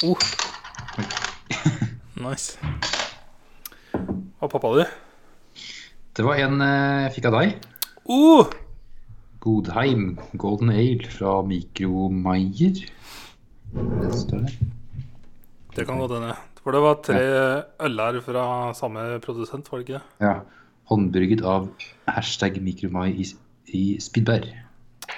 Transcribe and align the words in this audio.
Oh. 0.00 0.16
Nice. 2.20 2.56
Hva 4.40 4.48
pappa 4.48 4.70
du? 4.76 4.82
Det 6.16 6.24
var 6.24 6.40
en 6.40 6.60
eh, 6.64 7.04
jeg 7.06 7.12
fikk 7.16 7.28
av 7.30 7.36
deg. 7.38 7.54
Oh! 8.08 8.48
Godheim 9.40 10.18
Golden 10.40 10.72
Ale 10.74 11.08
fra 11.12 11.38
Mikromeier. 11.48 12.82
Det 13.72 14.10
står 14.16 14.44
det. 14.44 14.70
Det 15.76 15.86
kan 15.88 16.00
godt 16.00 16.16
hende. 16.18 16.34
For 16.60 16.76
det 16.76 16.82
var 16.84 16.98
tre 17.04 17.22
øler 17.88 18.20
fra 18.24 18.46
samme 18.76 19.04
produsent, 19.24 19.68
var 19.72 19.80
det 19.80 19.86
ikke 19.88 20.00
det? 20.00 20.26
Ja. 20.26 20.34
Håndbrygget 20.92 21.44
av 21.46 21.70
hashtag 22.10 22.58
Mikromai 22.64 23.14
i, 23.22 23.30
i 23.76 23.84
Spidberg. 24.02 24.50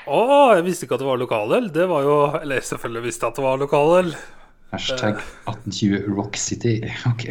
Å, 0.07 0.21
jeg 0.57 0.67
visste 0.69 0.87
ikke 0.87 0.99
at 0.99 1.03
det 1.03 1.11
var 1.11 1.19
lokaløl. 1.23 1.67
Det 1.75 1.89
var 1.91 2.07
jo 2.07 2.15
Eller 2.39 2.63
selvfølgelig 2.67 3.07
visste 3.11 3.27
jeg 3.27 3.35
at 3.35 3.43
det 3.43 3.47
var 3.47 3.61
lokaløl. 3.63 4.15
Hashtag 4.73 5.19
1820 5.47 6.17
Rock 6.17 6.37
City. 6.41 6.79
Ok. 7.13 7.29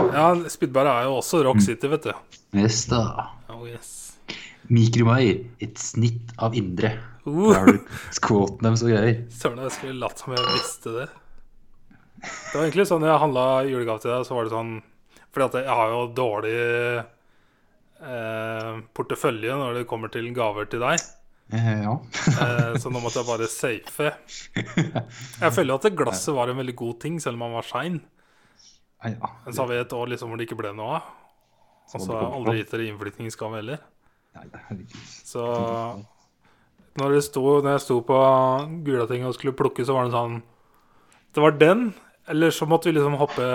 Ja, 0.00 0.30
Spydberg 0.48 0.88
er 0.88 1.06
jo 1.08 1.16
også 1.18 1.42
Rock 1.44 1.60
City, 1.64 1.88
vet 1.92 2.06
du. 2.08 2.12
Yes 2.56 2.84
da. 2.88 3.00
Oh, 3.52 3.66
yes. 3.68 4.14
Mikromai, 4.70 5.46
Et 5.60 5.78
snitt 5.80 6.32
av 6.38 6.54
indre. 6.56 6.94
Uh, 7.26 7.50
Der 7.50 7.58
har 7.58 7.66
du 7.72 7.80
quoten 8.24 8.64
deres 8.64 8.84
og 8.86 8.92
greier. 8.92 9.22
Søren, 9.40 9.60
jeg 9.66 9.74
skulle 9.76 9.98
latt 10.00 10.22
som 10.22 10.36
jeg 10.36 10.46
visste 10.54 10.94
det. 10.94 11.08
Det 12.20 12.54
var 12.54 12.66
egentlig 12.66 12.88
sånn 12.88 13.06
jeg 13.08 13.22
handla 13.22 13.46
julegave 13.68 14.02
til 14.02 14.12
deg, 14.12 14.26
så 14.28 14.36
var 14.36 14.44
det 14.46 14.52
sånn 14.52 14.72
Fordi 15.32 15.46
at 15.46 15.58
jeg 15.62 15.76
har 15.80 15.92
jo 15.94 16.00
dårlig 16.16 16.56
eh, 18.04 18.72
portefølje 18.96 19.56
når 19.56 19.78
det 19.80 19.86
kommer 19.88 20.12
til 20.12 20.28
gaver 20.36 20.68
til 20.68 20.84
deg. 20.84 21.00
Eh, 21.52 21.82
ja. 21.82 21.94
Eh, 22.30 22.74
så 22.78 22.90
nå 22.92 23.00
måtte 23.02 23.20
jeg 23.22 23.26
bare 23.28 23.48
safe. 23.50 24.10
Jeg 25.40 25.52
føler 25.56 25.72
jo 25.74 25.78
at 25.80 25.96
glasset 25.98 26.34
var 26.36 26.52
en 26.52 26.60
veldig 26.60 26.76
god 26.78 27.00
ting, 27.02 27.16
selv 27.22 27.38
om 27.40 27.46
han 27.48 27.56
var 27.58 27.66
sein. 27.66 28.00
Ja. 29.02 29.30
Men 29.46 29.54
så 29.56 29.62
har 29.64 29.70
vi 29.72 29.80
et 29.80 29.92
år 29.96 30.12
liksom 30.12 30.30
hvor 30.30 30.38
det 30.38 30.46
ikke 30.48 30.58
ble 30.60 30.72
noe 30.76 30.98
av. 31.00 31.08
Og 31.90 32.04
så 32.04 32.12
har 32.12 32.22
jeg 32.22 32.34
aldri 32.38 32.56
gitt 32.60 32.70
dere 32.74 32.86
innflytningsgave 32.90 33.58
heller. 33.58 33.80
Så 35.24 35.42
når, 37.00 37.14
det 37.16 37.22
sto, 37.26 37.42
når 37.64 37.72
jeg 37.76 37.84
sto 37.86 37.96
på 38.06 38.18
Gulating 38.86 39.24
og 39.26 39.34
skulle 39.34 39.56
plukke, 39.58 39.82
så 39.86 39.96
var 39.96 40.06
det 40.06 40.14
sånn 40.14 40.36
Det 41.34 41.42
var 41.42 41.56
den, 41.58 41.88
eller 42.30 42.54
så 42.54 42.66
måtte 42.70 42.90
vi 42.90 42.96
liksom 42.98 43.16
hoppe 43.18 43.48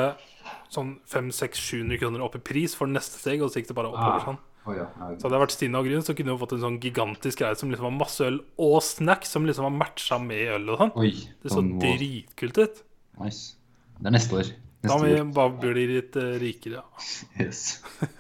sånn 0.72 0.96
500-700 1.12 2.00
kroner 2.02 2.24
opp 2.26 2.36
i 2.40 2.44
pris 2.44 2.74
for 2.76 2.90
neste 2.92 3.20
steg, 3.22 3.44
og 3.44 3.52
så 3.52 3.62
gikk 3.62 3.70
det 3.72 3.78
bare 3.78 3.92
oppover 3.94 4.20
Ah. 4.20 4.26
sånn. 4.26 4.40
Å, 4.66 4.74
ja. 4.74 4.86
ja. 4.98 5.08
Så 5.20 5.28
hadde 5.28 5.36
jeg 5.38 5.44
vært 5.46 5.54
Stina 5.54 5.80
og 5.82 5.86
Grunn, 5.88 6.02
så 6.06 6.16
kunne 6.18 6.34
hun 6.34 6.40
fått 6.42 6.56
en 6.58 6.64
sånn 6.64 6.80
gigantisk 6.82 7.42
greie 7.44 7.58
som 7.60 7.70
liksom 7.70 7.86
var 7.86 7.96
masse 8.00 8.26
øl 8.26 8.40
og 8.66 8.78
snacks 8.82 9.30
som 9.36 9.46
liksom 9.46 9.68
var 9.68 9.76
matcha 9.78 10.18
med 10.22 10.42
øl 10.56 10.72
og 10.74 10.80
sånn. 10.82 10.94
Oi. 11.04 11.12
Det 11.44 11.52
så 11.52 11.60
sånn 11.60 11.70
må- 11.76 11.82
dritkult 11.86 12.58
ut. 12.64 12.82
Nice. 13.22 13.54
Det 14.00 14.10
er 14.10 14.16
neste 14.18 14.40
år. 14.42 14.50
Da 14.86 14.98
må 14.98 15.06
vi 15.10 15.22
bare 15.34 15.54
bli 15.74 15.86
litt 15.96 16.18
uh, 16.18 16.34
rikere. 16.42 16.82
Ja. 16.82 17.06
Yes. 17.46 17.82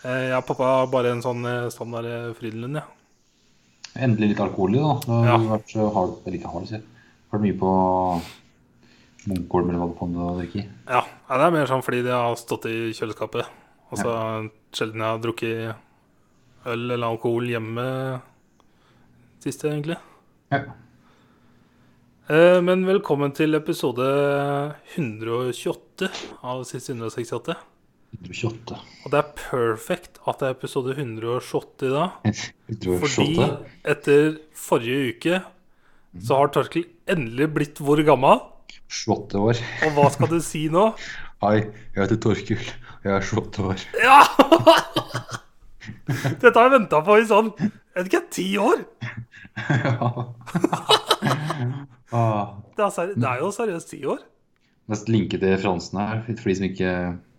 Ja, 0.00 0.14
Jeg 0.16 0.32
og 0.38 0.46
pappa 0.48 0.64
har 0.64 0.86
bare 0.88 1.10
en 1.12 1.18
sånn 1.20 1.42
eh, 1.44 1.66
standard 1.68 2.06
eh, 2.08 2.30
Frydenlund, 2.38 2.78
ja. 2.78 2.86
Endelig 4.00 4.30
litt 4.30 4.38
alkohol 4.40 4.78
i, 4.78 4.80
da. 4.80 4.94
Det 5.04 5.12
har 5.12 5.26
Ja. 5.28 5.36
vært 5.50 5.74
hard, 5.92 6.14
eller 6.24 6.36
ikke 6.38 6.52
hard, 6.54 6.68
sier. 6.70 6.86
Vært 7.34 7.44
mye 7.44 7.58
på 7.60 7.72
Munkholm 9.28 9.68
eller 9.68 9.82
hva 9.82 9.88
det 9.90 9.98
kom 9.98 10.14
å 10.16 10.30
drikke 10.38 10.62
i. 10.62 10.64
Ja, 10.88 11.02
ja, 11.04 11.36
det 11.36 11.44
er 11.50 11.52
mer 11.58 11.68
sånn 11.68 11.84
fordi 11.84 12.00
det 12.06 12.14
har 12.16 12.38
stått 12.40 12.64
i 12.70 12.76
kjøleskapet. 12.96 13.50
Og 13.92 14.00
så 14.00 14.14
sjelden 14.74 15.02
jeg 15.02 15.10
har 15.14 15.22
drukket 15.22 16.68
øl 16.70 16.84
eller 16.94 17.06
alkohol 17.08 17.48
hjemme 17.50 17.86
siste, 19.42 19.70
egentlig. 19.70 19.96
Ja. 20.52 20.62
Eh, 22.30 22.60
Men 22.62 22.84
velkommen 22.86 23.32
til 23.34 23.56
episode 23.58 24.06
128 24.96 26.10
av 26.46 26.62
siste 26.68 26.94
168. 26.94 27.56
128. 28.20 28.76
Og 29.06 29.12
det 29.12 29.18
er 29.20 29.32
perfekt 29.38 30.20
at 30.28 30.40
det 30.42 30.48
er 30.50 30.56
episode 30.58 30.94
128 30.96 31.90
da. 31.94 32.08
128. 32.26 33.00
Fordi 33.06 33.48
etter 33.94 34.30
forrige 34.58 35.14
uke 35.14 35.40
så 36.20 36.40
har 36.40 36.50
Torkel 36.50 36.88
endelig 37.10 37.46
blitt 37.54 37.78
hvor 37.82 38.00
gammel? 38.06 38.42
28 38.90 39.38
år. 39.38 39.60
Og 39.86 39.92
hva 39.94 40.08
skal 40.10 40.30
du 40.32 40.40
si 40.42 40.64
nå? 40.72 40.88
Hei, 41.44 41.56
jeg 41.94 42.02
heter 42.02 42.18
Torkil. 42.20 42.64
Jeg 43.00 43.12
er 43.16 43.24
28 43.24 43.64
år. 43.64 43.84
Ja! 44.02 44.18
Dette 46.40 46.52
har 46.52 46.66
jeg 46.66 46.74
venta 46.74 46.98
på 47.06 47.14
i 47.16 47.24
sånn 47.26 47.48
Jeg 47.60 47.96
vet 47.96 48.08
ikke, 48.10 48.22
ti 48.34 48.48
år? 48.60 48.82
ja. 49.70 50.10
Det 52.10 52.86
er, 52.86 53.10
det 53.14 53.28
er 53.28 53.40
jo 53.42 53.50
seriøst 53.54 53.90
ti 53.92 53.98
år. 54.08 54.22
Mest 54.90 55.10
linke 55.12 55.38
til 55.38 55.52
Fransen 55.62 56.00
her, 56.00 56.22
for 56.26 56.48
de 56.50 56.54
som 56.58 56.66
ikke 56.66 56.92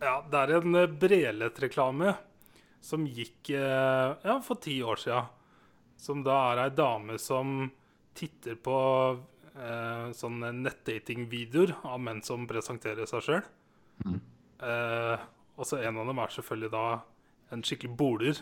Ja, 0.05 0.13
det 0.31 0.39
er 0.39 0.53
en 0.59 0.77
eh, 0.79 0.93
Brelet-reklame 1.01 2.13
som 2.81 3.03
gikk 3.09 3.51
eh, 3.57 4.13
ja, 4.23 4.37
for 4.45 4.61
ti 4.63 4.77
år 4.85 5.01
sia. 5.01 5.25
Som 5.99 6.23
da 6.25 6.37
er 6.53 6.63
ei 6.63 6.71
dame 6.77 7.17
som 7.21 7.67
titter 8.17 8.55
på 8.63 8.77
eh, 9.51 10.07
sånne 10.17 10.53
nettdatingvideoer 10.61 11.75
av 11.91 11.99
menn 12.05 12.23
som 12.25 12.47
presenterer 12.49 13.09
seg 13.09 13.27
sjøl. 13.27 13.43
Eh, 14.61 15.27
og 15.61 15.67
så 15.69 15.77
en 15.85 15.99
av 16.01 16.09
dem 16.09 16.19
er 16.23 16.33
selvfølgelig 16.33 16.71
da 16.73 16.83
en 17.53 17.61
skikkelig 17.67 17.93
boler. 17.99 18.41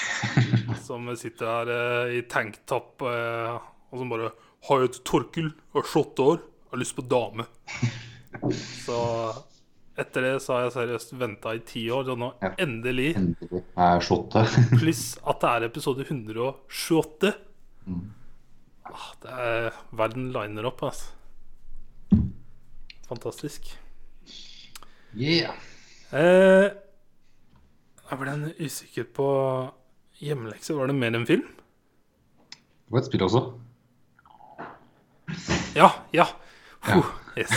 som 0.86 1.08
sitter 1.18 1.48
her 1.50 1.70
eh, 1.74 2.12
i 2.20 2.22
tanktopp 2.30 3.02
eh, 3.10 3.56
og 3.90 3.98
som 3.98 4.12
bare 4.12 4.28
Har 4.68 4.84
et 4.86 4.98
Torkil, 5.08 5.48
har 5.74 5.86
slått 5.88 6.20
år, 6.22 6.38
har 6.70 6.78
lyst 6.78 6.94
på 6.94 7.02
dame. 7.10 7.46
Så 8.86 8.98
etter 10.00 10.22
det 10.24 10.34
så 10.44 10.54
har 10.54 10.62
jeg 10.68 10.74
seriøst 10.76 11.10
venta 11.18 11.52
i 11.56 11.62
ti 11.66 11.82
år, 11.92 12.12
og 12.14 12.20
nå 12.22 12.28
Ja. 12.44 12.52
endelig 12.62 13.10
endelig 13.18 13.62
er 13.76 14.00
28. 14.00 14.44
Pluss 14.80 15.02
at 15.28 15.40
det 15.42 15.50
er 15.50 15.66
episode 15.66 16.06
128. 16.06 17.32
Ah, 18.90 19.08
det 19.24 19.34
er 19.48 19.80
Verden 19.98 20.30
liner 20.32 20.70
opp, 20.70 20.84
altså. 20.86 21.10
Fantastisk. 23.10 23.72
yeah. 25.16 25.56
Eh, 26.10 26.66
jeg 28.10 28.18
ble 28.18 28.36
usikker 28.58 29.06
på 29.14 29.26
hjemmelekse. 30.18 30.74
Var 30.74 30.90
det 30.90 30.96
mer 30.98 31.14
enn 31.14 31.26
film? 31.28 31.46
Det 32.50 32.94
var 32.96 33.02
et 33.04 33.10
spill 33.10 33.26
også. 33.28 33.42
Ja, 35.78 35.92
ja. 36.16 36.26
Puh, 36.82 37.06
yes. 37.38 37.52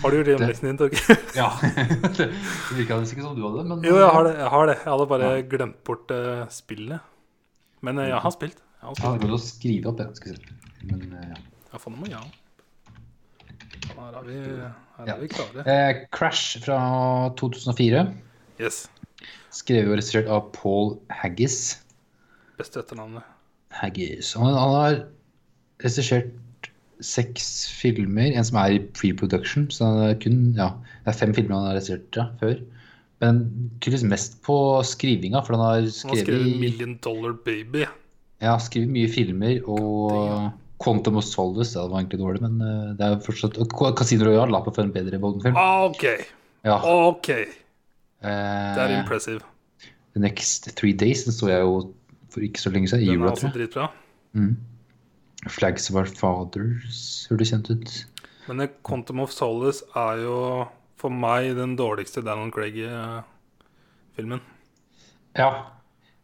Har 0.00 0.10
du 0.10 0.16
gjort 0.16 0.30
hjemmeleksen 0.32 0.70
din, 0.70 0.78
Torgeir? 0.80 1.18
Ja. 1.40 1.50
det 1.60 2.30
virka 2.78 2.96
nesten 2.96 3.18
ikke 3.18 3.26
som 3.26 3.36
du 3.36 3.42
hadde, 3.44 3.66
men 3.68 3.84
Jo, 3.84 3.98
jeg 4.00 4.12
har 4.16 4.28
det. 4.30 4.36
Jeg 4.38 4.52
har 4.54 4.70
det. 4.70 4.78
Jeg 4.78 4.92
hadde 4.94 5.08
bare 5.10 5.32
glemt 5.50 5.82
bort 5.84 6.14
uh, 6.14 6.46
spillet. 6.54 7.12
Men 7.84 8.00
uh, 8.00 8.06
jeg 8.08 8.22
har 8.24 8.32
spilt. 8.32 8.56
Jeg 8.80 8.88
har 8.88 8.96
spilt. 8.96 9.10
Ja, 9.10 9.12
det 9.18 9.26
går 9.26 9.34
an 9.34 9.36
å 9.36 9.42
skrive 9.44 9.92
opp 9.92 10.00
det. 10.00 10.08
Skal 10.16 10.32
vi 10.32 10.40
se. 10.40 10.56
Men 10.88 11.04
uh, 11.12 11.28
ja. 11.34 11.42
Ja, 11.74 11.82
faen, 11.82 11.98
nå 11.98 12.06
må 12.06 12.08
jeg 12.08 12.22
ha. 12.22 12.43
Her 13.92 14.18
er 14.18 14.24
vi, 14.26 14.38
her 14.98 15.06
Ja. 15.06 15.14
er 15.16 15.20
vi 15.20 15.28
klare. 15.28 15.64
Eh, 15.66 16.04
Crash 16.14 16.60
fra 16.64 16.78
2004. 17.36 18.04
Yes. 18.60 18.84
Skrevet 19.54 19.88
og 19.90 19.96
regissert 19.98 20.28
av 20.30 20.48
Paul 20.54 20.96
Haggis. 21.10 21.80
Beste 22.58 22.80
etternavnet. 22.82 23.22
Haggis. 23.74 24.32
Han, 24.38 24.54
han 24.54 24.74
har 24.78 24.96
regissert 25.82 26.30
seks 27.04 27.48
filmer. 27.80 28.30
En 28.38 28.44
som 28.46 28.58
er 28.62 28.76
i 28.76 28.78
pre-production. 28.94 29.66
Så 29.74 29.88
det 29.98 30.06
er 30.12 30.20
kun 30.22 30.38
ja, 30.56 30.70
det 31.04 31.12
er 31.14 31.18
fem 31.18 31.34
filmer 31.36 31.58
han 31.58 31.68
har 31.72 31.76
regissert 31.78 32.18
ja, 32.18 32.28
før. 32.40 32.56
Men 33.22 33.44
tydeligvis 33.80 34.08
mest 34.10 34.38
på 34.44 34.56
skrivinga, 34.84 35.40
for 35.46 35.56
han 35.56 35.62
har 35.64 35.74
Han 35.74 35.84
har 35.84 35.90
skrevet, 35.90 36.24
skrevet 36.26 36.60
'Million 36.60 36.96
Dollar 37.04 37.32
Baby'. 37.46 37.86
ja, 38.42 38.58
skrevet 38.58 38.90
mye 38.90 39.08
filmer. 39.08 39.60
Og 39.68 40.10
Damn. 40.10 40.52
Quantum 40.84 41.16
of 41.20 41.24
Solace, 41.24 41.72
ja, 41.78 41.84
det 41.86 41.94
var 41.94 42.02
egentlig 42.02 42.20
dårlig, 42.20 42.42
men 42.44 42.60
eh, 42.60 42.92
det 42.98 43.06
er 43.08 43.22
fortsatt 43.24 43.56
Casino 43.98 44.28
Royal 44.28 44.52
la 44.52 44.60
på 44.64 44.74
for 44.76 44.84
en 44.84 44.92
bedre 44.94 45.20
Bolden-film. 45.22 45.56
Ah, 45.56 45.86
OK. 45.88 46.04
Ja, 46.64 46.76
OK. 47.08 47.28
eh, 47.32 47.48
Det 48.22 48.84
er 48.84 48.98
impressive. 49.00 49.40
The 50.14 50.22
Next 50.22 50.70
Three 50.76 50.92
Days, 50.94 51.24
den 51.26 51.34
så 51.34 51.48
jeg 51.50 51.64
jo 51.64 51.92
for 52.30 52.44
ikke 52.44 52.60
så 52.62 52.70
lenge 52.74 52.88
siden. 52.90 53.04
i 53.08 53.12
Den 53.14 53.22
er 53.24 53.32
også 53.32 53.50
dritbra. 53.54 53.88
Mm. 54.34 54.56
Flags 55.50 55.90
of 55.90 55.96
Our 56.00 56.08
Fathers 56.08 57.26
hørtes 57.30 57.50
kjent 57.52 57.70
ut. 57.70 57.94
Men 58.48 58.60
eh, 58.64 58.72
Quantum 58.86 59.20
of 59.24 59.32
Solace 59.34 59.84
er 59.96 60.22
jo 60.24 60.38
for 61.00 61.12
meg 61.12 61.54
den 61.58 61.76
dårligste 61.76 62.22
Daniel 62.24 62.52
Craig-filmen. 62.54 64.40
Ja. 65.36 65.50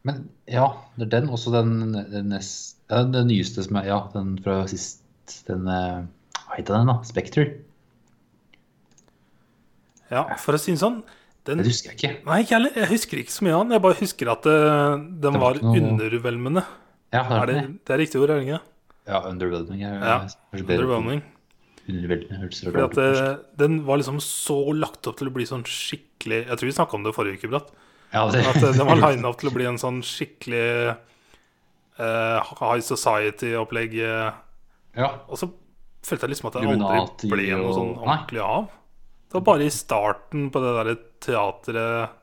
Men 0.06 0.28
ja, 0.48 0.66
det 0.96 1.08
er 1.08 1.12
den. 1.20 1.28
Også 1.28 1.52
den, 1.52 1.92
den, 1.92 2.30
nest, 2.32 2.79
ja, 2.90 3.02
den 3.04 3.26
nyeste 3.30 3.62
som 3.64 3.76
er 3.80 3.86
Ja, 3.86 4.00
den 4.12 4.34
fra 4.44 4.66
sist. 4.70 5.00
Den 5.46 5.66
eh, 5.70 6.02
Hva 6.48 6.56
heter 6.58 6.74
den, 6.80 6.86
da? 6.90 6.96
Spekter? 7.06 7.52
Ja, 10.10 10.24
for 10.42 10.56
å 10.56 10.60
si 10.60 10.72
det 10.74 10.80
sånn 10.82 11.00
den, 11.46 11.60
Det 11.62 11.70
husker 11.70 11.92
jeg 11.94 11.98
ikke. 12.00 12.10
Nei, 12.26 12.40
ikke 12.44 12.56
heller. 12.58 12.72
Jeg 12.76 12.88
husker 12.90 13.20
ikke 13.22 13.32
så 13.32 13.44
mye 13.46 13.54
av 13.56 13.62
den. 13.64 13.74
Jeg 13.76 13.82
bare 13.86 13.96
husker 14.00 14.30
at 14.32 14.42
det, 14.44 14.56
den 14.60 15.20
Det 15.22 15.30
var 15.32 15.40
var 15.40 15.60
noe- 15.62 15.80
undervelmende. 15.80 16.64
Ja, 17.14 17.22
det 17.26 17.30
Er 17.36 17.40
er 17.42 17.46
det, 17.46 17.54
det. 17.86 17.94
er 17.94 17.98
riktig 18.02 18.20
ord, 18.20 18.30
er 18.30 18.40
det 18.40 18.46
ikke? 18.48 18.60
Ja, 19.10 19.20
Underwhelming 19.30 19.82
er 19.82 19.94
Ja. 20.04 20.16
Underwhelming. 20.52 21.22
Fordi 21.90 22.82
at 22.84 22.92
det, 22.94 23.40
den 23.58 23.80
var 23.86 23.96
liksom 23.98 24.20
så 24.22 24.58
lagt 24.76 25.06
opp 25.08 25.16
til 25.18 25.26
å 25.26 25.32
bli 25.34 25.42
sånn 25.48 25.64
skikkelig 25.66 26.44
Jeg 26.46 26.58
tror 26.60 26.68
vi 26.68 26.74
snakka 26.76 26.94
om 26.94 27.02
det 27.02 27.14
forrige 27.16 27.38
uke, 27.40 27.48
Bratt. 27.50 27.72
Ja, 28.12 28.28
det, 28.30 28.44
At 28.46 28.56
eh, 28.62 28.72
den 28.76 28.86
var 28.86 28.96
lina 29.00 29.28
opp 29.32 29.40
til 29.40 29.50
å 29.50 29.54
bli 29.54 29.64
en 29.66 29.78
sånn 29.80 29.98
skikkelig 30.02 30.96
eh, 32.00 32.52
high 32.60 32.84
society-opplegg. 32.84 33.96
eh, 34.00 34.30
ja. 34.98 35.10
Og 35.28 35.40
så 35.40 35.50
følte 36.06 36.26
jeg 36.26 36.34
liksom 36.34 36.50
at 36.50 36.58
det 36.58 36.68
aldri 36.68 37.30
ble 37.30 37.48
noe 37.60 37.74
sånn 37.76 37.92
ordentlig 38.00 38.42
av. 38.44 38.70
Det 39.30 39.38
var 39.38 39.46
bare 39.52 39.68
i 39.68 39.74
starten 39.74 40.48
på 40.50 40.62
det 40.62 40.72
derre 40.78 40.96
teatret 41.22 42.16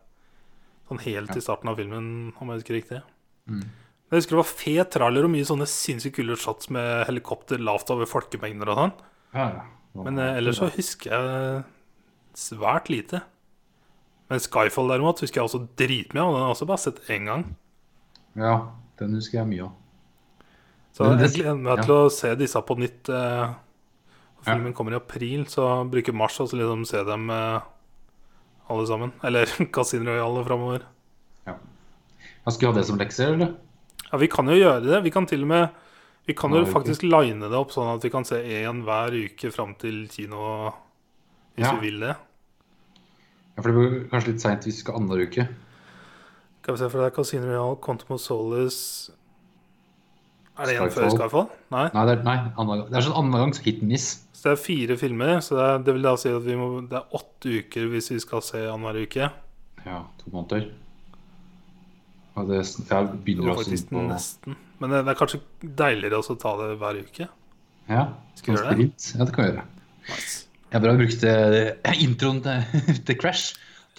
Sånn 0.87 1.01
helt 1.03 1.33
i 1.35 1.41
starten 1.43 1.67
av 1.67 1.75
filmen, 1.75 2.05
om 2.39 2.47
jeg 2.47 2.61
husker 2.61 2.77
riktig. 2.77 2.99
Mm. 3.51 3.63
Jeg 4.07 4.21
husker 4.21 4.37
det 4.37 4.39
var 4.39 4.51
fet 4.53 4.91
trailer 4.95 5.25
og 5.27 5.33
mye 5.33 5.47
sånne 5.49 5.65
sinnssykt 5.67 6.15
kule 6.15 6.37
shots 6.39 6.69
med 6.71 7.01
helikopter 7.09 7.59
lavt 7.59 7.91
over 7.91 8.07
folkemengder 8.07 8.71
og 8.71 8.79
sånn. 8.79 8.93
ja, 9.35 9.47
ja. 9.57 9.65
Men 9.97 10.21
eh, 10.21 10.37
ellers 10.37 10.61
så 10.61 10.69
husker 10.71 11.11
jeg 11.11 11.61
svært 12.37 12.87
lite. 12.93 13.19
Men 14.29 14.41
Skyfall 14.43 14.91
derimot 14.93 15.23
husker 15.23 15.41
jeg 15.41 15.49
også 15.49 15.63
dritmye 15.79 16.23
av. 16.23 16.31
Den 16.31 16.39
har 16.39 16.47
jeg 16.47 16.55
også 16.55 16.69
bare 16.69 16.83
sett 16.83 16.99
én 17.11 17.27
gang. 17.27 17.45
Ja, 18.37 18.53
den 18.99 19.15
husker 19.17 19.39
jeg 19.41 19.49
mye 19.51 19.67
av. 19.67 19.73
Så 20.97 21.07
jeg 21.13 21.33
gleder 21.35 21.59
meg 21.61 21.83
til 21.85 21.93
å 21.93 22.09
se 22.09 22.31
disse 22.39 22.61
på 22.65 22.77
nytt. 22.81 23.09
Eh, 23.13 23.51
filmen 24.47 24.73
kommer 24.73 24.95
i 24.95 24.99
april, 24.99 25.43
så 25.51 25.83
bruker 25.89 26.15
mars 26.17 26.39
og 26.41 26.49
så 26.49 26.57
liksom 26.57 26.85
se 26.89 27.03
dem 27.05 27.29
eh, 27.33 27.59
alle 28.73 28.87
sammen. 28.89 29.13
Eller 29.27 29.45
Casino 29.73 30.09
Royale 30.09 30.45
framover. 30.47 30.87
Ja. 31.45 31.57
Jeg 32.47 32.57
vi 32.61 32.69
ha 32.69 32.73
det 32.79 32.85
som 32.87 32.97
lekser, 32.97 33.35
eller? 33.35 33.53
Ja, 34.07 34.17
vi 34.21 34.29
kan 34.31 34.47
jo 34.49 34.55
gjøre 34.55 34.81
det. 34.87 35.03
Vi 35.03 35.11
kan 35.13 35.25
til 35.27 35.43
og 35.43 35.51
med 35.51 35.83
Vi 36.27 36.33
kan 36.35 36.51
jo 36.51 36.65
faktisk 36.67 37.05
line 37.07 37.39
det 37.47 37.55
opp 37.55 37.69
sånn 37.71 37.87
at 37.93 38.03
vi 38.03 38.09
kan 38.11 38.25
se 38.27 38.35
én 38.41 38.81
hver 38.83 39.13
uke 39.15 39.47
fram 39.53 39.77
til 39.79 40.07
kino, 40.11 40.73
hvis 41.55 41.63
Ja. 41.63 41.71
vi 41.77 41.87
vil 41.91 42.01
det. 42.03 42.15
Ja, 43.55 43.61
for 43.61 43.69
det 43.71 43.75
blir 43.77 44.09
kanskje 44.11 44.33
litt 44.33 44.43
seint 44.43 44.65
hvis 44.67 44.75
vi 44.75 44.83
skal 44.83 44.97
annenhver 44.99 45.23
uke. 45.23 45.45
Skal 46.67 46.75
vi 46.75 46.79
se, 46.81 46.87
for 46.91 46.99
det 46.99 47.05
er 47.07 47.13
Casino 47.15 47.45
Real, 47.47 47.77
Quantum 47.79 48.09
of 48.11 48.19
Solace 48.19 49.13
Er 50.59 50.67
det 50.67 50.73
en 50.75 50.89
før 50.91 51.05
Skyfall. 51.13 51.45
Nei. 51.71 51.85
Nei, 51.93 52.01
det 52.09 52.15
er, 52.17 52.23
nei, 52.25 52.33
andre, 52.59 52.75
det 52.89 52.97
er 52.99 53.05
sånn 53.05 53.13
annenhver 53.21 53.45
gang 53.45 53.53
så 53.55 53.61
hit 53.63 53.77
and 53.85 53.93
miss. 53.93 54.07
Så 54.35 54.49
det 54.49 54.51
er 54.51 54.59
fire 54.59 54.97
filmer, 54.99 55.31
så 55.45 55.55
det, 55.55 55.63
er, 55.63 55.85
det 55.87 55.93
vil 55.95 56.03
da 56.03 56.11
si 56.19 56.33
at 56.35 56.43
vi 56.43 56.57
må, 56.59 56.67
det 56.91 56.97
er 56.99 57.15
åtte 57.21 57.53
uker 57.61 57.87
hvis 57.93 58.11
vi 58.11 58.19
skal 58.19 58.43
se 58.43 58.65
annenhver 58.65 58.99
uke. 59.07 59.29
Ja, 59.85 60.01
to 60.19 60.33
måneder. 60.33 60.65
Og 62.35 62.51
det, 62.51 62.59
jeg 62.65 63.13
begynner 63.29 63.53
også 63.53 63.63
faktisk 63.63 63.93
på 63.93 64.03
nesten. 64.09 64.57
Men 64.81 64.91
det, 64.91 65.01
det 65.07 65.13
er 65.13 65.19
kanskje 65.21 65.39
deiligere 65.85 66.19
å 66.19 66.37
ta 66.43 66.53
det 66.65 66.67
hver 66.83 66.99
uke. 66.99 67.29
Ja, 67.87 68.03
Skal 68.41 68.57
gjøre 68.57 68.75
det? 68.75 68.89
Ja, 69.13 69.21
det 69.23 69.37
kan 69.37 69.45
vi 69.45 69.53
gjøre. 69.53 69.65
Nice. 70.09 70.35
Jeg 70.75 70.83
bare 70.83 70.99
brukte 70.99 71.37
eh, 71.63 72.03
introen 72.09 72.43
til, 72.43 72.99
til 73.07 73.19
Crash 73.23 73.55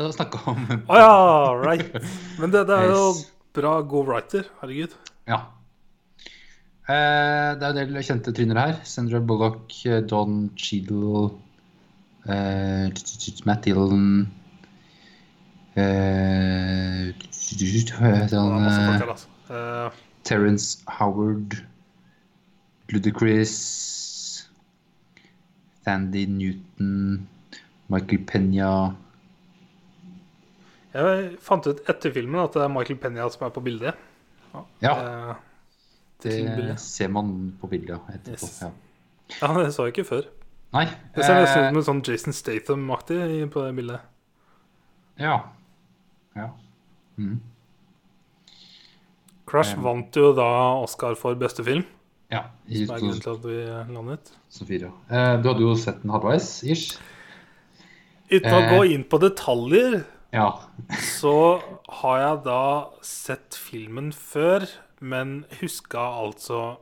å 0.06 0.15
snakke 0.15 0.41
om 0.50 0.65
Å 0.87 0.99
ja, 1.00 1.12
right. 1.59 1.99
Men 2.39 2.55
det, 2.55 2.67
det 2.71 2.77
er 2.79 2.93
jo 2.93 3.05
bra 3.59 3.79
go 3.83 4.05
writer. 4.06 4.47
Herregud. 4.61 4.95
Ja. 5.29 5.43
Eh, 6.89 7.50
det 7.59 7.67
er 7.67 7.71
en 7.73 7.79
del 7.79 8.03
kjente 8.06 8.33
tryner 8.37 8.61
her. 8.62 8.77
Sandra 8.89 9.21
Bullock, 9.21 9.75
eh, 9.85 10.00
Don 10.06 10.47
Cheadle, 10.56 11.31
eh, 12.29 12.89
Matt 13.49 13.67
Dillon 13.67 14.29
eh, 15.79 17.12
sånn, 18.31 18.55
altså. 18.69 19.29
Eh, 19.49 19.99
Terence 20.29 20.83
Howard, 20.99 21.59
Ludacris, 22.93 23.55
Sandy 25.85 26.27
Newton, 26.27 27.27
Michael 27.89 28.25
Pena 28.29 28.73
jeg 30.99 31.39
fant 31.45 31.67
ut 31.69 31.81
etter 31.89 32.12
filmen 32.15 32.41
at 32.43 32.53
det 32.56 32.62
er 32.65 32.73
Michael 32.73 32.99
Penya 33.03 33.29
som 33.31 33.47
er 33.47 33.50
på 33.55 33.62
bildet. 33.65 33.95
Ja, 34.83 34.95
Eh, 34.99 35.35
det 36.25 36.79
ser 36.83 37.09
man 37.15 37.53
på 37.61 37.69
bildet 37.71 38.00
etterpå. 38.11 38.49
Yes. 38.49 38.62
Ja. 38.62 38.71
ja, 39.43 39.50
det 39.62 39.69
så 39.77 39.85
jeg 39.87 39.95
ikke 39.95 40.09
før. 40.09 40.25
Nei. 40.75 40.87
Det 41.15 41.25
ser 41.25 41.39
nesten 41.43 41.62
eh, 41.62 41.69
ut 41.79 41.85
som 41.87 41.97
en 41.97 42.03
sånn 42.03 42.03
Jason 42.09 42.35
Statham-aktig 42.35 43.21
på 43.55 43.62
det 43.67 43.75
bildet. 43.77 44.00
Ja. 45.21 45.37
Ja. 46.37 46.49
Mm. 47.19 47.39
Crush 49.49 49.77
Um, 49.79 49.85
vant 49.87 50.17
jo 50.19 50.33
da 50.37 50.49
Oscar 50.83 51.15
for 51.17 51.35
beste 51.41 51.65
film, 51.65 51.85
Ja. 52.31 52.43
I 52.69 52.83
som 52.85 52.97
er 52.97 53.00
grunnen 53.00 53.23
til 53.25 53.33
at 53.33 53.47
vi 53.47 53.95
landet. 53.95 54.33
2004. 54.53 54.91
Eh, 55.11 55.37
du 55.43 55.49
hadde 55.49 55.65
jo 55.65 55.75
sett 55.81 56.03
den 56.03 56.11
halvveis, 56.12 56.50
ish. 56.65 56.99
Uten 58.31 58.53
å 58.53 58.59
Eh. 58.61 58.71
gå 58.75 58.83
inn 58.93 59.05
på 59.09 59.19
detaljer, 59.23 60.03
Ja. 60.35 60.49
så 61.01 61.61
har 62.01 62.19
jeg 62.21 62.41
da 62.45 62.65
sett 63.07 63.57
filmen 63.57 64.11
før, 64.13 64.67
men 65.01 65.47
huska 65.61 66.03
altså 66.21 66.77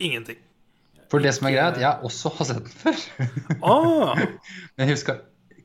ingenting. 0.00 0.40
For 1.10 1.20
det 1.20 1.34
som 1.36 1.48
er 1.50 1.56
greit, 1.56 1.80
jeg 1.82 2.06
også 2.06 2.32
har 2.38 2.48
sett 2.48 2.68
den 2.68 2.78
før. 2.84 3.00
Ah, 3.66 4.20
Men 4.76 4.84
jeg 4.86 4.94
huska 4.94 5.16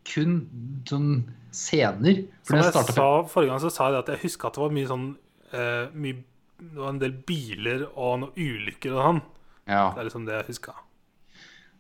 kun 0.06 0.40
sånn 0.90 1.12
scener. 1.56 2.24
For 2.44 2.56
som 2.56 2.62
jeg 2.62 2.74
startet 2.74 2.98
sa 2.98 3.10
forrige 3.30 3.54
gang, 3.54 3.62
så 3.64 3.72
sa 3.74 3.92
jeg 3.94 4.02
at 4.02 4.12
jeg 4.16 4.24
huska 4.26 4.50
at 4.50 4.58
det 4.58 4.64
var 4.66 4.76
mye 4.76 4.90
sånn 4.90 5.06
uh, 5.54 5.94
mye, 5.94 6.20
Det 6.60 6.82
var 6.82 6.92
en 6.92 7.02
del 7.02 7.16
biler 7.30 7.86
og 7.94 8.20
noen 8.24 8.36
ulykker 8.36 8.98
og 8.98 9.08
sånn. 9.08 9.24
Ja. 9.70 9.86
Det 9.94 10.02
er 10.02 10.10
liksom 10.10 10.28
det 10.28 10.38
jeg 10.40 10.50
huska. 10.50 10.76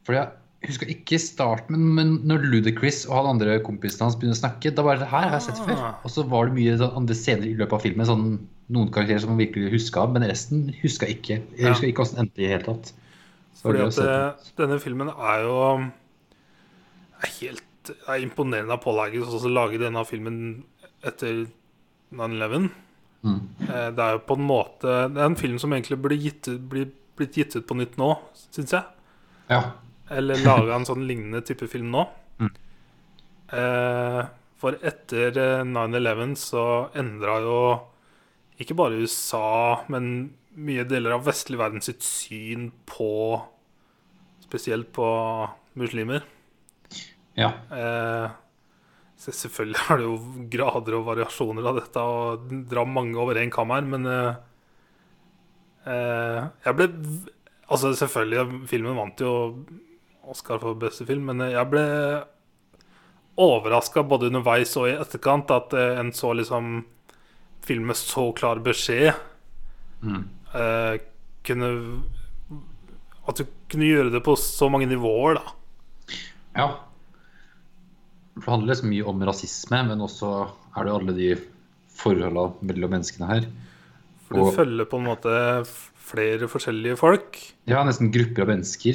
For 0.05 0.17
jeg 0.17 0.44
husker 0.69 0.91
ikke 0.91 1.19
starten, 1.21 1.77
men, 1.77 1.93
men 1.97 2.11
når 2.29 2.45
Ludacris 2.51 3.03
og 3.09 3.15
han 3.19 3.31
andre 3.35 3.59
kompisen 3.65 4.05
hans 4.05 4.17
begynner 4.19 4.37
å 4.37 4.41
snakke, 4.41 4.73
da 4.75 4.85
var 4.85 4.99
det 5.01 5.09
her 5.11 5.29
har 5.29 5.37
jeg 5.37 5.47
sett 5.49 5.61
før. 5.65 5.77
Ah. 5.77 5.95
Og 6.05 6.13
så 6.13 6.25
var 6.29 6.49
det 6.49 6.57
mye 6.57 6.75
sånn 6.81 6.99
andre 7.01 7.17
scener 7.17 7.49
i 7.49 7.55
løpet 7.57 7.77
av 7.77 7.85
filmen, 7.85 8.09
sånn 8.09 8.27
noen 8.73 8.89
karakterer 8.93 9.21
som 9.21 9.33
man 9.33 9.41
virkelig 9.43 9.73
huska, 9.75 10.07
men 10.09 10.25
resten 10.25 10.67
huska 10.81 11.09
ikke. 11.11 11.41
Jeg 11.57 11.69
husker 11.69 11.91
ikke 11.91 12.05
åssen 12.05 12.17
det 12.17 12.25
endte 12.25 12.41
i 12.41 12.47
det 12.47 12.53
hele 12.55 12.67
tatt. 12.67 12.93
Fordi 13.61 13.85
at 13.85 13.99
eh, 14.01 14.49
denne 14.59 14.79
filmen 14.83 15.11
er 15.13 15.45
jo 15.45 15.59
er 17.23 17.31
helt 17.39 17.63
det 17.85 17.95
er 18.09 18.23
imponerende 18.23 18.73
av 18.73 18.81
pålaget 18.81 19.29
å 19.29 19.51
lage 19.51 19.77
denne 19.77 20.01
filmen 20.09 20.37
etter 21.05 21.45
9-11. 22.15 22.69
Mm. 23.25 23.39
Eh, 23.67 23.89
Det 23.93 24.03
er 24.05 24.15
jo 24.15 24.21
på 24.25 24.37
en 24.37 24.45
måte 24.45 24.91
Det 25.13 25.21
er 25.21 25.25
en 25.25 25.37
film 25.37 25.57
som 25.61 25.73
egentlig 25.73 25.97
burde 26.01 26.17
gitt, 26.21 26.49
bli, 26.69 26.85
blitt 27.17 27.37
gitt 27.37 27.55
ut 27.57 27.65
på 27.67 27.77
nytt 27.77 27.97
nå, 28.01 28.11
syns 28.53 28.73
jeg. 28.75 28.83
Ja. 29.49 29.61
Eller 30.13 30.41
laga 30.45 30.75
en 30.75 30.85
sånn 30.87 31.05
lignende 31.09 31.41
type 31.45 31.67
film 31.71 31.89
nå. 31.93 32.05
Mm. 32.41 32.51
Eh, 33.57 34.21
for 34.61 34.77
etter 34.85 35.37
eh, 35.41 35.65
9-11 35.67 36.35
så 36.39 36.65
endra 36.97 37.39
jo 37.43 37.59
ikke 38.61 38.77
bare 38.77 39.01
USA, 39.01 39.83
men 39.91 40.31
mye 40.55 40.85
deler 40.87 41.17
av 41.17 41.25
vestlig 41.25 41.59
verden 41.59 41.83
sitt 41.83 42.05
syn 42.05 42.69
på 42.87 43.11
Spesielt 44.45 44.91
på 44.93 45.05
muslimer. 45.73 46.21
ja. 47.33 47.49
Eh, 47.73 48.27
så 49.17 49.31
selvfølgelig 49.33 49.79
er 49.89 49.97
det 49.97 50.05
jo 50.05 50.15
grader 50.53 50.97
og 50.99 51.07
variasjoner 51.07 51.65
av 51.65 51.79
dette, 51.79 52.01
og 52.03 52.51
dra 52.69 52.83
mange 52.85 53.17
over 53.17 53.39
én 53.41 53.51
kam 53.51 53.73
her, 53.73 53.81
men 53.89 54.05
eh, 54.05 54.35
eh, 55.89 56.41
Jeg 56.67 56.77
ble 56.77 56.89
Altså, 57.65 57.95
selvfølgelig, 57.97 58.67
filmen 58.69 58.93
vant 58.93 59.21
jo 59.23 59.31
Oscar 60.31 60.59
for 60.59 60.75
beste 60.79 61.05
film, 61.07 61.25
men 61.31 61.39
jeg 61.51 61.69
ble 61.71 61.83
overraska 63.37 64.03
både 64.07 64.29
underveis 64.31 64.71
og 64.79 64.87
i 64.89 64.95
etterkant 64.95 65.49
at 65.51 65.73
eh, 65.75 65.97
en 65.99 66.11
så 66.15 66.31
liksom 66.37 66.83
film 67.65 67.87
med 67.91 67.97
så 67.99 68.29
klar 68.37 68.61
beskjed 68.63 69.13
Mm. 70.05 70.25
eh, 70.53 70.97
kunne 71.47 71.69
At 73.27 73.37
du 73.39 73.45
kunne 73.71 73.87
gjøre 73.87 74.11
det 74.13 74.19
på 74.23 74.35
så 74.37 74.67
mange 74.69 74.85
nivåer, 74.85 75.39
da. 75.39 75.53
ja. 76.55 76.67
For 78.35 78.43
det 78.43 78.51
handler 78.51 78.73
liksom 78.75 78.89
mye 78.91 79.07
om 79.09 79.23
rasisme, 79.25 79.79
men 79.87 80.03
også 80.05 80.29
er 80.75 80.83
det 80.83 80.91
jo 80.91 80.97
alle 80.99 81.15
de 81.17 81.29
forholda 81.95 82.43
mellom 82.61 82.91
menneskene 82.91 83.29
her. 83.31 83.47
For 84.27 84.35
du 84.35 84.41
Og- 84.43 84.53
følger 84.59 84.85
på 84.91 84.99
en 84.99 85.07
måte 85.07 85.33
flere 85.97 86.47
forskjellige 86.51 86.97
folk. 86.99 87.39
Ja, 87.65 87.81
nesten 87.83 88.11
grupper 88.13 88.41
av 88.43 88.47
mennesker. 88.53 88.93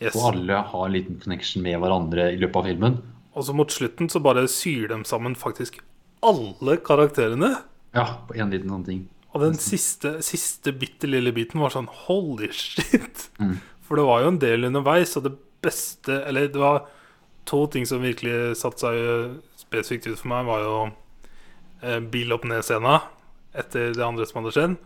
Yes. 0.00 0.16
Og 0.16 0.30
alle 0.32 0.62
har 0.70 0.84
en 0.86 0.94
liten 0.94 1.18
connection 1.20 1.64
med 1.64 1.76
hverandre 1.82 2.30
i 2.32 2.38
løpet 2.40 2.56
av 2.56 2.68
filmen. 2.70 3.00
Og 3.36 3.46
så 3.46 3.54
mot 3.56 3.72
slutten 3.72 4.08
så 4.10 4.22
bare 4.24 4.46
syr 4.50 4.88
de 4.90 5.02
sammen 5.08 5.36
faktisk 5.38 5.80
alle 6.24 6.76
karakterene. 6.84 7.54
Ja, 7.96 8.06
på 8.28 8.36
en 8.36 8.52
liten 8.52 8.72
sånn 8.72 8.86
ting. 8.86 9.02
Og 9.30 9.44
den 9.44 9.58
siste, 9.62 10.16
siste 10.26 10.72
bitte 10.74 11.08
lille 11.08 11.32
biten 11.34 11.62
var 11.62 11.72
sånn 11.74 11.88
holy 12.06 12.50
shit. 12.54 13.28
Mm. 13.38 13.58
For 13.86 13.98
det 14.00 14.06
var 14.08 14.24
jo 14.24 14.32
en 14.32 14.42
del 14.42 14.66
underveis, 14.68 15.16
og 15.18 15.26
det 15.26 15.36
beste 15.60 16.22
Eller 16.24 16.46
det 16.48 16.56
var 16.56 16.86
to 17.44 17.66
ting 17.68 17.84
som 17.84 18.00
virkelig 18.00 18.56
satte 18.56 18.80
seg 18.80 19.40
spesifikt 19.60 20.06
ut 20.08 20.20
for 20.22 20.30
meg, 20.32 20.46
var 20.48 20.62
jo 20.64 20.76
eh, 21.84 21.98
bil 22.00 22.32
opp 22.32 22.46
ned-scena 22.48 23.00
etter 23.58 23.92
det 23.92 24.04
andre 24.06 24.24
som 24.28 24.40
hadde 24.40 24.54
skjedd. 24.54 24.76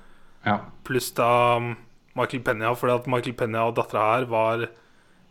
Ja. 0.45 0.57
Pluss 0.87 1.13
da 1.17 1.29
um, 1.61 1.75
Michael 2.19 2.43
Penya, 2.47 2.73
fordi 2.79 2.97
at 2.97 3.09
Michael 3.11 3.37
Penya 3.39 3.67
og 3.69 3.77
dattera 3.79 4.07
her 4.15 4.27
var 4.31 4.67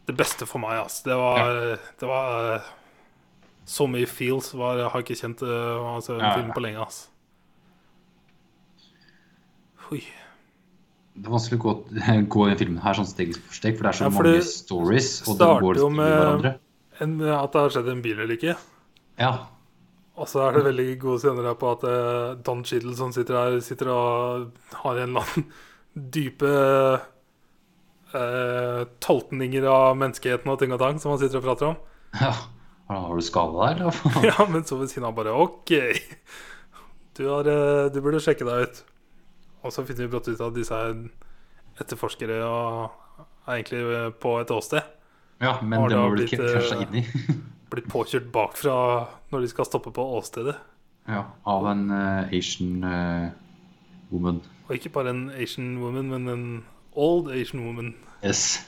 det 0.07 0.15
beste 0.19 0.45
for 0.49 0.59
meg. 0.63 0.77
Altså. 0.83 1.03
Det 1.09 1.15
var, 1.19 1.51
det 1.99 2.09
var 2.09 2.49
eh, 2.55 2.71
så 3.65 3.87
mye 3.87 4.09
feels. 4.09 4.51
Var, 4.57 4.81
jeg 4.81 4.91
har 4.93 5.05
ikke 5.05 5.19
kjent 5.21 5.43
uh, 5.47 5.95
altså, 5.95 6.17
en 6.17 6.25
Ja, 6.25 6.33
film 6.35 6.51
på 6.55 6.63
lenge. 6.65 6.83
Altså. 6.83 7.07
Oi. 9.93 10.01
Det 11.13 11.29
er 11.29 11.33
vanskelig 11.35 11.59
å 11.61 11.63
gå, 11.63 11.73
gå 12.35 12.45
i 12.47 12.51
den 12.53 12.59
filmen 12.63 12.83
her 12.83 12.97
sånn 12.97 13.09
steg 13.09 13.33
for 13.37 13.57
steg, 13.59 13.77
for 13.77 13.85
det 13.85 13.91
er 13.93 13.99
så 13.99 14.05
Ja, 14.07 14.13
mange 14.15 14.35
det 14.35 14.45
stories, 14.49 15.09
og 15.27 15.35
det 15.35 15.39
starter 15.41 15.65
går 15.67 15.81
jo 15.83 15.89
med- 15.93 16.13
hverandre. 16.17 16.53
En, 17.01 17.13
at 17.25 17.51
det 17.55 17.61
har 17.61 17.73
skjedd 17.73 17.87
en 17.89 18.01
bilulykke. 18.05 18.53
Ja. 19.19 19.31
Og 20.13 20.27
så 20.29 20.43
er 20.45 20.53
det 20.59 20.65
veldig 20.67 20.87
gode 21.01 21.21
scener 21.23 21.47
her 21.49 21.55
på 21.57 21.71
at 21.73 21.83
eh, 21.89 22.35
Don 22.45 22.61
Cheadle 22.63 22.93
som 22.95 23.09
sitter 23.15 23.33
her, 23.39 23.55
sitter 23.65 23.89
og 23.89 24.51
har 24.83 24.99
en 25.01 25.09
eller 25.15 25.23
annen 25.25 25.47
dype 26.13 26.51
eh, 28.17 28.83
tolkninger 29.03 29.65
av 29.69 29.97
menneskeheten 29.99 30.51
og 30.51 30.59
ting 30.61 30.73
og 30.75 30.81
tang 30.81 30.99
som 31.01 31.13
han 31.13 31.21
sitter 31.21 31.41
og 31.41 31.47
prater 31.47 31.71
om. 31.73 31.79
ja. 32.21 32.33
Har 32.93 33.15
du 33.15 33.23
skada 33.25 33.69
deg, 33.69 33.79
eller? 33.79 33.99
Ja, 34.29 34.45
men 34.51 34.65
så 34.67 34.77
ved 34.77 34.91
siden 34.91 35.07
av 35.07 35.15
bare 35.17 35.33
OK, 35.33 35.71
du, 37.17 37.23
har, 37.29 37.47
eh, 37.47 37.85
du 37.93 38.01
burde 38.03 38.21
sjekke 38.21 38.45
deg 38.47 38.67
ut. 38.67 38.81
Og 39.63 39.71
så 39.71 39.85
finner 39.87 40.05
vi 40.05 40.11
brått 40.11 40.27
ut 40.27 40.41
at 40.43 40.55
disse 40.57 40.75
er 40.75 40.97
etterforskere 41.81 42.41
og 42.45 43.23
er 43.47 43.55
egentlig 43.55 43.81
eh, 43.87 44.09
på 44.19 44.35
et 44.41 44.51
åsted. 44.53 44.83
Ja, 45.43 45.55
men 45.63 45.79
Har 45.79 45.89
det 45.89 45.97
har 45.97 46.13
blitt, 46.13 46.35
ikke 46.35 46.83
eh. 46.99 47.39
Blitt 47.73 47.89
påkjørt 47.89 48.27
bakfra 48.35 48.75
når 49.33 49.45
de 49.45 49.49
skal 49.49 49.65
stoppe 49.65 49.93
på 49.95 50.03
åstedet. 50.19 50.55
ja, 51.09 51.23
av 51.49 51.65
en 51.67 51.87
uh, 51.91 52.29
Asian 52.31 52.83
uh, 52.85 53.31
woman. 54.11 54.43
Og 54.67 54.75
ikke 54.77 54.91
bare 54.93 55.09
en 55.11 55.25
Asian 55.33 55.79
woman, 55.81 56.11
men 56.11 56.29
en 56.29 56.45
old 56.95 57.29
Asian 57.33 57.63
woman. 57.65 57.93
Yes. 58.23 58.59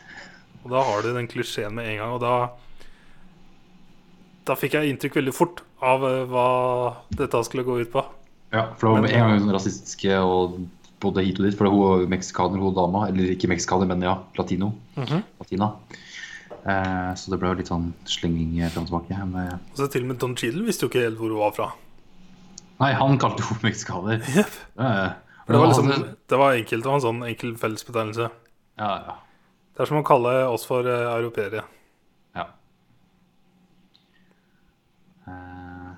Og 0.63 0.71
da 0.73 0.81
har 0.83 1.01
du 1.05 1.11
den 1.13 1.27
klisjeen 1.29 1.75
med 1.77 1.87
en 1.91 1.97
gang. 2.01 2.13
Og 2.17 2.21
da 2.23 2.35
Da 4.45 4.53
fikk 4.59 4.75
jeg 4.77 4.91
inntrykk 4.93 5.15
veldig 5.17 5.33
fort 5.33 5.63
av 5.81 6.03
eh, 6.05 6.23
hva 6.29 6.47
dette 7.17 7.39
skulle 7.47 7.63
gå 7.65 7.79
ut 7.81 7.91
på. 7.93 8.03
Ja, 8.53 8.67
for 8.77 8.87
det 8.87 8.91
var 8.93 9.01
med 9.07 9.13
en 9.17 9.23
gang 9.31 9.39
sånn 9.41 9.55
rasistiske 9.55 10.19
og 10.21 10.59
både 11.01 11.23
hit 11.25 11.39
og 11.41 11.47
dit. 11.47 11.55
For 11.57 11.65
hun 11.69 11.79
var 11.81 12.03
meksikaner, 12.13 12.61
hun 12.61 12.75
dama. 12.77 13.07
Eller 13.09 13.31
ikke 13.33 13.49
meksikaner, 13.49 13.89
men 13.89 14.05
ja, 14.05 14.19
latino. 14.37 14.69
Latina. 14.95 15.71
Eh, 16.65 17.09
så 17.17 17.33
det 17.33 17.39
ble 17.41 17.51
jo 17.51 17.57
litt 17.59 17.69
sånn 17.73 17.89
slenging 18.09 18.53
fram 18.69 18.85
og 18.85 18.91
tilbake. 18.91 19.17
Men, 19.25 19.49
eh, 19.49 19.57
Og 19.73 19.81
så 19.81 19.89
til 19.91 20.05
og 20.05 20.13
med 20.13 20.21
Don 20.21 20.37
Cheadle 20.37 20.65
visste 20.69 20.85
jo 20.85 20.93
ikke 20.93 21.03
helt 21.07 21.17
hvor 21.19 21.33
hun 21.33 21.41
var 21.41 21.51
fra. 21.57 21.71
nei, 22.79 22.91
han 22.93 23.17
kalte 23.17 23.43
henne 23.49 23.65
meksikaner. 23.69 24.21
Yep. 24.35 24.55
Eh, 24.77 25.09
For 25.45 25.53
det 25.53 25.61
var 25.61 25.67
liksom 25.67 25.91
Det 26.27 26.37
var 26.41 26.57
enkelt. 26.57 26.83
Det 26.83 26.89
var 26.89 26.99
en 26.99 27.05
sånn 27.05 27.23
enkel 27.27 27.55
fellesbetegnelse. 27.61 28.29
Ja, 28.81 28.91
ja. 29.07 29.15
Det 29.75 29.83
er 29.83 29.89
som 29.91 29.99
å 29.99 30.07
kalle 30.07 30.31
oss 30.47 30.65
for 30.67 30.87
uh, 30.87 31.11
europeere. 31.13 31.63
ja. 32.35 32.45
Eh, 35.27 35.91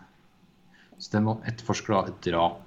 så 0.98 1.12
det 1.14 1.22
må 1.22 1.38
etterforske 1.46 1.94
da 1.94 2.00
et 2.10 2.22
drap. 2.26 2.64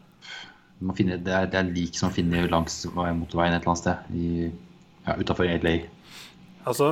Finne, 0.96 1.18
det, 1.20 1.32
er, 1.34 1.48
det 1.50 1.58
er 1.58 1.72
lik 1.74 1.98
som 1.98 2.08
man 2.08 2.14
finner 2.16 2.46
langs 2.48 2.78
motorveien 2.88 3.52
et 3.52 3.60
eller 3.60 3.72
annet 3.74 3.82
sted. 3.82 4.12
I, 4.16 4.52
ja, 5.04 5.16
Utafor 5.18 5.50
LA. 5.60 5.74
Altså 6.64 6.88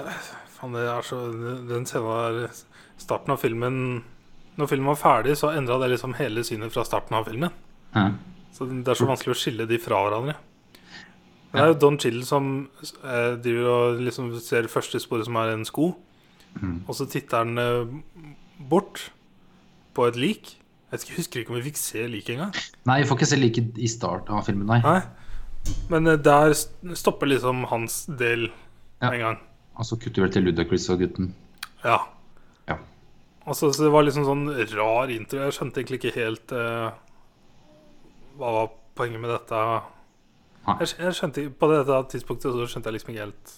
eh, 0.00 0.30
Faen, 0.56 0.74
det 0.74 0.82
er 0.86 1.06
så 1.06 1.18
Den 1.68 1.86
scenen 1.86 2.38
der 2.38 2.58
Starten 3.02 3.34
av 3.34 3.40
filmen 3.42 3.76
Når 4.58 4.70
filmen 4.70 4.90
var 4.92 5.00
ferdig, 5.00 5.36
så 5.38 5.50
endra 5.50 5.78
det 5.82 5.92
liksom 5.94 6.14
hele 6.18 6.44
synet 6.46 6.74
fra 6.74 6.84
starten 6.86 7.16
av 7.18 7.26
filmen. 7.26 7.54
Ja. 7.94 8.10
Så 8.52 8.66
det 8.68 8.88
er 8.92 8.98
så 8.98 9.06
vanskelig 9.08 9.34
å 9.34 9.38
skille 9.40 9.66
de 9.68 9.78
fra 9.80 10.02
hverandre. 10.04 10.34
Men 11.52 11.58
det 11.58 11.62
er 11.66 11.70
jo 11.74 11.78
Don 11.82 11.98
Chill 12.00 12.22
som 12.24 12.46
eh, 13.04 13.34
driver 13.44 13.68
og 13.72 14.00
liksom 14.06 14.30
ser 14.40 14.68
første 14.72 15.00
sporet, 15.02 15.26
som 15.28 15.36
er 15.40 15.52
en 15.54 15.64
sko. 15.68 15.90
Og 16.62 16.92
så 16.96 17.06
titter 17.08 17.42
han 17.44 17.58
eh, 17.60 18.32
bort 18.68 19.06
på 19.96 20.06
et 20.08 20.16
lik. 20.20 20.54
Jeg 20.92 21.00
husker- 21.16 21.40
ikke 21.42 21.52
om 21.54 21.56
vi 21.60 21.70
fikk 21.70 21.78
se 21.80 22.06
liket 22.08 22.34
engang. 22.36 22.52
Nei, 22.88 22.98
vi 23.02 23.08
får 23.08 23.18
ikke 23.20 23.30
se 23.30 23.40
liket 23.40 23.78
i 23.80 23.88
starten 23.88 24.36
av 24.36 24.44
filmen, 24.48 24.66
nei. 24.68 24.80
Nei. 24.84 25.00
Men 25.92 26.06
eh, 26.12 26.16
der 26.20 26.52
stopper 26.52 27.28
liksom 27.32 27.64
hans 27.72 28.02
del 28.06 28.50
Ja. 29.02 29.10
en 29.12 29.20
gang. 29.20 29.38
Og 29.80 29.84
så 29.88 29.96
kutter 29.96 30.22
vi 30.26 30.28
til 30.34 30.44
Ludacris 30.44 30.88
og 30.92 31.00
gutten. 31.00 31.32
Ja. 31.84 31.98
Ja. 32.68 32.76
Og 33.46 33.56
så, 33.56 33.72
så 33.72 33.84
det 33.88 33.92
var 33.92 34.04
liksom 34.04 34.24
sånn 34.28 34.44
rar 34.76 35.08
intro. 35.10 35.40
Jeg 35.46 35.56
skjønte 35.56 35.80
egentlig 35.80 36.00
ikke 36.02 36.16
helt 36.20 36.52
eh, 36.52 36.90
hva 38.38 38.52
var 38.56 38.72
poenget 38.98 39.22
med 39.22 39.32
dette. 39.32 39.60
Jeg, 40.62 40.92
jeg 41.00 41.14
skjønte 41.18 41.44
På 41.58 41.68
dette 41.72 41.96
tidspunktet 42.12 42.54
så 42.54 42.66
skjønte 42.70 42.90
jeg 42.90 42.94
liksom 42.94 43.10
ikke 43.10 43.24
helt 43.24 43.54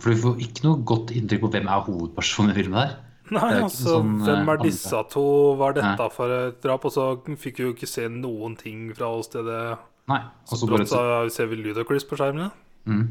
For 0.00 0.10
du 0.10 0.22
får 0.24 0.40
ikke 0.42 0.64
noe 0.64 0.80
godt 0.90 1.12
inntrykk 1.14 1.44
på 1.44 1.50
hvem 1.52 1.68
er 1.70 1.84
hovedpersonen 1.86 2.50
i 2.50 2.56
filmen 2.56 2.80
her. 2.80 2.96
Nei, 3.36 3.52
altså, 3.60 3.98
sånn, 3.98 4.16
eh, 4.22 4.24
hvem 4.24 4.50
er 4.54 4.60
disse 4.62 5.02
to? 5.12 5.24
Hva 5.60 5.70
er 5.70 5.78
dette 5.78 6.08
for 6.14 6.32
et 6.32 6.58
drap? 6.64 6.86
Og 6.88 6.94
så 6.94 7.06
fikk 7.36 7.60
vi 7.60 7.66
jo 7.66 7.74
ikke 7.74 7.90
se 7.90 8.06
noen 8.10 8.56
ting 8.58 8.88
fra 8.96 9.10
åstedet. 9.12 9.60
Nei. 10.08 10.22
Og 10.48 10.60
så 10.60 10.68
Brått 10.68 10.94
ser 11.34 11.50
vi 11.50 11.60
Ludacris 11.60 12.08
på 12.08 12.18
skjermen. 12.18 12.50
mm. 12.88 13.06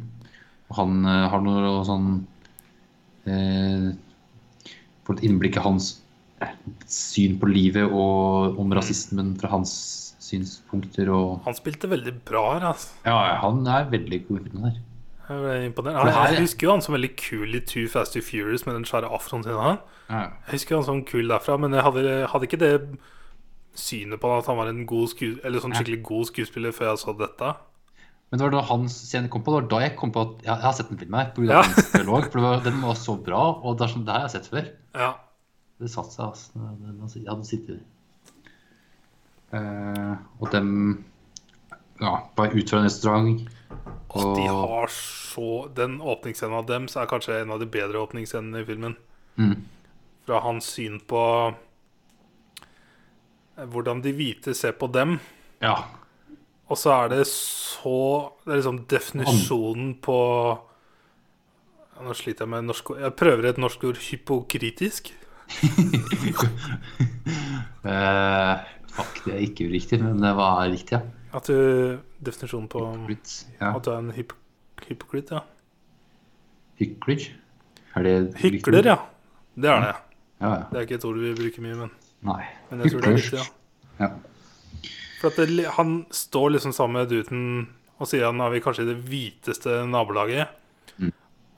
Han 0.75 1.05
uh, 1.07 1.29
har 1.31 1.39
noe 1.45 1.77
sånn 1.87 2.07
uh, 3.29 3.85
Får 5.07 5.15
et 5.15 5.23
innblikk 5.23 5.55
i 5.55 5.63
hans 5.63 5.93
syn 6.91 7.37
på 7.39 7.47
livet 7.47 7.87
og 7.87 8.59
om 8.59 8.73
rasismen 8.75 9.31
fra 9.39 9.53
hans 9.53 9.71
synspunkter 10.27 11.09
og 11.13 11.41
Han 11.47 11.55
spilte 11.57 11.89
veldig 11.91 12.13
bra 12.27 12.43
her. 12.57 12.67
Altså. 12.73 12.93
Ja, 13.07 13.17
han 13.43 13.63
er 13.67 13.87
veldig 13.91 14.21
god 14.27 14.39
i 14.39 14.43
filmen 14.49 14.67
her. 14.69 14.77
Jeg 15.27 15.41
ble 15.43 15.55
imponert. 15.67 16.05
Jeg, 16.07 16.33
Jeg 16.37 16.43
husker 16.45 16.67
jo 16.67 16.71
han 16.77 16.81
som 16.85 16.95
veldig 16.95 17.09
kul 17.19 17.55
i 17.57 17.59
Too 17.67 17.87
Fast 17.91 18.13
to 18.15 18.21
Furious 18.23 18.65
med 18.65 18.77
den 18.77 18.85
svære 18.87 19.09
afroen 19.11 19.43
sin. 19.43 19.57
Han. 19.59 19.79
Ja. 20.09 20.21
Jeg 20.47 20.53
husker 20.59 20.77
han 20.79 20.85
som 20.87 21.01
kul 21.09 21.27
derfra, 21.27 21.57
men 21.59 21.73
jeg 21.75 21.83
hadde, 21.83 22.13
hadde 22.31 22.47
ikke 22.47 22.59
det 22.61 22.73
synet 23.77 24.21
på 24.23 24.29
at 24.37 24.47
han 24.49 24.57
var 24.57 24.69
en 24.71 24.85
god 24.89 25.11
sånn 25.11 25.75
skikkelig 25.75 25.99
god 26.07 26.29
skuespiller 26.31 26.71
før 26.73 26.93
jeg 26.93 27.01
så 27.03 27.13
dette. 27.19 27.51
Men 28.31 28.39
det 28.39 28.47
var 28.47 28.55
da 28.57 28.61
hans 28.67 28.95
scene 29.07 29.29
kom 29.31 29.43
på, 29.45 29.51
det 29.53 29.59
var 29.61 29.67
da 29.71 29.81
jeg 29.85 29.93
kom 29.99 30.11
på 30.15 30.23
at 30.25 30.31
ja, 30.47 30.55
jeg 30.57 30.65
har 30.65 30.73
sett 30.79 30.89
den 30.91 30.99
filmen 30.99 31.19
her. 31.21 31.29
På 31.35 31.43
grunn 31.43 31.51
Ja. 31.53 31.59
av 31.61 31.69
hans 31.75 31.91
dialog, 31.93 32.25
for 32.31 32.39
det 32.39 32.47
var, 32.47 32.63
den 32.65 32.81
var 32.83 32.97
så 32.99 33.15
bra, 33.23 33.43
og 33.63 33.77
det 33.79 33.85
er 33.85 33.93
sånn, 33.93 34.03
det 34.07 34.15
her 34.15 34.23
har 34.23 34.27
jeg 34.27 34.35
sett 34.35 34.49
før. 34.51 34.65
Ja. 34.99 35.11
Det 35.77 35.91
satte 35.93 36.11
seg, 36.15 36.25
altså. 36.25 37.19
Jeg 37.21 37.29
hadde 37.29 37.47
sittet 37.47 37.83
Og 39.51 40.49
dem 40.51 40.71
ja, 41.99 42.29
bare 42.35 42.53
ut 42.53 42.69
fra 42.69 42.81
en 42.81 42.85
restaurant. 42.85 43.47
Og 44.17 44.35
de 44.37 44.47
har 44.47 44.87
så 44.91 45.67
Den 45.75 46.01
åpningsscenen 46.01 46.55
av 46.57 46.65
dem 46.65 46.87
Så 46.87 47.01
er 47.01 47.09
kanskje 47.11 47.41
en 47.41 47.51
av 47.51 47.59
de 47.59 47.67
bedre 47.69 47.99
åpningsscenene 48.05 48.61
i 48.63 48.65
filmen. 48.67 48.95
Mm. 49.37 49.55
Fra 50.25 50.39
hans 50.45 50.65
syn 50.77 50.99
på 51.07 51.23
eh, 53.57 53.65
hvordan 53.65 54.01
de 54.05 54.13
hvite 54.17 54.53
ser 54.57 54.71
på 54.79 54.87
dem. 54.91 55.19
Ja. 55.63 55.75
Og 56.67 56.77
så 56.79 56.89
er 56.95 57.13
det 57.15 57.27
så 57.27 58.33
Det 58.43 58.51
er 58.51 58.61
liksom 58.61 58.85
definisjonen 58.89 59.93
på 60.03 60.17
ja, 60.55 62.03
Nå 62.05 62.13
sliter 62.17 62.45
jeg 62.45 62.53
med 62.53 62.67
norsk. 62.69 62.93
Jeg 63.01 63.17
prøver 63.17 63.49
et 63.49 63.61
norsk 63.61 63.83
ord 63.91 64.03
hypokritisk. 64.09 65.13
Eh, 67.87 68.55
fuck, 68.97 69.21
det 69.25 69.33
er 69.35 69.43
ikke 69.45 69.67
riktig, 69.71 69.99
men 70.03 70.19
det 70.23 70.33
var 70.37 70.63
riktig, 70.67 70.97
ja. 70.97 71.01
At 71.37 71.47
du 71.49 71.99
Definisjonen 72.23 72.67
på 72.71 72.81
Hypocrite. 72.81 73.45
Ja. 73.59 73.73
at 73.75 73.85
du 73.85 73.91
er 73.93 73.99
en 74.01 74.11
hyp 74.15 74.33
hypokrit, 74.87 75.31
ja. 75.31 75.43
Hyklage? 76.79 77.31
Er 77.97 78.05
det 78.05 78.15
riktig? 78.37 78.59
Hykler, 78.61 78.85
ja. 78.85 78.97
Det 79.57 79.69
er 79.69 79.81
det. 79.81 79.93
Ja, 80.41 80.49
ja. 80.53 80.63
Det 80.69 80.77
er 80.77 80.85
ikke 80.85 80.99
et 80.99 81.05
ord 81.09 81.17
vi 81.21 81.33
bruker 81.37 81.63
mye, 81.65 81.77
men, 81.79 81.93
Nei. 82.27 82.43
men 82.69 82.83
jeg 82.83 82.93
tror 82.93 83.05
det 83.05 83.13
er 83.13 83.17
riktig. 83.17 83.39
ja 83.41 84.07
Ja. 84.07 84.09
For 85.17 85.33
at 85.33 85.49
det, 85.49 85.65
han 85.73 86.05
står 86.13 86.51
liksom 86.53 86.73
sammen 86.77 86.99
med 87.01 87.09
duten 87.09 87.45
og 87.97 88.05
sier 88.05 88.27
han 88.29 88.41
er 88.45 88.51
vi 88.53 88.61
kanskje 88.61 88.85
i 88.85 88.89
det 88.91 88.99
hviteste 89.09 89.79
nabolaget. 89.89 90.51
Mm. 91.01 91.09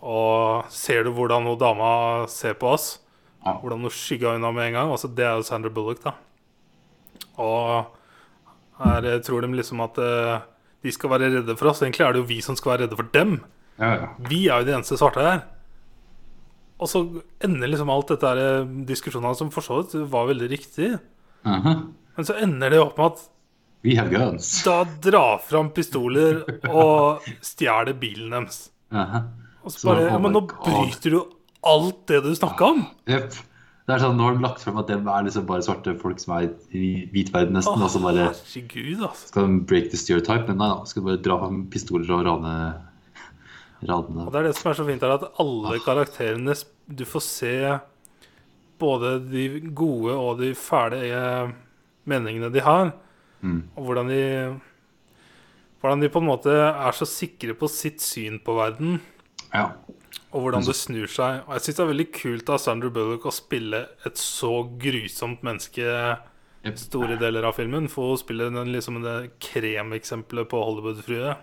Og 0.08 0.70
ser 0.72 1.04
du 1.04 1.12
hvordan 1.12 1.44
hun 1.50 1.60
dama 1.60 1.90
ser 2.32 2.56
på 2.56 2.72
oss? 2.78 3.02
Ja. 3.44 3.58
Hvordan 3.60 3.84
hun 3.84 3.92
skygga 3.92 4.38
unna 4.38 4.52
med 4.56 4.70
en 4.70 4.78
gang? 4.78 4.92
Altså, 4.96 5.12
det 5.12 5.26
er 5.28 5.36
jo 5.36 5.44
Sandra 5.44 5.72
Bullock, 5.76 6.00
da. 6.06 6.16
Og 7.40 7.86
her 8.80 9.06
eh, 9.14 9.20
tror 9.26 9.42
de 9.46 9.52
liksom 9.60 9.82
at 9.86 9.98
eh, 10.04 10.42
de 10.84 10.92
skal 10.96 11.10
være 11.12 11.32
redde 11.38 11.56
for 11.60 11.72
oss. 11.72 11.82
Egentlig 11.84 12.06
er 12.08 12.14
det 12.16 12.22
jo 12.24 12.28
vi 12.30 12.42
som 12.46 12.56
skal 12.60 12.74
være 12.76 12.86
redde 12.88 13.00
for 13.00 13.10
dem. 13.16 13.40
Ja, 13.80 13.90
ja. 13.96 14.08
Vi 14.30 14.46
er 14.48 14.60
jo 14.62 14.70
de 14.70 14.76
eneste 14.78 14.98
svarte 15.00 15.24
her. 15.24 15.42
Og 16.80 16.88
så 16.88 17.02
ender 17.44 17.68
liksom 17.74 17.90
alt 17.92 18.12
dette 18.14 18.28
her 18.32 18.40
eh, 18.44 18.70
diskusjonene 18.88 19.36
som 19.36 19.50
for 19.52 19.66
så 19.66 19.82
vidt 19.82 19.98
var 20.12 20.30
veldig 20.32 20.48
riktig. 20.52 20.94
Aha. 21.48 21.74
Men 22.16 22.28
så 22.28 22.36
ender 22.44 22.72
det 22.76 22.80
opp 22.84 22.98
med 23.00 23.14
at 23.14 23.28
We 23.88 23.94
have 23.96 24.12
guns. 24.12 24.48
da 24.68 24.82
drar 25.00 25.38
fram 25.40 25.70
pistoler 25.72 26.42
og 26.68 27.24
stjeler 27.48 27.96
bilen 27.96 28.34
deres. 28.36 28.66
Aha. 28.92 29.22
Og 29.64 29.72
så 29.72 29.80
Så, 29.80 29.88
bare 29.88 30.08
oh 30.08 30.12
Ja, 30.12 30.18
men 30.20 30.34
nå 30.36 30.42
God. 30.48 30.66
bryter 30.66 31.14
du 31.16 31.20
alt 31.70 32.02
det 32.12 32.20
du 32.26 32.34
snakka 32.36 32.72
om. 32.74 32.82
Jepp. 33.08 33.38
Det 33.90 33.96
er 33.96 34.04
sånn, 34.04 34.20
Nå 34.20 34.28
har 34.28 34.36
de 34.38 34.44
lagt 34.46 34.62
frem 34.62 34.76
at 34.78 34.90
dem 34.92 35.08
er 35.10 35.24
liksom 35.26 35.48
bare 35.50 35.66
svarte 35.66 35.96
folk 35.98 36.20
som 36.22 36.36
er 36.36 36.52
i 36.78 37.08
hvit 37.10 37.32
verden 37.34 37.56
nesten. 37.58 37.82
og 37.82 37.90
så 37.90 38.02
bare 38.04 38.28
herregud, 38.28 39.00
altså. 39.08 39.32
skal 39.32 39.48
de 39.50 39.64
break 39.72 39.90
the 39.90 39.98
stereotype, 39.98 40.46
men 40.46 40.62
nei 40.62 40.68
da. 40.70 40.84
Skal 40.86 41.02
de 41.02 41.08
bare 41.08 41.22
dra 41.26 41.40
fram 41.42 41.64
pistoler 41.74 42.14
og 42.14 42.22
rane 42.28 42.54
radene. 43.90 44.28
Og 44.28 44.34
det 44.34 44.44
er 44.44 44.50
det 44.50 44.56
som 44.60 44.70
er 44.70 44.78
så 44.78 44.86
fint, 44.86 45.06
er 45.06 45.16
at 45.16 45.28
alle 45.42 45.80
karakterene 45.82 46.54
Du 46.86 47.06
får 47.08 47.26
se 47.26 47.56
både 48.80 49.18
de 49.26 49.46
gode 49.76 50.14
og 50.16 50.40
de 50.40 50.54
fæle 50.56 51.02
eh, 51.10 51.54
meningene 52.08 52.52
de 52.54 52.64
har. 52.64 52.94
Mm. 53.42 53.62
Og 53.76 53.86
hvordan 53.90 54.12
de 54.14 54.24
Hvordan 55.80 56.02
de 56.04 56.10
på 56.12 56.20
en 56.20 56.28
måte 56.28 56.52
er 56.52 56.92
så 56.92 57.08
sikre 57.08 57.54
på 57.56 57.70
sitt 57.72 58.04
syn 58.04 58.38
på 58.44 58.52
verden. 58.58 58.98
Ja. 59.54 59.72
Og 60.30 60.44
hvordan 60.46 60.66
det 60.66 60.76
snur 60.78 61.10
seg. 61.10 61.40
Og 61.48 61.56
jeg 61.56 61.64
syns 61.66 61.78
det 61.80 61.84
er 61.86 61.92
veldig 61.94 62.08
kult 62.14 62.50
av 62.54 62.60
Sandra 62.62 62.90
Bullock 62.94 63.26
å 63.26 63.34
spille 63.34 63.80
et 64.06 64.20
så 64.22 64.52
grusomt 64.82 65.42
menneske 65.46 65.88
store 66.78 67.16
deler 67.18 67.48
av 67.50 67.56
filmen. 67.58 67.88
For 67.90 68.12
hun 68.14 68.22
spiller 68.22 68.52
den, 68.54 68.70
liksom 68.76 69.00
det 69.02 69.16
kremeksempelet 69.42 70.50
på 70.52 70.62
Hollywood-frue. 70.62 71.34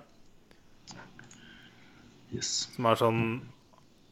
Yes. 2.35 2.69
Som 2.77 2.89
er 2.91 2.99
sånn 3.01 3.23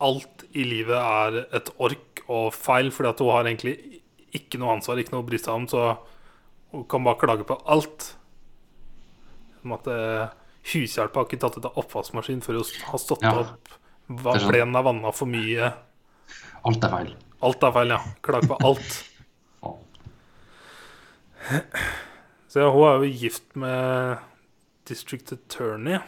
Alt 0.04 0.42
i 0.58 0.64
livet 0.66 0.98
er 0.98 1.36
et 1.54 1.68
ork 1.80 2.24
og 2.26 2.48
feil, 2.52 2.90
fordi 2.92 3.08
at 3.12 3.20
hun 3.22 3.30
har 3.30 3.46
egentlig 3.46 4.00
ikke 4.34 4.58
noe 4.60 4.74
ansvar, 4.74 4.98
ikke 5.00 5.14
noe 5.14 5.22
å 5.22 5.26
bry 5.28 5.38
seg 5.38 5.54
om, 5.54 5.68
så 5.70 5.84
hun 6.74 6.82
kan 6.90 7.04
bare 7.06 7.20
klage 7.22 7.46
på 7.46 7.56
alt. 7.70 8.08
Som 9.62 9.76
at 9.78 9.86
hushjelpa 10.72 11.22
har 11.22 11.28
ikke 11.30 11.40
tatt 11.46 11.56
ut 11.60 11.68
av 11.70 11.78
oppvaskmaskin 11.80 12.42
før 12.44 12.58
hun 12.58 12.82
har 12.90 13.00
stått 13.00 13.22
Ja. 13.22 13.32
opp. 13.44 13.70
Hva, 14.08 14.34
sånn- 14.36 14.50
Plenen 14.52 14.76
er 14.76 14.82
vanna 14.86 15.12
for 15.16 15.26
mye. 15.30 15.72
Alt 16.64 16.84
er 16.84 16.90
feil. 16.92 17.14
Alt 17.44 17.62
er 17.64 17.72
feil, 17.72 17.88
ja. 17.94 18.00
Klag 18.24 18.46
på 18.48 18.56
alt. 18.64 19.04
Så 22.48 22.62
ja, 22.62 22.68
hun 22.72 22.84
er 22.88 23.02
jo 23.02 23.08
gift 23.20 23.56
med 23.58 24.18
District 24.88 25.32
Attorney. 25.34 25.98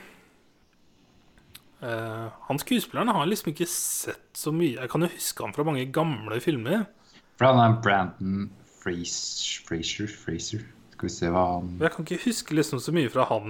Eh, 1.82 2.26
han 2.48 2.60
skuespilleren 2.62 3.10
har 3.12 3.24
jeg 3.24 3.32
liksom 3.34 3.50
ikke 3.52 3.68
sett 3.68 4.30
så 4.38 4.52
mye. 4.54 4.76
Jeg 4.78 4.92
kan 4.92 5.04
jo 5.04 5.10
huske 5.12 5.44
han 5.44 5.52
fra 5.56 5.66
mange 5.66 5.84
gamle 5.92 6.38
filmer. 6.44 6.86
For 7.36 7.50
han 7.50 7.60
er 7.60 7.76
Brandon 7.84 8.46
Fraser, 8.80 9.60
Fraser, 9.66 10.08
Fraser. 10.08 10.64
Skal 10.94 11.08
vi 11.10 11.12
se 11.12 11.28
hva 11.28 11.42
han 11.58 11.74
jeg 11.82 11.92
kan 11.92 12.06
ikke 12.06 12.22
huske 12.24 12.54
liksom 12.56 12.80
så 12.80 12.92
mye 12.96 13.10
fra 13.12 13.26
han 13.28 13.48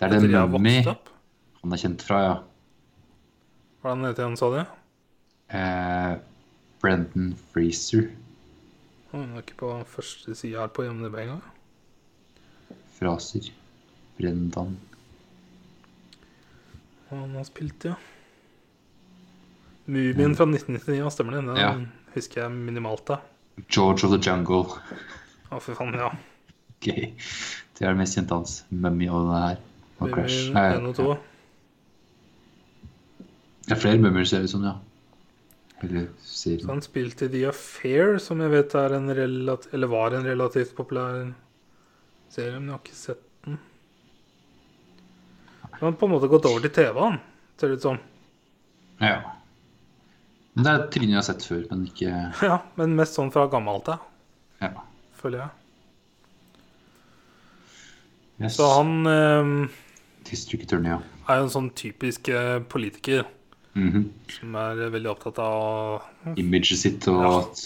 Det 0.00 0.08
er 0.08 0.16
den 0.16 0.32
Mummy 0.50 0.72
han 0.82 1.74
er 1.74 1.78
kjent 1.78 2.02
fra, 2.06 2.16
ja. 2.24 2.32
Hva 3.82 3.92
het 3.92 3.96
han 3.98 4.04
heter 4.08 4.24
igjen, 4.24 4.36
sa 4.40 4.48
du? 4.52 4.58
Eh, 5.54 6.14
Brendan 6.82 7.30
Freezer. 7.52 8.08
Han 9.12 9.30
er 9.36 9.42
ikke 9.44 9.56
på 9.62 9.70
første 9.88 10.34
side 10.36 10.58
her 10.58 10.68
på 10.74 10.84
IMDb 10.84 11.14
engang. 11.22 11.42
Fraser. 12.98 13.48
Brendan 14.18 14.74
Hva 17.08 17.20
han 17.22 17.36
har 17.38 17.46
spilt, 17.48 17.86
ja. 17.88 17.94
Mumien 19.88 20.34
fra 20.36 20.44
1999, 20.44 20.98
ja, 20.98 21.08
stemmer 21.14 21.38
det? 21.38 21.44
Den 21.46 21.56
Ja. 21.56 21.70
husker 22.14 22.42
jeg 22.42 22.50
minimalt, 22.52 23.06
da. 23.08 23.16
George 23.70 24.04
of 24.04 24.10
the 24.12 24.18
Jungle. 24.20 24.66
Å, 25.50 25.60
fy 25.60 25.72
faen, 25.74 25.94
ja. 25.96 26.10
Ok. 26.76 26.90
Det 27.78 27.86
er 27.86 27.94
det 27.94 27.96
mest 27.96 28.18
kjente 28.18 28.34
hans. 28.36 28.64
Mummy 28.70 29.08
og 29.08 29.30
det 29.32 29.40
her. 29.40 29.56
Og 30.00 30.12
Crash. 30.12 30.52
Nei, 30.52 30.66
1 30.76 30.86
og 30.90 30.94
2. 30.98 31.16
Det 33.68 33.76
er 33.76 33.80
flere 33.82 34.00
mummer, 34.00 34.24
ser 34.24 34.40
det 34.40 34.48
ut 34.48 34.54
som, 34.56 34.64
ja. 34.64 34.76
Eller 35.84 36.08
Så 36.24 36.56
han 36.66 36.80
spilte 36.82 37.28
The 37.30 37.44
Affair, 37.52 38.16
som 38.18 38.40
jeg 38.42 38.50
vet 38.50 38.74
er 38.74 38.94
en 38.96 39.10
relativ, 39.14 39.74
eller 39.76 39.90
var 39.92 40.16
en 40.16 40.26
relativt 40.26 40.72
populær 40.74 41.28
serie, 42.32 42.56
men 42.56 42.70
jeg 42.70 42.74
har 42.74 42.80
ikke 42.82 42.98
sett 42.98 43.22
den. 43.44 43.58
Han 45.68 45.84
har 45.84 45.98
på 46.00 46.08
en 46.08 46.14
måte 46.16 46.30
gått 46.32 46.48
over 46.50 46.64
til 46.64 46.72
TV, 46.74 46.98
han, 46.98 47.20
ser 47.60 47.70
det 47.70 47.78
ut 47.78 47.86
som. 47.86 48.00
Ja. 49.04 49.20
Men 50.56 50.66
det 50.66 50.72
er 50.72 50.88
trynet 50.90 51.12
jeg 51.14 51.20
har 51.20 51.28
sett 51.28 51.46
før, 51.46 51.62
men 51.70 51.84
ikke 51.86 52.10
Ja, 52.50 52.58
men 52.80 52.96
mest 52.98 53.14
sånn 53.20 53.30
fra 53.34 53.46
gammelt 53.52 53.92
av, 53.94 54.02
Ja. 54.64 54.72
føler 55.20 55.44
jeg. 55.44 55.54
Yes. 58.38 58.56
Så 58.56 58.66
han 58.70 59.06
eh, 59.06 59.68
District 60.26 60.66
Attorney, 60.66 60.96
ja. 60.96 60.98
er 61.28 61.40
jo 61.40 61.46
en 61.46 61.54
sånn 61.54 61.70
typisk 61.78 62.28
eh, 62.34 62.58
Mhm. 63.78 64.04
som 64.34 64.54
er 64.58 64.80
eh, 64.84 64.90
veldig 64.90 65.10
opptatt 65.12 65.38
av 65.38 66.02
Imaget 66.36 66.78
sitt 66.80 67.08
og 67.08 67.22
Ja. 67.22 67.38
at 67.40 67.62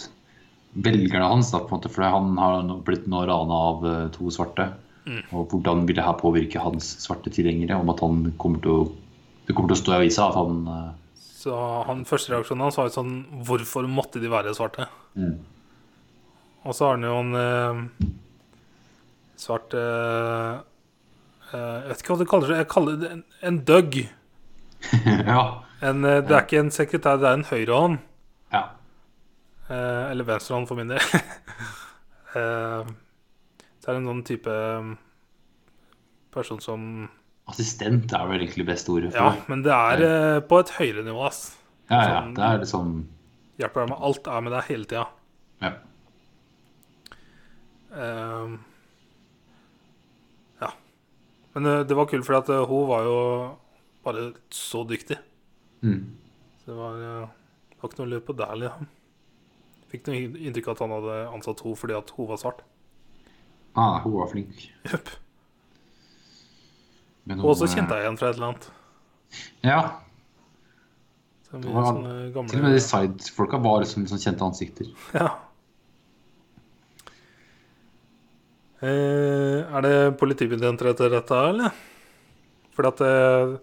velgerne 0.77 1.29
hans, 1.29 1.51
da, 1.53 1.59
på 1.61 1.73
en 1.75 1.81
måte, 1.81 1.91
for 1.93 2.03
han 2.05 2.37
har 2.41 2.63
blitt 2.87 3.07
nå 3.07 3.25
rana 3.29 3.59
av 3.73 3.85
eh, 3.87 4.09
to 4.15 4.31
svarte. 4.33 4.71
Mm. 5.07 5.23
Og 5.33 5.49
hvordan 5.51 5.87
vil 5.87 5.97
det 5.99 6.05
her 6.07 6.15
påvirke 6.21 6.61
hans 6.63 6.93
svarte 7.03 7.31
tilhengere? 7.35 7.75
Om 7.81 7.91
at 7.91 8.01
han 8.01 8.33
kommer 8.39 8.61
til 8.63 8.71
å 8.71 8.93
Det 9.47 9.55
kommer 9.57 9.73
til 9.73 9.81
å 9.81 9.83
stå 9.83 9.93
i 9.93 9.97
avisa 10.05 10.29
at 10.29 10.37
han 10.39 10.61
eh, 10.71 10.93
Så 11.43 11.57
han, 11.87 12.05
første 12.07 12.31
reaksjonen 12.31 12.63
hans 12.63 12.77
var 12.79 12.87
jo 12.87 12.95
sånn 13.03 13.17
Hvorfor 13.43 13.89
måtte 13.91 14.21
de 14.23 14.29
være 14.31 14.55
svarte? 14.55 14.87
mm. 15.19 15.35
Og 16.65 16.75
så 16.79 16.85
har 16.87 16.95
han 16.95 17.03
jo 17.03 17.17
en 17.19 17.35
eh, 17.35 18.07
svart 19.43 19.75
eh, 19.75 20.61
Jeg 21.53 21.89
vet 21.91 22.05
ikke 22.05 22.15
hva 22.15 22.19
du 22.23 22.29
kaller 22.31 22.49
det. 22.53 22.59
Jeg 22.63 22.69
kaller 22.71 22.97
det 23.03 23.11
en, 23.17 23.25
en 23.43 23.59
dug. 23.67 23.99
Ja. 25.27 25.43
En, 25.83 26.05
eh, 26.07 26.21
det 26.23 26.31
er 26.37 26.45
ikke 26.47 26.61
en 26.63 26.71
sekretær, 26.71 27.17
det 27.19 27.27
er 27.31 27.39
en 27.41 27.49
høyrehånd. 27.51 27.99
ja. 28.53 28.69
Eh, 29.73 30.11
eller 30.13 30.25
venstrehånd, 30.27 30.67
for 30.69 30.77
min 30.77 30.89
del. 30.91 30.99
eh, 32.37 32.91
det 33.81 33.89
er 33.89 33.97
en 33.97 34.09
sånn 34.11 34.23
type 34.29 34.53
eh, 34.53 34.91
person 36.35 36.61
som 36.61 37.09
Assistent 37.51 38.13
er 38.15 38.27
vel 38.31 38.43
egentlig 38.45 38.67
beste 38.69 38.93
ordet. 38.93 39.13
for 39.15 39.19
Ja, 39.23 39.47
men 39.51 39.63
det 39.65 39.73
er 39.73 40.03
eh, 40.07 40.41
på 40.47 40.59
et 40.61 40.75
høyere 40.77 41.03
nivå, 41.07 41.25
ass. 41.27 41.57
ja, 41.91 42.03
ja. 42.03 42.21
sånn- 42.21 42.35
Det 42.37 42.45
er 42.51 42.61
liksom 42.63 42.93
Hjelper 43.63 43.81
deg 43.87 43.91
med 43.95 44.05
alt, 44.11 44.29
er 44.29 44.41
med 44.47 44.53
deg 44.53 44.69
hele 44.69 44.85
tida. 44.91 45.07
Ja. 45.63 45.73
Eh, 47.97 48.55
ja. 50.63 50.71
Men 51.55 51.67
eh, 51.67 51.83
det 51.87 51.97
var 51.99 52.07
kult, 52.11 52.27
for 52.29 52.67
hun 52.71 52.89
var 52.89 53.09
jo 53.09 53.19
bare 54.05 54.33
så 54.51 54.85
dyktig. 54.89 55.19
Mm. 55.83 56.03
Så 56.63 56.71
det 56.71 56.77
var, 56.79 56.99
eh, 57.03 57.29
det 57.73 57.81
var 57.83 57.91
ikke 57.91 58.03
noe 58.03 58.13
løp 58.13 58.27
på 58.29 58.37
der. 58.39 58.55
Liksom. 58.63 58.91
Fikk 59.93 60.07
noe 60.09 60.21
inntrykk 60.47 60.69
av 60.71 60.77
at 60.77 60.85
han 60.85 60.95
hadde 60.97 61.17
ansatt 61.35 61.65
henne 61.65 61.81
fordi 61.81 61.97
at 61.99 62.13
hun 62.17 62.31
var 62.31 62.41
svart. 62.41 62.63
Ah, 63.75 63.99
hun 64.05 64.15
var 64.19 64.31
flink. 64.31 64.69
Jepp. 64.87 65.11
Og 67.39 67.55
så 67.57 67.67
eh, 67.69 67.75
kjente 67.77 67.99
jeg 67.99 68.07
igjen 68.07 68.19
fra 68.21 68.31
et 68.31 68.39
eller 68.39 68.53
annet. 68.53 68.71
Ja. 69.65 69.81
Var- 71.53 71.99
gamle 72.33 72.49
Til 72.49 72.63
og 72.63 72.65
med 72.65 72.73
de 72.73 72.81
sidefolka 72.81 73.59
var 73.61 73.83
liksom 73.83 74.07
sånn 74.09 74.23
kjente 74.23 74.47
ansikter. 74.47 74.93
Ja. 75.19 75.31
Eh, 78.83 79.61
er 79.63 79.85
det 79.85 79.97
politibetjenter 80.19 80.89
etter 80.91 81.13
dette, 81.13 81.37
eller? 81.53 81.77
Fordi 82.75 82.89
at 82.91 83.03
det, 83.05 83.61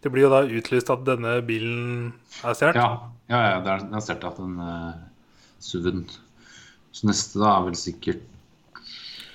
det 0.00 0.12
blir 0.12 0.26
jo 0.26 0.32
da 0.32 0.40
utlyst 0.48 0.90
at 0.92 1.04
denne 1.04 1.36
bilen 1.46 2.10
er 2.40 2.56
stjålet. 2.56 2.78
Ja, 2.80 3.12
ja, 3.28 3.40
ja 3.52 3.60
det 3.64 3.76
er, 3.76 4.02
sett 4.04 4.24
at 4.24 4.40
den 4.40 4.56
uh, 4.60 4.96
SUV-en 5.60 6.06
Så 6.90 7.06
neste 7.10 7.40
da 7.42 7.52
er 7.58 7.66
vel 7.68 7.78
sikkert 7.78 8.26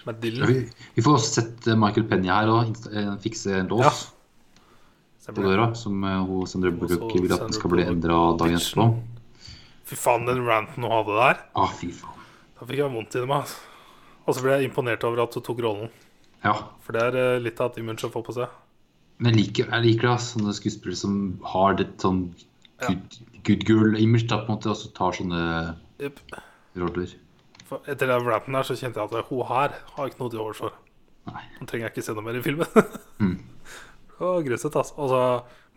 ja, 0.06 0.13
vi, 0.21 0.60
vi 0.93 1.01
får 1.01 1.15
også 1.17 1.32
sett 1.39 1.67
eh, 1.71 1.78
Michael 1.82 2.06
Penny 2.06 2.30
her 2.30 2.49
og 2.54 2.75
fikse 3.23 3.56
en 3.58 3.71
lås 3.71 4.04
Ja. 5.25 5.34
på 5.34 5.41
døra, 5.41 5.71
som 5.73 6.04
uh, 6.06 6.43
Sandra 6.45 6.69
Bullock 6.69 7.10
vil 7.15 7.34
at 7.34 7.41
den 7.47 7.56
skal 7.58 7.73
bli 7.73 7.88
endra 7.89 8.19
dagen 8.38 8.60
etterpå. 8.60 8.86
Fy 9.89 9.97
faen, 9.97 10.28
den 10.30 10.43
ranten 10.45 10.86
hun 10.86 10.93
hadde 10.93 11.15
der. 11.17 11.41
Ah, 11.58 11.73
fy 11.73 11.89
faen. 11.93 12.21
Da 12.60 12.67
fikk 12.69 12.84
jeg 12.84 12.93
vondt 12.93 13.17
i 13.17 13.23
det. 13.23 13.30
Altså. 13.34 13.58
Og 14.25 14.38
så 14.38 14.41
ble 14.45 14.60
jeg 14.60 14.69
imponert 14.69 15.04
over 15.06 15.23
at 15.25 15.38
hun 15.38 15.45
tok 15.45 15.62
rollen. 15.65 15.89
Ja. 16.45 16.54
For 16.86 16.95
det 16.95 17.04
er 17.10 17.17
eh, 17.21 17.41
litt 17.41 17.60
av 17.62 17.73
et 17.73 17.82
image 17.82 18.06
å 18.08 18.13
få 18.13 18.21
på 18.25 18.34
seg. 18.38 18.54
Men 19.17 19.32
jeg 19.32 19.38
liker, 19.39 19.69
jeg 19.71 19.86
liker 19.86 20.10
da, 20.12 20.15
sånne 20.19 20.54
skuespillere 20.56 20.99
som 20.99 21.19
har 21.54 21.78
det 21.80 21.88
sånn 22.04 22.28
Ja. 22.82 22.89
good, 22.89 23.19
good 23.47 23.62
girl-image, 23.63 24.28
da, 24.28 24.41
på 24.43 24.51
en 24.51 24.58
måte, 24.58 24.73
og 24.73 24.75
så 24.75 24.89
tar 24.91 25.15
sånne 25.15 25.41
yep. 26.04 26.19
roller. 26.75 27.13
For 27.65 27.86
etter 27.88 28.12
den 28.12 28.25
rappen 28.28 28.54
der 28.58 28.67
så 28.67 28.75
kjente 28.75 28.99
jeg 28.99 29.08
at 29.08 29.30
hun 29.30 29.45
her 29.47 29.78
har 29.95 30.10
ikke 30.10 30.19
noe 30.19 30.34
til 30.34 30.43
overs 30.43 30.60
for. 30.60 30.75
Nå 31.25 31.65
trenger 31.65 31.88
jeg 31.88 31.93
ikke 31.95 32.06
se 32.06 32.13
noe 32.13 32.25
mer 32.25 32.39
i 32.39 32.45
filmen. 32.45 32.67
Mm. 33.25 33.39
Og 34.19 34.43
grusomt, 34.43 34.75
altså. 34.75 34.95
Og 34.99 35.10
så 35.12 35.21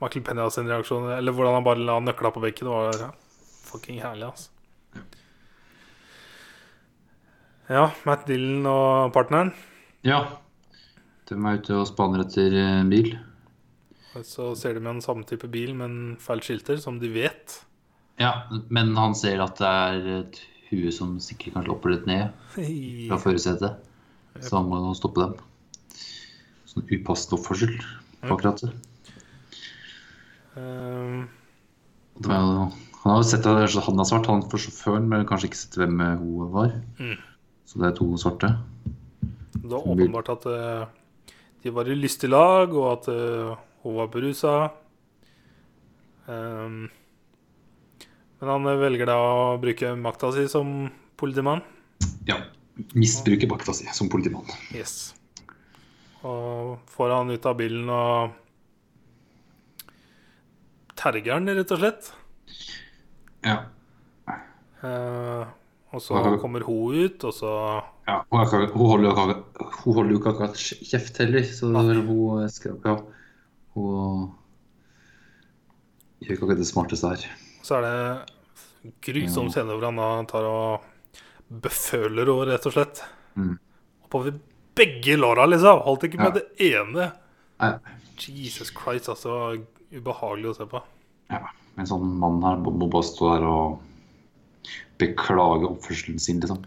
Michael 0.03 0.25
Penny 0.27 0.45
sin 0.51 0.69
reaksjon, 0.71 1.07
eller 1.15 1.35
hvordan 1.35 1.57
han 1.57 1.65
bare 1.67 1.83
la 1.83 1.97
nøkla 2.03 2.31
på 2.35 2.43
benken, 2.43 2.71
var 2.71 2.99
ja, 2.99 3.09
fucking 3.67 3.99
herlig, 4.03 4.29
altså. 4.29 4.51
Ja, 7.69 7.89
Matt 8.09 8.27
Dillon 8.27 8.67
og 8.67 9.13
partneren. 9.13 9.51
Ja. 10.07 10.23
De 11.29 11.37
er 11.37 11.59
ute 11.61 11.75
og 11.77 11.89
spaner 11.91 12.23
etter 12.25 12.55
eh, 12.57 12.85
bil. 12.89 13.11
Så 14.27 14.53
ser 14.59 14.75
de 14.75 14.81
med 14.85 14.97
en 14.97 15.03
samme 15.05 15.25
type 15.29 15.49
bil, 15.53 15.75
men 15.79 16.17
feil 16.23 16.41
skilter, 16.45 16.79
som 16.83 16.99
de 17.03 17.11
vet. 17.13 17.59
Ja, 18.19 18.33
men 18.71 18.95
han 18.99 19.15
ser 19.15 19.41
at 19.45 19.61
det 19.61 19.69
er 19.69 20.09
et 20.21 20.41
hue 20.71 20.91
som 20.93 21.17
sikkert 21.23 21.55
kanskje 21.59 21.73
hopper 21.73 21.95
litt 21.95 22.09
ned 22.11 22.33
fra 23.09 23.19
førersetet. 23.23 23.79
Så 24.43 24.57
han 24.59 24.69
må 24.71 24.81
stoppe 24.99 25.23
dem. 25.25 25.39
Sånn 26.69 26.85
upassende 26.93 27.39
oppførsel 27.39 27.77
akkurat 28.29 28.61
det. 28.67 28.73
Eh, 30.59 31.25
Det 32.19 32.35
Han 32.35 33.13
har 33.15 33.23
jo 33.23 33.29
sett 33.31 33.47
at 33.47 33.71
han 33.87 34.01
er 34.01 34.05
svart, 34.05 34.27
han 34.27 34.43
for 34.51 34.59
sjåføren, 34.59 35.07
men 35.09 35.25
kanskje 35.27 35.49
ikke 35.53 35.61
sett 35.61 35.77
hvem 35.79 36.01
eh, 36.03 36.17
hun 36.19 36.51
var. 36.53 36.73
Mm. 36.99 37.15
Så 37.69 37.79
det 37.79 37.87
er 37.93 37.97
to 37.97 38.09
svarte. 38.19 38.51
det 39.55 39.71
var 39.71 39.87
åpenbart 39.87 40.29
at 40.35 40.47
eh, 40.51 40.87
de 41.63 41.71
var 41.71 41.89
i 41.89 41.95
lystig 41.95 42.31
lag, 42.31 42.75
og 42.75 42.89
at 42.97 43.09
eh, 43.13 43.55
hun 43.89 43.99
var 43.99 44.11
berusa. 44.13 44.55
Um, 46.29 46.89
men 48.39 48.51
han 48.53 48.69
velger 48.83 49.09
da 49.09 49.17
å 49.19 49.59
bruke 49.61 49.95
makta 49.99 50.31
si 50.37 50.45
som 50.53 50.91
politimann. 51.19 51.65
Ja. 52.29 52.37
Misbruke 52.95 53.49
makta 53.51 53.75
si 53.75 53.89
som 53.97 54.11
politimann. 54.13 54.47
Yes. 54.77 55.15
Og 56.23 56.77
får 56.93 57.15
han 57.17 57.33
ut 57.33 57.49
av 57.49 57.57
bilen 57.59 57.91
og 57.91 58.37
terger 60.99 61.35
han, 61.35 61.51
rett 61.59 61.75
og 61.75 61.83
slett. 61.83 62.13
Ja. 63.47 63.59
Uh, 64.79 65.49
og 65.91 66.03
så 66.05 66.21
kan... 66.23 66.37
kommer 66.39 66.63
hun 66.67 66.95
ut, 66.95 67.25
og 67.25 67.33
så 67.35 67.53
ja. 68.09 68.23
Hun, 68.31 68.41
er 68.41 68.67
holder 68.77 69.09
jo 69.09 69.13
ikke, 69.13 70.33
akkurat- 70.33 70.61
jo 70.61 70.89
kjeft 70.91 71.19
heller, 71.21 71.45
så 71.45 71.69
hun 71.69 72.49
skal 72.53 72.77
ikke 72.77 72.95
Hun 73.79 74.29
gjør 76.27 76.35
ikke 76.35 76.45
akkurat 76.45 76.61
det 76.63 76.69
smarteste 76.69 77.11
her. 77.13 77.25
Så 77.67 77.79
er 77.79 77.87
det 77.87 78.93
grusom 79.05 79.51
scene 79.53 79.75
hvor 79.75 79.87
han 79.89 79.99
da 80.01 80.09
tar 80.31 80.47
og 80.49 80.87
beføler 81.65 82.29
henne, 82.29 82.49
rett 82.53 82.69
og 82.69 82.75
slett. 82.75 83.03
Mm. 83.39 83.55
Oppover 84.09 84.37
begge 84.79 85.17
låra, 85.19 85.47
liksom. 85.51 85.83
Holdt 85.87 86.07
ikke 86.09 86.21
med 86.21 86.37
Ja. 86.37 86.41
det 86.41 86.73
ene. 86.73 87.05
Nei, 87.61 87.73
Jesus 88.29 88.71
Christ, 88.71 89.09
altså. 89.09 89.57
Ubehagelig 89.93 90.51
å 90.53 90.57
se 90.57 90.67
på. 90.69 90.83
ja. 91.31 91.47
En 91.79 91.87
sånn 91.87 92.03
mann 92.19 92.41
her 92.43 92.57
må 92.59 92.73
må 92.75 92.89
bare 92.91 93.07
stå 93.07 93.37
der 93.39 93.45
og 93.47 93.79
beklage 94.99 95.63
oppførselen 95.69 96.19
sin, 96.19 96.41
liksom. 96.41 96.59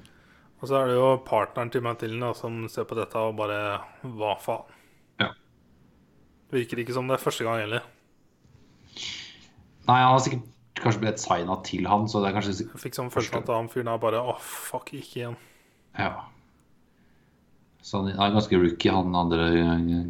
Og 0.62 0.70
så 0.70 0.76
er 0.80 0.88
det 0.88 0.96
jo 0.96 1.18
partneren 1.26 1.70
til 1.74 1.82
Mathilde 1.82 2.30
som 2.38 2.70
ser 2.70 2.86
på 2.86 2.96
dette 2.96 3.16
og 3.20 3.36
bare 3.36 3.82
Hva 4.06 4.38
faen? 4.40 4.64
Virker 6.52 6.82
ikke 6.84 6.94
som 6.96 7.08
det 7.08 7.16
er 7.18 7.24
første 7.24 7.46
gang 7.48 7.62
heller. 7.64 7.86
Nei, 9.88 10.00
han 10.02 10.12
har 10.14 10.20
sikkert 10.24 10.48
kanskje 10.82 11.02
blitt 11.04 11.22
signa 11.22 11.56
til 11.66 11.88
han, 11.88 12.08
så 12.10 12.20
det 12.22 12.30
er 12.32 12.36
kanskje 12.38 12.54
Jeg 12.66 12.82
fikk 12.82 12.96
sånn 12.98 13.12
følelsen 13.14 13.40
at 13.44 13.50
han 13.54 13.70
fyren 13.72 13.90
er 13.92 14.00
bare 14.02 14.20
Å, 14.22 14.36
fuck, 14.42 14.92
ikke 14.98 15.20
igjen. 15.22 15.38
Ja. 15.98 16.12
Så 17.82 18.02
han 18.02 18.12
er 18.14 18.36
ganske 18.36 18.60
rookie, 18.62 18.92
han 18.94 19.16
andre 19.18 19.48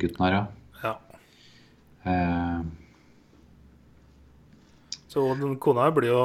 gutten 0.01 0.25
her, 0.25 0.37
ja. 0.37 0.43
Ja. 0.83 0.93
Eh, 2.09 2.61
Så 5.11 5.23
den 5.39 5.57
kona 5.59 5.85
her 5.87 5.91
blir 5.95 6.09
jo 6.11 6.21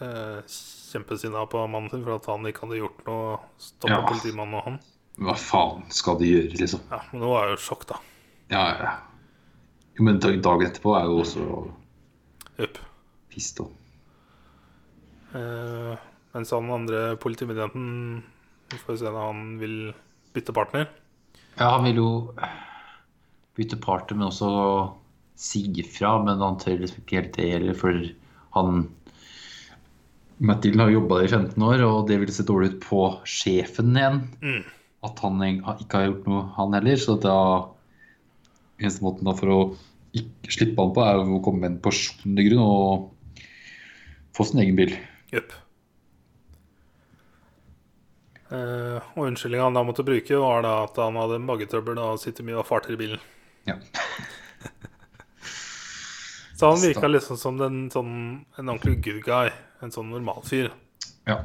eh, 0.00 0.40
kjempesinna 0.48 1.46
på 1.52 1.62
mannen 1.68 1.90
sin 1.92 2.04
for 2.04 2.16
at 2.16 2.28
han 2.30 2.46
ikke 2.48 2.64
hadde 2.66 2.80
gjort 2.82 3.02
noe. 3.08 3.38
Stoppa 3.60 3.98
Ja. 4.00 4.06
politimannen 4.08 4.54
og 4.60 4.64
han. 4.64 4.78
Hva 5.16 5.34
faen 5.40 5.84
skal 5.94 6.18
de 6.20 6.28
gjøre, 6.28 6.58
liksom? 6.60 6.82
Ja, 6.92 7.00
Men 7.12 7.22
nå 7.24 7.32
er 7.38 7.48
jeg 7.48 7.56
jo 7.56 7.62
sjokk, 7.64 7.86
da. 7.88 8.00
Ja, 8.52 8.64
ja. 8.76 8.92
Jo, 9.96 10.04
men 10.04 10.20
dagen 10.20 10.66
etterpå 10.66 10.92
er 10.98 11.08
jo 11.08 11.22
også 11.22 11.46
Jupp. 12.60 12.78
pissed 13.32 13.62
òg. 13.64 13.72
Eh, 15.36 15.96
mens 16.36 16.52
han 16.54 16.70
andre 16.72 17.16
politimedianten 17.20 18.22
Vi 18.70 18.78
får 18.82 19.00
se 19.00 19.10
når 19.10 19.24
han 19.30 19.42
vil 19.60 19.76
bytte 20.34 20.52
partner. 20.52 20.88
Ja, 21.56 21.70
han 21.76 21.84
vil 21.86 22.00
jo 22.00 22.10
bytte 23.56 23.78
partner, 23.80 24.18
men 24.18 24.28
også 24.28 24.50
si 25.38 25.62
ifra. 25.80 26.16
Men 26.24 26.42
han 26.42 26.58
tør 26.60 26.80
liksom 26.82 27.04
ikke 27.04 27.20
helt 27.20 27.36
det 27.38 27.50
heller, 27.54 27.78
for 27.78 28.00
han 28.58 28.88
Matt 30.36 30.66
har 30.68 30.90
jobba 30.92 31.22
der 31.22 31.30
i 31.30 31.32
15 31.32 31.62
år, 31.64 31.82
og 31.86 32.08
det 32.10 32.18
vil 32.20 32.32
se 32.34 32.44
dårlig 32.44 32.74
ut 32.74 32.80
på 32.84 32.98
sjefen 33.24 33.94
igjen. 33.96 34.18
Mm. 34.42 34.64
At 35.04 35.20
han 35.24 35.42
ikke 35.44 35.98
har 35.98 36.06
gjort 36.08 36.30
noe, 36.30 36.46
han 36.56 36.76
heller. 36.76 36.96
Så 37.00 37.18
da 37.20 37.36
Eneste 38.76 39.04
måten 39.06 39.28
for 39.38 39.48
å 39.52 39.60
ikke 40.16 40.52
slippe 40.52 40.82
han 40.82 40.92
på, 40.92 41.04
er 41.04 41.20
å 41.20 41.38
komme 41.44 41.62
med 41.62 41.70
en 41.70 41.78
personlig 41.84 42.50
grunn 42.50 42.60
og 42.60 43.46
få 44.36 44.44
sin 44.44 44.60
egen 44.60 44.76
bil. 44.76 44.92
Jupp. 45.32 45.54
Uh, 48.46 49.00
og 49.16 49.24
unnskyldninga 49.26 49.64
han 49.64 49.78
da 49.78 49.82
måtte 49.86 50.04
bruke, 50.06 50.38
var 50.38 50.60
da 50.66 50.74
at 50.84 51.00
han 51.02 51.16
hadde 51.18 51.40
magetrøbbel 51.42 51.98
og 52.04 52.20
sitter 52.22 52.46
mye 52.46 52.60
og 52.60 52.68
farter 52.68 52.94
i 52.94 53.00
bilen. 53.00 53.24
Ja. 53.66 53.80
Så 56.56 56.70
han 56.70 56.80
virka 56.80 57.08
liksom 57.08 57.36
som 57.40 57.58
den, 57.60 57.90
sånn, 57.92 58.12
en 58.56 58.70
ordentlig 58.70 59.00
good 59.04 59.24
guy. 59.26 59.50
En 59.84 59.92
sånn 59.92 60.08
normal 60.12 60.40
fyr. 60.46 60.70
ja. 61.28 61.42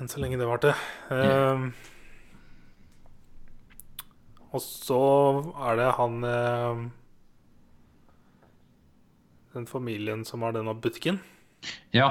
Enn 0.00 0.08
så 0.08 0.20
lenge 0.22 0.38
det 0.40 0.46
varte. 0.48 0.72
Eh, 1.12 1.64
og 4.50 4.62
så 4.64 5.00
er 5.68 5.76
det 5.78 5.88
han 5.98 6.14
eh, 6.26 6.80
Den 9.54 9.66
familien 9.68 10.24
som 10.26 10.42
har 10.46 10.54
denne 10.56 10.74
butikken. 10.78 11.20
ja. 11.92 12.10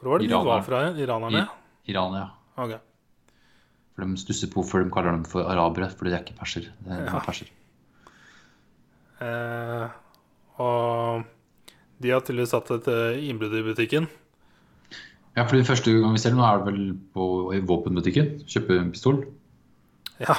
Hvor 0.00 0.14
var 0.14 0.18
det 0.20 0.26
de 0.28 0.32
Iranerne. 0.32 0.48
var 0.48 0.62
fra? 0.64 0.78
Iranerne? 1.00 1.40
Iran, 1.88 2.14
ja. 2.16 2.26
Okay. 2.60 2.78
For 3.94 4.04
de 4.04 4.16
stusser 4.20 4.48
på 4.52 4.60
hvorfor 4.62 4.82
de 4.84 4.90
kaller 4.92 5.12
dem 5.12 5.24
for 5.28 5.44
arabere, 5.48 5.88
for 5.92 6.04
de 6.08 6.12
er 6.16 6.22
ikke 6.24 6.36
perser. 6.38 6.68
Det 6.84 6.92
er 6.92 7.04
Ja. 7.04 7.20
perser. 7.24 7.48
Uh, 9.20 9.88
og 10.60 11.24
de 12.00 12.10
har 12.10 12.20
tydeligvis 12.20 12.52
hatt 12.56 12.70
et 12.74 12.88
eh, 12.88 13.28
innbrudd 13.28 13.54
i 13.54 13.62
butikken. 13.62 14.08
Ja, 15.36 15.42
for 15.44 15.56
den 15.58 15.66
første 15.66 15.90
gang 16.00 16.12
vi 16.14 16.20
ser 16.22 16.30
dem, 16.30 16.38
nå 16.38 16.46
er 16.46 16.60
det 16.62 16.66
vel 16.72 16.82
på, 17.14 17.24
i 17.56 17.60
våpenbutikken. 17.66 18.28
Kjøpe 18.46 18.76
en 18.78 18.92
pistol. 18.94 19.24
Ja, 20.22 20.36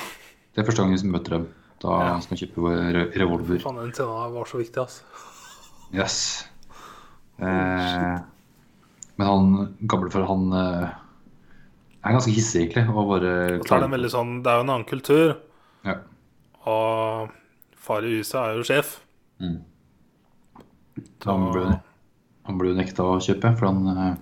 Det 0.55 0.61
er 0.63 0.67
første 0.69 0.81
gang 0.85 0.93
vi 0.95 1.09
møter 1.11 1.35
dem. 1.37 1.47
Da 1.83 1.95
Ja. 1.99 2.19
skal 2.23 2.37
vi 2.37 2.45
kjøpe 2.45 2.75
re 2.95 3.01
revolver. 3.19 3.59
faen, 3.59 3.75
den 3.81 3.91
scenen 3.91 4.33
var 4.33 4.45
så 4.47 4.57
viktig, 4.61 4.77
altså. 4.79 5.03
Yes. 5.93 6.47
Eh, 7.39 8.19
men 9.17 9.27
han 9.27 9.75
gamle 9.87 10.09
for 10.11 10.23
han 10.25 10.45
eh, 10.53 10.89
er 12.05 12.15
ganske 12.15 12.31
hissig, 12.31 12.61
egentlig. 12.69 12.87
Og 12.95 13.09
bare 13.09 13.33
er 13.59 13.59
det 13.59 13.91
veldig 13.91 14.11
sånn 14.13 14.31
Det 14.43 14.51
er 14.51 14.55
jo 14.61 14.63
en 14.63 14.69
annen 14.77 14.87
kultur, 14.87 15.35
ja. 15.85 15.97
og 16.65 17.29
far 17.75 18.01
i 18.07 18.15
huset 18.21 18.39
er 18.39 18.55
jo 18.55 18.63
sjef. 18.63 18.99
mm. 19.43 19.57
Så 21.21 21.27
han 21.33 21.51
ble, 21.51 21.81
han 22.47 22.57
ble 22.57 22.69
jo 22.71 22.75
nekta 22.79 23.03
å 23.03 23.19
kjøpe, 23.19 23.51
for 23.59 23.67
han 23.67 23.97
eh, 23.97 24.15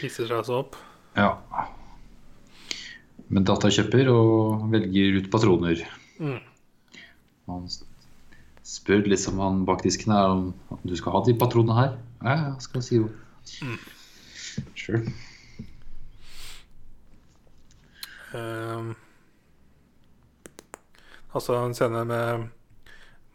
Hisser 0.00 0.28
seg 0.28 0.46
så 0.46 0.60
opp. 0.62 0.78
Ja. 1.16 1.34
Men 3.30 3.46
data 3.46 3.70
kjøper 3.72 4.10
og 4.12 4.66
velger 4.72 5.20
ut 5.20 5.30
patroner. 5.32 5.82
Mm. 6.20 6.40
Han 7.50 7.66
spør 8.66 9.06
liksom 9.10 9.40
han 9.42 9.64
bak 9.66 9.82
disken 9.86 10.14
her 10.14 10.30
om 10.34 10.44
om 10.70 10.80
du 10.86 10.94
skal 10.98 11.16
ha 11.16 11.24
de 11.26 11.34
patronene 11.38 11.76
her. 11.78 11.98
Ja, 12.22 12.36
ja, 12.36 12.54
skal 12.62 12.82
jeg 12.82 12.88
si 12.88 13.00
jo. 13.00 13.08
Sure. 14.78 15.02
Um, 18.30 18.94
altså 21.34 21.56
en 21.58 21.74
scene 21.74 22.04
med 22.06 22.50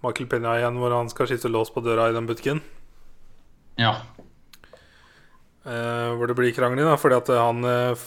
Michael 0.05 0.29
Pena 0.31 0.55
igjen, 0.59 0.77
hvor 0.79 0.93
han 0.95 1.09
skal 1.11 1.27
skifte 1.27 1.51
lås 1.51 1.71
på 1.73 1.83
døra 1.83 2.09
i 2.09 2.15
den 2.15 2.27
butikken. 2.29 2.61
Ja. 3.79 3.97
Eh, 5.65 6.11
hvor 6.13 6.29
det 6.29 6.37
blir 6.37 6.53
krangling, 6.53 6.85
da, 6.85 6.97
fordi 7.01 7.17
at 7.17 7.31
han 7.33 7.65
eh, 7.65 8.05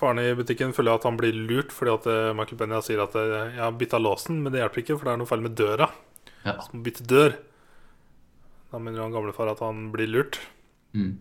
faren 0.00 0.20
i 0.22 0.30
butikken 0.38 0.72
føler 0.76 0.96
at 0.96 1.04
han 1.04 1.18
blir 1.20 1.34
lurt 1.34 1.74
fordi 1.74 1.92
at 1.92 2.08
eh, 2.08 2.32
Michael 2.36 2.60
Pena 2.62 2.80
sier 2.84 3.02
at 3.04 3.16
eh, 3.18 3.52
jeg 3.56 3.60
har 3.60 3.76
bytta 3.76 4.00
låsen, 4.00 4.40
men 4.40 4.54
det 4.54 4.62
hjelper 4.62 4.82
ikke, 4.84 4.96
for 4.96 5.08
det 5.08 5.14
er 5.14 5.20
noe 5.20 5.30
feil 5.30 5.44
med 5.44 5.56
døra. 5.58 5.90
ja. 6.46 6.56
Så 6.56 6.72
må 6.72 6.84
bytte 6.86 7.06
dør. 7.10 7.36
Da 8.70 8.78
mener 8.78 9.02
han 9.02 9.14
gamlefar 9.14 9.50
at 9.50 9.62
han 9.64 9.88
blir 9.92 10.08
lurt. 10.08 10.38
Mm. 10.94 11.18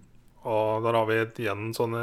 Og 0.49 0.85
der 0.85 0.95
har 0.95 1.07
vi 1.09 1.17
igjen 1.43 1.73
sånne 1.75 2.01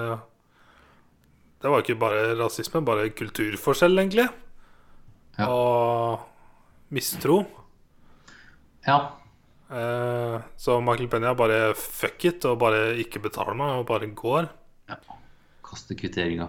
Det 1.62 1.70
var 1.72 1.80
ikke 1.80 1.96
bare 1.98 2.34
rasisme, 2.38 2.82
bare 2.84 3.08
kulturforskjell, 3.16 3.96
egentlig. 3.98 4.26
Ja. 5.38 5.48
Og 5.48 6.26
mistro. 6.94 7.44
ja. 8.86 8.98
Eh, 9.70 10.36
så 10.56 10.80
Michael 10.80 11.08
Pena 11.10 11.34
bare 11.34 11.74
fuck 11.74 12.24
it 12.28 12.44
og 12.46 12.58
bare 12.62 12.92
ikke 13.02 13.22
betaler 13.24 13.56
meg, 13.58 13.80
og 13.80 13.86
bare 13.88 14.10
går. 14.14 14.48
Kaste 15.66 15.96
kvitteringa. 15.98 16.46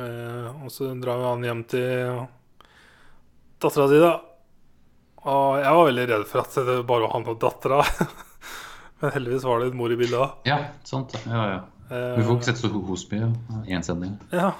Eh, 0.00 0.48
og 0.64 0.70
så 0.72 0.90
drar 1.00 1.22
han 1.28 1.44
hjem 1.46 1.62
til 1.70 2.24
dattera 3.60 3.86
si, 3.90 4.00
da. 4.02 4.12
Og 5.30 5.58
jeg 5.60 5.76
var 5.76 5.86
veldig 5.90 6.06
redd 6.08 6.24
for 6.30 6.42
at 6.42 6.54
det 6.66 6.78
bare 6.88 7.04
var 7.04 7.14
han 7.14 7.28
og 7.28 7.38
dattera. 7.42 7.82
Men 9.00 9.14
heldigvis 9.14 9.44
var 9.48 9.60
det 9.60 9.70
en 9.70 9.78
mor 9.80 9.92
i 9.92 9.98
bildet 10.00 10.18
òg. 10.20 10.40
Ja, 10.48 10.58
sant. 10.88 11.14
Ja, 11.26 11.30
Ja, 11.36 11.44
ja. 11.58 11.60
Vi 11.90 12.22
får 12.22 12.36
ikke 12.36 12.46
sett 12.46 12.60
så 12.60 12.68
hos 12.70 13.02
mye. 13.10 13.28
Én 13.66 13.82
sending. 13.82 14.12
Ja. 14.30 14.52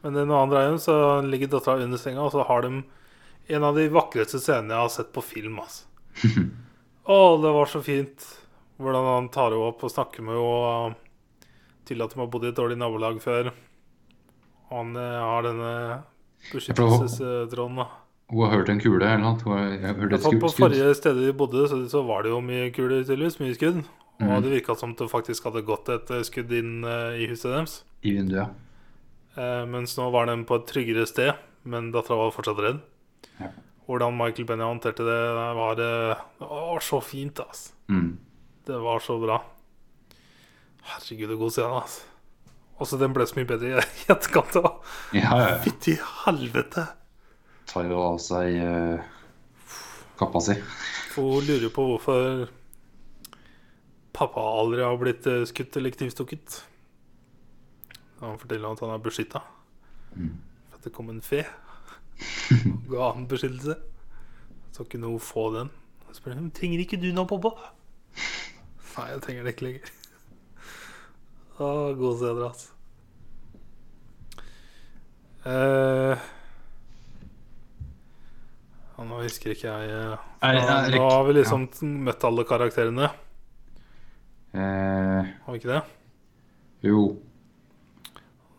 Men 0.00 0.14
når 0.22 0.38
han 0.38 0.52
drar 0.52 0.62
hjem, 0.64 0.78
så 0.80 0.94
ligger 1.26 1.50
dattera 1.52 1.84
under 1.84 2.00
senga, 2.00 2.22
og 2.24 2.32
så 2.32 2.46
har 2.48 2.64
de 2.64 2.78
En 3.46 3.64
av 3.66 3.76
de 3.78 3.86
vakreste 3.92 4.40
scenene 4.42 4.74
jeg 4.74 4.86
har 4.86 4.92
sett 4.92 5.12
på 5.14 5.22
film. 5.24 5.60
Altså. 5.62 5.86
Å, 7.06 7.18
det 7.42 7.52
var 7.54 7.70
så 7.70 7.82
fint 7.84 8.24
hvordan 8.82 9.06
han 9.08 9.28
tar 9.32 9.54
henne 9.54 9.68
opp 9.70 9.84
og 9.86 9.92
snakker 9.92 10.26
med 10.26 10.36
henne. 10.36 10.96
og 10.96 11.02
at 11.86 12.16
meg 12.16 12.24
har 12.24 12.32
bodd 12.32 12.44
i 12.44 12.50
et 12.50 12.58
dårlig 12.58 12.78
nabolag 12.80 13.20
før. 13.22 13.52
Han 14.72 14.96
eh, 14.98 15.20
har 15.22 15.46
denne 15.46 15.70
beskyttelsestråden. 16.50 17.84
Hun 18.26 18.42
har 18.42 18.56
hørt 18.56 18.72
en 18.72 18.82
kule 18.82 19.06
eller 19.06 19.22
noe. 19.22 19.38
Hun 19.44 19.84
har 19.86 19.94
hørt 20.00 20.16
et 20.16 20.24
skudd. 20.24 20.40
på 20.42 20.50
forrige 20.56 20.90
stedet 20.98 21.28
de 21.28 21.36
bodde, 21.36 21.68
så, 21.70 21.78
så 21.86 22.02
var 22.02 22.26
det 22.26 22.34
jo 22.34 22.42
mye 22.42 22.72
kuler, 22.74 23.04
tydeligvis. 23.04 23.38
Mye 23.38 23.54
skudd. 23.54 23.84
Og 24.16 24.26
mm. 24.32 24.42
det 24.42 24.52
virka 24.56 24.74
som 24.74 24.96
det 24.98 25.06
faktisk 25.12 25.46
hadde 25.46 25.62
gått 25.68 25.90
et 25.92 26.10
eh, 26.10 26.24
skudd 26.26 26.52
inn 26.56 26.80
uh, 26.88 27.14
i 27.14 27.28
huset 27.30 27.52
deres. 27.52 27.80
I 28.02 28.16
vinduet. 28.16 28.62
Eh, 29.36 29.62
mens 29.68 29.92
nå 29.98 30.08
var 30.10 30.30
de 30.30 30.36
på 30.48 30.56
et 30.56 30.68
tryggere 30.70 31.04
sted, 31.08 31.36
men 31.68 31.90
dattera 31.94 32.24
var 32.24 32.32
fortsatt 32.34 32.62
redd. 32.64 32.78
Ja. 33.40 33.52
Hvordan 33.86 34.16
Michael 34.18 34.46
Benny 34.48 34.66
håndterte 34.66 35.04
det, 35.06 35.18
det 35.36 35.46
var, 35.58 35.80
eh, 35.82 36.24
det 36.38 36.50
var 36.50 36.82
så 36.82 37.00
fint. 37.00 37.40
Altså. 37.40 37.72
Mm. 37.88 38.18
Det 38.66 38.78
var 38.82 38.98
så 39.04 39.18
bra. 39.22 39.40
Herregud, 40.82 41.28
så 41.30 41.36
god 41.36 41.54
scene. 41.54 41.80
Altså. 41.80 42.00
Også 42.76 42.98
den 43.00 43.14
ble 43.16 43.26
så 43.26 43.38
mye 43.38 43.48
bedre 43.48 43.72
i 43.72 43.84
etterkant. 44.12 44.58
Ja, 45.16 45.30
ja. 45.40 45.58
Fytti 45.64 45.96
helvete! 46.24 46.86
Tar 47.66 47.88
jo 47.90 47.98
av 47.98 48.18
seg 48.22 48.58
uh, 48.62 49.00
kappa 50.20 50.42
si. 50.44 50.54
Hun 51.16 51.46
lurer 51.46 51.72
på 51.72 51.86
hvorfor 51.88 52.46
pappa 54.16 54.42
aldri 54.60 54.84
har 54.84 54.96
blitt 55.00 55.26
eh, 55.28 55.44
skutt 55.48 55.76
eller 55.76 55.92
knivstukket. 55.92 56.60
Han 58.22 58.38
forteller 58.40 58.72
at 58.72 58.82
han 58.84 58.94
er 58.94 59.02
beskytta. 59.04 59.42
Mm. 60.14 60.34
For 60.68 60.78
at 60.78 60.86
det 60.86 60.92
kom 60.96 61.10
en 61.12 61.24
fe 61.24 61.42
ga 62.90 63.10
han 63.12 63.26
beskyttelse. 63.30 63.76
Så 64.76 64.84
kunne 64.90 65.08
hun 65.12 65.20
få 65.22 65.48
den. 65.56 65.70
Og 66.08 66.14
spør 66.16 66.36
hun 66.38 66.50
trenger 66.54 66.82
ikke 66.84 66.98
du 67.00 67.08
noe, 67.16 67.26
pappa. 67.28 67.52
Nei, 68.96 69.06
jeg 69.12 69.22
trenger 69.24 69.44
det 69.46 69.54
ikke 69.56 69.66
lenger. 69.68 69.92
Å, 71.60 71.68
gode 71.96 72.16
steder, 72.20 72.46
altså. 72.50 72.72
Uh, 75.46 76.16
ja, 78.96 79.04
nå 79.06 79.20
husker 79.22 79.52
ikke 79.54 79.68
jeg 79.70 79.90
Nei, 80.42 80.50
nå, 80.56 80.64
nå 80.96 81.04
har 81.12 81.22
vi 81.28 81.36
liksom 81.36 81.68
møtt 82.08 82.24
alle 82.26 82.46
karakterene, 82.48 83.12
Eh, 84.56 85.26
har 85.44 85.52
vi 85.52 85.58
ikke 85.60 85.68
det? 85.68 85.80
jo. 86.88 87.00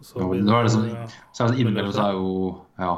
Så 0.06 0.20
Jo, 0.22 0.28
nå 0.46 0.54
er 0.60 0.68
det 0.68 0.72
sånn- 0.76 1.16
Så 1.34 1.44
er 1.44 1.48
det 1.56 1.58
innimellom 1.64 1.92
så 1.96 2.04
er 2.04 2.12
jo 2.14 2.28
ja, 2.78 2.92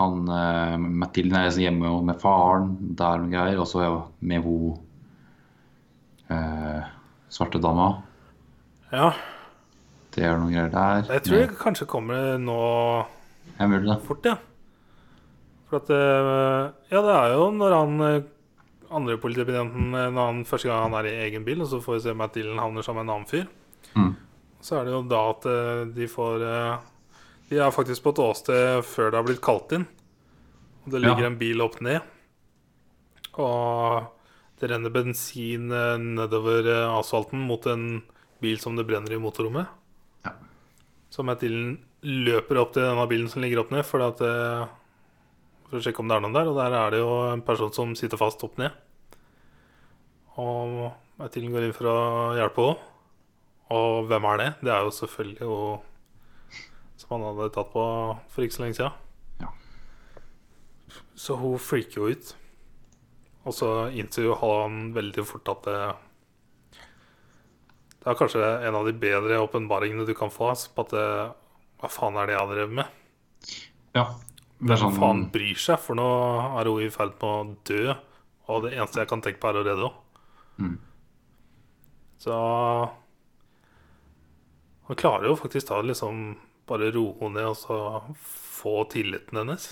han 0.00 0.28
uh, 0.28 0.76
Mathilde 0.80 1.36
er 1.38 1.46
liksom 1.48 1.64
hjemme 1.66 1.92
med 2.10 2.18
faren, 2.22 2.72
der 2.98 3.22
og 3.24 3.30
greier. 3.32 3.60
Og 3.62 3.68
så 3.70 3.84
med 4.20 4.42
hun 4.44 4.78
eh, 6.30 6.82
svarte 7.30 7.60
dama. 7.62 7.92
Ja, 8.92 9.12
Det 10.10 10.24
er 10.26 10.38
noen 10.40 10.50
greier 10.56 10.70
der. 10.74 11.04
jeg 11.14 11.22
tror 11.22 11.36
det 11.44 11.58
kanskje 11.60 11.86
kommer 11.86 12.38
nå 12.42 12.56
jeg 13.60 13.68
mulig 13.70 13.86
det. 13.86 13.98
fort, 14.08 14.24
ja. 14.26 14.36
For 15.70 15.78
at 15.78 15.90
eh, 15.94 16.72
Ja, 16.90 17.02
det 17.06 17.14
er 17.14 17.34
jo 17.36 17.44
når 17.54 17.76
han 17.76 18.00
eh, 18.08 18.22
andre 18.90 19.14
politibetjenten 19.22 19.94
eh, 19.94 20.08
Når 20.10 20.26
han 20.32 20.40
første 20.48 20.66
gang 20.66 20.88
han 20.88 20.96
er 20.98 21.06
i 21.06 21.14
egen 21.28 21.44
bil, 21.46 21.62
og 21.62 21.70
så 21.70 21.78
får 21.84 21.98
vi 21.98 22.02
se 22.08 22.14
Matt 22.18 22.34
Dillon 22.34 22.58
havner 22.58 22.82
sammen 22.82 23.06
med 23.06 23.12
en 23.12 23.16
annen 23.20 23.30
fyr. 23.30 23.46
Mm. 23.94 24.16
Så 24.60 24.80
er 24.80 24.88
det 24.88 24.96
jo 24.96 25.02
da 25.08 25.20
at 25.30 25.46
eh, 25.46 25.84
de 25.94 26.08
får 26.10 26.42
De 27.50 27.58
er 27.58 27.72
faktisk 27.74 28.04
på 28.04 28.12
et 28.14 28.20
åsted 28.22 28.84
før 28.86 29.10
det 29.10 29.18
har 29.18 29.26
blitt 29.26 29.42
kalt 29.42 29.72
inn. 29.74 29.86
Og 30.86 30.92
det 30.94 31.00
ligger 31.02 31.24
Ja. 31.26 31.30
en 31.32 31.38
bil 31.40 31.60
opp 31.64 31.80
ned. 31.82 32.00
Og 33.38 34.06
det 34.60 34.70
renner 34.70 34.90
bensin 34.94 35.70
eh, 35.72 35.96
nedover 35.98 36.66
eh, 36.68 36.98
asfalten 36.98 37.40
mot 37.46 37.64
en 37.66 38.02
bil 38.40 38.58
som 38.60 38.76
det 38.76 38.86
brenner 38.88 39.12
i 39.12 39.20
motorrommet. 39.20 39.66
Ja. 40.24 40.32
Så 41.10 41.24
Matt 41.26 41.40
Dillon 41.40 41.78
løper 42.02 42.56
opp 42.62 42.72
til 42.74 42.82
denne 42.86 43.06
bilen 43.10 43.28
som 43.28 43.42
ligger 43.42 43.60
opp 43.64 43.70
ned, 43.74 43.84
for, 43.84 44.00
at, 44.06 44.20
eh, 44.24 44.66
for 45.68 45.78
å 45.78 45.82
sjekke 45.84 46.00
om 46.00 46.08
det 46.08 46.16
er 46.16 46.24
noen 46.24 46.36
der. 46.38 46.48
Og 46.48 46.56
der 46.56 46.72
er 46.72 46.90
det 46.94 47.00
jo 47.02 47.10
en 47.32 47.42
person 47.42 47.72
som 47.76 47.94
sitter 47.98 48.16
fast 48.20 48.42
opp 48.46 48.56
ned. 48.58 48.70
Og 50.40 50.92
Matt 51.18 51.34
Dillon 51.34 51.52
går 51.52 51.66
inn 51.68 51.76
for 51.76 51.90
å 51.90 51.98
hjelpe 52.38 52.64
henne. 52.64 52.86
Og 53.70 54.08
hvem 54.10 54.24
er 54.32 54.36
det? 54.40 54.48
Det 54.66 54.72
er 54.74 54.82
jo 54.86 54.90
selvfølgelig 54.96 55.46
hun 55.46 55.80
som 57.10 57.24
han 57.24 57.34
hadde 57.34 57.50
tatt 57.50 57.72
på 57.72 57.84
for 58.30 58.46
ikke 58.46 58.54
så 58.54 58.62
lenge 58.62 58.76
siden. 58.78 58.98
Ja. 59.42 59.48
Så 61.18 61.34
hun 61.40 61.58
freaker 61.58 62.04
jo 62.04 62.10
ut. 62.14 62.28
Og 63.48 63.56
så 63.56 63.70
innser 63.96 64.28
jo 64.28 64.36
han 64.38 64.92
veldig 64.94 65.24
fort 65.26 65.48
at 65.50 65.64
det 65.66 65.80
Det 68.00 68.08
er 68.12 68.16
kanskje 68.16 68.44
en 68.68 68.76
av 68.78 68.86
de 68.86 68.92
bedre 68.96 69.40
åpenbaringene 69.42 70.06
du 70.06 70.14
kan 70.14 70.30
få. 70.30 70.52
På 70.74 70.84
at 70.86 70.94
det, 70.94 71.08
Hva 71.82 71.90
faen 71.90 72.16
er 72.16 72.28
det 72.28 72.36
jeg 72.36 72.40
har 72.40 72.52
drevet 72.54 72.76
med? 72.78 72.86
Ja. 73.96 74.04
Det 74.60 74.70
er 74.76 74.80
sånn... 74.80 74.94
Hva 74.94 75.08
faen 75.08 75.24
bryr 75.34 75.58
seg? 75.58 75.80
For 75.82 75.98
nå 75.98 76.06
er 76.60 76.70
hun 76.70 76.84
i 76.84 76.92
ferd 76.94 77.16
med 77.18 77.26
å 77.26 77.56
dø. 77.66 77.96
Og 78.50 78.62
det 78.64 78.76
eneste 78.76 79.02
jeg 79.02 79.10
kan 79.10 79.24
tenke 79.24 79.42
på, 79.42 79.50
er 79.50 79.58
å 79.58 79.64
redde 79.66 79.90
henne. 79.90 80.06
Mm. 80.60 80.78
Så 82.20 82.36
Han 84.86 84.98
klarer 84.98 85.30
jo 85.30 85.36
faktisk 85.38 85.70
da 85.70 85.80
liksom 85.82 86.36
bare 86.70 86.90
roe 86.94 87.30
ned 87.34 87.50
og 87.50 87.56
så 87.58 87.78
få 88.16 88.84
tilliten 88.92 89.42
hennes. 89.42 89.70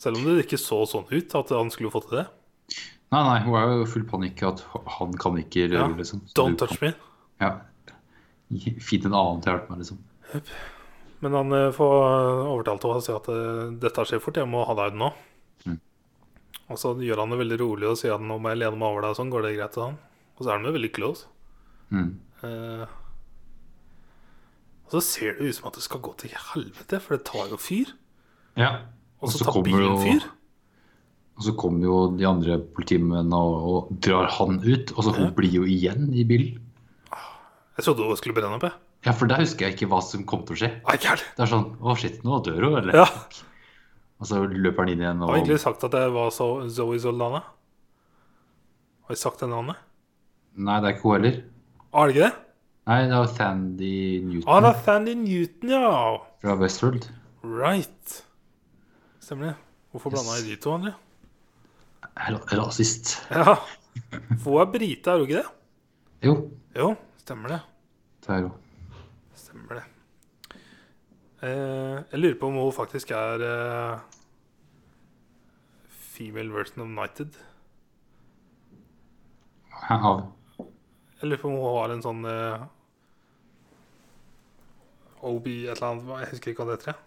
Selv 0.00 0.18
om 0.18 0.26
det 0.26 0.44
ikke 0.44 0.58
så 0.60 0.82
sånn 0.88 1.06
ut 1.12 1.34
at 1.38 1.52
han 1.54 1.70
skulle 1.72 1.92
få 1.94 2.02
til 2.04 2.18
det. 2.20 2.26
Nei, 3.14 3.20
nei, 3.22 3.38
hun 3.46 3.54
er 3.56 3.70
jo 3.78 3.86
full 3.88 4.04
panikk 4.10 4.42
at 4.48 4.62
han 4.98 5.12
kan 5.20 5.36
ikke 5.38 5.68
røre, 5.70 5.86
Ja. 5.86 5.96
liksom. 6.00 6.24
Så 6.26 6.34
Don't 6.36 6.58
touch 6.58 6.74
touch 6.74 6.82
me. 6.82 6.90
Ja. 7.40 7.52
Fint 8.82 9.06
en 9.06 9.14
annen 9.14 9.40
til 9.42 9.52
å 9.52 9.54
hjelpe 9.54 9.70
meg, 9.70 9.84
liksom. 9.84 10.00
Men 11.24 11.32
han 11.38 11.52
eh, 11.56 11.70
får 11.72 11.94
overtalt 12.50 12.82
henne 12.84 12.98
og 13.00 13.04
si 13.06 13.12
at 13.14 13.28
eh, 13.32 13.70
dette 13.80 14.04
skjer 14.10 14.20
fort, 14.20 14.36
jeg 14.36 14.50
må 14.50 14.64
ha 14.66 14.74
deg 14.82 14.98
nå. 14.98 15.12
Mm. 15.64 15.78
Og 16.74 16.80
så 16.80 16.92
gjør 17.00 17.22
han 17.22 17.32
det 17.32 17.38
veldig 17.40 17.60
rolig 17.62 17.88
og 17.88 17.96
sier 18.00 18.16
at 18.16 18.24
nå 18.24 18.36
må 18.42 18.50
jeg 18.52 18.60
lene 18.64 18.76
meg 18.80 18.90
over 18.90 19.06
deg, 19.06 19.16
sånn 19.16 19.30
går 19.32 19.46
det 19.46 19.54
greit 19.56 19.72
til 19.76 19.86
han. 19.86 19.96
Og 20.34 20.42
så 20.44 20.50
er 20.50 20.58
han 20.58 20.68
jo 20.68 20.74
veldig 20.76 20.92
close. 20.98 21.26
Mm. 21.94 22.10
Eh, 22.44 22.84
så 24.94 25.02
ser 25.02 25.36
det 25.38 25.50
ut 25.50 25.56
som 25.56 25.68
at 25.70 25.76
det 25.78 25.84
skal 25.84 26.02
gå 26.04 26.14
til 26.22 26.34
helvete, 26.52 27.00
for 27.02 27.16
det 27.16 27.26
tar 27.26 27.50
jo 27.50 27.58
fyr. 27.58 27.90
Ja. 28.60 28.70
Og 29.18 29.32
så 29.32 29.42
tar 29.42 29.62
bilen 29.66 29.98
fyr. 30.02 30.26
Og 31.34 31.46
så 31.48 31.54
kommer 31.58 31.82
jo 31.88 31.96
de 32.14 32.26
andre 32.28 32.60
politimennene 32.76 33.34
og, 33.34 33.54
og 33.66 33.94
drar 34.04 34.28
han 34.36 34.60
ut, 34.62 34.92
og 34.94 35.00
så 35.02 35.14
hun 35.16 35.32
blir 35.34 35.56
jo 35.56 35.64
igjen 35.66 36.12
i 36.14 36.22
bilen. 36.28 36.60
Jeg 37.74 37.88
trodde 37.88 38.06
hun 38.06 38.20
skulle 38.20 38.36
brenne 38.36 38.54
opp, 38.54 38.68
jeg. 38.68 38.78
Ja, 39.04 39.12
for 39.12 39.28
der 39.28 39.42
husker 39.42 39.66
jeg 39.66 39.74
ikke 39.74 39.88
hva 39.90 39.98
som 40.04 40.22
kom 40.28 40.44
til 40.46 40.54
å 40.54 40.60
skje. 40.62 40.70
Nei. 40.86 40.94
Det 40.96 41.42
er 41.44 41.50
sånn 41.50 41.66
Å, 41.82 41.96
shit, 42.00 42.22
nå 42.24 42.38
dør 42.46 42.68
hun, 42.68 42.76
eller? 42.80 43.02
Ja. 43.02 43.42
Og 44.22 44.30
så 44.30 44.38
løper 44.46 44.84
han 44.86 44.94
inn 44.94 45.02
igjen 45.02 45.18
Jeg 45.18 45.26
og 45.26 45.32
har 45.32 45.40
egentlig 45.42 45.58
sagt 45.64 45.84
at 45.84 45.92
det 45.92 46.04
var 46.14 46.30
så 46.32 46.46
Zoe 46.72 47.00
Zoldana? 47.02 47.42
Har 49.04 49.12
jeg 49.12 49.20
sagt 49.20 49.42
det 49.42 49.50
navnet? 49.50 49.82
Nei, 50.54 50.78
det 50.80 50.88
er 50.88 50.96
ikke 50.96 51.08
hun 51.10 51.16
heller. 51.18 51.42
Er 51.90 52.08
det 52.08 52.14
ikke 52.14 52.28
det? 52.28 52.43
Nei, 52.86 52.98
det 53.08 53.16
var 53.16 53.30
Thandy 53.32 54.20
Newton 54.20 54.48
Ah, 54.52 54.60
det 54.60 54.70
er 54.74 54.80
Fandy 54.84 55.14
Newton, 55.16 55.70
ja. 55.70 56.16
fra 56.42 56.54
Westworld. 56.60 57.06
Right. 57.44 58.24
Stemmer 59.24 59.46
det. 59.46 59.54
Hvorfor 59.94 60.10
Yes. 60.12 60.18
blanda 60.20 60.34
jeg 60.40 60.50
de 60.50 60.62
to, 60.62 60.74
André? 60.76 60.92
Ra- 62.16 62.58
Rasist. 62.60 63.14
Ja. 63.30 63.54
Hun 64.44 64.60
er 64.60 64.64
brite, 64.72 65.10
er 65.10 65.16
hun 65.18 65.26
ikke 65.28 65.38
det? 65.40 65.46
Jo, 66.24 66.34
Jo, 66.76 66.94
stemmer 67.18 67.48
det. 67.48 67.60
det 68.26 68.28
er 68.36 68.42
hun. 68.42 68.52
Stemmer 69.34 69.74
det. 69.80 69.84
Eh, 71.42 72.02
jeg 72.12 72.20
lurer 72.20 72.38
på 72.40 72.46
om 72.46 72.54
hun 72.60 72.72
faktisk 72.72 73.10
er 73.10 73.42
eh, 73.44 73.98
female 75.88 76.52
version 76.52 76.82
of 76.82 76.88
Nighted. 76.88 77.32
Av 79.90 80.22
Jeg 80.58 81.28
lurer 81.30 81.40
på 81.42 81.48
om 81.48 81.56
hun 81.58 81.76
har 81.78 81.92
en 81.94 82.02
sånn 82.04 82.24
eh, 82.28 82.64
OB 85.24 85.46
et 85.46 85.68
eller 85.74 85.86
annet, 85.90 86.08
jeg 86.20 86.28
husker 86.30 86.50
ikke 86.52 86.64
hva 86.64 86.72
det 86.72 86.80
heter. 86.84 86.98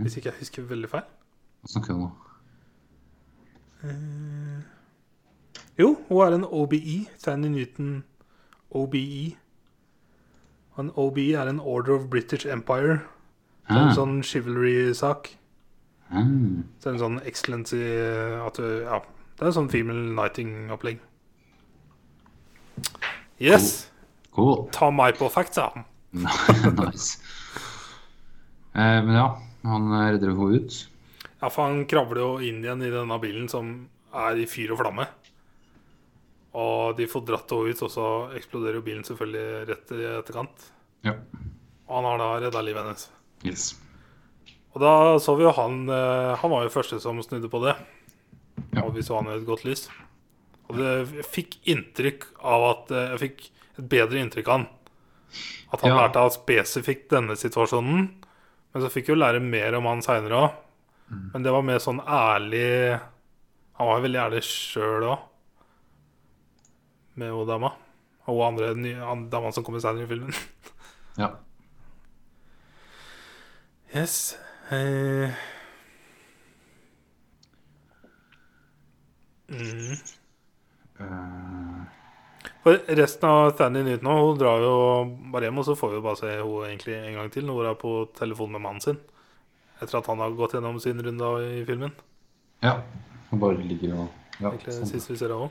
Hvis 0.00 0.16
ikke 0.16 0.30
jeg 0.30 0.38
husker 0.38 0.62
veldig 0.70 0.88
feil. 0.92 1.06
Hva 1.60 1.72
snakker 1.74 1.94
du 1.94 1.94
om 1.94 2.02
nå? 2.06 2.10
Jo, 5.80 5.96
hun 6.08 6.20
er 6.26 6.34
en 6.36 6.44
OBE. 6.44 7.06
Sandy 7.18 7.48
Newton 7.48 8.04
OBE. 8.70 9.36
Og 10.74 10.84
En 10.84 10.90
OBE 10.96 11.32
er 11.34 11.48
en 11.50 11.60
Order 11.60 11.94
of 11.98 12.08
British 12.10 12.46
Empire. 12.46 13.00
Det 13.68 13.76
er 13.76 13.80
Ah, 13.80 13.88
en 13.88 13.94
sånn 13.94 14.22
chivalry-sak. 14.22 15.28
ah. 16.10 16.24
Så 16.80 16.90
en 16.90 16.98
sånn 16.98 17.20
excellency 17.26 17.76
at 18.46 18.56
du, 18.56 18.82
Ja. 18.84 18.98
Det 19.36 19.42
er 19.42 19.46
en 19.46 19.52
sånn 19.52 19.70
female 19.70 20.12
knighting-opplegg. 20.14 20.98
Yes! 23.40 23.90
Cool. 24.32 24.68
Ta 24.72 24.90
meg 24.90 25.14
på 25.16 25.28
factsa. 25.30 25.84
nice. 26.80 27.20
Eh, 28.72 28.98
men 29.04 29.14
ja, 29.14 29.28
han 29.62 29.92
redder 29.92 30.34
henne 30.34 30.60
ut. 30.60 30.80
Ja, 31.40 31.48
for 31.48 31.64
han 31.64 31.86
kravler 31.88 32.20
jo 32.20 32.30
inn 32.44 32.60
igjen 32.64 32.84
i 32.84 32.92
denne 32.92 33.18
bilen 33.22 33.48
som 33.48 33.72
er 34.12 34.40
i 34.40 34.48
fyr 34.50 34.74
og 34.74 34.82
flamme. 34.82 35.06
Og 36.60 36.96
de 36.98 37.06
får 37.10 37.24
dratt 37.28 37.54
henne 37.54 37.70
ut, 37.70 37.84
og 37.86 37.92
så 37.92 38.08
eksploderer 38.38 38.80
jo 38.80 38.86
bilen 38.86 39.06
selvfølgelig 39.06 39.68
rett 39.70 39.94
i 39.94 40.02
etterkant. 40.18 40.66
Ja. 41.06 41.14
Og 41.86 41.96
han 41.96 42.08
har 42.10 42.20
da 42.20 42.32
redda 42.42 42.62
livet 42.64 42.84
hennes. 42.84 43.06
Yes. 43.46 43.70
Og 44.74 44.82
da 44.82 44.92
så 45.22 45.34
vi 45.38 45.46
jo 45.46 45.52
han 45.56 45.88
eh, 45.90 46.34
Han 46.38 46.52
var 46.52 46.66
jo 46.66 46.72
første 46.74 46.98
som 47.02 47.18
snudde 47.24 47.48
på 47.50 47.62
det. 47.64 47.72
Ja. 48.76 48.84
Og 48.84 48.92
vi 48.94 49.02
så 49.02 49.16
han 49.18 49.30
i 49.30 49.38
et 49.38 49.46
godt 49.48 49.64
lys. 49.66 49.86
Og 50.68 50.76
det, 50.78 50.90
jeg 51.16 51.26
fikk 51.26 51.56
inntrykk 51.72 52.28
av 52.46 52.66
at 52.68 52.92
eh, 52.94 53.08
Jeg 53.14 53.22
fikk 53.24 53.46
et 53.80 53.88
bedre 53.96 54.20
inntrykk 54.22 54.50
av 54.50 54.58
han. 54.58 54.68
At 55.72 55.80
han 55.82 55.90
Ja. 55.90 55.96
lærte 56.08 56.16
av 56.16 56.30
spesifikt 56.34 57.08
denne 57.10 57.36
situasjonen. 57.36 58.08
Men 58.74 58.82
så 58.82 58.90
fikk 58.90 59.08
jo 59.08 59.14
lære 59.18 59.40
mer 59.42 59.74
om 59.74 59.84
han 59.86 60.02
seinere 60.02 60.36
òg. 60.48 60.52
Men 61.32 61.42
det 61.42 61.50
var 61.52 61.62
mer 61.62 61.78
sånn 61.82 61.98
ærlig 62.06 63.00
Han 63.78 63.86
var 63.88 63.96
jo 63.98 64.02
veldig 64.04 64.20
ærlig 64.20 64.42
sjøl 64.46 65.02
òg. 65.10 65.18
Med 67.16 67.32
hun 67.32 67.46
dama. 67.48 67.72
Og 68.28 68.36
hun 68.36 68.46
andre 68.58 68.74
nye- 68.76 69.28
dama 69.30 69.50
som 69.52 69.64
kommer 69.64 69.80
seinere 69.80 70.04
i 70.04 70.06
filmen. 70.06 70.34
Ja. 71.18 71.30
Yes. 73.94 74.36
Eh. 74.70 75.32
Mm. 79.48 79.96
Eh, 81.00 81.84
For 82.62 82.76
resten 82.92 83.24
av 83.28 83.54
Thanny 83.56 83.80
Newton 83.86 84.10
hun 84.12 84.38
drar 84.38 84.60
jo 84.60 84.72
bare 85.32 85.46
hjem, 85.48 85.58
og 85.62 85.64
så 85.64 85.76
får 85.80 85.94
vi 85.94 86.00
bare 86.04 86.18
se 86.20 86.28
henne 86.28 86.66
egentlig 86.68 86.96
en 86.98 87.14
gang 87.16 87.30
til 87.32 87.46
når 87.48 87.56
hun 87.62 87.68
er 87.70 87.78
på 87.80 87.92
telefon 88.18 88.52
med 88.52 88.60
mannen 88.60 88.82
sin. 88.84 88.98
Etter 89.80 89.96
at 90.02 90.10
han 90.12 90.20
har 90.20 90.34
gått 90.36 90.52
gjennom 90.58 90.76
sin 90.80 91.00
runde 91.00 91.30
i 91.60 91.64
filmen. 91.64 91.92
ja. 92.62 92.80
Hun 93.30 93.38
bare 93.38 93.62
ligger 93.62 93.92
og 93.94 94.08
Ja. 94.40 94.48
Egentlig 94.50 94.72
sånn. 94.74 94.86
sist 94.90 95.10
vi 95.10 95.16
ser 95.16 95.30
henne. 95.30 95.50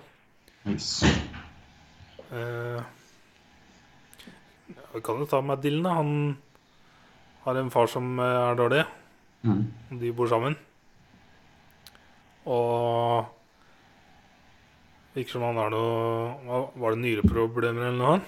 Yes. 0.67 1.03
Eh, 2.31 2.81
vi 4.93 5.01
kan 5.01 5.19
jo 5.21 5.25
ta 5.25 5.39
med 5.41 5.61
Dylan. 5.63 5.83
da. 5.83 5.93
Han 5.93 6.37
har 7.45 7.55
en 7.55 7.69
far 7.71 7.87
som 7.87 8.19
eh, 8.19 8.25
er 8.51 8.55
dårlig. 8.55 8.85
Mm. 9.43 9.63
De 9.99 10.11
bor 10.11 10.27
sammen. 10.27 10.57
Og 12.45 13.25
virker 15.15 15.31
som 15.35 15.45
han 15.47 15.57
har 15.59 15.71
noe 15.73 16.59
Var 16.79 16.95
det 16.95 17.01
nyreproblemer 17.03 17.89
eller 17.89 17.99
noe? 17.99 18.19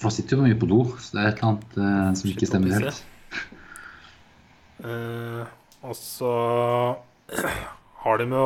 Han 0.00 0.14
sitter 0.14 0.38
jo 0.38 0.44
mye 0.46 0.56
på 0.56 0.68
do, 0.70 0.78
så 0.96 1.16
det 1.16 1.22
er 1.22 1.28
et 1.28 1.40
eller 1.42 1.48
annet 1.50 1.74
eh, 1.76 2.12
som 2.16 2.30
ikke 2.30 2.46
stemmer 2.48 2.72
helt. 2.72 3.00
Eh, 4.80 5.42
og 5.84 5.96
så 5.98 6.30
har 8.04 8.20
de 8.22 8.26
jo 8.32 8.44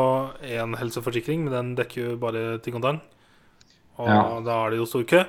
en 0.65 0.75
helseforsikring, 0.81 1.45
men 1.47 1.55
den 1.55 1.69
dekker 1.79 2.09
jo 2.09 2.17
bare 2.19 2.59
ting 2.65 2.75
og 2.81 2.83
tang. 2.83 2.99
Og 4.03 4.09
Ja. 4.11 4.41
da 4.43 4.57
er 4.65 4.75
det 4.75 4.81
jo 4.83 4.89
stor 4.91 5.05
kø. 5.07 5.23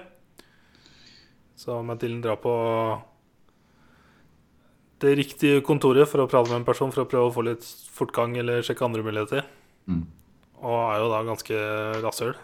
Så 1.56 1.78
Mathilden 1.86 2.24
drar 2.26 2.42
på 2.42 2.56
det 5.06 5.14
riktige 5.20 5.62
kontoret 5.62 6.08
for 6.10 6.24
å 6.24 6.30
prate 6.32 6.50
med 6.50 6.64
en 6.64 6.66
person 6.68 6.92
for 6.92 7.06
å 7.06 7.10
prøve 7.10 7.30
å 7.30 7.36
få 7.36 7.44
litt 7.46 7.64
fortgang 7.94 8.34
eller 8.42 8.66
sjekke 8.66 8.86
andre 8.88 9.04
muligheter. 9.06 9.46
Mm. 9.86 10.08
Og 10.66 10.76
er 10.90 11.00
jo 11.04 11.10
da 11.12 11.20
ganske 11.28 11.58
rasshøl. 12.02 12.36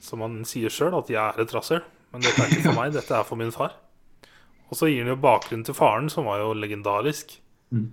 Som 0.00 0.22
han 0.24 0.38
sier 0.48 0.70
sjøl, 0.72 0.94
at 0.96 1.08
'jeg 1.10 1.20
er 1.34 1.40
et 1.42 1.52
rasshøl'. 1.52 1.84
Men 2.12 2.22
dette 2.24 2.40
er 2.40 2.48
ikke 2.48 2.64
for 2.70 2.78
meg, 2.80 2.92
dette 2.94 3.10
er 3.14 3.24
for 3.26 3.36
min 3.36 3.50
far. 3.52 3.72
Og 4.70 4.76
så 4.78 4.86
gir 4.88 5.04
han 5.04 5.12
jo 5.12 5.16
bakgrunnen 5.20 5.64
til 5.64 5.74
faren, 5.74 6.08
som 6.08 6.24
var 6.24 6.38
jo 6.40 6.54
legendarisk 6.54 7.38
Mm. 7.72 7.90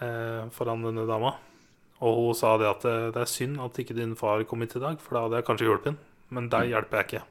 eh, 0.00 0.48
foran 0.50 0.82
denne 0.82 1.06
dama. 1.06 1.34
Og 2.00 2.16
hun 2.16 2.34
sa 2.34 2.56
det 2.56 2.66
at 2.70 2.80
det, 2.80 3.12
det 3.14 3.20
er 3.22 3.26
synd 3.28 3.60
at 3.60 3.74
ikke 3.76 3.94
din 3.94 4.14
far 4.16 4.42
kom 4.44 4.60
hit 4.62 4.76
i 4.76 4.80
dag, 4.80 4.98
for 5.00 5.14
da 5.14 5.20
hadde 5.28 5.36
jeg 5.36 5.44
kanskje 5.44 5.66
hjulpet 5.68 5.84
ham. 5.86 5.98
Men 6.30 6.48
deg 6.48 6.70
hjelper 6.70 6.96
jeg 6.96 7.06
ikke. 7.06 7.22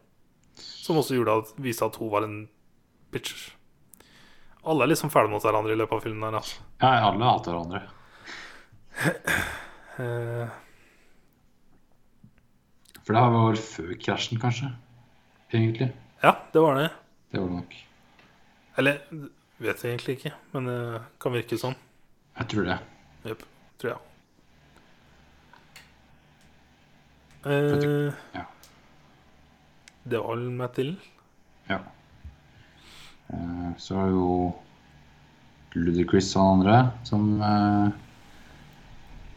Som 0.56 0.98
også 0.98 1.16
gjorde 1.18 1.38
at, 1.42 1.54
viste 1.58 1.86
at 1.86 1.96
hun 1.96 2.12
var 2.12 2.24
en 2.24 2.50
bitch. 3.12 3.52
Alle 4.66 4.84
er 4.84 4.88
liksom 4.92 5.10
ferdige 5.10 5.32
mot 5.32 5.42
hverandre 5.42 5.72
i 5.72 5.76
løpet 5.80 5.94
av 5.94 6.02
filmen. 6.04 6.30
her 6.34 6.40
altså. 6.40 6.58
Ja, 6.82 7.10
alle 7.10 7.24
hater 7.24 7.52
hverandre. 7.54 7.82
eh, 10.00 10.48
For 13.10 13.18
det 13.18 13.22
var 13.26 13.46
vel 13.50 13.58
før 13.58 13.94
krasjen, 14.06 14.38
kanskje? 14.38 14.68
Egentlig. 15.50 15.88
Ja, 16.22 16.36
det 16.54 16.62
var 16.62 16.76
det. 16.78 16.90
Det 17.34 17.40
var 17.42 17.48
det 17.50 17.56
nok. 17.56 17.72
Eller 18.78 19.00
vet 19.58 19.82
jeg 19.82 19.96
egentlig 19.96 20.14
ikke, 20.20 20.32
men 20.54 20.68
det 20.70 20.76
kan 21.20 21.34
virke 21.34 21.58
sånn. 21.58 21.74
Jeg 22.38 22.52
tror 22.52 22.68
det. 22.70 22.76
Jepp, 23.26 23.42
tror 23.82 23.90
jeg. 23.96 24.04
Eh, 27.50 28.14
Ja. 28.36 28.44
det 30.06 30.20
var 30.22 30.36
vel 30.36 30.68
til. 30.76 30.94
Ja. 31.70 31.80
Eh, 33.34 33.72
Så 33.78 33.96
det 33.96 34.12
jo 34.14 34.54
Ludacris 35.76 36.36
og 36.36 36.42
han 36.44 36.60
andre 36.60 36.92
som 37.06 37.42
eh, 37.42 37.92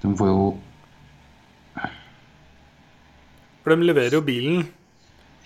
De 0.02 0.14
får 0.16 0.26
jo 0.28 0.58
For 3.62 3.74
de 3.74 3.86
leverer 3.88 4.16
jo 4.18 4.22
bilen. 4.26 4.62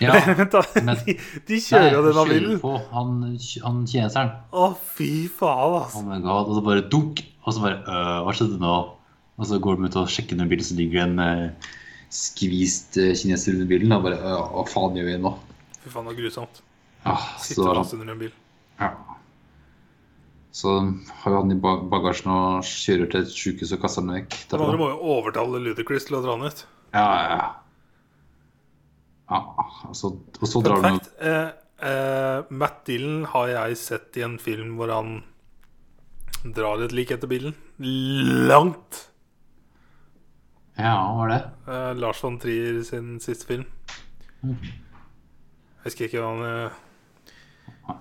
Ja. 0.00 0.12
Men- 0.84 0.98
de, 1.06 1.14
de 1.48 1.58
kjører 1.64 1.94
jo 1.94 2.02
denne 2.04 2.24
bilen. 2.28 2.58
på 2.60 2.74
han, 2.92 3.14
han 3.64 3.78
kineseren. 3.88 4.34
Å, 4.52 4.66
fy 4.96 5.08
faen, 5.32 5.62
Oh 5.70 5.78
altså. 5.84 6.02
my 6.04 6.18
god. 6.24 6.50
Og 6.50 6.58
så 6.58 6.64
bare 6.66 6.84
dunk. 6.92 7.22
Og 7.46 7.54
så 7.56 7.62
bare 7.62 7.78
øh, 7.84 8.20
Hva 8.26 8.34
skjedde 8.36 8.60
nå? 8.60 8.74
Og 9.36 9.46
så 9.48 9.58
går 9.62 9.76
de 9.78 9.88
ut 9.90 9.96
og 10.00 10.08
sjekker 10.12 10.36
under 10.38 10.48
bilen, 10.48 10.64
så 10.64 10.74
ligger 10.78 11.02
det 11.02 11.06
en 11.06 11.18
uh, 11.20 11.74
skvist 12.12 12.96
uh, 13.00 13.10
kineser 13.16 13.52
under 13.58 13.68
bilen. 13.70 13.92
Og 13.92 14.04
bare 14.08 14.16
øh, 14.20 14.46
Hva 14.56 14.64
faen 14.72 14.96
gjør 14.96 15.10
vi 15.10 15.18
nå? 15.24 15.32
Fy 15.82 15.92
faen, 15.92 16.08
det 16.08 16.16
er 16.16 16.20
grusomt. 16.22 16.62
Ja 17.06 17.16
så, 17.38 17.44
Sitter 17.52 17.76
fast 17.78 17.94
under 17.94 18.12
en 18.16 18.22
bil. 18.24 18.32
ja. 18.80 18.88
så 20.56 20.72
har 21.20 21.30
vi 21.30 21.36
han 21.36 21.52
i 21.52 21.56
bagasjen 21.60 22.30
og 22.32 22.64
kjører 22.64 23.10
til 23.12 23.20
et 23.26 23.34
sjukehus 23.36 23.74
og 23.76 23.82
kaster 23.82 24.02
den 24.02 24.14
vekk. 24.16 24.36
De 24.50 24.58
må 24.80 24.88
jo 24.88 24.96
overtale 25.18 25.60
Ludacris 25.60 26.08
til 26.08 26.16
å 26.16 26.22
dra 26.24 26.34
den 26.40 26.48
ut. 26.48 26.62
Ja, 26.96 27.04
ja, 27.04 27.36
ja. 27.36 27.48
Ja 29.30 29.38
og, 29.88 29.94
så, 29.96 30.10
og 30.40 30.46
så 30.48 30.62
drar 30.62 30.82
de 30.84 30.90
fact. 30.94 31.08
Eh, 31.20 31.48
eh, 31.88 32.44
Matt 32.50 32.84
Dillon 32.86 33.24
har 33.32 33.48
jeg 33.52 33.76
sett 33.80 34.16
i 34.20 34.22
en 34.26 34.38
film 34.42 34.76
hvor 34.78 34.92
han 34.94 35.16
drar 36.54 36.82
et 36.84 36.92
lik 36.94 37.10
etter 37.10 37.26
bilen. 37.30 37.54
Langt! 37.82 39.02
Ja, 40.76 40.92
hva 41.00 41.14
var 41.22 41.30
det? 41.32 41.40
Eh, 41.72 41.92
Lars 42.02 42.20
von 42.22 42.36
Trier 42.38 42.82
sin 42.84 43.16
siste 43.24 43.48
film. 43.48 43.64
Mm. 44.44 44.56
Jeg 44.60 45.88
husker 45.88 46.06
ikke 46.08 46.20
hva 46.22 46.32
han 46.34 46.42
eh, 46.50 47.96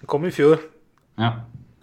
Den 0.00 0.10
kom 0.10 0.24
i 0.26 0.32
fjor. 0.34 0.58
Ja. 1.20 1.30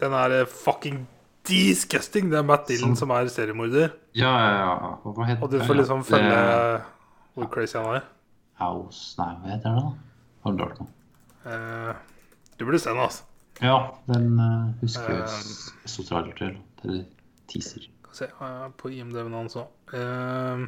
Den 0.02 0.14
er 0.18 0.34
eh, 0.42 0.48
fucking 0.50 1.04
disgusting. 1.48 2.28
Det 2.32 2.38
er 2.42 2.46
Matt 2.46 2.66
Dillon 2.70 2.92
Sånn. 2.96 3.04
som 3.06 3.14
er 3.14 3.30
seriemorder. 3.32 3.94
Ja, 4.18 4.32
ja, 4.36 4.50
ja. 4.58 4.90
Og 5.40 5.48
du 5.52 5.58
får 5.62 5.78
liksom 5.80 6.04
følge 6.06 6.34
Det- 6.34 6.82
hvor 7.34 7.48
crazy 7.54 7.78
han 7.78 7.96
er. 7.96 8.02
House 8.60 9.16
Nei, 9.18 9.32
hva 9.40 9.54
heter 9.54 9.76
det 9.76 9.82
da? 9.82 9.92
Har 10.42 10.56
du 10.56 10.64
hørt 10.64 10.80
noe? 10.82 10.90
Eh, 11.46 11.94
du 12.58 12.66
burde 12.66 12.80
se 12.82 12.90
den, 12.90 13.02
altså. 13.02 13.24
Ja, 13.62 13.78
den 14.08 14.38
eh, 14.40 14.68
husker 14.80 15.12
jeg 15.12 15.26
uh, 15.26 15.88
så 15.90 16.04
trailer 16.06 16.36
til. 16.38 16.54
Eller 16.84 17.02
teaser. 17.50 17.88
Skal 18.06 18.16
se 18.16 18.28
eh, 18.30 18.68
på 18.78 18.92
IMDv-en 18.92 19.36
hans 19.36 19.58
òg. 19.60 19.96
Eh, 19.96 20.64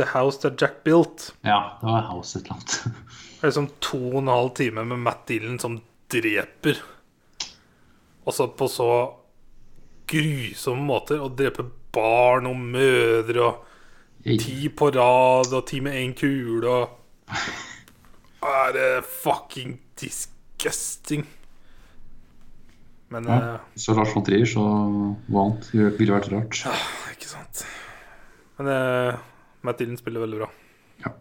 The 0.00 0.06
House 0.14 0.40
That 0.42 0.60
Jack 0.60 0.82
Built. 0.84 1.30
Ja, 1.44 1.78
det 1.80 1.88
var 1.88 2.08
House 2.10 2.38
et 2.38 2.44
eller 2.44 2.58
annet. 2.58 2.80
Det 3.40 3.46
er 3.46 3.52
liksom 3.54 3.70
to 3.80 3.98
og 4.10 4.18
en 4.20 4.28
halv 4.28 4.50
time 4.58 4.82
med 4.84 5.00
Matt 5.00 5.22
Dillon 5.30 5.56
som 5.58 5.78
dreper. 6.12 6.76
Altså 8.28 8.50
på 8.52 8.68
så 8.68 8.90
grusomme 10.10 10.84
måter. 10.84 11.22
Å 11.24 11.30
drepe 11.32 11.64
barn 11.94 12.50
og 12.50 12.58
mødre 12.60 13.46
og 13.46 13.69
ti 14.24 14.68
på 14.68 14.90
rad 14.94 15.52
og 15.56 15.66
ti 15.70 15.80
med 15.80 15.96
én 15.96 16.14
kule 16.18 16.68
og 16.68 16.96
Er 18.42 18.72
det 18.72 19.04
fucking 19.04 19.78
disgusting? 20.00 21.26
Men 23.10 23.24
Ja. 23.26 23.54
eh, 23.54 23.60
Så 23.76 23.94
Lars 23.94 24.14
von 24.14 24.24
Trier, 24.24 24.46
så 24.46 24.62
vant 25.28 25.66
annet 25.74 25.74
ville 25.74 25.90
ville 25.98 26.12
vært 26.14 26.30
rart. 26.32 26.60
Ja, 26.64 26.72
Ikke 27.12 27.28
sant. 27.28 27.64
Men 28.58 28.66
uh, 28.68 29.18
Matt 29.62 29.78
Dylan 29.78 29.96
spiller 29.98 30.20
veldig 30.24 30.38
bra. 30.38 30.48
Ja. 31.04 31.12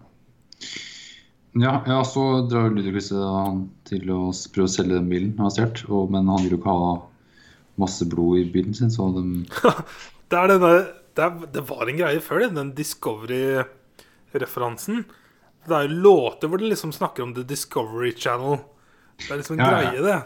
Ja, 1.60 1.74
ja, 1.88 2.04
så 2.06 2.48
drar 2.48 2.70
Ludvig 2.70 2.94
han 3.12 3.70
til 3.90 4.06
å 4.14 4.30
prøve 4.54 4.68
å 4.68 4.72
selge 4.72 4.96
den 5.00 5.10
bilen 5.10 5.34
han 5.38 5.48
har 5.50 5.56
stjålet, 5.56 6.12
men 6.14 6.28
han 6.30 6.44
vil 6.44 6.52
jo 6.56 6.60
ikke 6.62 6.76
ha 6.78 6.92
masse 7.80 8.06
blod 8.12 8.38
i 8.40 8.46
bilen 8.54 8.76
sin, 8.78 8.92
så 8.92 9.10
de 9.16 9.24
Det, 10.30 10.38
er 10.38 10.48
denne, 10.52 10.74
det, 11.20 11.26
er, 11.28 11.32
det 11.60 11.64
var 11.70 11.84
en 11.92 12.00
greie 12.00 12.22
før, 12.24 12.38
det, 12.46 12.54
den 12.56 12.72
Discovery-referansen. 12.78 14.98
Det 15.68 15.76
er 15.76 15.84
jo 15.90 15.98
låter 16.08 16.48
hvor 16.50 16.58
det 16.62 16.70
liksom 16.72 16.92
snakker 16.96 17.22
om 17.28 17.32
The 17.36 17.44
Discovery 17.48 18.12
Channel. 18.16 18.56
Det 19.20 19.32
er 19.36 19.40
liksom 19.42 19.56
en 19.60 19.66
Ja, 19.66 19.72
ja. 19.72 19.76
greie, 19.92 20.02
det. 20.06 20.20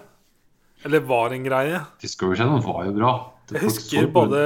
Eller 0.85 0.99
var 1.07 1.27
en 1.33 1.43
greie. 1.47 1.77
Discovery 2.03 2.35
Channel 2.37 2.61
var 2.63 2.85
jo 2.85 2.91
bra. 2.97 3.13
Det 3.49 3.55
Jeg 3.57 3.63
husker 3.67 4.07
både 4.13 4.39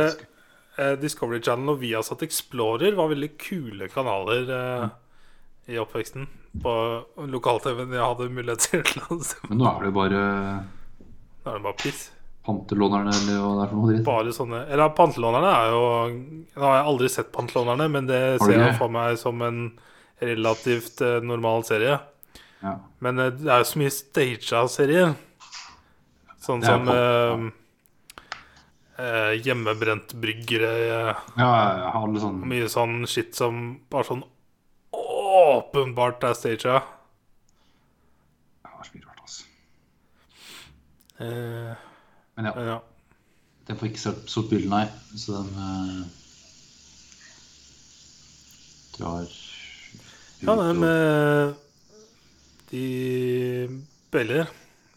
eh, 0.78 0.96
Discovery 1.02 1.42
Channel 1.44 1.70
og 1.76 1.82
Viasat 1.82 2.22
Explorer 2.26 2.96
var 2.98 3.08
veldig 3.12 3.32
kule 3.42 3.88
kanaler 3.94 4.44
eh, 4.58 4.86
i 5.74 5.76
oppveksten. 5.82 6.24
På 6.64 6.74
lokal-TV-en 7.30 7.94
jeg 7.94 8.02
hadde 8.06 8.30
mulighet 8.34 8.62
til 8.70 8.82
å 9.10 9.12
se. 9.26 9.38
Men 9.50 9.58
nå 9.62 9.66
er 9.74 9.80
det 9.90 9.94
bare 9.98 10.22
Nå 11.44 11.48
er 11.52 11.56
det 11.60 11.66
bare 11.68 11.82
piss. 11.84 12.02
Pantelånerne 12.48 13.12
eller 13.12 13.42
hva 13.44 13.52
det 13.58 13.64
er 13.66 13.70
for 13.74 13.78
noe 13.82 13.92
dritt. 13.92 14.06
Bare 14.08 14.34
sånne 14.36 14.64
Eller 14.72 14.94
pantelånerne 14.96 15.52
er 15.52 15.74
jo 15.76 15.84
Nå 16.56 16.64
har 16.64 16.78
jeg 16.80 16.88
aldri 16.94 17.10
sett 17.12 17.32
pantelånerne, 17.36 17.88
men 17.94 18.08
det 18.10 18.22
ser 18.42 18.56
jeg 18.58 18.78
for 18.80 18.94
meg 18.96 19.20
som 19.22 19.44
en 19.46 19.60
relativt 20.24 21.02
eh, 21.06 21.20
normal 21.22 21.62
serie. 21.68 22.00
Ja. 22.64 22.74
Men 23.06 23.20
eh, 23.22 23.30
det 23.38 23.52
er 23.54 23.62
jo 23.62 23.70
så 23.70 23.82
mye 23.84 23.94
staged 23.94 24.72
serier. 24.74 25.12
Sånn 26.42 26.64
Det 26.64 26.72
som 26.72 26.90
eh, 26.90 27.44
eh, 29.04 29.34
hjemmebrent 29.46 30.16
bryggere. 30.18 30.72
eh, 30.88 31.26
ja, 31.38 31.52
alle 32.00 32.24
sånne 32.24 32.48
Mye 32.50 32.70
sånn 32.72 33.04
shit 33.10 33.36
som 33.38 33.76
bare 33.92 34.08
sånn 34.10 34.24
åpenbart 34.98 36.24
er 36.26 36.34
staged. 36.38 36.66
Ja, 36.72 36.82
det 38.64 38.72
er 38.74 38.88
så 38.88 38.96
mye 38.96 39.06
rart, 39.06 39.22
altså. 39.28 39.44
Eh, 41.28 41.87
Men 42.38 42.46
ja, 42.52 42.54
ja. 42.70 42.78
den 43.68 43.78
får 43.80 43.90
ikke 43.90 44.00
sort, 44.04 44.28
sort 44.30 44.50
bilde, 44.52 44.70
nei. 44.70 44.86
Så 45.18 45.40
den 45.40 45.50
eh, 45.58 46.04
drar 48.98 49.22
ja, 49.22 49.26
ut 49.26 50.46
Ja, 50.46 50.54
og- 50.54 50.76
med 50.78 51.56
De 52.72 53.82
bailer. 54.12 54.46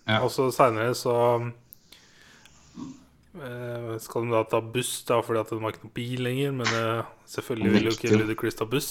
Ja. 0.08 0.18
Og 0.24 0.30
så 0.34 0.48
seinere 0.50 0.94
så 0.98 1.14
eh, 3.38 3.92
skal 4.02 4.26
de 4.26 4.32
da 4.34 4.42
ta 4.50 4.60
buss, 4.60 5.04
da, 5.06 5.20
fordi 5.22 5.38
at 5.40 5.50
de 5.52 5.60
har 5.62 5.70
ikke 5.70 5.84
noen 5.86 5.94
bil 5.94 6.24
lenger. 6.26 6.50
Men 6.60 6.66
eh, 6.66 7.04
selvfølgelig 7.30 7.72
vil 7.76 7.88
jo 7.88 7.94
ikke. 7.96 8.16
Ludacris 8.18 8.58
ta 8.58 8.66
buss. 8.66 8.90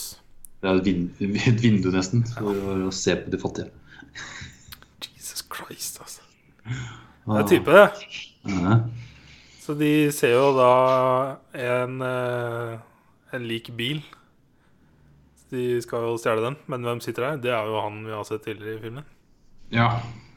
Det 0.61 0.67
er 0.69 0.79
et, 0.79 0.85
vin, 0.87 1.05
et 1.47 1.61
vindu, 1.63 1.91
nesten, 1.91 2.23
for 2.35 2.87
å 2.87 2.91
se 2.95 3.15
på 3.15 3.31
de 3.31 3.39
fattige. 3.39 3.69
Jesus 5.15 5.43
Christ, 5.47 5.99
altså. 6.03 6.21
Det 6.65 7.37
er 7.43 7.47
type, 7.47 7.71
det. 7.71 8.09
Ja. 8.47 8.79
Så 9.59 9.73
de 9.77 10.11
ser 10.15 10.31
jo 10.33 10.53
da 10.57 10.69
en, 11.53 12.01
eh, 12.01 12.79
en 13.35 13.43
lik 13.47 13.69
bil. 13.77 13.99
De 15.51 15.81
skal 15.81 16.05
jo 16.07 16.17
stjele 16.21 16.41
den. 16.45 16.55
Men 16.67 16.81
hvem 16.85 17.01
sitter 17.01 17.25
der? 17.25 17.37
Det 17.43 17.51
er 17.51 17.65
jo 17.69 17.81
han 17.81 18.03
vi 18.05 18.11
har 18.13 18.23
sett 18.23 18.43
tidligere 18.45 18.77
i 18.77 18.81
filmen. 18.81 19.05
ja. 19.71 19.89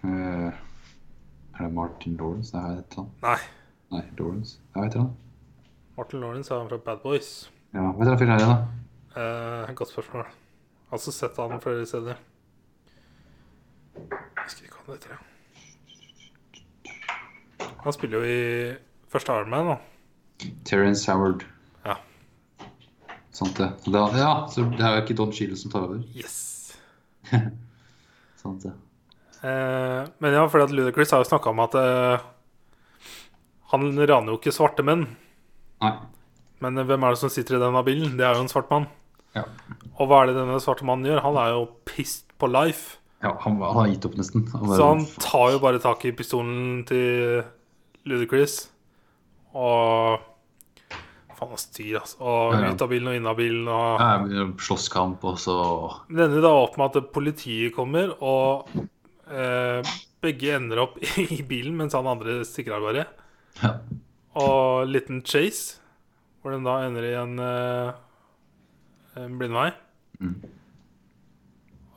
eh, 0.05 0.53
er 1.53 1.67
det 1.67 1.73
Martin 1.77 2.17
Lawrence? 2.17 2.53
Det 2.53 2.61
er 2.65 2.79
et 2.81 2.97
eller 2.97 3.03
annet. 3.05 3.23
Nei. 3.23 3.39
Nei, 3.93 4.05
Lawrence. 4.19 4.59
Jeg 4.75 4.83
vet 4.83 4.95
ikke. 4.95 5.11
Martin 5.99 6.21
Lawrence 6.21 6.55
er 6.55 6.59
han 6.63 6.69
fra 6.71 6.77
Bad 6.87 7.03
Boys. 7.05 7.51
Ja, 7.75 7.81
hva 7.93 7.99
heter 8.05 8.15
han 8.15 8.19
filmen 8.23 8.41
her 8.41 8.47
da? 8.49 8.57
Eh, 9.69 9.75
godt 9.77 9.93
spørsmål. 9.93 10.25
Jeg 10.25 10.89
har 10.91 10.99
også 10.99 11.13
sett 11.13 11.37
han 11.37 11.61
flere 11.61 11.87
steder. 11.87 12.17
Jeg 13.97 14.45
husker 14.45 14.65
ikke 14.65 14.81
hva 14.81 14.87
han 14.87 14.97
heter. 14.97 15.13
ja. 15.13 15.32
Han 17.83 17.95
spiller 17.97 18.23
jo 18.23 18.29
i 18.29 18.43
første 19.13 19.35
Iron 19.35 19.51
Man, 19.53 19.73
da. 19.73 20.49
Terence 20.69 21.11
Howard. 21.11 21.45
Ja. 21.87 21.97
Sant 23.35 23.59
det. 23.59 23.69
Så 23.85 23.91
det, 23.95 24.05
ja, 24.21 24.33
så 24.51 24.65
det 24.71 24.87
er 24.87 24.97
jo 24.97 25.03
ikke 25.05 25.19
Don 25.19 25.35
Cheadle 25.35 25.59
som 25.59 25.73
tar 25.73 25.89
over. 25.89 26.01
Yes. 26.15 26.77
Sant 28.43 28.65
det. 28.67 28.73
Eh, 29.43 30.01
men 30.23 30.37
ja, 30.37 30.47
fordi 30.47 30.69
at 30.69 30.75
Ludacris 30.75 31.11
har 31.15 31.23
jo 31.23 31.31
snakka 31.31 31.51
om 31.51 31.63
at 31.65 31.77
eh, 31.79 32.25
han 33.73 33.87
raner 33.99 34.35
jo 34.35 34.39
ikke 34.39 34.55
svarte 34.55 34.85
menn. 34.87 35.07
Nei. 35.83 35.95
Men 36.63 36.79
eh, 36.79 36.87
hvem 36.87 37.07
er 37.07 37.15
det 37.15 37.23
som 37.23 37.33
sitter 37.33 37.59
i 37.59 37.63
denne 37.63 37.83
bilen? 37.87 38.15
Det 38.19 38.27
er 38.27 38.39
jo 38.39 38.45
en 38.47 38.53
svart 38.53 38.71
mann. 38.71 38.87
Ja. 39.35 39.47
Og 39.97 40.07
hva 40.07 40.23
er 40.23 40.31
det 40.31 40.39
denne 40.39 40.61
svarte 40.63 40.87
mannen 40.87 41.09
gjør? 41.09 41.25
Han 41.25 41.39
er 41.41 41.55
jo 41.57 41.65
pissed 41.89 42.31
på 42.39 42.51
life. 42.51 43.01
Ja, 43.23 43.37
han, 43.43 43.59
han 43.63 43.79
har 43.79 43.91
gitt 43.91 44.07
opp 44.07 44.15
nesten. 44.19 44.47
Han 44.53 44.71
Så 44.75 44.87
han 44.87 45.05
tar 45.23 45.55
jo 45.55 45.63
bare 45.63 45.83
tak 45.83 46.05
i 46.07 46.15
pistolen 46.15 46.83
til 46.87 47.43
Ludacris 48.09 48.69
og 49.55 50.21
Faen, 51.37 51.51
han 51.53 51.59
styr, 51.61 51.99
altså. 52.01 52.19
Og 52.23 52.55
Ja, 52.55 52.61
ja. 52.67 52.71
ut 52.73 52.83
av 52.85 52.89
bilen 52.93 53.09
og 53.11 53.17
inn 53.19 53.27
av 53.27 53.37
bilen. 53.39 53.69
Og 53.69 54.01
Ja, 54.01 54.47
slåsskamp, 54.63 55.25
og 55.27 55.39
så 55.43 55.57
Det 56.09 56.25
ender 56.27 56.45
da 56.45 56.53
opp 56.63 56.79
med 56.79 56.97
at 56.97 57.13
politiet 57.13 57.75
kommer, 57.75 58.13
og 58.23 58.69
eh, 59.31 59.83
begge 60.23 60.55
ender 60.57 60.85
opp 60.85 60.99
i 61.19 61.43
bilen 61.43 61.77
mens 61.77 61.95
han 61.99 62.07
andre 62.07 62.41
stikker 62.47 62.77
av 62.79 62.87
gårde. 62.87 63.07
Ja. 63.63 63.73
Og 64.39 64.87
liten 64.89 65.21
chase, 65.27 65.81
hvor 66.41 66.55
den 66.55 66.65
da 66.65 66.79
ender 66.87 67.05
i 67.11 67.15
en, 67.19 67.35
eh, 67.39 67.93
en 69.21 69.37
blindvei. 69.39 69.73
Mm. 70.23 70.37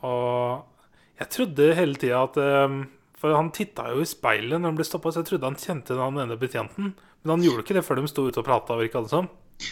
Og 0.06 0.66
jeg 1.20 1.30
trodde 1.32 1.70
hele 1.78 1.96
tida 2.02 2.24
at 2.26 2.36
eh, 2.42 2.76
For 3.26 3.34
han 3.34 3.48
titta 3.50 3.88
jo 3.90 4.04
i 4.04 4.06
speilet 4.06 4.60
når 4.60 4.70
han 4.70 4.76
ble 4.78 4.84
stoppa, 4.86 5.10
så 5.10 5.24
jeg 5.24 5.26
trodde 5.32 5.48
han 5.48 5.56
kjente 5.58 5.96
den 5.98 6.18
ene 6.22 6.36
betjenten. 6.38 6.92
Men 7.24 7.32
han 7.32 7.42
gjorde 7.42 7.64
ikke 7.64 7.74
det 7.74 7.82
før 7.82 7.98
de 7.98 8.10
sto 8.12 8.22
ute 8.28 8.38
og 8.38 8.46
prata, 8.46 8.76
virka 8.78 9.02
det 9.02 9.10
som. 9.10 9.26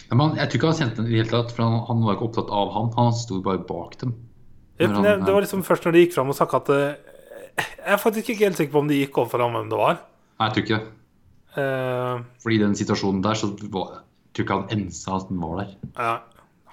Nei, 0.09 0.17
men 0.19 0.33
jeg 0.35 0.49
tror 0.51 0.59
ikke 0.59 0.71
han 0.73 0.79
kjente 0.81 0.97
den 0.99 1.07
i 1.07 1.13
det 1.13 1.21
hele 1.21 1.31
tatt, 1.31 1.53
for 1.55 1.63
han, 1.63 1.77
han 1.87 2.01
var 2.03 2.17
ikke 2.17 2.27
opptatt 2.27 2.51
av 2.59 2.73
han. 2.75 2.89
Han 2.97 3.13
sto 3.15 3.39
bare 3.45 3.61
bak 3.69 3.95
dem. 4.01 4.11
Ja, 4.81 4.89
han- 4.91 5.07
jeg, 5.07 5.21
det 5.23 5.31
var 5.37 5.45
liksom 5.45 5.63
først 5.63 5.87
når 5.87 5.95
de 5.95 6.03
gikk 6.03 6.15
fram 6.17 6.33
og 6.33 6.35
snakka 6.35 6.59
at 6.59 6.69
eh, 6.75 7.13
Jeg 7.55 7.93
er 7.95 8.01
faktisk 8.01 8.33
ikke 8.33 8.49
helt 8.49 8.59
sikker 8.59 8.73
på 8.75 8.81
om 8.83 8.89
de 8.91 8.97
gikk 8.99 9.17
overfor 9.21 9.45
ham 9.45 9.55
hvem 9.55 9.69
det 9.71 9.79
var. 9.79 10.01
Nei, 10.35 10.49
jeg 10.49 10.55
tror 10.57 10.65
ikke 10.65 10.79
det. 10.81 10.91
Uh, 11.55 12.23
Fordi 12.43 12.55
i 12.57 12.63
den 12.65 12.73
situasjonen 12.75 13.21
der, 13.23 13.37
så 13.39 13.47
var, 13.71 14.01
jeg 14.01 14.35
tror 14.35 14.43
ikke 14.49 14.57
han 14.59 14.73
ensa 14.75 15.13
at 15.15 15.29
den 15.29 15.39
var 15.39 15.61
der. 15.61 15.69
ja. 15.95 16.15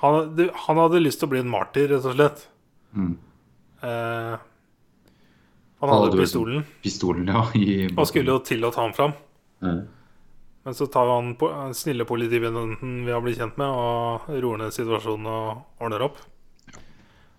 han, 0.03 0.49
han 0.65 0.81
hadde 0.83 1.03
lyst 1.05 1.21
til 1.23 1.29
å 1.29 1.33
bli 1.37 1.43
en 1.45 1.53
martyr, 1.53 1.87
rett 1.93 2.09
og 2.11 2.17
slett. 2.17 2.43
Mm. 2.99 3.13
Eh, 3.87 4.35
han 5.91 5.91
Hadde 5.99 6.11
hadde 6.13 6.23
pistolen 6.23 6.65
Pistolen, 6.83 7.27
ja. 7.27 7.43
I, 7.59 7.89
og 7.97 8.07
skulle 8.07 8.31
jo 8.37 8.39
til 8.47 8.63
å 8.65 8.71
ta 8.75 8.85
ham 8.87 8.93
fram. 8.95 9.13
Mm. 9.63 9.81
Men 10.63 10.77
så 10.79 10.87
tar 10.87 11.09
jo 11.09 11.17
han 11.19 11.33
po- 11.41 11.51
snille 11.75 12.05
politibetjenten 12.07 13.01
vi 13.07 13.11
har 13.11 13.21
blitt 13.25 13.39
kjent 13.41 13.57
med, 13.59 13.67
og 13.67 14.29
roer 14.45 14.61
ned 14.63 14.73
situasjonen 14.77 15.27
og 15.27 15.83
ordner 15.83 16.05
opp. 16.07 16.21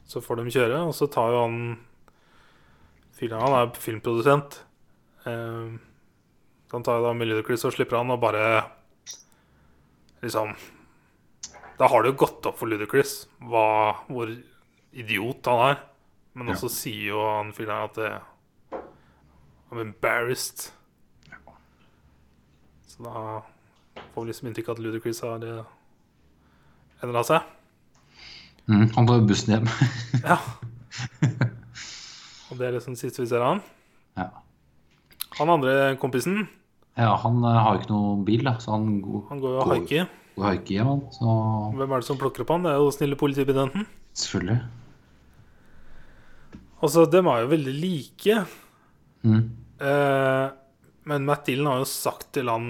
Så 0.06 0.20
får 0.20 0.42
de 0.42 0.52
kjøre, 0.52 0.82
og 0.84 0.92
så 0.98 1.08
tar 1.08 1.32
jo 1.32 1.40
han 1.46 1.58
fyren 3.16 3.40
Han 3.40 3.56
er 3.62 3.72
filmprodusent. 3.80 4.60
Eh, 5.26 5.72
han 6.74 6.84
tar 6.84 7.00
jo 7.00 7.06
da 7.08 7.14
Ludacris 7.16 7.64
og 7.70 7.72
slipper 7.78 8.02
han, 8.02 8.12
og 8.12 8.20
bare 8.20 8.66
Liksom 10.24 10.52
Da 11.80 11.88
har 11.88 12.04
det 12.04 12.12
jo 12.14 12.20
gått 12.26 12.46
opp 12.50 12.58
for 12.60 12.68
Ludacris 12.72 13.26
hvor 13.44 14.30
idiot 14.94 15.46
han 15.50 15.64
er. 15.72 15.80
Men 16.36 16.48
Ja. 16.48 16.54
også 16.56 16.70
sier 16.70 17.08
jo 17.14 17.24
han 17.24 17.52
fyren 17.54 17.70
her 17.78 17.84
at 17.88 17.94
det, 17.96 18.12
I'm 19.74 19.82
embarrassed. 19.82 20.70
Så 22.88 23.02
da 23.04 23.42
får 24.14 24.22
vi 24.22 24.30
liksom 24.30 24.48
inntrykk 24.52 24.70
av 24.70 24.76
at 24.78 24.82
Ludacris 24.86 25.22
har 25.26 25.42
uh, 25.42 25.64
endra 27.04 27.24
seg. 27.26 27.48
Mm, 28.70 28.86
han 28.96 29.08
tar 29.10 29.24
bussen 29.28 29.56
hjem. 29.58 29.72
Ja. 30.24 30.38
Og 32.52 32.60
det 32.60 32.68
er 32.68 32.76
liksom 32.76 32.94
siste 33.00 33.24
vi 33.24 33.30
ser 33.32 33.42
av 33.42 33.56
han. 33.56 33.64
ja. 34.22 34.30
Han 35.40 35.50
andre 35.50 35.96
kompisen, 35.98 36.44
ja, 36.94 37.16
han 37.18 37.40
eh, 37.42 37.56
har 37.66 37.80
ikke 37.80 37.90
noen 37.90 38.20
bil, 38.28 38.44
da, 38.46 38.52
så 38.62 38.76
han 38.76 39.00
går, 39.02 39.24
han 39.32 39.40
går 39.42 39.56
jo 39.56 39.58
og 39.58 39.64
Går. 39.66 39.72
haiker. 39.80 40.12
går 40.36 40.46
haiker 40.46 40.74
hjem, 40.76 40.92
han. 40.92 41.00
Så 41.16 41.32
Hvem 41.80 41.96
er 41.96 42.04
det 42.04 42.06
som 42.06 42.20
plukker 42.22 42.44
opp 42.46 42.52
han? 42.54 42.68
Det 42.68 42.70
er 42.76 42.78
jo 42.84 42.92
snille 42.94 43.18
politibetjenten. 43.18 43.88
selvfølgelig. 44.14 44.60
Altså, 46.84 47.00
så 47.00 47.06
dem 47.10 47.32
er 47.34 47.42
jo 47.42 47.50
veldig 47.56 47.74
like. 47.80 48.38
Mm. 49.26 49.42
Eh, 49.84 50.46
men 51.10 51.26
Matt 51.28 51.46
Dillon 51.50 51.68
har 51.74 51.82
jo 51.84 51.90
sagt 51.90 52.30
til 52.38 52.48
han 52.52 52.68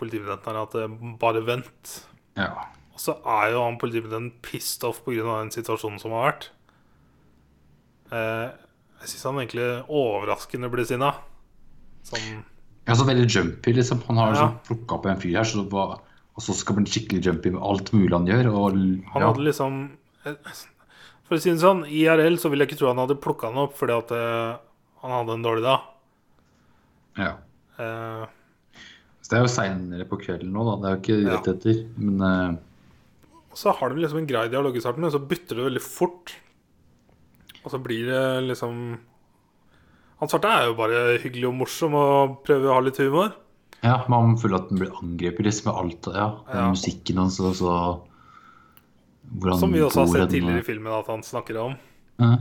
politibetjenten 0.00 0.58
at 0.60 0.74
eh, 0.82 0.96
bare 1.20 1.40
vent. 1.46 1.94
Ja. 2.36 2.50
Og 2.94 3.00
så 3.02 3.16
er 3.24 3.52
jo 3.54 3.62
han 3.64 3.78
politibetjenten 3.80 4.34
pissed 4.44 4.84
off 4.86 5.00
pga. 5.06 5.22
den 5.40 5.54
situasjonen 5.54 6.00
som 6.02 6.12
har 6.14 6.28
vært. 6.32 6.48
Eh, 8.12 8.48
jeg 9.04 9.12
syns 9.14 9.24
han 9.28 9.40
egentlig 9.42 9.68
overraskende 9.88 10.70
blir 10.72 10.86
sinna. 10.88 11.14
Sånn 12.04 12.42
Ja, 12.84 12.92
så 12.92 13.06
veldig 13.08 13.24
jumpy, 13.32 13.72
liksom. 13.72 14.02
Han 14.08 14.18
har 14.20 14.26
Ja. 14.26 14.32
liksom 14.34 14.58
plukka 14.68 14.94
opp 14.98 15.06
en 15.06 15.16
fyr 15.20 15.38
her, 15.38 15.44
så 15.48 15.62
det 15.64 15.72
var, 15.72 16.00
og 16.36 16.42
så 16.42 16.52
skal 16.52 16.74
han 16.76 16.84
bli 16.84 16.92
skikkelig 16.92 17.22
jumpy 17.24 17.50
med 17.54 17.62
alt 17.62 17.92
mulig 17.96 18.12
han 18.12 18.26
gjør. 18.28 18.50
Og, 18.52 18.72
Han 19.12 19.22
hadde 19.22 19.44
liksom 19.48 19.90
For 21.24 21.36
å 21.36 21.40
si 21.40 21.50
det 21.50 21.60
sånn, 21.60 21.86
IRL 21.88 22.36
så 22.36 22.50
vil 22.50 22.58
jeg 22.60 22.68
ikke 22.68 22.78
tro 22.78 22.88
han 22.88 22.98
hadde 23.00 23.16
plukka 23.20 23.48
han 23.48 23.56
opp 23.56 23.74
fordi 23.78 23.96
at 23.96 24.10
eh, 24.12 24.56
han 25.00 25.10
hadde 25.10 25.32
en 25.32 25.42
dårlig 25.42 25.62
dag. 25.64 25.80
Ja. 27.16 27.32
Uh, 27.78 28.26
Så 29.24 29.30
det 29.32 29.38
er 29.38 29.44
jo 29.46 29.52
seinere 29.54 30.04
på 30.08 30.18
kvelden 30.20 30.52
nå, 30.52 30.64
da. 30.68 30.74
Det 30.82 30.86
er 30.88 30.94
jo 30.94 31.02
ikke 31.02 31.18
Ja. 31.24 31.36
rett 31.38 31.48
etter. 31.54 31.78
Men 31.96 32.20
uh... 32.20 32.56
så 33.54 33.72
har 33.74 33.88
de 33.90 34.02
liksom 34.02 34.18
en 34.18 34.26
grei 34.28 34.48
dialog 34.52 34.76
i 34.76 34.80
starten, 34.82 35.00
men 35.00 35.10
så 35.14 35.18
bytter 35.22 35.56
det 35.56 35.64
veldig 35.70 35.82
fort. 35.84 36.34
Og 37.64 37.70
så 37.72 37.78
blir 37.80 38.06
det 38.10 38.24
liksom 38.50 38.98
Han 40.20 40.28
svarte 40.30 40.50
er 40.52 40.66
jo 40.68 40.74
bare 40.78 41.18
hyggelig 41.22 41.48
og 41.48 41.54
morsom 41.58 41.94
og 41.98 42.44
prøver 42.44 42.68
å 42.70 42.74
ha 42.76 42.80
litt 42.84 42.98
humor. 43.02 43.32
Ja, 43.84 44.04
man 44.08 44.36
føler 44.40 44.60
at 44.62 44.68
den 44.70 44.78
blir 44.80 44.92
angrepet 44.96 45.44
liksom 45.44 45.66
med 45.72 45.80
alt. 45.80 46.06
Ja, 46.14 46.28
Ja. 46.54 46.68
musikken 46.70 47.18
hans 47.18 47.40
og 47.40 47.54
så 47.58 47.72
hvordan 49.34 49.58
Som 49.58 49.72
vi 49.72 49.80
også 49.80 50.04
har 50.04 50.06
sett 50.06 50.30
tidligere 50.30 50.30
tidligere 50.30 50.62
i 50.62 50.66
filmen 50.68 50.92
at 50.92 51.06
han 51.10 51.22
snakker 51.26 51.56
om. 51.60 51.74
Ja. 52.20 52.36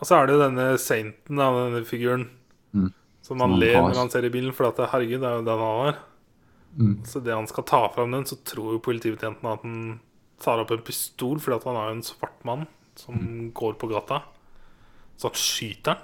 Og 0.00 0.06
så 0.08 0.16
er 0.16 0.26
det 0.26 0.34
jo 0.36 0.42
denne 0.46 0.66
sainten, 0.78 1.36
denne 1.36 1.84
figuren, 1.84 2.28
Mm. 2.72 2.92
Som 3.30 3.38
man 3.38 3.54
ler 3.60 3.76
har. 3.78 3.88
når 3.92 4.00
han 4.02 4.10
ser 4.12 4.26
i 4.26 4.32
bilen, 4.34 4.52
for 4.56 4.66
at 4.68 4.76
det, 4.80 4.88
herregud, 4.90 5.20
det 5.22 5.28
er 5.30 5.36
jo 5.38 5.46
den 5.46 5.62
han 5.64 5.80
har. 5.86 5.98
Mm. 6.80 6.94
Så 7.06 7.22
det 7.22 7.34
han 7.34 7.46
skal 7.50 7.64
ta 7.66 7.80
fram 7.94 8.10
den, 8.14 8.24
så 8.26 8.36
tror 8.46 8.74
jo 8.74 8.82
politibetjenten 8.82 9.46
at 9.50 9.62
han 9.66 10.00
tar 10.42 10.62
opp 10.62 10.70
en 10.74 10.82
pistol, 10.86 11.38
fordi 11.42 11.56
at 11.60 11.66
han 11.68 11.76
er 11.78 11.88
jo 11.90 11.96
en 11.98 12.06
svart 12.06 12.44
mann 12.48 12.66
som 12.98 13.14
Mm. 13.14 13.52
går 13.54 13.74
på 13.78 13.88
gata. 13.90 14.22
Så 15.18 15.28
han 15.30 15.38
skyter 15.38 15.94
han. 15.94 16.02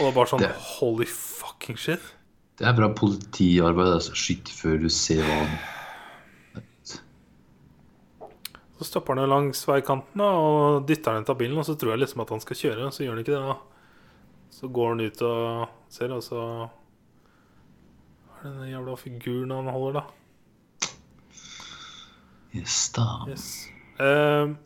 Og 0.00 0.04
det 0.04 0.08
er 0.08 0.16
bare 0.16 0.26
sånn 0.30 0.38
Det- 0.40 0.54
holy 0.80 1.04
fucking 1.06 1.76
shit. 1.76 2.00
Det 2.56 2.66
er 2.68 2.72
bra 2.76 2.88
politiarbeid. 2.92 3.94
Altså. 3.94 4.12
Skyt 4.14 4.48
før 4.48 4.80
du 4.80 4.88
ser 4.88 5.22
hva 5.24 5.44
han 5.44 5.58
Så 8.78 8.84
stopper 8.88 9.14
han 9.14 9.24
jo 9.28 9.30
langs 9.34 9.66
veikanten 9.68 10.22
og 10.24 10.86
dytter 10.88 11.12
han 11.12 11.22
ut 11.26 11.28
av 11.28 11.36
bilen, 11.36 11.58
og 11.58 11.66
så 11.68 11.74
tror 11.76 11.92
jeg 11.92 12.00
liksom 12.00 12.22
at 12.24 12.30
han 12.30 12.40
skal 12.40 12.56
kjøre, 12.56 12.86
så 12.94 13.04
gjør 13.04 13.10
han 13.10 13.18
ikke 13.24 13.34
det. 13.34 13.42
da 13.44 13.56
Så 14.50 14.68
går 14.68 14.88
han 14.94 15.04
ut 15.06 15.22
og 15.22 15.68
ser, 15.92 16.12
og 16.12 16.22
så 16.26 16.40
er 18.40 18.48
det 18.48 18.56
den 18.56 18.72
jævla 18.72 18.96
figuren 18.96 19.52
han 19.52 19.70
holder, 19.72 20.00
da? 20.00 20.88
Yes, 22.56 22.90
da. 22.96 23.06
Yes. 23.30 23.68
Um, 24.00 24.56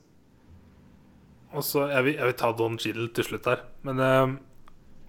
og 1.53 1.65
så 1.67 1.89
jeg 1.91 2.05
vil, 2.07 2.15
jeg 2.17 2.29
vil 2.31 2.37
ta 2.41 2.51
Don 2.57 2.79
Gill 2.81 3.11
til 3.15 3.27
slutt 3.29 3.49
her. 3.51 3.65
Men 3.85 4.01
um, 4.01 4.39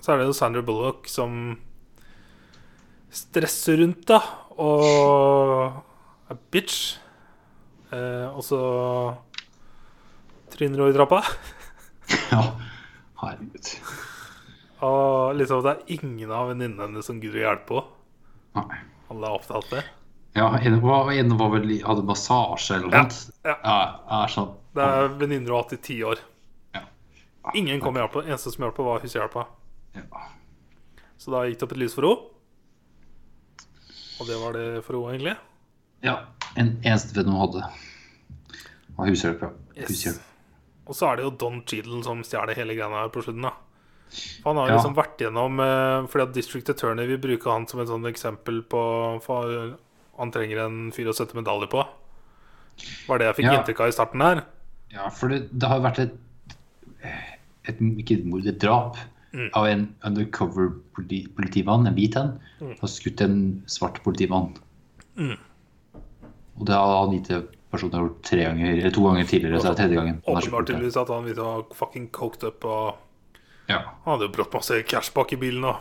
så 0.02 0.12
er 0.12 0.22
det 0.22 0.28
jo 0.28 0.36
Sandra 0.36 0.64
Bullock 0.66 1.08
som 1.10 1.56
stresser 3.16 3.80
rundt, 3.82 4.04
da. 4.10 4.20
Og 4.60 5.80
er 6.30 6.42
bitch. 6.52 6.98
Uh, 7.94 8.34
og 8.36 8.44
så 8.44 8.60
tryner 10.52 10.84
hun 10.84 10.92
i 10.92 10.98
trappa. 10.98 11.24
Ja, 12.30 12.42
herregud. 13.18 13.72
Og 14.86 15.36
liksom 15.40 15.62
det 15.66 15.72
er 15.74 15.94
ingen 15.98 16.32
av 16.36 16.50
venninnene 16.52 16.86
hennes 16.90 17.08
som 17.10 17.20
gidder 17.24 17.42
å 17.42 17.46
hjelpe 17.50 17.82
henne. 18.56 18.82
Alle 19.12 19.30
er 19.30 19.38
opptatt 19.38 19.58
av 19.64 19.70
det. 19.72 19.84
Ja, 20.36 20.50
henne 20.60 20.82
var, 20.84 21.10
en 21.16 21.36
var 21.40 21.52
vel 21.54 21.70
hadde 21.86 22.04
massasje 22.04 22.76
eller 22.76 22.90
noe 22.92 22.98
Ja, 23.00 23.10
sånt. 23.10 23.36
ja. 23.48 23.56
Ja, 23.64 23.76
er 24.24 24.32
sånn. 24.34 24.50
Det 24.76 24.84
er 24.84 25.06
venninner 25.22 25.48
hun 25.48 25.54
har 25.56 25.64
hatt 25.64 25.76
i 25.78 25.82
ti 25.88 25.98
år. 26.04 26.20
Ja. 26.76 26.82
Ingen 27.56 27.80
kom 27.84 27.96
og 27.96 28.02
hjalp 28.04 28.18
henne. 28.20 28.34
Eneste 28.34 28.52
som 28.52 28.66
hjalp 28.66 28.82
henne, 28.82 28.90
var 28.92 29.06
hushjelpa. 29.06 29.46
Ja. 29.96 30.26
Så 31.22 31.32
da 31.32 31.46
gikk 31.48 31.62
det 31.62 31.68
opp 31.70 31.76
et 31.78 31.82
lys 31.86 31.96
for 31.96 32.10
henne. 32.10 32.32
Og 34.20 34.28
det 34.30 34.38
var 34.42 34.56
det 34.60 34.66
for 34.86 35.00
henne, 35.00 35.16
egentlig. 35.16 35.38
ja. 36.06 36.18
En 36.56 36.70
eneste 36.88 37.12
venn 37.18 37.28
hun 37.34 37.40
hadde, 37.42 37.66
var 38.96 39.10
hushjelp. 39.12 39.42
Ja. 39.44 39.50
Yes. 39.84 40.20
Og 40.88 40.96
så 40.96 41.10
er 41.10 41.18
det 41.20 41.26
jo 41.26 41.32
Don 41.42 41.58
Cheadle 41.68 41.98
som 42.06 42.22
stjeler 42.24 42.56
hele 42.56 42.76
greia 42.78 42.88
her 42.94 43.10
på 43.12 43.24
slutten. 43.26 43.44
da 43.44 43.52
For 44.12 44.54
Han 44.54 44.58
har 44.58 44.70
Ja. 44.70 44.76
liksom 44.78 44.96
vært 44.96 45.18
gjennom 45.18 45.60
eh, 45.60 46.08
Fordi 46.08 46.22
at 46.24 46.34
District 46.34 46.70
Attorney 46.70 47.08
vil 47.08 47.18
bruke 47.18 47.52
han 47.52 47.68
som 47.68 47.80
et 47.82 47.88
sånt 47.88 48.06
eksempel 48.06 48.62
på 48.64 49.22
For 49.24 49.78
han 50.18 50.32
trenger 50.32 50.66
en 50.66 50.92
fyr 50.92 51.08
å 51.12 51.14
sette 51.16 51.34
medalje 51.36 51.68
på. 51.70 51.86
Var 53.08 53.18
det 53.20 53.26
jeg 53.28 53.36
fikk 53.36 53.52
Ja. 53.52 53.58
inntrykk 53.64 53.80
av 53.82 53.88
i 53.88 53.92
starten 53.92 54.22
her. 54.22 54.44
Ja, 54.94 55.10
for 55.10 55.28
det, 55.30 55.50
det 55.58 55.68
har 55.68 55.82
vært 55.82 56.00
et, 56.00 56.14
et 57.68 57.80
Ikke 57.82 58.20
et 58.20 58.26
mord, 58.26 58.46
et 58.48 58.60
drap 58.60 58.98
Mm. 59.34 59.50
av 59.54 59.66
en 59.68 59.96
undercover 60.06 60.70
politi, 60.96 61.28
politimann, 61.28 61.86
en 61.88 61.94
hvit 61.96 62.16
en, 62.16 62.40
Mm. 62.62 62.80
har 62.80 62.88
skutt 62.88 63.20
en 63.20 63.64
svart 63.68 64.02
politimann. 64.02 64.54
Mm. 65.18 65.38
Og 66.58 66.66
det 66.66 66.74
har 66.74 67.06
han 67.06 67.12
gitt 67.22 67.46
personen 67.70 67.92
gjort 67.92 68.22
tre 68.24 68.46
ganger, 68.46 68.78
eller 68.80 68.92
to 68.92 69.02
ganger 69.02 69.26
tidligere, 69.26 69.60
så 69.60 69.66
er 69.66 69.74
det 69.76 69.78
tredje 69.78 69.96
gangen. 70.00 70.22
Åpenbart 70.26 70.68
tydeligvis 70.68 70.96
at 71.02 71.10
han 71.10 71.26
var 71.36 71.64
fucking 71.74 72.08
coked 72.12 72.46
up. 72.48 72.64
Og 72.64 72.96
Ja. 73.70 73.80
han 74.06 74.12
hadde 74.14 74.28
jo 74.28 74.34
brått 74.36 74.54
masse 74.54 74.82
cash 74.88 75.12
bak 75.16 75.34
i 75.34 75.38
bilen. 75.42 75.64
òg. 75.64 75.78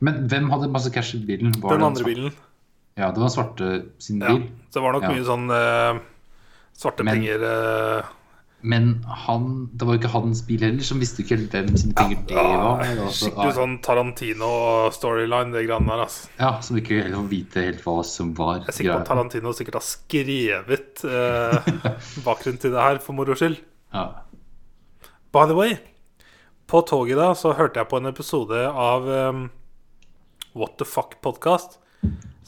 Men 0.00 0.26
hvem 0.28 0.50
hadde 0.50 0.68
masse 0.72 0.90
cash 0.92 1.14
i 1.16 1.22
bilen? 1.26 1.52
Var 1.62 1.78
den 1.78 1.86
andre 1.86 2.04
bilen. 2.04 2.32
Ja, 2.98 3.10
det 3.10 3.20
var 3.22 3.30
svarte 3.32 3.86
sin 3.98 4.20
Ja. 4.20 4.34
bil. 4.34 4.48
Så 4.70 4.80
det 4.80 4.82
var 4.82 4.92
nok 4.92 5.02
Ja. 5.06 5.12
mye 5.14 5.24
sånn 5.24 5.46
uh, 5.50 6.00
svarte 6.76 7.04
Men- 7.04 7.14
penger 7.20 7.42
uh... 7.42 8.02
Men 8.64 9.02
han, 9.26 9.70
det 9.74 9.82
var 9.82 9.96
jo 9.96 9.98
ikke 9.98 10.12
hans 10.12 10.42
bil 10.46 10.60
heller, 10.62 10.84
som 10.86 11.00
visste 11.00 11.24
ikke 11.24 11.34
helt 11.34 11.50
hvem 11.50 11.76
sine 11.76 11.94
penger 11.98 12.20
det 12.28 12.36
ja, 12.36 12.42
var. 12.62 12.78
Altså, 12.84 13.26
Skikkelig 13.26 13.54
sånn 13.56 13.72
Tarantino-storyline, 13.82 15.50
det 15.52 15.64
greiene 15.66 15.88
der. 15.90 16.02
Altså. 16.04 16.28
Ja, 16.38 16.50
Som 16.62 16.78
ikke 16.78 17.00
helt 17.02 17.16
får 17.16 17.28
vite 17.32 17.64
helt 17.66 17.82
hva 17.82 17.96
som 18.06 18.30
var 18.38 18.60
Jeg 18.60 18.68
er 18.68 18.76
sikker 18.76 18.94
på 18.94 19.00
at 19.00 19.08
Tarantino 19.10 19.52
sikkert 19.58 19.78
har 19.80 19.86
skrevet 19.86 21.02
uh, 21.02 21.58
bakgrunnen 22.22 22.60
til 22.62 22.70
det 22.76 22.84
her 22.86 23.00
for 23.02 23.18
moro 23.18 23.34
skyld. 23.34 23.58
Ja. 23.92 24.04
By 25.34 25.46
the 25.50 25.56
way, 25.58 25.74
på 26.72 26.80
toget 26.88 27.18
da 27.20 27.32
så 27.36 27.52
hørte 27.52 27.82
jeg 27.82 27.88
på 27.90 27.98
en 28.00 28.08
episode 28.08 28.60
av 28.64 29.04
um, 29.04 29.42
What 30.56 30.78
the 30.80 30.86
Fuck-podkast, 30.88 31.74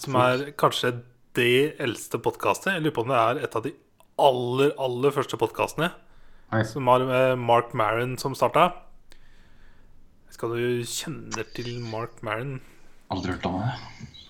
som 0.01 0.17
er 0.17 0.47
kanskje 0.61 0.95
det 1.37 1.75
eldste 1.83 2.21
podkastet. 2.25 2.73
Jeg 2.73 2.85
lurer 2.87 2.95
på 2.97 3.03
om 3.05 3.11
det 3.13 3.19
er 3.21 3.41
et 3.45 3.57
av 3.59 3.67
de 3.67 3.73
aller, 4.25 4.71
aller 4.81 5.13
første 5.13 5.37
podkastene. 5.41 5.91
Som 6.71 6.89
har 6.89 7.05
eh, 7.05 7.35
Mark 7.37 7.73
Maron 7.77 8.15
som 8.21 8.37
starta. 8.39 8.69
Skal 10.33 10.55
du 10.55 10.85
kjenne 10.89 11.45
til 11.57 11.83
Mark 11.91 12.23
Maron? 12.25 12.61
Aldri 13.13 13.35
hørt 13.35 13.49
om 13.51 13.59
det. 13.61 13.75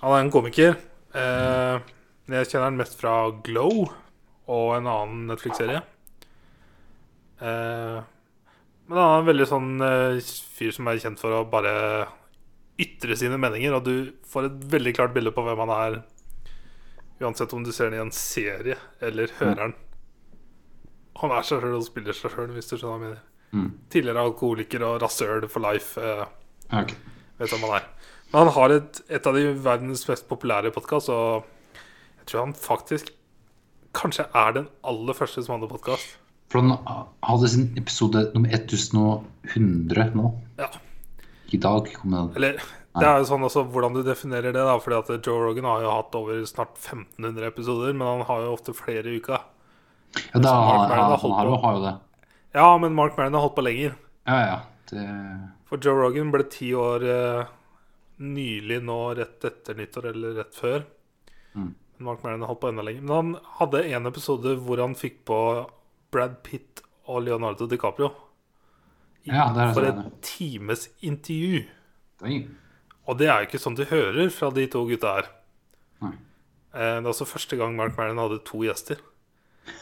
Han 0.00 0.16
er 0.16 0.24
en 0.24 0.32
komiker. 0.34 0.74
Eh, 1.14 1.92
jeg 2.34 2.50
kjenner 2.50 2.66
han 2.70 2.80
mest 2.80 2.98
fra 2.98 3.14
Glow 3.46 3.84
og 3.84 4.74
en 4.74 4.90
annen 4.90 5.28
Netflix-serie. 5.30 5.84
Eh, 7.44 8.00
men 8.86 8.98
han 9.00 9.10
er 9.10 9.22
en 9.22 9.28
veldig 9.30 9.46
sånn 9.48 9.70
eh, 9.84 10.32
fyr 10.56 10.74
som 10.76 10.88
er 10.90 11.00
kjent 11.00 11.20
for 11.20 11.32
å 11.32 11.44
bare 11.48 11.72
ytre 12.80 13.16
sine 13.16 13.38
meninger, 13.40 13.76
og 13.76 13.86
du 13.86 14.12
får 14.28 14.48
et 14.48 14.66
veldig 14.74 14.92
klart 14.96 15.14
bilde 15.14 15.32
på 15.34 15.44
hvem 15.46 15.62
han 15.64 15.72
er, 15.76 16.00
uansett 17.22 17.54
om 17.56 17.62
du 17.64 17.70
ser 17.72 17.88
den 17.88 18.00
i 18.00 18.02
en 18.02 18.12
serie 18.14 18.76
eller 19.04 19.32
hører 19.38 19.60
den. 19.62 19.76
Han 21.22 21.32
er 21.32 21.46
seg 21.46 21.62
sjøl 21.62 21.78
og 21.78 21.86
spiller 21.86 22.16
seg 22.16 22.34
sjøl, 22.34 22.50
hvis 22.56 22.68
du 22.68 22.74
skjønner 22.74 22.90
hva 22.90 22.98
jeg 22.98 23.04
mener. 23.04 23.22
Mm. 23.54 23.68
Tidligere 23.94 24.24
alkoholiker 24.26 24.84
og 24.88 24.96
rasøl 25.04 25.46
for 25.48 25.62
life. 25.62 26.02
Eh, 26.02 26.24
okay. 26.74 26.98
vet 27.38 27.54
hvem 27.54 27.68
han 27.68 27.76
er. 27.78 27.86
Men 28.32 28.40
han 28.42 28.54
har 28.56 28.74
et, 28.74 29.00
et 29.14 29.28
av 29.30 29.38
de 29.38 29.44
verdens 29.62 30.02
mest 30.10 30.26
populære 30.28 30.74
podkast, 30.74 31.12
og 31.14 31.78
jeg 32.18 32.32
tror 32.32 32.48
han 32.48 32.56
faktisk 32.58 33.14
kanskje 33.94 34.26
er 34.34 34.56
den 34.58 34.68
aller 34.82 35.16
første 35.16 35.44
som 35.46 35.54
hadde 35.54 35.70
podkast. 35.70 36.16
For 36.54 36.62
han 36.62 36.76
hadde 37.26 37.48
sin 37.50 37.64
episode 37.80 38.28
nummer 38.30 38.52
1100 38.54 40.12
nå. 40.14 40.28
Ja. 40.60 40.68
I 41.50 41.58
dag 41.58 41.88
kom 41.96 42.14
den. 42.14 42.28
Eller 42.38 42.60
det 42.94 43.08
er 43.08 43.16
jo 43.18 43.26
sånn 43.26 43.42
også 43.42 43.64
hvordan 43.74 43.96
du 43.96 44.04
definerer 44.06 44.54
det, 44.54 44.62
da. 44.62 44.76
Fordi 44.78 45.00
at 45.00 45.26
Joe 45.26 45.40
Rogan 45.42 45.66
har 45.66 45.82
jo 45.82 45.90
hatt 45.96 46.14
over 46.14 46.44
snart 46.46 46.76
1500 46.78 47.48
episoder, 47.50 47.90
men 47.90 48.06
han 48.06 48.22
har 48.28 48.44
jo 48.44 48.54
ofte 48.54 48.76
flere 48.78 49.10
i 49.10 49.18
uka. 49.18 49.40
Ja, 50.30 50.38
da, 50.38 50.54
Mark 50.54 50.94
ja, 50.94 51.02
han, 51.18 51.34
har 51.34 51.52
har 51.64 51.74
jo 51.74 51.82
det. 51.82 51.94
Ja, 52.54 52.68
men 52.78 52.94
Mark 52.94 53.18
Maron 53.18 53.34
har 53.34 53.48
holdt 53.48 53.58
på 53.58 53.66
lenger. 53.66 53.98
Ja, 54.30 54.38
ja. 54.46 54.58
Det, 54.92 55.10
For 55.66 55.82
Joe 55.82 55.98
Rogan 56.04 56.30
ble 56.30 56.46
ti 56.54 56.70
år 56.78 57.02
eh, 57.02 57.54
nylig 58.22 58.78
nå, 58.86 59.00
rett 59.18 59.50
etter 59.50 59.74
nyttår, 59.74 60.12
eller 60.14 60.38
rett 60.38 60.54
før. 60.54 60.84
Mm. 61.58 61.72
Mark 62.06 62.22
Maron 62.22 62.46
har 62.46 62.54
holdt 62.54 62.62
på 62.62 62.70
enda 62.70 62.86
lenger. 62.86 63.02
Men 63.02 63.16
han 63.16 63.56
hadde 63.58 63.88
en 63.90 64.06
episode 64.06 64.54
hvor 64.62 64.86
han 64.86 64.94
fikk 64.94 65.24
på 65.26 65.40
Brad 66.14 66.38
Pitt 66.46 66.82
og 67.10 67.24
Leonardo 67.26 67.66
DiCaprio. 67.70 68.12
Ja, 69.26 69.48
det 69.56 69.62
er 69.64 69.72
for 69.76 69.86
en 69.88 70.12
times 70.24 70.86
intervju. 71.04 71.64
Oi. 72.24 72.38
Og 73.08 73.18
det 73.20 73.28
er 73.28 73.42
jo 73.42 73.48
ikke 73.48 73.60
sånn 73.60 73.76
du 73.76 73.84
hører 73.88 74.30
fra 74.32 74.50
de 74.56 74.66
to 74.72 74.84
gutta 74.88 75.14
her. 75.18 75.26
Nei. 76.04 76.14
Eh, 76.74 76.96
Det 77.00 77.04
er 77.04 77.10
også 77.12 77.26
første 77.28 77.56
gang 77.60 77.76
Mark 77.76 77.96
Maron 77.98 78.20
hadde 78.20 78.40
to 78.48 78.62
gjester. 78.64 79.00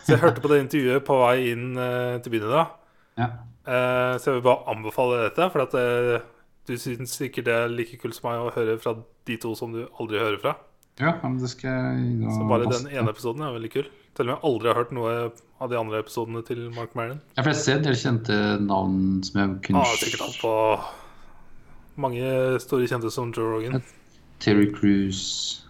Så 0.05 0.15
jeg 0.15 0.23
hørte 0.23 0.43
på 0.43 0.51
det 0.53 0.61
intervjuet 0.63 1.03
på 1.07 1.17
vei 1.23 1.37
inn 1.53 1.73
eh, 1.79 2.19
til 2.23 2.35
byen 2.37 2.47
i 2.49 2.53
dag. 2.53 2.75
Ja. 3.19 3.29
Eh, 3.67 4.19
Så 4.19 4.31
jeg 4.31 4.39
vil 4.41 4.47
bare 4.47 4.75
anbefale 4.75 5.23
dette, 5.25 5.49
for 5.55 5.65
at 5.67 5.75
det, 5.75 6.23
du 6.71 6.77
syns 6.79 7.15
sikkert 7.19 7.47
det 7.49 7.55
er 7.65 7.73
like 7.73 7.99
kult 8.03 8.15
som 8.15 8.29
meg 8.31 8.43
å 8.45 8.53
høre 8.55 8.79
fra 8.83 8.95
de 9.27 9.37
to 9.43 9.55
som 9.59 9.73
du 9.75 9.83
aldri 9.99 10.19
hører 10.23 10.39
fra. 10.43 10.57
ja, 11.01 11.17
men 11.23 11.39
det 11.41 11.51
skal 11.51 11.71
jeg 11.71 12.31
Så 12.37 12.47
bare 12.49 12.69
den 12.71 12.87
ene 12.93 13.11
episoden 13.11 13.43
er 13.43 13.55
veldig 13.59 13.71
kul. 13.75 13.89
Selv 14.13 14.29
om 14.29 14.35
jeg 14.35 14.45
aldri 14.45 14.69
har 14.69 14.77
hørt 14.77 14.93
noe 14.93 15.13
av 15.63 15.71
de 15.71 15.79
andre 15.79 16.03
episodene 16.03 16.43
til 16.45 16.67
Mark 16.75 16.97
Maron. 16.99 17.23
Ja, 17.37 17.43
for 17.43 17.53
jeg 17.53 17.61
ser 17.63 17.79
en 17.79 17.87
del 17.87 17.97
kjente 17.97 18.37
navn 18.61 19.23
som 19.25 19.41
jeg 19.41 19.55
kunne 19.69 19.85
ah, 19.85 19.95
sikkert 20.01 20.27
hatt 20.27 20.41
på 20.43 20.53
mange 22.03 22.33
store 22.65 22.89
kjente 22.91 23.13
som 23.15 23.33
Joe 23.33 23.55
Rogan. 23.55 23.85
Terry 24.43 24.67
Cruise 24.75 25.63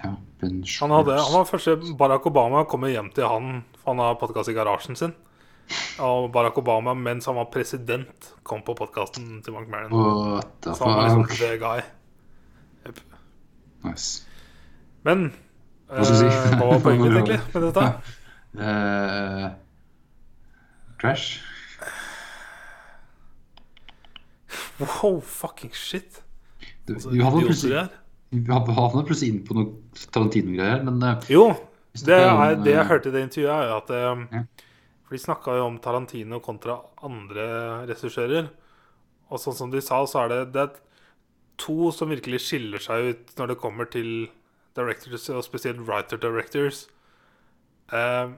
Ja, 0.00 0.14
Ben 0.40 0.62
Han, 0.80 0.94
hadde, 0.94 1.16
han 1.20 1.34
var 1.34 1.48
første 1.48 1.76
Barack 1.98 2.26
Obama 2.30 2.64
kommer 2.68 2.92
hjem 2.92 3.10
til 3.14 3.28
han, 3.28 3.62
for 3.82 3.92
han 3.92 4.02
har 4.02 4.18
podkast 4.20 4.50
i 4.50 4.56
garasjen 4.56 4.98
sin. 4.98 5.14
Og 6.02 6.30
Barack 6.34 6.58
Obama, 6.58 6.94
mens 6.94 7.26
han 7.26 7.38
var 7.38 7.50
president, 7.52 8.32
kom 8.46 8.62
på 8.66 8.74
podkasten 8.78 9.40
til 9.44 9.54
Mark 9.54 9.70
Maron. 9.70 10.42
Så 10.62 10.76
han 10.82 10.94
var 10.98 11.08
liksom 11.08 11.26
the 11.36 11.56
guy. 11.62 11.82
Nice. 13.86 14.24
Men 15.06 15.30
Hva 15.86 16.04
skal 16.06 16.16
jeg 16.16 16.32
si? 16.32 16.38
eh, 16.38 16.56
hva 16.58 16.70
var 16.72 16.80
poenget 16.84 17.12
ditt 17.12 17.18
egentlig 17.20 17.40
med 17.54 17.66
dette? 17.68 17.84
Uh, 18.56 19.46
Crash? 21.00 21.40
Wow, 24.80 25.20
fucking 25.20 25.72
shit. 25.74 26.22
Du, 26.86 26.94
Altså, 26.94 27.10
vi 27.10 27.22
havner 27.24 27.48
plutselig, 27.48 27.86
vi 28.30 28.42
havna 28.50 29.02
plutselig 29.06 29.32
inn 29.32 29.42
på 29.46 29.56
noe 29.56 30.04
Tarantino-greier, 30.12 30.82
men 30.86 31.02
eh, 31.02 31.26
Jo, 31.32 31.48
det, 31.96 32.14
er, 32.18 32.56
det 32.60 32.74
jeg 32.74 32.82
eh, 32.82 32.90
hørte 32.90 33.10
i 33.10 33.14
det 33.14 33.22
intervjuet, 33.26 33.52
er 33.56 33.70
jo 33.70 33.76
at 33.80 33.92
Ja. 33.96 34.44
For 35.06 35.14
de 35.14 35.22
snakka 35.22 35.52
jo 35.54 35.66
om 35.68 35.76
Tarantino 35.78 36.40
kontra 36.42 36.80
andre 37.06 37.44
regissører. 37.86 38.48
Og 39.30 39.38
sånn 39.38 39.54
som 39.54 39.70
de 39.70 39.78
sa, 39.78 40.00
så 40.02 40.24
er 40.24 40.32
det, 40.32 40.38
det 40.56 40.64
er 40.64 40.72
to 41.62 41.92
som 41.94 42.10
virkelig 42.10 42.40
skiller 42.42 42.82
seg 42.82 43.12
ut 43.12 43.36
når 43.38 43.52
det 43.52 43.56
kommer 43.62 43.86
til 43.90 44.26
directors, 44.76 45.28
og 45.32 45.44
spesielt 45.44 45.82
writer-directors. 45.86 46.86
Eh, 47.92 48.34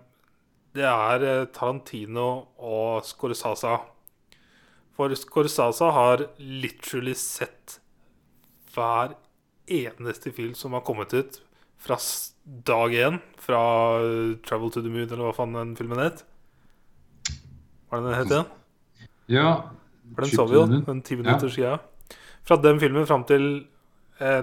det 0.77 0.87
er 0.87 1.25
eh, 1.27 1.47
Tarantino 1.55 2.29
og 2.59 3.05
Scorsasa. 3.07 3.77
For 4.97 5.15
Scorsasa 5.15 5.91
har 5.95 6.27
literally 6.39 7.15
sett 7.15 7.79
hver 8.75 9.17
eneste 9.69 10.33
film 10.33 10.55
som 10.57 10.75
har 10.77 10.85
kommet 10.87 11.15
ut 11.15 11.41
fra 11.79 11.99
dag 12.45 12.95
én, 12.95 13.21
fra 13.39 13.63
eh, 14.03 14.37
'Travel 14.43 14.71
to 14.71 14.83
the 14.83 14.91
Moon', 14.91 15.11
eller 15.11 15.29
hva 15.29 15.35
faen 15.37 15.55
den 15.55 15.77
filmen 15.77 16.03
het. 16.03 16.25
Hva 17.89 17.99
er 17.99 18.03
det 18.03 18.09
den 18.09 18.19
het 18.19 18.33
igjen? 18.33 18.49
Ja. 19.29 19.51
For 20.15 20.25
den 20.25 20.35
så 20.35 20.47
vi 20.49 20.57
jo, 20.57 20.67
den 20.67 21.03
ti 21.03 21.17
minutters 21.17 21.57
greia. 21.57 21.79
Fra 22.45 22.57
den 22.57 22.81
filmen 22.81 23.07
fram 23.07 23.25
til 23.29 23.67
eh, 24.21 24.43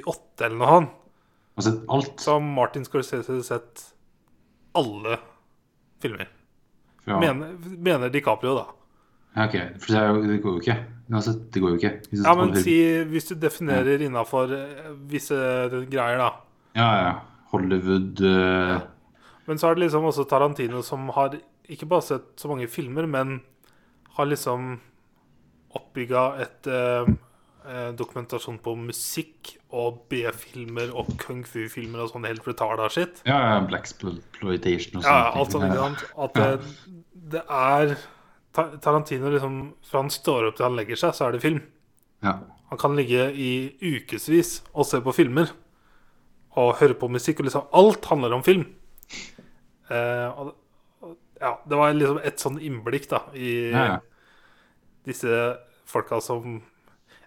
1988 0.00 0.46
eller 0.46 0.58
noe 0.60 0.72
sånt, 0.72 0.96
Har 1.56 1.66
sett 1.66 1.84
alt 1.96 2.24
så 2.24 2.32
har 2.36 2.40
Martin 2.44 2.84
Scorsese 2.84 3.36
sett 3.44 3.84
alle 4.76 5.18
filmer. 6.02 6.28
Ja. 7.06 7.20
Mener, 7.22 7.54
mener 7.78 8.12
DiCaprio, 8.12 8.56
da. 8.58 8.66
Ja, 9.36 9.46
ok. 9.46 9.56
For 9.80 9.94
det, 10.26 10.40
går 10.44 10.58
jo 10.58 10.64
ikke. 10.64 10.76
Uansett, 11.12 11.40
det 11.54 11.62
går 11.62 11.72
jo 11.74 11.80
ikke. 11.80 11.92
Hvis 12.10 12.24
Ja, 12.26 12.34
men 12.36 12.52
si 12.60 12.76
hvis 13.08 13.30
du 13.30 13.34
definerer 13.40 14.04
innafor 14.04 14.52
visse 15.08 15.38
greier, 15.88 16.20
da. 16.20 16.30
Ja, 16.76 16.90
ja. 17.06 17.14
Hollywood 17.52 18.20
uh... 18.20 18.80
Men 19.46 19.60
så 19.60 19.70
er 19.70 19.76
det 19.76 19.86
liksom 19.86 20.08
også 20.08 20.26
Tarantino 20.28 20.82
som 20.82 21.06
har 21.14 21.36
ikke 21.70 21.86
bare 21.88 22.04
sett 22.04 22.32
så 22.40 22.50
mange 22.50 22.66
filmer, 22.70 23.06
men 23.06 23.38
har 24.16 24.28
liksom 24.28 24.74
oppbygga 25.76 26.24
et 26.42 26.68
eh, 26.70 27.04
eh, 27.04 27.14
dokumentasjon 27.98 28.58
på 28.62 28.74
musikk 28.78 29.54
og 29.74 30.02
B-filmer 30.10 30.92
og 30.96 31.08
kung 31.22 31.42
fu-filmer 31.48 32.04
og 32.04 32.12
sånn 32.12 32.26
helt 32.28 32.46
retarda 32.46 32.88
shit. 32.92 33.22
Ja, 33.26 33.38
ja. 33.50 33.60
Black 33.66 33.88
exploitation 33.88 35.00
og 35.00 35.06
Ja, 35.08 35.16
alt 35.34 35.54
sånt, 35.54 35.66
ikke 35.68 35.82
sant? 35.82 36.04
At 36.26 36.36
det, 36.38 37.00
det 37.36 37.42
er 37.46 37.96
Tarantino 38.80 39.28
liksom 39.34 39.56
Fra 39.84 40.00
han 40.00 40.12
står 40.14 40.46
opp 40.48 40.56
til 40.56 40.64
han 40.64 40.78
legger 40.78 40.96
seg, 41.00 41.16
så 41.18 41.26
er 41.26 41.36
det 41.36 41.42
film. 41.44 41.58
Ja. 42.24 42.38
Han 42.70 42.80
kan 42.80 42.96
ligge 42.98 43.28
i 43.36 43.50
ukevis 43.82 44.60
og 44.72 44.86
se 44.88 45.02
på 45.04 45.12
filmer 45.14 45.52
og 46.56 46.78
høre 46.80 46.96
på 46.96 47.10
musikk, 47.12 47.42
og 47.42 47.50
liksom 47.50 47.66
alt 47.76 48.06
handler 48.08 48.32
om 48.32 48.42
film. 48.46 48.62
Eh, 49.92 50.28
og, 50.40 50.54
og, 51.04 51.12
ja, 51.38 51.52
det 51.68 51.78
var 51.78 51.92
liksom 51.94 52.22
et 52.24 52.40
sånn 52.40 52.56
innblikk 52.64 53.10
da 53.10 53.20
i 53.36 53.50
Ja, 53.74 53.84
ja. 53.90 53.98
disse 55.06 55.36
folka 55.86 56.18
som 56.24 56.62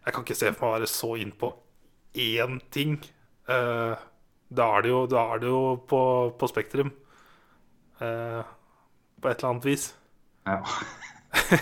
Jeg 0.10 0.16
kan 0.16 0.24
ikke 0.26 0.38
se 0.40 0.50
for 0.58 0.66
meg 0.66 0.72
å 0.72 0.76
være 0.80 0.88
så 0.90 1.08
inn 1.22 1.32
på 1.38 1.52
én 2.18 2.56
ting. 2.74 2.96
Uh, 3.46 3.94
da 4.50 4.66
er 4.74 4.82
det 4.82 4.90
jo, 4.90 5.02
er 5.22 5.42
det 5.44 5.52
jo 5.52 5.60
på, 5.86 6.00
på 6.34 6.48
Spektrum. 6.50 6.90
Uh, 8.02 8.42
på 9.22 9.30
et 9.30 9.38
eller 9.38 9.52
annet 9.52 9.68
vis. 9.70 9.84
ja. 10.50 10.64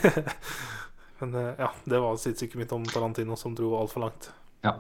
Men 1.20 1.34
uh, 1.36 1.50
ja, 1.60 1.68
det 1.92 2.00
var 2.00 2.16
sinnssykt 2.22 2.56
mitt 2.56 2.72
om 2.72 2.86
Tarantino 2.88 3.36
som 3.36 3.56
dro 3.58 3.74
altfor 3.82 4.06
langt. 4.06 4.30
ja. 4.64 4.78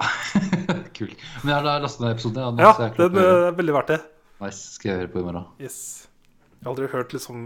Kult. 0.95 1.20
Men 1.43 1.51
jeg 1.51 1.57
har 1.57 1.84
lastet 1.84 2.05
ned 2.05 2.15
episoden. 2.15 2.63
Ja, 2.63 2.72
Ja, 2.72 2.88
den 3.03 3.20
er 3.20 3.51
veldig 3.57 3.76
verdt 3.82 3.91
det. 3.97 3.99
Nice. 4.39 4.78
Skal 4.78 4.93
jeg 4.93 5.01
høre 5.01 5.11
på 5.11 5.20
i 5.20 5.28
morgen. 5.28 5.51
Yes. 5.59 6.07
Jeg 6.55 6.63
har 6.63 6.72
aldri 6.72 6.88
hørt 6.95 7.18
liksom 7.20 7.43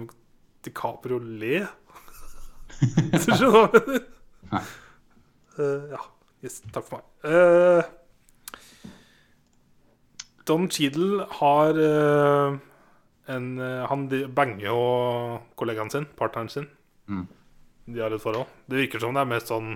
DiCaprio 0.68 1.18
le. 1.18 1.66
Hvis 3.10 3.26
du 3.26 3.34
skjønner 3.34 3.58
hva 3.58 3.66
jeg 3.66 3.86
mener? 3.90 4.72
Eh, 5.60 5.92
ja. 5.92 6.02
Yes, 6.42 6.62
takk 6.74 6.88
for 6.88 7.02
meg. 7.02 7.06
Uh, 7.28 7.84
Don 10.50 10.68
Cheadle 10.74 11.28
har 11.38 11.78
uh, 11.78 12.58
en 13.30 13.46
Han 13.92 14.08
banger 14.36 14.66
jo 14.66 14.80
kollegaen 15.60 15.92
sin, 15.94 16.08
partneren 16.18 16.50
sin. 16.50 16.66
Mm. 17.08 17.28
De 17.92 18.02
har 18.02 18.14
et 18.14 18.24
forhold. 18.24 18.50
Det 18.68 18.80
virker 18.80 19.04
som 19.04 19.14
det 19.14 19.22
er 19.22 19.30
mest 19.30 19.52
sånn 19.52 19.76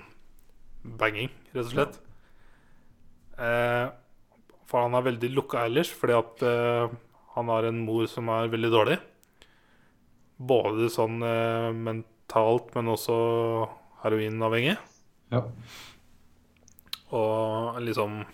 banging, 0.98 1.30
rett 1.54 1.64
og 1.64 1.72
slett. 1.72 1.96
Eh, 3.36 3.86
for 4.66 4.84
han 4.84 4.94
er 4.96 5.06
veldig 5.06 5.30
lukka 5.34 5.64
ellers, 5.66 5.90
fordi 5.94 6.14
at 6.16 6.44
han 7.36 7.50
har 7.52 7.66
en 7.68 7.80
mor 7.86 8.06
som 8.10 8.28
er 8.34 8.52
veldig 8.52 8.70
dårlig. 8.72 8.98
Både 10.36 10.90
sånn 10.92 11.18
mentalt, 11.86 12.70
men 12.76 12.92
også 12.94 13.16
heroinavhengig. 14.04 14.76
Ja. 15.32 15.42
Og 17.16 17.80
liksom 17.82 18.24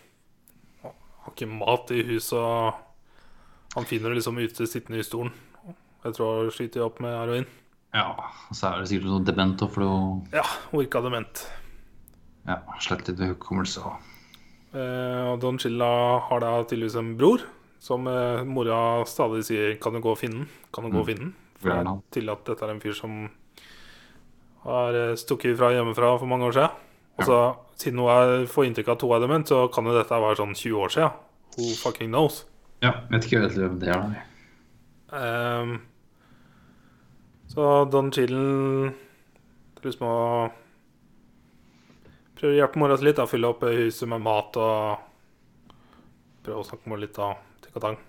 Har 0.82 1.32
ikke 1.36 1.46
mat 1.46 1.90
i 1.94 2.02
huset, 2.02 2.34
og 2.34 2.74
han 3.76 3.84
finner 3.86 4.10
det 4.10 4.18
liksom 4.18 4.40
ute 4.42 4.66
sittende 4.66 4.98
i 4.98 5.06
stolen. 5.06 5.30
Jeg 6.02 6.16
tror 6.16 6.40
han 6.42 6.50
skyter 6.50 6.82
opp 6.84 6.98
med 7.00 7.14
heroin. 7.14 7.46
ja. 7.94 8.08
Og 8.50 8.56
så 8.58 8.72
er 8.72 8.80
det 8.80 8.88
sikkert 8.90 9.06
noe 9.12 9.24
dement 9.24 9.62
òg, 9.62 9.70
for 9.70 9.80
det 9.84 10.40
Ja, 10.40 10.42
virka 10.72 11.00
dement. 11.00 11.46
ja, 12.48 12.56
slett 12.80 13.06
litt 13.08 13.18
hukommelse. 13.20 13.78
og- 13.86 14.00
Eh, 14.74 15.32
og 15.32 15.38
Don 15.40 15.58
Chilla 15.58 16.18
har 16.18 16.40
da 16.40 16.64
tydeligvis 16.64 16.96
en 16.96 17.16
bror 17.18 17.38
som 17.78 18.06
eh, 18.08 18.42
mora 18.42 19.04
stadig 19.04 19.44
sier 19.44 19.76
'Kan 19.78 19.92
du 19.92 20.00
gå 20.00 20.10
og 20.12 20.18
finne 20.18 20.32
den?' 20.38 20.48
Kan 20.72 20.84
du 20.84 20.90
gå 20.90 21.00
og 21.00 21.06
finne 21.06 21.18
den? 21.20 21.34
For 21.58 21.68
er 21.70 21.84
tydelig 22.10 22.32
at 22.32 22.44
dette 22.46 22.62
er 22.62 22.70
en 22.70 22.80
fyr 22.80 22.94
som 22.94 23.30
har 24.66 24.98
eh, 24.98 25.14
stukket 25.18 25.58
fra 25.58 25.72
hjemmefra 25.74 26.14
for 26.20 26.30
mange 26.30 26.48
år 26.48 26.56
siden. 26.56 26.80
Og 27.18 27.28
så, 27.28 27.38
siden 27.78 28.00
hun 28.00 28.10
er, 28.12 28.46
får 28.48 28.68
inntrykk 28.68 28.94
av 28.94 29.04
er 29.16 29.22
dement, 29.24 29.48
så 29.48 29.66
kan 29.72 29.86
jo 29.88 29.94
dette 29.96 30.22
være 30.24 30.40
sånn 30.40 30.54
20 30.56 30.82
år 30.86 30.94
siden. 30.94 31.22
Who 31.58 31.72
fucking 31.76 32.12
knows? 32.12 32.44
Ja, 32.82 32.96
vet 33.12 33.26
ikke 33.28 33.42
helt 33.42 33.58
hvem 33.58 33.78
det 33.82 33.92
er. 33.92 34.14
Ehm, 35.12 35.74
så 37.52 37.84
Don 37.92 38.08
Chillen 38.14 38.94
til 39.82 39.92
å 40.08 40.16
prøve 42.38 42.54
å 42.54 42.58
hjelpe 42.58 42.80
mora 42.80 42.96
si 42.98 43.06
litt. 43.06 43.18
da, 43.20 43.28
Fylle 43.28 43.50
opp 43.52 43.66
huset 43.66 44.08
med 44.08 44.24
mat 44.24 44.56
og 44.56 45.68
prøve 46.42 46.62
å 46.62 46.66
snakke 46.66 46.88
med 46.88 46.96
henne 46.96 47.04
litt 47.06 47.20
av 47.22 47.36
tikk 47.62 47.76
og 47.78 47.84
tang. 47.84 48.00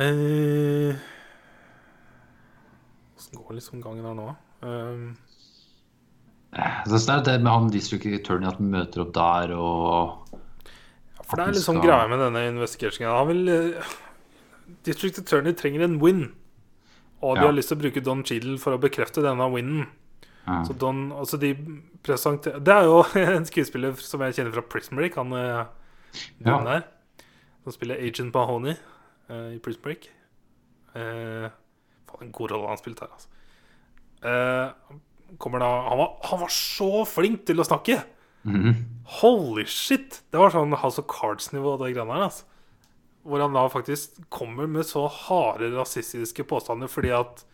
Eh, 0.00 0.96
Åssen 3.30 3.42
går 3.46 3.54
liksom 3.54 3.80
gangen 3.82 4.04
her 4.04 4.14
nå? 4.18 4.28
Så 6.86 6.98
det 7.06 7.14
er 7.14 7.22
det 7.28 7.42
med 7.44 7.52
han 7.52 7.68
district 7.70 8.06
attorney 8.06 8.48
at 8.50 8.56
han 8.58 8.70
møter 8.72 9.04
opp 9.04 9.12
der 9.14 9.52
og 9.54 10.32
ja, 10.34 11.22
for 11.22 11.36
det 11.38 11.44
er 11.46 11.52
litt 11.54 11.62
sånn 11.62 11.78
skal- 11.78 11.86
greia 11.86 12.08
med 12.10 12.18
denne 12.18 12.42
investigeringen. 12.50 13.12
Han 13.14 13.28
vil 13.28 13.48
eh, 13.48 13.82
District 14.86 15.18
Attorney 15.18 15.52
trenger 15.54 15.82
en 15.84 15.98
win. 16.00 16.32
Og 17.22 17.36
de 17.36 17.42
Ja. 17.42 17.46
har 17.46 17.52
lyst 17.54 17.68
til 17.68 17.76
å 17.78 17.80
bruke 17.82 18.02
Don 18.02 18.24
Cheadle 18.24 18.58
for 18.58 18.72
å 18.74 18.80
bekrefte 18.80 19.22
denne 19.22 19.46
winnen. 19.52 19.86
ja. 20.46 20.62
Så 20.64 20.76
Don, 20.76 21.12
altså 21.12 21.38
de 21.38 21.54
presenter- 22.02 22.58
Det 22.58 22.68
er 22.74 22.82
jo 22.84 23.04
en 23.14 23.44
skuespiller 23.44 23.94
som 24.00 24.20
jeg 24.20 24.34
kjenner 24.34 24.52
fra 24.52 24.62
Prison 24.62 24.96
Break. 24.96 25.14
Han 25.14 25.32
eh, 25.32 25.66
Ja. 26.44 26.64
der. 26.64 26.84
Som 27.62 27.72
spiller 27.72 27.94
Agent 28.00 28.34
Mahoney 28.34 28.74
uh, 29.30 29.54
i 29.54 29.58
Prison 29.58 29.82
Break. 29.82 30.08
Faen, 30.96 31.50
en 32.20 32.32
god 32.34 32.54
rolle 32.54 32.72
han 32.72 32.80
spilte 32.80 33.06
her, 33.06 33.14
altså. 33.14 33.36
Uh, 34.20 34.98
kommer 35.40 35.62
da 35.62 35.68
han 35.86 35.96
var, 35.96 36.10
han 36.28 36.42
var 36.42 36.52
så 36.52 36.90
flink 37.08 37.46
til 37.48 37.62
å 37.62 37.66
snakke! 37.66 38.00
Mhm. 38.42 38.86
Holy 39.20 39.66
shit! 39.68 40.22
Det 40.32 40.40
var 40.40 40.52
sånn 40.54 40.76
House 40.80 41.00
of 41.02 41.08
Cards-nivå, 41.10 41.76
det 41.80 41.92
greiene 41.94 42.16
her. 42.16 42.28
Altså. 42.28 42.46
Hvor 43.26 43.42
han 43.44 43.56
da 43.56 43.66
faktisk 43.68 44.20
kommer 44.32 44.68
med 44.70 44.86
så 44.88 45.04
harde 45.12 45.68
rasistiske 45.74 46.46
påstander 46.48 46.88
fordi 46.88 47.12
at 47.12 47.44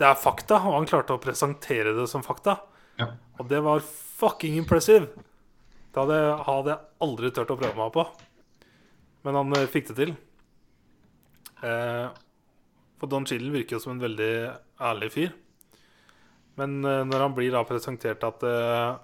det 0.00 0.08
er 0.08 0.18
fakta, 0.18 0.58
og 0.66 0.80
han 0.80 0.88
klarte 0.88 1.14
å 1.14 1.22
presentere 1.22 1.94
det 1.96 2.08
som 2.10 2.24
fakta. 2.26 2.58
Ja. 3.00 3.12
Og 3.38 3.48
det 3.48 3.62
var 3.64 3.84
fucking 4.18 4.58
impressive. 4.58 5.08
Det 5.92 6.02
hadde, 6.02 6.18
hadde 6.44 6.74
jeg 6.74 7.06
aldri 7.06 7.30
turt 7.32 7.52
å 7.54 7.56
prøve 7.56 7.78
meg 7.78 7.94
på. 7.94 8.04
Men 9.24 9.38
han 9.40 9.56
eh, 9.56 9.68
fikk 9.72 9.90
det 9.90 9.96
til. 10.02 10.12
Eh, 11.64 12.08
for 13.00 13.10
Don 13.12 13.26
Chillen 13.28 13.52
virker 13.54 13.76
jo 13.76 13.82
som 13.82 13.96
en 13.96 14.02
veldig 14.02 14.32
ærlig 14.80 15.10
fyr. 15.14 15.34
Men 16.60 16.78
eh, 16.84 17.04
når 17.08 17.26
han 17.26 17.36
blir 17.36 17.52
da 17.52 17.64
presentert 17.68 18.24
at 18.24 18.44
eh, 18.48 18.96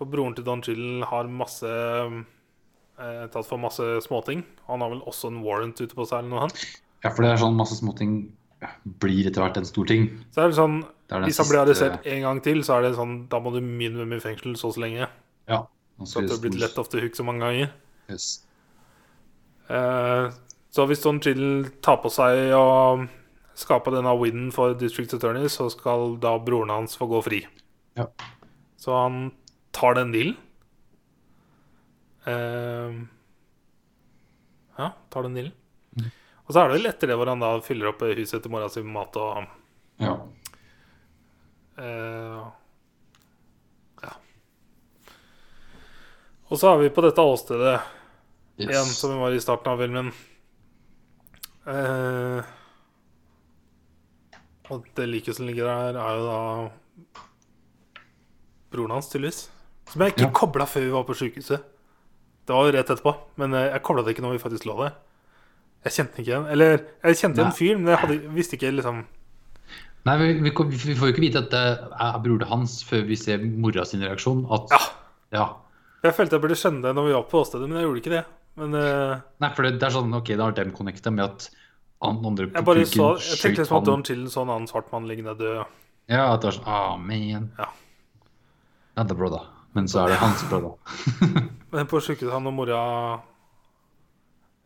For 0.00 0.10
broren 0.10 0.34
til 0.34 0.46
Don 0.46 0.62
Chillen 0.64 1.04
har 1.06 1.30
masse 1.30 1.70
eh, 1.70 3.24
tatt 3.30 3.46
for 3.46 3.60
masse 3.62 3.86
småting. 4.06 4.42
Han 4.66 4.82
har 4.82 4.90
vel 4.94 5.04
også 5.06 5.30
en 5.30 5.42
warrant 5.44 5.78
ute 5.78 5.94
på 5.94 6.06
seg 6.08 6.22
eller 6.22 6.32
noe 6.32 6.46
han. 6.48 6.54
Ja, 7.04 7.12
for 7.12 7.24
det 7.24 7.34
er 7.34 7.42
sånn 7.44 7.58
masse 7.58 7.78
småting 7.78 8.22
blir 9.00 9.28
etter 9.28 9.40
hvert 9.40 9.56
en 9.60 9.68
stor 9.68 9.88
ting. 9.88 10.08
Så 10.34 10.42
er 10.42 10.50
det 10.50 10.58
sånn 10.58 10.80
Det 11.08 11.16
er 11.16 11.24
Hvis 11.24 11.40
han 11.40 11.48
blir 11.48 11.62
arrestert 11.62 12.06
en 12.12 12.26
gang 12.26 12.42
til, 12.44 12.60
så 12.66 12.76
er 12.76 12.84
det 12.84 12.90
sånn 12.98 13.14
Da 13.32 13.40
må 13.40 13.54
du 13.54 13.60
minimum 13.64 14.12
i 14.12 14.20
fengsel 14.20 14.56
så 14.60 14.68
og 14.68 14.76
så 14.76 14.84
lenge. 14.84 15.08
Ja. 15.48 15.64
Så 16.04 16.20
at 16.20 16.28
du 16.28 16.34
har 16.34 16.42
blitt 16.42 16.60
lett 16.60 16.78
off 16.80 16.90
the 16.92 17.00
hook 17.00 17.16
så 17.16 17.24
mange 17.26 17.44
ganger. 17.44 17.72
Yes. 18.12 18.28
Eh, 19.70 20.30
så 20.70 20.86
hvis 20.86 21.02
Don 21.02 21.18
Chill 21.22 21.66
tar 21.82 21.98
på 22.02 22.10
seg 22.14 22.52
å 22.54 22.66
skape 23.58 23.92
denne 23.92 24.12
winen 24.20 24.50
for 24.54 24.76
District 24.78 25.12
Attorney, 25.16 25.48
så 25.50 25.66
skal 25.72 26.14
da 26.22 26.36
broren 26.38 26.72
hans 26.72 26.94
få 26.98 27.08
gå 27.10 27.22
fri. 27.26 27.40
Ja. 27.98 28.06
Så 28.80 28.94
han 28.94 29.32
tar 29.76 29.98
den 29.98 30.14
dealen. 30.14 30.36
Uh, 32.28 33.02
ja, 34.78 34.92
tar 35.10 35.26
den 35.26 35.36
dealen. 35.40 35.56
Og 36.46 36.54
så 36.54 36.62
er 36.62 36.70
det 36.70 36.78
vel 36.78 36.90
etter 36.90 37.10
det 37.10 37.16
hvor 37.18 37.30
han 37.30 37.42
da 37.42 37.50
fyller 37.62 37.92
opp 37.92 38.00
huset 38.06 38.42
til 38.42 38.50
mora 38.50 38.70
si 38.70 38.82
med 38.82 38.94
mat 38.94 39.18
og 39.20 39.44
Ja. 40.00 40.14
Uh, 41.80 42.46
ja. 44.02 44.14
Og 46.48 46.58
så 46.58 46.72
er 46.72 46.82
vi 46.82 46.94
på 46.94 47.04
dette 47.04 47.22
åstedet 47.24 47.76
igjen, 48.60 48.90
som 48.90 49.14
vi 49.14 49.20
var 49.20 49.36
i 49.36 49.42
starten 49.42 49.72
av 49.72 49.82
filmen. 49.82 50.10
Eh, 51.70 52.42
og 54.70 54.86
det 54.96 55.06
liket 55.10 55.36
som 55.38 55.46
ligger 55.48 55.66
der, 55.66 55.98
er 55.98 56.18
jo 56.18 56.24
da 56.26 56.40
broren 58.70 58.94
hans, 58.94 59.08
tydeligvis. 59.10 59.48
Som 59.90 60.02
jeg 60.04 60.14
ikke 60.14 60.28
Ja. 60.28 60.32
kobla 60.34 60.66
før 60.66 60.84
vi 60.86 60.90
var 60.94 61.04
på 61.04 61.14
sjukehuset. 61.18 61.62
Det 62.46 62.54
var 62.54 62.66
jo 62.66 62.72
rett 62.76 62.90
etterpå, 62.90 63.14
men 63.36 63.54
eh, 63.54 63.70
jeg 63.72 63.82
kobla 63.82 64.02
det 64.04 64.14
ikke 64.14 64.22
når 64.22 64.36
vi 64.36 64.42
faktisk 64.42 64.66
lå 64.66 64.76
der. 64.82 64.92
Jeg 65.84 65.92
kjente 65.96 66.20
ikke 66.20 66.30
igjen. 66.30 66.46
Eller 66.52 66.76
jeg 67.04 67.16
kjente 67.16 67.40
en 67.44 67.52
fyr, 67.56 67.76
men 67.78 67.88
jeg 67.94 67.98
hadde, 67.98 68.18
visste 68.36 68.56
ikke 68.58 68.74
liksom 68.76 69.06
Nei, 70.08 70.14
vi, 70.16 70.26
vi, 70.40 70.50
vi 70.50 70.94
får 70.96 71.10
jo 71.10 71.12
ikke 71.12 71.20
vite 71.26 71.38
at 71.42 71.50
det 71.52 71.60
er 72.00 72.20
broren 72.24 72.48
hans 72.48 72.78
før 72.88 73.02
vi 73.04 73.16
ser 73.20 73.42
mora 73.44 73.84
sin 73.84 74.00
reaksjon. 74.00 74.46
At, 74.50 74.70
Ja. 74.72 74.78
ja. 75.36 75.46
Jeg 76.02 76.14
følte 76.16 76.38
jeg 76.38 76.40
burde 76.40 76.56
skjønne 76.56 76.80
det 76.86 76.94
når 76.96 77.04
vi 77.10 77.12
var 77.12 77.26
på 77.28 77.42
åstedet, 77.42 77.68
men 77.68 77.76
jeg 77.76 77.84
gjorde 77.84 78.00
ikke 78.00 78.14
det. 78.14 78.22
Men 78.56 78.74
uh... 78.80 79.20
Nei, 79.44 79.50
for 79.52 79.62
det, 79.62 79.74
det 79.78 79.84
er 79.90 79.92
sånn, 79.92 80.14
ok, 80.16 80.30
da 80.40 80.46
har 80.46 80.52
de 80.56 80.64
connecta 80.72 81.12
med 81.12 81.24
at 81.26 81.50
han 82.00 82.20
andre 82.24 82.46
jeg 82.48 82.64
bare 82.64 82.84
så 82.88 83.06
Jeg 83.20 83.38
tenkte 83.42 83.62
liksom 83.64 83.76
at. 83.76 83.88
Don 83.88 84.04
Chillen 84.06 84.30
så 84.32 84.44
en 84.46 84.52
annen 84.54 84.68
svart 84.70 84.88
mann 84.92 85.08
liggende 85.08 85.34
død. 85.36 85.64
Ja, 86.10 86.30
at 86.32 86.42
det 86.42 86.50
var 86.50 86.56
sånn, 86.56 86.68
ah, 86.68 86.94
man. 86.96 87.50
Ja. 87.58 87.66
Not 88.96 89.10
the 89.10 89.16
brother. 89.18 89.44
Men 89.76 89.88
så 89.88 90.04
er 90.04 90.14
det 90.14 90.20
hans 90.22 90.42
brother. 90.50 90.74
Men 91.74 91.90
på 91.90 92.00
sykehuset, 92.02 92.32
han 92.34 92.48
og 92.50 92.56
mora 92.56 92.80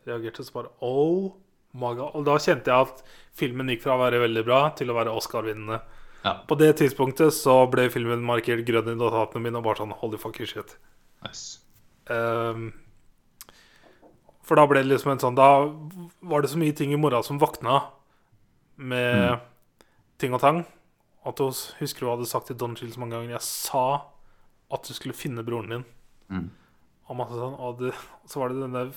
reagerte 0.09 0.45
så 0.47 0.55
bare 0.55 0.73
Oh 0.85 1.35
my 1.75 1.93
god. 1.99 2.15
Og 2.15 2.25
da 2.29 2.39
kjente 2.41 2.73
jeg 2.73 2.89
at 2.89 3.03
filmen 3.37 3.69
gikk 3.73 3.85
fra 3.85 3.99
å 3.99 4.03
være 4.05 4.23
veldig 4.23 4.47
bra 4.47 4.63
til 4.79 4.93
å 4.93 4.97
være 4.97 5.13
Oscar-vinnende. 5.19 5.83
Ja. 6.25 6.39
På 6.49 6.57
det 6.57 6.71
tidspunktet 6.81 7.35
så 7.37 7.59
ble 7.69 7.91
filmen 7.93 8.25
markert 8.25 8.65
grønn 8.65 8.95
i 8.95 8.97
notatene 8.97 9.43
mine 9.45 9.61
og 9.61 9.67
bare 9.67 9.83
sånn 9.83 9.93
holy 10.01 10.21
fucking 10.21 10.49
shit. 10.49 10.79
Nice. 11.27 11.61
Ehm, 12.13 12.71
for 14.45 14.61
da 14.61 14.67
ble 14.69 14.83
det 14.83 14.91
liksom 14.91 15.15
en 15.15 15.23
sånn 15.23 15.39
Da 15.39 15.49
var 16.21 16.45
det 16.45 16.51
så 16.53 16.61
mye 16.61 16.75
ting 16.77 16.93
i 16.93 17.01
mora 17.01 17.23
som 17.25 17.41
våkna 17.41 17.81
med 18.77 19.41
ting 20.21 20.35
og 20.37 20.43
tang. 20.43 20.65
At 21.25 21.41
hun 21.41 21.55
husker 21.81 22.05
hun 22.05 22.17
hadde 22.17 22.29
sagt 22.29 22.51
til 22.51 22.59
Don 22.61 22.77
Chill 22.77 22.93
så 22.93 23.01
mange 23.01 23.17
ganger 23.17 23.39
Jeg 23.39 23.47
sa 23.47 23.87
at 24.75 24.89
du 24.89 24.93
skulle 24.97 25.17
finne 25.17 25.45
broren 25.47 25.73
din. 25.73 25.87
Mm. 26.29 26.51
Og 27.09 27.25
sånn 27.33 27.57
Og 27.61 27.81
det, 27.81 27.95
så 28.29 28.43
var 28.43 28.53
det 28.53 28.61
den 28.61 28.77
der 28.77 28.93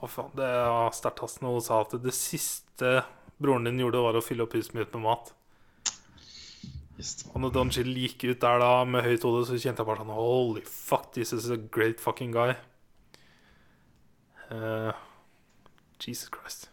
Å, 0.00 0.08
faen. 0.08 0.30
Det 0.38 0.46
er 0.46 0.94
sterkt 0.96 1.24
ass 1.26 1.40
når 1.42 1.58
hun 1.58 1.66
sa 1.66 1.82
at 1.84 1.98
det 2.00 2.14
siste 2.16 3.00
broren 3.40 3.66
din 3.68 3.80
gjorde, 3.82 4.00
var 4.00 4.16
å 4.16 4.24
fylle 4.24 4.46
opp 4.46 4.54
huset 4.56 4.72
mitt 4.76 4.94
med 4.94 5.04
mat. 5.04 5.34
Og 7.32 7.36
når 7.40 7.52
Don 7.52 7.72
Chill 7.72 7.92
gikk 7.96 8.24
ut 8.28 8.40
der 8.40 8.60
da 8.60 8.70
med 8.88 9.04
høyt 9.04 9.24
hode, 9.24 9.44
så 9.48 9.58
kjente 9.60 9.80
jeg 9.80 9.88
bare 9.88 10.02
sånn 10.02 10.12
Holy 10.16 10.64
fuck, 10.64 11.10
this 11.16 11.34
is 11.36 11.50
a 11.52 11.58
great 11.60 12.00
fucking 12.00 12.32
guy. 12.32 12.54
Eh, 14.50 14.92
Jesus 16.00 16.30
Christ. 16.32 16.68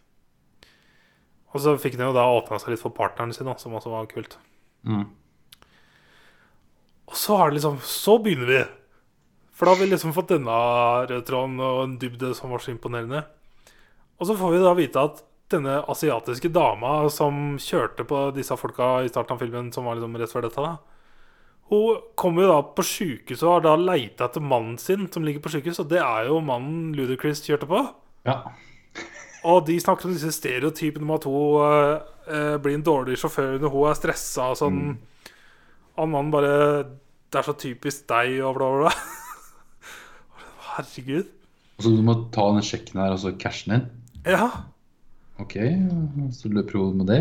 Og 1.54 1.62
så 1.64 1.76
fikk 1.80 1.96
han 1.96 2.10
jo 2.10 2.16
da 2.16 2.26
åpna 2.32 2.58
seg 2.60 2.74
litt 2.74 2.82
for 2.82 2.94
partneren 2.94 3.32
sin, 3.34 3.48
da, 3.48 3.56
som 3.60 3.76
også 3.76 3.92
var 3.92 4.10
kult. 4.10 4.36
Mm. 4.88 5.06
Og 7.08 7.16
så 7.16 7.38
har 7.40 7.48
det 7.48 7.58
liksom 7.58 7.78
Så 7.82 8.18
begynner 8.22 8.50
vi. 8.50 8.60
For 9.52 9.66
da 9.66 9.74
har 9.74 9.80
vi 9.80 9.88
liksom 9.90 10.12
fått 10.14 10.30
denne 10.34 10.58
røde 11.08 11.24
tråden 11.26 11.56
og 11.58 11.80
en 11.82 11.96
dybde 11.98 12.34
som 12.36 12.52
var 12.52 12.62
så 12.62 12.70
imponerende. 12.70 13.24
Og 14.18 14.28
så 14.28 14.36
får 14.38 14.54
vi 14.54 14.60
da 14.62 14.74
vite 14.76 15.02
at 15.02 15.24
denne 15.50 15.80
asiatiske 15.88 16.50
dama 16.52 17.08
som 17.10 17.56
kjørte 17.58 18.04
på 18.06 18.28
disse 18.36 18.54
folka 18.60 18.98
i 19.02 19.10
starten 19.10 19.34
av 19.34 19.42
filmen, 19.42 19.72
som 19.72 19.88
var 19.88 19.96
liksom 19.96 20.18
rett 20.20 20.34
før 20.34 20.46
dette, 20.46 20.62
da 20.62 20.97
Hun 21.68 22.00
kommer 22.16 22.46
jo 22.46 22.52
da 22.52 22.60
på 22.76 22.84
sjukehuset 22.86 23.44
og 23.44 23.58
har 23.58 23.64
da 23.66 23.74
leita 23.76 24.28
etter 24.28 24.44
mannen 24.44 24.78
sin 24.80 25.04
som 25.12 25.24
ligger 25.26 25.42
på 25.44 25.52
sjukehus, 25.52 25.82
og 25.82 25.90
det 25.90 26.00
er 26.00 26.30
jo 26.30 26.40
mannen 26.44 26.94
Ludacris 26.96 27.42
kjørte 27.44 27.68
på. 27.68 27.82
Ja. 28.28 28.38
Og 29.48 29.66
de 29.68 29.76
snakker 29.80 30.08
om 30.08 30.14
disse 30.16 30.32
stereotypene 30.34 31.04
om 31.04 31.12
at 31.14 31.26
hun 31.28 31.66
eh, 31.66 32.06
eh, 32.32 32.54
blir 32.62 32.78
en 32.78 32.86
dårlig 32.86 33.18
sjåfør 33.20 33.60
når 33.60 33.74
hun 33.74 33.90
er 33.90 33.98
stressa 34.00 34.48
og 34.54 34.58
sånn. 34.62 34.80
Og 35.98 36.08
mannen 36.08 36.32
bare 36.32 36.54
Det 37.28 37.40
er 37.42 37.44
så 37.44 37.52
typisk 37.60 38.06
deg, 38.08 38.38
og 38.40 38.56
bla, 38.56 38.70
bla, 38.72 38.88
bla. 38.88 38.92
Herregud. 40.72 41.28
Så 41.78 41.92
du 41.92 42.00
må 42.02 42.14
ta 42.32 42.46
den 42.54 42.64
sjekken 42.64 43.02
her 43.02 43.12
og 43.12 43.20
så 43.20 43.34
din? 43.36 43.84
Ja. 44.24 44.48
Ok, 45.38 45.54
så 46.34 46.48
løper 46.50 46.80
hun 46.80 47.02
med 47.02 47.12
det? 47.12 47.20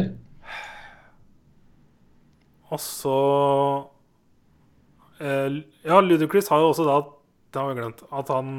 Og 2.72 2.80
så 2.82 3.18
Ja, 5.20 5.99
Ludacris 6.01 6.47
har 6.51 6.59
jo 6.61 6.70
også 6.74 6.86
da 6.86 6.97
Det 7.53 7.61
har 7.61 7.70
vi 7.74 7.80
glemt. 7.80 8.03
At 8.13 8.28
han 8.30 8.49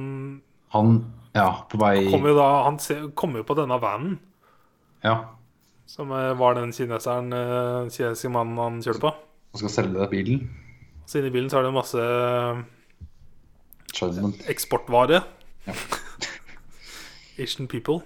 Han, 0.74 0.94
ja, 1.34 1.62
på 1.70 1.78
vei 1.80 2.08
kommer 2.10 2.32
jo 2.32 2.36
da 2.38 2.46
Han 2.66 2.78
kommer 3.14 3.40
jo 3.42 3.46
på 3.48 3.54
denne 3.58 3.78
vanen, 3.80 4.18
Ja, 5.04 5.14
som 5.86 6.10
eh, 6.12 6.32
var 6.36 6.54
den 6.58 6.72
kineseren 6.74 7.32
eh, 7.32 7.88
kinesiske 7.88 8.28
mannen 8.34 8.58
han 8.58 8.80
kjørte 8.82 9.00
på. 9.06 9.12
han 9.54 9.58
skal 9.62 9.70
selge 9.72 10.08
bilen. 10.10 10.42
Så 11.08 11.20
inni 11.22 11.30
bilen 11.32 11.48
så 11.48 11.60
er 11.60 11.68
det 11.68 11.72
masse 11.72 12.02
Charmant. 13.94 14.42
eksportvare. 14.50 15.22
Ja. 15.66 15.72
Asian 17.42 17.68
people. 17.68 18.00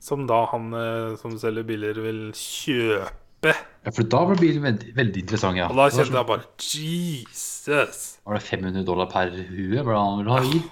Som 0.00 0.26
da 0.28 0.42
han 0.50 0.72
eh, 0.76 1.14
som 1.16 1.38
selger 1.40 1.64
biler, 1.64 1.96
vil 2.04 2.26
kjøpe. 2.36 3.12
Ja, 3.50 3.92
for 3.92 4.06
da 4.08 4.22
blir 4.30 4.40
bilen 4.40 4.64
veldig, 4.64 4.94
veldig 4.96 5.24
interessant, 5.24 5.58
ja. 5.60 5.68
Og 5.68 5.76
da 5.76 5.88
kjente 5.92 6.16
jeg 6.16 6.28
bare 6.30 6.46
Jesus! 6.56 8.00
Var 8.24 8.38
det 8.38 8.44
500 8.46 8.86
dollar 8.88 9.10
per 9.12 9.34
hue? 9.34 9.82
Hva 9.84 9.98
han 10.00 10.22
ville 10.22 10.38
ha 10.38 10.40
i? 10.48 10.62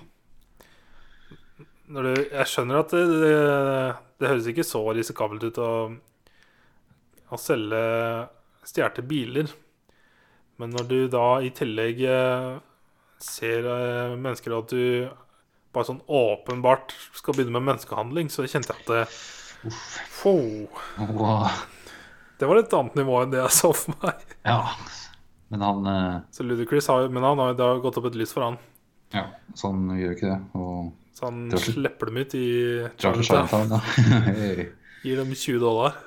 Når 1.93 2.09
du, 2.09 2.13
jeg 2.33 2.49
skjønner 2.49 2.81
at 2.81 2.95
det, 2.95 3.03
det, 3.21 3.35
det 4.23 4.31
høres 4.31 4.49
ikke 4.49 4.65
så 4.65 4.81
risikabelt 4.97 5.45
ut 5.45 5.61
å, 5.61 5.73
å 7.29 7.41
selge 7.41 7.83
stjålne 8.69 9.05
biler. 9.11 9.53
Men 10.61 10.73
når 10.77 10.89
du 10.89 10.99
da 11.13 11.27
i 11.45 11.51
tillegg 11.53 12.01
eh, 12.07 12.49
ser 13.23 13.67
eh, 13.67 14.15
mennesker 14.15 14.57
at 14.57 14.73
du 14.73 15.11
bare 15.73 15.89
sånn 15.89 16.03
åpenbart 16.07 16.93
skal 17.17 17.37
begynne 17.37 17.57
med 17.57 17.67
menneskehandling, 17.71 18.29
så 18.33 18.45
kjente 18.47 18.73
jeg 18.73 18.85
at 18.85 18.91
det, 18.93 19.05
oh, 19.69 20.83
Wow. 21.13 21.49
Det 22.43 22.49
var 22.51 22.59
et 22.59 22.73
annet 22.75 22.97
nivå 22.99 23.21
enn 23.23 23.31
det 23.31 23.39
jeg 23.39 23.55
så 23.55 23.69
for 23.77 23.95
meg. 24.03 24.23
Ja. 24.43 24.59
Men 25.53 25.63
han 25.63 25.87
eh, 25.87 26.17
Så 26.35 26.43
Ludacris 26.43 26.89
har, 26.91 27.07
men 27.13 27.23
han 27.23 27.39
har 27.39 27.53
jo 27.53 27.69
har 27.69 27.83
gått 27.85 28.01
opp 28.01 28.09
et 28.09 28.19
lys 28.19 28.33
for 28.35 28.43
han. 28.49 28.57
Ja, 29.15 29.29
sånn 29.55 29.85
gjør 29.95 30.17
ikke 30.17 30.31
det. 30.33 30.39
Og 30.59 30.91
Så 31.15 31.29
han 31.29 31.45
Det 31.53 31.61
slipper 31.63 32.11
dem 32.11 32.19
ut 32.25 32.35
i. 32.35 32.47
Hey. 34.27 34.67
Gir 35.05 35.23
dem 35.23 35.31
20 35.37 35.63
dollar. 35.63 36.01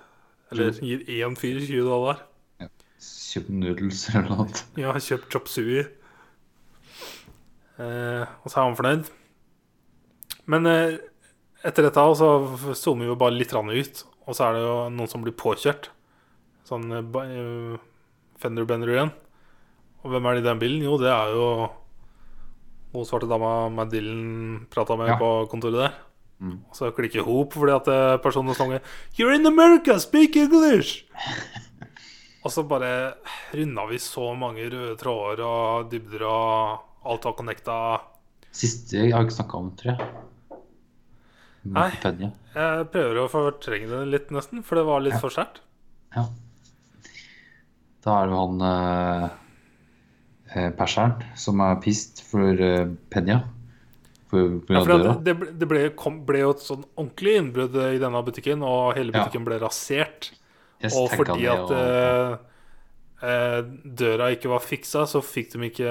Eller 0.52 0.76
gir 0.84 1.08
én 1.22 1.40
fyr 1.40 1.62
20 1.64 1.88
dollar. 1.88 2.20
Kjøp 3.06 3.48
noodles 3.52 4.04
eller 4.12 4.28
noe. 4.32 4.62
Jeg 4.80 5.08
kjøpt 5.08 5.32
chop 5.32 5.50
sui. 5.52 5.86
Eh, 7.80 8.24
og 8.24 8.52
så 8.52 8.60
er 8.60 8.64
han 8.64 8.78
fornøyd. 8.80 9.10
Men 10.52 10.68
eh, 10.72 11.00
etter 11.64 11.88
dette 11.88 12.06
så 12.20 12.30
zoomer 12.76 13.06
vi 13.08 13.12
jo 13.14 13.20
bare 13.20 13.36
litt 13.40 13.56
ut, 13.56 14.06
og 14.26 14.36
så 14.36 14.50
er 14.50 14.58
det 14.58 14.64
jo 14.68 14.78
noen 15.00 15.12
som 15.12 15.24
blir 15.24 15.36
påkjørt. 15.38 15.92
Sånn 16.66 16.86
uh, 16.92 17.02
ba- 17.02 17.26
eh, 17.30 17.76
fender 18.42 18.66
bender 18.66 18.90
igjen. 18.94 19.12
Og 20.04 20.12
hvem 20.14 20.26
er 20.30 20.36
det 20.38 20.44
i 20.44 20.48
den 20.50 20.60
bilen? 20.62 20.84
Jo, 20.86 20.98
det 21.02 21.10
er 21.14 21.32
jo 21.34 21.48
hun 22.96 23.04
svarte 23.06 23.28
dama 23.28 23.68
med 23.70 23.90
Dylan 23.92 24.68
prata 24.72 24.96
med 24.96 25.10
Ja. 25.10 25.18
på 25.20 25.30
kontoret 25.52 25.82
der. 25.82 25.94
Mm. 26.42 26.58
Og 26.70 26.76
så 26.76 26.90
klikker 26.96 27.24
hop 27.28 27.54
fordi 27.56 27.74
at 27.76 27.88
eh, 27.92 28.18
personen 28.24 28.56
sang 28.56 28.72
You're 29.18 29.36
in 29.36 29.46
America, 29.48 29.98
speak 30.00 30.36
English! 30.36 31.04
og 32.46 32.52
så 32.54 32.64
bare 32.68 33.16
runda 33.54 33.86
vi 33.90 33.98
så 34.00 34.30
mange 34.38 34.68
røde 34.70 34.96
tråder 35.02 35.42
og 35.44 35.90
dybder 35.92 36.24
og 36.30 36.80
alt 37.06 37.26
var 37.26 37.34
connecta. 37.40 37.78
Siste 38.56 38.98
jeg 39.02 39.12
har 39.14 39.26
ikke 39.26 39.36
snakka 39.42 39.58
om, 39.60 39.72
tror 39.76 39.92
jeg. 39.92 40.10
Nei. 41.66 41.90
Jeg 42.56 42.88
prøver 42.94 43.20
å 43.24 43.30
fortrenge 43.32 43.90
det 43.90 44.02
litt, 44.12 44.28
nesten, 44.32 44.62
for 44.64 44.78
det 44.80 44.86
var 44.88 45.02
litt 45.02 45.18
Ja. 45.18 45.20
for 45.24 45.34
sterkt. 45.34 45.60
Ja. 46.16 46.28
Da 48.06 48.20
er 48.22 48.28
det 48.30 48.36
jo 48.36 48.42
han 48.44 48.62
eh, 48.70 49.30
eh, 50.56 50.70
perseren 50.78 51.24
som 51.42 51.62
er 51.66 51.80
pissed 51.82 52.22
for 52.30 52.54
eh. 53.10 53.40
For, 54.30 54.60
for 54.68 54.74
Ja, 54.78 54.84
for 54.86 55.22
det, 55.26 55.36
det 55.62 55.68
ble, 55.70 55.82
kom, 55.98 56.20
ble 56.26 56.40
jo 56.44 56.52
et 56.56 56.64
sånn 56.66 56.84
ordentlig 56.98 57.36
innbrudd 57.40 57.76
i 57.88 58.00
denne 58.02 58.22
butikken, 58.26 58.64
og 58.66 58.96
hele 58.98 59.14
Ja. 59.14 59.24
butikken 59.24 59.46
ble 59.48 59.60
rasert. 59.62 60.32
Yes, 60.84 60.94
Og 60.98 61.10
fordi 61.14 61.46
at 61.50 61.60
og- 61.60 61.72
eh, 61.72 62.38
eh, 63.26 63.62
døra 63.86 64.30
ikke 64.36 64.50
var 64.52 64.60
fiksa, 64.66 65.06
så 65.10 65.22
fikk 65.26 65.54
de 65.54 65.70
ikke 65.70 65.90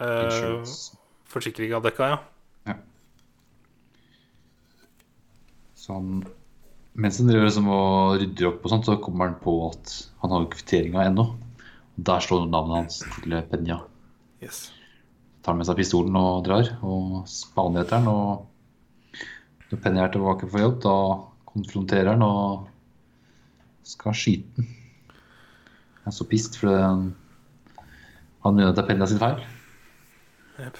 eh, 0.00 0.24
Insurance. 0.24 0.96
forsikringa 1.28 1.80
dekka, 1.82 2.08
ja. 2.12 2.18
ja. 2.66 2.74
han, 5.96 6.22
mens 6.94 7.18
han 7.18 7.28
driver 7.30 7.46
liksom 7.48 7.68
og 7.72 8.18
rydder 8.20 8.48
opp, 8.50 8.64
og 8.64 8.70
sånt, 8.72 8.84
så 8.88 8.98
kommer 9.00 9.30
han 9.30 9.38
på 9.42 9.54
at 9.70 9.92
han 10.22 10.30
har 10.34 10.46
kvitteringa 10.52 11.06
ennå. 11.08 11.24
Der 11.96 12.20
står 12.24 12.46
navnet 12.50 12.76
hans 12.82 12.98
til 13.22 13.36
Penya. 13.50 13.80
Yes. 14.42 14.70
Tar 15.44 15.54
med 15.58 15.66
seg 15.66 15.76
pistolen 15.80 16.16
og 16.18 16.44
drar, 16.46 16.68
og 16.82 17.24
spaner 17.30 17.82
etter 17.84 18.00
han. 18.00 18.08
Og 18.08 19.22
når 19.70 19.82
Penya 19.84 20.04
er 20.06 20.12
tilbake 20.14 20.48
på 20.52 20.60
jobb, 20.62 20.78
da 20.84 20.94
konfronterer 21.52 22.12
han 22.14 22.22
og 22.26 22.68
skal 23.88 24.12
skyte 24.16 24.62
han. 24.62 24.70
Han 26.02 26.10
er 26.10 26.16
så 26.16 26.24
pissed 26.26 26.56
fordi 26.58 26.80
han, 26.82 27.02
mener 28.42 28.72
at 28.72 28.76
det 28.78 28.82
er 28.84 28.88
Penya 28.92 29.06
sin 29.06 29.20
feil. 29.22 29.42
Yep. 30.58 30.76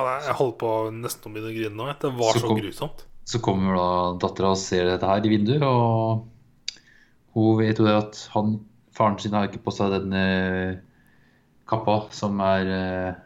Jeg- 0.00 0.24
Jeg 0.24 0.34
holdt 0.38 0.56
på 0.58 0.68
nesten 0.96 1.28
å 1.28 1.34
begynne 1.34 1.50
å 1.50 1.56
grine 1.56 1.76
nå. 1.76 1.86
Det 2.00 2.10
var 2.16 2.32
Så 2.32 2.40
så 2.40 2.54
grusomt. 2.56 3.04
Så 3.30 3.38
kommer 3.38 3.76
da 3.78 3.88
dattera 4.24 4.50
og 4.56 4.58
ser 4.58 4.88
dette 4.88 5.06
her 5.06 5.22
i 5.22 5.30
vinduet, 5.30 5.62
og 5.62 6.24
hun 7.36 7.60
vet 7.60 7.78
jo 7.78 7.86
det 7.86 7.94
at 7.94 8.18
han, 8.32 8.56
faren 8.96 9.20
sin 9.22 9.36
har 9.36 9.46
ikke 9.46 9.62
på 9.62 9.74
seg 9.74 9.92
den 9.94 10.16
eh, 10.18 10.80
kappa 11.70 12.00
som 12.14 12.40
er 12.42 12.70
eh, 12.74 13.20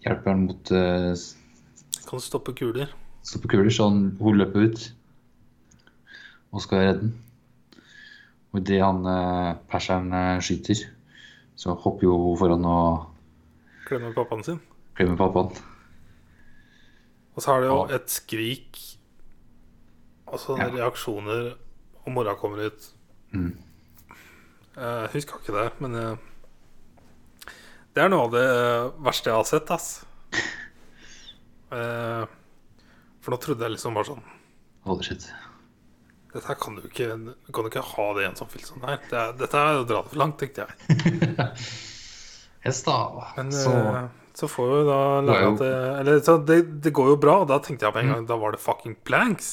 Hjelper 0.00 0.32
han 0.32 0.46
mot 0.46 0.70
eh, 0.72 1.12
Kan 2.08 2.22
stoppe 2.24 2.54
kuler? 2.56 2.94
stoppe 3.28 3.50
kuler, 3.52 3.68
så 3.68 3.90
han, 3.90 4.14
hun 4.16 4.40
løper 4.40 4.70
ut 4.70 4.86
og 6.50 6.62
skal 6.64 6.80
redde 6.80 7.02
den. 7.02 7.10
Og 8.50 8.62
idet 8.62 8.80
han 8.80 9.04
perseren 9.70 10.08
skyter, 10.42 10.80
så 11.54 11.76
hopper 11.78 12.08
jo 12.08 12.16
hun 12.24 12.40
foran 12.40 12.64
og 12.66 13.04
Klemmer 13.84 14.16
pappaen 14.16 14.42
sin. 14.48 14.58
klemmer 14.96 15.20
pappaen. 15.20 15.69
Og 17.40 17.44
så 17.44 17.54
er 17.56 17.62
det 17.64 17.70
jo 17.70 17.76
et 17.96 18.12
skrik 18.12 18.78
sånne 20.30 20.66
Ja. 20.68 20.84
reaksjoner, 20.84 21.46
og 22.04 22.12
mora 22.14 22.34
kommer 22.38 22.66
ut. 22.68 22.84
Mm. 23.32 23.54
Jeg 24.76 25.08
husker 25.14 25.40
ikke 25.40 25.56
det, 25.56 25.64
men 25.82 25.96
eh, 25.98 26.16
det 27.96 28.04
er 28.04 28.12
noe 28.12 28.28
av 28.28 28.34
det 28.36 28.44
eh, 28.44 28.90
verste 29.02 29.32
jeg 29.32 29.38
har 29.40 29.48
sett, 29.48 29.72
ass. 29.74 29.88
Eh, 31.70 32.24
For 33.20 33.34
nå 33.34 33.38
trodde 33.42 33.66
jeg 33.66 33.74
liksom 33.76 33.94
bare 33.94 34.08
sånn 34.08 34.22
Holy 34.86 35.04
shit. 35.04 35.26
Dette 36.32 36.46
her 36.48 36.56
kan 36.62 36.76
du 36.78 36.82
ikke 36.86 37.08
kan 37.10 37.66
du 37.66 37.68
ikke 37.68 37.82
ha 37.84 38.06
det 38.16 38.22
i 38.24 38.28
en 38.30 38.38
sånn 38.38 38.48
film 38.52 38.64
som 38.68 38.80
det 38.84 38.88
her. 38.94 39.02
Det 39.10 39.18
er, 39.18 39.32
dette 39.42 39.58
er 39.60 39.80
å 39.82 39.84
dra 39.84 40.00
det 40.04 40.12
for 40.12 40.20
langt, 40.22 40.38
tenkte 40.40 40.64
jeg. 40.64 40.72
Hest, 42.64 42.86
da. 42.86 42.96
Men 43.36 43.50
så 43.54 43.72
eh, 43.74 44.00
så 44.40 44.48
får 44.48 44.70
jo 44.72 44.80
da 44.88 44.98
lære 45.28 45.48
at 45.52 45.62
Eller 46.00 46.20
så 46.24 46.38
det, 46.48 46.58
det 46.84 46.92
går 46.96 47.12
jo 47.12 47.20
bra, 47.20 47.38
da 47.48 47.58
tenkte 47.62 47.84
jeg 47.86 47.94
på 47.94 48.00
en 48.02 48.12
gang 48.14 48.26
Da 48.28 48.36
var 48.40 48.52
det 48.56 48.60
fucking 48.64 48.96
blanks. 49.04 49.50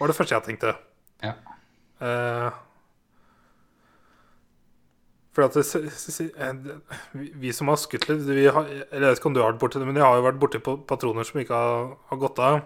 var 0.00 0.08
det 0.10 0.16
første 0.16 0.34
jeg 0.38 0.46
tenkte. 0.48 0.74
ja. 1.22 1.34
Eh, 2.02 2.50
for 5.32 5.46
at 5.46 5.54
det, 5.56 5.64
eh, 6.36 6.52
vi, 7.40 7.52
som 7.56 7.70
har 7.72 7.78
skutt 7.80 8.04
litt 8.10 8.20
vi 8.26 8.42
har, 8.52 8.66
Eller 8.90 9.06
jeg 9.06 9.14
vet 9.14 9.20
ikke 9.22 9.30
om 9.30 9.36
du 9.36 9.40
har 9.40 9.52
vært 9.54 9.62
borti 9.62 9.80
det, 9.80 9.86
men 9.88 9.96
jeg 9.96 10.04
har 10.04 10.18
jo 10.18 10.26
vært 10.26 10.40
borti 10.42 10.60
pa- 10.60 10.76
patroner 10.90 11.24
som 11.24 11.40
ikke 11.40 11.56
har, 11.56 11.94
har 12.10 12.18
gått 12.20 12.38
av. 12.42 12.58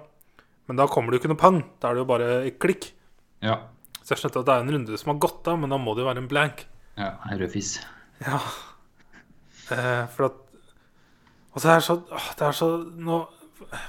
Men 0.67 0.81
da 0.81 0.87
kommer 0.91 1.13
det 1.15 1.21
jo 1.21 1.23
ikke 1.23 1.31
noe 1.35 1.39
pang. 1.45 1.61
Da 1.79 1.91
er 1.93 1.95
det 1.95 2.03
jo 2.03 2.09
bare 2.11 2.31
et 2.49 2.59
klikk. 2.63 2.93
ja. 3.45 3.61
Så 4.07 4.15
jeg 4.15 4.21
skjønte 4.23 4.39
at 4.39 4.47
det 4.47 4.55
er 4.55 4.61
en 4.63 4.71
runde 4.71 4.99
som 4.99 5.09
har 5.11 5.19
gått 5.19 5.49
av, 5.51 5.57
men 5.59 5.71
da 5.73 5.79
må 5.83 5.91
det 5.97 6.05
jo 6.05 6.07
være 6.07 6.21
en 6.23 6.29
blank. 6.31 6.61
Ja, 6.97 7.09
en 7.27 7.39
rød 7.41 7.51
fis. 7.51 7.73
Ja. 8.23 8.37
Eh, 9.75 10.07
for 10.15 10.29
at 10.29 10.37
Og 11.57 11.63
så 11.63 11.71
er 11.73 11.81
det 11.81 11.87
så, 11.87 11.97
det 12.37 12.45
er 12.45 12.53
så 12.57 12.67
nå, 13.01 13.19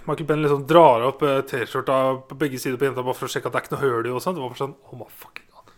Michael 0.07 0.27
Benn 0.29 0.41
liksom 0.45 0.63
drar 0.69 1.03
opp 1.09 1.21
eh, 1.27 1.41
T-skjorta 1.49 1.97
på 2.29 2.37
begge 2.39 2.59
sider 2.63 2.79
på 2.79 2.87
jenta 2.87 3.03
bare 3.03 3.17
for 3.17 3.27
å 3.27 3.31
sjekke 3.33 3.49
at 3.51 3.57
det 3.57 3.59
er 3.59 3.65
ikke 3.67 3.75
noe 3.75 3.83
høl 3.83 4.07
i. 4.07 4.13
og 4.15 4.23
sånt. 4.23 4.37
Det 4.39 4.43
var 4.45 4.53
bare 4.53 4.61
sånn 4.63 4.75
Oh 4.87 4.99
my 5.01 5.07
fucking 5.11 5.49
god. 5.51 5.73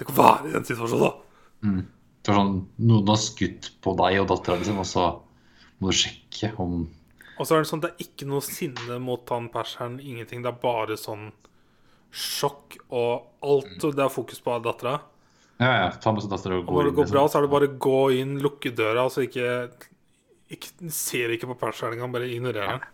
Tenk 0.00 0.12
å 0.14 0.16
være 0.16 0.48
i 0.48 0.54
den 0.56 0.64
situasjonen, 0.68 1.04
da. 1.04 1.12
Mm. 1.66 1.82
Det 2.24 2.32
var 2.32 2.38
sånn, 2.40 2.54
Noen 2.88 3.10
har 3.12 3.20
skutt 3.22 3.68
på 3.84 3.92
deg 4.00 4.20
og 4.22 4.30
dattera, 4.32 4.56
di, 4.64 4.72
og 4.72 4.88
så 4.88 5.04
må 5.78 5.92
du 5.92 5.98
sjekke 6.00 6.54
om 6.64 6.78
Og 7.36 7.44
så 7.44 7.54
er 7.58 7.60
det 7.62 7.68
sånn 7.68 7.82
det 7.84 7.90
er 7.92 8.06
ikke 8.06 8.26
noe 8.30 8.40
sinne 8.44 8.96
mot 9.04 9.28
han 9.34 9.50
perseren. 9.52 9.98
Ingenting. 10.00 10.40
Det 10.42 10.48
er 10.54 10.62
bare 10.62 10.96
sånn 10.96 11.28
sjokk, 12.16 12.78
og 12.96 13.26
alt 13.44 13.84
det 13.84 14.00
er 14.06 14.12
fokus 14.12 14.40
på 14.40 14.54
er 14.56 14.62
dattera. 14.64 14.94
Ja, 15.60 15.68
ja, 15.82 15.90
ta 16.00 16.12
med 16.12 16.24
seg 16.24 16.32
dattera 16.32 16.56
og 16.62 16.68
Og 16.70 16.78
når 16.78 16.88
det 16.88 16.92
inn. 16.94 16.96
går 17.02 17.10
bra, 17.12 17.22
Liksom. 17.26 17.32
så 17.32 17.38
er 17.38 17.44
det 17.46 17.52
bare 17.52 17.68
gå 17.86 18.00
inn, 18.20 18.32
lukke 18.44 18.72
døra, 18.76 19.04
altså 19.04 19.24
ikke, 19.28 19.50
ikke 20.52 20.90
Ser 20.94 21.32
ikke 21.34 21.48
på 21.50 21.56
perseren 21.58 21.96
engang, 21.96 22.12
bare 22.14 22.28
ignorerer 22.30 22.76
den. 22.76 22.84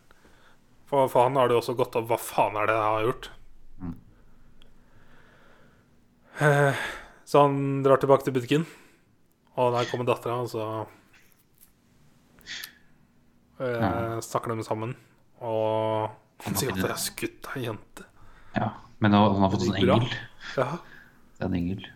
For, 0.88 1.08
for 1.08 1.26
han 1.28 1.36
har 1.36 1.48
det 1.48 1.56
jo 1.56 1.60
også 1.62 1.74
gått 1.78 1.96
opp 1.96 2.08
Hva 2.10 2.18
faen 2.20 2.56
er 2.60 2.68
det 2.68 2.76
jeg 2.76 2.88
har 2.94 3.06
gjort? 3.06 3.28
Mm. 3.82 3.94
Eh, 6.46 6.82
Så 7.24 7.44
han 7.46 7.82
drar 7.84 8.00
tilbake 8.02 8.26
til 8.26 8.34
butikken, 8.36 8.66
og 9.56 9.72
der 9.76 9.88
kommer 9.88 10.08
dattera, 10.08 10.40
og 10.42 10.50
så 10.52 10.64
eh, 13.60 14.18
snakker 14.24 14.52
de 14.56 14.64
sammen. 14.66 14.94
Og 15.40 16.10
han 16.42 16.52
Han 16.52 16.58
sier 16.58 16.72
at 16.74 16.82
jeg 16.82 16.90
har 16.90 17.00
skutt 17.00 17.48
ei 17.56 17.64
jente. 17.66 18.04
Ja. 18.56 18.72
Men 19.00 19.14
han 19.16 19.32
han 19.32 19.42
har 19.42 19.50
fått 19.50 19.66
en 19.68 19.74
engel. 19.74 20.08
Ja. 20.56 20.78
Det 21.38 21.42
er 21.44 21.48
en 21.48 21.58
engel. 21.58 21.86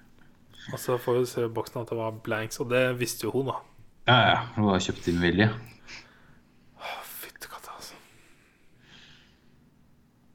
Og 0.73 0.79
så 0.83 0.97
får 0.99 1.21
vi 1.21 1.27
se 1.31 1.45
i 1.47 1.53
boksen 1.53 1.83
at 1.83 1.91
det 1.93 1.99
var 1.99 2.17
blanks, 2.25 2.59
og 2.61 2.71
det 2.71 2.99
visste 2.99 3.27
jo 3.29 3.35
hun, 3.37 3.47
da. 3.53 3.61
Ja, 4.07 4.17
ja. 4.31 4.37
Hun 4.55 4.69
har 4.71 4.83
kjøpt 4.83 5.09
inn 5.11 5.23
vilje. 5.23 5.49
Fyttekatta, 7.11 7.75
altså. 7.75 7.95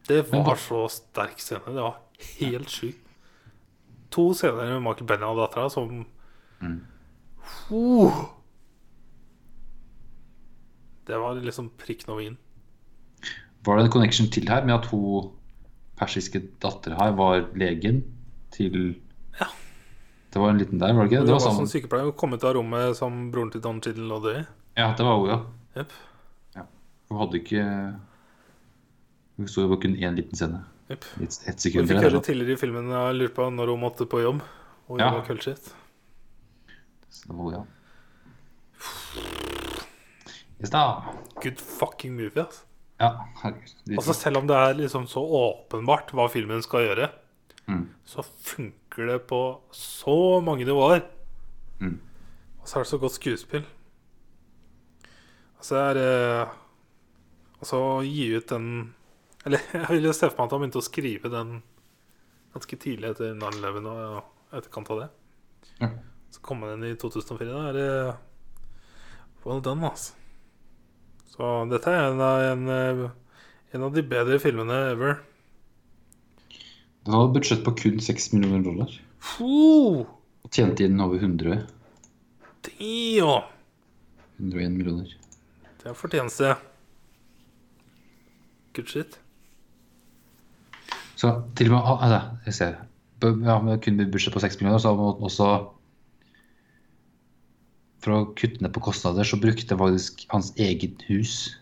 Det 0.10 0.26
var 0.32 0.60
så 0.60 0.86
sterk 0.92 1.40
scene. 1.40 1.76
Det 1.76 1.86
var 1.86 2.02
helt 2.40 2.74
sjukt. 2.74 3.08
To 4.12 4.34
scener 4.36 4.74
med 4.74 4.84
Michael 4.84 5.08
Benny 5.08 5.30
og 5.30 5.40
dattera 5.40 5.70
som 5.72 6.04
Mm. 6.62 6.82
Uh. 7.72 8.14
Det 11.08 11.18
var 11.18 11.40
liksom 11.42 11.72
prikken 11.78 12.12
over 12.14 12.22
i-en. 12.22 12.38
Var 13.66 13.78
det 13.78 13.86
en 13.86 13.92
connection 13.92 14.30
til 14.30 14.50
her 14.50 14.66
med 14.66 14.76
at 14.76 14.86
hun 14.92 15.32
persiske 15.98 16.42
dattera 16.62 16.98
her 17.00 17.16
var 17.18 17.48
legen 17.58 18.04
til. 18.54 19.02
Det 20.32 20.40
var 20.40 20.50
en 20.54 20.58
liten 20.62 20.80
der, 20.80 20.94
var 20.96 21.06
det 21.08 21.12
ikke? 21.12 21.26
Det 21.28 21.34
var 21.36 21.42
var 21.44 21.56
som 21.58 21.68
sykepleier 21.68 22.12
kom 22.16 22.34
ut 22.38 22.44
av 22.48 22.54
rommet 22.56 22.96
som 22.98 23.18
broren 23.34 23.52
til 23.52 23.62
Don 23.64 23.82
Chiddle 23.84 24.08
lå 24.08 24.20
i. 24.32 24.46
Ja, 24.80 24.94
det 24.96 25.04
var 25.04 25.18
hun, 25.20 25.28
ja. 25.30 25.40
Jepp. 25.82 25.92
Hun 27.12 27.20
hadde 27.20 27.40
ikke 27.42 27.64
Hun 29.38 29.48
sto 29.52 29.66
jo 29.66 29.72
på 29.74 29.82
kun 29.84 29.98
én 30.00 30.16
liten 30.16 30.38
scene. 30.40 30.62
Yep. 30.92 31.06
Et, 31.24 31.36
et 31.52 31.60
sekund. 31.60 31.88
fikk 31.92 32.04
høre 32.06 32.22
tidligere 32.24 32.56
i 32.56 32.60
filmen 32.62 32.88
jeg 32.92 33.16
lurte 33.18 33.36
på 33.36 33.50
når 33.52 33.72
hun 33.74 33.80
måtte 33.84 34.08
på 34.08 34.22
jobb. 34.24 34.42
Og 34.88 35.00
Ja. 35.00 35.12
gjorde 35.12 35.28
kveldsskift. 35.28 35.72
Så 37.10 37.28
det 37.28 37.36
var 37.36 37.44
hun, 37.44 37.54
ja. 37.54 37.64
Yes, 40.62 40.70
da. 40.70 41.04
Good 41.42 41.60
fucking 41.60 42.16
movie, 42.16 42.44
altså. 42.44 42.64
Ja, 43.02 43.10
herregud. 43.42 43.96
Altså 43.98 44.14
Selv 44.14 44.38
om 44.38 44.48
det 44.48 44.56
er 44.56 44.76
liksom 44.78 45.08
så 45.10 45.24
åpenbart 45.26 46.12
hva 46.14 46.28
filmen 46.30 46.62
skal 46.62 46.86
gjøre, 46.86 47.08
Mm. 47.72 47.84
så 48.06 48.24
funker 48.24 49.08
det 49.08 49.20
på 49.30 49.42
så 49.72 50.42
mange 50.44 50.66
nivåer. 50.68 51.06
Mm. 51.80 52.00
Og 52.62 52.68
så 52.68 52.80
er 52.80 52.84
det 52.84 52.92
så 52.92 53.00
godt 53.02 53.18
skuespill. 53.18 53.66
Altså 55.62 55.78
er 55.78 55.94
det 55.98 56.12
Altså 57.62 57.78
å 57.78 57.90
gi 58.02 58.32
ut 58.34 58.50
den 58.50 58.66
Eller 59.46 59.62
jeg 59.78 59.90
vil 59.92 60.08
jo 60.10 60.14
se 60.18 60.30
for 60.32 60.40
meg 60.40 60.48
at 60.48 60.56
han 60.56 60.64
begynte 60.64 60.82
å 60.82 60.86
skrive 60.86 61.30
den 61.34 61.60
ganske 62.52 62.78
tidlig 62.82 63.14
etter 63.14 63.36
9-11 63.38 63.86
og 63.88 64.58
etterkant 64.58 64.90
av 64.92 64.98
det. 65.00 65.06
Ja. 65.80 65.88
Så 66.36 66.42
kom 66.44 66.66
den 66.66 66.84
i 66.84 66.98
2004. 67.00 67.46
Da 67.48 67.62
er 67.70 67.78
det 67.78 67.86
well 69.46 69.62
done, 69.64 69.88
altså. 69.88 70.18
Så 71.32 71.48
dette 71.72 71.94
er 71.94 72.10
en 72.10 72.20
av, 72.20 72.42
en, 72.44 72.66
eh, 72.76 73.06
en 73.72 73.86
av 73.88 73.96
de 73.96 74.04
bedre 74.04 74.36
filmene 74.44 74.82
ever. 74.90 75.22
Den 77.06 77.16
hadde 77.18 77.34
budsjett 77.34 77.64
på 77.66 77.74
kun 77.78 78.02
6 78.02 78.32
millioner 78.36 78.62
dollar. 78.66 78.92
Uh, 79.40 80.06
Og 80.46 80.54
tjente 80.54 80.86
inn 80.86 81.02
over 81.02 81.18
100. 81.18 81.64
Dio. 82.68 83.40
101 84.38 84.76
millioner. 84.78 85.16
Det 85.82 85.90
er 85.90 85.98
fortjeneste. 85.98 86.54
Good 88.78 88.94
shit. 88.94 89.18
Så 91.18 91.34
til 91.58 91.70
og 91.72 91.76
med 91.76 91.82
ah, 91.82 92.04
altså, 92.06 92.22
jeg 92.46 92.54
ser, 92.58 92.78
ja, 93.46 93.58
med 93.62 93.82
kun 93.82 94.02
budsjett 94.14 94.34
på 94.34 94.42
6 94.42 94.60
millioner, 94.62 94.82
så 94.82 94.94
har 94.94 95.02
man 95.02 95.22
også 95.22 95.52
For 98.02 98.18
å 98.18 98.30
kutte 98.34 98.64
ned 98.66 98.74
på 98.74 98.82
kostnader, 98.82 99.26
så 99.26 99.38
brukte 99.38 99.78
faktisk 99.78 100.24
hans 100.32 100.48
eget 100.58 101.04
hus 101.06 101.54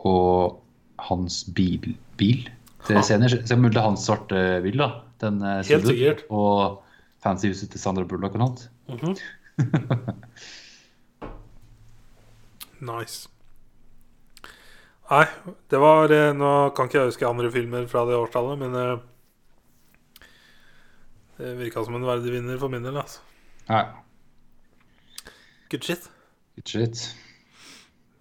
og 0.00 0.62
hans 0.96 1.42
bil, 1.52 1.92
bil 2.16 2.46
Ha. 2.82 3.02
Så 3.02 3.18
det 3.18 3.54
er 3.54 3.84
hans 3.84 4.06
svarte 4.08 4.38
bil, 4.64 4.78
da. 4.80 4.88
Den 5.22 5.42
eh, 5.42 5.60
Helt 5.68 5.86
sikkert. 5.86 6.24
Og 6.34 6.82
fancy 7.22 7.52
huset 7.52 7.70
til 7.70 7.80
Sandra 7.80 8.04
Bullock 8.08 8.34
og 8.34 8.42
noe 8.42 8.48
annet. 8.50 8.70
-hmm. 8.88 9.16
nice. 12.92 13.28
Nei, 15.10 15.26
det 15.70 15.78
var 15.78 16.12
eh, 16.12 16.32
Nå 16.34 16.70
kan 16.76 16.88
ikke 16.88 16.98
jeg 16.98 17.10
huske 17.12 17.28
andre 17.28 17.50
filmer 17.52 17.86
fra 17.86 18.04
det 18.08 18.16
årstallet, 18.16 18.58
men 18.58 18.74
eh, 18.74 18.98
det 21.36 21.56
virka 21.58 21.84
som 21.84 21.94
en 21.94 22.06
verdig 22.06 22.32
vinner 22.32 22.58
for 22.58 22.68
min 22.68 22.82
del. 22.82 22.96
altså 22.96 23.20
Nei, 23.68 23.84
Good 25.70 25.84
shit. 25.84 26.10
good 26.56 26.68
shit. 26.68 27.16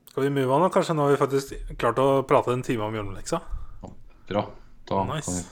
Skal 0.10 0.24
vi 0.24 0.30
move 0.30 0.54
on, 0.54 0.62
da? 0.62 0.70
Kanskje 0.70 0.94
nå 0.96 1.02
har 1.04 1.12
vi 1.12 1.18
faktisk 1.18 1.78
klart 1.80 2.00
å 2.00 2.24
prate 2.28 2.52
en 2.54 2.64
time 2.64 2.84
om 2.84 2.96
hjemmeleksa? 2.96 3.40
Bra. 4.32 4.46
Da 4.90 5.04
Nice. 5.10 5.26
kan 5.26 5.44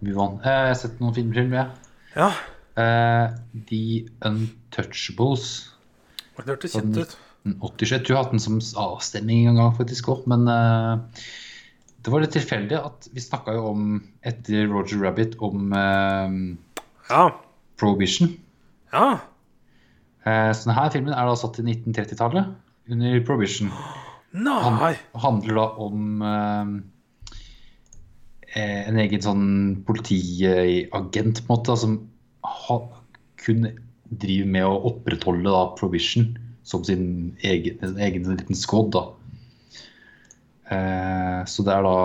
vi 0.00 0.10
move 0.12 0.20
on. 0.24 0.40
Eh, 0.42 0.50
Jeg 0.50 0.72
har 0.72 0.80
sett 0.80 1.00
noen 1.00 1.14
filmer 1.16 1.56
jeg. 1.60 1.68
Ja. 2.16 2.30
Uh, 2.74 3.36
The 3.70 3.80
Untouchables. 4.26 5.46
Det 6.36 6.48
hørtes 6.50 6.74
kjent 6.74 6.98
ut. 6.98 7.16
87. 7.44 7.90
Jeg 7.92 8.00
tror 8.04 8.08
jeg 8.08 8.16
har 8.16 8.22
hatt 8.24 8.32
den 8.34 8.40
som 8.42 8.56
avstemning 8.82 9.46
en 9.50 9.58
gang, 9.60 9.74
faktisk 9.76 10.08
òg. 10.14 10.24
Men 10.30 10.48
uh, 10.48 11.04
det 12.04 12.12
var 12.12 12.24
litt 12.24 12.34
tilfeldig 12.34 12.78
at 12.80 13.08
vi 13.14 13.20
snakka 13.22 13.54
jo 13.56 13.66
om, 13.70 13.84
etter 14.26 14.66
Roger 14.72 15.02
Rabbit, 15.04 15.36
om 15.44 15.70
uh, 15.72 16.56
Ja. 17.10 17.26
Prohibition. 17.80 18.32
Ja. 18.94 19.18
Uh, 20.24 20.50
så 20.56 20.70
denne 20.70 20.88
filmen 20.94 21.12
er 21.14 21.28
da 21.28 21.36
satt 21.36 21.60
i 21.60 21.66
1930-tallet, 21.68 22.54
under 22.90 23.20
Prohibition. 23.28 23.70
Nei! 24.34 24.56
Han 24.64 25.20
handler 25.22 25.60
da 25.60 25.68
om 25.84 26.24
en 28.54 28.98
egen 29.02 29.22
sånn 29.24 29.46
politiagent, 29.88 31.40
på 31.46 31.54
en 31.54 31.58
måte, 31.58 31.76
som 31.80 31.96
kun 33.44 33.66
driver 34.14 34.50
med 34.54 34.66
å 34.68 34.76
opprettholde 34.92 35.50
da, 35.50 35.64
provision 35.78 36.36
som 36.64 36.84
sin 36.86 37.34
egen, 37.44 37.80
en 37.84 37.98
egen 38.00 38.28
liten 38.30 38.56
squad. 38.56 38.94
Eh, 40.70 41.40
så 41.50 41.64
det 41.66 41.74
er 41.74 41.82
da 41.84 41.96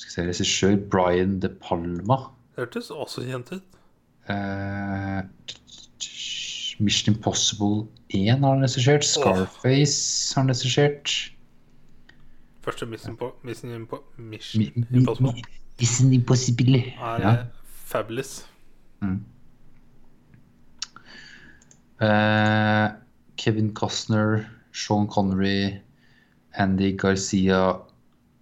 se, 0.00 0.22
regissør 0.24 0.78
Brian 0.90 1.38
De 1.42 1.50
Palma. 1.60 2.20
Hørtes 2.56 2.88
også 2.94 3.26
kjent 3.26 3.50
ut. 3.52 3.80
Eh, 4.30 5.20
Mission 6.80 7.14
Impossible 7.14 7.84
1 8.14 8.40
har 8.42 8.54
han 8.56 8.64
regissert. 8.64 9.04
Scarface 9.06 10.32
har 10.34 10.42
han 10.44 10.50
regissert. 10.54 11.12
Første 12.64 12.86
Mission, 12.88 13.12
Impo 13.12 13.34
Mission, 13.44 13.74
Impo 13.76 14.00
Mission 14.16 14.62
Mi- 14.62 14.72
mi- 14.80 14.98
Impossible 15.02 15.34
Mission 15.80 16.12
Impossible. 16.12 16.76
er 17.00 17.20
Ja. 17.20 17.36
fabulous. 17.66 18.46
fabulous. 19.00 19.20
Uh, 22.00 22.88
Kevin 23.36 23.72
Costner, 23.74 24.46
Sean 24.72 25.06
Connery, 25.06 25.80
Andy 26.58 26.96
Garcia 26.98 27.60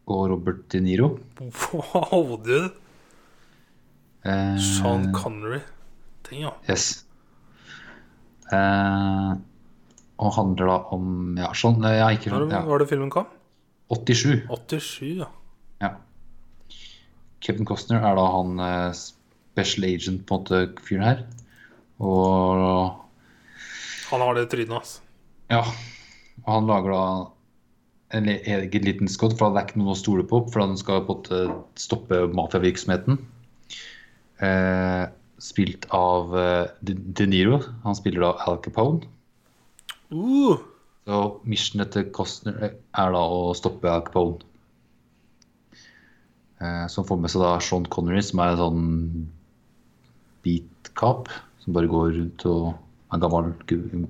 og 0.06 0.30
Robert 0.30 0.68
De 0.72 0.80
Niro. 0.80 1.18
Wow, 1.40 2.36
dude! 2.42 2.70
Uh, 4.24 4.56
Sean 4.58 5.12
Connery. 5.14 5.60
Ting, 6.24 6.42
ja. 6.46 6.50
Yes. 6.70 7.04
Uh, 8.52 9.34
og 10.22 10.34
handler 10.36 10.66
da 10.68 10.76
om 10.94 11.36
Ja, 11.40 11.48
sånn. 11.56 11.80
ja, 11.82 12.08
ikke 12.14 12.30
Når 12.30 12.50
ja, 12.52 12.60
var 12.68 12.78
det 12.82 12.88
filmen 12.90 13.10
kom? 13.10 13.26
87. 13.90 14.44
87, 14.48 15.16
ja. 15.18 15.26
Kevin 17.42 17.66
Costner 17.68 18.02
er 18.06 18.16
da 18.18 18.26
han 18.36 18.58
eh, 18.62 18.90
special 18.96 19.86
agent 19.88 20.24
på 20.28 20.38
en 20.38 20.42
måte 20.44 20.84
fyren 20.86 21.06
her. 21.06 21.22
Og 22.02 22.98
Han 24.10 24.24
har 24.24 24.36
det 24.36 24.48
trynet, 24.52 24.74
altså. 24.74 25.00
ja, 25.52 25.62
han 26.46 26.66
lager 26.68 26.92
da 26.92 27.04
en 28.12 28.28
egen 28.28 28.84
liten 28.84 29.08
skudd, 29.08 29.38
for 29.38 29.52
det 29.52 29.60
er 29.62 29.68
ikke 29.70 29.80
noen 29.80 29.94
å 29.94 29.98
stole 29.98 30.24
på, 30.28 30.42
for 30.52 30.64
han 30.64 30.76
skal 30.76 31.04
på 31.06 31.14
en 31.14 31.20
måte 31.22 31.80
stoppe 31.80 32.18
mafiavirksomheten. 32.36 33.16
Eh, 34.42 35.04
spilt 35.42 35.86
av 35.96 36.36
eh, 36.36 36.66
De, 36.84 36.94
De 36.94 37.26
Niro. 37.30 37.62
Han 37.86 37.96
spiller 37.98 38.26
da 38.26 38.32
Al 38.46 38.60
Capone. 38.64 39.08
Uh, 40.12 40.60
Så 41.08 41.20
missionet 41.48 41.94
til 41.94 42.10
Costner 42.14 42.58
er 42.68 43.14
da 43.16 43.22
å 43.22 43.54
stoppe 43.56 43.90
Al 43.90 44.04
Capone. 44.06 44.44
Eh, 46.62 46.86
som 46.86 47.06
får 47.06 47.18
med 47.18 47.32
seg 47.32 47.42
da 47.42 47.56
Sean 47.64 47.86
Connery, 47.90 48.22
som 48.22 48.42
er 48.42 48.52
en 48.52 48.60
sånn 48.60 48.84
beat-cop. 50.46 51.30
Som 51.62 51.76
bare 51.76 51.90
går 51.90 52.12
rundt 52.18 52.44
og 52.50 52.72
er 52.72 53.16
en 53.16 53.22
gammel 53.22 53.52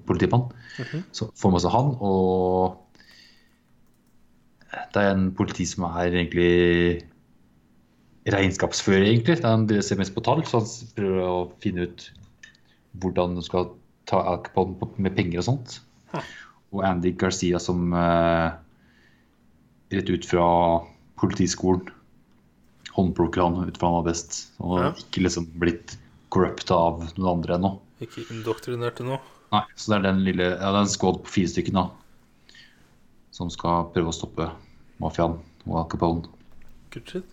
politimann. 0.08 0.48
Mm 0.78 0.86
-hmm. 0.90 1.02
Så 1.12 1.30
får 1.36 1.52
med 1.52 1.60
seg 1.60 1.70
han, 1.72 1.96
og 2.00 2.78
det 4.92 5.00
er 5.02 5.10
en 5.10 5.32
politi 5.32 5.66
som 5.66 5.84
er 5.84 6.12
egentlig 6.12 7.04
regnskapsfører, 8.26 9.04
egentlig. 9.04 9.44
Han 9.44 9.68
ser 9.82 9.96
mest 9.96 10.14
på 10.14 10.24
tall, 10.24 10.44
så 10.44 10.58
han 10.60 10.68
prøver 10.96 11.20
å 11.20 11.50
finne 11.60 11.82
ut 11.82 12.12
hvordan 13.00 13.34
du 13.34 13.42
skal 13.42 13.70
ta 14.06 14.20
Al 14.20 14.42
Capone 14.42 14.78
på- 14.78 14.98
med 14.98 15.16
penger 15.16 15.38
og 15.38 15.44
sånt. 15.44 15.80
Og 16.72 16.84
Andy 16.84 17.12
Garcia 17.12 17.58
som 17.58 17.92
eh, 17.92 18.52
rett 19.92 20.10
ut 20.10 20.24
fra 20.24 20.80
politiskolen 21.16 21.88
håndplukker 22.96 23.42
han 23.42 23.68
ut 23.68 23.78
fra 23.78 23.88
han 23.90 23.98
var 24.00 24.08
best. 24.10 24.38
Og 24.60 24.78
Ja. 24.80 24.90
ikke 24.92 25.24
liksom 25.24 25.46
blitt 25.58 25.96
corrupta 26.32 26.74
av 26.74 27.02
noen 27.16 27.38
andre 27.38 27.56
ennå. 27.58 27.78
ikke 28.02 28.24
indoktrinert 28.30 29.00
ennå? 29.00 29.20
Nei, 29.52 29.64
så 29.76 29.92
det 29.92 29.98
er 29.98 30.12
den 30.12 30.24
lille 30.24 30.44
Ja, 30.56 30.72
det 30.72 30.78
er 30.78 30.84
en 30.86 30.88
squad 30.88 31.22
på 31.22 31.28
fire 31.28 31.50
stykker 31.52 31.72
da. 31.76 31.90
Som 33.32 33.50
skal 33.50 33.90
prøve 33.92 34.08
å 34.08 34.16
stoppe 34.16 34.50
mafiaen 35.00 35.38
og 35.66 35.76
Al 35.76 35.88
Capone. 35.92 36.24
Good 36.90 37.08
shit. 37.08 37.24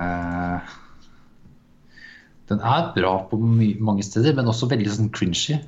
Eh, 0.00 0.60
den 2.50 2.60
er 2.60 2.92
bra 2.96 3.12
på 3.30 3.38
mange 3.38 4.02
steder, 4.06 4.34
men 4.34 4.48
også 4.50 4.68
veldig 4.70 4.90
sånn 4.94 5.10
cringy. 5.14 5.58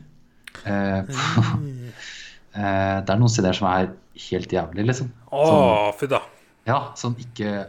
Eh, 0.66 1.02
eh, 2.56 2.96
det 3.04 3.12
er 3.12 3.20
noen 3.20 3.32
steder 3.32 3.56
som 3.56 3.68
er 3.70 3.92
helt 4.28 4.52
jævlig, 4.52 4.86
liksom. 4.88 5.12
Å, 5.32 5.92
fy 5.98 6.08
da. 6.12 6.22
Ja, 6.68 6.92
som 6.98 7.16
ikke 7.18 7.66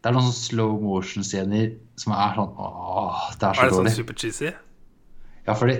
Det 0.00 0.08
er 0.08 0.14
noen 0.16 0.28
sånn 0.30 0.38
slow 0.38 0.76
motion-scener 0.80 1.74
som 2.00 2.14
er 2.16 2.36
sånn 2.38 2.54
Åh, 2.56 3.24
det 3.36 3.48
er 3.50 3.56
så 3.58 3.64
Er 3.64 3.68
det 3.72 3.76
sånn 3.76 3.90
super 3.98 4.16
cheesy? 4.22 4.52
Ja, 5.46 5.56
fordi 5.56 5.74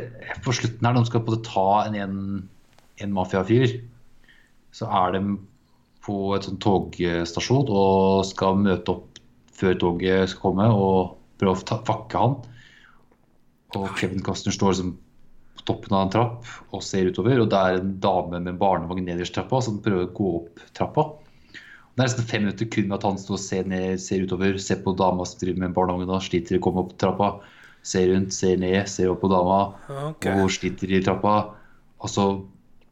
på 0.45 0.53
slutten 0.57 0.85
her, 0.89 0.97
de 0.97 1.05
skal 1.09 1.23
på 1.25 1.37
en 1.37 1.45
ta 1.47 1.64
en, 1.87 1.95
en, 2.01 2.18
en 3.05 3.14
mafiafyr. 3.16 3.79
Så 4.77 4.89
er 4.89 5.14
de 5.16 5.23
på 6.05 6.18
et 6.37 6.47
sånn 6.49 6.61
togstasjon 6.64 7.68
og 7.73 8.25
skal 8.29 8.57
møte 8.61 8.93
opp 8.97 9.21
før 9.61 9.77
toget 9.81 10.31
skal 10.33 10.45
komme 10.47 10.68
og 10.73 11.16
prøve 11.41 11.61
å 11.61 11.66
ta- 11.68 11.81
fakke 11.89 12.21
han. 12.23 12.37
Og 13.77 13.93
Kevin 14.01 14.25
Costner 14.27 14.53
står 14.57 14.73
liksom 14.75 14.95
på 15.61 15.66
toppen 15.68 15.97
av 15.97 16.07
en 16.07 16.12
trapp 16.14 16.49
og 16.73 16.83
ser 16.85 17.11
utover, 17.12 17.41
og 17.45 17.51
det 17.53 17.59
er 17.61 17.81
en 17.81 17.93
dame 18.03 18.41
med 18.41 18.55
en 18.55 18.61
barnevogn 18.61 19.05
nederst 19.07 19.37
trappa 19.37 19.61
som 19.64 19.81
prøver 19.85 20.09
å 20.09 20.14
gå 20.16 20.31
opp 20.41 20.62
trappa. 20.77 21.05
Det 21.95 22.05
er 22.05 22.07
nesten 22.07 22.28
fem 22.28 22.45
minutter 22.45 22.68
kun 22.70 22.86
med 22.88 22.99
at 23.01 23.07
han 23.09 23.18
står 23.18 23.36
og 23.36 23.43
ser 23.43 23.66
ned, 23.68 23.99
ser 24.01 24.22
utover, 24.24 24.59
ser 24.62 24.78
på 24.84 24.95
dama 24.99 25.26
som 25.26 25.41
driver 25.43 25.64
med 25.64 25.74
barnehagen 25.76 26.12
og 26.14 26.22
sliter 26.24 26.57
i 26.57 26.61
å 26.61 26.62
komme 26.64 26.84
opp 26.84 26.95
trappa. 27.03 27.32
Ser 27.86 28.12
rundt, 28.12 28.34
ser 28.36 28.61
ned, 28.61 28.78
ser 28.93 29.11
opp 29.11 29.22
på 29.24 29.30
dama 29.32 29.59
okay. 30.12 30.38
og 30.38 30.53
sliter 30.55 30.93
i 30.93 31.03
trappa. 31.05 31.34
Og 32.01 32.12
så 32.12 32.26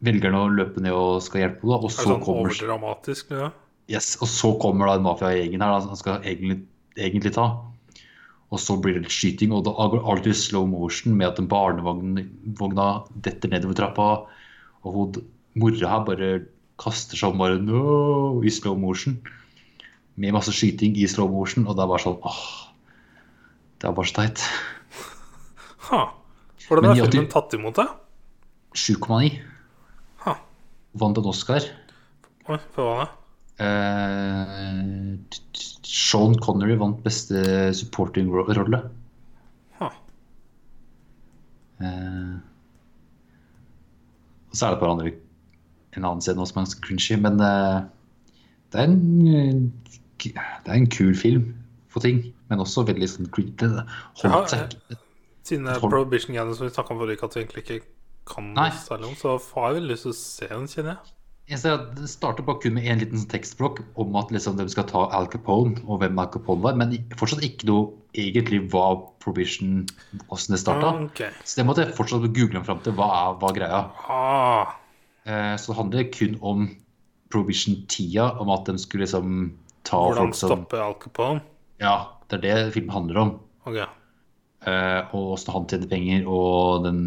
velger 0.04 0.32
han 0.32 0.40
å 0.40 0.58
løpe 0.58 0.82
ned 0.82 0.96
og 0.96 1.22
skal 1.24 1.44
hjelpe 1.44 1.64
henne. 1.64 1.78
Og 1.78 1.94
så, 1.94 2.04
sånn 2.08 2.24
kommer, 2.24 2.50
overdramatisk? 2.50 3.32
Ja. 3.38 3.52
yes, 3.92 4.16
og 4.22 4.30
så 4.32 4.52
kommer 4.62 4.90
da 4.90 4.98
en 4.98 5.06
mafiagjengen 5.06 5.64
her 5.64 5.78
han 5.78 6.00
skal 6.00 6.20
egentlig, 6.24 6.60
egentlig 6.98 7.34
ta. 7.38 7.48
Og 8.48 8.62
så 8.64 8.78
blir 8.80 8.96
det 8.96 9.04
litt 9.04 9.14
skyting, 9.14 9.52
og 9.52 9.66
det 9.66 9.74
går 9.76 10.06
alltid 10.08 10.32
i 10.32 10.40
slow 10.40 10.68
motion 10.68 11.16
med 11.18 11.28
at 11.28 11.40
barnevogna 11.50 12.86
detter 13.24 13.52
nedover 13.52 13.76
trappa. 13.76 14.06
Og 14.88 14.94
hun, 14.94 15.18
mora 15.60 15.90
her 15.92 16.06
bare 16.06 16.30
kaster 16.78 17.18
seg 17.18 17.32
om 17.34 17.40
bare 17.42 17.58
no, 17.62 18.38
i 18.46 18.50
slow 18.54 18.76
motion. 18.78 19.18
Med 20.18 20.34
masse 20.34 20.52
skyting 20.54 20.96
i 20.98 21.06
slow 21.10 21.28
motion, 21.30 21.66
og 21.66 21.76
det 21.78 21.84
er 21.84 21.90
bare 21.92 22.02
sånn 22.04 22.18
åh, 22.26 22.40
Det 23.78 23.86
er 23.88 23.94
bare 23.94 24.10
så 24.10 24.16
teit. 24.20 24.42
Ha. 25.90 26.00
Hvordan 26.68 26.90
er 26.90 27.04
filmen 27.08 27.28
tatt 27.32 27.54
imot, 27.56 27.78
da? 27.78 27.86
7,9. 28.76 29.38
vant 30.98 31.18
en 31.20 31.28
Oscar. 31.30 31.62
Oi, 32.48 32.58
for 32.74 32.82
hva 32.88 32.94
da? 33.04 33.08
Eh, 33.64 35.18
Sean 35.86 36.34
Connery 36.42 36.76
vant 36.80 36.98
beste 37.04 37.40
supporting 37.76 38.28
ro- 38.32 38.46
rolle. 38.54 38.82
Eh, 41.78 42.36
og 44.50 44.56
så 44.58 44.66
er 44.66 44.72
det 44.72 44.76
et 44.78 44.80
par 44.82 44.90
andre 44.90 45.12
en 45.98 46.08
annen 46.08 46.24
scene 46.24 46.42
også 46.42 46.54
som 46.54 46.62
er 46.62 46.68
ganske 46.68 47.18
men 47.24 47.42
eh, 47.44 47.82
det, 48.72 48.80
er 48.80 48.88
en, 48.88 48.96
eh, 49.32 50.32
det 50.64 50.72
er 50.72 50.78
en 50.78 50.90
kul 50.92 51.14
film 51.18 51.52
for 51.92 52.04
ting, 52.04 52.22
men 52.50 52.64
også 52.64 52.86
veldig 52.88 53.10
sånn 53.10 53.30
creepy. 53.34 53.70
Holdt 54.22 54.54
seg 54.54 54.66
ikke. 54.68 54.98
Siden 55.48 55.68
det 55.68 55.76
er 55.78 55.84
Prohibition 55.84 56.34
Gathering 56.36 56.56
som 56.58 56.68
vi 56.68 56.74
snakka 56.74 56.92
om 56.92 56.98
forrige 57.00 57.20
uke, 57.20 57.28
at 57.30 57.36
vi 57.36 57.44
egentlig 57.44 57.62
ikke 57.64 57.78
kan 58.28 58.50
Nei. 58.56 58.68
særlig 58.76 59.08
om, 59.08 59.14
så 59.16 59.38
har 59.38 59.70
jeg 59.70 59.78
veldig 59.78 59.94
lyst 59.94 60.04
til 60.04 60.12
å 60.12 60.18
se 60.18 60.50
den, 60.50 60.66
kjenner 60.68 60.94
jeg. 60.94 61.14
Jeg 61.48 61.60
ser 61.62 61.78
at 61.78 61.84
Det 61.96 62.10
starter 62.12 62.44
bare 62.44 62.60
kun 62.60 62.74
med 62.76 62.84
en 62.92 62.98
liten 63.00 63.16
sånn 63.16 63.30
tekstblokk 63.32 63.78
om 64.02 64.18
at 64.20 64.34
liksom 64.34 64.58
de 64.58 64.66
skal 64.68 64.84
ta 64.90 65.06
Al 65.16 65.30
Capone, 65.32 65.78
og 65.86 66.02
hvem 66.02 66.20
Al 66.20 66.28
Capone 66.34 66.60
var, 66.66 66.76
men 66.76 66.92
fortsatt 67.16 67.46
ikke 67.46 67.70
noe 67.70 67.86
egentlig 68.12 68.66
hva 68.68 68.90
Prohibition 69.24 69.86
hvordan 70.26 70.52
det 70.52 70.60
starta. 70.60 70.92
Okay. 71.08 71.32
Så 71.48 71.62
det 71.62 71.64
måtte 71.64 71.86
jeg 71.86 71.96
fortsatt 71.96 72.28
google 72.36 72.60
fram 72.68 72.84
til. 72.84 72.92
Hva 72.98 73.08
er 73.22 73.40
hva 73.40 73.54
greia? 73.56 73.80
Ah, 74.12 74.76
Eh, 74.76 74.87
så 75.28 75.72
det 75.72 75.76
handler 75.76 76.10
kun 76.14 76.36
om 76.40 76.68
Prohibition-tida, 77.28 78.30
om 78.40 78.48
at 78.54 78.68
de 78.68 78.78
skulle 78.80 79.04
liksom 79.04 79.50
ta 79.84 80.00
hvordan 80.00 80.30
folk 80.30 80.38
som 80.38 80.48
Hvordan 80.48 80.64
stoppe 80.64 80.80
Al 80.80 80.94
Capone? 81.02 81.42
Ja, 81.82 81.96
det 82.30 82.38
er 82.38 82.44
det 82.46 82.72
filmen 82.76 82.94
handler 82.94 83.20
om. 83.20 83.32
Okay. 83.68 83.84
Uh, 84.66 85.04
og 85.14 85.34
åssen 85.36 85.54
han 85.54 85.68
tjener 85.70 85.90
penger, 85.90 86.24
og 86.26 86.86
den 86.88 87.02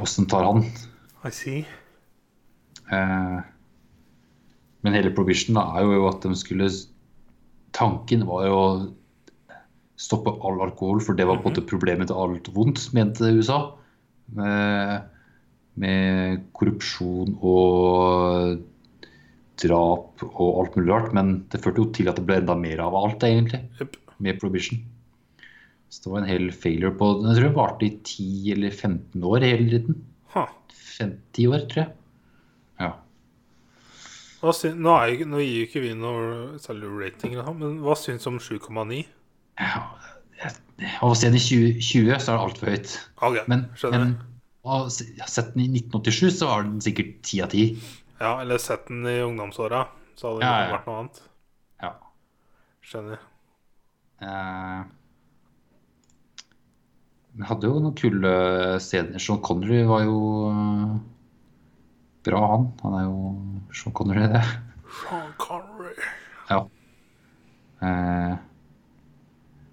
Åssen 0.00 0.28
tar 0.30 0.46
han. 0.46 0.62
I 1.26 1.32
see. 1.34 1.64
Uh, 2.92 3.42
men 4.80 4.96
hele 4.96 5.12
Prohibition 5.12 5.58
da, 5.58 5.66
er 5.76 5.88
jo 5.88 6.06
at 6.08 6.22
de 6.24 6.36
skulle 6.38 6.70
Tanken 7.76 8.24
var 8.26 8.46
jo 8.48 8.54
å 8.56 8.68
stoppe 10.00 10.32
all 10.46 10.62
alkohol, 10.64 11.02
for 11.04 11.14
det 11.18 11.26
var 11.28 11.38
på 11.38 11.48
en 11.48 11.52
måte 11.52 11.66
problemet 11.68 12.08
til 12.10 12.18
alt 12.18 12.48
vondt, 12.54 12.86
mente 12.96 13.28
USA. 13.36 13.60
Med, 14.34 15.09
med 15.80 16.44
korrupsjon 16.56 17.34
og 17.40 18.60
drap 19.60 20.24
og 20.30 20.48
alt 20.62 20.78
mulig 20.78 20.92
rart. 20.92 21.12
Men 21.16 21.34
det 21.52 21.60
førte 21.64 21.82
jo 21.82 21.90
til 21.96 22.10
at 22.12 22.18
det 22.20 22.26
ble 22.28 22.40
enda 22.40 22.56
mer 22.58 22.82
av 22.84 22.96
alt, 23.00 23.24
egentlig, 23.26 23.62
yep. 23.80 23.96
med 24.20 24.40
Prohibition. 24.40 24.82
Så 25.90 26.04
det 26.04 26.12
var 26.12 26.20
en 26.22 26.30
hel 26.30 26.50
failure 26.54 26.92
på 26.94 27.06
Jeg 27.24 27.34
tror 27.40 27.48
det 27.48 27.56
varte 27.56 27.86
i 27.88 27.94
10 28.06 28.52
eller 28.54 28.70
15 28.76 29.24
år 29.26 29.46
hele 29.46 29.70
tiden. 29.72 29.96
Ha. 30.36 30.44
50 31.00 31.48
år, 31.50 31.64
tror 31.72 31.82
jeg. 31.82 31.90
Ja. 32.80 32.92
Nå, 34.40 34.92
er 34.94 35.10
jo, 35.12 35.26
nå 35.28 35.40
gir 35.42 35.56
jo 35.58 35.66
ikke 35.66 35.82
vi 35.84 35.90
noe 35.98 36.60
særlig 36.62 36.92
rating, 36.96 37.34
men 37.58 37.80
hva 37.84 37.96
syns 37.98 38.24
du 38.24 38.30
om 38.30 38.38
7,9? 38.40 39.02
Ja, 39.60 39.82
jeg- 40.40 40.54
jeg, 40.80 40.94
å 41.04 41.10
se 41.12 41.26
den 41.28 41.36
i 41.36 41.42
2020, 41.44 42.14
så 42.22 42.32
er 42.32 42.38
det 42.38 42.44
altfor 42.46 42.70
høyt. 42.72 42.94
Okay, 43.20 43.44
Men, 43.50 43.66
men 43.92 44.14
har 44.64 44.88
sett 44.90 45.54
den 45.54 45.62
i 45.64 45.68
1987, 45.80 46.30
så 46.40 46.46
var 46.50 46.62
den 46.66 46.80
sikkert 46.84 47.22
10 47.24 47.42
av 47.46 47.48
10. 47.54 47.76
Ja, 48.20 48.32
eller 48.42 48.58
sett 48.60 48.88
den 48.88 49.06
i 49.08 49.20
ungdomsåra, 49.24 49.86
så 50.14 50.28
hadde 50.28 50.40
det 50.42 50.46
Ja, 50.50 50.62
ja. 50.66 50.72
vært 50.74 50.88
noe 50.90 50.98
annet. 51.00 51.20
Ja. 51.80 51.92
Skjønner. 52.84 53.22
Eh, 54.20 54.82
hadde 57.48 57.70
jo 57.70 57.80
noen 57.80 57.96
kule 57.96 58.32
scener. 58.84 59.22
Sean 59.22 59.40
Connery 59.44 59.80
var 59.88 60.04
jo 60.04 60.18
eh, 60.50 60.92
bra, 62.28 62.42
han. 62.52 62.68
Han 62.82 62.98
er 62.98 63.06
jo 63.06 63.16
Sean 63.72 63.96
Connery, 63.96 64.28
det. 64.34 64.44
Sean 65.00 65.32
Connery. 65.40 65.96
Ja. 66.50 66.60
Eh, 67.80 68.36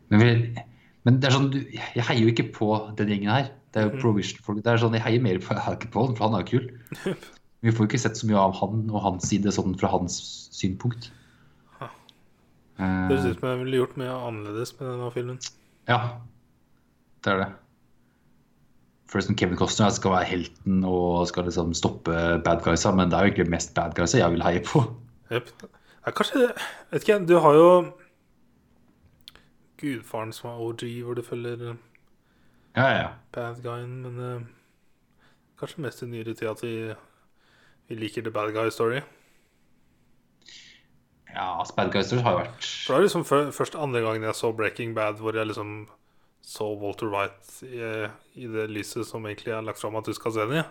men, 0.07 0.21
vi, 0.23 0.63
men 1.03 1.19
det 1.19 1.27
er 1.27 1.35
sånn 1.35 1.49
du, 1.51 1.57
Jeg 1.75 2.05
heier 2.07 2.21
jo 2.23 2.31
ikke 2.31 2.51
på 2.55 2.71
den 2.99 3.11
gjengen 3.11 3.33
her. 3.33 3.49
Det 3.77 3.83
er 3.83 3.91
jo 3.91 3.99
Provision-folk. 4.01 4.63
Det 4.65 4.71
er 4.73 4.79
sånn, 4.81 4.95
Jeg 4.97 5.05
heier 5.05 5.21
mer 5.21 5.37
på 5.43 5.53
Alcapone, 5.69 6.15
for 6.17 6.25
han 6.25 6.39
er 6.39 6.41
jo 6.47 6.57
kul. 6.57 7.13
Vi 7.65 7.73
får 7.73 7.87
ikke 7.87 7.99
sett 8.01 8.17
så 8.17 8.25
mye 8.29 8.41
av 8.41 8.55
han 8.57 8.83
og 8.89 9.03
hans 9.03 9.29
side 9.29 9.53
sånn 9.53 9.77
fra 9.77 9.89
hans 9.93 10.17
synpunkt. 10.57 11.11
Det 12.77 12.85
høres 12.85 13.23
Eh, 13.25 13.31
ut 13.31 13.39
som 13.39 13.47
jeg 13.49 13.59
ville 13.63 13.79
gjort 13.79 13.95
mye 13.97 14.17
annerledes 14.27 14.73
med 14.77 14.85
denne 14.91 15.07
filmen. 15.13 15.37
ja, 15.89 15.97
det 17.25 17.31
er 17.33 17.39
det. 17.41 17.47
Først 19.09 19.31
som 19.31 19.37
Kevin 19.39 19.57
Costner 19.57 19.89
skal 19.95 20.13
være 20.13 20.27
helten 20.29 20.83
og 20.85 21.25
skal 21.31 21.47
liksom 21.49 21.73
stoppe 21.77 22.13
bad 22.45 22.61
guysa, 22.65 22.91
men 22.93 23.09
det 23.09 23.17
er 23.17 23.25
jo 23.25 23.31
egentlig 23.31 23.49
mest 23.55 23.73
bad 23.73 23.95
guysa 23.97 24.19
jeg 24.19 24.33
vil 24.35 24.45
heie 24.45 24.61
på. 24.67 24.83
Yep. 25.31 25.49
Ja, 26.05 26.11
kanskje 26.11 26.51
Vet 26.91 27.01
ikke, 27.07 27.17
du 27.25 27.37
har 27.41 27.57
jo 27.57 27.69
Gudfaren 29.81 30.33
som 30.33 30.49
er 30.51 30.61
OG, 30.65 30.83
hvor 31.05 31.17
du 31.17 31.21
følger 31.25 31.69
eh, 31.71 31.81
Ja, 32.77 32.87
ja, 32.87 32.97
ja. 33.01 33.11
bad 33.33 33.61
guyen, 33.63 33.93
men 34.05 34.19
uh, 34.21 34.41
kanskje 35.57 35.81
mest 35.81 36.03
i 36.05 36.09
nyere 36.11 36.35
tid 36.37 36.51
at 36.51 36.61
vi, 36.61 36.73
vi 37.89 37.97
liker 37.97 38.21
the 38.21 38.33
bad 38.33 38.53
guy 38.53 38.69
story. 38.69 39.01
Ja, 41.33 41.59
altså, 41.59 41.73
bad 41.75 41.93
Story 42.05 42.21
har 42.23 42.33
jo 42.33 42.41
vært 42.45 42.65
For 42.65 42.93
det 42.93 42.97
er 42.97 43.05
liksom 43.05 43.25
før, 43.27 43.49
først 43.53 43.75
andre 43.77 44.01
gangen 44.05 44.25
jeg 44.25 44.37
så 44.37 44.51
Breaking 44.55 44.95
Bad, 44.95 45.19
hvor 45.21 45.35
jeg 45.35 45.49
liksom 45.49 45.87
så 46.47 46.69
Walter 46.79 47.09
Wright 47.11 47.63
i, 47.67 47.81
i 48.39 48.47
det 48.47 48.69
lyset 48.71 49.07
som 49.07 49.25
egentlig 49.27 49.51
er 49.51 49.65
lagt 49.67 49.81
fram 49.81 49.97
at 49.99 50.07
du 50.07 50.13
skal 50.15 50.33
se 50.33 50.45
den 50.47 50.61
i. 50.61 50.63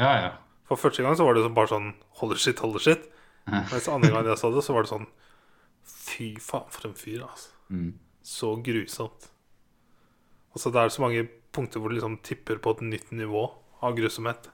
Ja, 0.00 0.10
ja. 0.18 0.30
For 0.68 0.80
første 0.80 1.04
gang 1.04 1.16
så 1.16 1.24
var 1.24 1.34
det 1.34 1.42
liksom 1.42 1.54
bare 1.54 1.70
sånn 1.70 1.90
Holy 2.20 2.36
shit, 2.40 2.60
holy 2.62 2.82
shit. 2.82 3.06
Mens 3.72 3.88
andre 3.88 4.10
gang 4.10 4.26
jeg 4.26 4.40
så 4.40 4.50
det, 4.54 4.64
så 4.66 4.74
var 4.74 4.86
det 4.86 4.92
sånn 4.92 5.06
Fy 5.86 6.32
faen, 6.42 6.66
for 6.72 6.90
en 6.90 6.98
fyr, 6.98 7.22
altså. 7.24 7.54
Mm. 7.70 7.92
Så 8.26 8.50
grusomt. 8.66 9.30
Altså, 10.50 10.72
det 10.74 10.82
er 10.82 10.92
så 10.92 11.02
mange 11.04 11.28
punkter 11.54 11.80
hvor 11.82 11.92
det 11.92 11.98
liksom 12.00 12.18
tipper 12.26 12.60
på 12.62 12.76
et 12.76 12.82
nytt 12.86 13.12
nivå 13.14 13.44
av 13.82 13.96
grusomhet. 13.98 14.50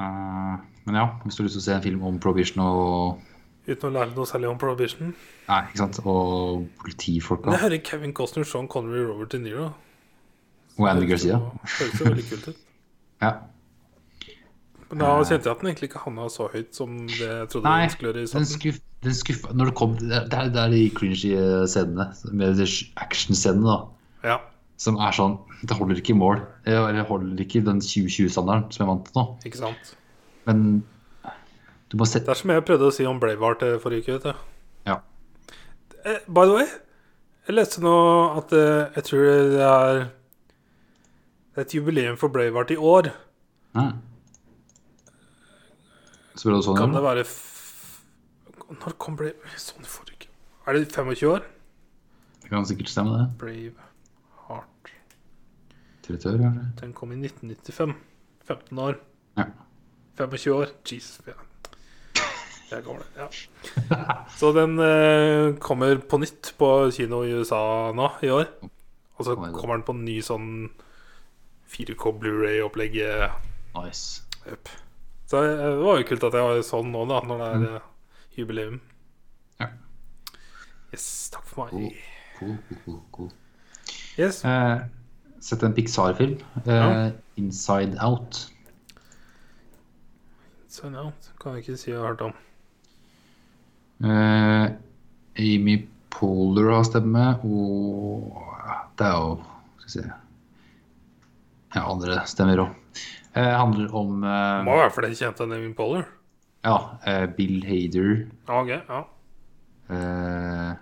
Eh, 0.00 0.54
men 0.86 0.96
ja, 0.98 1.04
hvis 1.22 1.36
du 1.36 1.42
har 1.42 1.48
lyst 1.48 1.58
til 1.58 1.62
å 1.62 1.66
se 1.66 1.76
en 1.76 1.84
film 1.84 2.06
om 2.08 2.18
prohibition 2.22 2.64
og 2.64 3.28
Uten 3.62 3.92
å 3.92 3.94
lære 3.94 4.10
noe 4.16 4.26
særlig 4.26 4.48
om 4.50 4.56
Prohibition. 4.58 5.12
Nei, 5.46 5.58
ikke 5.68 5.78
sant? 5.78 6.00
Og 6.02 6.64
politifolka. 6.80 7.52
Det 7.54 7.60
hører 7.62 7.82
Kevin 7.86 8.10
Costner, 8.18 8.42
Sean 8.42 8.66
Connery, 8.66 9.04
Robert 9.06 9.30
De 9.30 9.38
Niro. 9.38 9.68
Og 10.80 10.88
Andy 10.90 11.06
Garcia. 11.06 11.36
Høres 11.62 12.00
jo 12.00 12.08
veldig 12.08 12.24
kult 12.30 12.48
ut. 12.50 12.62
Ja. 13.22 13.28
Men 14.92 15.00
da 15.00 15.10
kjente 15.24 15.48
jeg 15.48 15.54
at 15.56 15.62
den 15.62 15.70
egentlig 15.72 15.88
ikke 15.88 16.02
havna 16.04 16.28
så 16.28 16.46
høyt 16.52 16.76
som 16.76 16.94
det 17.08 17.24
jeg 17.24 17.48
trodde 17.48 17.64
Nei, 17.64 17.78
den 17.86 17.92
skulle 17.94 18.10
gjøre 18.10 18.20
i 18.20 18.26
den, 18.26 18.28
starten. 18.28 18.50
skuff, 18.52 18.80
den 19.06 19.14
skuff, 19.16 19.42
Når 19.56 19.70
det 19.70 19.74
kom 19.80 19.94
Det 20.02 20.18
er, 20.20 20.50
det 20.52 20.60
er 20.62 20.72
de 20.74 20.82
cringy 20.92 21.16
scenene, 21.72 22.06
med 22.36 22.60
actionscenene, 23.00 23.72
da. 23.72 24.28
Ja, 24.28 24.36
Som 24.76 25.00
er 25.00 25.16
sånn 25.16 25.38
Det 25.64 25.78
holder 25.78 26.02
ikke 26.02 26.12
i 26.12 26.18
mål. 26.20 26.42
Det 26.68 27.06
holder 27.08 27.40
ikke 27.46 27.64
den 27.64 27.80
2020-standarden 27.80 28.68
som 28.74 28.84
jeg 28.84 28.90
vant 28.92 29.08
til 29.08 29.18
nå. 29.20 29.24
ikke 29.48 29.60
sant. 29.62 29.92
Men 30.44 30.62
du 31.92 31.96
må 32.00 32.06
sette 32.08 32.26
Det 32.28 32.34
er 32.36 32.40
som 32.42 32.52
jeg 32.54 32.64
prøvde 32.68 32.88
å 32.88 32.94
si 32.94 33.04
om 33.08 33.20
Braveheart 33.22 33.62
eh, 33.66 33.78
forrige 33.82 34.16
uke. 34.20 34.32
Ja. 34.88 35.00
Eh, 36.04 36.20
by 36.26 36.46
the 36.48 36.56
way, 36.56 36.66
jeg 37.48 37.56
leste 37.58 37.82
nå 37.84 37.92
at 38.40 38.52
eh, 38.56 38.88
jeg 38.96 39.06
tror 39.08 39.26
det 39.52 39.66
er 39.70 40.00
et 41.62 41.74
jubileum 41.76 42.16
for 42.20 42.32
Braveheart 42.32 42.72
i 42.74 42.78
år. 42.80 43.12
Ja. 43.76 43.86
Sånn, 46.36 46.76
Kan 46.78 46.94
det 46.94 47.02
være 47.04 47.24
Når 48.72 48.94
kom 48.98 49.16
Brave 49.16 49.34
Sånn 49.60 49.84
forrige. 49.84 50.28
Er 50.66 50.72
det 50.78 50.86
25 50.94 51.28
år? 51.28 51.42
Det 52.42 52.48
kan 52.50 52.64
sikkert 52.68 52.88
stemme, 52.92 53.18
det. 53.18 53.26
Braveheart 53.40 54.92
30 56.06 56.28
år, 56.32 56.38
kanskje? 56.42 56.64
Den 56.80 56.92
kom 56.96 57.12
i 57.12 57.18
1995. 57.20 57.94
15 58.48 58.78
år. 58.78 58.98
Ja. 59.38 59.44
25 60.18 60.54
år. 60.56 60.72
Jesus. 60.88 61.20
Ja. 61.26 61.36
Jeg 62.70 62.78
er 62.78 62.84
gammel. 62.86 63.04
Ja. 63.18 63.28
Så 64.40 64.52
den 64.56 64.78
eh, 64.80 65.52
kommer 65.60 65.98
på 66.00 66.18
nytt 66.22 66.54
på 66.58 66.68
kino 66.96 67.22
i 67.26 67.34
USA 67.36 67.92
nå 67.96 68.08
i 68.24 68.30
år. 68.32 68.48
Og 69.18 69.26
så 69.28 69.36
kommer 69.36 69.76
den 69.76 69.84
på 69.86 69.92
en 69.94 70.04
ny 70.06 70.16
sånn 70.24 70.48
4K 71.72 72.14
Blu-ray-opplegg. 72.18 72.96
eh, 73.04 73.34
Nice. 73.76 74.22
Yep. 74.48 74.68
Så 75.32 75.40
det 75.48 75.68
var 75.80 75.96
jo 75.96 76.04
kult 76.10 76.24
at 76.28 76.34
jeg 76.36 76.44
var 76.44 76.58
sånn 76.66 76.90
nå, 76.92 77.06
da, 77.08 77.22
når 77.24 77.38
det 77.40 77.46
er 77.48 77.62
eh, 77.78 77.84
jubileum. 78.36 78.74
Ja. 79.62 79.68
Yes, 80.92 81.06
takk 81.32 81.46
for 81.48 81.70
meg. 81.72 81.94
Cool, 82.36 82.58
cool, 82.84 82.98
cool. 83.16 83.30
Yes. 84.20 84.42
Eh, 84.44 84.82
sett 85.40 85.64
en 85.64 85.72
Pixar-film. 85.76 86.36
Eh, 86.66 86.72
Ja. 86.76 86.90
Inside 87.40 87.96
Out. 88.04 88.42
Inside 90.66 91.00
Out 91.00 91.30
kan 91.40 91.56
jeg 91.56 91.64
ikke 91.64 91.78
si 91.80 91.90
jeg 91.94 91.96
har 92.02 92.10
hørt 92.12 92.26
om. 92.28 92.34
Eh, 94.04 94.66
Amy 95.40 95.78
Poehler 96.12 96.74
har 96.74 96.84
stemme, 96.84 97.24
og 97.40 98.36
det 99.00 99.06
er 99.08 99.16
jo 99.16 99.32
Skal 99.80 99.88
vi 99.88 99.92
se 99.94 100.04
Ja, 101.72 101.86
andre 101.88 102.20
stemmer 102.28 102.60
òg. 102.66 102.74
Eh, 103.34 103.52
handler 103.56 103.94
om 103.96 104.24
eh, 104.28 104.64
Må 104.66 104.74
være 104.76 104.92
flere 104.92 105.16
kjente 105.16 105.44
enn 105.46 105.52
Navy 105.54 105.70
Poller. 105.76 106.04
ja, 106.64 106.76
eh, 107.08 107.24
Bill 107.36 107.62
Hader. 107.64 108.10
Ok, 108.48 108.68
ja. 108.74 108.98
Eh, 109.88 110.74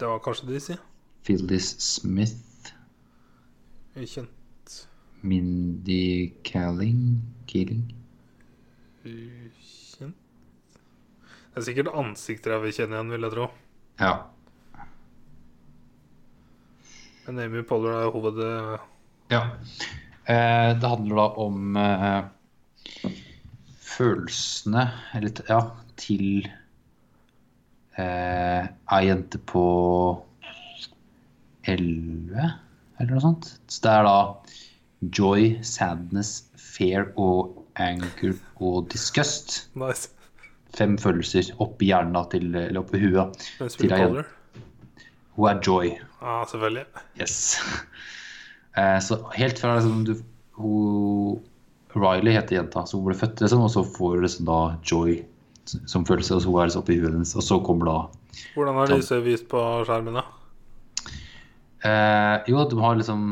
Det 0.00 0.08
var 0.08 0.18
kanskje 0.24 0.48
de, 0.48 0.60
si. 0.60 0.76
Phyllis 1.24 1.68
Smith. 1.80 2.72
Ukjent. 3.96 4.32
Mindy 5.22 6.32
Calling 6.44 7.20
Keeling. 7.48 7.86
Ukjent. 9.04 10.16
Det 11.56 11.62
er 11.62 11.64
sikkert 11.68 11.88
ansikter 11.96 12.52
jeg 12.56 12.62
vil 12.66 12.74
kjenne 12.76 12.96
igjen, 12.98 13.12
vil 13.14 13.24
jeg 13.28 13.32
tro. 13.36 13.46
Ja. 14.00 14.10
Men 17.26 17.40
Amy 17.44 17.62
Poller 17.66 17.96
er 18.02 18.12
hoved... 18.12 18.42
ja. 19.32 19.42
Eh, 20.26 20.70
det 20.80 20.88
handler 20.88 21.16
da 21.20 21.26
om 21.38 21.76
eh, 21.78 23.10
følelsene 23.86 24.88
Eller 25.14 25.42
ja, 25.46 25.60
til 25.96 26.48
eh, 27.96 28.66
ei 28.66 29.02
jente 29.06 29.38
på 29.38 29.66
elleve, 31.66 32.50
eller 33.00 33.16
noe 33.16 33.22
sånt. 33.24 33.48
Så 33.66 33.82
det 33.82 33.94
er 33.94 34.04
da 34.06 34.18
joy, 35.18 35.48
sadness, 35.66 36.44
fear 36.60 37.08
og 37.18 37.56
anger 37.82 38.36
og 38.62 38.86
disgust. 38.92 39.64
Nice. 39.74 40.12
Fem 40.76 40.94
følelser 41.00 41.48
oppi 41.62 41.90
hjernen 41.90 42.18
til, 42.30 42.50
eller 42.54 42.82
oppi 42.82 43.00
huet. 43.02 43.46
Til 43.58 43.94
ei 43.96 44.02
jente. 44.04 44.26
Hun 45.36 45.50
er 45.50 45.58
joy. 45.64 45.90
Ja, 46.20 46.38
selvfølgelig. 46.48 46.86
Yes. 47.20 47.56
Eh, 48.76 48.98
så 49.00 49.16
helt 49.34 49.58
fra 49.58 49.76
liksom, 49.78 50.04
du, 50.04 50.14
hun, 50.58 51.38
Riley 51.96 52.34
heter 52.36 52.58
jenta, 52.58 52.82
hun 52.92 53.04
ble 53.06 53.14
født, 53.16 53.40
liksom, 53.40 53.62
og 53.64 53.70
så 53.72 53.82
får 53.96 54.18
liksom 54.26 54.48
da 54.48 54.58
joy 54.84 55.22
som 55.88 56.04
følelse, 56.06 56.36
og 56.36 56.42
så 56.44 56.50
hun 56.52 56.60
er 56.60 56.68
liksom 56.68 56.82
oppi 56.84 56.98
huet 57.00 57.14
hennes. 57.14 57.32
Og 57.36 57.42
så 57.46 57.60
kommer 57.64 57.88
da 57.88 57.98
Hvordan 58.54 58.74
har 58.82 58.90
lyset 58.92 59.22
vist 59.24 59.46
på 59.48 59.62
skjermen, 59.88 60.18
da? 60.20 60.26
eh, 61.84 62.42
Jo, 62.50 62.64
de 62.68 62.78
har 62.80 62.98
liksom 63.00 63.24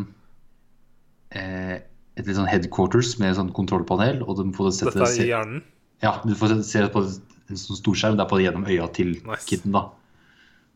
eh, 1.35 1.77
et 2.15 2.27
litt 2.29 2.37
sånn 2.39 2.49
headquarters 2.51 3.17
med 3.21 3.37
sånn 3.37 3.53
kontrollpanel, 3.57 4.23
og 4.25 4.39
de 4.41 4.49
får 4.57 4.73
sette 4.79 4.95
Dette 4.97 5.11
er 5.11 5.25
i 5.27 5.31
hjernen? 5.33 5.63
Ja, 6.05 6.17
du 6.25 6.35
får 6.37 6.55
se- 6.55 6.71
se 6.71 6.87
på 6.93 7.03
en 7.05 7.57
sånn 7.61 7.79
storskjerm, 7.81 8.17
det 8.19 8.25
er 8.25 8.31
på 8.31 8.41
gjennom 8.43 8.65
øya 8.69 8.89
til 8.93 9.15
Nice. 9.25 9.47
kiden, 9.49 9.73
da. 9.73 9.89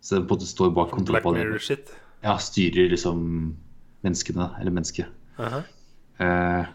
Så 0.00 0.16
de 0.18 0.26
på 0.26 0.34
en 0.34 0.38
måte 0.38 0.46
står 0.48 0.70
bak 0.74 0.90
Black 0.92 1.22
kontrollpanelet. 1.24 1.90
Ja, 2.22 2.36
styrer 2.38 2.90
liksom 2.90 3.54
menneskene, 4.06 4.50
eller 4.60 4.74
mennesket. 4.74 5.10
Aha. 5.38 5.62
Eh, 6.18 6.70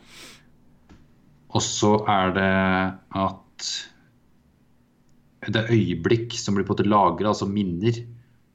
og 1.53 1.61
så 1.63 1.93
er 2.09 2.33
det 2.35 2.51
at 3.23 3.69
det 5.43 5.59
er 5.59 5.73
øyeblikk 5.75 6.35
som 6.39 6.55
blir 6.55 6.65
på 6.65 6.73
en 6.73 6.77
måte 6.77 6.89
lagra, 6.89 7.31
altså 7.33 7.47
minner. 7.49 7.99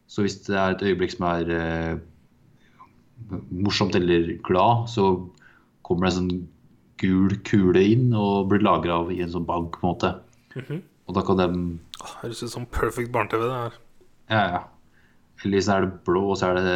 Så 0.09 0.24
hvis 0.24 0.39
det 0.47 0.57
er 0.57 0.73
et 0.73 0.85
øyeblikk 0.89 1.12
som 1.15 1.27
er 1.28 1.51
eh, 1.53 1.99
morsomt 3.53 3.97
eller 3.99 4.39
glad, 4.47 4.89
så 4.89 5.11
kommer 5.85 6.09
det 6.09 6.15
en 6.15 6.19
sånn 6.20 6.47
gul 6.99 7.36
kule 7.47 7.82
inn 7.93 8.09
og 8.16 8.49
blir 8.51 8.65
lagra 8.65 9.03
i 9.15 9.20
en 9.23 9.35
sånn 9.35 9.47
bank, 9.49 9.77
på 9.78 9.86
en 9.86 9.93
måte. 9.93 10.15
Mhm. 10.57 10.81
Og 11.09 11.15
da 11.16 11.23
kan 11.24 11.39
de 11.40 11.47
Åh, 11.99 12.11
Høres 12.23 12.43
ut 12.45 12.53
som 12.53 12.66
perfect 12.66 13.11
barne-TV, 13.11 13.43
det 13.43 13.55
her. 13.57 13.77
Ja, 14.28 14.43
ja. 14.53 14.59
Eller 15.45 15.62
så 15.65 15.77
er 15.77 15.86
det 15.86 16.01
blå, 16.07 16.23
og 16.31 16.36
så 16.39 16.51
er 16.51 16.59
det 16.59 16.66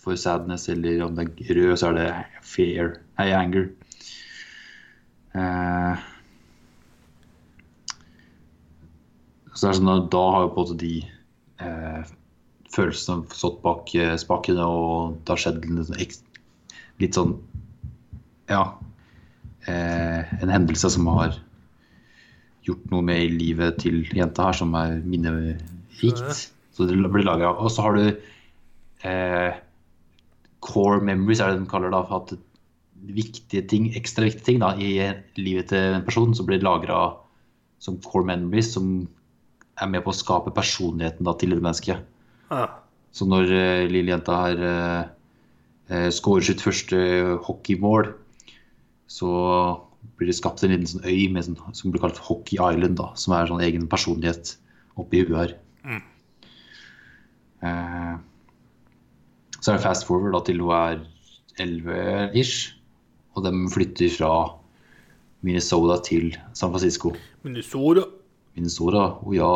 for 0.00 0.16
sadness, 0.16 0.68
eller 0.72 1.02
om 1.04 1.16
det 1.16 1.28
er 1.28 1.58
rød, 1.58 1.74
så 1.78 1.90
er 1.90 1.98
det 1.98 2.08
fear. 2.46 2.94
Nei, 3.18 3.28
anger. 3.36 3.68
Eh, 5.36 6.06
så 9.52 9.66
det 9.66 9.70
er 9.70 9.78
sånn 9.78 9.92
at 9.92 10.08
da 10.14 10.22
har 10.34 10.46
jo 10.46 10.54
på 10.54 10.62
en 10.62 10.70
måte 10.70 10.80
de 10.80 10.94
eh, 11.60 12.14
følelsene 12.74 13.36
stått 13.36 13.60
bak 13.64 13.92
eh, 13.98 14.16
spakene, 14.20 14.64
og 14.64 15.20
det 15.20 15.34
har 15.34 15.44
skjedd 15.44 15.68
litt 15.68 15.90
sånn, 15.90 16.26
litt 17.04 17.20
sånn 17.20 17.36
Ja. 18.50 18.64
Eh, 19.68 20.32
en 20.40 20.50
hendelse 20.50 20.88
som 20.90 21.06
har 21.12 21.36
gjort 22.66 22.86
noe 22.92 23.04
med 23.04 23.20
i 23.22 23.32
livet 23.34 23.78
til 23.82 24.02
jenta 24.16 24.48
her, 24.48 24.56
som 24.56 24.72
er 24.78 24.96
minnerikt. 25.04 26.48
Så 26.74 26.86
det 26.88 26.96
blir 26.96 27.26
laga. 27.26 27.52
Og 27.52 27.70
så 27.70 27.84
har 27.84 27.98
du 27.98 28.06
eh, 29.06 29.60
core 30.64 31.00
memories, 31.04 31.40
er 31.40 31.54
det 31.54 31.64
de 31.64 31.70
kaller 31.70 31.92
det. 31.94 32.02
At 32.16 32.34
viktige 33.16 33.64
ting, 33.68 33.88
ekstra 33.96 34.26
viktige 34.26 34.46
ting 34.46 34.60
da, 34.62 34.74
i 34.76 34.98
livet 35.40 35.70
til 35.72 35.96
en 35.96 36.06
person, 36.06 36.34
som 36.36 36.48
blir 36.48 36.62
lagra 36.64 37.00
som 37.80 38.00
core 38.04 38.28
memories, 38.28 38.74
som 38.74 39.08
er 39.80 39.88
med 39.88 40.04
på 40.04 40.12
å 40.12 40.16
skape 40.16 40.52
personligheten 40.56 41.24
da, 41.26 41.34
til 41.40 41.54
det 41.54 41.62
mennesket. 41.62 42.04
Ja. 42.50 42.66
Så 43.16 43.26
når 43.26 43.50
uh, 43.50 43.88
lille 43.90 44.12
jenta 44.12 44.36
her 44.44 44.64
uh, 44.66 46.08
scorer 46.14 46.44
sitt 46.46 46.62
første 46.62 46.98
hockeymål, 47.46 48.12
så 49.10 49.30
blir 50.16 50.30
det 50.30 50.36
skapt 50.38 50.62
en 50.62 50.74
liten 50.74 50.88
sånn 50.88 51.08
øy 51.08 51.26
med 51.32 51.46
sånn, 51.46 51.58
som 51.76 51.92
blir 51.92 52.02
kalt 52.02 52.20
Hockey 52.22 52.60
Island, 52.60 52.98
da, 53.00 53.10
som 53.18 53.34
er 53.34 53.50
sånn 53.50 53.64
egen 53.64 53.88
personlighet 53.90 54.54
oppi 55.00 55.24
huet 55.24 55.38
her. 55.40 55.56
Mm. 55.84 56.02
Eh, 57.66 58.14
så 59.60 59.72
er 59.72 59.78
det 59.78 59.84
fast 59.84 60.06
forward 60.08 60.34
da, 60.36 60.40
til 60.46 60.62
hun 60.64 60.72
er 60.76 61.02
11-ish, 61.60 62.72
og 63.36 63.44
de 63.44 63.52
flytter 63.72 64.12
fra 64.16 64.32
Minnesota 65.46 66.00
til 66.04 66.32
San 66.56 66.72
Francisco. 66.72 67.14
Minnesota. 67.44 68.06
Minnesota, 68.56 69.04
å 69.24 69.36
ja. 69.36 69.52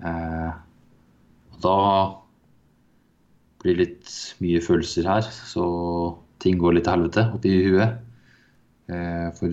Eh, 0.00 0.52
og 1.52 1.60
da 1.64 1.76
blir 3.62 3.76
det 3.76 3.82
litt 3.82 4.14
mye 4.44 4.62
følelser 4.64 5.08
her, 5.08 5.26
så 5.26 5.66
ting 6.42 6.60
går 6.60 6.76
litt 6.76 6.86
til 6.86 6.96
helvete 6.96 7.26
oppi 7.36 7.54
huet. 7.66 7.96
Eh, 8.92 9.28
for 9.36 9.50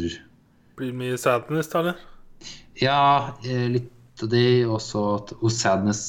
Blir 0.77 0.91
det 0.91 0.97
mye 0.99 1.17
sadness, 1.17 1.71
da, 1.71 1.79
eller? 1.79 2.03
ja, 2.81 3.33
eh, 3.45 3.67
litt 3.71 4.23
av 4.23 4.29
det, 4.29 4.65
også 4.69 5.03
at 5.17 5.33
hos 5.41 5.57
sadness 5.61 6.03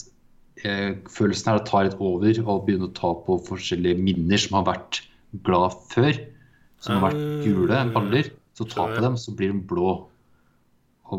følelsen 0.65 1.51
her 1.53 1.61
tar 1.69 1.89
litt 1.89 1.99
over 2.01 2.39
og 2.45 2.65
begynner 2.67 2.89
å 2.89 2.97
ta 2.97 3.13
på 3.27 3.37
forskjellige 3.49 4.01
minner 4.01 4.41
som 4.41 4.59
har 4.59 4.67
vært 4.71 5.03
glad 5.45 5.77
før. 5.93 6.19
Som 6.85 6.99
har 6.99 7.13
vært 7.13 7.45
gule 7.45 7.85
baller. 7.95 8.33
Så 8.55 8.67
ta 8.71 8.87
på 8.87 9.03
dem, 9.03 9.17
så 9.19 9.35
blir 9.35 9.53
de 9.53 9.63
blå. 9.67 9.95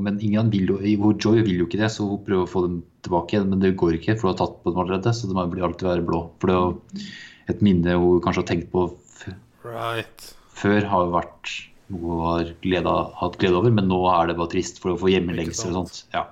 Men 0.01 0.17
ingen 0.23 0.49
vil 0.51 0.73
jo, 0.73 0.79
Joy 1.13 1.43
vil 1.45 1.61
jo 1.61 1.67
ikke 1.69 1.79
det, 1.79 1.91
så 1.93 2.07
hun 2.09 2.23
prøver 2.25 2.43
å 2.43 2.51
få 2.51 2.65
dem 2.65 2.79
tilbake 3.05 3.35
igjen. 3.35 3.49
Men 3.51 3.61
det 3.61 3.75
går 3.79 3.99
ikke, 3.99 4.17
for 4.17 4.29
hun 4.29 4.33
har 4.33 4.41
tatt 4.41 4.57
på 4.63 4.73
dem 4.73 4.81
allerede. 4.83 5.13
Så 5.15 5.29
de 5.29 5.45
blir 5.51 5.67
alltid 5.67 5.87
være 5.87 6.07
blå. 6.07 6.21
For 6.41 6.51
det 6.51 6.55
er 6.55 6.63
jo 6.63 7.05
et 7.53 7.63
minne 7.65 7.97
hun 8.01 8.23
kanskje 8.25 8.43
har 8.43 8.49
tenkt 8.51 8.71
på 8.73 8.89
Right. 9.65 10.27
før, 10.53 10.83
har 10.85 11.07
jo 11.07 11.13
vært 11.15 11.53
noe 11.89 12.01
hun 12.05 12.23
har 12.25 12.49
gleda, 12.61 12.95
hatt 13.17 13.37
glede 13.41 13.57
over, 13.57 13.73
men 13.73 13.87
nå 13.89 13.97
er 14.13 14.29
det 14.29 14.37
bare 14.37 14.51
trist 14.53 14.77
for 14.81 14.93
å 14.93 14.99
få 15.01 15.09
hjemmelengsel 15.09 15.71
og 15.71 15.77
sånt. 15.79 16.03
Ja. 16.13 16.27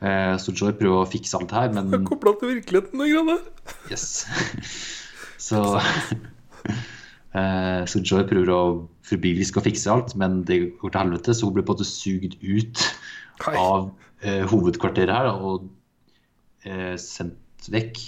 Eh, 0.00 0.34
så 0.40 0.54
Joy 0.56 0.72
prøver 0.78 1.02
å 1.02 1.08
fikse 1.08 1.36
alt 1.36 1.52
her, 1.52 1.72
men 1.76 2.06
Kobla 2.08 2.32
til 2.40 2.54
virkeligheten, 2.54 2.96
noen 3.00 3.10
greiene 3.12 3.36
der. 3.36 3.74
Yes. 3.92 4.24
Så 5.50 5.60
eh, 7.36 7.82
Så 7.90 8.00
Joy 8.00 8.24
prøver 8.28 8.52
å 8.54 8.62
frivillig 9.10 9.48
skal 9.50 9.66
fikse 9.66 9.90
alt, 9.92 10.14
men 10.20 10.40
det 10.48 10.62
går 10.80 10.94
til 10.94 11.02
helvete, 11.02 11.34
så 11.34 11.48
hun 11.48 11.56
blir 11.56 11.66
på 11.66 11.74
en 11.74 11.80
måte 11.80 11.88
sugd 11.88 12.36
ut 12.40 12.84
av 13.50 13.90
eh, 14.22 14.44
hovedkvarteret 14.48 15.12
her 15.12 15.30
og 15.32 15.66
eh, 16.68 16.94
sendt 17.00 17.68
vekk 17.72 17.98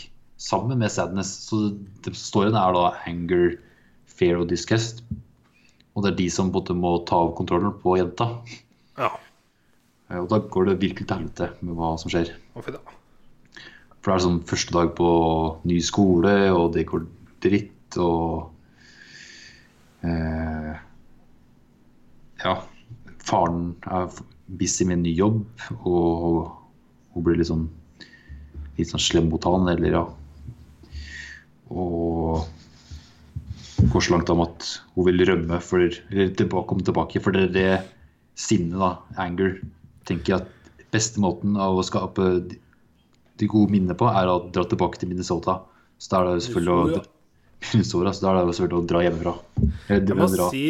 sammen 0.43 0.81
med 0.82 0.93
Sadness. 0.93 1.32
Så 1.48 1.74
det 2.05 2.14
står 2.19 2.48
igjen, 2.48 2.60
er 2.60 2.77
da 2.77 2.86
anger, 3.09 3.56
fear 4.12 4.43
og 4.43 4.51
disgust. 4.52 5.02
Og 5.93 6.05
det 6.05 6.12
er 6.12 6.20
de 6.23 6.28
som 6.32 6.52
både 6.55 6.77
må 6.77 6.94
ta 7.09 7.19
av 7.27 7.35
kontrollen 7.39 7.74
på 7.82 7.98
jenta. 7.98 8.31
Ja. 9.01 9.10
Eh, 10.12 10.20
Og 10.20 10.28
da 10.28 10.39
går 10.39 10.68
det 10.68 10.80
virkelig 10.82 11.09
til 11.09 11.16
helvete 11.16 11.51
med 11.64 11.78
hva 11.78 11.94
som 12.01 12.12
skjer. 12.12 12.34
Hvorfor 12.55 12.76
da. 12.76 12.82
For 14.02 14.10
det 14.10 14.16
er 14.16 14.24
sånn 14.26 14.40
første 14.51 14.74
dag 14.74 14.94
på 14.98 15.09
ny 15.68 15.78
skole, 15.84 16.34
og 16.51 16.72
det 16.76 16.89
går 16.90 17.06
dritt, 17.44 17.98
og 18.02 18.51
eh, 20.05 20.74
Ja. 22.43 22.56
Faren 23.22 23.76
er 23.86 24.09
busy 24.59 24.84
med 24.84 24.97
en 24.98 25.05
ny 25.06 25.12
jobb, 25.14 25.44
og 25.86 26.51
hun 27.14 27.22
blir 27.22 27.44
sånn 27.47 27.68
litt 28.74 28.90
sånn 28.90 29.05
slem 29.05 29.28
mot 29.30 29.44
han, 29.47 29.68
eller 29.70 29.94
ja. 29.94 30.02
Og 31.70 32.43
går 33.93 34.02
så 34.02 34.16
langt 34.16 34.32
om 34.34 34.43
at 34.43 34.66
hun 34.97 35.06
vil 35.06 35.22
rømme 35.28 35.60
for 35.62 35.86
Eller 36.10 36.34
tilbake, 36.34 36.66
komme 36.66 36.82
tilbake, 36.82 37.22
for 37.22 37.30
det 37.30 37.52
det 37.55 37.84
sinnet, 38.34 38.74
da, 38.80 38.97
anger, 39.22 39.60
tenker 40.05 40.35
jeg 40.35 40.41
at 40.43 40.49
beste 40.93 41.20
måten 41.20 41.57
av 41.57 41.77
å 41.79 41.85
skape 41.85 42.49
de- 42.49 42.59
de 43.39 43.47
gode 43.49 43.70
minnene 43.73 43.97
på, 43.97 44.07
er 44.09 44.27
å 44.29 44.51
dra 44.53 44.62
tilbake 44.65 44.99
til 44.99 45.09
Minnesota. 45.09 45.61
Så 45.99 46.11
da 46.11 46.20
er 46.20 46.35
det 46.37 46.43
selvfølgelig 46.45 46.74
å 46.74 47.05
Minnesota. 47.73 48.07
altså, 48.09 48.20
da 48.27 48.31
er 48.41 48.47
det 48.47 48.55
selvfølgelig 48.55 48.83
å 48.83 48.87
dra 48.87 49.01
hjemmefra. 49.03 49.35
Jeg 49.89 50.16
må 50.16 50.29
dra. 50.37 50.51
si 50.51 50.65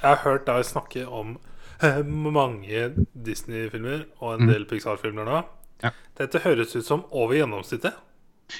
Jeg 0.00 0.08
har 0.08 0.16
hørt 0.24 0.46
deg 0.46 0.64
snakke 0.64 1.06
om 1.08 1.36
mange 2.32 2.94
Disney-filmer 3.14 4.06
og 4.20 4.34
en 4.40 4.46
Mm. 4.46 4.52
del 4.52 4.64
Pixar-filmer 4.66 5.24
nå. 5.26 5.44
Ja. 5.82 5.90
Dette 6.16 6.40
høres 6.44 6.74
ut 6.76 6.84
som 6.84 7.04
over 7.10 7.34
gjennomsnittet. 7.34 7.94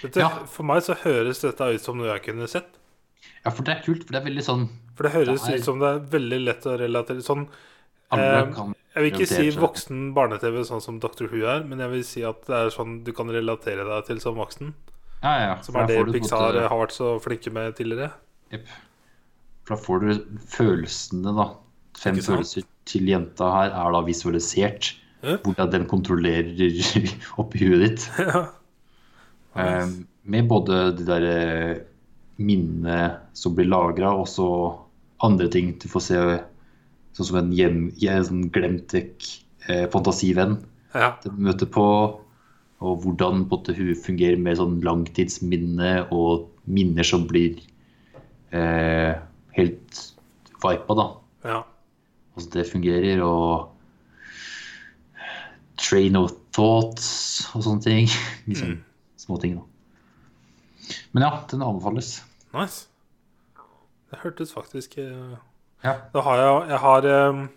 Dette, 0.02 0.20
Ja. 0.20 0.28
For 0.47 0.62
meg 0.64 0.82
så 0.82 0.94
høres 0.94 1.40
dette 1.40 1.60
ut 1.74 1.81
som 1.81 1.97
noe 1.98 2.06
jeg 2.12 2.22
kunne 2.22 2.47
sett. 2.48 2.66
Ja, 3.44 3.51
for 3.51 3.62
det 3.62 3.77
er 3.78 3.82
kult, 3.85 4.05
for 4.06 4.12
det 4.12 4.20
er 4.22 4.28
veldig 4.31 4.44
sånn 4.44 4.68
For 4.97 5.02
det 5.05 5.12
høres 5.12 5.43
Det 5.44 5.55
er- 5.55 5.59
ut 5.59 5.64
som 5.64 5.78
det 5.78 5.89
er 5.89 5.98
veldig 6.18 6.39
lett 6.44 6.62
å 6.64 6.77
relatere 6.78 7.22
Sånn 7.24 7.47
Alle 8.10 8.22
eh, 8.48 8.52
kan 8.55 8.74
Jeg 8.94 9.04
vil 9.04 9.12
ikke 9.12 9.26
si 9.30 9.50
voksen 9.54 9.98
barne-TV 10.16 10.64
sånn 10.66 10.82
som 10.82 10.96
Dr. 11.02 11.28
Who 11.30 11.44
er, 11.46 11.62
men 11.68 11.78
jeg 11.78 11.92
vil 11.92 12.04
si 12.06 12.22
at 12.26 12.42
det 12.48 12.56
er 12.56 12.72
sånn 12.74 13.04
du 13.06 13.12
kan 13.14 13.30
relatere 13.30 13.84
deg 13.86 14.08
til 14.08 14.20
som 14.22 14.38
voksen. 14.40 14.72
Ja, 15.22 15.34
ja. 15.44 15.52
Som 15.62 15.76
er 15.78 15.86
det 15.86 15.98
Pixar 16.10 16.48
måte- 16.48 16.68
har 16.68 16.80
vært 16.80 16.96
så 16.96 17.10
flinke 17.22 17.52
med 17.54 17.76
tidligere. 17.78 18.10
Jepp. 18.50 18.66
For 19.64 19.76
da 19.76 19.82
får 19.84 20.00
du 20.00 20.38
følelsene, 20.56 21.36
da. 21.36 21.46
Fem 22.00 22.16
følelser 22.16 22.64
til 22.88 23.06
jenta 23.12 23.50
her 23.52 23.70
er 23.76 23.92
da 23.92 24.00
visualisert. 24.02 24.94
Ja. 25.22 25.36
Hvordan 25.44 25.70
den 25.70 25.86
kontrollerer 25.86 26.56
oppi 27.42 27.62
huet 27.68 27.84
ditt. 27.84 28.08
ja. 28.18 28.46
Um, 29.54 30.06
med 30.24 30.48
både 30.48 30.96
de 30.96 31.04
der 31.04 31.26
eh, 31.28 31.78
minnene 32.40 33.18
som 33.36 33.54
blir 33.54 33.68
lagra, 33.68 34.14
og 34.16 34.26
så 34.30 34.46
andre 35.22 35.48
ting 35.52 35.74
du 35.78 35.86
får 35.92 36.06
se. 36.06 36.20
Sånn 37.16 37.26
som 37.30 37.38
en, 37.40 37.52
hjem, 37.56 37.80
en 38.06 38.26
sånn 38.26 38.44
glemt 38.54 38.92
vekk 38.94 39.26
eh, 39.68 39.86
fantasivenn 39.92 40.58
ja. 40.94 41.14
de 41.24 41.32
møter 41.36 41.68
på. 41.70 41.86
Og 42.80 43.02
hvordan 43.04 43.44
på 43.50 43.58
en 43.68 43.76
hun 43.76 43.98
fungerer 43.98 44.40
med 44.40 44.56
sånn 44.56 44.78
langtidsminne 44.86 46.06
og 46.16 46.48
minner 46.70 47.04
som 47.04 47.26
blir 47.28 47.58
eh, 48.56 49.18
helt 49.58 50.00
vipa, 50.62 50.96
da. 50.96 51.10
ja. 51.44 51.60
Altså 52.36 52.50
det 52.54 52.70
fungerer, 52.70 53.20
og 53.26 53.68
train 55.80 56.16
of 56.16 56.32
thoughts 56.54 57.42
og 57.54 57.64
sånne 57.66 57.84
ting. 57.84 58.08
Liksom 58.48 58.76
Mm. 58.76 58.84
små 59.20 59.36
ting, 59.40 59.58
da. 59.58 59.62
Men 61.12 61.22
ja, 61.26 61.30
den 61.50 61.62
anbefales. 61.62 62.22
Nice. 62.54 62.86
Det 64.10 64.18
hørtes 64.22 64.52
faktisk 64.52 64.96
eh, 64.98 65.36
Ja. 65.85 65.94
Da 66.12 66.20
har 66.20 66.36
jeg 66.36 66.69
Jeg 66.69 66.78
har 66.78 67.07
um, 67.31 67.48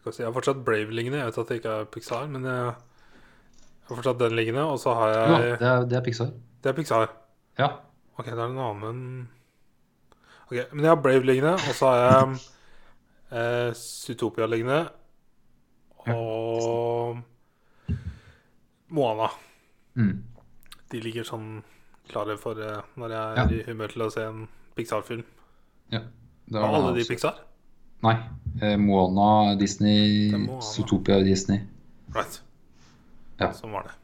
Skal 0.00 0.12
si, 0.12 0.22
jeg 0.22 0.28
har 0.28 0.34
fortsatt 0.36 0.64
Brave 0.66 0.90
liggende. 0.94 1.18
Jeg 1.18 1.26
vet 1.30 1.38
at 1.38 1.48
det 1.48 1.56
ikke 1.60 1.74
er 1.80 1.84
Pixar, 1.90 2.26
men 2.30 2.44
jeg 2.44 2.72
har 2.72 3.94
fortsatt 3.96 4.18
den 4.18 4.36
liggende. 4.38 4.64
Og 4.70 4.78
så 4.82 4.94
har 4.98 5.08
ja 5.14 5.20
jeg 5.38 5.58
det, 5.60 5.68
er, 5.68 5.84
det 5.90 5.96
er 5.98 6.04
Pixar. 6.06 6.30
Det 6.62 6.70
er 6.70 6.76
Pixar. 6.78 7.08
Ja. 7.58 7.68
Ok, 8.18 8.26
det 8.26 8.38
er 8.38 8.44
en 8.50 8.58
annen 8.58 9.28
Ok, 10.46 10.56
Men 10.72 10.84
jeg 10.84 10.90
har 10.90 11.02
Brave 11.02 11.24
liggende, 11.24 11.52
og 11.54 11.74
så 11.78 11.86
har 11.86 12.00
jeg 12.02 12.40
eh, 13.32 13.72
Zootopia 13.78 14.46
liggende. 14.46 14.80
Og 16.12 17.18
Moana. 18.92 19.28
Mm. 19.96 20.18
De 20.92 21.00
ligger 21.00 21.24
sånn 21.24 21.62
klare 22.10 22.34
for 22.40 22.58
eh, 22.60 22.82
når 23.00 23.14
jeg 23.14 23.22
er 23.22 23.38
Ja. 23.38 23.46
i 23.54 23.62
humør 23.70 23.94
til 23.94 24.02
å 24.02 24.10
se 24.12 24.26
en 24.26 24.42
Pixar-film. 24.76 25.24
ja. 25.92 26.02
Og 26.60 26.68
er 26.68 26.78
alle 26.78 26.94
de 26.98 27.08
Pixar? 27.08 27.42
Nei. 28.02 28.16
Eh, 28.60 28.76
Moana, 28.80 29.54
Disney, 29.58 30.32
Moana. 30.34 30.60
Zootopia, 30.66 31.20
Disney. 31.24 31.62
Right. 32.14 32.40
Ja. 33.40 33.52
Sånn 33.56 33.72
var 33.74 33.86
det. 33.88 33.94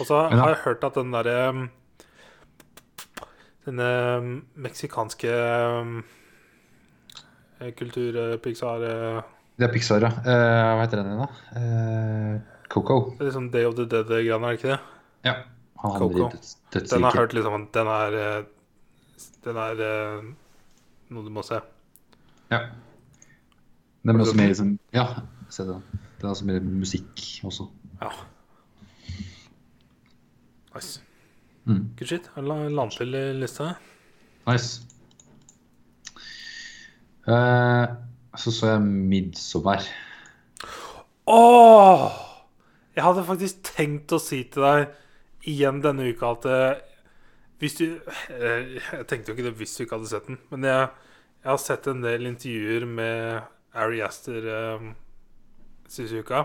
Og 0.00 0.08
så 0.08 0.24
har 0.32 0.50
jeg 0.52 0.62
hørt 0.64 0.84
at 0.86 0.98
den 0.98 1.14
derre 1.14 1.36
um, 1.52 1.62
Denne 3.62 3.88
um, 4.18 4.30
meksikanske 4.58 5.30
um, 5.30 6.00
eh, 7.60 7.70
kultur-Pixar 7.78 8.86
eh, 8.88 9.20
Det 9.60 9.68
er 9.68 9.72
Pixar, 9.74 10.02
ja. 10.02 10.10
Eh, 10.26 10.70
hva 10.72 10.80
heter 10.82 11.02
den 11.02 11.12
igjen, 11.12 11.22
da? 11.22 11.60
Eh, 11.60 12.64
Coco. 12.72 12.98
Det 13.12 13.22
er 13.22 13.30
liksom 13.30 13.50
Day 13.54 13.68
of 13.68 13.76
the 13.78 13.86
Dead-greiene, 13.86 14.42
er 14.42 14.56
det 14.56 14.58
ikke 14.58 14.72
det? 14.72 14.80
Ja. 15.28 15.36
Han 15.84 15.98
Coco. 16.00 16.30
Den 16.74 16.90
har 16.90 17.08
jeg 17.12 17.20
hørt 17.20 17.36
liksom 17.38 17.58
at 17.60 17.70
den 17.76 17.92
er 17.92 18.18
Den 19.44 19.58
er 19.58 19.84
noe 21.14 21.24
du 21.26 21.32
må 21.32 21.44
se. 21.46 21.60
Ja. 22.52 22.60
Den 24.02 24.16
er 24.16 24.24
også 24.24 24.36
mer 24.36 24.50
liksom 24.50 24.78
Ja, 24.94 25.06
se 25.50 25.66
den. 25.68 25.82
Den 26.18 26.26
er 26.26 26.34
også 26.34 26.46
mer 26.48 26.60
musikk 26.60 27.22
også. 27.44 27.68
Ja. 28.02 28.10
Nice. 30.74 31.02
Mm. 31.64 31.90
Good 31.98 32.06
shit. 32.06 32.30
har 32.34 32.42
du 32.42 32.48
la 32.48 32.82
den 32.82 32.90
til 32.90 33.18
lista. 33.38 33.74
Nice. 34.48 34.82
Uh, 37.28 37.86
så 38.36 38.50
så 38.50 38.66
jeg 38.66 38.80
'Midtsommer'. 38.80 39.86
Åh! 41.26 42.10
Jeg 42.96 43.04
hadde 43.04 43.24
faktisk 43.24 43.62
tenkt 43.62 44.12
å 44.12 44.18
si 44.18 44.42
til 44.52 44.62
deg 44.62 44.88
igjen 45.48 45.82
denne 45.84 46.08
uka 46.12 46.32
at 46.36 46.48
eh, 46.50 46.80
hvis 47.62 47.78
du 47.78 47.84
eh, 47.86 48.76
Jeg 48.82 49.06
tenkte 49.06 49.30
jo 49.30 49.36
ikke 49.36 49.46
det 49.46 49.56
hvis 49.60 49.76
du 49.76 49.84
ikke 49.84 50.00
hadde 50.00 50.10
sett 50.10 50.28
den, 50.30 50.40
men 50.50 50.66
jeg, 50.66 50.88
jeg 51.44 51.50
har 51.52 51.60
sett 51.62 51.88
en 51.90 52.02
del 52.02 52.26
intervjuer 52.32 52.86
med 52.90 53.78
Ari 53.78 54.02
Aster 54.04 54.48
um, 54.76 54.92
siste 55.88 56.20
uka. 56.20 56.44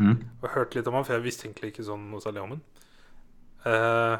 Mm. 0.00 0.22
Og 0.40 0.48
hørt 0.56 0.74
litt 0.74 0.88
om 0.90 0.96
han, 0.98 1.04
for 1.06 1.14
jeg 1.14 1.26
visste 1.26 1.46
egentlig 1.46 1.74
ikke 1.74 1.86
sånn 1.86 2.08
noe 2.10 2.22
særlig 2.24 2.42
om 2.42 2.54
han. 2.56 2.62
Uh, 3.64 4.16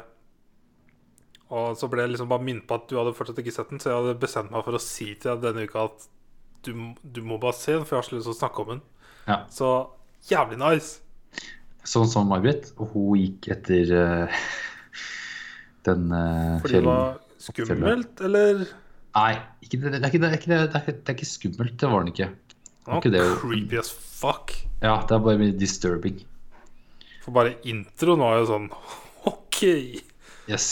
og 1.55 1.75
så 1.77 1.89
ble 1.91 2.05
jeg 2.05 2.13
liksom 2.15 2.29
bare 2.31 2.45
minnet 2.45 2.65
på 2.69 2.77
at 2.79 2.87
du 2.89 2.95
hadde 2.97 3.13
fortsatt 3.17 3.41
ikke 3.41 3.53
sett 3.53 3.73
den, 3.73 3.81
så 3.81 3.91
jeg 3.91 3.99
hadde 3.99 4.19
bestemt 4.21 4.53
meg 4.53 4.65
for 4.65 4.77
å 4.77 4.81
si 4.81 5.11
til 5.13 5.35
deg 5.35 5.43
denne 5.43 5.65
uka 5.67 5.87
at 5.89 6.07
du, 6.65 6.71
du 7.03 7.21
må 7.25 7.37
bare 7.41 7.57
se 7.57 7.75
den, 7.75 7.85
for 7.85 7.97
jeg 7.97 8.01
har 8.01 8.07
så 8.07 8.15
lyst 8.15 8.29
til 8.29 8.33
å 8.33 8.39
snakke 8.39 8.63
om 8.63 8.71
den. 8.73 8.85
Ja. 9.27 9.39
Så 9.53 9.71
jævlig 10.29 10.57
nice. 10.61 11.01
Sånn 11.85 12.09
som 12.09 12.31
May-Britt, 12.31 12.71
hun 12.79 13.19
gikk 13.19 13.51
etter 13.53 13.91
eh, 13.93 14.45
den 15.85 16.09
uh, 16.11 16.57
Fordi 16.63 16.79
det 16.79 16.85
var 16.87 17.17
skummelt, 17.45 18.21
eller? 18.25 18.65
Nei, 19.15 19.33
ikke 19.63 19.79
det, 19.79 19.91
det, 19.93 20.01
er 20.01 20.09
ikke, 20.09 20.21
det, 20.21 20.29
er 20.29 20.39
ikke, 20.39 20.51
det, 20.51 20.59
er 20.59 20.81
ikke, 20.81 20.95
det 20.99 21.11
er 21.11 21.17
ikke 21.17 21.29
skummelt. 21.29 21.75
Det 21.81 21.91
var 21.91 22.03
den 22.03 22.11
ikke. 22.13 22.29
Det 22.85 22.91
var 22.91 23.05
ikke 23.05 23.27
creepy 23.41 23.79
as 23.79 23.91
fuck. 23.95 24.55
Ja, 24.81 24.97
det 25.07 25.15
er 25.15 25.23
bare 25.27 25.39
mye 25.39 25.55
disturbing. 25.57 26.19
For 27.23 27.33
bare 27.35 27.55
introen 27.65 28.21
var 28.21 28.41
jo 28.41 28.49
sånn 28.51 28.67
OK. 29.29 29.61
Yes. 30.51 30.67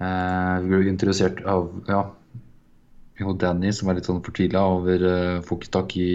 Uh, 0.00 0.62
vi 0.64 0.70
ble 0.70 0.92
introdusert 0.92 1.42
av 1.48 1.68
ja, 1.90 2.04
jo 3.20 3.34
Danny, 3.38 3.72
som 3.74 3.90
er 3.90 3.98
litt 3.98 4.08
sånn 4.08 4.22
fortvila 4.24 4.62
over 4.74 5.04
uh, 5.04 5.42
får 5.44 5.60
ikke 5.60 5.74
tak 5.76 5.96
i 6.00 6.08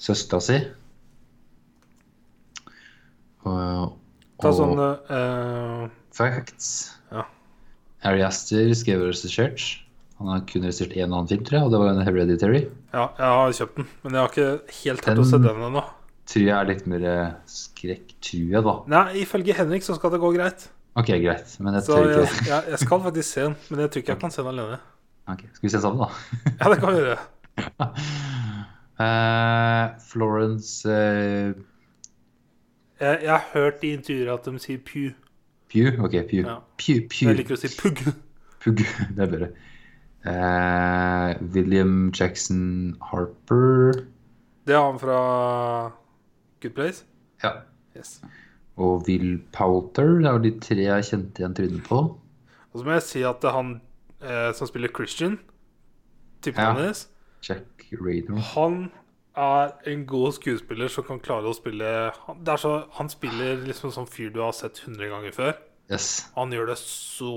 søstera 0.00 0.42
si. 0.42 0.58
Og, 3.44 3.92
Ta 4.40 4.50
sånn 4.56 4.80
eh, 4.80 5.82
facts. 6.14 6.68
Ja. 7.12 7.24
Harry 8.04 8.22
Aster 8.26 8.70
skrev 8.76 9.02
og 9.02 9.10
regissert. 9.12 9.64
Han 10.20 10.30
har 10.30 10.44
kun 10.46 10.62
regissert 10.62 10.94
én 10.94 11.08
annen 11.10 11.26
film, 11.30 11.42
tror 11.44 11.58
jeg, 11.58 11.66
og 11.66 11.72
det 11.74 11.80
var 11.82 11.90
en 11.90 12.04
Hereditary. 12.06 12.60
Ja, 12.94 13.08
jeg 13.18 13.32
har 13.40 13.54
kjøpt 13.58 13.76
den, 13.80 13.88
men 14.04 14.14
jeg 14.14 14.22
har 14.22 14.30
ikke 14.30 14.76
helt 14.84 15.08
hørt 15.10 15.18
å 15.24 15.26
se 15.26 15.40
Den- 15.42 15.64
ennå. 15.68 15.82
Tror 16.24 16.40
jeg 16.46 16.54
er 16.56 16.64
litt 16.70 16.86
mer 16.88 17.02
eh, 17.04 17.32
skrekk, 17.50 18.14
tror 18.24 18.52
jeg, 18.54 18.62
da. 18.64 18.74
Nei, 18.88 19.02
ifølge 19.20 19.52
Henrik 19.58 19.82
så 19.84 19.96
skal 19.98 20.14
det 20.14 20.20
gå 20.22 20.30
greit. 20.32 20.68
Ok, 20.96 21.10
greit. 21.20 21.50
Men 21.60 21.74
jeg 21.76 21.82
Så 21.84 21.98
tør 21.98 22.22
ikke 22.22 22.46
jeg, 22.48 22.62
jeg 22.70 22.78
skal 22.80 23.00
faktisk 23.04 23.28
se 23.34 23.42
den, 23.48 23.56
men 23.68 23.80
jeg 23.82 23.90
tror 23.90 24.00
ikke 24.04 24.12
jeg 24.14 24.20
kan 24.22 24.30
se 24.32 24.42
den 24.46 24.52
alene. 24.54 24.78
Ok, 25.28 25.42
Skal 25.52 25.66
vi 25.68 25.72
se 25.74 25.80
sammen, 25.82 26.00
da? 26.00 26.08
Ja, 26.60 26.70
det 26.70 26.78
kan 26.80 26.94
vi 26.94 27.02
gjøre. 27.02 27.18
uh, 29.00 29.98
Florence 30.08 30.86
uh... 30.88 31.52
Jeg, 33.00 33.18
jeg 33.26 33.30
har 33.34 33.44
hørt 33.52 33.82
i 33.84 33.90
intervjuer 33.98 34.32
at 34.38 34.44
de 34.48 34.58
sier 34.62 34.78
Pew. 34.86 35.10
Pew? 35.74 35.90
Ok, 36.06 36.14
Pew. 36.30 36.44
Ja. 36.46 36.56
Pew, 36.78 37.02
Pew. 37.10 37.28
Jeg 37.32 37.40
liker 37.42 37.56
å 37.56 37.60
si 37.60 37.70
Pugg. 37.74 38.00
Pugg. 38.62 38.84
Det 39.10 39.24
er 39.26 39.30
bedre. 39.34 39.48
Uh, 40.24 41.34
William 41.52 42.12
Jackson 42.16 42.94
Harper. 43.10 44.04
Det 44.64 44.72
er 44.72 44.80
han 44.80 44.96
fra 45.02 45.18
Good 46.62 46.72
Place. 46.78 47.04
Ja. 47.42 47.50
Yes. 47.96 48.20
Og 48.80 49.04
Will 49.08 49.40
Poulter. 49.52 50.14
Det 50.22 50.30
er 50.30 50.38
jo 50.38 50.44
de 50.46 50.52
tre 50.64 50.86
jeg 50.86 51.08
kjente 51.10 51.42
igjen 51.42 51.58
trynet 51.58 51.84
på. 51.90 51.98
Og 52.72 52.80
så 52.80 52.86
må 52.86 52.94
jeg 52.96 53.04
si 53.06 53.20
at 53.28 53.44
han 53.54 53.74
eh, 54.24 54.48
som 54.56 54.66
spiller 54.70 54.90
Christian, 54.96 55.36
typen 56.42 56.64
Ja. 56.64 56.72
hans, 56.78 57.04
Jack 57.44 57.84
Raynor. 58.00 58.40
han 58.54 58.78
er 59.34 59.72
en 59.90 60.06
god 60.06 60.36
skuespiller 60.36 60.90
som 60.92 61.06
kan 61.06 61.20
klare 61.22 61.50
å 61.50 61.56
spille 61.56 61.88
så, 62.60 62.74
han 62.98 63.10
spiller 63.10 63.64
liksom 63.66 63.92
sånn 63.94 64.06
fyr 64.10 64.30
du 64.34 64.40
har 64.44 64.54
sett 64.54 64.78
100 64.84 65.10
ganger 65.10 65.34
før. 65.34 65.56
Yes. 65.90 66.30
Han 66.36 66.54
gjør 66.54 66.70
det 66.72 66.78
så 66.80 67.34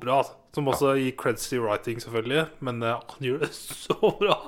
bra. 0.00 0.20
Som 0.56 0.68
også 0.72 0.96
gir 0.98 1.14
creds 1.20 1.48
til 1.48 1.62
writing, 1.64 2.00
selvfølgelig, 2.02 2.46
men 2.64 2.82
uh, 2.84 2.98
han 2.98 3.28
gjør 3.28 3.44
det 3.44 3.52
så 3.86 3.96
bra. 4.20 4.38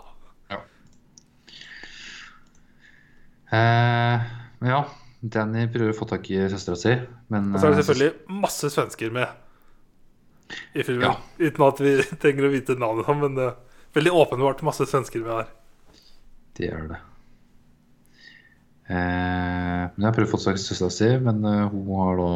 Eh, 3.48 4.24
men 4.60 4.70
ja, 4.70 4.82
Danny 5.20 5.64
prøver 5.72 5.94
å 5.94 5.96
få 5.96 6.08
tak 6.10 6.26
i 6.32 6.40
søstera 6.52 6.76
si, 6.76 6.94
men 7.32 7.54
Og 7.54 7.62
så 7.62 7.70
er 7.70 7.72
det 7.72 7.78
eh, 7.78 7.86
selvfølgelig 7.86 8.40
masse 8.42 8.72
svensker 8.74 9.14
med. 9.14 9.44
i 10.74 10.84
filmen. 10.84 11.08
Ja. 11.08 11.14
Uten 11.38 11.64
at 11.64 11.80
vi 11.80 11.94
trenger 12.22 12.48
å 12.48 12.52
vite 12.52 12.76
navnet 12.80 13.08
men 13.20 13.40
er 13.40 13.56
veldig 13.96 14.12
åpenbart 14.20 14.64
masse 14.68 14.84
svensker 14.88 15.24
vi 15.24 15.32
har. 15.32 15.48
Det 16.58 16.66
gjør 16.66 16.88
det. 16.90 16.98
Eh, 18.88 19.84
men 19.92 20.00
jeg 20.00 20.08
har 20.08 20.16
prøvd 20.16 20.30
å 20.30 20.32
få 20.32 20.40
tak 20.42 20.58
i 20.58 20.62
søstera 20.64 20.90
si, 20.92 21.08
men 21.22 21.44
eh, 21.46 21.66
hun 21.70 21.90
har 22.00 22.18
da 22.18 22.30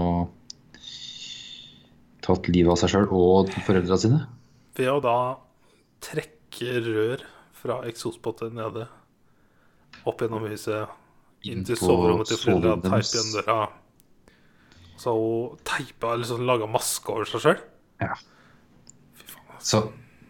tatt 2.22 2.50
livet 2.52 2.74
av 2.74 2.78
seg 2.78 2.92
sjøl 2.92 3.08
og 3.10 3.50
foreldra 3.66 3.98
sine. 3.98 4.20
Ved 4.78 4.90
å 4.92 5.00
da 5.02 5.18
trekke 6.04 6.82
rør 6.86 7.24
fra 7.56 7.80
eksospotter 7.88 8.52
nede 8.54 8.86
opp 10.08 10.22
gjennom 10.22 10.46
huset, 10.50 10.92
inn 11.46 11.64
til 11.66 11.78
soverommet 11.78 12.30
til 12.30 12.38
foreldra, 12.42 12.76
teipe 12.84 13.10
igjen 13.10 13.34
døra. 13.34 13.58
Så 15.00 15.10
har 15.10 15.18
hun 15.18 15.64
teipa 15.66 16.12
eller 16.14 16.28
sånn 16.30 16.46
laga 16.46 16.68
maske 16.70 17.10
over 17.10 17.26
seg 17.32 17.46
sjøl. 17.46 17.60
Ja. 18.02 18.14
Så 19.62 19.82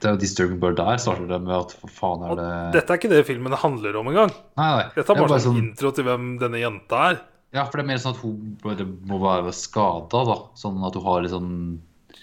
det 0.02 0.08
er 0.10 0.16
jo 0.16 0.20
disturbing 0.22 0.58
Bird 0.62 0.78
der 0.80 0.98
starter 1.00 1.28
det 1.30 1.38
med 1.44 1.54
at 1.54 1.74
for 1.78 1.92
faen 1.94 2.24
er 2.26 2.38
det 2.38 2.48
Dette 2.78 2.94
er 2.94 2.98
ikke 3.00 3.12
det 3.12 3.22
filmen 3.28 3.54
handler 3.54 3.98
om 4.00 4.10
engang. 4.10 4.32
Nei, 4.58 4.70
nei. 4.78 4.88
Dette 4.96 5.06
er 5.14 5.20
det 5.20 5.28
bare, 5.28 5.44
sånn 5.44 5.60
intro 5.60 5.92
til 5.94 6.08
hvem 6.08 6.32
denne 6.42 6.62
jenta 6.62 7.04
er. 7.12 7.22
Ja, 7.52 7.66
for 7.68 7.78
det 7.78 7.84
er 7.84 7.88
mer 7.92 8.00
sånn 8.02 8.16
at 8.16 8.22
hun 8.24 8.52
bare 8.62 8.86
må 9.08 9.20
være 9.22 9.52
skada, 9.54 10.22
da. 10.28 10.36
Sånn 10.58 10.80
at 10.88 10.96
hun 10.98 11.06
har 11.06 11.24
litt 11.24 11.34
sånn 11.34 11.54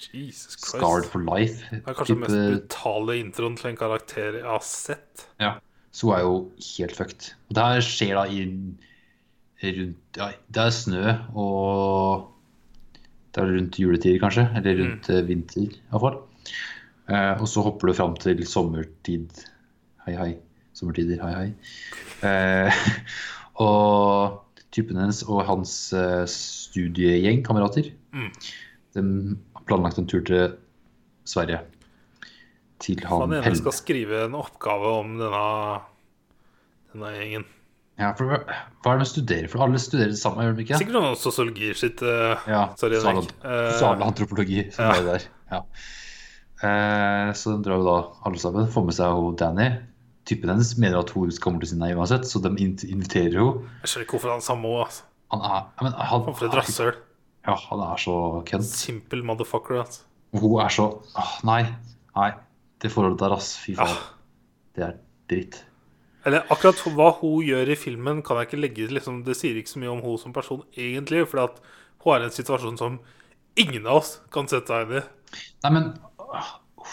Jesus 0.10 0.58
scarred 0.58 1.08
for 1.10 1.24
life. 1.24 1.62
Det 1.70 1.84
er 1.84 1.98
kanskje 1.98 2.16
den 2.16 2.24
mest 2.24 2.38
brutale 2.40 3.18
introen 3.20 3.58
til 3.60 3.72
en 3.72 3.80
karakter 3.80 4.40
jeg 4.40 4.48
har 4.48 4.64
sett. 4.66 5.28
Ja. 5.42 5.56
Så 5.94 6.10
hun 6.10 6.16
er 6.18 6.26
jo 6.26 6.36
helt 6.72 6.98
fucked. 6.98 7.32
Og 7.50 7.58
det 7.58 7.68
her 7.70 7.86
skjer 7.86 8.18
da 8.18 8.26
i 8.30 8.44
rundt 8.48 10.20
Ja, 10.20 10.32
det 10.48 10.66
er 10.66 10.74
snø, 10.74 11.16
og 11.36 12.30
det 13.36 13.44
er 13.44 13.54
rundt 13.54 13.80
juletider, 13.80 14.20
kanskje. 14.24 14.48
Eller 14.58 14.80
rundt 14.82 15.10
mm. 15.12 15.24
vinter, 15.30 15.80
iallfall. 15.92 16.22
Eh, 17.10 17.34
og 17.42 17.48
så 17.50 17.64
hopper 17.66 17.90
du 17.90 17.96
fram 17.98 18.14
til 18.22 18.44
sommertid. 18.46 19.42
Hei, 20.06 20.14
hei. 20.20 20.30
Sommertider, 20.78 21.20
hei, 21.26 21.34
hei. 21.34 21.50
Eh, 22.30 22.84
og 23.66 24.40
typen 24.76 25.00
hennes 25.02 25.24
og 25.26 25.42
hans 25.50 25.74
eh, 25.98 26.24
studiegjeng, 26.30 27.44
kamerater, 27.48 27.92
Mm. 28.14 28.32
de 28.98 29.02
har 29.54 29.64
planlagt 29.70 30.00
en 30.02 30.08
tur 30.10 30.24
til 30.26 30.56
Sverige. 31.30 31.60
Til 32.82 33.02
Han 33.06 33.22
han 33.36 33.44
ene 33.44 33.56
skal 33.60 33.76
skrive 33.76 34.24
en 34.26 34.34
oppgave 34.40 34.94
om 35.02 35.12
denne, 35.20 35.82
denne 36.94 37.12
gjengen. 37.18 37.46
Ja, 38.00 38.14
for 38.16 38.32
hva 38.32 38.94
er 38.94 38.98
det 39.02 39.04
de 39.04 39.10
studerer? 39.12 39.48
For 39.52 39.62
alle 39.66 39.78
studerer 39.84 40.14
det 40.14 40.18
samme, 40.22 40.46
gjør 40.46 40.56
de 40.58 40.64
ikke? 40.64 40.78
Sikkert 40.80 40.96
noe 40.96 41.16
sosiologi 41.20 41.74
sitt. 41.76 42.02
eh, 42.02 42.48
Ja, 42.48 42.62
Sorry, 42.80 42.96
sosial, 42.96 43.20
Henrik. 43.20 43.34
Eh, 43.44 43.72
sosial 43.76 44.06
antropologi 44.08 44.62
som 44.72 44.86
ja. 44.86 44.92
er 44.94 45.04
det 45.04 45.10
der. 45.12 45.26
Ja. 45.52 45.62
Eh, 46.60 47.30
så 47.40 47.54
de 47.56 47.64
drar 47.64 47.80
jo 47.80 47.86
da 47.88 47.98
alle 48.28 48.42
sammen, 48.42 48.68
får 48.72 48.86
med 48.90 48.98
seg 48.98 49.16
hun 49.16 49.38
Danny. 49.40 49.70
Typen 50.28 50.52
hennes 50.52 50.74
mener 50.78 51.00
at 51.00 51.14
hun 51.16 51.32
kommer 51.42 51.62
til 51.64 51.70
å 51.70 51.72
si 51.72 51.78
nei 51.80 51.94
uansett, 51.96 52.28
så 52.28 52.42
de 52.44 52.52
inviterer 52.60 53.38
henne. 53.40 53.70
Jeg 53.86 53.92
skjønner 53.94 54.06
ikke 54.08 54.18
hvorfor 54.18 54.34
han 54.36 54.44
samme 54.46 54.74
òg, 54.74 54.82
Altså. 54.90 55.06
Han 55.30 55.44
er, 55.46 55.66
men 55.86 55.94
han, 55.94 56.24
For 56.34 56.48
et 56.48 56.56
rasshøl. 56.58 56.96
ja, 57.46 57.54
han 57.70 57.82
er 57.86 58.00
så 58.02 58.16
kønt. 58.50 58.66
Simpel 58.66 59.22
motherfucker. 59.24 59.78
Altså. 59.84 60.02
Hun 60.34 60.56
er 60.64 60.74
så 60.74 60.88
åh, 60.90 61.34
Nei, 61.46 61.64
nei. 62.18 62.32
Det 62.82 62.90
forholdet 62.92 63.22
der, 63.22 63.36
ass. 63.38 63.52
Fy 63.62 63.76
faen. 63.78 63.94
Ja. 63.94 64.66
Det 64.74 64.86
er 64.88 64.96
dritt. 65.30 65.60
Eller 66.26 66.50
akkurat 66.52 66.82
hva 66.96 67.12
hun 67.22 67.46
gjør 67.46 67.70
i 67.72 67.78
filmen, 67.80 68.24
kan 68.26 68.40
jeg 68.42 68.50
ikke 68.50 68.60
legge 68.60 68.90
liksom, 68.92 69.22
Det 69.24 69.38
sier 69.38 69.56
ikke 69.60 69.72
så 69.72 69.80
mye 69.84 69.94
om 69.94 70.02
hun 70.04 70.18
som 70.18 70.34
person, 70.34 70.66
egentlig. 70.76 71.22
For 71.30 71.46
hun 71.46 72.16
er 72.16 72.26
i 72.26 72.30
en 72.32 72.36
situasjon 72.36 72.78
som 72.82 72.98
ingen 73.60 73.86
av 73.86 74.02
oss 74.02 74.16
kan 74.34 74.50
sette 74.50 74.68
seg 74.74 74.90
inn 74.90 74.98
i. 75.04 75.06
Nei, 75.64 75.72
men 75.78 75.92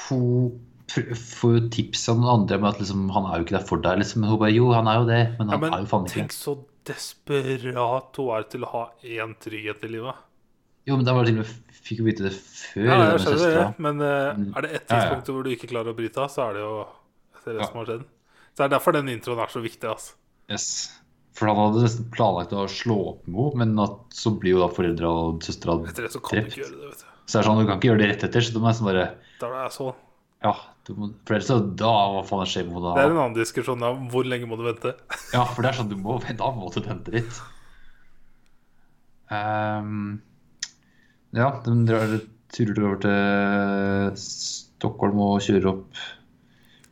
hun 0.08 0.56
får 0.86 1.56
jo 1.56 1.62
tips 1.74 2.08
av 2.12 2.20
noen 2.20 2.32
andre 2.40 2.58
om 2.60 2.66
at 2.70 2.78
liksom, 2.80 3.06
han 3.14 3.26
er 3.28 3.40
jo 3.40 3.46
ikke 3.46 3.56
der 3.58 3.66
for 3.68 3.82
deg. 3.84 4.00
Liksom. 4.02 4.22
Men 4.22 4.32
hun 4.32 4.40
bare 4.42 4.54
jo, 4.54 4.70
han 4.74 4.88
er 4.90 5.00
jo 5.00 5.06
det. 5.08 5.20
Men 5.40 5.50
Ja, 5.52 5.58
men 5.62 5.74
er 5.74 5.82
jo 5.84 5.90
faen 5.90 6.06
ikke 6.08 6.20
tenk 6.22 6.36
så 6.36 6.56
desperat 6.86 8.18
hun 8.20 8.30
er 8.36 8.46
til 8.52 8.66
å 8.66 8.70
ha 8.72 8.82
én 9.02 9.34
trygghet 9.42 9.84
i 9.86 9.92
livet. 9.96 10.22
Jo, 10.86 10.94
men 10.96 11.06
da 11.06 11.14
var 11.16 11.26
det 11.26 11.32
til 11.34 11.40
og 11.40 11.46
med 11.46 11.62
Fikk 11.86 12.00
jo 12.00 12.04
vite 12.08 12.24
det 12.26 12.32
før. 12.34 12.86
Ja, 12.88 12.94
jeg 13.12 13.18
skjønner 13.22 13.52
det, 13.54 13.64
men 13.84 14.00
uh, 14.02 14.56
er 14.58 14.64
det 14.64 14.70
ett 14.74 14.88
Ja, 14.90 14.96
ja. 14.96 15.02
tidspunkt 15.02 15.28
hvor 15.30 15.44
du 15.46 15.50
ikke 15.52 15.68
klarer 15.70 15.92
å 15.92 15.98
bryte 15.98 16.18
av, 16.18 16.30
så 16.34 16.48
er 16.48 16.56
det 16.56 16.62
jo 16.64 16.72
det 17.46 17.54
Ja. 17.60 17.66
som 17.68 17.76
har 17.78 17.86
skjedd. 17.90 18.00
Så 18.50 18.56
det 18.58 18.64
er 18.64 18.72
derfor 18.72 18.96
den 18.96 19.10
introen 19.12 19.42
er 19.44 19.52
så 19.52 19.62
viktig. 19.62 19.86
Altså. 19.92 20.16
Yes. 20.50 20.66
For 21.36 21.46
han 21.46 21.60
hadde 21.60 21.84
nesten 21.84 22.08
planlagt 22.10 22.54
å 22.56 22.64
slå 22.66 22.96
opp 23.12 23.28
med 23.28 23.38
henne, 23.38 23.60
men 23.76 23.84
at 23.84 24.16
så 24.18 24.32
blir 24.34 24.56
jo 24.56 24.64
da 24.64 24.70
foreldra 24.74 25.12
og 25.12 25.46
søstera 25.46 25.76
det 25.84 26.10
så 26.10 26.22
kan 26.24 26.40
du 26.42 26.50
ikke 26.50 26.62
gjøre 26.64 26.74
det. 26.80 26.90
vet 26.90 27.04
du 27.04 27.06
Så 27.26 27.38
er 27.38 27.42
det 27.42 27.46
sånn, 27.50 27.60
du 27.60 27.66
kan 27.68 27.78
ikke 27.78 27.90
gjøre 27.90 28.02
det 28.02 28.08
rett 28.10 28.26
etter, 28.30 28.46
så 28.46 28.54
du 28.56 28.58
må 28.58 28.70
nesten 28.72 28.88
bare 28.88 29.06
Da 29.40 29.50
det 29.52 29.62
det 29.66 29.72
så. 29.76 29.90
Ja, 30.44 30.52
du 30.86 30.92
må, 30.94 31.08
for 31.26 31.36
ellers 31.36 31.48
så 31.48 31.56
da 31.80 31.90
Hva 32.12 32.22
faen 32.28 32.48
skjer 32.48 32.66
med 32.68 32.84
Det 32.84 33.02
er 33.02 33.08
en 33.08 33.18
annen 33.18 33.36
diskusjon 33.38 33.84
av 33.86 33.96
hvor 34.12 34.26
lenge 34.28 34.48
må 34.48 34.58
du 34.60 34.66
vente. 34.66 34.92
Ja, 35.36 35.44
for 35.48 35.64
det 35.64 35.72
er 35.72 35.78
sånn 35.80 35.90
du 35.90 35.96
må 36.00 36.18
Da 36.20 36.50
må 36.54 36.68
du 36.74 36.80
vente 36.84 37.14
litt. 37.14 37.40
Um, 39.26 40.20
ja, 41.34 41.48
de 41.64 41.72
drar 41.88 42.12
turer 42.54 42.84
over 42.84 43.00
til 43.02 44.20
Stockholm 44.22 45.18
og 45.24 45.40
kjører 45.42 45.66
opp 45.72 46.04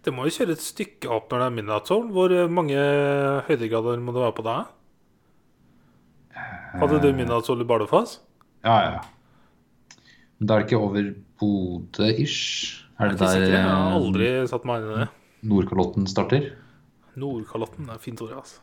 Det 0.03 0.11
må 0.11 0.27
jo 0.27 0.35
kjøre 0.35 0.57
et 0.57 0.65
stykke 0.65 1.13
opp 1.15 1.31
når 1.31 1.45
det 1.55 1.69
er 1.77 1.85
zone. 1.87 2.11
Hvor 2.17 2.35
mange 2.51 2.81
høydegrader 3.47 4.03
må 4.03 4.17
det 4.17 4.25
være 4.25 4.37
på 4.41 4.47
deg? 4.49 4.73
Hadde 6.81 6.99
du 7.01 7.13
midnight 7.15 7.47
zone 7.47 7.63
i 7.63 7.69
Bardufoss? 7.69 8.19
Ja, 8.67 8.75
ja. 8.83 9.03
Men 10.39 10.49
da 10.49 10.57
er 10.57 10.63
det 10.63 10.69
ikke 10.69 10.83
over 10.83 11.11
Bodø-ish? 11.41 12.85
Er 12.99 13.11
det 13.11 13.17
ikke 13.17 13.31
sikker. 13.33 13.49
Jeg 13.51 13.63
har 13.67 13.85
der 13.87 13.99
aldri 13.99 14.31
satt 14.51 14.67
meg 14.69 14.83
inn 14.83 14.91
i 14.91 14.95
det. 14.95 15.07
eh, 15.09 15.49
Nordkalotten 15.51 16.07
starter? 16.11 16.49
Nordkalotten 17.21 17.91
er 17.91 18.01
fint 18.03 18.23
ord, 18.25 18.35
altså. 18.41 18.61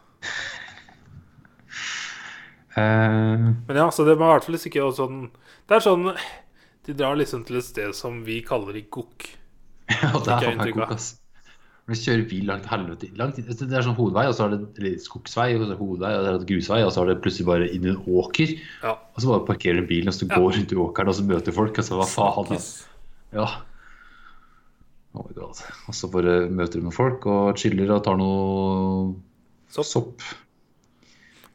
uh... 2.76 3.52
Men 3.68 3.81
ja, 3.84 3.88
så 3.91 4.06
det 4.07 4.18
må 4.19 4.27
i 4.27 4.34
hvert 4.35 4.45
fall 4.48 4.57
ikke 4.60 4.89
sånn 4.93 5.23
Det 5.65 5.77
er 5.77 5.81
sånn 5.81 6.11
De 6.85 6.93
drar 6.93 7.18
liksom 7.18 7.41
til 7.48 7.57
et 7.57 7.65
sted 7.65 7.95
som 7.98 8.22
vi 8.27 8.41
kaller 8.45 8.77
i 8.77 8.85
gokk. 8.91 9.30
ja, 9.91 10.11
det 10.15 10.35
er 10.35 10.45
faen 10.48 10.60
meg 10.60 10.76
gokk, 10.76 10.95
ass. 10.98 11.14
Når 11.87 11.97
du 11.97 12.01
kjører 12.05 12.29
bil 12.29 12.45
langt 12.45 12.67
helvete 12.69 13.07
langt, 13.17 13.35
Det 13.35 13.65
er 13.73 13.81
sånn 13.81 13.97
hovedvei, 13.97 14.27
og 14.29 14.35
så 14.37 14.45
er 14.45 14.57
det 14.77 14.91
skogsvei, 15.01 15.55
og 15.55 15.63
så 15.63 15.65
er 15.65 15.71
det 15.73 15.79
hovedvei, 15.79 16.11
og 16.13 16.21
så 16.23 16.29
er 16.29 16.37
det 16.37 16.47
grusvei, 16.51 16.79
og 16.85 16.91
så 16.93 17.01
er 17.01 17.09
det 17.09 17.21
plutselig 17.23 17.47
bare 17.49 17.69
inn 17.73 17.87
i 17.87 17.89
en 17.89 18.03
åker. 18.05 18.53
Ja. 18.83 18.93
Og 19.15 19.17
så 19.23 19.31
bare 19.31 19.47
parkerer 19.49 19.81
du 19.81 19.87
bilen, 19.89 20.07
og 20.07 20.13
så 20.13 20.27
Ja. 20.29 20.35
går 20.35 20.53
rundt 20.55 20.71
i 20.71 20.75
åkeren, 20.77 21.07
og 21.09 21.15
så 21.15 21.25
møter 21.25 21.51
folk, 21.51 21.77
og 21.77 21.83
så 21.83 21.97
hva 21.97 22.07
faen? 22.07 22.61
Ja. 23.33 23.47
Oh 25.13 25.25
my 25.27 25.33
god. 25.33 25.59
Og 25.89 25.93
så 25.97 26.07
bare 26.11 26.49
møter 26.49 26.79
du 26.79 26.85
med 26.87 26.93
folk 26.93 27.25
og 27.25 27.57
chiller 27.57 27.91
og 27.95 28.03
tar 28.05 28.15
noe 28.15 29.15
Sopp. 29.71 29.85
sopp. 29.85 30.21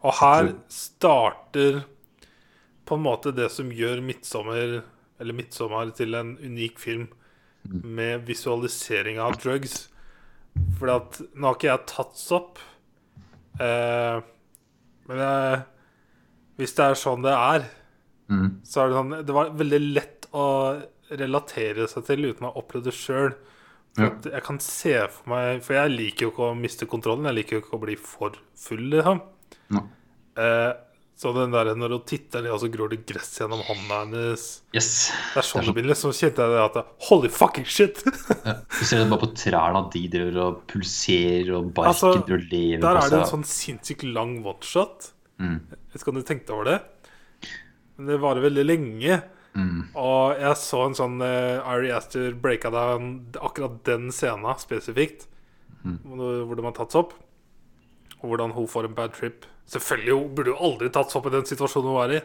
Og 0.05 0.12
her 0.12 0.55
starter 0.69 1.85
på 2.86 2.94
en 2.97 3.03
måte 3.03 3.35
det 3.35 3.51
som 3.51 3.70
gjør 3.70 4.01
'Midtsommer' 4.05 4.82
eller 5.20 5.32
'Midtsommer' 5.32 5.94
til 5.97 6.15
en 6.15 6.36
unik 6.36 6.78
film 6.78 7.09
med 7.65 8.27
visualisering 8.27 9.19
av 9.19 9.40
drugs. 9.40 9.89
Fordi 10.78 10.93
at 10.97 11.20
Nå 11.35 11.47
har 11.51 11.57
ikke 11.59 11.70
jeg 11.70 11.87
tatt 11.91 12.19
sopp, 12.20 12.59
eh, 13.61 14.20
men 15.09 15.19
jeg, 15.23 15.61
hvis 16.59 16.74
det 16.77 16.85
er 16.91 17.03
sånn 17.03 17.23
det 17.27 17.35
er, 17.37 17.69
Mm. 18.27 18.57
så 18.66 18.81
er 18.83 18.89
det 18.89 18.97
sånn 18.97 19.12
Det 19.24 19.35
var 19.37 19.51
veldig 19.55 19.78
lett 19.95 20.27
å 20.35 20.83
relatere 21.15 21.85
seg 21.87 22.05
til 22.09 22.24
uten 22.27 22.43
å 22.43 22.49
ha 22.51 22.59
opplevd 22.61 22.89
det 22.89 22.95
sjøl. 22.99 23.37
Ja. 23.97 24.09
Jeg 24.24 24.43
kan 24.43 24.59
se 24.59 24.97
for 25.09 25.31
meg 25.31 25.62
For 25.62 25.74
jeg 25.78 25.93
liker 25.95 26.27
jo 26.27 26.31
ikke 26.33 26.49
å 26.51 26.57
miste 26.59 26.89
kontrollen. 26.91 27.24
Jeg 27.31 27.37
liker 27.39 27.57
jo 27.57 27.62
ikke 27.62 27.78
å 27.78 27.85
bli 27.85 27.95
for 27.95 28.35
full, 28.59 28.83
liksom. 28.91 29.23
Ja. 29.70 29.85
Eh, 30.43 30.73
så 31.17 31.31
den 31.33 31.55
der 31.55 31.71
når 31.73 31.95
hun 31.95 32.03
titter 32.05 32.43
ned, 32.45 32.53
og 32.53 32.61
så 32.61 32.69
gror 32.69 32.91
det 32.93 32.99
gress 33.09 33.31
gjennom 33.41 33.63
hånda 33.65 34.03
hennes 34.03 34.43
Yes. 34.77 34.89
Det 35.33 35.41
er 35.41 35.47
sånn 35.49 35.65
det 35.65 35.73
blir. 35.79 35.95
Så 35.97 36.11
kjente 36.13 36.45
jeg 36.45 36.53
det 36.53 36.65
at 36.67 36.91
Holy 37.09 37.31
fucking 37.33 37.65
shit! 37.65 38.03
Ja. 38.47 38.59
Du 38.61 38.83
ser 38.85 39.01
det 39.01 39.07
bare 39.09 39.23
på 39.25 39.31
trærne 39.35 39.81
at 39.81 39.95
de 39.95 40.03
driver 40.13 40.37
og 40.45 40.59
pulserer, 40.71 41.55
og 41.57 41.71
barken 41.75 41.95
Altså, 41.95 42.11
og 42.21 42.29
lever 42.53 42.85
Der 42.85 43.01
er 43.01 43.09
det 43.11 43.23
en 43.23 43.33
sånn 43.33 43.47
sinnssykt 43.49 44.05
lang 44.07 44.37
one-shot. 44.45 45.09
Mm. 45.41 45.57
Jeg 45.73 45.95
vet 45.95 46.05
ikke 46.05 46.13
om 46.13 46.21
du 46.21 46.27
tenkte 46.29 46.55
over 46.55 46.69
det? 46.69 46.77
Men 47.97 48.13
det 48.13 48.21
varer 48.21 48.45
veldig 48.45 48.67
lenge. 48.69 49.19
Mm. 49.57 49.83
Og 49.97 50.37
jeg 50.37 50.61
så 50.61 50.85
en 50.85 51.01
sånn 51.01 51.19
uh, 51.25 51.65
Ari 51.65 51.91
Aster 51.97 52.37
breaka 52.37 52.69
down 52.73 53.11
akkurat 53.41 53.81
den 53.89 54.11
scenen 54.13 54.61
spesifikt. 54.61 55.31
Mm. 55.81 55.99
Hvor 56.05 56.59
de 56.59 56.69
har 56.69 56.77
tatt 56.77 56.93
seg 56.93 57.07
opp. 57.07 57.17
Og 58.21 58.29
hvordan 58.31 58.53
hun 58.57 58.69
får 58.69 58.91
en 58.91 58.99
bad 59.01 59.17
trip. 59.17 59.49
Selvfølgelig 59.67 60.17
burde 60.37 60.53
jo 60.55 60.61
aldri 60.69 60.91
tatt 60.95 61.11
sopp 61.11 61.27
opp 61.27 61.33
i 61.33 61.37
den 61.37 61.49
situasjonen 61.49 61.91
hun 61.91 62.03
er 62.05 62.15
i. 62.19 62.23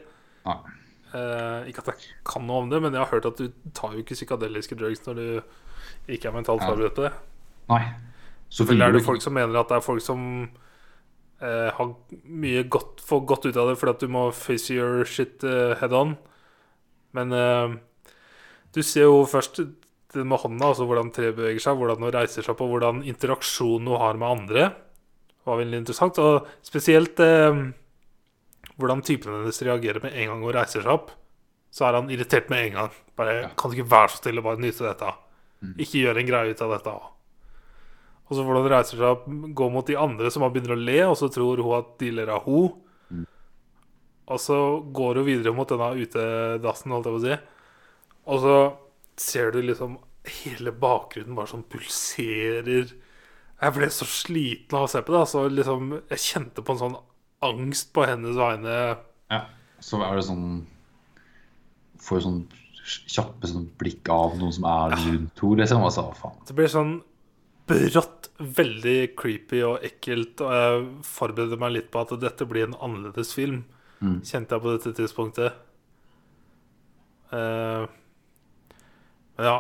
Eh, 1.11 1.69
ikke 1.71 1.81
at 1.83 1.89
jeg 1.91 2.13
kan 2.27 2.45
noe 2.47 2.61
om 2.63 2.69
det, 2.71 2.79
men 2.83 2.93
jeg 2.95 3.01
har 3.03 3.11
hørt 3.11 3.27
at 3.27 3.39
du 3.41 3.49
tar 3.75 3.95
jo 3.95 4.03
ikke 4.03 4.15
psykadeliske 4.15 4.77
drugs 4.79 5.01
når 5.07 5.17
du 5.19 5.25
ikke 6.15 6.29
er 6.29 6.35
mentalt 6.37 6.63
forberedt 6.63 6.95
på 6.95 7.07
det. 7.07 7.11
Nei. 7.71 7.83
Selvfølgelig 8.51 8.85
er 8.87 8.95
det 8.97 9.05
folk 9.05 9.23
som 9.23 9.35
mener 9.35 9.59
at 9.59 9.69
det 9.71 9.77
er 9.79 9.85
folk 9.85 10.03
som 10.03 10.23
eh, 11.41 11.69
har 11.77 11.91
mye 12.45 12.63
godt, 12.71 13.01
får 13.07 13.23
godt 13.29 13.47
ut 13.49 13.57
av 13.59 13.71
det 13.71 13.77
fordi 13.79 13.95
at 13.95 14.03
du 14.05 14.11
må 14.11 14.25
face 14.35 14.73
your 14.75 15.05
shit 15.07 15.43
eh, 15.47 15.75
head 15.81 15.95
on. 15.95 16.15
Men 17.15 17.31
eh, 17.35 17.77
Du 18.71 18.79
ser 18.83 19.03
jo 19.09 19.25
først 19.27 19.59
det 20.13 20.23
med 20.27 20.39
hånda, 20.39 20.69
altså 20.71 20.85
hvordan 20.87 21.09
treet 21.11 21.35
beveger 21.35 21.59
seg, 21.63 21.75
hvordan 21.79 22.03
hun 22.03 22.13
reiser 22.15 22.43
seg 22.43 22.59
og 22.63 22.71
hvordan 22.71 23.01
interaksjonen 23.07 23.87
hun 23.91 23.99
har 23.99 24.19
med 24.19 24.27
andre. 24.27 24.69
Var 25.47 25.61
veldig 25.63 25.81
interessant. 25.81 26.19
Og 26.21 26.49
spesielt 26.65 27.19
eh, 27.23 27.63
hvordan 28.77 29.03
typen 29.05 29.33
hennes 29.39 29.63
reagerer 29.65 30.03
med 30.03 30.15
en 30.15 30.33
gang 30.33 30.45
hun 30.45 30.55
reiser 30.55 30.83
seg 30.85 30.93
opp. 30.93 31.11
Så 31.71 31.87
er 31.87 31.97
han 31.97 32.11
irritert 32.11 32.51
med 32.51 32.67
en 32.67 32.77
gang. 32.79 32.99
Bare, 33.17 33.39
Ja. 33.45 33.49
Kan 33.57 33.71
du 33.71 33.77
ikke 33.77 33.91
være 33.91 34.11
så 34.11 34.21
stille 34.21 34.43
og 34.43 34.49
bare 34.49 34.61
nyte 34.61 34.85
dette? 34.85 35.13
Mm. 35.61 35.75
Ikke 35.77 36.03
gjøre 36.03 36.21
en 36.21 36.29
greie 36.29 36.51
ut 36.51 36.61
av 36.65 36.75
dette. 36.75 36.93
Og 38.31 38.37
så 38.37 38.43
hvordan 38.45 38.63
hun 38.63 38.71
reiser 38.71 38.97
seg 38.97 39.07
opp, 39.09 39.25
går 39.27 39.71
mot 39.71 39.87
de 39.87 39.97
andre 39.99 40.31
som 40.31 40.45
har 40.45 40.53
begynner 40.53 40.77
å 40.77 40.79
le, 40.79 40.99
og 41.05 41.17
så 41.19 41.27
tror 41.31 41.59
hun 41.59 41.77
at 41.77 41.97
de 41.99 42.11
ler 42.15 42.31
av 42.31 42.45
henne. 42.45 42.77
Mm. 43.11 43.25
Og 44.31 44.39
så 44.39 44.59
går 44.99 45.19
hun 45.19 45.27
videre 45.27 45.55
mot 45.55 45.67
denne 45.67 45.89
utedassen, 45.99 46.93
holdt 46.95 47.09
jeg 47.09 47.17
på 47.17 47.19
å 47.19 47.25
si. 47.25 47.39
Og 48.31 48.45
så 48.45 48.55
ser 49.19 49.51
du 49.51 49.59
liksom 49.65 49.97
hele 50.45 50.71
bakgrunnen 50.71 51.35
bare 51.35 51.51
sånn 51.51 51.65
pulserer. 51.67 52.93
Jeg 53.61 53.75
ble 53.75 53.87
så 53.93 54.07
sliten 54.09 54.77
av 54.77 54.87
å 54.87 54.89
se 54.89 55.01
på 55.05 55.13
det. 55.13 55.21
Altså, 55.21 55.45
liksom, 55.53 55.91
jeg 56.09 56.23
kjente 56.23 56.63
på 56.65 56.73
en 56.73 56.81
sånn 56.81 56.97
angst 57.45 57.91
på 57.93 58.05
hennes 58.09 58.37
vegne. 58.37 58.77
Ja. 59.33 59.43
Så 59.81 60.01
er 60.05 60.17
det 60.17 60.25
sånn 60.27 60.47
Får 62.01 62.23
sånn 62.25 62.41
kjappe 62.81 63.45
sånn 63.45 63.67
blikk 63.77 64.09
av 64.09 64.33
noen 64.39 64.53
som 64.55 64.65
er 64.65 64.95
rundt 64.95 65.41
henne, 65.43 65.57
liksom. 65.59 65.83
Altså, 65.85 66.07
faen. 66.17 66.39
Det 66.47 66.55
blir 66.57 66.71
sånn 66.73 66.95
brått 67.69 68.31
veldig 68.41 68.95
creepy 69.19 69.61
og 69.67 69.85
ekkelt. 69.85 70.41
Og 70.41 70.55
jeg 70.57 70.87
forbereder 71.05 71.61
meg 71.61 71.75
litt 71.75 71.91
på 71.93 72.01
at 72.01 72.15
dette 72.23 72.47
blir 72.49 72.65
en 72.65 72.77
annerledes 72.81 73.35
film. 73.37 73.61
Mm. 74.01 74.17
Kjente 74.25 74.57
jeg 74.57 74.65
på 74.65 74.73
dette 74.73 74.95
tidspunktet. 74.97 75.61
Uh, 77.31 77.85
men 79.37 79.47
ja, 79.47 79.57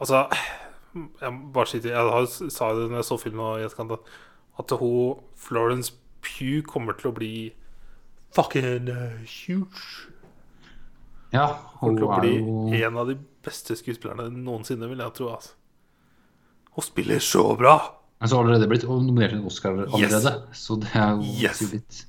altså 0.00 0.22
Jeg 0.94 1.52
bare 1.54 1.66
sitter, 1.70 1.90
Jeg 1.94 2.50
sa 2.50 2.72
det 2.74 2.88
når 2.90 2.96
jeg 3.00 3.04
så 3.10 3.18
filmen 3.22 3.60
i 3.60 3.64
etterkant, 3.66 3.92
at- 4.58 4.78
hun 4.80 5.20
Florence 5.36 5.92
Pugh 6.20 6.62
kommer 6.66 6.92
til 6.98 7.10
å 7.10 7.14
bli 7.16 7.52
fucking 8.34 8.88
eh, 8.88 9.22
huge. 9.24 10.08
Ja, 11.32 11.46
Kommer 11.78 11.96
til 11.96 12.08
å 12.08 12.20
bli 12.20 12.34
jo 12.40 12.84
en 12.86 12.96
av 12.98 13.06
de 13.08 13.14
beste 13.42 13.76
skuespillerne 13.78 14.28
noensinne, 14.34 14.88
vil 14.90 14.98
jeg 14.98 15.14
tro. 15.14 15.30
Altså. 15.32 15.54
Hun 16.74 16.82
spiller 16.84 17.18
så 17.24 17.56
bra! 17.56 17.78
Men 18.20 18.28
så 18.28 18.36
har 18.36 18.44
allerede 18.44 18.68
blitt 18.68 18.84
nominert 18.84 19.30
til 19.32 19.38
en 19.40 19.46
Oscar 19.48 19.70
allerede, 19.86 20.34
så 20.52 20.76
det 20.82 20.90
er 20.94 21.14
jo 21.16 21.22
Yes. 21.40 21.62
litt. 21.72 22.04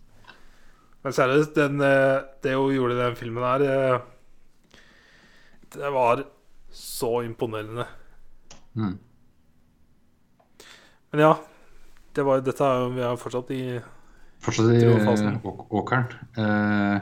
Men 1.05 1.13
seriøst, 1.13 1.53
den, 1.55 1.79
eh, 1.81 2.21
det 2.43 2.53
hun 2.57 2.73
gjorde 2.75 2.97
i 2.97 3.03
den 3.05 3.15
filmen 3.15 3.43
her 3.43 3.61
eh, 3.61 4.01
Det 5.71 5.89
var 5.93 6.25
så 6.73 7.21
imponerende. 7.23 7.85
Mm. 8.75 8.97
Men 11.11 11.23
ja, 11.25 11.31
det 12.15 12.23
var, 12.23 12.43
dette 12.45 12.63
er 12.63 12.77
jo 12.79 12.91
Vi 12.95 13.03
er 13.03 13.17
fortsatt 13.19 13.51
i 13.55 13.63
Fortsatt 14.41 14.71
i 14.73 14.87
åkeren. 15.77 16.07
Eh, 16.39 17.01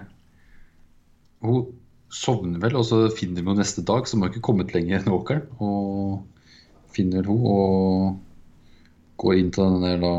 hun 1.45 1.69
sovner 2.11 2.59
vel, 2.59 2.75
og 2.75 2.83
så 2.89 3.05
finner 3.15 3.45
hun 3.45 3.61
neste 3.61 3.83
dag, 3.87 4.03
så 4.03 4.17
hun 4.17 4.25
har 4.25 4.33
ikke 4.33 4.43
kommet 4.49 4.73
lenger 4.75 4.99
enn 4.99 5.13
åkeren. 5.15 5.45
Og 5.63 6.25
finner 6.91 7.29
hun 7.29 7.45
og 7.47 8.17
går 9.23 9.39
inn 9.39 9.53
til 9.55 9.71
den 9.71 9.85
der 9.85 10.03
da 10.03 10.13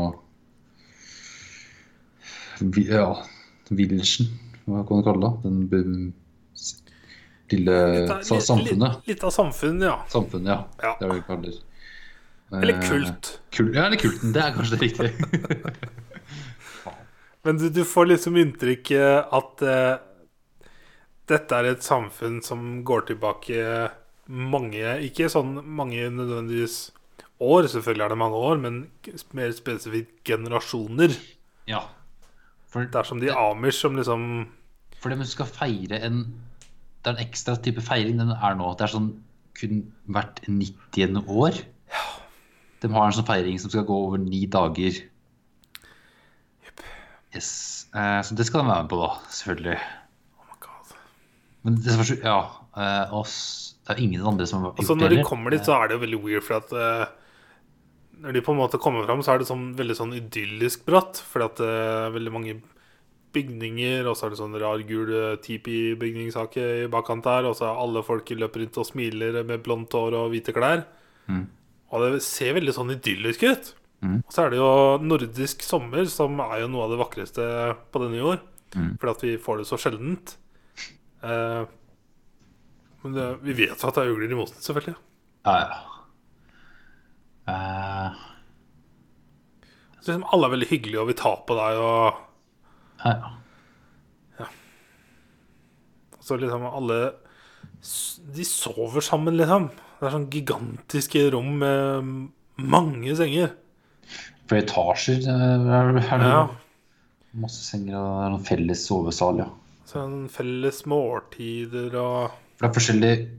Ja, 2.61 3.05
villagen, 3.73 4.27
hva 4.69 4.83
kan 4.85 4.99
du 4.99 5.05
kalle 5.05 5.21
det? 5.27 5.31
Den 5.45 6.01
lille 7.53 7.75
litt 7.95 8.11
av- 8.11 8.23
samfunnet. 8.45 8.95
Litt, 9.01 9.07
litt 9.13 9.23
av 9.27 9.33
samfunnet, 9.35 9.87
ja. 9.89 9.97
Samfunnet, 10.11 10.47
ja. 10.53 10.59
Ja. 10.83 10.93
Det 10.99 11.05
er 11.07 11.13
det 11.13 11.19
vi 11.19 11.27
kaller 11.27 11.59
Eller 12.61 12.73
Eh, 12.73 12.87
kult. 12.89 13.29
Kul, 13.55 13.69
ja, 13.75 13.85
eller 13.87 13.97
kulten. 14.01 14.33
Det 14.35 14.41
er 14.43 14.51
kanskje 14.57 14.77
det 14.77 14.81
riktige. 14.87 15.75
Men 17.43 17.57
du, 17.57 17.69
du 17.73 17.83
får 17.87 18.05
liksom 18.11 18.35
inntrykk 18.37 18.91
at 19.33 19.63
uh, 19.65 19.95
dette 21.31 21.57
er 21.57 21.69
et 21.71 21.85
samfunn 21.85 22.41
som 22.45 22.83
går 22.85 23.07
tilbake 23.09 23.63
mange 24.31 24.83
Ikke 25.07 25.29
sånn 25.31 25.55
mange 25.65 26.03
nødvendigvis 26.13 26.91
år, 27.41 27.65
selvfølgelig 27.71 28.05
er 28.05 28.13
det 28.13 28.19
mange 28.21 28.37
år, 28.37 28.59
men 28.61 28.75
mer 29.33 29.49
spesifikt 29.57 30.19
generasjoner. 30.29 31.15
ja. 31.67 31.81
For 32.71 32.85
Det 32.87 32.95
er 32.95 33.03
som 33.03 33.19
de 33.19 33.27
amish 33.35 33.81
som 33.81 33.97
liksom 33.97 34.21
For 35.01 35.09
det 35.11 35.17
man 35.19 35.27
skal 35.27 35.49
feire 35.49 35.97
en 36.05 36.21
Det 37.01 37.09
er 37.09 37.17
en 37.17 37.23
ekstra 37.25 37.55
type 37.57 37.81
feiring 37.81 38.19
den 38.21 38.33
er 38.35 38.57
nå. 38.59 38.73
Det 38.77 38.85
er 38.85 38.93
sånn 38.93 39.11
kun 39.57 39.81
hvert 40.13 40.41
90. 40.47 41.23
år. 41.27 41.57
De 42.81 42.89
har 42.89 43.07
en 43.07 43.15
sånn 43.15 43.27
feiring 43.27 43.57
som 43.61 43.73
skal 43.73 43.85
gå 43.87 43.97
over 44.07 44.21
ni 44.21 44.43
dager. 44.49 45.01
Yes. 47.35 47.51
Eh, 47.95 48.19
så 48.25 48.35
det 48.35 48.45
skal 48.47 48.63
de 48.63 48.69
være 48.71 48.85
med 48.85 48.91
på, 48.91 48.99
da. 49.01 49.11
Selvfølgelig. 49.31 49.77
Oh 50.39 50.47
my 50.49 50.57
god. 50.65 50.95
Men 51.63 51.79
det 51.79 51.93
er, 51.95 52.11
Ja. 52.25 52.39
Eh, 52.71 53.13
oss, 53.13 53.35
det 53.85 53.95
er 53.95 54.01
ingen 54.01 54.21
andre 54.23 54.45
som 54.47 54.61
har 54.61 54.69
gjort 54.71 54.79
Altså 54.79 54.95
det 54.95 55.01
Når 55.03 55.15
de 55.17 55.23
kommer 55.27 55.51
dit, 55.51 55.65
så 55.65 55.73
er 55.75 55.87
det 55.89 55.97
jo 55.97 56.03
veldig 56.05 56.19
weird, 56.23 56.43
for 56.47 56.55
at 56.61 56.71
eh, 56.71 57.09
Når 58.23 58.31
de 58.33 58.41
på 58.45 58.53
en 58.53 58.61
måte 58.61 58.79
kommer 58.79 59.03
fram, 59.05 59.19
så 59.25 59.33
er 59.33 59.41
det 59.41 59.49
sånn 59.49 59.73
veldig 59.75 59.97
sånn 59.97 60.13
idyllisk 60.15 60.85
bratt. 60.85 61.19
Fordi 61.31 61.45
at 61.49 61.57
det 61.57 61.67
er 61.67 62.13
veldig 62.15 62.31
mange 62.31 62.61
bygninger, 63.35 64.07
og 64.09 64.17
så 64.17 64.27
er 64.27 64.33
det 64.33 64.39
sånn 64.41 64.57
rar 64.61 64.83
gul 64.87 65.11
eh, 65.15 65.39
tipi-bygningshake 65.45 66.65
i 66.83 66.87
bakkant 66.91 67.25
der. 67.27 67.47
Og 67.49 67.57
så 67.57 67.67
er 67.69 67.81
alle 67.83 68.03
folk 68.05 68.31
løper 68.35 68.63
rundt 68.63 68.79
og 68.81 68.87
smiler 68.89 69.41
med 69.47 69.63
blondt 69.65 69.95
hår 69.97 70.17
og 70.19 70.31
hvite 70.33 70.55
klær. 70.55 70.85
Mm. 71.31 71.45
Og 71.91 72.05
det 72.05 72.23
ser 72.25 72.55
veldig 72.57 72.75
sånn 72.75 72.95
idyllisk 72.95 73.45
ut. 73.47 73.73
Mm. 74.01 74.17
Og 74.23 74.33
så 74.33 74.45
er 74.45 74.53
det 74.53 74.61
jo 74.61 74.71
nordisk 75.05 75.65
sommer, 75.65 76.07
som 76.09 76.39
er 76.47 76.63
jo 76.63 76.71
noe 76.71 76.87
av 76.87 76.95
det 76.95 77.01
vakreste 77.03 77.51
på 77.91 78.03
denne 78.05 78.21
jord. 78.21 78.47
Mm. 78.75 78.95
Fordi 79.01 79.13
at 79.13 79.25
vi 79.27 79.35
får 79.45 79.61
det 79.61 79.69
så 79.69 79.79
sjeldent. 79.81 80.35
Eh, 81.21 81.61
men 83.01 83.15
det, 83.17 83.29
vi 83.45 83.57
vet 83.63 83.77
jo 83.77 83.89
at 83.89 83.97
det 83.97 84.03
er 84.03 84.13
ugler 84.13 84.31
i 84.31 84.37
mosen, 84.37 84.61
selvfølgelig. 84.63 84.97
Ja, 85.47 85.55
ja. 85.61 85.79
Uh... 87.51 88.27
Så 90.01 90.09
liksom 90.09 90.25
alle 90.33 90.47
er 90.47 90.53
veldig 90.55 90.67
hyggelige 90.71 91.01
og 91.01 91.09
vil 91.11 91.17
ta 91.19 91.31
på 91.45 91.55
deg. 91.57 91.77
Og 91.77 92.21
ja, 93.05 93.31
ja. 94.39 94.47
så 96.21 96.37
liksom 96.37 96.65
alle 96.69 96.99
De 98.35 98.43
sover 98.45 99.01
sammen, 99.01 99.35
liksom. 99.39 99.69
Det 99.99 100.07
er 100.07 100.13
sånn 100.15 100.29
gigantiske 100.33 101.23
rom 101.33 101.57
med 101.61 102.11
mange 102.61 103.15
senger. 103.17 103.51
Flere 104.49 104.63
etasjer 104.65 105.25
eh, 105.29 105.71
er 105.77 105.91
det 105.97 106.05
Ja. 106.29 106.47
masse 107.33 107.63
senger 107.65 107.95
og 107.97 108.07
det 108.19 108.25
er 108.25 108.33
noen 108.35 108.45
felles 108.45 108.85
sovesal, 108.87 109.41
ja. 109.43 109.49
Sånn 109.85 110.27
felles 110.31 110.83
måltider 110.85 111.93
og 111.99 112.31
For 112.57 112.67
det 112.67 112.69
er 112.69 112.77
forskjellige 112.79 113.29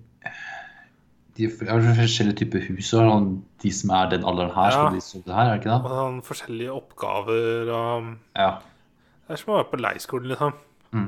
de 1.39 1.47
er 1.49 1.87
forskjellige 1.97 2.37
typer 2.43 2.61
hus. 2.69 2.91
Og 2.93 3.07
sånn, 3.09 3.29
de 3.63 3.71
som 3.73 3.91
er 3.97 4.11
den 4.13 4.25
alderen 4.29 4.53
her, 4.53 4.71
skal 4.75 4.93
de 4.93 5.01
sove 5.01 5.33
her, 5.33 5.47
er 5.49 5.55
det 5.57 5.63
ikke 5.63 5.73
og 5.79 5.87
det? 5.87 5.95
sånn 5.97 6.19
forskjellige 6.27 6.75
oppgaver 6.77 7.71
og 7.73 8.11
Ja. 8.37 8.51
Det 9.33 9.39
er 9.39 9.41
som 9.41 9.55
å 9.55 9.55
være 9.63 9.71
på 9.71 9.79
leirskolen, 9.81 10.29
liksom. 10.29 10.57
Mm. 10.93 11.07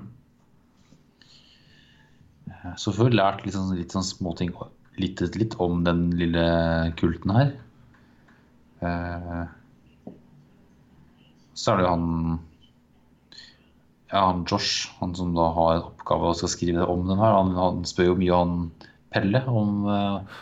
Så 2.80 2.94
får 2.96 3.10
vi 3.10 3.18
lært 3.18 3.42
litt 3.44 3.52
sånn, 3.52 3.74
litt 3.76 3.92
sånn 3.92 4.06
småting 4.08 4.54
litt, 4.96 5.20
litt 5.36 5.56
om 5.60 5.82
den 5.84 6.06
lille 6.16 6.46
kulten 6.96 7.34
her. 7.36 7.52
Eh, 8.80 9.44
så 11.52 11.74
er 11.74 11.76
det 11.76 11.84
jo 11.84 11.92
han 11.92 12.08
Ja, 14.08 14.24
han 14.30 14.48
Josh, 14.48 14.88
han 15.02 15.12
som 15.20 15.36
da 15.36 15.52
har 15.60 15.76
en 15.76 15.86
oppgave 15.92 16.32
og 16.32 16.40
skal 16.40 16.56
skrive 16.56 16.88
om 16.88 17.04
den 17.12 17.20
her. 17.20 17.36
Han, 17.42 17.52
han 17.60 17.84
spør 17.84 18.14
jo 18.14 18.18
mye 18.24 18.40
han 18.40 18.58
Pelle 19.12 19.44
om 19.52 19.84
eh, 19.92 20.36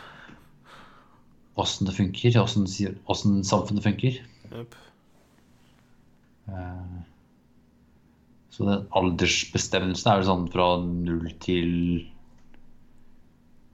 åssen 1.59 1.91
det 1.91 1.99
funker, 1.99 2.39
åssen 2.39 3.43
samfunnet 3.43 3.91
funker. 3.91 4.23
Yep. 4.55 4.77
Eh, 6.47 7.01
Så 8.53 8.67
den 8.67 8.83
aldersbestemmelsen 8.93 10.11
er 10.11 10.19
vel 10.19 10.27
sånn 10.27 10.43
fra 10.53 10.67
0 10.85 11.31
til 11.41 11.71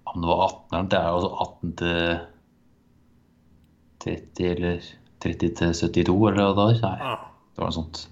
Om 0.07 0.23
det 0.23 0.29
var 0.29 0.43
18 0.45 0.69
eller 0.71 0.85
noe, 0.85 0.89
Det 0.93 0.99
er 0.99 1.07
jo 1.09 1.17
altså 1.17 1.31
18 1.45 1.73
til 1.81 2.05
30 3.99 4.47
eller 4.53 4.87
30 5.19 5.51
til 5.59 5.73
72 5.75 6.15
eller 6.29 6.39
hva 6.39 6.47
det 6.47 6.63
var. 6.63 6.79
Nei, 6.85 7.17
det 7.51 7.59
var 7.59 7.67
noe 7.67 7.75
sånt. 7.75 8.05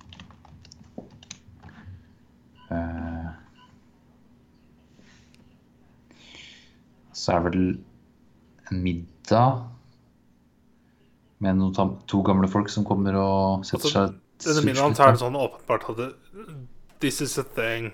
Eh, 2.75 3.29
Så 7.17 7.33
er 7.33 7.39
det 7.41 7.49
vel 7.49 7.63
en 8.71 8.83
middag 8.83 9.63
med 11.43 11.57
noen 11.57 11.95
to 12.11 12.21
gamle 12.27 12.49
folk 12.51 12.69
som 12.69 12.85
kommer 12.87 13.15
og 13.19 13.65
setter 13.67 13.87
Altså, 13.87 14.03
seg 14.11 14.26
Denne 14.43 14.63
min 14.65 14.77
hans 14.77 14.99
er 14.99 15.13
det 15.15 15.21
sånn 15.21 15.37
åpenbart 15.39 15.87
at 15.89 15.97
det, 15.97 16.09
This 16.99 17.21
is 17.21 17.37
a 17.37 17.43
thing. 17.43 17.91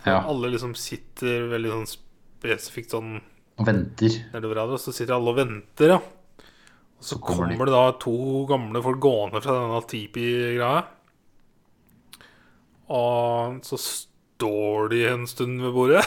For 0.00 0.10
Ja. 0.10 0.22
Alle 0.28 0.50
liksom 0.52 0.74
sitter 0.76 1.48
veldig 1.52 1.70
sånn 1.74 1.88
spesifikt 1.90 2.90
sånn 2.94 3.20
Og 3.60 3.66
venter. 3.66 4.14
nedover 4.32 4.62
og 4.64 4.78
så 4.80 4.92
sitter 4.92 5.14
alle 5.14 5.28
og 5.34 5.36
venter, 5.36 5.88
ja. 5.94 5.96
Og 6.00 7.04
så 7.04 7.16
Så 7.16 7.20
kommer 7.20 7.52
kommer 7.52 7.66
det 7.68 7.72
da 7.76 7.92
to 8.00 8.46
gamle 8.48 8.82
folk 8.82 9.00
gående 9.00 9.40
fra 9.42 9.52
denne 9.56 9.80
tipi-greia. 9.88 10.84
Og 12.90 13.60
så 13.64 13.78
står 13.80 14.90
de 14.92 15.04
en 15.12 15.26
stund 15.26 15.60
ved 15.62 15.72
bordet. 15.76 16.04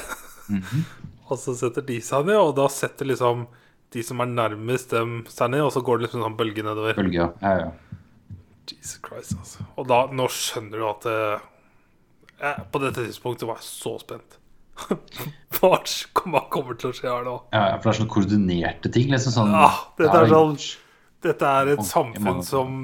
Mhm. 0.50 0.86
og 1.30 1.38
så 1.40 1.56
setter 1.56 1.86
de 1.88 2.00
seg 2.04 2.26
ned, 2.28 2.38
og 2.38 2.56
da 2.58 2.68
setter 2.70 3.08
liksom 3.10 3.48
de 3.94 4.02
som 4.04 4.20
er 4.22 4.26
nærmest 4.34 4.90
dem, 4.92 5.22
seg 5.30 5.52
ned, 5.54 5.62
og 5.62 5.72
så 5.72 5.82
går 5.86 6.00
det 6.02 6.08
liksom 6.08 6.22
en 6.24 6.28
sånn 6.32 6.38
bølge 6.40 6.66
nedover. 6.66 6.98
Bølge, 6.98 7.14
ja. 7.22 7.30
ja, 7.42 7.54
ja. 7.68 8.00
Jesus 8.72 9.00
Christ, 9.04 9.36
altså. 9.40 9.66
Og 9.78 9.88
da, 9.90 10.06
nå 10.16 10.28
skjønner 10.32 10.80
du 10.80 10.86
at 10.88 11.06
eh, 11.10 11.44
jeg, 12.44 12.66
På 12.72 12.80
dette 12.84 13.04
tidspunktet 13.06 13.48
var 13.50 13.60
jeg 13.60 13.68
så 13.68 13.98
spent. 14.02 14.38
Hva 15.60 16.42
kommer 16.52 16.78
til 16.80 16.90
å 16.90 16.96
skje 16.96 17.10
her 17.12 17.26
nå? 17.28 17.36
Ja, 17.54 17.66
ja, 17.74 17.76
for 17.78 17.90
det 17.90 17.94
er 17.94 18.00
sånne 18.02 18.14
koordinerte 18.16 18.92
ting. 18.94 19.12
Liksom 19.14 19.36
sånn 19.36 19.54
Ja, 19.54 19.70
dette 20.00 20.24
er 20.24 20.32
sånn 20.32 20.56
Dette 21.24 21.52
er 21.62 21.74
et 21.76 21.84
samfunn 21.88 22.42
som 22.44 22.80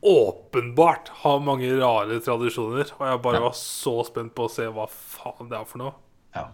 åpenbart 0.00 1.10
har 1.22 1.42
mange 1.44 1.68
rare 1.76 2.16
tradisjoner. 2.24 2.88
Og 2.96 3.04
jeg 3.06 3.20
bare 3.22 3.38
Ja. 3.38 3.44
var 3.44 3.54
så 3.58 3.92
spent 4.08 4.34
på 4.34 4.46
å 4.48 4.50
se 4.50 4.64
hva 4.66 4.88
faen 4.88 5.50
det 5.52 5.58
er 5.60 5.68
for 5.68 5.78
noe. 5.82 5.92
Ja. 6.34 6.46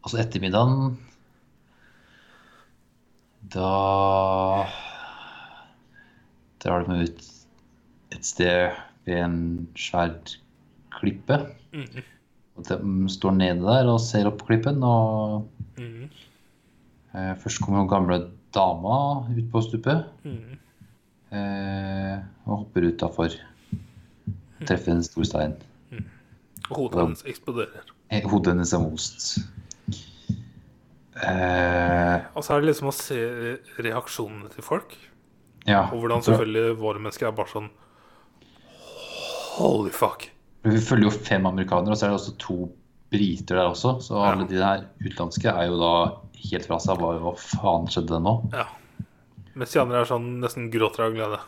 Altså 0.00 0.20
ettermiddagen 0.22 0.96
Da 3.50 4.66
drar 6.62 6.84
de 6.86 7.02
ut 7.06 7.22
et 8.12 8.24
sted 8.26 8.70
ved 9.06 9.16
en 9.24 9.68
svær 9.78 10.14
klippe. 11.00 11.38
Mhm. 11.72 12.02
Og 12.56 12.66
de 12.68 13.08
står 13.08 13.32
nede 13.38 13.62
der 13.64 13.88
og 13.88 14.00
ser 14.04 14.26
opp 14.28 14.42
klippen. 14.46 14.82
Og 14.84 15.48
Mhm. 15.78 16.10
eh, 17.14 17.34
først 17.36 17.60
kommer 17.62 17.80
den 17.80 17.88
gamle 17.88 18.30
dama 18.54 19.24
ut 19.30 19.50
på 19.52 19.62
stupet. 19.62 20.04
Mhm. 20.24 20.58
Eh, 21.32 22.18
og 22.46 22.56
hopper 22.64 22.88
utafor. 22.90 23.30
Treffer 24.66 24.92
en 24.92 25.02
stor 25.02 25.22
stein. 25.24 25.54
Og 26.70 26.76
hodet 26.76 27.00
hennes 27.00 27.22
eksploderer. 27.24 27.86
Eh, 28.10 28.22
Hodet 28.28 28.52
hennes 28.52 28.72
er 28.72 28.78
most. 28.78 29.38
Eh, 31.22 32.20
Og 32.34 32.44
så 32.44 32.54
er 32.54 32.60
det 32.60 32.68
liksom 32.70 32.88
å 32.90 32.94
se 32.94 33.16
reaksjonene 33.82 34.50
til 34.54 34.62
folk. 34.64 34.94
Ja. 35.68 35.84
Og 35.90 36.00
hvordan 36.02 36.24
selvfølgelig 36.24 36.76
våre 36.80 37.02
mennesker 37.02 37.28
er 37.28 37.36
bare 37.36 37.52
sånn 37.52 37.70
Holy 39.60 39.90
fuck. 39.92 40.30
Vi 40.64 40.78
følger 40.80 41.10
jo 41.10 41.12
fem 41.12 41.44
amerikanere, 41.48 41.92
og 41.92 41.98
så 41.98 42.06
er 42.06 42.12
det 42.12 42.20
også 42.20 42.36
to 42.40 42.56
briter 43.12 43.58
der 43.58 43.68
også. 43.68 43.96
Så 44.04 44.20
alle 44.22 44.46
de 44.48 44.60
der 44.60 44.86
utenlandske 45.02 45.50
er 45.52 45.68
jo 45.68 45.80
da 45.80 45.94
helt 46.46 46.68
fra 46.68 46.78
seg. 46.80 47.00
Hva, 47.00 47.16
hva 47.20 47.32
faen 47.36 47.88
skjedde 47.90 48.14
det 48.14 48.22
nå? 48.24 48.34
Ja. 48.54 48.68
Mens 49.58 49.74
de 49.74 49.82
andre 49.82 50.00
er 50.00 50.08
sånn 50.08 50.30
nesten 50.40 50.70
gråter 50.72 51.08
av 51.08 51.16
glede. 51.16 51.40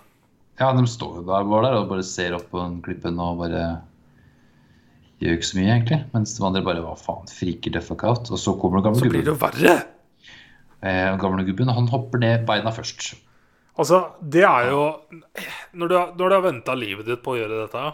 Ja, 0.61 0.73
de 0.77 0.85
står 0.91 1.23
jo 1.23 1.25
der 1.31 1.49
bare 1.49 1.71
der 1.71 1.79
og 1.81 1.89
bare 1.93 2.05
ser 2.05 2.37
opp 2.37 2.51
på 2.53 2.61
den 2.61 2.81
klippen 2.85 3.21
og 3.23 3.41
bare 3.41 3.65
gjør 5.23 5.39
ikke 5.39 5.49
så 5.49 5.59
mye, 5.59 5.71
egentlig. 5.71 6.01
Mens 6.13 6.37
de 6.37 6.47
andre 6.47 6.65
bare 6.67 6.85
hva 6.85 6.97
faen, 6.99 7.31
friker 7.31 7.73
the 7.73 7.83
fuck 7.85 8.05
out. 8.09 8.29
Og 8.29 8.41
så 8.43 8.57
kommer 8.61 8.85
den 8.85 8.99
Så 8.99 9.09
blir 9.09 9.25
det 9.25 9.33
jo 9.33 9.39
verre. 9.41 9.77
Eh, 10.83 11.13
gamle 11.23 11.47
gubben, 11.47 11.71
han 11.71 11.89
hopper 11.93 12.21
ned 12.21 12.45
beina 12.49 12.75
først. 12.75 13.13
Altså, 13.81 14.03
det 14.21 14.43
er 14.45 14.69
jo 14.69 14.81
Når 15.73 15.89
du, 15.89 15.95
når 16.19 16.27
du 16.29 16.35
har 16.35 16.43
venta 16.45 16.75
livet 16.77 17.07
ditt 17.09 17.23
på 17.25 17.33
å 17.35 17.39
gjøre 17.39 17.63
dette, 17.63 17.85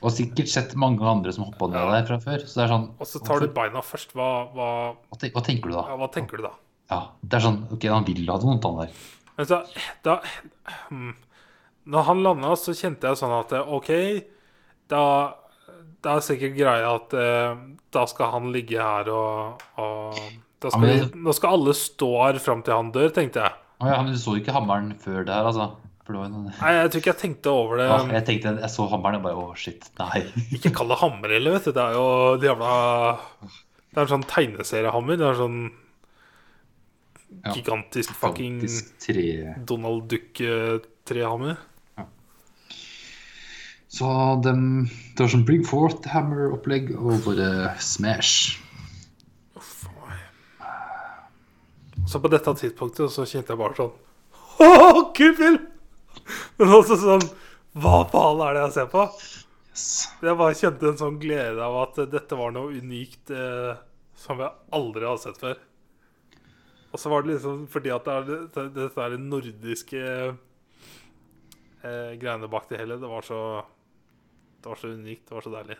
Og 0.00 0.14
sikkert 0.14 0.50
sett 0.52 0.72
mange 0.78 1.04
andre 1.04 1.34
som 1.34 1.44
hoppa 1.48 1.68
ned 1.72 1.90
der 1.92 2.06
fra 2.08 2.18
før. 2.22 2.46
Så 2.46 2.60
det 2.60 2.64
er 2.64 2.72
sånn 2.72 2.88
og 2.94 3.10
så 3.10 3.20
tar 3.26 3.42
du 3.42 3.50
beina 3.52 3.82
først, 3.84 4.14
hva, 4.16 4.30
hva, 4.54 4.70
hva, 4.94 5.20
tenk, 5.20 5.34
hva 5.36 5.44
tenker 5.44 5.72
du 5.72 5.76
da? 5.76 5.84
ja, 5.90 5.98
hva 6.00 6.10
tenker 6.14 6.40
du 6.40 6.46
da? 6.46 6.54
Ja, 6.88 7.00
det 7.20 7.40
er 7.40 7.44
sånn 7.44 7.62
Ok, 7.74 7.88
han 7.92 8.06
vil 8.08 8.24
ha 8.30 8.38
det 8.40 8.48
vondt, 8.48 8.68
han 8.68 8.78
der. 8.80 8.94
Men 9.38 9.50
så, 9.50 9.60
da 10.06 10.18
hmm, 10.88 11.12
Når 11.92 12.08
han 12.08 12.24
landa, 12.24 12.54
så 12.58 12.74
kjente 12.76 13.10
jeg 13.10 13.20
sånn 13.20 13.36
at 13.36 13.54
OK, 13.60 13.92
da 14.88 15.04
Det 16.00 16.14
er 16.14 16.24
sikkert 16.24 16.56
greia 16.56 16.94
at 16.96 17.14
eh, 17.18 17.62
da 17.92 18.08
skal 18.08 18.32
han 18.36 18.52
ligge 18.54 18.80
her 18.80 19.10
og, 19.12 19.64
og 19.82 20.18
da 20.62 20.72
skal, 20.72 21.08
Nå 21.14 21.34
skal 21.36 21.58
alle 21.58 21.74
stå 21.76 22.10
her 22.22 22.40
fram 22.42 22.64
til 22.66 22.78
han 22.78 22.92
dør, 22.94 23.12
tenkte 23.14 23.44
jeg. 23.44 23.67
Å 23.78 23.86
ja, 23.92 23.98
men 24.02 24.10
du 24.14 24.18
så 24.18 24.34
ikke 24.38 24.54
hammeren 24.56 24.90
før 24.98 25.22
det 25.26 25.34
her, 25.34 25.46
altså. 25.46 25.68
Jo 26.08 26.22
Nei, 26.24 26.70
jeg 26.72 26.88
tror 26.88 27.00
ikke 27.02 27.10
jeg 27.12 27.20
tenkte 27.20 27.50
over 27.52 27.76
det. 27.82 27.86
Ja, 27.90 27.98
jeg 28.16 28.24
tenkte, 28.24 28.54
jeg 28.62 28.72
så 28.72 28.86
hammeren 28.88 29.18
og 29.18 29.26
bare 29.26 29.36
Å, 29.42 29.50
shit. 29.60 29.90
Nei. 30.00 30.22
Ikke 30.56 30.70
kall 30.72 30.88
det 30.88 30.96
hammer 31.02 31.34
heller, 31.36 31.58
vet 31.58 31.66
du. 31.68 31.72
Det 31.76 31.82
er 31.84 31.98
jo 31.98 32.06
de 32.40 32.48
jævla 32.48 32.70
Det 33.44 33.98
er 33.98 34.00
en 34.06 34.12
sånn 34.14 34.24
tegneseriehammer. 34.30 35.18
Det 35.20 35.26
er 35.28 35.36
en 35.36 35.42
sånn 35.44 35.60
Ja. 37.44 37.52
gigantisk 37.52 38.16
fucking 38.16 38.56
tre 39.04 39.26
Donald 39.68 40.08
Duck-trehammer. 40.08 41.58
Så 43.92 44.08
de 44.44 44.54
Det 44.88 45.20
var 45.20 45.28
sånn 45.32 45.44
Bring 45.48 45.62
forth 45.68 46.08
hammer-opplegg 46.08 46.94
og 46.96 47.20
bare 47.28 47.74
smash. 47.84 48.56
Så 52.08 52.20
på 52.20 52.28
dette 52.32 52.54
tidspunktet 52.56 53.12
så 53.12 53.26
kjente 53.28 53.52
jeg 53.52 53.60
bare 53.60 53.76
sånn 53.76 53.92
Åh, 54.64 55.00
kul 55.14 55.34
film! 55.36 55.66
Men 56.58 56.72
også 56.78 56.96
sånn 57.02 57.26
Hva 57.78 58.00
faen 58.08 58.40
er 58.46 58.52
det 58.56 58.62
jeg 58.64 58.74
ser 58.78 58.88
på? 58.92 59.02
Yes. 59.68 59.88
Jeg 60.24 60.38
bare 60.40 60.58
kjente 60.58 60.88
en 60.88 61.00
sånn 61.00 61.18
glede 61.22 61.62
av 61.62 61.74
at 61.84 61.94
dette 62.10 62.34
var 62.38 62.50
noe 62.54 62.68
unikt 62.80 63.30
eh, 63.30 63.74
som 64.18 64.40
jeg 64.42 64.50
aldri 64.74 65.06
har 65.06 65.18
sett 65.22 65.38
før. 65.38 65.60
Og 66.90 66.98
så 66.98 67.12
var 67.12 67.22
det 67.22 67.36
liksom 67.36 67.60
fordi 67.70 67.92
at 67.94 68.08
det 68.08 68.14
er 68.16 68.22
det, 68.26 68.38
det, 68.56 68.64
dette 68.74 69.04
er 69.04 69.10
det 69.14 69.20
nordiske 69.22 70.00
eh, 70.00 70.32
greiene 72.18 72.50
bak 72.50 72.66
det 72.72 72.80
hele. 72.80 72.98
Det 72.98 73.12
var 73.12 73.22
så 73.28 73.40
Det 74.58 74.66
var 74.72 74.78
så 74.80 74.90
unikt. 74.96 75.28
Det 75.28 75.34
var 75.36 75.44
så 75.46 75.54
deilig. 75.54 75.78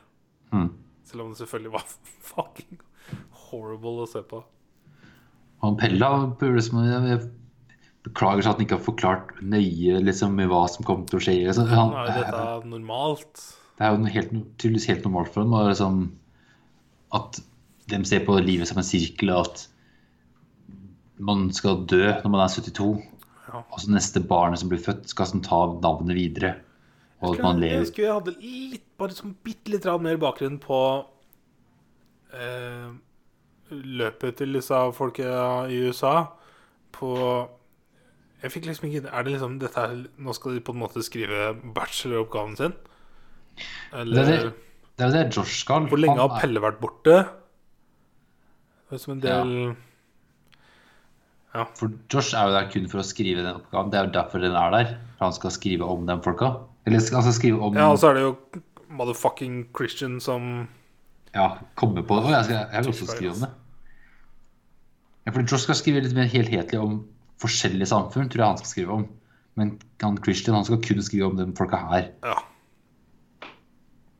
Mm. 0.52 0.70
Selv 1.08 1.20
om 1.24 1.32
det 1.32 1.40
selvfølgelig 1.40 1.74
var 1.74 1.84
fucking 2.30 2.78
horrible 3.48 4.04
å 4.04 4.12
se 4.12 4.22
på. 4.22 4.44
Han 5.64 5.76
Pella 5.78 6.10
liksom, 6.38 6.62
som 6.68 7.06
jeg 7.08 7.20
beklager 8.06 8.44
seg 8.44 8.52
at 8.52 8.60
han 8.60 8.66
ikke 8.66 8.78
har 8.78 8.84
forklart 8.84 9.32
nøye 9.42 10.02
liksom, 10.04 10.38
hva 10.50 10.62
som 10.70 10.86
kommer 10.86 11.08
til 11.10 11.18
å 11.18 11.24
skje. 11.24 11.36
Liksom. 11.48 11.70
han, 11.72 11.94
er 11.94 12.10
jo 12.10 12.22
dette 12.22 12.70
normalt. 12.70 13.42
det 13.78 13.86
er 13.86 13.94
jo 13.94 14.12
helt, 14.14 14.36
tydeligvis 14.56 14.88
helt 14.92 15.08
normalt 15.08 15.34
for 15.34 15.44
ham. 15.44 15.56
Liksom, 15.70 16.00
at 17.18 17.40
de 17.88 18.00
ser 18.06 18.24
på 18.26 18.36
livet 18.44 18.70
som 18.70 18.80
en 18.80 18.86
sirkel, 18.86 19.32
og 19.34 19.48
at 19.48 19.66
man 21.18 21.48
skal 21.56 21.82
dø 21.90 22.04
når 22.06 22.30
man 22.30 22.44
er 22.44 22.54
72. 22.54 22.88
Ja. 23.48 23.62
Og 23.64 23.80
så 23.80 23.90
neste 23.90 24.22
barnet 24.22 24.60
som 24.60 24.70
blir 24.70 24.82
født, 24.82 25.08
skal 25.10 25.30
sånn 25.30 25.44
ta 25.46 25.64
navnet 25.80 26.18
videre. 26.18 26.54
Og 27.18 27.34
at 27.34 27.42
man 27.42 27.58
Jeg 27.58 27.64
lever 27.64 27.86
husker 27.86 28.04
jeg 28.04 28.14
hadde 28.14 28.34
litt, 28.38 28.84
bare 29.00 29.16
sånn 29.16 29.34
bitte 29.42 29.72
litt 29.72 29.86
mer 30.04 30.20
bakgrunn 30.22 30.60
på 30.62 30.78
eh, 32.30 32.90
løpet 33.70 34.38
til 34.40 34.54
disse 34.56 34.74
folka 34.96 35.66
i 35.68 35.80
USA. 35.88 36.26
På 36.92 37.12
Jeg 38.42 38.52
fikk 38.54 38.68
liksom 38.68 38.86
ikke 38.88 39.08
Er 39.10 39.24
det 39.26 39.32
liksom 39.34 39.58
dette 39.60 39.82
her 39.82 39.96
Nå 40.16 40.32
skal 40.32 40.54
de 40.56 40.62
på 40.64 40.72
en 40.72 40.78
måte 40.80 41.02
skrive 41.04 41.50
bacheloroppgaven 41.74 42.56
sin? 42.56 42.76
Det 43.58 44.00
Eller 44.00 44.22
er 44.22 44.30
det, 44.46 44.54
det 44.98 45.04
er 45.06 45.12
det 45.16 45.36
Josh 45.36 45.64
skal. 45.64 45.88
Hvor 45.90 46.00
lenge 46.00 46.18
har 46.22 46.40
Pelle 46.40 46.62
vært 46.62 46.80
borte? 46.80 47.18
Det 48.88 48.96
er 48.96 49.02
som 49.02 49.16
en 49.16 49.20
del 49.20 49.76
For 51.76 51.92
Josh 52.12 52.34
er 52.38 52.48
jo 52.48 52.56
der 52.56 52.70
kun 52.72 52.88
for 52.88 53.02
å 53.02 53.06
skrive 53.06 53.42
den 53.42 53.58
oppgaven. 53.58 53.90
Det 53.92 53.98
er 53.98 54.08
jo 54.08 54.14
derfor 54.14 54.42
den 54.42 54.56
er 54.56 54.74
der. 54.74 54.96
For 55.18 55.28
han 55.28 55.36
skal 55.36 55.54
skrive 55.54 55.84
om 55.90 56.06
den 56.08 56.22
folka. 56.24 56.54
Eller 56.86 57.02
han 57.02 57.26
skal 57.26 57.36
skrive 57.36 57.60
om 57.60 57.76
Ja, 57.76 57.90
og 57.92 57.98
så 58.00 58.12
er 58.12 58.18
det 58.18 58.24
jo 58.24 58.34
motherfucking 58.88 59.68
Christian 59.76 60.20
som 60.24 60.68
Ja, 61.34 61.48
komme 61.78 62.02
på 62.06 62.20
det. 62.22 62.32
jeg, 62.32 62.44
skal, 62.44 62.60
jeg 62.72 62.84
vil 62.84 62.92
også 62.92 63.08
skrive 63.10 63.32
om 63.34 63.42
det. 63.44 63.50
Ja, 65.26 65.32
for 65.34 65.44
Josh 65.44 65.66
skal 65.66 65.76
skrive 65.76 66.00
litt 66.00 66.16
mer 66.16 66.28
helhetlig 66.32 66.80
om 66.80 67.02
forskjellige 67.42 67.90
samfunn, 67.90 68.30
tror 68.32 68.42
jeg 68.42 68.48
han 68.54 68.60
skal 68.62 68.70
skrive 68.72 68.94
om. 68.96 69.08
Men 69.58 69.74
han 70.00 70.16
Christian 70.24 70.56
han 70.56 70.64
skal 70.64 70.80
kun 70.84 71.02
skrive 71.04 71.28
om 71.28 71.36
de 71.36 71.46
folka 71.58 71.82
her. 71.90 72.08
Ja. 72.24 72.38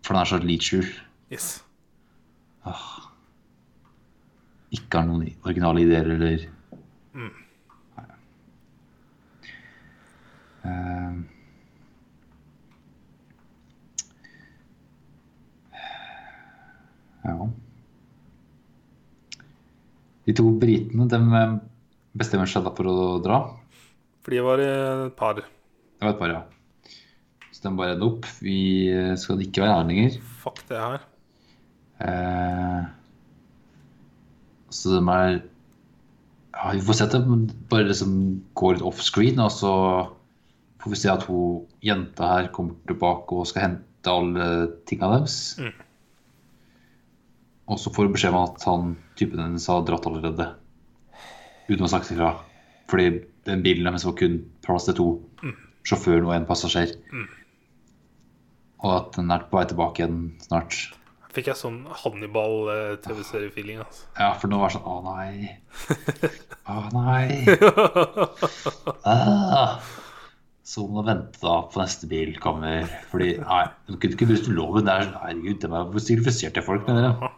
For 0.05 0.15
han 0.15 0.23
er 0.23 0.29
så 0.29 0.41
leacher. 0.43 0.85
Yes. 1.33 1.49
Ikke 4.75 5.01
har 5.01 5.09
noen 5.09 5.31
originale 5.47 5.85
ideer 5.87 6.15
eller 6.17 6.47
Mm. 7.19 7.33
Nei. 7.97 8.05
Eh, 10.69 11.15
ja. 17.29 17.49
De 20.29 20.35
to 20.37 20.45
britene 20.61 21.07
de 21.09 21.21
eh, 21.41 21.55
bestemmer 22.19 22.51
seg 22.51 22.67
da 22.67 22.73
for 22.77 22.91
å 22.91 22.97
dra. 23.25 23.39
For 24.25 24.35
de 24.35 24.43
var 24.45 24.61
et 24.61 25.15
par. 25.17 25.39
Det 25.41 26.05
var 26.05 26.13
et 26.15 26.21
par, 26.21 26.35
ja. 26.35 26.43
Så 27.55 27.65
de 27.65 27.73
bare 27.79 27.95
ender 27.97 28.11
opp. 28.13 28.27
vi 28.45 28.59
skal 29.19 29.41
ikke 29.43 29.65
være 29.65 29.79
her 29.79 29.89
lenger. 29.89 30.19
Fuck 30.43 30.61
det 30.69 30.79
her. 30.83 31.01
Eh, 32.05 32.85
Så 34.71 34.93
de 34.93 35.01
er 35.11 35.41
ja, 36.53 36.71
Vi 36.77 36.83
får 36.85 36.95
se 36.99 37.07
det 37.15 37.23
de 37.25 37.39
bare 37.73 37.89
liksom 37.89 38.13
går 38.59 38.77
litt 38.77 38.87
offscreen, 38.87 39.41
og 39.41 39.51
så 39.55 39.73
får 40.83 40.93
vi 40.93 40.99
se 41.01 41.11
at 41.11 41.25
hun 41.27 41.65
jenta 41.83 42.29
her 42.35 42.49
kommer 42.55 42.77
tilbake 42.87 43.35
og 43.35 43.49
skal 43.51 43.65
hente 43.65 44.13
alle 44.13 44.47
tinga 44.87 45.09
deres. 45.17 45.57
Mm. 45.59 45.73
Og 47.69 47.81
så 47.81 47.93
får 47.93 48.09
du 48.09 48.15
beskjed 48.17 48.35
om 48.35 48.47
at 48.47 48.65
han 48.69 48.93
typen 49.21 49.43
hennes 49.43 49.67
har 49.69 49.85
dratt 49.87 50.07
allerede. 50.09 50.47
Uten 51.69 51.83
å 51.83 51.87
ha 51.87 51.93
sagt 51.93 52.13
ifra. 52.15 52.33
Fordi 52.89 53.11
den 53.49 53.65
bilen 53.65 53.89
deres 53.89 54.07
var 54.09 54.17
kun 54.17 54.41
plass 54.65 54.89
til 54.89 54.97
to. 54.97 55.09
Sjåføren 55.89 56.29
og 56.29 56.37
en 56.37 56.49
passasjer. 56.49 56.95
Mm. 57.13 57.27
Og 58.85 58.95
at 58.95 59.19
den 59.19 59.35
er 59.35 59.45
på 59.49 59.59
vei 59.59 59.67
tilbake 59.69 60.03
igjen 60.03 60.23
snart. 60.45 60.79
Fikk 61.37 61.51
jeg 61.51 61.61
sånn 61.61 61.83
Hannibal-TV-seriefeeling, 62.01 63.83
altså. 63.85 64.07
Ja, 64.17 64.31
for 64.41 64.51
nå 64.51 64.61
var 64.63 64.73
det 64.73 64.79
sånn 64.79 64.89
Å 64.89 64.97
nei. 65.05 65.33
Å 66.73 66.79
nei. 66.97 67.27
Ah. 69.09 69.79
Så 70.69 70.83
må 70.85 71.01
du 71.01 71.09
vente 71.09 71.41
da 71.41 71.63
på 71.69 71.81
neste 71.81 72.09
bil 72.09 72.35
kommer. 72.45 72.89
Fordi 73.13 73.35
nei, 73.41 73.61
du 73.89 73.95
kunne 73.97 74.17
ikke 74.17 74.29
bruke 74.29 74.57
loven. 74.57 74.89
Det 74.89 74.95
er 74.95 75.07
sånn, 75.07 75.21
herregud, 75.23 75.61
det 75.63 75.71
var 75.73 76.03
stigmatiserte 76.05 76.65
folk, 76.65 76.89
mener 76.89 77.07
jeg. 77.07 77.31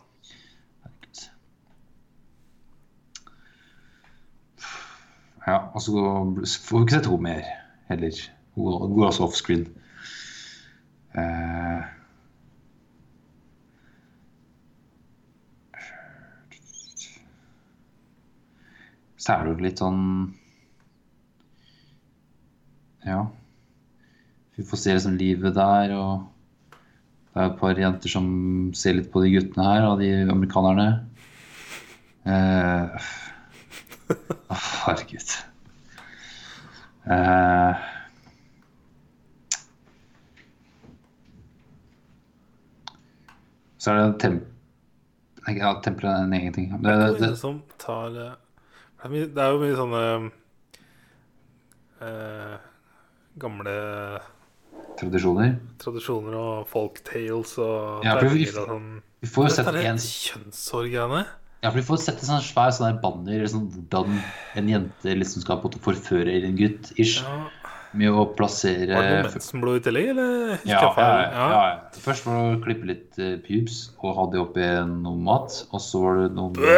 Ja, 5.47 5.57
og 5.75 5.81
så 5.83 5.93
får 5.95 6.79
vi 6.79 6.85
ikke 6.85 6.97
sett 6.97 7.09
henne 7.09 7.25
mer 7.25 7.47
heller. 7.89 8.21
Hun 8.55 8.95
går 8.95 9.07
altså 9.07 9.25
offscreen. 9.25 9.67
Eh, 11.19 11.81
så 19.21 19.35
er 19.35 19.45
det 19.45 19.55
jo 19.55 19.65
litt 19.65 19.83
sånn 19.83 20.05
Ja. 23.07 23.25
Vi 24.57 24.67
får 24.69 24.77
se 24.77 24.93
liksom 24.93 25.17
livet 25.17 25.55
der, 25.57 25.95
og 25.97 26.27
det 27.33 27.41
er 27.41 27.47
et 27.49 27.59
par 27.63 27.79
jenter 27.81 28.13
som 28.13 28.27
ser 28.77 28.99
litt 28.99 29.09
på 29.13 29.23
de 29.25 29.31
guttene 29.33 29.65
her, 29.65 29.87
og 29.89 30.03
de 30.03 30.11
amerikanerne. 30.29 30.89
Eh, 32.29 33.09
herregud. 34.85 35.33
Eh, 37.11 37.75
så 43.81 43.93
er 43.95 44.01
det 44.03 44.19
temp... 44.23 44.47
Nei, 45.47 45.55
Ja, 45.57 45.71
tempelet 45.83 46.13
er 46.13 46.27
en 46.27 46.35
egen 46.37 46.53
ting. 46.57 46.67
Det, 46.85 46.97
Det 47.01 47.21
det, 47.23 47.31
som 47.41 47.63
tar 47.81 48.13
eh, 48.13 48.35
det 49.09 49.41
er, 49.41 49.55
jo 49.55 49.61
mye 49.63 49.77
sånne 49.79 50.03
eh, 52.05 52.57
gamle 53.41 53.77
tradisjoner. 55.01 55.55
tradisjoner 55.81 56.37
og 56.37 56.67
folktales 56.69 57.55
og 57.65 58.05
Ja, 58.05 58.19
vi- 58.21 58.45
og 58.51 58.69
sånn. 58.69 58.91
Vi 59.25 59.29
får 59.29 59.49
jo 59.49 59.55
sett 59.55 59.67
Dette 59.73 59.87
en 59.89 59.99
kjønnsorgreiene. 60.05 61.23
Ja, 61.61 61.69
for 61.69 61.77
vi 61.81 61.85
får 61.85 61.99
sette 62.01 62.25
sånn 62.25 62.41
svær 62.41 62.71
sånn 62.73 62.87
der 62.95 63.01
banner 63.03 63.43
sånn, 63.53 63.67
hvordan 63.75 64.15
en 64.57 64.69
jente 64.71 65.13
liksom 65.19 65.43
skal 65.45 65.59
på 65.61 65.69
en 65.69 65.75
måte 65.75 65.83
forføre 65.85 66.39
en 66.47 66.57
gutt 66.57 66.93
ish, 66.97 67.19
Ja. 67.21 67.35
med 67.93 68.09
å 68.15 68.23
plassere 68.39 68.95
Var 68.95 69.03
det 69.03 69.17
noe 69.25 69.33
mensenblod 69.35 69.81
i 69.81 69.83
tillegg, 69.85 70.09
eller? 70.15 70.61
ja, 70.65 70.81
ja, 70.97 71.11
ja. 71.35 71.81
Først 72.01 72.25
var 72.25 72.39
det 72.39 72.55
å 72.57 72.63
klippe 72.65 72.87
litt 72.89 73.19
uh, 73.19 73.35
pubes 73.45 73.91
og 74.01 74.15
ha 74.17 74.27
det 74.33 74.41
oppi 74.41 74.69
noe 74.89 75.19
mat. 75.21 75.59
Og 75.75 75.81
så 75.85 76.01
var 76.05 76.21
det 76.23 76.29
noe 76.39 76.71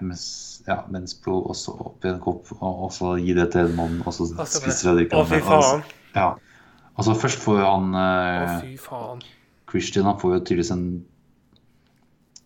mens, 0.00 0.62
ja, 0.68 0.78
mensblod 0.88 1.50
og 1.50 1.56
så 1.58 1.74
oppi 1.76 2.08
en 2.08 2.20
kopp, 2.22 2.48
og, 2.56 2.86
og 2.86 2.92
så 2.94 3.16
gi 3.20 3.34
det 3.36 3.50
til 3.52 3.66
en 3.68 3.76
mann, 3.76 3.98
og 4.06 4.14
så 4.16 4.30
spiser 4.30 4.94
jeg 4.94 4.96
det. 4.96 5.08
spiser 5.10 5.18
Å, 5.20 5.26
fy 5.28 5.40
faen. 5.44 5.82
Ja. 6.16 6.30
Og 6.96 7.04
så 7.06 7.14
først 7.20 7.42
får 7.44 7.60
jo 7.60 7.66
han 7.68 7.90
Å, 7.96 8.06
eh, 8.46 8.54
fy 8.64 8.76
faen. 8.80 9.20
Christian 9.70 10.08
han 10.08 10.16
får 10.20 10.38
jo 10.38 10.40
tydeligvis 10.40 10.72
en 10.74 10.86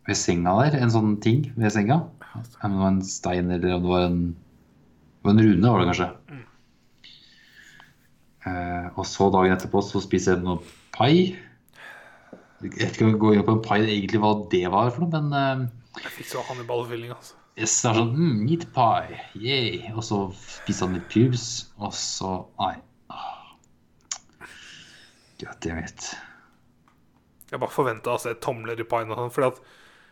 ved 0.05 0.19
senga 0.21 0.55
der, 0.61 0.79
en 0.83 0.93
sånn 0.93 1.15
ting 1.25 1.47
ved 1.57 1.73
senga. 1.73 2.03
Om 2.35 2.45
det 2.75 2.81
var 2.81 2.91
en 2.91 3.05
stein 3.07 3.53
eller 3.55 3.77
om 3.77 3.87
det 3.87 3.93
var 3.95 4.09
en 4.09 4.25
det 4.35 5.31
var 5.31 5.39
en 5.39 5.47
rune, 5.47 5.69
var 5.71 5.81
det 5.81 5.89
kanskje. 5.89 6.07
Uh, 8.45 8.91
og 9.01 9.07
så 9.09 9.31
dagen 9.33 9.55
etterpå 9.55 9.81
så 9.81 10.03
spiser 10.05 10.35
jeg 10.35 10.45
noe 10.45 10.59
pai. 10.93 11.15
Jeg 12.61 12.75
vet 12.75 12.91
ikke 12.91 13.07
om 13.07 13.15
vi 13.15 13.21
går 13.23 13.39
inn 13.39 13.47
på 13.47 13.55
en 13.57 13.63
pai 13.65 13.79
egentlig 13.81 14.21
hva 14.21 14.35
det 14.53 14.61
var 14.75 14.91
for 14.93 15.07
noe, 15.07 15.23
men 15.23 15.33
uh, 15.33 16.03
Jeg 16.03 16.13
fikk 16.19 16.29
så 16.29 16.43
Hannibal-feeling, 16.51 17.15
altså. 17.17 17.39
yes, 17.57 17.79
det 17.81 17.89
er 17.89 18.01
sånn 18.03 18.13
mm, 18.19 18.43
meat 18.43 18.67
pie, 18.77 19.23
yay. 19.41 19.81
Og 19.95 20.05
så 20.05 20.21
spiser 20.37 20.91
han 20.91 20.99
litt 20.99 21.09
pubes, 21.09 21.47
og 21.81 21.97
så 21.97 22.35
Nei. 22.61 22.75
Ah. 23.09 23.57
God 25.41 25.57
damn 25.65 25.81
it. 25.81 26.11
Jeg 27.49 27.65
bare 27.65 27.73
forventa 27.73 28.13
å 28.13 28.21
se 28.21 28.37
tomler 28.45 28.77
i 28.77 28.89
paien 28.93 29.09
og 29.15 29.23
sånn, 29.23 29.33
fordi 29.33 29.55
at 29.55 29.65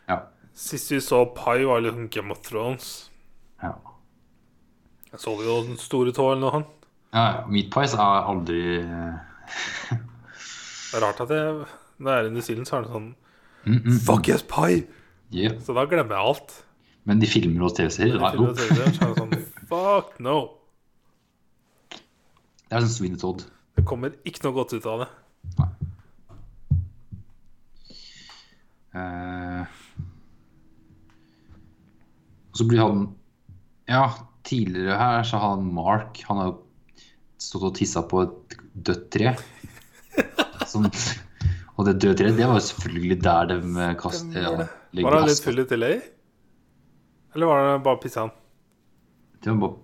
Ja. 0.08 0.16
sist 0.54 0.92
vi 0.92 1.00
så 1.00 1.24
Pai, 1.36 1.64
var 1.64 1.80
liksom 1.80 2.08
Game 2.08 2.32
of 2.32 2.38
Thrones. 2.46 3.10
Ja. 3.62 3.72
Jeg 5.12 5.20
så 5.20 5.30
jo 5.44 5.62
Den 5.66 5.76
store 5.76 6.12
tå 6.12 6.30
eller 6.32 6.40
noe 6.40 6.50
sånt. 6.56 6.66
Ja. 7.12 7.44
Meat 7.48 7.70
pies 7.74 7.94
er 7.94 8.22
aldri 8.30 8.62
Det 8.80 8.86
er 10.96 11.00
rart 11.04 11.20
at 11.20 11.30
jeg 11.30 11.64
Når 11.98 12.10
jeg 12.10 12.18
er 12.22 12.26
i 12.28 12.30
New 12.32 12.42
Zealand, 12.44 12.66
så 12.68 12.76
er 12.78 12.82
det 12.86 12.92
sånn 12.94 13.10
mm, 13.66 13.76
mm, 13.76 13.98
Fuck 14.06 14.28
yes, 14.32 14.42
Pai! 14.48 14.86
yeah. 15.32 15.52
Så 15.60 15.72
da 15.76 15.84
glemmer 15.88 16.16
jeg 16.16 16.24
alt. 16.32 16.50
Men 17.04 17.20
de 17.20 17.26
filmer 17.28 17.60
hos 17.66 17.76
TV-serier 17.76 18.16
Når 18.16 18.24
er 18.30 18.36
det, 18.56 18.66
så 18.96 19.04
er 19.04 19.08
det 19.12 19.20
sånn 19.20 19.32
Fuck 19.72 20.08
no! 20.24 20.38
Det 21.92 22.72
er 22.78 22.84
sånn 22.86 22.94
Sweeney 22.94 23.20
Todd. 23.20 23.40
Det 23.76 23.84
kommer 23.84 24.14
ikke 24.24 24.46
noe 24.46 24.56
godt 24.56 24.72
ut 24.72 24.86
av 24.88 25.02
det. 25.02 25.10
Eh, 28.92 29.64
og 32.52 32.60
så 32.60 32.66
blir 32.68 32.82
han 32.84 33.02
Ja, 33.88 34.04
tidligere 34.46 34.96
her 35.00 35.22
så 35.26 35.38
har 35.40 35.54
han 35.56 35.66
Mark 35.74 36.20
Han 36.28 36.38
har 36.42 36.52
stått 37.42 37.64
og 37.70 37.74
tissa 37.78 38.02
på 38.06 38.20
et 38.22 38.56
dødt 38.86 39.08
tre. 39.14 39.32
Sånn, 40.70 40.86
og 41.76 41.86
det 41.88 41.96
døde 42.00 42.14
treet, 42.20 42.36
det 42.38 42.46
var 42.46 42.60
jo 42.60 42.66
selvfølgelig 42.68 43.16
der 43.24 43.48
de 43.50 43.86
kastet 43.98 44.36
ja, 44.38 44.52
Var 44.94 45.16
han 45.18 45.26
litt 45.28 45.42
full 45.42 45.58
i 45.58 45.64
tillegg? 45.72 46.04
Eller 47.34 47.48
var 47.50 47.64
det 47.66 47.74
bare 47.88 48.00
pissa 48.04 48.26
han? 48.26 48.32
Det 49.42 49.50
var 49.50 49.58
bare 49.64 49.78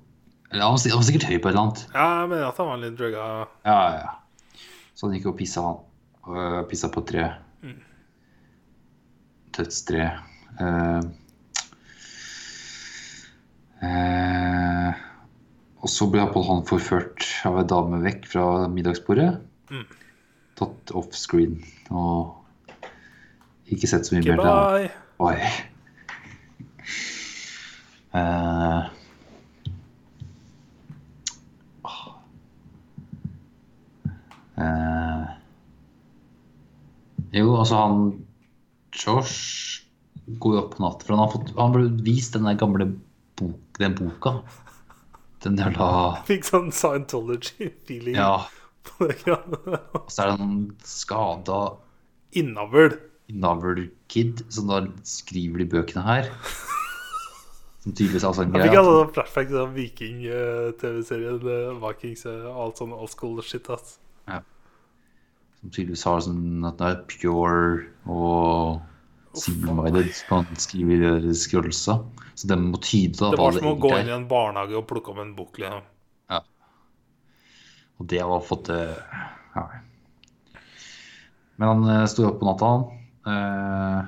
eller 0.49 0.65
Han 0.65 0.73
var 0.73 0.78
sikkert- 0.81 0.95
han 0.95 1.03
var 1.03 1.09
sikkert 1.11 1.27
høy 1.28 1.39
på 1.39 1.49
et 1.49 1.53
eller 1.53 1.62
annet. 1.66 1.81
Ja, 1.93 2.07
jeg 2.23 2.28
mener 2.31 2.47
at 2.49 2.57
han 2.62 2.69
var 2.70 2.78
litt 2.81 2.95
drugga. 2.97 3.24
Ja, 3.69 3.81
ja. 3.99 4.62
Så 4.97 5.05
han 5.09 5.16
gikk 5.19 5.27
og 5.28 5.35
pissa, 5.36 5.61
han. 5.66 5.82
Og 6.24 6.69
pissa 6.70 6.89
på 6.95 7.03
et 7.03 7.11
tre. 7.11 7.27
Dødstre. 9.59 10.07
Eh, 10.61 11.01
eh, 13.85 14.91
og 15.79 15.89
så 15.93 16.09
ble 16.11 16.25
Apollo 16.25 16.49
han 16.51 16.67
forført 16.69 17.27
av 17.49 17.55
en 17.61 17.71
dame 17.71 17.99
vekk 18.03 18.27
fra 18.33 18.45
middagsbordet. 18.73 19.31
Mm. 19.71 19.87
Tatt 20.59 20.93
offscreen 20.99 21.57
og 21.95 22.19
ikke 23.69 23.91
sett 23.91 24.07
så 24.09 24.15
mye 24.17 24.25
mer 24.25 24.39
til. 24.43 24.53
Eh. 25.29 25.49
Eh, 34.59 35.27
jo, 37.39 37.47
altså 37.55 37.79
han 37.79 37.99
Josh 38.99 39.87
går 40.43 40.57
jo 40.57 40.63
opp 40.65 40.73
på 40.75 40.83
natt, 40.83 41.05
for 41.05 41.15
han 41.15 41.23
har 41.23 41.31
fått 41.31 41.53
Han 41.57 41.75
ble 41.77 41.85
vist 42.03 42.35
den 42.35 42.49
der 42.49 42.59
gamle 42.59 42.89
bok, 43.39 43.59
den 43.78 43.94
boka. 43.98 44.32
Den 45.44 45.56
jævla 45.60 45.89
Fikk 46.27 46.47
sånn 46.48 46.73
Scientology-feeling 46.74 48.16
Ja. 48.19 48.48
på 48.89 49.06
det. 49.06 49.36
Og 49.94 50.09
så 50.10 50.24
er 50.24 50.32
det 50.32 50.40
en 50.47 50.56
skada 50.82 51.59
Innavl. 52.39 52.97
Innavl-kid 53.31 54.43
som 54.52 54.66
da 54.73 54.81
skriver 55.06 55.62
de 55.62 55.66
bøkene 55.77 56.02
her. 56.06 56.31
Som 57.85 57.93
tydeligvis 57.94 58.24
er 58.27 58.35
sånn 58.35 58.51
greie. 58.52 58.65
Jeg 58.66 58.73
fikk 58.73 58.81
alle 58.81 58.94
sånn 58.98 59.15
flashback 59.15 59.48
til 59.52 59.69
viking-TV-serien 59.78 61.39
eh, 61.55 61.74
Vikings 61.86 62.24
eh, 62.27 62.47
og 62.51 62.60
alt 62.66 62.81
sånn 62.82 62.93
old 62.97 63.12
school 63.12 63.39
shit. 63.47 63.69
ass. 63.70 63.98
Ja. 64.27 64.40
Som 65.60 65.70
tydeligvis 65.70 66.05
har 66.09 66.20
sånn 66.27 66.66
at 66.69 66.78
den 66.81 66.89
er 66.90 67.05
pure 67.09 67.86
og 68.10 68.82
simple-minded. 69.35 70.13
Kan 70.29 70.47
skrive 70.57 70.97
i. 70.97 71.73
Så 71.73 72.49
den 72.49 72.69
må 72.71 72.81
tyde 72.83 73.19
da 73.19 73.33
Det 73.35 73.41
var 73.41 73.53
det 73.57 73.63
som 73.63 73.73
å 73.73 73.79
gå 73.83 73.93
inn 73.99 74.11
i 74.11 74.17
en 74.17 74.29
barnehage 74.31 74.77
og 74.79 74.87
plukke 74.91 75.13
opp 75.13 75.23
en 75.23 75.35
bok. 75.37 75.59
Liksom. 75.59 75.87
Og 77.99 78.07
det 78.07 78.23
har 78.23 78.47
fått 78.47 78.69
det 78.71 78.83
ja. 79.55 79.65
Men 81.59 81.69
han 81.73 81.89
eh, 81.91 82.05
sto 82.07 82.29
opp 82.29 82.39
på 82.39 82.47
natta, 82.47 82.69
han. 82.71 82.85
Eh, 83.29 84.03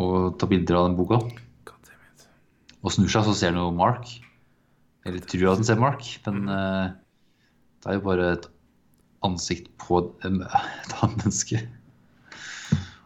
og 0.00 0.38
tar 0.40 0.50
bilder 0.50 0.78
av 0.78 0.86
den 0.88 0.96
boka. 0.96 1.20
Og 2.84 2.92
snur 2.92 3.10
seg, 3.12 3.26
så 3.28 3.34
ser 3.36 3.52
han 3.52 3.60
jo 3.60 3.74
Mark. 3.76 4.08
Eller 5.04 5.20
tror 5.28 5.50
at 5.52 5.60
han 5.60 5.68
ser 5.68 5.82
Mark, 5.82 6.06
men 6.24 6.48
eh, 6.48 6.86
det 7.84 7.92
er 7.92 7.98
jo 7.98 8.06
bare 8.06 8.30
et 8.38 8.48
ansikt 9.24 9.68
på 9.84 10.00
et, 10.00 10.24
et 10.24 10.96
annet 11.02 11.20
menneske. 11.20 11.60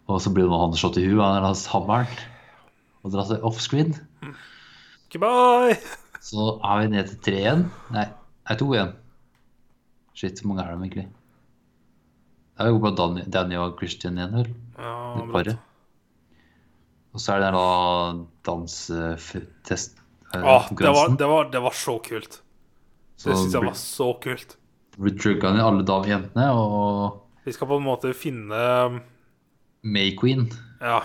Og 0.08 0.22
så 0.24 0.32
blir 0.32 0.48
det 0.48 0.58
han 0.62 0.76
slått 0.78 0.96
i 1.00 1.04
huet 1.04 1.20
av 1.20 1.36
den 1.36 1.64
hammeren 1.72 2.20
og 3.04 3.12
drar 3.12 3.26
seg 3.28 3.44
offscreen. 3.46 3.92
Goodbye! 5.12 5.76
Så 6.24 6.54
er 6.64 6.80
vi 6.82 6.88
ned 6.92 7.10
til 7.12 7.20
tre 7.24 7.36
igjen. 7.42 7.66
Nei, 7.94 8.06
er 8.48 8.58
to 8.58 8.70
igjen. 8.74 8.94
Shit, 10.18 10.40
hvor 10.42 10.50
mange 10.50 10.64
er 10.64 10.72
de 10.74 10.80
egentlig? 10.88 11.06
Det 12.58 12.66
er 12.66 12.72
jo 12.72 12.80
bare 12.82 12.96
Danny, 12.98 13.22
Danny 13.30 13.58
og 13.60 13.76
Christian 13.78 14.18
igjen, 14.18 14.34
vel? 14.34 14.48
Ja, 14.80 14.94
Det 15.20 15.26
paret. 15.30 15.60
Og 17.14 17.22
så 17.22 17.34
er 17.34 17.44
det 17.44 17.52
den 17.52 17.58
da 17.58 18.48
dansetest 18.48 20.00
eh, 20.34 20.42
Åh, 20.42 20.66
det, 20.74 20.90
var, 20.92 21.14
det, 21.16 21.28
var, 21.30 21.52
det 21.52 21.62
var 21.64 21.76
så 21.76 21.98
kult. 22.04 22.40
Så 23.16 23.30
Det 23.30 23.38
syns 23.38 23.54
jeg 23.54 23.64
var 23.68 23.78
så 23.78 24.08
kult. 24.22 24.56
blir 24.98 25.14
drugga 25.14 25.52
ned 25.54 25.62
alle 25.62 25.86
damejentene 25.86 26.48
og 26.54 27.46
Vi 27.46 27.54
skal 27.54 27.70
på 27.70 27.78
en 27.78 27.86
måte 27.86 28.10
finne 28.18 28.60
May 29.82 30.14
Queen. 30.16 30.48
Ja, 30.80 31.02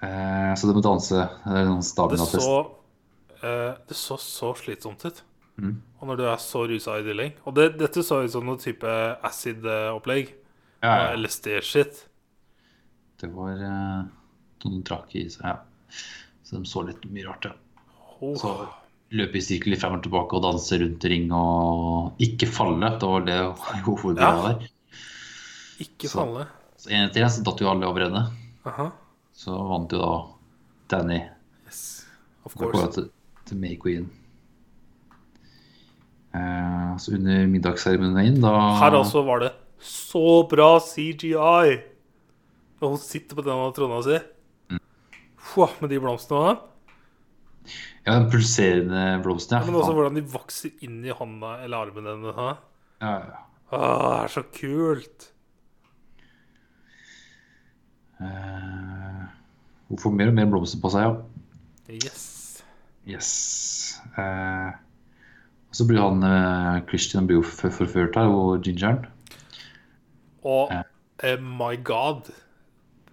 Eh, 0.00 0.54
så 0.56 0.64
du 0.64 0.72
må 0.72 0.80
danse. 0.80 1.12
Det 1.44 1.60
det 1.68 2.18
så 2.40 2.54
eh, 3.44 3.74
Det 3.88 3.96
så 3.96 4.16
så 4.16 4.54
slitsomt 4.56 5.04
ut. 5.04 5.18
Mm. 5.60 5.74
Og 6.00 6.08
når 6.08 6.16
du 6.16 6.22
er 6.24 6.38
så 6.40 6.62
rusa 6.70 6.94
i 6.96 7.02
tillegg. 7.04 7.34
Og 7.44 7.52
det, 7.58 7.66
dette 7.76 8.00
så 8.06 8.22
ut 8.24 8.32
som 8.32 8.46
noe 8.48 8.56
type 8.56 8.88
acid-opplegg. 9.28 10.30
Ja, 10.80 10.94
ja. 11.02 11.10
LSD-shit. 11.20 12.06
Det 13.20 13.28
var 13.34 13.60
eh, 13.60 13.98
Noen 14.64 14.80
drakk 14.88 15.12
i 15.20 15.26
seg, 15.28 15.44
ja. 15.44 15.58
Så 16.48 16.56
de 16.56 16.64
så 16.64 16.86
litt 16.88 17.04
mye 17.12 17.26
rart, 17.28 17.50
ja. 17.50 17.52
Oh. 18.24 18.32
Så 18.40 18.54
løpe 19.12 19.36
i 19.36 19.44
sirkel 19.44 19.76
frem 19.80 19.98
og 19.98 20.02
tilbake 20.06 20.38
og 20.38 20.46
danse 20.46 20.78
rundt 20.80 21.04
ring 21.12 21.28
og 21.36 22.16
ikke 22.24 22.48
falle. 22.48 22.94
Det 22.96 23.12
var 23.12 23.28
det 23.28 23.38
hovedgreia 23.84 24.32
Ja. 24.32 24.48
der. 24.48 24.72
Ikke 25.84 26.08
Så- 26.08 26.22
falle. 26.24 26.48
Så 26.80 26.88
en 26.94 27.10
etter 27.10 27.26
en 27.26 27.32
så 27.32 27.44
datt 27.44 27.60
jo 27.60 27.68
alle 27.68 27.88
over 27.88 28.06
ende. 28.06 28.22
Aha. 28.68 28.88
Så 29.36 29.56
vant 29.68 29.92
jo 29.92 30.00
da 30.00 30.14
Danny. 30.94 31.20
Yes. 31.68 31.82
Of 32.48 32.56
course. 32.56 32.86
til, 32.96 33.10
til 33.48 33.60
May 33.60 33.76
Queen. 33.80 34.08
Eh, 36.32 36.96
så 37.02 37.16
under 37.18 37.46
middagsseremonien, 37.50 38.38
da 38.40 38.52
Her 38.80 38.96
også 39.00 39.24
var 39.26 39.44
det 39.44 39.52
så 39.80 40.42
bra 40.48 40.72
CGI. 40.80 41.76
Og 42.80 42.94
hun 42.94 43.00
sitter 43.02 43.36
på 43.36 43.44
denne 43.44 43.68
trona 43.76 44.00
si. 44.06 44.16
Mm. 44.72 44.80
Fua, 45.50 45.68
med 45.82 45.92
de 45.92 46.00
blomstene. 46.00 46.56
Ja, 48.06 48.14
den 48.16 48.30
pulserende 48.32 49.20
blomsten, 49.24 49.58
ja. 49.58 49.66
Men 49.66 49.76
også 49.82 49.92
hvordan 49.92 50.16
de 50.16 50.24
vokser 50.32 50.72
inn 50.86 51.02
i 51.04 51.12
hånda 51.12 51.58
eller 51.66 51.84
armen 51.84 52.08
hennes. 52.08 52.40
ja, 53.04 53.12
ja. 53.12 53.42
Åh, 53.70 53.76
det 53.76 54.22
er 54.24 54.32
så 54.32 54.42
kult. 54.56 55.29
Eh, 58.20 59.22
hun 59.88 59.98
får 59.98 60.14
mer 60.14 60.30
og 60.30 60.36
mer 60.36 60.50
blomster 60.50 60.80
på 60.82 60.92
seg, 60.92 61.08
ja. 61.08 61.40
Yes. 61.90 62.26
Yes. 63.08 63.30
Uh, 64.16 64.70
og 65.70 65.78
så 65.78 65.86
blir 65.88 66.02
han 66.02 66.22
uh, 66.24 66.82
Christian 66.88 67.26
blir 67.26 67.40
jo 67.40 67.46
forført 67.46 68.18
her, 68.18 68.30
og 68.30 68.62
gingeren. 68.66 69.06
Og 70.46 70.70
uh, 70.72 71.34
my 71.40 71.74
god 71.84 72.30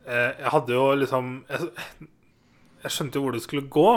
Jeg 0.08 0.48
hadde 0.54 0.72
jo 0.72 0.84
liksom 0.96 1.26
jeg, 1.50 1.66
jeg 2.84 2.94
skjønte 2.96 3.20
jo 3.20 3.26
hvor 3.26 3.36
det 3.36 3.42
skulle 3.44 3.68
gå. 3.68 3.90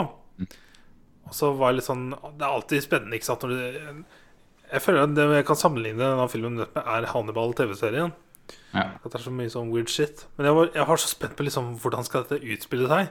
Og 1.30 1.36
så 1.36 1.52
var 1.54 1.70
jeg 1.70 1.78
litt 1.78 1.86
sånn 1.86 2.08
Det 2.10 2.42
er 2.42 2.48
alltid 2.48 2.82
spennende, 2.82 3.20
ikke 3.20 3.28
sant? 3.28 3.46
Når 3.46 3.52
du, 3.54 4.02
jeg 4.72 4.82
føler 4.82 5.04
at 5.04 5.14
det 5.14 5.28
jeg 5.36 5.46
kan 5.46 5.60
sammenligne 5.60 6.02
denne 6.02 6.26
filmen 6.32 6.58
med, 6.58 6.80
er 6.80 7.06
Hannibal 7.12 7.54
TV-serien. 7.58 8.10
Ja. 8.74 8.84
At 9.00 9.06
det 9.08 9.18
er 9.18 9.24
så 9.24 9.32
mye 9.34 9.50
sånn 9.52 9.70
weird 9.74 9.90
shit. 9.90 10.24
Men 10.38 10.46
jeg 10.50 10.56
var, 10.56 10.68
jeg 10.76 10.86
var 10.88 11.00
så 11.02 11.10
spent 11.10 11.36
på 11.38 11.46
liksom 11.46 11.72
hvordan 11.82 12.06
skal 12.06 12.24
dette 12.26 12.44
utspille 12.54 12.88
seg. 12.90 13.10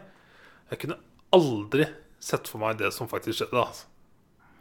Jeg 0.72 0.82
kunne 0.84 1.00
aldri 1.36 1.88
sett 2.20 2.48
for 2.52 2.62
meg 2.64 2.78
det 2.80 2.92
som 2.96 3.10
faktisk 3.12 3.42
skjedde. 3.42 3.60
Altså. 3.64 3.86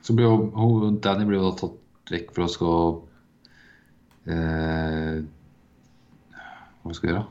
Så 0.06 0.14
blir 0.16 0.28
jo 0.30 0.90
Danny 1.02 1.24
blir 1.28 1.40
jo 1.40 1.50
da 1.50 1.56
tatt 1.59 2.12
vekk 2.12 2.30
for 2.36 2.46
å 2.46 2.50
skal 2.52 2.76
eh, 4.32 5.18
Hva 6.84 6.94
skal 6.96 7.09
vi 7.09 7.12
gjøre? 7.14 7.26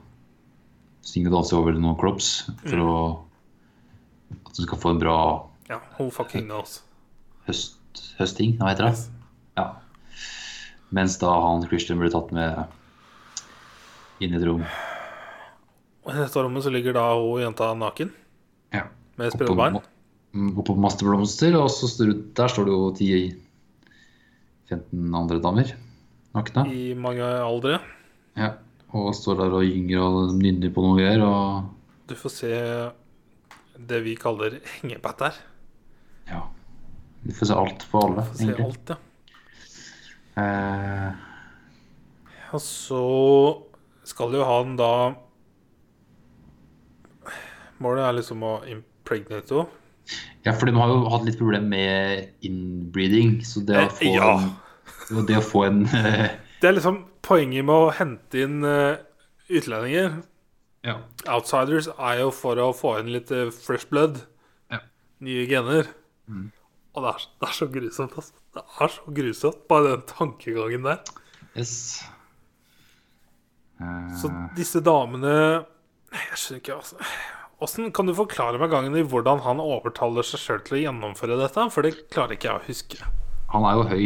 Synge 1.07 1.31
og 1.31 1.37
danse 1.37 1.55
over 1.57 1.77
noen 1.79 1.97
crops 1.99 2.31
for 2.65 2.83
å 2.83 2.95
At 4.43 4.57
hun 4.59 4.67
skal 4.67 4.81
få 4.83 4.91
en 4.95 5.01
bra 5.01 5.17
Ja, 5.71 5.79
who 5.97 6.09
fucking 6.13 6.47
knows. 6.49 6.81
høst, 7.47 7.79
høsting, 8.19 8.57
hva 8.59 8.73
heter 8.73 8.89
det? 8.89 8.95
Yes. 8.97 9.07
Ja. 9.57 9.65
Mens 10.95 11.15
da 11.19 11.31
han 11.43 11.63
Christian 11.67 11.99
blir 11.99 12.11
tatt 12.13 12.29
med 12.35 12.65
inn 14.21 14.33
i 14.33 14.37
et 14.39 14.45
rom. 14.47 14.63
Og 16.07 16.13
i 16.13 16.17
dette 16.21 16.41
rommet 16.43 16.63
så 16.65 16.71
ligger 16.73 16.93
da 16.97 17.05
hun 17.17 17.41
jenta 17.43 17.71
naken 17.77 18.11
Ja. 18.73 18.83
med 19.17 19.27
Oppå, 19.33 19.37
spredbein. 19.45 19.79
oppå 20.57 20.75
masse 20.79 21.03
blomster, 21.03 21.55
og 21.59 21.69
så 21.73 21.87
står 21.91 22.05
det, 22.13 22.17
der 22.37 22.47
står 22.47 22.65
det 22.65 22.73
jo 22.73 22.91
10-15 24.69 25.15
andre 25.15 25.39
damer 25.43 25.73
nakne. 26.35 26.65
I 26.71 26.93
mange 26.95 27.23
aldre. 27.23 27.79
Ja. 28.37 28.53
Og 28.95 29.13
står 29.15 29.35
der 29.41 29.51
og 29.57 29.63
gynger 29.67 29.99
og 29.99 30.35
nynner 30.39 30.71
på 30.73 30.81
noe 30.85 30.95
greier. 30.99 31.21
Og 31.25 31.63
Du 32.07 32.15
får 32.15 32.31
se 32.31 32.51
det 33.87 33.99
vi 34.05 34.15
kaller 34.15 34.59
hengepatter. 34.81 35.33
ja. 36.29 36.41
Du 37.27 37.33
får 37.33 37.45
se 37.49 37.53
alt 37.57 37.83
på 37.91 37.99
alle, 37.99 38.21
du 38.23 38.29
Får 38.31 38.37
se 38.37 38.63
alt, 38.63 38.89
ja. 38.93 38.95
Eh, 40.37 41.11
Og 42.53 42.61
så 42.61 43.01
skal 44.07 44.33
jo 44.37 44.45
han 44.47 44.75
da 44.79 44.91
Målet 47.83 48.07
er 48.07 48.15
liksom 48.17 48.41
å 48.45 48.53
impregnate 48.71 49.53
henne. 49.53 49.83
ja, 50.47 50.53
for 50.55 50.65
de 50.69 50.73
har 50.79 50.89
jo 50.89 51.01
hatt 51.11 51.25
litt 51.27 51.37
problem 51.37 51.67
med 51.69 52.45
inbreeding, 52.47 53.41
så 53.45 53.61
det 53.67 53.75
å 53.77 53.83
Eh, 53.83 53.91
få 53.99 54.13
ja. 54.15 54.31
en, 54.39 55.25
det 55.27 55.37
å 55.37 55.43
få 55.45 55.65
en 55.67 55.83
eh, 55.85 56.31
Det 56.61 56.69
er 56.71 56.77
liksom 56.77 57.03
poenget 57.27 57.65
med 57.67 57.75
å 57.75 57.91
hente 57.93 58.41
inn 58.47 58.63
eh, 58.65 58.97
utlendinger. 59.51 60.21
Ja. 60.87 60.95
Outsiders 61.27 61.89
er 61.99 62.21
jo 62.23 62.31
for 62.33 62.57
å 62.63 62.71
få 62.73 62.95
inn 63.01 63.11
litt 63.13 63.29
fresh 63.59 63.89
blood. 63.91 64.23
Ja. 64.71 64.79
Nye 65.21 65.45
gener. 65.49 65.91
Mm. 66.31 66.47
Og 66.95 67.03
det 67.03 67.11
er, 67.13 67.25
det 67.43 67.49
er 67.51 67.57
så 67.59 67.67
grusomt, 67.69 68.15
altså. 68.17 68.33
Det 68.57 68.63
er 68.81 68.93
så 68.95 69.13
grusomt, 69.19 69.67
bare 69.69 69.91
den 69.91 70.05
tankegangen 70.09 70.87
der. 70.87 71.03
Yes. 71.53 71.75
Eh, 73.81 74.13
Så 74.17 74.29
disse 74.57 74.79
damene 74.81 75.33
Jeg 76.11 76.37
skjønner 76.39 76.61
ikke, 76.63 76.77
altså. 76.79 76.95
Åssen 77.61 77.91
kan 77.93 78.05
du 78.05 78.13
forklare 78.13 78.59
meg 78.61 78.69
gangen 78.71 78.95
i 78.95 79.03
hvordan 79.03 79.39
han 79.45 79.59
overtaler 79.63 80.23
seg 80.25 80.39
sjøl 80.39 80.59
til 80.65 80.77
å 80.77 80.81
gjennomføre 80.85 81.37
dette? 81.39 81.63
For 81.73 81.81
det 81.85 81.95
klarer 82.13 82.35
ikke 82.37 82.51
jeg 82.51 82.59
å 82.61 82.67
huske. 82.67 82.99
Han 83.53 83.65
er 83.65 83.73
jo 83.79 83.83
høy. 83.89 84.05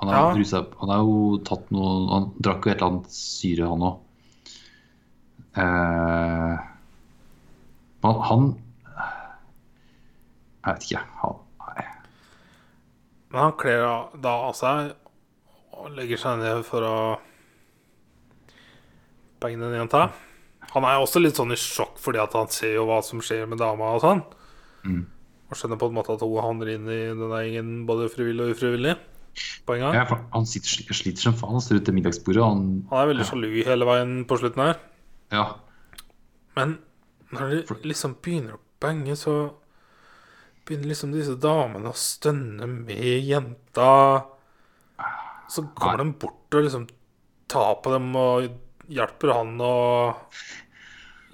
Han 0.00 0.08
er, 0.10 0.14
Ja. 0.14 0.34
rusa- 0.34 0.78
han 0.80 0.90
er 0.90 0.98
jo 1.02 1.38
tatt 1.44 1.70
noe 1.72 2.08
Han 2.10 2.32
drakk 2.40 2.64
jo 2.66 2.70
et 2.72 2.76
eller 2.78 2.90
annet 2.90 3.10
syre, 3.10 3.68
han 3.68 3.80
òg. 3.80 4.00
Eh, 5.56 6.58
han, 8.04 8.20
han 8.28 8.48
Jeg 10.64 10.74
vet 10.74 10.86
ikke. 10.88 11.02
Han, 11.22 11.36
nei. 11.66 11.84
Men 13.30 13.40
han 13.44 13.52
kler 13.60 13.84
da 14.24 14.34
av 14.48 14.54
seg 14.58 14.94
og 15.74 15.90
legger 15.98 16.20
seg 16.22 16.38
ned 16.40 16.62
for 16.64 16.80
å 16.88 16.96
bange 19.44 19.60
den 19.60 19.76
jenta. 19.78 20.08
Han 20.74 20.86
er 20.88 20.98
også 20.98 21.20
litt 21.22 21.38
sånn 21.38 21.54
i 21.54 21.58
sjokk 21.60 21.98
fordi 22.02 22.20
at 22.22 22.34
han 22.34 22.48
ser 22.52 22.78
jo 22.78 22.86
hva 22.88 23.00
som 23.04 23.20
skjer 23.22 23.44
med 23.50 23.60
dama 23.62 23.94
og 23.94 24.04
sånn. 24.04 24.22
Mm. 24.88 25.02
Og 25.50 25.58
skjønner 25.58 25.80
på 25.80 25.90
en 25.90 25.98
måte 25.98 26.14
at 26.16 26.24
hun 26.24 26.40
havner 26.42 26.70
inn 26.74 26.88
i 26.88 27.00
denne 27.12 27.42
gjengen 27.44 27.74
både 27.88 28.08
frivillig 28.12 28.48
og 28.48 28.56
ufrivillig. 28.56 28.94
På 29.66 29.74
en 29.74 29.82
gang. 29.82 29.96
Ja, 29.98 30.18
han 30.30 30.46
sitter 30.46 30.86
og 30.86 30.96
sliter 30.96 31.26
som 31.26 31.36
faen. 31.36 31.56
Han 31.56 31.62
står 31.64 31.80
ute 31.80 31.88
til 31.88 31.96
middagsbordet. 31.96 32.42
Han, 32.44 32.64
Han 32.90 33.00
er 33.00 33.10
veldig 33.10 33.26
sjalu 33.26 33.48
hele 33.66 33.88
veien 33.88 34.12
på 34.30 34.38
slutten 34.38 34.62
her. 34.62 34.80
ja, 35.34 35.46
Men 36.54 36.78
når 37.34 37.50
de 37.66 37.78
liksom 37.90 38.14
begynner 38.22 38.56
å 38.56 38.62
bange, 38.82 39.16
så 39.18 39.34
begynner 40.64 40.92
liksom 40.92 41.12
disse 41.12 41.34
damene 41.42 41.90
å 41.90 41.98
stønne 41.98 42.68
med 42.70 43.26
jenta. 43.26 43.90
Så 45.50 45.66
kommer 45.74 46.00
de 46.00 46.12
bort 46.22 46.54
og 46.54 46.66
liksom 46.66 46.86
tar 47.50 47.74
på 47.82 47.92
dem 47.92 48.14
og 48.16 48.46
hjelper 48.92 49.32
han 49.34 49.56
å 49.62 49.78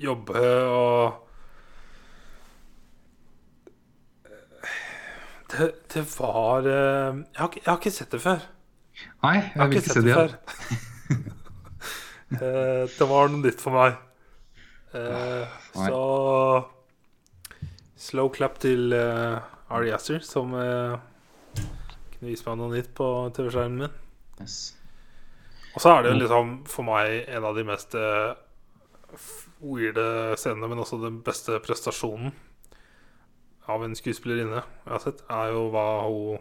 jobbe 0.01 0.45
og 0.71 1.27
Det, 5.51 5.67
det 5.91 6.05
var 6.15 6.67
eh, 6.71 7.17
jeg 7.35 7.41
har, 7.41 7.55
jeg 7.57 7.67
har 7.67 7.79
ikke 7.81 7.91
sett 7.91 8.13
det 8.15 8.21
før. 8.23 8.45
Nei, 9.25 9.33
Jeg 9.35 9.49
jeg 9.49 9.61
har 9.61 9.73
ikke 9.73 9.83
sett 9.83 9.97
det 9.97 10.05
det 10.07 10.19
før. 10.21 10.37
Eh, 12.31 12.85
det 12.87 13.07
var 13.11 13.27
noe 13.27 13.43
nytt 13.43 13.59
for 13.59 13.75
meg. 13.75 13.97
Eh, 14.95 15.57
nei. 15.75 15.89
så 15.91 16.03
slow 18.01 18.31
clap 18.35 18.61
til 18.63 18.95
uh, 18.95 19.43
Ari 19.71 19.93
Aster, 19.95 20.23
som 20.25 20.55
eh, 20.59 20.95
kunne 22.15 22.31
vise 22.31 22.47
meg 22.49 22.61
noe 22.61 22.73
nytt 22.73 22.93
på 22.97 23.07
TV-skjermen 23.37 23.85
min. 23.85 23.99
Yes. 24.41 24.61
Og 25.75 25.83
så 25.83 25.95
er 25.95 26.03
det 26.03 26.13
jo 26.13 26.21
liksom 26.21 26.55
for 26.71 26.87
meg 26.87 27.29
en 27.31 27.47
av 27.47 27.57
de 27.59 27.65
mest 27.67 27.95
eh, 27.99 28.33
weirde 29.63 30.07
scenene, 30.41 30.71
men 30.71 30.83
også 30.83 30.99
den 31.03 31.21
beste 31.27 31.61
prestasjonen 31.63 32.33
av 33.71 33.85
en 33.87 33.95
skuespillerinne 33.95 34.63
jeg 34.65 34.91
har 34.91 35.03
sett, 35.05 35.23
er 35.31 35.53
jo 35.55 35.69
hva 35.71 35.87
hun 36.09 36.41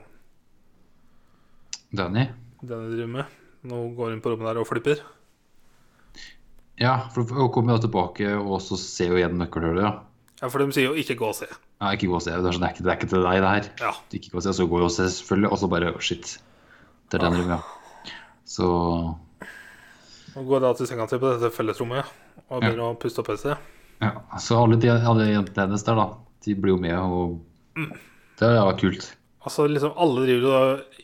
Danny? 1.94 2.28
denne 2.62 2.90
driver 2.92 3.14
med. 3.14 3.40
Nå 3.70 3.80
hun 3.84 3.96
går 3.98 4.14
inn 4.14 4.22
på 4.24 4.34
rommet 4.34 4.50
der 4.50 4.60
og 4.62 4.68
flipper. 4.70 5.02
Ja, 6.80 7.10
for 7.14 7.28
hun 7.28 7.52
kommer 7.54 7.76
jo 7.76 7.86
tilbake 7.88 8.30
og 8.38 8.60
så 8.64 8.78
ser 8.80 9.14
jo 9.14 9.20
igjen 9.20 9.40
nøkkelhullet. 9.40 9.84
Ja. 9.86 9.96
Ja, 10.40 10.48
for 10.48 10.64
de 10.64 10.72
sier 10.72 10.88
jo 10.88 10.96
'ikke 10.96 11.18
gå 11.20 11.28
og 11.28 11.36
se'. 11.36 11.50
ja, 11.52 11.92
ikke 11.92 12.08
gå 12.08 12.16
og 12.16 12.22
se. 12.22 12.32
Det 12.32 12.48
er, 12.48 12.52
sånn, 12.56 12.62
det, 12.64 12.70
er 12.70 12.74
ikke, 12.74 12.84
det 12.84 12.92
er 12.92 12.98
ikke 12.98 13.12
til 13.12 13.24
deg, 13.24 13.42
det 13.44 13.50
her. 13.50 13.66
Ja. 13.80 13.92
Ikke 14.14 14.32
gå 14.32 14.38
og 14.38 14.44
se, 14.44 14.54
så 14.54 14.68
går 14.68 14.80
hun 14.80 14.88
og 14.88 14.92
ser, 14.92 15.10
selvfølgelig. 15.12 15.52
Og 15.52 15.58
så 15.58 15.68
bare 15.68 15.92
oh, 15.94 16.00
shit. 16.00 16.40
Det 17.12 17.20
er 17.20 17.26
den 17.26 17.36
rommet, 17.36 17.60
ja. 17.60 17.79
Så 18.50 18.66
Og 20.38 20.46
går 20.50 20.64
da 20.64 20.72
til 20.78 20.90
senga 20.90 21.06
til 21.10 21.22
på 21.22 21.34
dette 21.36 21.52
fellesrommet 21.54 22.08
og 22.50 22.64
begynner 22.64 22.88
å 22.88 22.98
puste 23.00 23.22
opp 23.22 23.30
et. 23.34 23.44
Ja, 24.00 24.12
så 24.42 24.58
alle, 24.64 24.78
de, 24.82 24.90
alle 24.90 25.28
jentene 25.30 25.66
hennes 25.68 25.84
der, 25.86 25.98
da, 26.00 26.06
de 26.46 26.56
blir 26.56 26.74
jo 26.74 26.80
med, 26.82 26.96
og 26.98 27.86
det 28.40 28.50
vært 28.56 28.82
kult. 28.82 29.08
Altså 29.46 29.68
liksom 29.70 29.94
alle 30.00 30.26
driver 30.26 30.56
og 30.56 30.98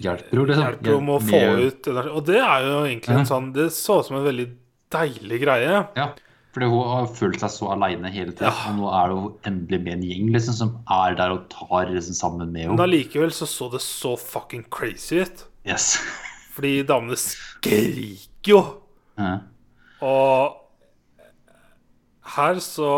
Hjelper 0.00 0.38
jo, 0.38 0.44
liksom. 0.48 0.64
hjelper 0.64 0.94
om 0.96 1.10
å 1.12 1.18
få 1.20 1.36
Med- 1.44 1.66
ut 1.66 1.88
energi. 1.92 2.10
Og 2.16 2.24
det 2.24 2.38
er 2.40 2.62
jo 2.64 2.76
egentlig 2.88 3.16
en 3.18 3.26
sånn 3.28 3.50
Det 3.52 3.66
så 3.76 3.98
ut 4.00 4.06
som 4.06 4.16
en 4.16 4.24
veldig 4.24 4.46
deilig 4.94 5.40
greie. 5.42 5.74
Ja, 5.98 6.06
fordi 6.54 6.70
hun 6.72 6.88
har 6.88 7.10
følt 7.18 7.42
seg 7.42 7.52
så 7.52 7.68
aleine 7.74 8.08
hele 8.14 8.32
tida, 8.32 8.48
Ja. 8.48 8.70
og 8.70 8.78
nå 8.78 8.88
er 8.96 9.08
det 9.12 9.18
jo 9.18 9.26
endelig 9.50 9.80
med 9.84 9.92
en 9.98 10.06
gjeng 10.08 10.32
liksom, 10.32 10.54
som 10.56 10.72
er 10.88 11.14
der 11.20 11.30
og 11.36 11.44
tar 11.52 11.92
liksom, 11.92 12.16
sammen 12.16 12.48
med 12.50 12.62
henne. 12.62 12.76
Men 12.78 12.86
allikevel 12.88 13.30
så 13.30 13.44
så 13.46 13.68
det 13.70 13.82
så 13.84 14.16
fucking 14.18 14.64
crazy 14.70 15.20
ut. 15.20 15.44
Yes. 15.66 15.98
Fordi 16.50 16.82
damene 16.86 17.16
skriker 17.20 18.52
jo. 18.52 18.60
Ja. 19.20 19.36
Og 20.02 20.56
her 22.36 22.60
så 22.62 22.92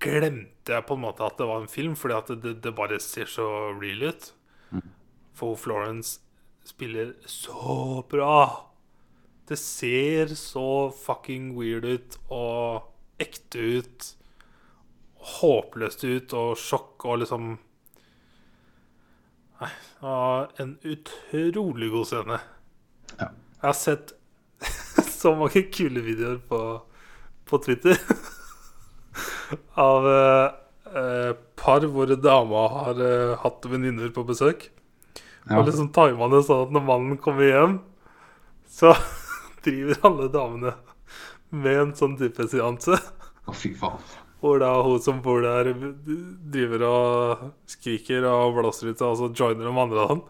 glemte 0.00 0.76
jeg 0.76 0.86
på 0.86 0.96
en 0.96 1.02
måte 1.02 1.26
at 1.26 1.38
det 1.40 1.48
var 1.48 1.62
en 1.62 1.70
film, 1.70 1.96
fordi 1.98 2.14
at 2.16 2.30
det, 2.44 2.54
det 2.64 2.74
bare 2.76 3.00
ser 3.02 3.30
så 3.30 3.46
real 3.80 4.12
ut. 4.12 4.32
For 5.34 5.56
Florence 5.56 6.20
spiller 6.64 7.14
så 7.26 8.02
bra. 8.08 8.68
Det 9.48 9.58
ser 9.58 10.34
så 10.38 10.92
fucking 10.94 11.52
weird 11.58 11.84
ut 11.84 12.18
og 12.30 13.22
ekte 13.22 13.64
ut. 13.78 14.08
Håpløst 15.38 16.04
ut 16.04 16.34
og 16.38 16.56
sjokk 16.58 17.06
og 17.06 17.22
liksom 17.22 17.52
Nei, 19.62 19.68
var 20.02 20.48
en 20.56 20.78
utrolig 20.82 21.90
god 21.90 22.06
scene. 22.06 22.38
Ja. 23.18 23.28
Jeg 23.60 23.68
har 23.68 23.76
sett 23.78 24.12
så 25.20 25.30
mange 25.38 25.62
kule 25.70 26.02
videoer 26.02 26.40
på, 26.48 26.58
på 27.46 27.60
Twitter 27.62 27.98
av 29.84 30.08
eh, 30.10 30.48
eh, 30.98 31.30
par 31.62 31.86
hvor 31.86 32.10
dama 32.18 32.64
har 32.74 33.02
eh, 33.06 33.36
hatt 33.44 33.68
venninner 33.70 34.10
på 34.10 34.26
besøk. 34.26 34.66
Ja. 35.46 35.60
Og 35.60 35.68
liksom 35.68 35.92
timer 35.94 36.34
det 36.34 36.42
sånn 36.48 36.66
at 36.66 36.74
når 36.74 36.86
mannen 36.88 37.22
kommer 37.22 37.46
hjem, 37.46 37.78
så 38.66 38.96
driver 39.64 40.02
alle 40.10 40.30
damene 40.34 40.74
med 41.54 41.78
en 41.78 41.94
sånn 41.94 42.18
type 42.18 42.50
seanse. 42.50 42.98
Å, 43.46 43.54
fy 43.54 43.70
faen. 43.78 44.02
Hvor 44.42 44.58
da 44.58 44.72
hun 44.82 44.98
som 44.98 45.20
bor 45.22 45.44
der, 45.44 45.70
driver 46.50 46.82
og 46.88 47.42
skriker 47.70 48.26
og 48.26 48.56
blåser 48.56 48.90
ut, 48.90 49.02
og 49.06 49.18
så 49.20 49.28
joiner 49.30 49.68
de 49.68 49.74
andre 49.84 50.06
han. 50.08 50.22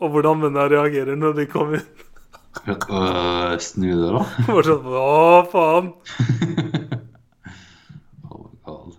Og 0.00 0.10
hvordan 0.10 0.40
mennene 0.40 0.66
reagerer 0.72 1.18
når 1.18 1.36
de 1.38 1.46
kommer 1.50 1.78
inn. 1.78 2.06
Øh, 2.66 3.60
snu 3.62 3.86
det, 3.94 4.08
da. 4.10 4.24
Bare 4.48 4.64
sånn 4.66 4.90
Å, 4.90 5.06
faen! 5.52 5.92
Oh 8.26 8.42
my 8.42 8.58
god. 8.66 8.98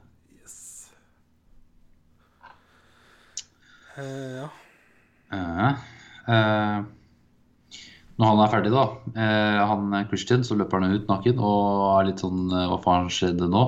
Eh, 3.99 4.39
ja. 4.39 4.47
Uh, 5.31 5.67
eh, 6.31 6.79
når 8.21 8.29
han 8.29 8.41
er 8.43 8.51
ferdig, 8.51 8.71
da 8.73 8.83
eh, 9.17 9.59
Han 9.71 9.95
Christian, 10.11 10.43
så 10.45 10.57
løper 10.59 10.83
han 10.83 10.93
ut 10.93 11.07
naken 11.09 11.39
og 11.41 11.85
er 11.95 12.09
litt 12.11 12.21
sånn 12.21 12.51
eh, 12.53 12.67
Hva 12.69 12.77
faen 12.83 13.09
skjedde 13.13 13.47
nå? 13.49 13.63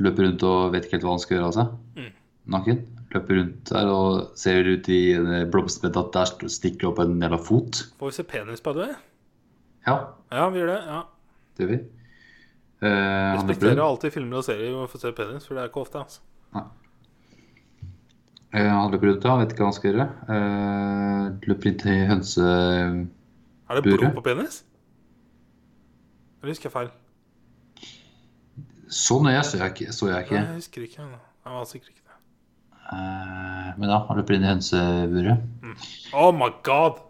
Løper 0.00 0.24
rundt 0.24 0.42
og 0.48 0.72
vet 0.72 0.86
ikke 0.86 0.96
helt 0.96 1.04
hva 1.04 1.14
han 1.16 1.22
skal 1.22 1.36
gjøre 1.36 1.48
av 1.50 1.56
seg. 1.58 1.72
Mm. 1.98 2.10
Naken. 2.54 2.78
Løper 3.12 3.36
rundt 3.38 3.68
der 3.68 3.90
og 3.92 4.36
ser 4.40 4.64
ut 4.72 4.88
i 4.88 5.00
eh, 5.18 5.42
blomsterbedet 5.52 6.00
at 6.06 6.12
der 6.40 6.52
stikker 6.52 6.88
opp 6.92 7.02
en 7.04 7.18
jævla 7.20 7.38
fot. 7.44 7.82
Får 8.00 8.08
vi 8.12 8.16
se 8.16 8.24
penis, 8.24 8.62
på 8.64 8.72
det? 8.78 8.90
Ja, 9.86 9.98
Ja, 10.32 10.48
vi 10.48 10.62
gjør 10.62 10.72
det. 10.72 10.80
ja 10.86 11.02
det 11.56 11.64
gjør 11.66 11.72
vi. 11.74 11.80
Eh, 12.82 13.32
Respekterer 13.36 13.82
alltid 13.84 14.14
filmer 14.14 14.40
og 14.40 14.44
serier 14.46 14.72
hvor 14.72 14.86
vi 14.86 14.92
får 14.94 15.02
se 15.04 15.12
penis, 15.18 15.46
for 15.46 15.54
det 15.54 15.62
er 15.62 15.68
ikke 15.72 15.84
ofte. 15.84 15.98
altså 16.06 16.20
Eh, 18.52 18.68
han 18.68 18.90
løper 18.92 19.08
rundt, 19.08 19.24
ja. 19.24 19.36
Vet 19.40 19.52
ikke 19.54 19.62
hva 19.64 19.68
han 19.70 19.76
skal 19.78 19.88
gjøre. 19.94 20.04
Eh, 20.34 21.28
løper 21.48 21.70
inn 21.70 21.78
til 21.80 22.02
hønse... 22.10 22.48
Er 23.72 23.78
det 23.78 23.84
blod 23.86 24.02
på 24.18 24.24
penis? 24.26 24.58
Eller 26.42 26.52
husker 26.52 26.68
jeg 26.68 26.74
feil? 26.74 26.90
Så 28.92 29.18
nøye 29.24 29.40
så 29.46 29.58
jeg 29.60 29.72
ikke. 29.72 29.94
Så 29.96 30.10
jeg 30.10 30.28
Nei, 30.28 30.42
jeg 30.42 30.60
husker 30.60 30.84
ikke. 30.84 31.08
Jeg 31.08 31.56
var 31.56 31.64
sikkert 31.70 31.94
ikke 31.94 32.04
det. 32.04 32.18
Uh, 32.92 33.72
men 33.80 33.88
da 33.88 34.02
har 34.04 34.20
du 34.20 34.34
inn 34.36 34.46
Hønseburet. 34.46 35.48
Mm. 35.64 35.76
Oh 36.12 36.30
my 36.36 36.50
god! 36.66 37.00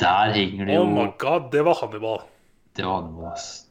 Der 0.00 0.32
henger 0.34 0.68
det 0.68 0.76
jo 0.76 0.82
Oh 0.84 0.90
my 0.92 1.06
god, 1.20 1.50
Det 1.52 1.64
var 1.64 1.78
Hannibal. 1.82 2.20
Det 2.76 2.84
var 2.86 3.02
Hannibal, 3.02 3.32
ass. 3.32 3.68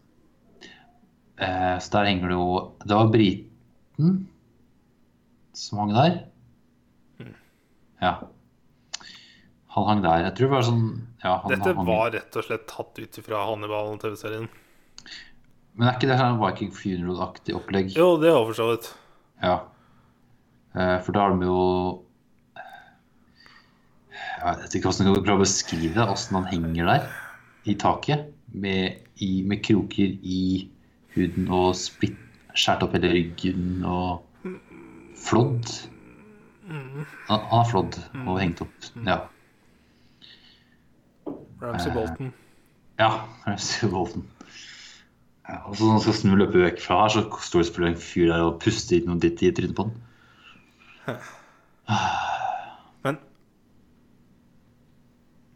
Uh, 1.42 1.78
Så 1.82 1.94
der 1.94 2.10
henger 2.10 2.32
det 2.32 2.38
jo 2.38 2.48
Det 2.82 2.96
var 2.96 3.12
briten 3.14 4.28
som 5.58 5.82
hang 5.82 5.94
der. 5.96 6.18
Ja. 8.02 8.14
Han 9.74 9.88
hang 9.90 10.04
der. 10.04 10.24
Jeg 10.28 10.36
tror 10.38 10.50
det 10.50 10.54
var 10.54 10.66
sånn 10.68 10.86
ja, 11.24 11.34
han, 11.42 11.52
Dette 11.54 11.74
han, 11.74 11.88
var 11.88 12.12
rett 12.14 12.38
og 12.38 12.46
slett 12.46 12.68
tatt 12.70 13.02
ut 13.02 13.20
fra 13.26 13.44
Hannibal-TV-serien. 13.50 14.46
Men 15.78 15.88
er 15.92 15.98
ikke 15.98 16.10
det 16.10 16.18
sånn 16.18 16.40
Viking 16.42 16.72
Funeral-aktig 16.74 17.54
opplegg? 17.58 17.92
Jo, 17.94 18.16
det 18.22 18.32
er 18.32 18.40
for 18.50 18.58
så 18.58 18.68
vidt. 18.72 18.88
Ja. 19.44 19.58
Eh, 20.74 20.96
For 21.06 21.14
da 21.14 21.28
har 21.28 21.36
de 21.38 21.46
jo 21.46 21.60
Jeg 24.38 24.58
vet 24.62 24.76
ikke 24.78 24.90
hvordan 24.90 25.08
jeg 25.10 25.18
kan 25.18 25.26
prøve 25.28 25.38
å 25.38 25.44
beskrive 25.46 25.94
det, 25.94 26.08
hvordan 26.10 26.38
han 26.40 26.50
henger 26.52 26.90
der 26.92 27.08
i 27.68 27.76
taket 27.78 28.28
med, 28.54 29.02
i, 29.22 29.30
med 29.46 29.62
kroker 29.66 30.14
i 30.24 30.42
huden 31.16 31.50
og 31.54 31.74
splitt, 31.78 32.18
skåret 32.58 32.86
opp 32.86 32.94
hele 32.96 33.10
ryggen 33.12 33.84
og 33.86 34.24
flådd. 35.20 35.74
Han, 36.70 37.04
han 37.28 37.44
har 37.52 37.68
flådd 37.70 37.98
og 38.24 38.40
hengt 38.40 38.62
opp. 38.64 38.88
Ja. 39.06 39.18
Ramsay 41.62 41.94
Bolton. 41.94 42.32
Ja, 43.02 43.12
Ramsay 43.46 43.90
Bolton. 43.92 44.26
Ja, 45.48 45.62
og 45.64 45.78
så 45.80 45.86
når 45.86 45.94
han 45.96 46.02
skal 46.04 46.16
snu 46.18 46.34
løpet 46.36 46.58
løpe 46.58 46.66
vekk 46.66 46.82
fra 46.84 46.96
her, 47.02 47.14
så 47.14 47.22
står 47.24 47.62
det 47.62 47.68
selvfølgelig 47.70 47.94
en 47.94 48.02
fyr 48.04 48.32
der 48.34 48.44
og 48.44 48.58
puster 48.64 48.98
inn 48.98 49.06
noe 49.08 49.22
ditt 49.24 49.44
i 49.48 49.52
trynet 49.56 49.78
på 49.78 49.86
han. 49.88 51.22
Men 53.06 53.20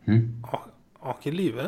hmm? 0.08 0.22
var 0.48 1.18
ikke 1.18 1.34
live? 1.36 1.66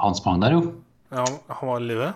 Han 0.00 0.14
sprang 0.16 0.38
der, 0.44 0.54
jo. 0.54 0.62
Ja, 1.10 1.24
han- 1.26 1.68
var 1.68 1.80
i 1.80 1.88
live? 1.88 2.12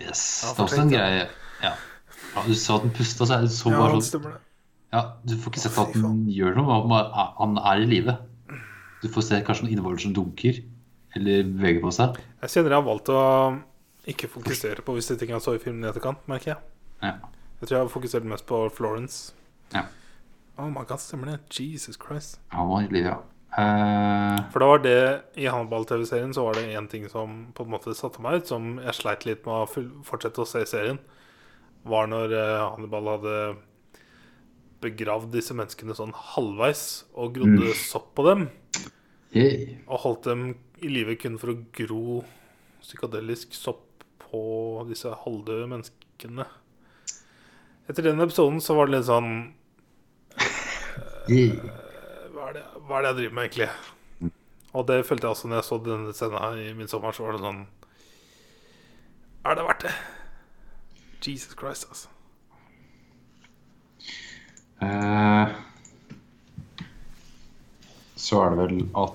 Yes. 0.00 0.22
Ja, 0.44 0.54
det 0.54 0.58
er 0.58 0.64
også 0.64 0.80
en 0.80 0.92
greie 0.92 1.20
ja. 1.62 1.72
ja, 1.74 2.42
Du 2.46 2.54
sa 2.54 2.76
at 2.78 2.86
den 2.86 2.94
pusta, 2.94 3.26
så 3.26 3.40
det 3.42 3.50
så 3.52 3.72
bare 3.74 4.00
sånn. 4.00 4.32
Ja, 4.94 5.02
du 5.26 5.34
får 5.36 5.52
ikke 5.52 5.60
sett 5.66 5.78
at 5.82 5.92
den 5.98 6.24
gjør 6.32 6.56
noe, 6.56 6.80
han- 6.88 7.34
han 7.36 7.58
er 7.60 7.82
i 7.82 7.86
live. 7.90 8.16
Du 9.02 9.08
får 9.12 9.22
se 9.28 9.42
kanskje 9.44 9.66
noen 9.66 9.76
innvoller 9.76 10.00
som 10.00 10.14
dunker, 10.16 10.62
eller 11.16 11.44
VG 11.62 11.80
på 11.82 11.92
seg. 11.94 12.18
Jeg 12.42 12.50
kjenner 12.52 12.74
jeg 12.74 12.80
har 12.82 12.86
valgt 12.88 13.08
å 13.14 13.22
ikke 14.08 14.28
fokusere 14.32 14.84
på 14.84 14.94
visse 14.96 15.16
ting 15.20 15.30
jeg 15.34 15.44
så 15.44 15.54
i 15.56 15.62
filmen 15.62 15.84
i 15.84 15.88
etterkant, 15.90 16.20
merker 16.30 16.54
jeg. 16.54 16.60
Ja. 17.02 17.14
Jeg 17.60 17.66
tror 17.68 17.76
jeg 17.76 17.82
har 17.86 17.92
fokusert 17.92 18.24
mest 18.28 18.46
på 18.48 18.60
Florence. 18.74 19.32
Ja. 19.74 19.84
Oh 20.58 20.68
my 20.70 20.84
god, 20.88 21.00
stemmer 21.02 21.32
det? 21.32 21.38
Jesus 21.54 21.98
Christ. 22.00 22.38
Han 22.54 22.68
var 22.70 22.82
i 22.86 22.88
live, 22.92 23.12
ja. 23.14 23.18
Uh... 23.58 24.42
For 24.52 24.60
da 24.60 24.66
var 24.68 24.82
det 24.84 24.98
I 25.40 25.46
Hannibal-TV-serien 25.48 26.34
så 26.36 26.44
var 26.44 26.58
det 26.58 26.66
én 26.76 26.88
ting 26.90 27.06
som 27.10 27.46
på 27.56 27.64
en 27.64 27.72
måte 27.72 27.94
satte 27.96 28.20
meg 28.22 28.42
ut, 28.42 28.50
som 28.50 28.76
jeg 28.82 28.94
sleit 28.98 29.24
litt 29.26 29.46
med 29.48 29.64
å 29.64 29.86
fortsette 30.06 30.42
å 30.44 30.46
se 30.48 30.62
i 30.62 30.68
serien, 30.68 30.98
var 31.88 32.10
når 32.10 32.34
eh, 32.36 32.64
Hannibal 32.74 33.06
hadde 33.14 33.36
begravd 34.82 35.32
disse 35.34 35.54
menneskene 35.58 35.96
sånn 35.96 36.12
halvveis 36.14 36.82
og 37.18 37.32
grodde 37.38 37.70
Mm. 37.72 37.78
sopp 37.80 38.12
på 38.14 38.26
dem. 38.28 38.48
Yay. 39.34 39.78
Og 39.86 40.02
holdt 40.04 40.28
dem 40.30 40.48
i 40.82 40.90
live 40.92 41.16
kun 41.20 41.38
for 41.40 41.52
å 41.52 41.60
gro 41.74 42.22
psykadelisk 42.84 43.56
sopp 43.56 44.04
på 44.22 44.40
disse 44.88 45.10
halvdøde 45.24 45.68
menneskene. 45.70 46.46
Etter 47.88 48.04
den 48.10 48.20
episoden 48.20 48.60
så 48.60 48.76
var 48.76 48.88
det 48.88 48.98
litt 48.98 49.08
sånn 49.08 49.32
hva 51.28 52.46
er, 52.48 52.54
det, 52.56 52.62
hva 52.86 52.98
er 52.98 53.04
det 53.04 53.08
jeg 53.08 53.16
driver 53.18 53.34
med, 53.36 53.48
egentlig? 53.48 54.32
Og 54.76 54.84
det 54.88 55.00
følte 55.08 55.26
jeg 55.26 55.34
også 55.34 55.48
når 55.48 55.58
jeg 55.58 55.66
så 55.68 55.78
denne 55.84 56.14
scenen 56.16 56.42
her 56.42 56.60
i 56.62 56.68
min 56.76 56.88
sommer. 56.88 57.16
Så 57.16 57.24
var 57.24 57.36
det 57.36 57.42
sånn 57.44 57.64
Er 59.48 59.58
det 59.58 59.66
verdt 59.66 59.84
det? 59.88 59.94
Jesus 61.24 61.56
Christ, 61.58 61.88
altså. 61.90 62.08
Eh, 64.80 65.56
så 68.18 68.42
er 68.44 68.54
det 68.54 68.64
vel 68.64 68.80
at 69.04 69.14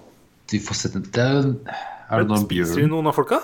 de 0.52 0.60
får 0.64 0.80
sett 0.80 0.96
en 1.00 1.04
det 1.16 1.26
Er, 1.26 1.50
er 2.10 2.24
det 2.24 2.30
noen 2.30 2.38
noen 2.38 2.48
spiser 2.48 2.82
de 2.82 2.88
noen 2.92 3.10
av 3.10 3.16
folka? 3.18 3.40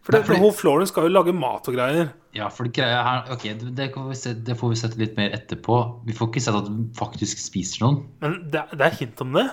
For 0.00 0.14
det, 0.14 0.20
Nei, 0.22 0.26
fordi- 0.26 0.40
hun 0.40 0.56
Florence 0.56 0.92
skal 0.92 1.06
jo 1.06 1.12
lage 1.12 1.32
mat 1.36 1.68
og 1.68 1.74
greier. 1.76 2.12
Ja, 2.34 2.48
for 2.48 2.64
det 2.64 2.72
greia 2.78 3.02
her 3.04 3.32
Ok, 3.34 3.42
det, 3.58 3.74
det, 3.76 3.92
kan 3.92 4.08
vi 4.08 4.14
se, 4.16 4.32
det 4.34 4.56
får 4.56 4.72
vi 4.72 4.78
sette 4.80 4.98
litt 4.98 5.16
mer 5.18 5.34
etterpå. 5.36 5.76
Vi 6.06 6.14
får 6.16 6.30
ikke 6.30 6.42
sett 6.44 6.56
at 6.56 6.68
hun 6.70 6.88
faktisk 6.96 7.38
spiser 7.42 7.84
noen. 7.84 8.00
Men 8.22 8.38
det, 8.50 8.64
det 8.72 8.86
er 8.86 8.96
hint 9.00 9.20
om 9.20 9.32
det. 9.36 9.50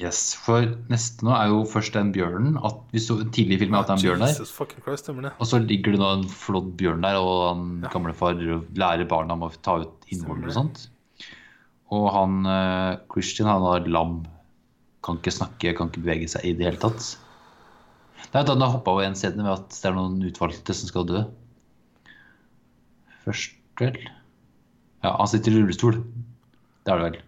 Yes, 0.00 0.32
For 0.40 0.64
neste 0.88 1.26
nå 1.26 1.32
er 1.36 1.50
jo 1.52 1.64
først 1.68 1.92
den 1.92 2.12
bjørnen. 2.14 2.54
At 2.64 2.78
vi 2.94 3.02
så 3.04 3.18
tidlig 3.34 3.58
i 3.58 3.60
filmen 3.64 3.80
at 3.80 3.90
det 3.90 3.92
er 3.92 3.98
en 3.98 4.06
bjørn 4.06 4.22
der. 4.24 4.32
Jesus 4.32 4.52
fucking 4.56 4.84
Christ. 4.86 5.10
Og 5.10 5.46
så 5.48 5.60
ligger 5.60 5.92
det 5.92 6.00
nå 6.00 6.12
en 6.20 6.24
flådd 6.24 6.70
bjørn 6.80 7.04
der, 7.04 7.18
og 7.20 7.42
han 7.50 7.66
gamlefar 7.92 8.40
lærer 8.40 9.08
barna 9.10 9.36
om 9.36 9.44
å 9.48 9.52
ta 9.60 9.80
ut 9.82 10.08
innvoller 10.08 10.48
og 10.48 10.56
sånt. 10.56 10.86
Og 11.90 12.06
han 12.14 12.46
eh, 12.46 13.00
Christian, 13.10 13.50
han 13.50 13.66
har 13.66 13.88
lam. 13.90 14.20
Kan 15.04 15.18
ikke 15.18 15.34
snakke, 15.34 15.74
kan 15.76 15.90
ikke 15.90 16.04
bevege 16.04 16.28
seg 16.30 16.46
i 16.46 16.54
det 16.56 16.68
hele 16.68 16.80
tatt. 16.82 17.02
Det 18.30 18.36
er 18.36 18.46
da 18.46 18.54
han 18.54 18.62
har 18.62 18.74
hoppa 18.76 18.94
over 18.94 19.08
en 19.08 19.16
scene 19.18 19.42
med 19.42 19.52
at 19.52 19.74
det 19.74 19.88
er 19.88 19.96
noen 19.96 20.20
utvalgte 20.28 20.76
som 20.76 20.90
skal 20.90 21.08
dø. 21.08 21.24
Først, 23.24 23.56
vel? 23.80 23.98
Ja, 25.00 25.16
han 25.16 25.30
sitter 25.32 25.56
i 25.56 25.62
rullestol. 25.62 26.02
Det 26.84 26.92
er 26.92 27.00
det 27.00 27.08
vel. 27.08 27.20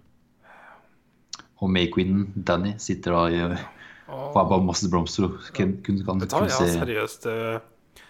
Og 1.62 1.70
May-queenen, 1.72 2.28
Danny, 2.36 2.76
sitter 2.82 3.16
da 3.16 3.22
i 3.30 3.43
og 4.12 4.36
er 4.36 4.48
bare 4.51 4.64
masse 4.64 4.89
blomster 4.93 5.30
kun, 5.56 5.76
kun 5.84 6.01
kan 6.05 6.20
Vet 6.20 6.32
du 6.32 6.36
hva, 6.36 6.48
jeg 6.51 6.59
har 6.59 6.72
seriøst 6.82 7.28
eh, 7.32 8.02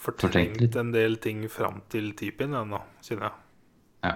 Fortrengt 0.00 0.76
en 0.78 0.92
del 0.94 1.16
ting 1.20 1.42
fram 1.50 1.80
til 1.92 2.12
typen 2.16 2.54
ja, 2.56 2.62
nå, 2.64 2.78
kjenner 3.04 3.26
jeg. 3.26 3.40
Ja. 4.06 4.14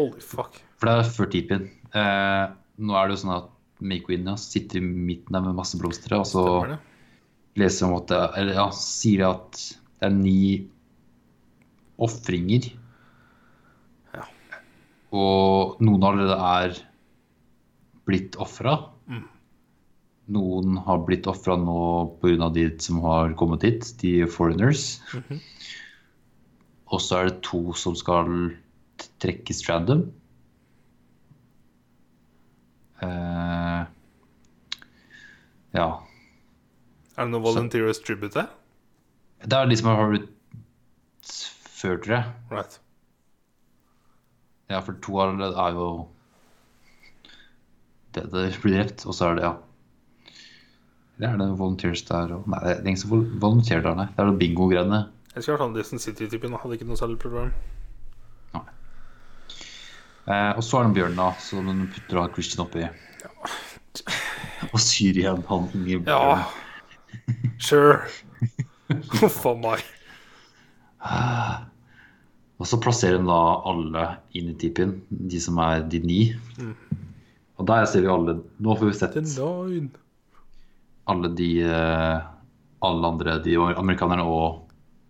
Holy 0.00 0.24
fuck. 0.24 0.58
For 0.80 0.88
det 0.88 0.96
er 0.96 1.14
før 1.14 1.30
tipien. 1.32 1.70
Eh, 1.92 2.44
nå 2.80 2.96
er 2.96 3.08
det 3.08 3.18
jo 3.18 3.22
sånn 3.24 3.36
at 3.36 3.50
Make-Queen 3.80 4.28
sitter 4.40 4.80
i 4.80 4.84
midten 4.84 5.36
der 5.36 5.44
med 5.44 5.58
masse 5.58 5.78
blomster, 5.80 6.18
og 6.18 6.28
så 6.28 6.44
leser 7.60 7.88
om 7.88 7.96
at 7.98 8.10
det, 8.12 8.20
eller 8.40 8.60
ja, 8.60 8.68
sier 8.76 9.26
at 9.30 9.58
det 10.00 10.08
er 10.08 10.14
ni 10.14 10.42
ofringer. 12.00 12.70
Ja. 14.14 14.24
Og 15.16 15.82
noen 15.84 16.06
allerede 16.06 16.38
er 16.52 16.80
blitt 18.08 18.38
ofra. 18.40 18.78
Mm. 19.10 19.26
Noen 20.30 20.78
har 20.86 21.02
blitt 21.04 21.28
ofra 21.30 21.56
nå 21.58 21.80
pga. 22.22 22.48
de 22.54 22.70
som 22.80 23.00
har 23.04 23.34
kommet 23.36 23.66
hit, 23.66 23.92
de 24.00 24.26
foreigners. 24.30 25.00
Mhm. 25.12 25.40
Og 26.90 27.00
så 27.00 27.20
er 27.20 27.28
det 27.28 27.42
to 27.46 27.72
som 27.78 27.94
skal 27.94 28.56
trekkes 29.22 29.62
random. 29.68 30.06
Uh, 33.00 33.86
ja. 35.76 35.88
Er 37.16 37.26
det 37.26 37.32
noe 37.32 37.44
Volunteers 37.44 38.02
Tribute? 38.04 38.44
Det 39.40 39.56
er 39.56 39.68
de 39.70 39.78
som 39.80 39.88
har 39.92 40.12
blitt 40.12 40.30
før, 41.80 41.96
tror 41.96 42.14
jeg. 42.18 42.32
Right. 42.52 42.78
Ja, 44.70 44.82
for 44.84 44.98
to 45.02 45.16
av 45.18 45.32
dem 45.32 45.42
er 45.48 45.74
jo 45.74 45.88
det, 48.14 48.26
det 48.30 48.44
blir 48.62 48.76
drept, 48.76 49.06
og 49.06 49.14
så 49.14 49.30
er 49.30 49.38
det, 49.38 49.44
ja 49.46 50.38
Det 51.18 51.28
er 51.28 51.36
det 51.38 51.48
volunteers 51.58 52.02
der 52.08 52.32
og 52.34 52.48
Nei, 52.50 52.60
det 52.66 52.72
er 52.76 52.86
ingen 52.86 53.00
som 53.00 53.12
volunterer 53.42 53.84
der, 53.86 53.98
nei. 53.98 54.08
Det 54.14 54.22
er 54.22 54.30
det 54.30 54.40
bingo-greiene. 54.40 55.02
Jeg 55.34 55.42
skulle 55.44 55.56
vært 55.56 55.66
han 55.66 55.76
Disney 55.76 56.02
City-typen. 56.02 56.56
Hadde 56.58 56.78
ikke 56.78 56.88
noe 56.88 56.98
særlig 56.98 57.20
problem. 57.22 57.52
Eh, 60.28 60.50
og 60.56 60.62
så 60.64 60.80
er 60.80 60.84
det 60.88 60.90
bjørnen, 60.90 60.96
bjørn, 60.98 61.16
da, 61.18 61.30
som 61.42 61.66
hun 61.70 61.86
putter 61.94 62.20
av 62.22 62.32
Christian 62.34 62.64
oppi. 62.66 62.84
Og 64.70 64.78
syr 64.82 65.16
igjen 65.18 65.42
i 65.48 65.70
inni 65.74 65.96
Ja. 65.98 66.02
bjørnen. 66.04 66.44
Sure. 67.60 67.98
Huff 69.20 69.40
a 69.46 69.54
meg. 69.58 69.82
Og 72.60 72.68
så 72.68 72.78
plasserer 72.80 73.18
hun 73.18 73.26
da 73.30 73.38
alle 73.68 74.04
inn 74.36 74.50
i 74.52 74.56
tipien, 74.60 74.94
de 75.10 75.40
som 75.42 75.58
er 75.64 75.82
de 75.90 76.00
ni. 76.04 76.20
Og 77.58 77.66
der 77.68 77.86
ser 77.88 78.04
vi 78.04 78.12
alle 78.12 78.38
Nå 78.62 78.76
får 78.78 78.88
vi 78.90 78.96
sett 78.96 79.16
alle 81.10 81.28
de 81.36 81.48
eh, 81.66 82.20
Alle 82.86 83.10
andre, 83.10 83.38
de 83.44 83.56
amerikanerne 83.58 84.24
og 84.24 84.62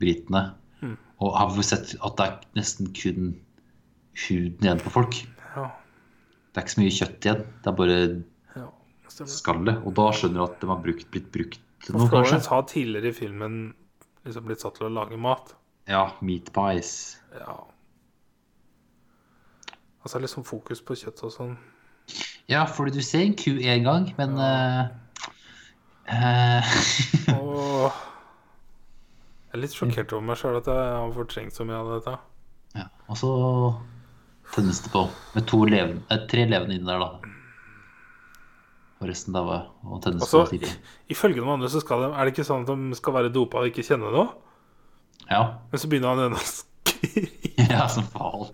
britene. 0.02 0.48
Mm. 0.82 0.96
Og 1.22 1.36
får 1.52 1.60
vi 1.60 1.66
sett 1.68 1.92
at 2.00 2.16
det 2.18 2.26
er 2.26 2.38
nesten 2.58 2.88
kun 2.96 3.34
huden 4.26 4.66
igjen 4.66 4.82
på 4.82 4.92
folk. 4.94 5.18
Ja. 5.54 5.66
Det 6.50 6.60
er 6.60 6.66
ikke 6.66 6.74
så 6.74 6.82
mye 6.82 6.96
kjøtt 6.98 7.26
igjen. 7.28 7.42
Det 7.62 7.70
er 7.70 7.78
bare 7.78 7.98
ja. 8.56 8.68
Skallet. 9.10 9.82
Og 9.86 9.94
da 9.98 10.06
skjønner 10.16 10.40
du 10.40 10.46
at 10.46 10.62
de 10.62 10.70
har 10.70 10.80
brukt, 10.84 11.08
blitt 11.14 11.30
brukt 11.34 11.60
til 11.84 11.96
noe, 11.96 12.06
kanskje. 12.06 12.14
Florence 12.14 12.52
har 12.52 12.68
tidligere 12.70 13.12
i 13.12 13.16
filmen 13.16 13.58
liksom 14.26 14.46
blitt 14.48 14.62
satt 14.64 14.78
til 14.78 14.88
å 14.90 14.94
lage 14.94 15.18
mat. 15.20 15.54
Ja, 15.90 16.10
meat 16.24 16.52
pies. 16.54 16.92
Ja. 17.34 17.56
Altså 20.04 20.20
liksom 20.22 20.46
fokus 20.48 20.80
på 20.84 20.96
kjøtt 20.96 21.22
og 21.26 21.34
sånn. 21.34 21.58
Ja, 22.50 22.64
fordi 22.66 22.96
du 22.98 23.02
ser 23.04 23.22
en 23.26 23.36
ku 23.38 23.52
én 23.60 23.84
gang, 23.86 24.08
men 24.18 24.38
eh, 24.42 24.88
uh, 27.30 27.36
Og 27.36 27.92
jeg 29.50 29.58
er 29.58 29.62
litt 29.62 29.74
sjokkert 29.74 30.12
over 30.14 30.26
meg 30.26 30.38
sjøl 30.40 30.58
at 30.58 30.68
jeg 30.70 30.90
har 30.94 31.12
fortrengt 31.14 31.54
så 31.54 31.66
mye 31.66 31.78
av 31.78 31.88
dette. 31.96 32.16
ja, 32.78 32.86
Og 33.10 33.18
så 33.18 33.30
tennes 34.54 34.80
det 34.84 34.90
på 34.92 35.04
med 35.34 35.46
to 35.50 35.64
levende, 35.64 36.02
eh, 36.10 36.24
tre 36.30 36.46
levende 36.48 36.76
inn 36.78 36.88
der, 36.88 36.98
da. 36.98 37.10
Og 39.00 39.08
resten 39.08 39.32
var 39.32 39.68
Og 39.86 40.02
tennes 40.04 40.22
Også, 40.26 40.44
på 40.44 40.50
tidlig. 40.58 40.72
ifølge 41.08 41.40
noen 41.40 41.54
andre 41.56 41.70
så 41.72 41.80
skal 41.80 42.02
de, 42.04 42.08
er 42.12 42.24
det 42.28 42.34
ikke 42.34 42.44
sånn 42.48 42.66
at 42.66 42.72
de 42.74 42.98
skal 42.98 43.14
være 43.16 43.32
dopa 43.32 43.62
og 43.62 43.70
ikke 43.70 43.84
kjenne 43.86 44.10
noe. 44.12 44.26
Ja. 45.30 45.42
Men 45.70 45.80
så 45.80 45.88
begynner 45.88 46.12
han 46.14 46.24
ennå 46.26 46.36
å 46.36 46.44
skrike. 46.44 47.28
ja, 47.70 47.86
som 47.88 48.04
faen. 48.12 48.50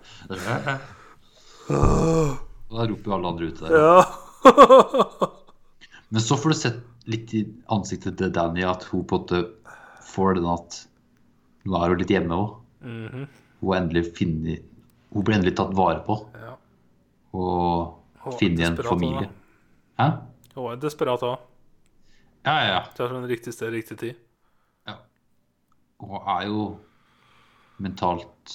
Da 1.67 2.85
roper 2.87 3.11
jo 3.11 3.15
alle 3.17 3.31
andre 3.33 3.49
ute 3.51 3.67
der. 3.67 3.75
Ja. 3.75 4.05
Men 6.13 6.23
så 6.23 6.37
får 6.39 6.53
du 6.53 6.57
sett 6.61 6.79
litt 7.11 7.33
i 7.35 7.41
ansiktet 7.73 8.17
til 8.19 8.31
Danny 8.35 8.63
at 8.67 8.85
hun 8.91 9.03
på 9.07 9.17
en 9.19 9.25
måte 9.25 9.41
får 10.07 10.37
den 10.39 10.47
at 10.51 10.79
nå 11.67 11.75
er 11.81 11.91
hun 11.91 11.99
litt 12.01 12.13
hjemme 12.13 12.37
òg. 12.39 12.55
Mhm. 12.87 13.27
Hun 13.59 13.71
har 13.73 13.81
endelig 13.81 14.05
finner 14.15 14.59
Hun 15.17 15.25
blir 15.25 15.39
endelig 15.39 15.55
tatt 15.57 15.73
vare 15.73 16.03
på 16.05 16.19
ja. 16.37 16.53
og 17.33 18.35
finne 18.37 18.61
igjen 18.61 18.75
en 18.77 18.85
familie. 18.85 19.29
Hæ? 19.97 20.11
Hun 20.53 20.67
var 20.67 20.81
desperat 20.81 21.23
òg. 21.25 21.39
Ja, 22.45 22.53
ja, 22.53 22.67
ja. 22.69 22.81
Det 22.93 23.01
er 23.01 23.15
sånn 23.15 23.25
riktig 23.29 23.53
sted, 23.55 23.73
riktig 23.73 23.97
tid. 24.03 24.19
Hun 25.97 26.27
er 26.29 26.43
jo 26.45 26.65
mentalt 27.81 28.53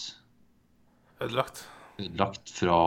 Ødelagt. 1.23 1.65
ødelagt 1.99 2.53
fra 2.55 2.79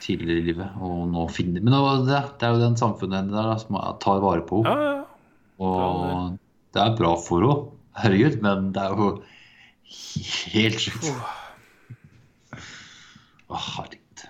tidligere 0.00 0.40
i 0.40 0.46
livet. 0.48 0.80
Og 0.80 1.04
nå 1.12 1.26
finner 1.28 1.60
Men 1.60 1.76
det, 2.08 2.22
det 2.40 2.48
er 2.48 2.56
jo 2.56 2.64
den 2.64 2.78
samfunnet 2.80 3.20
henne 3.20 3.36
der 3.36 3.60
som 3.60 3.76
tar 4.00 4.24
vare 4.24 4.46
på 4.48 4.62
henne. 4.64 4.88
ja, 4.88 4.96
ja. 4.96 5.04
Og 5.62 6.38
det 6.72 6.80
er 6.80 6.96
bra 6.96 7.12
for 7.20 7.44
henne, 7.44 7.70
herregud, 8.00 8.40
men 8.40 8.72
det 8.72 8.80
er 8.80 8.96
jo 8.96 9.12
helt 10.56 10.80
sjukt. 10.80 11.12
Å, 13.52 13.56
herregud. 13.60 14.22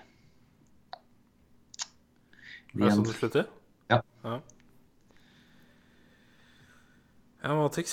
Er 2.73 2.77
det 2.83 2.93
sånn 2.97 3.05
det 3.07 3.15
slutter? 3.19 3.45
Ja. 3.93 3.99
Ja, 4.25 4.35
ja 7.45 7.51
Matix. 7.59 7.87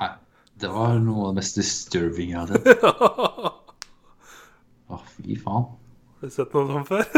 Nei, 0.00 0.10
det 0.62 0.70
var 0.72 0.90
noe 1.02 1.20
av 1.28 1.32
det 1.34 1.38
mest 1.42 1.58
disturbing 1.58 2.28
jeg 2.34 2.40
hadde 2.44 2.56
sett. 2.62 2.84
Å, 4.94 4.96
fy 5.16 5.32
faen. 5.40 5.64
Har 6.20 6.26
du 6.28 6.32
sett 6.34 6.52
noe 6.54 6.66
sånt 6.70 6.88
før? 6.92 7.04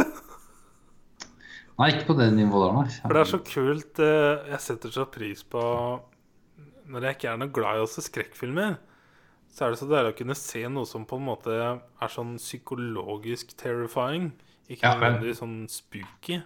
Nei, 1.76 1.88
ikke 1.92 2.06
på 2.08 2.14
det 2.16 2.30
nivået 2.32 2.70
der, 2.70 2.76
nei. 2.78 2.88
For 3.02 3.12
det 3.18 3.22
er 3.22 3.28
så 3.34 3.40
kult. 3.44 3.94
eh, 4.00 4.36
Jeg 4.54 4.60
setter 4.64 4.90
så 4.94 5.04
pris 5.12 5.42
på 5.44 5.60
Når 6.88 7.00
jeg 7.04 7.12
ikke 7.18 7.28
er 7.34 7.38
noe 7.42 7.52
glad 7.52 7.76
i 7.76 7.82
å 7.84 7.90
se 7.90 8.00
skrekkfilmer, 8.06 8.78
så 9.56 9.64
er 9.64 9.72
det 9.72 9.80
så 9.80 9.88
deilig 9.88 10.12
å 10.12 10.18
kunne 10.18 10.36
se 10.36 10.60
noe 10.68 10.88
som 10.88 11.06
på 11.08 11.16
en 11.16 11.28
måte 11.30 11.54
er 11.56 12.10
sånn 12.12 12.34
psykologisk 12.36 13.54
terrifying. 13.56 14.34
Ikke 14.68 14.84
Ja, 14.84 14.98
nødvendigvis 14.98 15.40
sånn 15.40 15.56
spooky. 15.72 16.42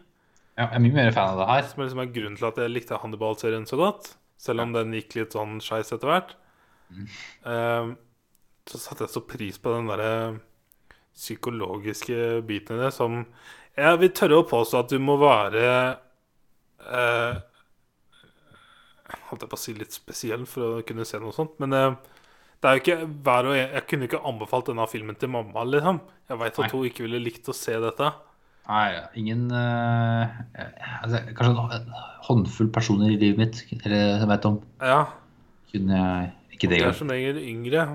Ja, 0.54 0.68
jeg 0.68 0.76
er 0.76 0.84
mye 0.84 0.94
mer 0.94 1.10
fan 1.16 1.32
av 1.32 1.40
det 1.40 1.48
her. 1.48 1.64
Som 1.66 1.80
er 1.80 1.88
liksom 1.88 2.02
er 2.04 2.12
grunnen 2.14 2.38
til 2.38 2.46
at 2.50 2.60
jeg 2.60 2.70
likte 2.70 3.00
Hannibal-serien 3.02 3.66
så 3.66 3.80
godt. 3.80 4.14
selv 4.40 4.62
om 4.62 4.70
den 4.72 4.94
gikk 4.96 5.18
litt 5.18 5.34
sånn 5.36 5.58
skeis 5.60 5.90
etter 5.92 6.08
hvert. 6.08 6.30
Eh, 7.44 7.90
så 8.70 8.78
satte 8.80 9.04
jeg 9.04 9.12
så 9.12 9.20
pris 9.28 9.58
på 9.60 9.74
den 9.74 9.90
derre 9.90 10.14
psykologiske 11.12 12.40
biten 12.48 12.78
i 12.78 12.84
det 12.86 12.92
som 12.94 13.24
Jeg 13.76 13.98
vil 14.00 14.12
tørre 14.16 14.40
å 14.40 14.46
påstå 14.48 14.80
at 14.80 14.90
du 14.92 14.98
må 15.02 15.16
være 15.20 15.66
uh, 16.86 17.34
Holdt 19.28 19.44
jeg 19.44 19.50
på 19.50 19.58
å 19.58 19.60
si 19.60 19.74
litt 19.76 19.94
spesiell 19.94 20.46
for 20.48 20.78
å 20.80 20.84
kunne 20.86 21.04
se 21.06 21.18
noe 21.22 21.34
sånt. 21.34 21.56
Men 21.62 21.74
eh, 21.74 21.94
det 22.60 22.68
er 22.68 22.76
jo 22.76 22.80
ikke 22.82 22.96
hver 23.24 23.46
og 23.48 23.54
en 23.56 23.74
Jeg 23.78 23.84
kunne 23.88 24.04
ikke 24.08 24.20
anbefalt 24.28 24.66
denne 24.68 24.86
filmen 24.90 25.16
til 25.16 25.30
mamma, 25.32 25.62
liksom. 25.64 26.00
Jeg 26.28 26.38
veit 26.42 26.58
at 26.60 26.74
hun 26.74 26.84
ikke 26.88 27.06
ville 27.06 27.20
likt 27.24 27.48
å 27.48 27.54
se 27.56 27.72
dette. 27.80 28.10
Nei, 28.70 29.00
ingen 29.18 29.46
uh, 29.50 30.28
altså, 31.02 31.22
Kanskje 31.34 31.64
en 31.80 31.88
håndfull 32.28 32.68
personer 32.70 33.10
i 33.10 33.16
livet 33.18 33.40
mitt 33.40 33.62
eller 33.86 34.20
jeg 34.20 34.28
vet 34.30 34.44
om, 34.46 34.60
Ja. 34.84 35.00
kunne 35.72 35.96
jeg 35.96 36.30
ikke 36.54 36.68
det 36.68 36.76
Jeg 36.78 36.84
engang. 36.84 36.98
som 37.00 37.08
regel 37.10 37.40
yngre. 37.42 37.86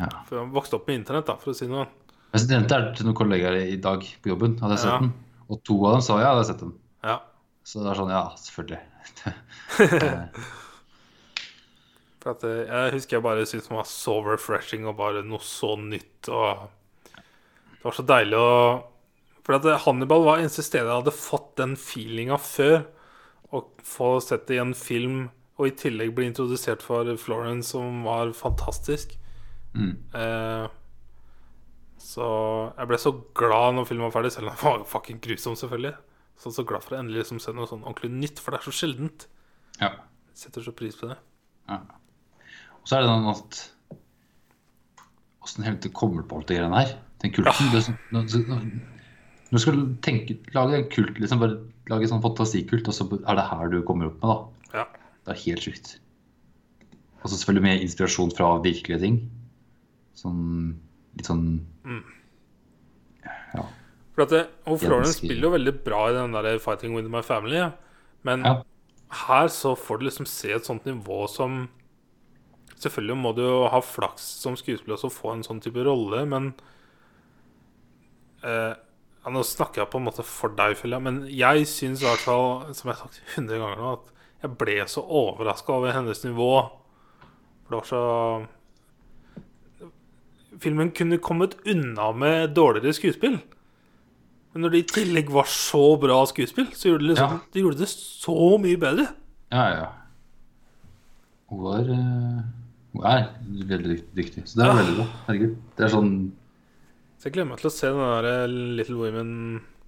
Ja. 0.00 0.08
For 0.26 0.40
jeg 0.40 0.50
vokste 0.56 0.74
opp 0.80 0.88
med 0.88 1.02
internett, 1.02 1.26
da, 1.28 1.36
for 1.36 1.52
å 1.52 1.54
si 1.54 1.68
noe. 1.68 1.86
Jeg 2.32 2.48
nevnte 2.48 2.80
det 2.80 2.96
til 2.96 3.06
noen 3.06 3.18
kollegaer 3.20 3.60
i 3.68 3.76
dag 3.76 4.00
på 4.22 4.32
jobben. 4.32 4.56
Hadde 4.62 4.78
jeg 4.78 4.84
sett 4.86 4.94
Ja. 4.94 4.98
den? 5.04 5.12
Og 5.50 5.62
to 5.66 5.76
av 5.86 5.92
dem 5.98 6.00
sa 6.06 6.16
ja, 6.16 6.24
jeg 6.24 6.30
hadde 6.32 6.46
sett 6.48 6.60
den. 6.64 6.72
Ja. 7.04 7.18
Så 7.62 7.84
det 7.84 7.90
er 7.92 7.98
sånn, 8.00 8.10
ja, 8.10 8.24
selvfølgelig. 8.40 8.80
For 12.20 12.34
at 12.34 12.44
eh, 12.44 12.68
Jeg 12.68 12.94
husker 12.96 13.16
jeg 13.16 13.24
bare 13.24 13.48
syntes 13.48 13.70
den 13.70 13.78
var 13.78 13.88
så 13.88 14.18
refreshing 14.26 14.86
og 14.88 14.98
bare 15.00 15.24
noe 15.26 15.42
så 15.44 15.74
nytt. 15.80 16.28
Og 16.28 16.68
det 17.16 17.86
var 17.86 17.96
så 17.96 18.06
deilig 18.06 18.40
å 18.40 18.54
For 19.46 19.56
at 19.56 19.68
eh, 19.68 19.84
Hannibal 19.86 20.26
var 20.26 20.42
eneste 20.42 20.64
stedet 20.66 20.88
jeg 20.88 21.02
hadde 21.02 21.16
fått 21.16 21.54
den 21.60 21.76
feelinga 21.80 22.36
før. 22.40 22.82
Å 23.50 23.64
få 23.82 24.12
sett 24.22 24.44
det 24.46 24.58
i 24.58 24.62
en 24.62 24.76
film, 24.78 25.24
og 25.58 25.66
i 25.66 25.74
tillegg 25.74 26.12
bli 26.14 26.28
introdusert 26.28 26.84
for 26.86 27.08
Florence, 27.18 27.72
som 27.72 28.04
var 28.06 28.30
fantastisk. 28.36 29.16
mm. 29.74 29.96
Eh, 30.14 30.68
så 32.00 32.26
jeg 32.78 32.88
ble 32.88 32.96
så 32.96 33.10
glad 33.36 33.74
når 33.76 33.88
filmen 33.90 34.06
var 34.06 34.14
ferdig, 34.14 34.30
selv 34.32 34.48
om 34.48 34.54
den 34.54 34.62
var 34.64 34.84
fucking 34.88 35.18
grusom, 35.20 35.56
selvfølgelig. 35.58 35.92
Så 36.40 36.52
så 36.56 36.64
glad 36.64 36.86
for 36.86 36.96
å 36.96 37.00
endelig 37.02 37.26
liksom 37.26 37.42
se 37.44 37.52
noe 37.52 37.68
sånn 37.68 37.82
ordentlig 37.84 38.08
nytt, 38.14 38.40
for 38.40 38.54
det 38.54 38.62
er 38.62 38.68
så 38.70 38.72
sjeldent. 38.78 39.26
Ja. 39.76 39.90
Jeg 40.30 40.40
setter 40.46 40.64
så 40.64 40.72
pris 40.76 40.96
på 40.96 41.10
det. 41.10 41.18
ja. 41.68 41.99
Og 42.80 42.88
så 42.88 42.96
er 42.96 43.04
det 43.04 43.10
sånn 43.12 43.30
at 43.34 43.60
Åssen 45.40 45.64
helvete 45.64 45.90
kommer 45.96 46.20
du 46.20 46.28
på 46.28 46.36
alt 46.36 46.50
det 46.50 46.58
greiene 46.58 46.82
her? 46.82 46.90
Den 47.22 47.32
kulten. 47.32 47.70
Ja. 47.72 47.78
er 47.78 47.84
sånn, 47.86 47.96
når, 48.12 48.66
du 49.50 49.58
skal 49.58 49.80
tenke, 50.04 50.36
lage 50.54 50.76
en 50.76 50.88
kult, 50.92 51.16
liksom, 51.18 51.40
bare 51.42 51.56
lage 51.90 52.06
en 52.06 52.12
sånn 52.12 52.22
fantasikult, 52.24 52.86
og 52.88 52.94
så 52.96 53.06
er 53.18 53.38
det 53.38 53.46
her 53.48 53.72
du 53.72 53.80
kommer 53.88 54.10
opp 54.10 54.20
med, 54.20 54.30
da. 54.30 54.76
Ja. 54.78 54.84
Det 55.26 55.34
er 55.34 55.40
helt 55.46 55.64
sjukt. 55.64 55.90
Og 57.20 57.26
så 57.28 57.40
selvfølgelig 57.40 57.64
med 57.66 57.84
inspirasjon 57.86 58.32
fra 58.36 58.52
virkelige 58.64 59.00
ting. 59.02 59.18
Sånn 60.16 60.76
litt 61.16 61.28
sånn 61.28 61.44
Mm. 61.84 62.04
Ja. 63.54 63.64
For 64.14 64.22
at 64.22 64.30
det, 64.30 64.44
Florence 64.78 65.16
spiller 65.18 65.48
jo 65.48 65.56
veldig 65.56 65.74
bra 65.84 66.10
i 66.10 66.12
den 66.14 66.32
der 66.32 66.58
'Fighting 66.58 66.94
with 66.94 67.08
my 67.08 67.20
family'. 67.20 67.72
Men 68.22 68.44
Ja. 68.44 68.62
her 69.10 69.48
så 69.48 69.76
får 69.76 69.98
du 69.98 70.04
liksom 70.04 70.26
se 70.26 70.52
et 70.52 70.64
sånt 70.64 70.84
nivå 70.84 71.28
som 71.28 71.68
Selvfølgelig 72.80 73.16
må 73.20 73.34
du 73.36 73.42
jo 73.44 73.56
ha 73.68 73.80
flaks 73.84 74.24
som 74.40 74.54
skuespiller 74.56 74.96
og 75.04 75.12
få 75.12 75.34
en 75.34 75.42
sånn 75.44 75.60
type 75.60 75.82
rolle, 75.84 76.22
men 76.28 76.52
eh, 78.44 78.72
ja, 79.20 79.28
Nå 79.34 79.42
snakker 79.44 79.82
jeg 79.82 79.90
på 79.92 80.00
en 80.00 80.06
måte 80.08 80.24
for 80.24 80.54
deg, 80.56 80.78
føler 80.80 80.96
jeg, 80.96 81.04
men 81.04 81.18
jeg 81.28 81.66
syns 81.68 82.00
i 82.00 82.06
hvert 82.08 82.22
fall, 82.24 82.46
som 82.72 82.88
jeg 82.88 82.96
har 82.96 83.02
sagt 83.02 83.34
hundre 83.36 83.58
ganger 83.60 83.82
nå, 83.82 83.90
at 83.98 84.06
jeg 84.46 84.54
ble 84.62 84.78
så 84.88 85.02
overraska 85.04 85.74
over 85.76 85.92
hennes 85.92 86.22
nivå. 86.24 86.48
For 87.66 87.74
det 87.74 87.80
var 87.82 87.90
så 87.90 88.00
Filmen 90.60 90.90
kunne 90.96 91.20
kommet 91.22 91.54
unna 91.68 92.10
med 92.16 92.54
dårligere 92.56 92.92
skuespill. 92.96 93.36
Men 94.50 94.64
når 94.64 94.72
det 94.74 94.80
i 94.82 94.88
tillegg 94.90 95.28
var 95.32 95.46
så 95.48 95.82
bra 96.02 96.16
skuespill, 96.26 96.66
så 96.74 96.88
gjorde 96.90 97.04
det, 97.04 97.10
liksom, 97.12 97.36
Ja. 97.36 97.38
de 97.54 97.60
gjorde 97.62 97.78
det 97.78 97.88
så 97.92 98.34
mye 98.58 98.76
bedre. 98.82 99.06
Ja, 99.52 99.66
ja. 99.76 99.86
Hun 101.50 101.62
var 101.62 101.80
eh, 101.94 102.40
er 103.06 103.26
veldig 103.70 103.96
dyktig. 104.16 104.42
Så 104.50 104.58
det 104.58 104.66
er 104.66 104.78
veldig 104.80 104.96
bra. 104.98 105.06
Herregud. 105.28 105.52
Det 105.78 105.86
er 105.86 105.92
sånn 105.92 106.14
Så 107.20 107.28
jeg 107.28 107.36
gleder 107.36 107.50
meg 107.52 107.60
til 107.62 107.70
å 107.70 107.74
se 107.74 107.86
den 107.90 108.02
der 108.02 108.30
eh, 108.30 108.54
Little 108.80 108.98
Women 108.98 109.30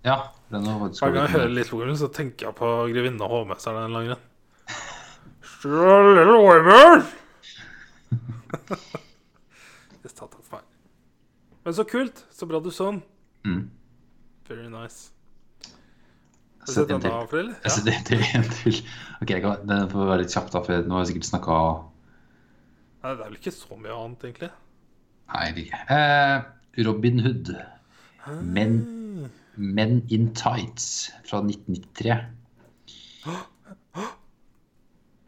Ja. 0.06 0.18
Den 0.52 0.68
er 0.68 0.76
Hver 0.84 1.14
gang 1.14 1.24
jeg 1.26 1.34
hører 1.36 1.54
Little 1.56 1.80
Women, 1.80 1.98
så 1.98 2.08
tenker 2.12 2.50
jeg 2.50 2.58
på 2.58 2.68
grevinne 2.92 3.26
og 3.26 3.32
hovmesteren 3.36 3.88
en 3.88 3.96
lang 3.96 4.06
grunn. 4.12 4.28
Little 5.62 6.40
Women! 6.42 7.06
Men 11.64 11.74
så 11.74 11.84
kult. 11.84 12.24
Så 12.30 12.46
bra 12.46 12.60
du 12.60 12.70
så 12.70 12.90
den. 12.90 13.02
Mm. 13.46 13.70
Very 14.48 14.68
nice. 14.68 15.10
Har 15.62 16.66
du 16.66 16.72
Sett 16.72 16.88
sett 16.88 17.02
den 17.02 17.12
av, 17.12 17.26
Frill? 17.30 17.52
Jeg 17.64 17.74
setter 17.76 17.94
en 17.96 18.04
til. 18.06 18.24
En 18.38 18.48
til. 18.50 18.80
Ok, 19.22 19.30
jeg 19.30 19.42
kan, 19.44 19.62
Den 19.68 19.88
får 19.90 20.10
være 20.10 20.24
litt 20.24 20.34
kjapp, 20.34 20.50
da, 20.54 20.62
for 20.66 20.86
nå 20.86 20.96
har 20.96 21.04
jeg 21.04 21.12
sikkert 21.12 21.28
snakka 21.30 21.58
Nei, 23.02 23.14
det 23.16 23.20
er 23.24 23.28
vel 23.30 23.38
ikke 23.40 23.52
så 23.54 23.76
mye 23.78 23.94
annet, 23.98 24.24
egentlig. 24.28 24.50
Nei, 25.32 25.46
det 25.56 25.64
ikke. 25.66 25.80
Eh, 25.90 26.84
Robin 26.86 27.18
Hood. 27.24 27.50
Men, 28.46 28.76
Men 29.56 29.96
in 30.14 30.28
Tights 30.38 31.10
fra 31.26 31.40
1993. 31.42 32.14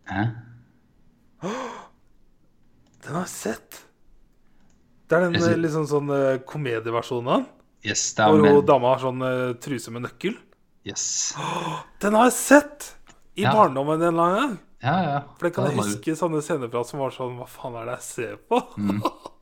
Hæ? 0.09 0.23
Den 3.05 3.13
har 3.19 3.25
jeg 3.27 3.33
sett. 3.35 3.81
Det 5.11 5.19
er 5.19 5.27
den 5.31 5.41
ser- 5.41 5.53
eh, 5.53 5.61
liksom 5.61 5.85
sånn 5.91 6.09
eh, 6.15 6.39
komedieversjonen 6.49 7.29
av 7.29 7.43
den. 7.43 7.47
Yes, 7.85 8.15
det 8.17 8.25
er 8.25 8.39
Hvor 8.41 8.63
dama 8.65 8.95
har 8.95 9.03
sånn 9.03 9.21
eh, 9.23 9.55
truse 9.61 9.91
med 9.93 10.03
nøkkel. 10.07 10.39
Yes. 10.89 11.35
Den 12.01 12.15
har 12.17 12.25
jeg 12.31 12.37
sett! 12.39 12.91
I 13.37 13.43
Ja. 13.43 13.53
barndommen 13.53 14.01
en 14.01 14.09
eller 14.15 14.23
annen 14.23 14.41
gang. 14.49 14.59
Ja, 14.85 14.95
ja. 15.09 15.21
For 15.39 15.49
det 15.49 15.55
kan 15.57 15.71
jeg 15.71 15.79
huske 15.81 16.15
sånne 16.19 16.43
scener 16.45 16.69
fra 16.73 16.83
som 16.85 17.01
var 17.01 17.15
sånn 17.15 17.39
Hva 17.41 17.47
faen 17.49 17.77
er 17.81 17.87
det 17.89 17.95
jeg 17.97 18.07
ser 18.11 18.35
på? 18.51 18.59
Mm. 18.77 18.99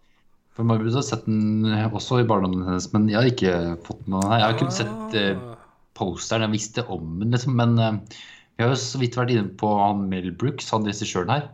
For 0.55 0.69
Margaret 0.69 0.95
har 0.99 1.05
sett 1.07 1.25
den 1.27 1.65
også 1.97 2.19
i 2.21 2.27
barndommen 2.29 2.63
hennes, 2.67 2.87
men 2.93 3.07
jeg 3.09 3.17
har 3.17 3.29
ikke 3.31 3.53
fått 3.87 4.03
med 4.13 4.27
her. 4.29 4.39
Jeg 4.43 4.47
har 4.51 4.59
kun 4.61 4.75
sett 4.77 5.15
eh, 5.17 5.31
Ah. 5.41 5.55
posteren, 5.97 6.45
jeg 6.45 6.53
visste 6.53 6.85
om 6.93 7.15
den, 7.23 7.33
liksom. 7.33 7.55
Men 7.57 7.73
eh, 7.81 8.19
vi 8.59 8.65
har 8.67 8.75
jo 8.75 8.77
så 8.83 9.01
vidt 9.01 9.17
vært 9.17 9.33
inne 9.33 9.49
på 9.57 9.71
han 9.81 10.05
Mel 10.11 10.29
Brooks, 10.37 10.69
han 10.75 10.85
regissøren 10.85 11.33
her. 11.33 11.47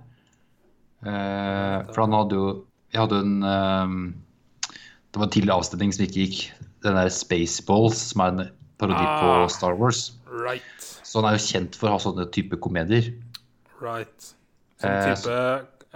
Eh, 1.07 1.77
for 1.93 2.03
han 2.05 2.17
hadde 2.17 2.35
jo 2.41 2.47
Jeg 2.91 3.03
hadde 3.05 3.19
en 3.23 3.35
eh, 3.47 3.93
Det 5.13 5.21
var 5.21 5.29
en 5.29 5.35
tidlig 5.37 5.55
avstemning 5.55 5.93
som 5.95 6.05
ikke 6.09 6.25
gikk. 6.27 6.41
Den 6.83 6.99
der 6.99 7.11
Spaceballs, 7.15 8.01
som 8.11 8.23
er 8.27 8.35
en 8.35 8.43
parodi 8.83 8.99
Ah. 8.99 9.23
på 9.23 9.51
Star 9.55 9.79
Wars. 9.79 10.09
Right. 10.27 10.63
Så 11.07 11.21
han 11.23 11.31
er 11.31 11.39
jo 11.39 11.47
kjent 11.47 11.79
for 11.79 11.89
å 11.89 11.95
ha 11.97 12.03
sånne 12.03 12.27
type 12.35 12.59
komedier. 12.61 13.13
Right. 13.83 14.31
Som 14.79 14.91
Eh, 14.91 15.15
type 15.15 15.37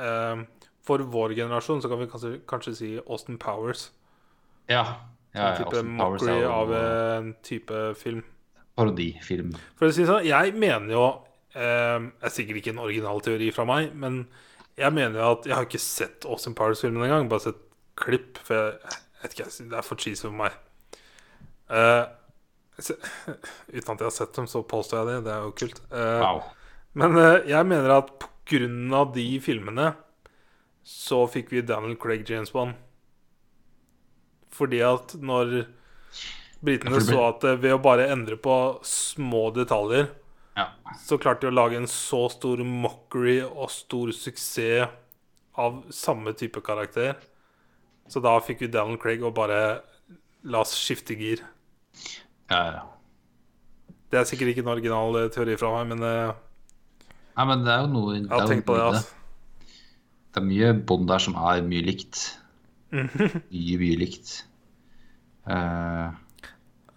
eh, 0.03 0.43
For 0.83 0.99
vår 0.99 1.35
generasjon 1.39 1.83
så 1.83 1.89
kan 1.91 2.01
vi 2.01 2.07
kanskje, 2.11 2.33
kanskje 2.51 2.75
si 2.75 2.93
Austin 3.07 3.39
Powers. 3.39 3.91
Ja. 4.71 4.83
ja, 5.35 5.43
ja 5.43 5.51
type 5.59 5.71
Austin 5.77 5.99
Powers 5.99 6.23
er 6.23 6.33
mockery 6.33 6.43
jo 6.43 6.53
av 6.53 6.73
en 6.79 7.35
type 7.47 7.83
film. 8.01 8.23
parodifilm. 8.77 9.53
For 9.79 9.87
å 9.87 9.93
si 9.95 10.03
det 10.03 10.09
sånn, 10.11 10.25
jeg 10.27 10.55
mener 10.57 10.95
jo 10.95 11.05
eh, 11.55 11.99
Det 12.01 12.27
er 12.27 12.33
sikkert 12.35 12.63
ikke 12.63 12.73
en 12.75 12.83
original 12.83 13.21
teori 13.23 13.51
fra 13.55 13.67
meg, 13.69 13.93
men 13.95 14.25
jeg 14.81 14.95
mener 14.97 15.21
jo 15.21 15.27
at 15.37 15.47
Jeg 15.47 15.55
har 15.59 15.67
ikke 15.69 15.83
sett 15.85 16.25
Austin 16.25 16.55
Powers-filmen 16.59 17.05
engang, 17.05 17.29
bare 17.31 17.45
sett 17.51 17.61
klipp. 18.01 18.41
For 18.43 18.57
jeg, 18.57 18.81
jeg 18.89 19.23
vet 19.23 19.37
ikke, 19.37 19.47
jeg 19.51 19.71
det 19.71 19.79
er 19.79 19.87
for 19.87 20.01
cheesy 20.01 20.25
for 20.27 20.35
meg. 20.35 20.59
Eh, 21.71 22.03
uten 23.77 23.93
at 23.93 24.01
jeg 24.01 24.09
har 24.09 24.15
sett 24.17 24.35
dem, 24.35 24.49
så 24.51 24.65
påstår 24.67 25.03
jeg 25.03 25.11
det. 25.13 25.19
Det 25.29 25.33
er 25.37 25.47
jo 25.47 25.55
kult. 25.63 25.83
Eh, 25.93 26.19
Wow. 26.25 26.43
Men 26.99 27.17
eh, 27.17 27.49
jeg 27.53 27.69
mener 27.69 27.95
at 27.99 28.29
av 28.93 29.13
de 29.15 29.27
filmene 29.41 29.95
så 30.85 31.23
fikk 31.31 31.53
vi 31.55 31.63
Daniel 31.65 31.95
Craig 31.97 32.27
James 32.29 32.51
Bond. 32.53 32.75
Fordi 34.53 34.83
at 34.85 35.15
når 35.17 35.63
britene 36.63 37.01
så 37.03 37.23
at 37.31 37.47
eh, 37.49 37.57
ved 37.63 37.77
å 37.79 37.83
bare 37.83 38.11
endre 38.13 38.37
på 38.37 38.57
små 38.87 39.51
detaljer, 39.57 40.11
Ja. 40.53 40.67
så 41.01 41.17
klarte 41.17 41.47
de 41.47 41.49
å 41.49 41.57
lage 41.57 41.79
en 41.81 41.89
så 41.89 42.27
stor 42.29 42.61
mockery 42.61 43.39
og 43.41 43.71
stor 43.73 44.13
suksess 44.13 44.91
av 45.57 45.79
samme 45.89 46.35
type 46.37 46.61
karakter. 46.61 47.17
Så 48.09 48.21
da 48.21 48.35
fikk 48.45 48.61
vi 48.61 48.69
Daniel 48.69 48.99
Craig 49.01 49.23
og 49.25 49.35
bare 49.39 49.81
La 50.45 50.59
oss 50.61 50.75
skifte 50.75 51.15
gir. 51.15 51.39
ja, 52.51 52.63
ja. 52.75 52.83
Det 54.11 54.19
er 54.19 54.25
sikkert 54.29 54.51
ikke 54.53 54.65
en 54.67 54.73
original 54.75 55.17
eh, 55.23 55.29
teori 55.33 55.55
fra 55.57 55.71
meg, 55.79 55.95
men 55.97 56.03
Nei, 57.37 57.45
men 57.49 57.65
det 57.65 57.73
er 57.73 57.81
jo 57.87 57.91
noe 57.95 58.15
jeg 58.19 58.29
har 58.29 58.47
tenkt 58.51 58.67
på 58.69 58.75
det. 58.77 58.87
Altså. 58.91 59.09
Det 60.33 60.41
er 60.43 60.47
mye 60.49 60.73
bånd 60.89 61.09
der 61.09 61.19
som 61.25 61.35
er 61.37 61.63
mye 61.65 61.85
likt. 61.87 62.23
Mhm. 62.93 63.43
Mye, 63.51 63.77
mye 63.81 63.99
likt. 64.01 64.33
Uh, 65.49 66.13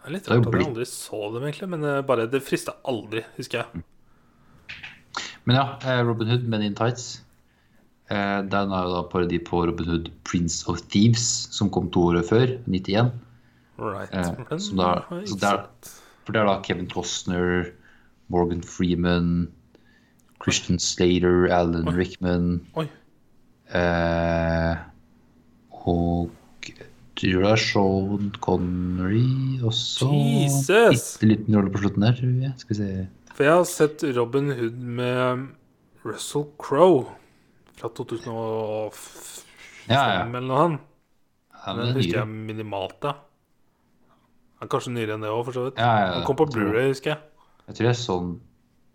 er 0.06 0.12
litt 0.14 0.28
er 0.30 0.36
jo 0.38 0.42
rart 0.44 0.48
at 0.52 0.60
jeg 0.60 0.68
aldri 0.70 0.86
så 0.92 1.22
dem, 1.34 1.44
egentlig. 1.48 1.70
Men 1.72 1.84
eh, 1.90 2.02
bare 2.06 2.28
det 2.30 2.42
frista 2.46 2.76
aldri, 2.86 3.24
husker 3.40 3.64
jeg. 3.64 3.84
Men 5.46 5.56
ja, 5.60 5.66
eh, 5.86 6.02
Robin 6.06 6.28
Hood, 6.34 6.44
Men 6.50 6.62
in 6.68 6.76
Tights. 6.78 7.22
Eh, 8.10 8.42
Den 8.46 8.72
er 8.76 8.86
jo 8.86 8.94
da 8.94 9.04
parodi 9.10 9.40
på 9.42 9.64
Robin 9.66 9.88
Hood, 9.90 10.12
Prince 10.28 10.68
of 10.70 10.82
Thieves, 10.94 11.26
som 11.56 11.70
kom 11.74 11.88
to 11.94 12.04
år 12.12 12.20
før, 12.28 12.58
91. 12.68 13.12
Right. 13.78 14.14
Eh, 14.14 14.22
da- 14.76 15.06
der- 15.42 15.68
For 16.26 16.32
det 16.34 16.42
er 16.42 16.46
da 16.46 16.60
Kevin 16.62 16.88
Costner, 16.90 17.72
Morgan 18.30 18.62
Freeman, 18.62 19.52
Christian 20.46 20.78
Slater, 20.80 21.48
Alan 21.50 21.90
Rickman 21.98 22.50
Oi. 22.78 22.86
eh, 23.74 24.76
Og 25.86 26.30
tror 27.16 27.42
det 27.46 27.52
er 27.52 27.62
Sean 27.64 28.32
Connery 28.44 29.60
også. 29.66 30.10
Jesus! 30.14 31.16
Bitte 31.18 31.30
liten 31.32 31.56
rolle 31.58 31.72
på 31.74 31.82
slutten 31.82 32.04
der, 32.06 32.18
tror 32.18 32.34
jeg. 32.44 32.54
Skal 32.62 32.76
vi 32.76 32.80
se. 32.82 33.08
For 33.36 33.44
jeg 33.48 33.56
har 33.58 33.68
sett 33.70 34.04
Robin 34.18 34.50
Hood 34.56 34.78
med 35.00 35.46
Russell 36.06 36.46
Crowe 36.62 37.06
fra 37.80 37.90
2005 37.98 39.44
Ja, 39.90 40.02
ja. 40.02 40.26
eller 40.26 40.42
noe 40.46 40.60
han. 40.62 40.76
ja 41.56 41.74
men 41.76 41.86
Den 41.86 41.94
er 41.94 42.00
husker 42.00 42.20
jeg 42.22 42.28
minimalt, 42.52 42.98
da. 43.04 43.16
Han 44.60 44.68
er 44.68 44.72
kanskje 44.72 44.94
nyere 44.96 45.16
enn 45.18 45.24
det 45.26 45.32
òg, 45.32 45.44
for 45.48 45.56
så 45.58 45.64
vidt. 45.68 45.80
Ja, 45.82 45.90
ja, 45.92 46.06
ja. 46.06 46.12
Han 46.20 46.28
kom 46.28 46.38
på 46.40 46.48
Blu-ray, 46.54 46.90
husker 46.94 47.16
jeg. 47.16 47.20
Jeg 47.68 47.76
tror 47.80 47.88
jeg 47.90 47.98
så 48.00 48.20
den 48.22 48.36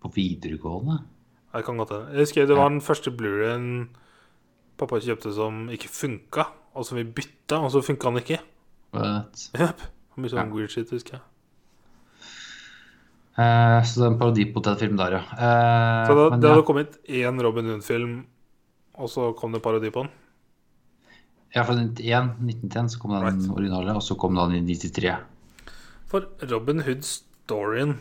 på 0.01 0.13
videregående. 0.15 1.01
Jeg 1.55 1.65
kan 1.67 1.77
godt 1.81 1.91
hende. 1.91 2.13
Jeg 2.15 2.21
husker 2.25 2.47
det 2.47 2.57
var 2.57 2.69
den 2.71 2.81
første 2.81 3.11
Blu-rayen 3.11 3.89
pappa 4.79 5.01
kjøpte 5.03 5.33
som 5.35 5.65
ikke 5.69 5.89
funka, 5.91 6.45
og 6.75 6.85
som 6.87 6.97
vi 6.97 7.05
bytta, 7.05 7.59
og 7.59 7.71
så 7.75 7.83
funka 7.85 8.09
den 8.13 8.23
ikke. 8.23 8.39
Yep. 8.95 9.83
Mye 10.17 10.31
sånn 10.31 10.39
Ja. 10.41 10.55
weird 10.55 10.71
shit, 10.71 10.91
husker 10.91 11.19
jeg. 11.19 11.23
Uh, 13.41 13.81
så 13.87 14.01
det 14.01 14.05
er 14.05 14.11
en 14.13 14.19
parodi 14.21 14.45
på 14.53 14.61
den 14.65 14.77
filmen 14.81 14.99
der, 15.01 15.15
ja. 15.19 15.21
Uh, 15.33 16.07
Så 16.09 16.15
da, 16.19 16.25
det 16.37 16.45
ja. 16.49 16.55
hadde 16.55 16.67
kommet 16.69 16.97
én 17.09 17.39
Robin 17.43 17.71
Hood-film, 17.71 18.15
og 19.01 19.09
så 19.09 19.31
kom 19.39 19.53
det 19.55 19.63
parodi 19.65 19.91
på 19.95 20.03
den? 20.05 20.11
Ja, 21.55 21.63
fra 21.67 21.75
91, 21.75 22.35
1910 22.47 22.95
så 22.95 23.01
kom 23.03 23.15
den 23.15 23.25
Right. 23.25 23.47
originale, 23.51 23.95
og 23.97 24.03
så 24.03 24.17
kom 24.19 24.35
den 24.37 24.59
i 24.59 24.75
93. 24.77 25.17
For 26.11 26.27
Robin 26.51 26.81
Hood-storyen, 26.87 27.97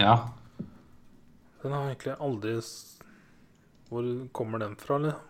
Ja. 0.00 0.14
Den 1.62 1.76
har 1.76 1.90
egentlig 1.90 2.16
aldri 2.20 2.56
Hvor 3.88 4.08
kommer 4.32 4.58
den 4.58 4.76
fra, 4.76 4.96
eller? 4.96 5.20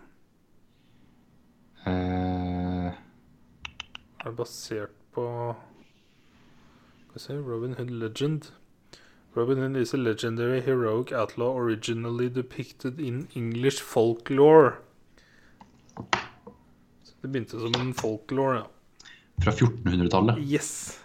Uh... 1.87 2.93
Er 4.23 4.31
det 4.31 4.37
basert 4.37 4.95
på 5.13 5.25
Skal 7.03 7.15
vi 7.15 7.21
se 7.21 7.35
Robin 7.35 7.75
Hood 7.75 7.91
Legend. 7.91 8.53
Robin 9.37 9.59
Hood 9.59 9.77
is 9.77 9.95
a 9.95 9.97
legendary 9.97 10.61
heroic 10.61 11.13
outlaw 11.13 11.57
originally 11.57 12.29
depicted 12.29 13.01
in 13.01 13.29
English 13.35 13.83
folklore. 13.83 14.73
Så 17.03 17.15
det 17.23 17.33
begynte 17.33 17.61
som 17.61 17.81
en 17.81 17.95
folklore, 17.95 18.57
ja. 18.57 18.67
fra 19.45 19.51
1400-tallet. 19.51 20.39
Yes! 20.39 20.99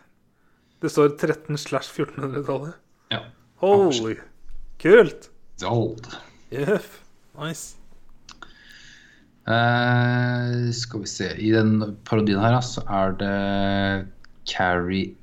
Det 0.81 0.91
står 0.91 1.09
13 1.17 1.57
slash 1.57 1.91
1400-tallet. 1.95 2.73
Ja. 3.09 3.19
Holy! 3.55 4.15
Kult! 4.77 5.29
Dold. 5.61 6.05
Jøff. 6.53 7.01
Nice. 7.37 7.75
Uh, 9.47 10.67
skal 10.75 11.01
vi 11.01 11.07
se 11.09 11.29
I 11.39 11.53
den 11.55 11.95
parodien 12.05 12.41
her, 12.43 12.59
så 12.61 12.83
er 12.91 13.15
det 13.17 14.07
Carrie 14.49 15.15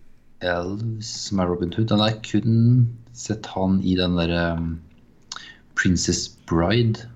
Elves 0.45 1.11
som 1.29 1.39
er 1.39 1.51
Robin 1.53 1.73
Hood. 1.77 1.91
Den 1.93 2.03
har 2.03 2.17
kun 2.27 2.89
sett 3.15 3.47
han 3.55 3.79
i 3.85 3.95
den 3.99 4.17
derre 4.19 4.57
um, 4.59 4.73
Princess 5.79 6.27
Bride 6.51 7.07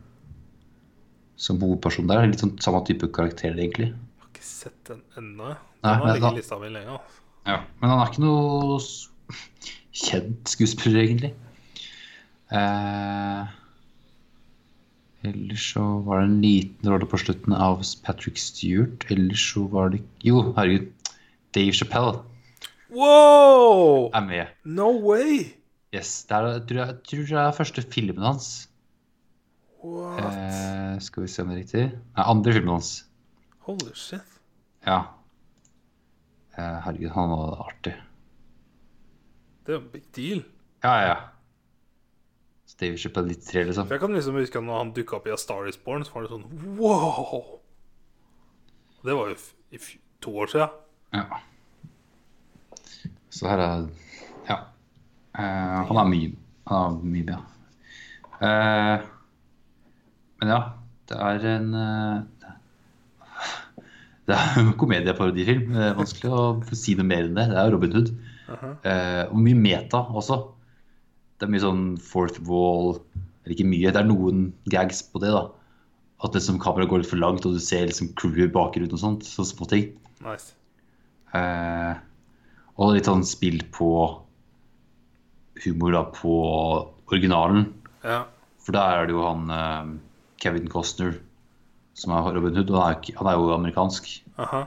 som 1.38 1.58
hovedperson 1.62 2.06
der. 2.10 2.26
Litt 2.28 2.44
sånn 2.44 2.54
samme 2.62 2.84
type 2.86 3.10
karakter, 3.14 3.54
egentlig. 3.56 3.90
Jeg 3.90 4.22
har 4.22 4.30
ikke 4.30 4.46
sett 4.46 4.78
den 4.90 5.02
ennå. 5.18 5.56
Den 5.82 5.90
har 6.02 6.14
ligget 6.14 6.38
i 6.38 6.42
lista 6.42 6.58
mi 6.62 6.70
lenge. 6.74 6.98
Altså. 6.98 7.20
Ja, 7.48 7.60
Men 7.80 7.92
han 7.92 8.00
er 8.02 8.12
ikke 8.12 8.24
noe 8.26 8.80
kjent 10.06 10.54
skuespiller, 10.54 11.02
egentlig. 11.02 11.34
Eh, 12.48 13.48
ellers 15.28 15.64
så 15.74 15.82
var 16.06 16.22
det 16.22 16.28
en 16.30 16.40
liten 16.42 16.88
rolle 16.92 17.08
på 17.10 17.20
slutten 17.20 17.52
av 17.52 17.82
Patrick 18.06 18.38
Stewart. 18.40 19.04
Ellers 19.12 19.42
så 19.52 19.66
var 19.68 19.90
det 19.94 20.02
Jo, 20.24 20.52
herregud. 20.56 20.88
Dave 21.54 21.72
Chappelle 21.72 22.22
Wow! 22.90 24.08
er 24.14 24.24
med. 24.24 24.46
No 24.64 24.88
way! 25.04 25.44
Yes, 25.94 26.24
Det 26.28 26.36
er, 26.36 26.46
jeg 26.52 26.62
tror 26.68 26.78
jeg, 26.86 26.96
tror 27.04 27.26
det 27.28 27.38
er 27.42 27.52
første 27.56 27.82
filmen 27.92 28.24
hans. 28.24 28.48
What? 29.84 30.24
Eh, 30.24 30.96
skal 31.00 31.22
vi 31.22 31.28
se 31.28 31.42
om 31.42 31.48
det 31.48 31.56
er 31.56 31.62
riktig. 31.62 31.84
Nei, 32.16 32.24
andre 32.24 32.52
filmen 32.56 32.74
hans. 32.78 32.90
Holy 33.68 33.92
shit. 33.94 34.24
Ja. 34.86 34.98
Eh, 36.56 36.78
herregud, 36.84 37.10
han 37.14 37.30
var 37.32 37.66
artig. 37.68 37.94
Det 39.66 39.74
er 39.74 39.80
en 39.82 39.88
big 39.92 40.04
deal. 40.16 40.42
Ja, 40.84 40.94
ja, 41.04 41.16
Dave 42.80 42.98
Chappelle 43.00 43.34
93, 43.34 43.64
liksom. 43.70 43.88
Jeg 43.90 44.00
kan 44.00 44.14
liksom 44.14 44.38
huske 44.38 44.62
når 44.62 44.78
han 44.78 44.92
dukka 44.94 45.18
opp 45.18 45.26
i 45.26 45.34
A 45.34 45.38
Star 45.40 45.66
Is 45.70 45.78
Born, 45.82 46.04
så 46.06 46.14
var 46.14 46.26
det 46.26 46.32
sånn 46.32 46.46
wow! 46.78 47.58
Det 49.06 49.14
var 49.14 49.32
jo 49.32 49.82
to 50.24 50.34
år 50.42 50.50
siden. 50.52 50.74
Ja. 51.14 51.42
Så 53.30 53.50
her 53.50 53.62
er 53.64 53.86
Ja. 54.48 54.58
Uh, 55.38 55.84
han 55.86 55.98
er 56.00 56.08
mye 56.08 56.30
Han 56.66 56.96
er 56.98 57.12
mye 57.12 57.26
ja. 57.28 57.38
Uh, 58.38 59.06
men 60.38 60.50
ja, 60.52 60.58
det 61.10 61.18
er 61.28 61.46
en 61.52 61.68
uh, 61.74 62.48
Det 64.28 64.36
er 64.36 64.58
en 64.60 64.72
komedieparodifilm. 64.76 65.72
Er 65.72 65.96
vanskelig 65.98 66.30
å 66.30 66.42
si 66.76 66.94
noe 66.98 67.06
mer 67.08 67.24
enn 67.26 67.38
det. 67.38 67.46
Det 67.50 67.62
er 67.62 67.72
Robin 67.72 67.94
Hood. 67.96 68.10
Eh, 68.48 69.24
og 69.28 69.38
mye 69.40 69.56
meta 69.56 70.02
også. 70.20 70.36
Det 71.38 71.46
er 71.46 71.52
mye 71.52 71.62
sånn 71.62 71.84
fourth 72.02 72.40
wall 72.48 72.96
Eller 73.44 73.54
ikke 73.54 73.68
mye, 73.70 73.92
det 73.94 74.00
er 74.00 74.08
noen 74.08 74.48
gags 74.72 75.04
på 75.06 75.22
det. 75.22 75.30
da 75.34 75.46
At 76.26 76.34
liksom 76.36 76.60
kameraet 76.62 76.90
går 76.90 77.02
litt 77.02 77.10
for 77.10 77.22
langt, 77.22 77.46
og 77.46 77.56
du 77.56 77.62
ser 77.62 77.86
liksom 77.88 78.12
crewet 78.18 78.48
i 78.48 78.54
bakgrunnen 78.54 78.96
og 78.96 79.02
sånt. 79.02 79.26
Sånne 79.26 79.52
små 79.52 79.68
ting. 79.70 79.92
Nice. 80.24 80.52
Eh, 81.36 81.94
og 82.78 82.96
litt 82.96 83.08
sånn 83.08 83.24
spill 83.26 83.62
på 83.74 83.90
humor 85.64 85.94
da 85.94 86.02
på 86.14 86.34
originalen. 87.08 87.70
Ja. 88.02 88.24
For 88.62 88.76
der 88.76 88.98
er 88.98 89.08
det 89.08 89.16
jo 89.16 89.24
han 89.24 89.48
eh, 89.54 89.96
Kevin 90.42 90.68
Costner 90.70 91.16
som 91.98 92.14
er 92.14 92.34
Robin 92.34 92.54
Hood, 92.54 92.70
og 92.70 92.82
han 92.82 92.94
er, 92.94 93.14
han 93.18 93.30
er 93.30 93.38
jo 93.38 93.54
amerikansk. 93.56 94.10
Aha. 94.38 94.66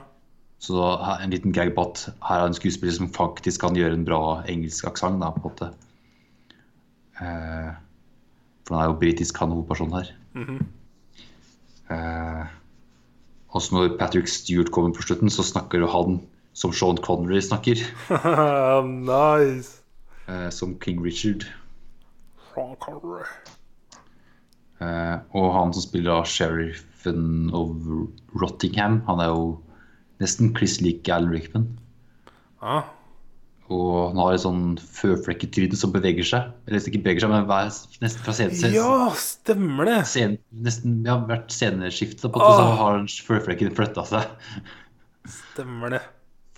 Så 0.62 0.78
en 1.16 1.32
liten 1.32 1.54
gag 1.54 1.72
på 1.74 1.86
at 1.88 2.04
her 2.22 2.42
er 2.42 2.50
en 2.50 2.56
skuespiller 2.56 2.94
som 2.94 3.10
faktisk 3.10 3.64
kan 3.64 3.78
gjøre 3.78 3.96
en 3.96 4.04
bra 4.06 4.42
engelsk 4.50 4.86
aksent, 4.90 5.22
da, 5.22 5.32
på 5.34 5.40
en 5.40 5.46
måte. 5.48 5.70
Eh, 7.11 7.11
for 7.22 8.74
han 8.74 8.84
er 8.84 8.90
jo 8.90 8.98
britisk, 9.00 9.38
han 9.38 9.54
hovedpersonen 9.54 9.94
her. 9.94 10.12
-hmm. 10.34 10.64
eh, 11.94 12.46
og 13.48 13.62
så 13.62 13.74
når 13.74 13.96
Patrick 13.98 14.28
Stewart 14.28 14.70
kommer 14.70 14.94
på 14.94 15.02
slutten, 15.02 15.30
så 15.30 15.42
snakker 15.42 15.78
jo 15.78 15.86
han 15.86 16.20
som 16.52 16.72
Sean 16.72 16.96
Connery 16.96 17.40
snakker. 17.40 17.74
nice. 19.12 19.82
eh, 20.28 20.50
som 20.50 20.78
King 20.80 21.04
Richard. 21.04 21.44
Sean 22.54 22.76
Connery. 22.80 23.24
Eh, 24.80 25.18
og 25.30 25.52
han 25.54 25.72
som 25.72 25.82
spiller 25.82 26.12
av 26.12 26.24
sheriffen 26.26 27.50
of 27.54 27.76
Rottingham, 28.40 29.02
han 29.06 29.20
er 29.20 29.30
jo 29.30 29.60
nesten 30.22 30.56
Chris 30.56 30.80
lik 30.80 31.08
Alan 31.08 31.32
Rickman. 31.32 31.78
Ah, 32.62 32.82
Og 33.72 34.10
han 34.10 34.18
har 34.20 34.34
et 34.36 34.42
sånn 34.42 34.62
føflekketryne 34.76 35.76
som 35.78 35.92
beveger 35.94 36.26
seg. 36.28 36.50
Eller 36.68 36.82
ikke 36.90 37.00
beveger 37.06 37.24
seg, 37.24 37.30
men 37.32 37.46
hver, 37.48 37.70
nesten 38.02 38.24
fra 38.26 38.34
scene 38.36 38.56
til 38.58 38.74
ja, 38.76 38.88
stemmer 39.16 39.88
det. 39.88 39.98
scene, 40.10 40.36
Nesten 40.66 40.98
ja, 41.08 41.16
hvert 41.28 41.48
sceneskifte 41.54 42.28
på 42.32 42.42
at 42.42 42.58
så 42.58 42.66
har 42.82 43.00
føflekken 43.30 43.72
flytta 43.78 44.04
seg. 44.10 44.28
Stemmer 45.38 45.96
det. 45.96 46.02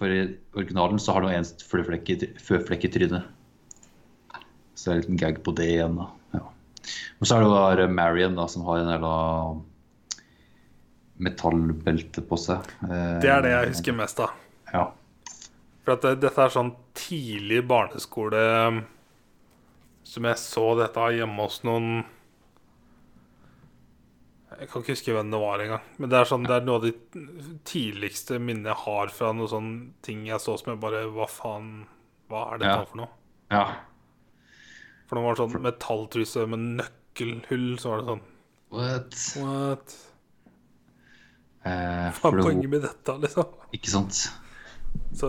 For 0.01 0.11
i 0.11 0.24
originalen 0.59 0.99
så 0.99 1.15
har 1.15 1.23
du 1.23 1.28
en 1.31 1.45
føflekket- 1.70 2.41
føflekketryne. 2.43 3.20
Så 4.74 4.89
det 4.89 4.91
er 4.91 4.97
en 4.97 5.03
liten 5.05 5.20
gag 5.23 5.39
på 5.47 5.55
det 5.55 5.69
igjen, 5.77 5.95
da. 6.01 6.09
Ja. 6.35 6.43
Og 7.20 7.28
så 7.31 7.36
er 7.39 7.77
det 7.78 7.86
jo 7.86 7.95
Marion, 7.95 8.35
da, 8.35 8.49
som 8.51 8.65
har 8.66 8.82
en 8.82 8.91
jævla 8.91 9.15
metallbelte 11.24 12.24
på 12.27 12.39
seg. 12.41 12.66
Eh, 12.89 13.20
Det 13.23 13.31
er 13.31 13.45
det 13.45 13.53
jeg 13.55 13.70
husker 13.70 13.97
mest 14.01 14.19
av. 14.24 14.32
Ja. 14.73 14.89
For 15.85 15.93
at 15.97 16.02
det, 16.06 16.15
dette 16.24 16.40
er 16.47 16.52
sånn 16.55 16.70
tidlig 16.97 17.61
barneskole 17.69 18.40
um, 18.69 18.78
Som 20.09 20.24
jeg 20.31 20.39
så 20.40 20.62
dette 20.78 21.09
hjemme 21.19 21.44
hos 21.44 21.59
noen 21.66 22.05
Jeg 24.55 24.69
kan 24.70 24.85
ikke 24.85 24.94
huske 24.94 25.15
hvem 25.16 25.32
det 25.35 25.40
var 25.43 25.62
engang. 25.65 25.86
Men 25.98 26.11
det 26.12 26.19
er, 26.20 26.28
sånn, 26.31 26.44
det 26.47 26.55
er 26.55 26.66
noe 26.66 26.78
av 26.78 26.85
de 26.86 26.93
tidligste 27.66 28.36
minnene 28.39 28.70
jeg 28.70 28.82
har 28.85 29.11
fra 29.16 29.32
noen 29.35 29.51
sånne 29.51 30.05
ting 30.06 30.20
jeg 30.28 30.39
så 30.44 30.55
som 30.61 30.70
jeg 30.73 30.81
bare 30.85 31.01
Hva 31.11 31.27
faen 31.31 31.73
Hva 32.31 32.44
er 32.55 32.62
dette 32.62 32.77
Ja. 32.78 32.85
for 32.93 33.02
noe? 33.02 33.11
ja. 33.55 33.65
For 35.05 35.19
det 35.20 35.24
var 35.27 35.36
sånn 35.36 35.59
metalltruse 35.66 36.47
med 36.48 36.62
nøkkelhull, 36.78 37.66
så 37.82 37.90
var 37.90 37.98
det 38.01 38.06
sånn 38.09 38.23
What? 38.74 39.19
What? 39.43 39.97
Eh, 41.69 42.09
Hva 42.16 42.31
er 42.31 42.39
poenget 42.40 42.70
med 42.73 42.82
dette, 42.86 43.12
liksom? 43.20 43.52
ikke 43.77 43.93
sant? 43.93 44.23
Så 45.19 45.28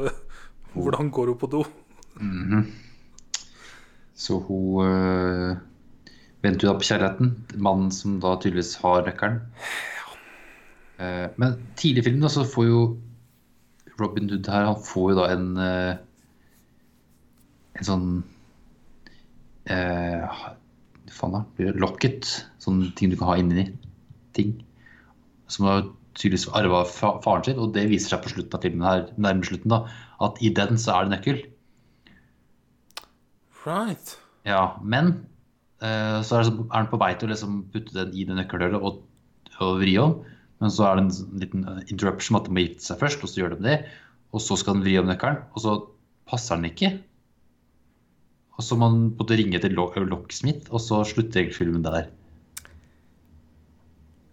hvordan 0.75 1.11
går 1.11 1.31
hun 1.31 1.39
på 1.39 1.51
do? 1.51 1.63
Mhm. 2.19 2.65
Så 4.15 4.39
hun 4.39 4.85
øh, 4.85 5.57
venter 6.43 6.67
jo 6.67 6.71
da 6.71 6.77
på 6.79 6.87
kjærligheten. 6.87 7.33
Mannen 7.57 7.91
som 7.91 8.19
da 8.23 8.35
tydeligvis 8.39 8.75
har 8.83 9.03
nøkkelen. 9.07 9.41
Eh, 10.99 11.27
men 11.41 11.57
tidlig 11.75 12.03
i 12.03 12.07
filmen 12.09 12.23
da, 12.23 12.31
så 12.31 12.45
får 12.47 12.69
jo 12.69 12.83
Robin 13.99 14.29
Hood 14.29 14.47
her 14.47 14.69
Han 14.69 14.79
får 14.79 15.09
jo 15.11 15.15
da 15.17 15.25
en 15.33 15.49
eh, 15.59 15.97
En 17.75 17.87
sånn 17.87 18.05
eh, 19.67 20.23
Hva 20.23 20.53
faen 21.11 21.35
da? 21.35 21.43
Blir 21.57 21.73
det 21.73 21.83
Locket. 21.83 22.31
Sånne 22.63 22.93
ting 22.95 23.11
du 23.11 23.17
kan 23.19 23.33
ha 23.33 23.37
inni 23.41 23.67
ting. 24.35 24.55
Som 25.51 25.67
har 25.67 25.83
tydeligvis 26.15 26.47
arva 26.55 26.85
fra 26.87 27.17
faren 27.23 27.43
sin, 27.45 27.59
og 27.59 27.73
det 27.75 27.89
viser 27.91 28.15
seg 28.15 28.23
på 28.23 28.31
slutten 28.31 28.57
av 28.57 28.63
filmen 28.63 28.87
her, 28.87 29.01
nærmere 29.19 29.49
slutten, 29.49 29.73
da, 29.73 29.81
at 30.23 30.39
i 30.43 30.51
den 30.55 30.79
så 30.81 30.95
er 30.95 31.07
det 31.07 31.15
nøkkel. 31.15 31.41
Right. 33.65 34.15
Ja, 34.45 34.77
men 34.85 35.25
eh, 35.81 36.21
så 36.25 36.39
er, 36.39 36.51
han 36.71 36.89
på 36.91 37.01
vei 37.01 37.15
til 37.17 37.29
å 37.29 37.33
liksom 37.33 37.63
putte 37.73 37.97
den 37.97 38.13
i 38.13 38.27
det 38.27 38.37
nøkkelhullet 38.37 38.85
og, 38.85 39.01
og 39.57 39.81
vri 39.81 39.97
om. 40.01 40.19
Men 40.63 40.71
så 40.71 40.85
er 40.87 40.99
det 40.99 41.05
en 41.05 41.41
liten 41.41 41.65
interruption 41.89 42.37
at 42.39 42.47
de 42.47 42.53
må 42.55 42.63
gifte 42.63 42.85
seg 42.85 43.01
først, 43.01 43.25
og 43.25 43.31
så 43.31 43.41
gjør 43.41 43.57
de 43.57 43.65
det. 43.65 43.79
Og 44.35 44.43
så 44.43 44.57
skal 44.59 44.77
den 44.77 44.85
vri 44.85 44.95
om 45.01 45.09
nøkkelen, 45.09 45.41
og 45.55 45.63
så 45.63 45.75
passer 46.29 46.59
den 46.59 46.69
ikke. 46.69 46.93
Og 48.55 48.63
så 48.63 48.77
må 48.79 48.87
man 48.87 49.31
ringe 49.35 49.59
til 49.59 49.75
Locksmith, 49.75 50.71
og 50.71 50.79
så 50.79 51.01
slutter 51.07 51.51
filmen 51.55 51.83
der. 51.83 52.07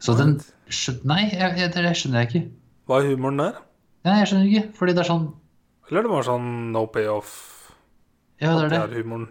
Så 0.02 0.14
den 0.18 0.36
skjønner... 0.66 1.06
Nei, 1.10 1.22
jeg, 1.30 1.58
jeg, 1.58 1.70
det 1.74 1.94
skjønner 1.98 2.22
jeg 2.22 2.30
ikke. 2.30 2.44
Hva 2.90 2.98
er 3.00 3.12
humoren 3.12 3.42
der? 3.42 3.60
Nei, 4.06 4.16
jeg 4.20 4.30
skjønner 4.30 4.50
ikke, 4.50 4.64
fordi 4.78 4.94
det 4.94 5.02
er 5.02 5.10
sånn 5.10 5.28
Eller 5.92 6.06
det 6.06 6.10
var 6.14 6.24
sånn 6.24 6.46
no 6.72 6.86
payoff? 6.88 7.32
Ja, 8.40 8.54
det 8.56 8.72
er 8.72 8.88
det. 8.88 9.02
Humoren. 9.04 9.26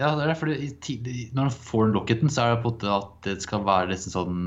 Ja, 0.00 0.14
det 0.16 0.24
er 0.24 0.30
det, 0.32 0.36
fordi 0.40 0.56
tidlig- 0.84 1.28
når 1.36 1.50
han 1.50 1.54
får 1.68 1.84
den 1.86 1.94
locketen, 1.96 2.30
så 2.32 2.42
er 2.46 2.54
det 2.54 2.62
på 2.64 2.70
en 2.72 2.74
måte 2.74 2.94
at 2.96 3.12
det 3.28 3.34
skal 3.44 3.62
være 3.64 3.90
liksom 3.92 4.12
sånn 4.14 4.40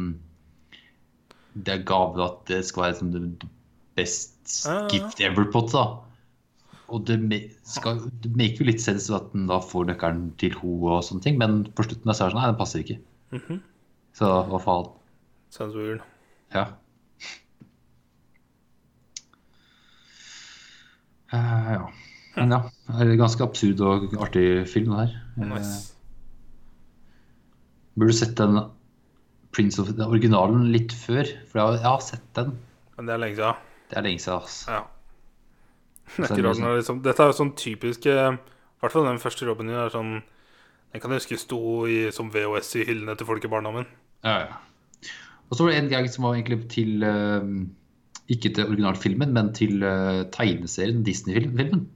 Det 1.56 1.74
er 1.74 1.84
gave 1.84 2.22
at 2.26 2.44
det 2.50 2.60
skal 2.66 2.84
være 2.84 2.94
liksom 2.94 3.14
the 3.14 3.48
best 3.98 4.36
gift 4.92 5.20
ever 5.22 5.46
på 5.52 5.62
det, 5.66 5.74
da. 5.74 5.86
Og 6.90 7.06
det, 7.06 7.18
skal, 7.70 8.00
det 8.22 8.32
make 8.38 8.58
jo 8.58 8.66
litt 8.66 8.82
sens 8.82 9.10
at 9.14 9.32
den 9.34 9.46
da 9.50 9.60
får 9.62 9.86
nøkkelen 9.90 10.32
til 10.42 10.54
ho 10.62 10.76
og 10.90 11.04
sånne 11.06 11.22
ting, 11.26 11.38
men 11.38 11.64
på 11.78 11.86
slutten 11.86 12.10
er 12.10 12.14
det 12.14 12.20
sånn 12.22 12.34
Nei, 12.38 12.46
den 12.50 12.58
passer 12.58 12.82
ikke. 12.86 13.00
Mhm. 13.34 13.60
Så 14.18 14.30
hva 14.50 14.62
faen. 14.62 14.90
Sounds 15.54 15.76
weird. 15.78 16.02
Ja. 16.54 16.66
Eh, 21.34 21.72
ja. 21.76 21.86
Men 22.36 22.54
ja, 22.56 22.60
det 22.88 23.00
er 23.06 23.12
en 23.14 23.20
ganske 23.22 23.44
absurd 23.46 23.82
og 23.86 24.14
artig 24.24 24.46
film, 24.72 24.94
det 24.96 25.00
her. 25.08 25.16
Eh, 25.38 25.48
Nice. 25.50 25.96
Burde 28.00 28.16
sett 28.16 28.36
den 28.40 28.60
Prince 29.52 29.82
of 29.82 29.90
den 29.92 30.06
originalen 30.06 30.70
litt 30.72 30.94
før, 30.94 31.26
for 31.50 31.60
jeg 31.60 31.66
har, 31.66 31.78
jeg 31.82 31.90
har 31.90 32.04
sett 32.06 32.28
den. 32.38 32.54
Men 32.98 33.10
det 33.10 33.16
er 33.16 33.22
lenge 33.24 33.40
siden. 33.40 33.66
Det 33.90 33.98
er 33.98 34.06
lenge 34.06 34.22
siden. 34.24 34.44
ass. 34.46 34.58
Ja. 34.70 34.82
Det 36.16 36.30
er 36.32 36.42
rart 36.48 36.62
liksom 36.80 37.02
Dette 37.06 37.22
er 37.22 37.30
jo 37.30 37.36
sånn 37.38 37.52
typisk 37.54 38.08
eh, 38.10 38.34
I 38.34 38.82
hvert 38.82 38.94
fall 38.96 39.04
den 39.06 39.20
første 39.22 39.46
Robin 39.46 39.68
din 39.70 39.78
er 39.78 39.92
sånn 39.94 40.16
Den 40.90 41.04
kan 41.04 41.12
jeg 41.14 41.22
huske 41.22 41.38
sto 41.38 41.60
i, 41.86 42.00
som 42.16 42.32
VHS 42.34 42.72
i 42.80 42.86
hyllene 42.88 43.14
til 43.20 43.28
folk 43.30 43.44
i 43.46 43.52
barndommen. 43.52 43.86
Ja, 44.26 44.48
ja. 44.48 45.12
Og 45.50 45.54
så 45.58 45.66
var 45.68 45.70
det 45.76 45.84
en 45.84 45.92
gang 45.92 46.08
som 46.10 46.26
var 46.26 46.34
egentlig 46.40 46.64
til 46.74 47.06
eh, 47.06 47.46
Ikke 48.30 48.52
til 48.54 48.68
originalfilmen, 48.68 49.34
men 49.34 49.54
til 49.58 49.84
uh, 49.84 50.22
tegneserien, 50.34 51.04
Disney-filmen. 51.04 51.88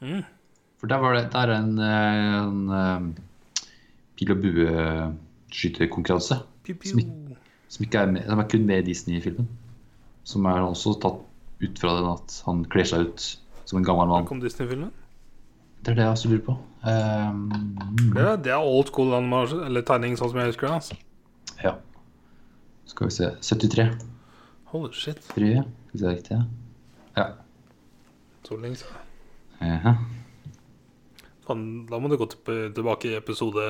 Mm. 0.00 0.22
For 0.80 0.86
der 0.88 1.00
var 1.00 1.16
det 1.16 1.32
der 1.32 1.52
er 1.52 1.58
en, 1.60 1.78
eh, 1.84 2.40
en 2.40 2.68
uh, 2.68 3.00
pil 4.16 4.32
og 4.32 4.38
bue-skytekonkurranse. 4.44 6.40
Som 6.84 7.00
Som, 7.70 7.84
ikke 7.84 7.98
er 7.98 8.10
med, 8.10 8.24
som 8.26 8.38
er 8.38 8.48
kun 8.50 8.66
med 8.66 8.78
i 8.82 8.86
Disney-filmen. 8.90 9.48
Som 10.24 10.44
er 10.44 10.60
også 10.64 10.96
tatt 11.00 11.20
ut 11.62 11.78
fra 11.78 11.92
den 11.96 12.08
at 12.10 12.42
han 12.46 12.64
kler 12.64 12.84
seg 12.88 13.00
ut 13.06 13.26
som 13.64 13.78
en 13.78 13.84
gammel 13.84 14.08
mann. 14.08 14.24
mann. 14.24 14.26
kom 14.26 14.40
Disney-filmen? 14.40 14.90
Det 15.84 15.92
er 15.92 15.94
det 15.94 16.02
jeg 16.02 16.10
også 16.16 16.28
lurer 16.28 16.44
på. 16.44 16.56
Um, 16.82 17.76
Det, 18.14 18.44
det 18.44 18.52
er 18.52 18.58
old 18.58 18.88
school 18.88 19.14
animasjon, 19.14 19.62
eller 19.64 19.84
tegning, 19.86 20.16
sånn 20.18 20.32
som 20.32 20.40
jeg 20.40 20.52
husker 20.52 20.66
det. 20.66 20.74
altså. 20.74 20.94
ja. 21.62 21.74
Skal 22.90 23.06
vi 23.06 23.14
se 23.14 23.30
73. 23.40 23.86
Holy 24.70 24.92
shit. 24.94 25.20
3, 25.34 25.62
hvis 25.90 26.00
det 26.02 26.08
er 26.08 26.14
riktig. 26.16 26.40
Ja. 27.16 27.24
Så 28.46 28.56
lenge 28.60 28.76
siden. 28.80 28.96
Ja. 29.60 29.94
Fan, 31.46 31.64
Da 31.90 31.98
må 32.00 32.08
du 32.12 32.16
gå 32.20 32.28
tilbake 32.30 33.10
i 33.10 33.16
episode 33.18 33.64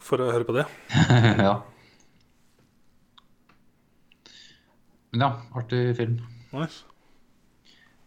for 0.00 0.22
å 0.24 0.30
høre 0.32 0.46
på 0.48 0.54
det. 0.56 0.64
ja. 1.46 1.58
Men 5.10 5.24
ja, 5.26 5.30
artig 5.58 5.82
film. 5.98 6.16
Nice. 6.54 6.84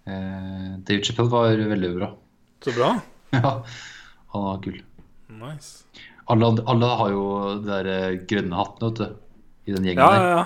Eh, 0.07 0.73
David 0.87 1.05
Chappelle 1.07 1.31
var 1.31 1.53
veldig 1.75 1.91
bra. 1.97 2.09
Så 2.63 2.73
bra. 2.75 2.89
ja, 3.37 3.53
han 4.33 4.47
var 4.49 4.61
kul. 4.63 4.81
Nice. 5.43 5.83
Alle, 6.31 6.49
alle 6.71 6.89
har 6.99 7.11
jo 7.11 7.23
de 7.61 7.69
der 7.85 8.19
grønne 8.29 8.55
hattene, 8.59 8.89
vet 8.89 9.01
du. 9.03 9.19
I 9.63 9.75
den 9.77 9.85
gjengen 9.87 10.01
Ja, 10.03 10.11
ja, 10.11 10.19
der. 10.23 10.29
ja. 10.37 10.43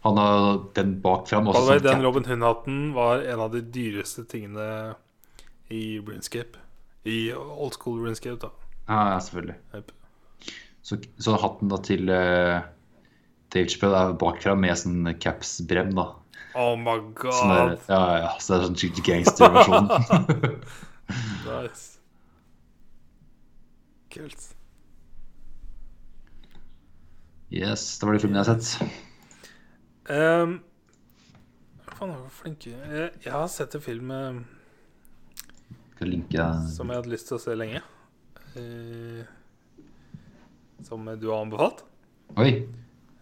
Han 0.00 0.16
har 0.16 0.64
den 0.74 0.94
bak 1.04 1.28
fram. 1.28 1.44
Den 1.50 1.82
cap. 1.82 2.02
Robin 2.02 2.24
Hood-hatten 2.24 2.92
var 2.96 3.20
en 3.22 3.40
av 3.40 3.50
de 3.52 3.60
dyreste 3.60 4.24
tingene 4.24 4.94
i 5.68 6.00
Brinscape. 6.00 6.58
I 7.04 7.32
old 7.36 7.76
school 7.76 8.00
Brinscape, 8.02 8.38
da. 8.42 8.50
Ja, 8.88 9.00
ja, 9.12 9.18
selvfølgelig. 9.20 9.56
Yep. 9.74 9.92
Så, 10.82 10.96
så 11.20 11.36
hatten 11.36 11.68
da 11.70 11.76
til 11.84 12.08
uh, 12.08 12.62
Dave 13.52 13.68
Chappelle 13.68 14.00
er 14.08 14.16
bakfra 14.18 14.54
med 14.58 14.78
sånn 14.80 15.04
caps-brem, 15.20 15.92
da. 15.98 16.06
Oh 16.58 16.72
my 16.80 16.96
Sånn 17.30 17.52
der, 17.52 17.74
god. 17.76 17.84
ja, 17.92 18.00
ja, 18.24 18.30
så 18.42 18.54
det 18.56 18.56
er 18.58 18.64
sånn 18.70 18.80
skikkelig 18.80 19.06
gangster-versjon. 19.10 19.90
Nice. 21.44 21.98
Kult. 24.14 24.44
yes, 27.50 27.98
det 27.98 28.06
var 28.06 28.14
de 28.14 28.20
filmene 28.22 28.44
jeg 28.44 28.46
har 28.46 28.60
sett. 28.62 29.09
Um, 30.10 30.56
faen, 31.86 32.10
jeg 32.10 32.32
flinke. 32.34 32.70
Jeg, 32.74 33.10
jeg 33.22 33.30
har 33.30 33.44
sett 33.52 33.76
en 33.78 33.82
film 33.84 34.10
eh, 34.10 34.40
linke 36.02 36.46
som 36.72 36.90
jeg 36.90 36.98
hadde 36.98 37.12
lyst 37.12 37.28
til 37.30 37.36
å 37.36 37.42
se 37.44 37.54
lenge. 37.54 37.82
Uh, 38.56 39.22
som 40.82 41.06
du 41.14 41.28
har 41.30 41.44
anbefalt. 41.44 41.84
Oi. 42.42 42.64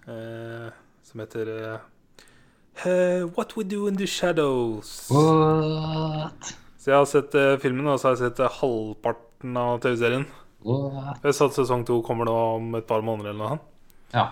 Uh, 0.08 0.72
som 1.04 1.20
heter 1.20 1.52
uh, 1.68 3.28
What 3.36 3.52
We 3.58 3.68
Do 3.68 3.84
In 3.90 4.00
The 4.00 4.08
Shadows. 4.08 5.10
What? 5.12 6.54
Så 6.78 6.94
jeg 6.94 7.02
har 7.02 7.08
sett 7.10 7.34
filmen, 7.60 7.90
og 7.90 8.00
så 8.00 8.08
har 8.08 8.16
jeg 8.16 8.30
sett 8.30 8.60
halvparten 8.62 9.60
av 9.60 9.82
TV-serien. 9.84 10.24
Jeg 10.64 11.34
satt 11.34 11.50
at 11.50 11.58
sesong 11.58 11.84
to 11.84 12.00
kommer 12.06 12.30
nå 12.30 12.38
om 12.54 12.78
et 12.80 12.88
par 12.88 13.04
måneder 13.04 13.34
eller 13.34 13.58
noe. 13.58 13.66
Ja. 14.14 14.24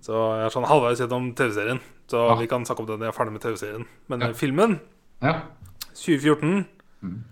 Så 0.00 0.14
jeg 0.38 0.46
er 0.46 0.52
sånn 0.54 0.68
halvveis 0.70 1.00
gjennom 1.02 1.34
TV-serien. 1.34 1.80
Så 2.10 2.28
Ja. 2.28 2.34
vi 2.36 2.46
kan 2.46 2.64
snakke 2.64 2.80
om 2.80 2.86
det 2.86 2.98
når 2.98 3.06
jeg 3.06 3.14
er 3.14 3.18
ferdig 3.18 3.32
med 3.32 3.42
TV-serien. 3.42 3.86
Men 4.08 4.20
Ja. 4.20 4.28
eh, 4.28 4.34
filmen, 4.34 4.80
Ja. 5.22 5.40
2014 5.94 6.66
mm. 7.02 7.24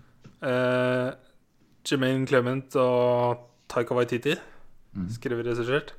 eh, 0.43 1.13
Jermaine 1.85 2.27
Clement 2.27 2.75
og 2.75 3.39
Taika 3.69 3.95
Waititi 3.95 4.35
mm. 4.95 5.09
skrevet 5.09 5.47
og 5.47 5.57
regissert. 5.57 5.93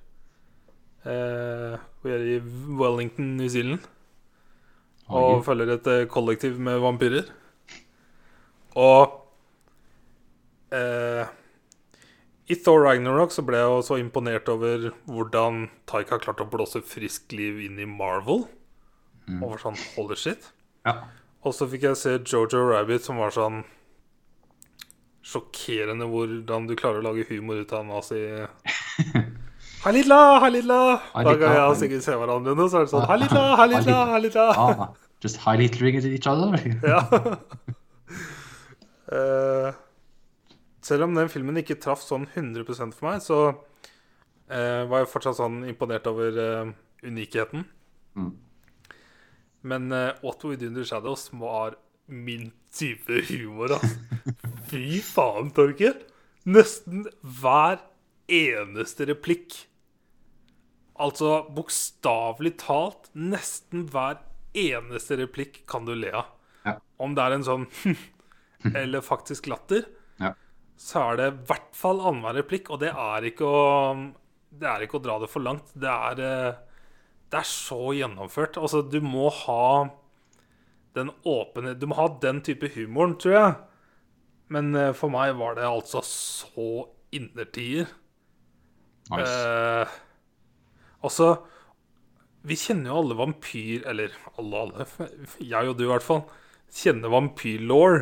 Eh, 1.04 1.78
vi 2.04 2.10
er 2.12 2.36
i 2.36 2.40
Wellington, 2.76 3.36
New 3.36 3.48
Zealand. 3.48 3.80
Og 5.08 5.44
følger 5.44 5.72
et 5.74 5.86
eh, 5.86 6.06
kollektiv 6.06 6.58
med 6.60 6.78
vampyrer. 6.78 7.24
Og 8.76 9.26
eh, 10.72 11.26
I 12.50 12.56
Thor 12.58 12.82
Ragnarok 12.82 13.30
så 13.30 13.44
ble 13.46 13.60
jeg 13.60 13.70
også 13.70 13.94
så 13.94 14.00
imponert 14.02 14.48
over 14.50 14.88
hvordan 15.06 15.68
Taika 15.90 16.18
klarte 16.22 16.42
å 16.42 16.50
blåse 16.50 16.82
friskt 16.82 17.30
liv 17.36 17.60
inn 17.62 17.78
i 17.78 17.86
Marvel. 17.86 18.48
Mm. 19.28 19.38
Og 19.38 19.52
var 19.52 19.62
sånn 19.62 19.78
holy 19.94 20.16
shit. 20.18 20.48
Ja. 20.88 20.96
Og 21.46 21.54
så 21.54 21.68
fikk 21.70 21.86
jeg 21.86 21.98
se 22.00 22.16
Jojo 22.18 22.64
Rabbit, 22.72 23.04
som 23.06 23.20
var 23.22 23.30
sånn 23.36 23.62
sjokkerende 25.22 26.08
hvordan 26.10 26.66
du 26.66 26.74
klarer 26.78 26.98
å 27.02 27.10
lage 27.10 27.28
humor 27.30 27.62
ut 27.62 27.76
av 27.76 27.86
nazi... 27.86 28.18
Halilla, 29.84 30.40
halilla! 30.42 30.78
Da 31.14 31.22
lilla, 31.24 31.52
jeg 31.54 31.60
og. 31.64 31.76
Sigurd 31.80 32.02
se 32.04 32.16
hverandre 32.20 32.52
nå, 32.52 32.66
så 32.68 32.80
er 32.80 32.84
det 32.84 32.92
sånn 32.92 33.06
Halilla, 33.08 33.44
halilla, 33.56 33.60
halilla. 33.60 33.78
lilla, 33.80 34.00
hei, 34.10 34.18
lilla! 34.26 34.48
Ah, 34.52 35.14
just 35.24 35.40
highlighting 35.40 36.02
each 36.10 36.26
other. 36.28 36.58
Ja. 36.84 37.04
Eh, 39.10 39.74
selv 40.84 41.06
om 41.06 41.16
den 41.16 41.28
filmen 41.32 41.60
ikke 41.60 41.78
traff 41.80 42.02
sånn 42.04 42.28
100% 42.34 42.96
for 42.96 43.10
meg, 43.10 43.24
så 43.24 43.40
Eh, 44.50 44.84
var 44.90 45.04
jeg 45.04 45.10
fortsatt 45.12 45.38
sånn 45.38 45.60
imponert 45.70 46.08
over 46.10 46.38
eh, 46.42 46.70
unikheten. 47.06 47.62
Mm. 48.18 48.32
Men 49.70 49.92
eh, 49.94 50.16
What 50.24 50.42
We 50.42 50.56
Do 50.58 50.66
in 50.66 50.78
the 50.78 50.86
Shadows 50.86 51.28
var 51.38 51.76
min 52.10 52.50
type 52.74 53.20
humor, 53.28 53.76
altså. 53.76 53.94
Fy 54.70 54.98
faen, 55.06 55.52
Torkel! 55.54 55.94
Nesten 56.50 57.04
hver 57.22 57.78
eneste 58.30 59.06
replikk. 59.10 59.54
Altså 61.00 61.44
bokstavelig 61.54 62.56
talt, 62.64 63.06
nesten 63.14 63.86
hver 63.92 64.18
eneste 64.58 65.20
replikk 65.20 65.62
kan 65.70 65.86
du 65.86 65.94
le 65.94 66.10
av. 66.24 66.34
Ja. 66.66 66.74
Om 66.98 67.14
det 67.14 67.22
er 67.22 67.36
en 67.38 67.46
sånn 67.46 67.70
eller 68.82 69.06
faktisk 69.06 69.46
latter. 69.52 69.86
Så 70.80 71.02
er 71.10 71.18
det 71.18 71.28
i 71.28 71.38
hvert 71.50 71.76
fall 71.76 72.00
annenhver 72.00 72.38
replikk. 72.40 72.70
Og 72.72 72.80
det 72.82 72.90
er 72.94 73.28
ikke 73.28 73.46
å 73.46 73.62
Det 74.50 74.66
er 74.66 74.82
ikke 74.82 74.98
å 74.98 75.04
dra 75.04 75.18
det 75.22 75.30
for 75.30 75.44
langt. 75.44 75.72
Det 75.74 75.90
er 75.90 76.22
eh, 76.26 76.60
Det 77.30 77.40
er 77.42 77.48
så 77.48 77.92
gjennomført. 77.94 78.58
Altså, 78.58 78.82
du 78.82 79.00
må 79.04 79.28
ha 79.44 79.90
den 80.96 81.12
åpne 81.22 81.76
Du 81.78 81.86
må 81.86 81.98
ha 82.00 82.08
den 82.22 82.40
type 82.42 82.72
humoren, 82.74 83.18
tror 83.20 83.36
jeg. 83.36 83.58
Men 84.50 84.74
eh, 84.74 84.92
for 84.96 85.12
meg 85.12 85.36
var 85.38 85.58
det 85.58 85.68
altså 85.68 86.02
så 86.06 86.70
innertier. 87.14 87.90
Nice. 89.10 89.30
Eh, 89.30 89.98
altså 91.02 91.32
Vi 92.46 92.56
kjenner 92.56 92.90
jo 92.90 93.02
alle 93.02 93.18
vampyr... 93.20 93.84
Eller 93.90 94.16
alle, 94.40 94.64
alle. 94.64 94.88
Jeg 95.52 95.68
og 95.68 95.76
du, 95.76 95.84
i 95.84 95.92
hvert 95.92 96.06
fall. 96.06 96.24
Kjenner 96.72 97.12
vampyrlaw. 97.12 98.00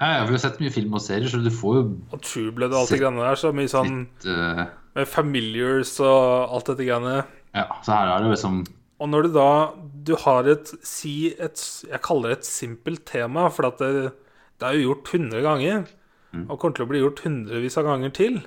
Ja, 0.00 0.24
vi 0.26 0.34
har 0.34 0.40
sett 0.42 0.58
mye 0.62 0.72
film 0.74 0.96
og 0.98 1.02
serier, 1.04 1.30
så 1.30 1.38
du 1.38 1.50
får 1.54 1.76
jo 1.78 1.82
Og 2.14 2.22
True 2.24 2.54
Blood 2.54 2.72
og 2.74 2.80
alt 2.82 2.94
det 2.94 3.00
greiene 3.02 3.22
der. 3.22 3.38
Så 3.38 3.52
mye 3.54 3.70
sånn 3.70 4.00
litt 4.02 4.26
uh... 4.26 4.64
med 4.98 5.10
familiars 5.10 5.92
og 6.02 6.54
alt 6.56 6.72
dette 6.72 6.88
greiene. 6.88 7.20
Ja, 7.54 7.68
så 7.86 7.94
her 7.94 8.14
er 8.16 8.24
det 8.24 8.32
liksom 8.34 8.64
Og 8.98 9.10
når 9.12 9.26
du 9.26 9.36
da 9.36 9.50
Du 10.08 10.16
har 10.24 10.48
et 10.50 10.72
Si 10.82 11.14
et 11.38 11.62
Jeg 11.86 12.02
kaller 12.02 12.32
det 12.32 12.40
et 12.40 12.48
simpelt 12.48 13.04
tema, 13.06 13.46
for 13.54 13.70
at 13.70 13.78
det, 13.78 14.10
det 14.58 14.66
er 14.66 14.80
jo 14.80 14.90
gjort 14.90 15.14
100 15.14 15.46
ganger. 15.46 15.86
Og 16.48 16.58
kommer 16.58 16.74
til 16.74 16.86
å 16.86 16.90
bli 16.90 17.00
gjort 17.02 17.22
hundrevis 17.22 17.78
av 17.78 17.86
ganger 17.86 18.10
til. 18.14 18.40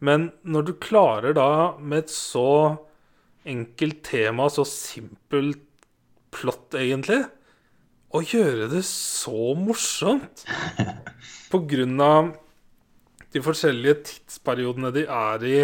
Men 0.00 0.30
når 0.46 0.68
du 0.68 0.74
klarer 0.80 1.34
da 1.36 1.50
med 1.76 2.06
et 2.06 2.12
så 2.12 2.78
enkelt 3.48 4.00
tema, 4.06 4.46
så 4.52 4.64
simpelt 4.68 5.60
plott, 6.34 6.76
egentlig, 6.76 7.24
å 8.08 8.22
gjøre 8.24 8.68
det 8.72 8.84
så 8.88 9.52
morsomt 9.58 10.44
på 11.52 11.60
grunn 11.68 11.98
av 12.00 12.32
de 13.34 13.42
forskjellige 13.44 14.00
tidsperiodene 14.08 14.90
de 14.94 15.04
er 15.04 15.44
i, 15.44 15.58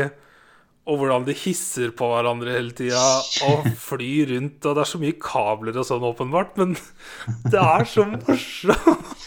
og 0.85 1.01
hvordan 1.01 1.25
de 1.25 1.33
hisser 1.39 1.95
på 1.97 2.11
hverandre 2.11 2.53
hele 2.53 2.75
tida 2.77 3.01
og 3.49 3.69
flyr 3.87 4.35
rundt. 4.35 4.61
Og 4.61 4.77
det 4.77 4.83
er 4.83 4.91
så 4.91 5.01
mye 5.01 5.16
kabler 5.16 5.79
og 5.81 5.87
sånn, 5.89 6.05
åpenbart, 6.05 6.59
men 6.61 6.75
det 7.53 7.61
er 7.61 7.89
så 7.89 8.05
morsomt. 8.11 9.23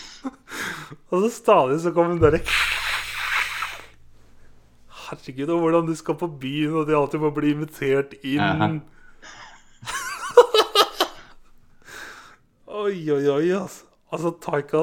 Og 1.08 1.24
så 1.24 1.32
stadig 1.32 1.80
så 1.82 1.94
kommer 1.96 2.14
hun 2.16 2.22
derre 2.22 2.44
Herregud, 5.08 5.50
og 5.54 5.62
hvordan 5.64 5.88
du 5.88 5.94
skal 5.96 6.18
på 6.20 6.28
byen, 6.42 6.82
og 6.82 6.90
de 6.90 6.96
alltid 6.98 7.22
må 7.24 7.30
bli 7.32 7.54
invitert 7.56 8.18
inn. 8.28 8.82
Oi, 12.78 13.10
oi, 13.10 13.24
oi, 13.32 13.46
altså. 13.58 13.88
Altså, 14.14 14.32
Taika 14.44 14.82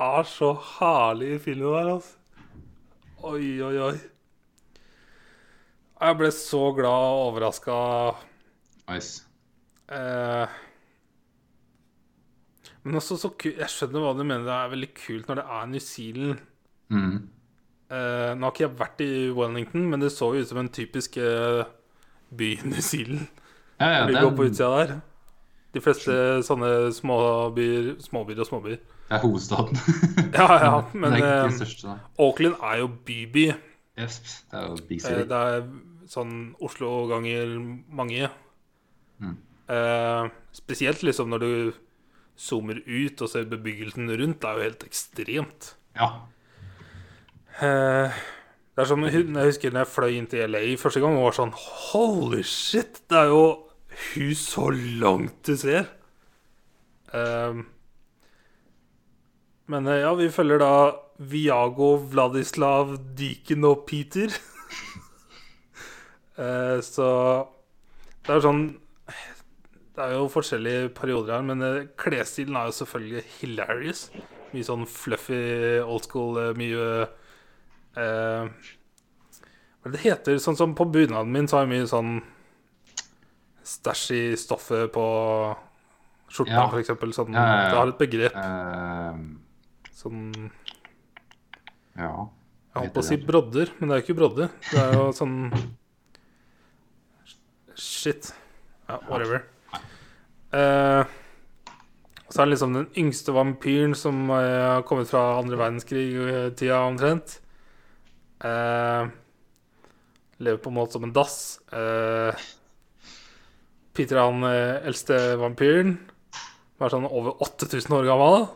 er 0.00 0.28
så 0.28 0.54
herlig 0.78 1.34
i 1.34 1.40
filmen 1.42 1.74
der, 1.74 1.90
altså. 1.98 2.16
Oi, 3.28 3.60
oi, 3.60 3.74
oi. 3.90 3.98
Jeg 6.00 6.16
ble 6.16 6.30
så 6.32 6.60
glad 6.78 7.08
og 7.10 7.24
overraska. 7.26 7.74
Nice. 8.88 9.26
Eh, 9.92 10.54
men 12.86 12.96
også 12.96 13.18
så 13.18 13.32
kult 13.34 13.58
Jeg 13.58 13.68
skjønner 13.68 14.06
hva 14.06 14.14
du 14.16 14.22
mener. 14.24 14.46
Det 14.46 14.56
er 14.56 14.72
veldig 14.72 14.90
kult 14.96 15.28
når 15.28 15.42
det 15.42 15.46
er 15.58 15.68
New 15.74 15.84
Zealand. 15.84 16.40
Mm. 16.88 17.14
Eh, 17.90 18.30
nå 18.32 18.48
har 18.48 18.54
ikke 18.54 18.64
jeg 18.64 18.78
vært 18.80 19.04
i 19.04 19.12
Wellington, 19.36 19.86
men 19.92 20.00
det 20.00 20.14
så 20.16 20.32
jo 20.32 20.40
ut 20.40 20.48
som 20.48 20.62
en 20.62 20.72
typisk 20.72 21.20
eh, 21.20 21.68
by 22.32 22.52
i 22.56 22.72
New 22.72 22.80
Zealand. 22.80 23.28
Ja, 23.76 23.92
ja, 23.98 24.02
det 24.08 24.24
på 24.36 24.48
utsida 24.48 24.72
der. 24.78 24.98
De 25.74 25.80
fleste 25.84 26.14
sånne 26.42 26.70
småbyer 26.96 27.92
Småbyer 28.02 28.40
og 28.42 28.48
småbyer. 28.48 28.80
det 29.10 29.16
er 29.18 29.22
hovedstaden. 29.22 29.76
Ja, 30.38 30.46
ja, 30.62 30.72
men 30.94 31.12
det 31.14 31.22
er 31.22 31.44
eh, 31.44 31.52
største. 31.58 31.94
Auckland 32.18 32.56
er 32.62 32.80
jo 32.82 32.88
byby. 33.06 33.44
Yes, 34.00 34.18
det 34.50 34.58
er 34.58 34.66
jo 34.68 34.76
big 34.88 34.98
Eh, 35.00 35.06
city. 35.06 35.28
Det 35.30 35.40
er 35.52 35.62
sånn 36.10 36.34
Oslo 36.62 37.06
ganger 37.10 37.54
mange. 37.90 38.30
Mm. 39.20 39.36
Eh, 39.70 40.30
spesielt 40.56 41.02
liksom 41.06 41.30
når 41.30 41.44
du 41.44 41.52
zoomer 42.40 42.80
ut 42.86 43.20
og 43.22 43.28
ser 43.30 43.44
bebyggelsen 43.50 44.08
rundt. 44.10 44.40
Det 44.40 44.48
er 44.50 44.56
jo 44.58 44.66
helt 44.70 44.84
ekstremt. 44.88 45.74
Ja. 45.98 46.10
Eh, 47.60 48.20
det 48.74 48.84
er 48.84 48.88
som 48.88 49.02
Jeg 49.04 49.26
husker 49.28 49.70
når 49.74 49.84
jeg 49.84 49.92
fløy 49.92 50.12
inn 50.16 50.26
til 50.30 50.46
LA 50.50 50.62
første 50.80 51.02
gang 51.02 51.18
og 51.18 51.26
var 51.28 51.36
sånn 51.36 51.50
Holy 51.90 52.42
shit! 52.46 53.02
Det 53.10 53.18
er 53.18 53.28
jo 53.28 53.42
hus 54.14 54.42
så 54.52 54.70
langt 54.72 55.42
du 55.46 55.56
ser. 55.58 55.88
Um, 57.12 57.66
men 59.70 59.86
eh, 59.86 60.02
ja, 60.02 60.14
vi 60.18 60.30
følger 60.30 60.62
da 60.62 60.74
Viago, 61.30 61.94
Vladislav, 62.10 62.96
Diken 63.18 63.66
og 63.68 63.84
Peter. 63.86 64.32
uh, 66.38 66.78
så 66.94 67.10
det 68.26 68.34
er 68.36 68.42
sånn 68.44 68.64
Det 69.96 70.04
er 70.04 70.12
jo 70.14 70.26
forskjellige 70.30 70.90
perioder 70.96 71.34
her, 71.36 71.46
men 71.46 71.62
eh, 71.66 71.88
klesstilen 71.98 72.56
er 72.56 72.70
jo 72.70 72.76
selvfølgelig 72.80 73.24
hilarious. 73.38 74.04
Mye 74.50 74.66
sånn 74.66 74.86
fluffy, 74.88 75.40
old 75.82 76.06
school, 76.06 76.38
mye 76.58 76.84
uh, 77.04 78.46
Hva 78.48 79.86
er 79.86 79.90
det 79.90 79.96
det 79.98 80.04
heter? 80.06 80.38
Sånn 80.42 80.58
som 80.58 80.74
på 80.78 80.88
bunaden 80.90 81.34
min, 81.34 81.50
så 81.50 81.60
har 81.60 81.66
jeg 81.66 81.74
mye 81.74 81.90
sånn 81.90 82.20
stæsj 83.66 84.04
i 84.16 84.36
stoffet 84.36 84.90
på 84.92 85.04
skjorta, 86.30 86.50
Ja. 86.50 86.78
eksempel. 86.78 87.12
Sånn, 87.12 87.32
Ja, 87.34 87.44
ja. 87.46 87.68
Det 87.70 87.76
har 87.78 87.88
et 87.88 87.98
begrep. 87.98 88.34
Uh, 88.34 89.36
Sånn 89.92 90.50
ja. 91.96 92.28
Jeg 92.70 92.82
holdt 92.82 92.94
på 92.94 93.02
å 93.02 93.04
si 93.04 93.16
brodder, 93.16 93.72
men 93.78 93.88
det 93.88 93.96
er 93.96 94.00
jo 94.00 94.04
ikke 94.06 94.18
brodder. 94.20 94.48
Det 94.70 94.78
er 94.78 94.92
jo 94.94 95.10
sånn 95.12 95.52
Shit. 97.74 98.32
Ja, 98.88 98.98
whatever. 99.08 99.44
Uh, 100.52 101.04
så 102.30 102.42
er 102.42 102.46
det 102.46 102.52
liksom 102.54 102.74
den 102.74 102.88
yngste 102.96 103.32
vampyren 103.34 103.94
som 103.98 104.28
eh, 104.30 104.76
har 104.76 104.82
kommet 104.86 105.08
fra 105.10 105.40
andre 105.40 105.56
verdenskrig-tida 105.58 106.76
omtrent. 106.86 107.40
Uh, 108.44 109.10
lever 110.38 110.60
på 110.62 110.70
en 110.70 110.76
måte 110.76 110.94
som 110.94 111.04
en 111.08 111.14
dass. 111.14 111.58
Eh, 111.74 112.44
Peter 114.00 114.16
er 114.16 114.30
han 114.30 114.44
eh, 114.48 114.80
eldste 114.88 115.16
vampyren. 115.36 115.98
Var 116.80 116.92
sånn 116.92 117.04
over 117.04 117.36
8000 117.44 117.98
år 118.00 118.08
gammel. 118.08 118.46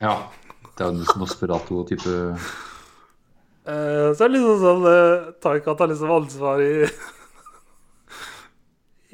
ja. 0.00 0.16
Det 0.74 0.82
er 0.82 0.88
jo 0.90 1.04
liksom 1.04 1.22
Osperato-type 1.22 2.14
Eh, 3.64 4.10
så 4.12 4.26
er 4.26 4.28
det 4.28 4.34
liksom 4.34 4.58
sånn 4.60 4.82
uh, 4.84 5.28
Taika 5.40 5.72
tar 5.78 5.88
liksom 5.88 6.10
ansvar 6.12 6.60
i 6.60 6.84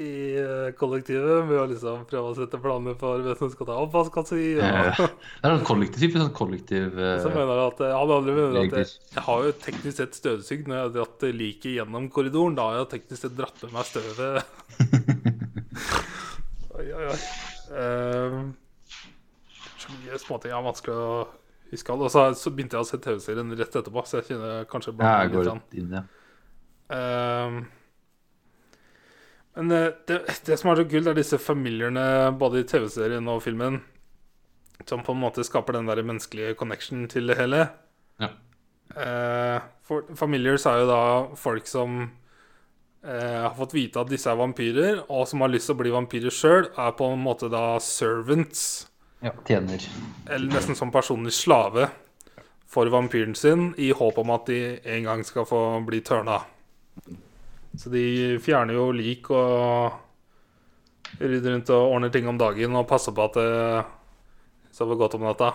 I 0.00 0.08
eh, 0.40 0.70
kollektivet 0.80 1.44
med 1.44 1.58
å 1.60 1.66
liksom 1.70 2.06
prøve 2.08 2.30
å 2.32 2.34
sette 2.34 2.56
planer 2.58 2.96
for 2.98 3.20
hvem 3.22 3.36
som 3.36 3.50
skal 3.52 3.68
ta 3.68 3.76
oppvask. 3.82 4.16
si. 4.26 4.54
Og, 4.56 4.62
eh, 4.64 4.96
Det 4.96 5.44
er 5.44 5.52
en 5.52 5.66
kollektiv 5.68 6.00
type. 6.06 6.22
Sånn 6.22 6.32
kollektiv 6.34 6.96
eh, 7.04 7.18
så 7.20 7.28
mener 7.34 7.60
at 7.66 7.82
eh, 7.84 7.92
han 7.92 8.14
andre 8.16 8.36
mener 8.38 8.56
at 8.64 8.78
jeg, 8.80 8.88
jeg 9.12 9.26
har 9.28 9.44
jo 9.44 9.52
teknisk 9.66 9.96
sett 10.00 10.16
støvsugd 10.18 10.72
når 10.72 10.78
jeg 10.78 10.86
har 10.86 10.94
dratt 10.96 11.28
liket 11.36 11.76
gjennom 11.76 12.08
korridoren. 12.10 12.56
Da 12.56 12.70
har 12.70 12.80
jeg 12.80 12.90
teknisk 12.96 13.20
sett 13.26 13.36
dratt 13.36 13.60
med 13.66 13.76
meg 13.76 13.84
støvet. 13.92 15.36
oi. 16.96 17.18
Eh, 17.80 18.38
så 19.80 19.96
mye 19.96 20.20
småting 20.20 20.54
er 20.54 20.64
vanskelig 20.64 20.96
å 20.96 21.10
huske. 21.70 21.92
av. 21.92 22.06
Og 22.06 22.12
så, 22.12 22.24
så 22.38 22.52
begynte 22.54 22.78
jeg 22.78 22.86
å 22.86 22.88
se 22.88 23.00
TV-serien 23.02 23.52
rett 23.58 23.76
etterpå, 23.76 24.04
så 24.06 24.20
jeg 24.20 24.32
kjenner 24.32 24.64
kanskje 24.70 24.96
Ja, 24.98 25.12
jeg 25.24 25.34
går 25.36 25.50
litt. 25.50 25.78
inn, 25.80 25.94
ja. 26.00 26.06
Uh, 26.90 27.60
men 29.54 29.70
eh, 29.74 29.92
det, 30.08 30.16
det 30.46 30.56
som 30.58 30.72
er 30.72 30.80
så 30.80 30.86
gull, 30.90 31.06
er 31.10 31.18
disse 31.18 31.38
familiene 31.38 32.02
både 32.38 32.62
i 32.62 32.66
TV-serien 32.66 33.28
og 33.30 33.42
filmen 33.44 33.80
som 34.88 35.02
på 35.04 35.12
en 35.12 35.20
måte 35.20 35.44
skaper 35.44 35.76
den 35.76 35.90
der 35.90 36.00
menneskelige 36.02 36.56
connection 36.58 37.04
til 37.10 37.30
det 37.30 37.36
hele. 37.38 37.66
Ja. 38.22 38.30
Uh, 38.90 39.58
for, 39.86 40.08
familiars 40.18 40.66
er 40.66 40.80
jo 40.82 40.88
da 40.88 41.02
folk 41.38 41.68
som 41.70 42.08
eh, 43.04 43.40
har 43.42 43.54
fått 43.56 43.74
vite 43.74 44.00
at 44.02 44.10
disse 44.10 44.30
er 44.30 44.38
vampyrer, 44.38 45.02
og 45.08 45.26
som 45.28 45.44
har 45.44 45.52
lyst 45.52 45.70
til 45.70 45.76
å 45.76 45.80
bli 45.80 45.94
vampyrer 45.94 46.34
sjøl, 46.34 46.70
er 46.76 46.94
på 46.98 47.10
en 47.12 47.22
måte 47.22 47.50
da 47.52 47.78
servants. 47.84 48.86
ja. 49.24 49.32
Tjener. 49.48 49.84
Eller 50.28 50.52
nesten 50.54 50.78
som 50.78 50.92
personlig 50.92 51.34
slave 51.36 51.90
for 52.70 52.86
vampyren 52.92 53.34
sin, 53.34 53.72
i 53.76 53.90
håp 53.90 54.18
om 54.22 54.30
at 54.30 54.46
de 54.46 54.78
en 54.84 55.08
gang 55.08 55.24
skal 55.26 55.48
få 55.48 55.80
bli 55.86 56.00
tørna. 56.06 56.38
Så 57.76 57.90
de 57.90 58.38
fjerner 58.42 58.76
jo 58.76 58.90
lik 58.94 59.30
og 59.34 59.90
rydder 61.18 61.56
rundt 61.56 61.72
og 61.74 61.94
ordner 61.96 62.12
ting 62.14 62.28
om 62.30 62.38
dagen 62.38 62.76
og 62.78 62.88
passer 62.90 63.14
på 63.14 63.26
at 63.26 63.38
det 63.38 63.84
sover 64.74 64.98
godt 64.98 65.16
om 65.18 65.26
natta. 65.26 65.52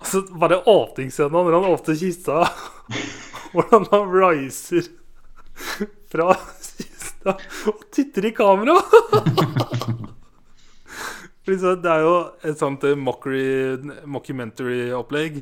Altså, 0.00 0.22
bare 0.40 0.62
åpningsscenen 0.70 1.34
når 1.34 1.58
han 1.58 1.68
åpner 1.74 1.98
kista, 1.98 2.44
hvordan 3.52 3.88
han 3.90 4.14
riser 4.14 4.86
fra 6.12 6.28
kista 6.36 7.36
og 7.70 7.76
titter 7.94 8.28
i 8.30 8.34
kamera. 8.36 8.76
Det 11.50 11.88
er 11.88 12.02
jo 12.04 12.10
et 12.46 12.58
sånt 12.60 12.84
eh, 12.86 12.94
mockumentary-opplegg. 13.00 15.40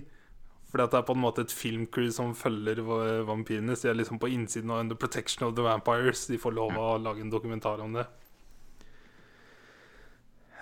For 0.69 0.81
det 0.81 0.95
er 0.97 1.03
på 1.05 1.13
en 1.17 1.21
måte 1.21 1.43
et 1.45 1.53
filmcrew 1.53 2.09
som 2.13 2.31
følger 2.37 2.81
va- 2.85 3.25
vampyrene. 3.29 3.75
Så 3.77 3.89
de 3.89 3.93
er 3.93 3.99
liksom 3.99 4.19
på 4.21 4.29
innsiden 4.33 4.71
av 4.73 4.81
Under 4.85 4.97
Protection 5.01 5.45
of 5.49 5.55
the 5.57 5.65
Vampires. 5.65 6.27
De 6.31 6.39
får 6.41 6.53
lov 6.57 6.73
å 6.81 6.89
lage 7.03 7.21
en 7.25 7.33
dokumentar 7.33 7.81
om 7.85 7.93
det. 7.99 8.07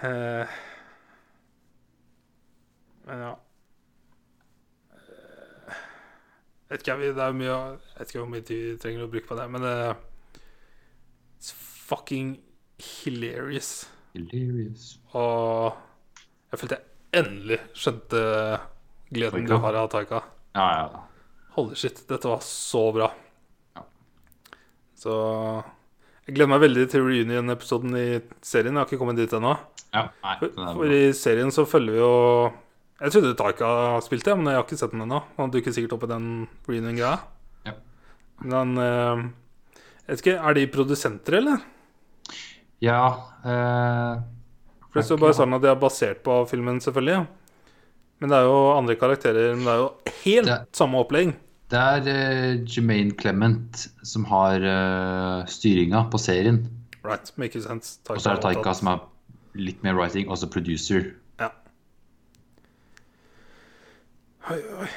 Eh, 0.02 0.46
men 3.06 3.18
ja 3.28 3.34
Eh, 4.96 5.74
vet 6.72 6.82
ikke, 6.82 6.96
det 7.14 7.22
er 7.22 7.36
mye, 7.36 7.46
jeg 7.54 7.98
vet 8.00 8.10
ikke 8.12 8.22
hvor 8.22 8.30
mye 8.32 8.46
tid 8.46 8.62
vi 8.66 8.76
trenger 8.82 9.06
å 9.06 9.10
bruke 9.12 9.28
på 9.30 9.38
det, 9.38 9.46
men 9.54 9.62
det 9.66 9.74
er 9.86 9.94
fucking 11.86 12.32
hilarious. 12.82 13.86
Hilarious. 14.16 14.96
Og 15.14 15.76
jeg 16.50 16.60
følte 16.62 16.78
jeg 16.80 17.22
endelig 17.22 17.58
skjønte 17.76 18.22
gleden 19.14 19.46
Taika. 19.46 19.52
du 19.54 19.62
har 19.66 19.78
av 19.82 19.88
Taika. 19.92 20.22
Ja, 20.56 20.66
ja. 20.80 21.04
Holy 21.56 21.78
shit, 21.78 22.02
dette 22.10 22.28
var 22.28 22.42
så 22.44 22.82
bra. 22.92 23.10
Ja. 23.76 23.84
Så 24.98 25.14
jeg 26.26 26.34
gleder 26.36 26.50
meg 26.50 26.64
veldig 26.66 26.84
til 26.90 27.04
reunion-episoden 27.06 27.94
i 27.96 28.06
serien. 28.44 28.74
Jeg 28.74 28.82
har 28.82 28.90
ikke 28.90 28.98
kommet 29.00 29.20
dit 29.20 29.32
ennå. 29.38 29.54
ja 29.94 30.08
nei, 30.24 30.34
For, 30.42 30.56
for 30.80 30.92
i 30.92 31.02
serien 31.16 31.52
så 31.54 31.64
følger 31.68 31.94
vi 31.94 32.02
jo 32.02 32.14
Jeg 32.96 33.12
trodde 33.12 33.34
Taika 33.36 33.70
spilte, 34.04 34.34
men 34.38 34.48
jeg 34.48 34.56
har 34.56 34.64
ikke 34.64 34.78
sett 34.80 34.94
den 34.94 35.04
ennå. 35.04 35.18
Han 35.36 35.50
dukker 35.52 35.74
sikkert 35.76 35.96
opp 35.98 36.06
i 36.06 36.12
den 36.14 36.28
reunion-greia. 36.64 37.18
Ja. 37.68 37.74
Men 38.40 38.72
eh, 38.80 39.24
jeg 40.06 40.14
vet 40.14 40.22
ikke, 40.24 40.36
er 40.40 40.56
de 40.56 40.66
produsenter, 40.72 41.38
eller? 41.42 41.64
Ja 42.84 43.00
eh, 43.40 44.18
For 44.90 44.98
det 45.00 45.04
står 45.08 45.20
bare 45.22 45.36
sånn 45.36 45.56
at 45.56 45.62
de 45.64 45.70
er 45.72 45.78
basert 45.80 46.22
på 46.24 46.38
filmen, 46.48 46.80
selvfølgelig. 46.84 47.26
Men 48.20 48.32
det 48.32 48.38
er 48.38 48.48
jo 48.48 48.56
andre 48.72 48.96
karakterer. 48.96 49.52
Men 49.56 49.64
det 49.68 49.74
er 49.74 49.82
jo 49.82 49.90
helt 50.22 50.50
Det- 50.52 50.62
samme 50.76 51.02
opplegg. 51.04 51.34
Det 51.66 51.78
er 51.82 52.04
uh, 52.06 52.62
Jermaine 52.62 53.10
Clement 53.18 53.80
som 54.06 54.24
har 54.30 54.62
uh, 54.62 55.44
styringa 55.50 56.04
på 56.12 56.20
serien. 56.22 56.60
Right, 57.02 57.32
makes 57.36 57.64
sense. 57.66 57.98
Og 58.08 58.20
så 58.22 58.30
er 58.30 58.38
det 58.38 58.44
Taika 58.44 58.72
som 58.78 58.92
er 58.92 59.00
litt 59.58 59.82
mer 59.82 59.96
writing, 59.98 60.28
også 60.30 60.46
producer. 60.52 61.08
Ja. 61.42 61.48
Oi, 64.50 64.60
oi. 64.78 64.88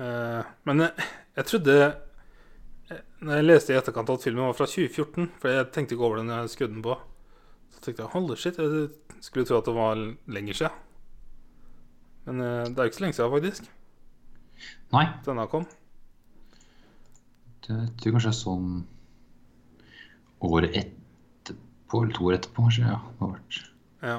Uh, 0.00 0.42
men 0.68 0.82
jeg, 0.84 1.06
jeg 1.36 1.46
trodde 1.50 1.74
eh, 1.82 3.00
Når 3.26 3.34
jeg 3.40 3.46
leste 3.46 3.72
i 3.74 3.76
etterkant 3.78 4.12
at 4.14 4.22
filmen 4.24 4.46
var 4.46 4.54
fra 4.56 4.68
2014, 4.70 5.26
for 5.42 5.52
jeg 5.52 5.66
tenkte 5.74 5.96
ikke 5.96 6.06
over 6.06 6.20
det 6.20 6.26
når 6.28 6.44
jeg 6.44 6.52
skrudde 6.54 6.76
den 6.76 6.84
på, 6.86 6.94
så 7.74 7.82
tenkte 7.84 8.04
jeg 8.04 8.12
holy 8.14 8.36
shit, 8.40 8.60
jeg 8.60 9.24
skulle 9.24 9.44
tro 9.48 9.58
at 9.60 9.68
det 9.68 9.74
var 9.76 10.00
lenger 10.36 10.60
siden. 10.60 10.78
Men 12.28 12.40
uh, 12.44 12.64
det 12.68 12.76
er 12.78 12.86
jo 12.86 12.92
ikke 12.92 13.00
så 13.00 13.04
lenge 13.06 13.18
siden, 13.18 13.34
faktisk. 13.36 13.70
Nei, 14.94 15.04
Denne 15.26 15.46
kom. 15.52 15.68
det 17.64 17.76
jeg 17.76 17.92
tror 18.00 18.16
kanskje 18.16 18.30
det 18.30 18.34
er 18.34 18.40
sånn 18.40 18.70
året 20.48 20.76
etterpå, 20.80 22.00
eller 22.02 22.16
to 22.16 22.28
år 22.30 22.36
etterpå, 22.38 22.64
kanskje. 22.66 22.84
Ja, 22.88 22.98
det 23.08 23.24
har 23.24 23.32
vært 23.36 23.60
Ja. 24.04 24.18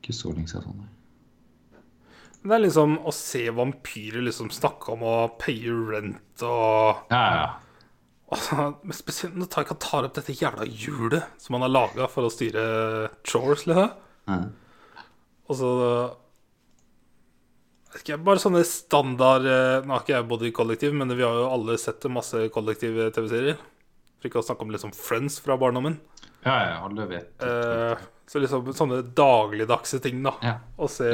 ikke 0.00 0.14
så 0.18 0.32
lenge 0.34 0.50
siden 0.50 0.66
sånn. 0.68 0.80
nei. 0.84 0.94
Det 2.38 2.54
er 2.54 2.62
liksom 2.62 3.00
å 3.02 3.12
se 3.14 3.48
vampyrer 3.50 4.22
liksom 4.24 4.52
snakke 4.54 4.92
om 4.94 5.02
å 5.06 5.16
paye 5.40 5.74
rent 5.90 6.44
og 6.46 7.10
Ja, 7.10 7.24
ja. 7.34 7.48
Altså, 8.28 8.70
men 8.84 8.96
Spesielt 8.96 9.36
når 9.40 9.48
Taika 9.52 9.74
tar 9.80 10.06
opp 10.06 10.16
dette 10.18 10.36
jævla 10.36 10.66
hjulet 10.68 11.40
som 11.40 11.56
han 11.56 11.64
har 11.64 11.72
laga 11.72 12.08
for 12.12 12.28
å 12.28 12.32
styre 12.32 12.64
chores, 13.26 13.64
liksom. 13.68 13.94
Mm. 14.28 14.50
Og 15.48 15.56
så 15.56 15.70
ikke, 17.96 18.18
Bare 18.20 18.42
sånne 18.42 18.60
standard 18.68 19.48
eh, 19.48 19.80
Nå 19.86 19.94
har 19.94 20.04
ikke 20.04 20.14
jeg 20.14 20.28
bodd 20.28 20.44
i 20.44 20.52
kollektiv, 20.54 20.94
men 20.96 21.14
vi 21.16 21.24
har 21.24 21.34
jo 21.40 21.48
alle 21.50 21.78
sett 21.80 22.04
masse 22.12 22.44
kollektive 22.54 23.08
TV-serier. 23.16 23.58
For 24.18 24.28
ikke 24.28 24.42
å 24.42 24.44
snakke 24.44 24.66
om 24.66 24.74
liksom 24.74 24.92
Friends 24.96 25.38
fra 25.40 25.56
barndommen. 25.60 25.96
Ja, 26.44 26.54
ja, 26.68 26.74
alle 26.84 27.06
vet. 27.10 27.32
Eh, 27.42 28.08
så 28.28 28.42
liksom 28.42 28.68
sånne 28.76 29.00
dagligdagse 29.16 30.02
ting, 30.04 30.20
da. 30.26 30.34
Ja. 30.44 30.54
Og 30.76 30.92
se 30.92 31.08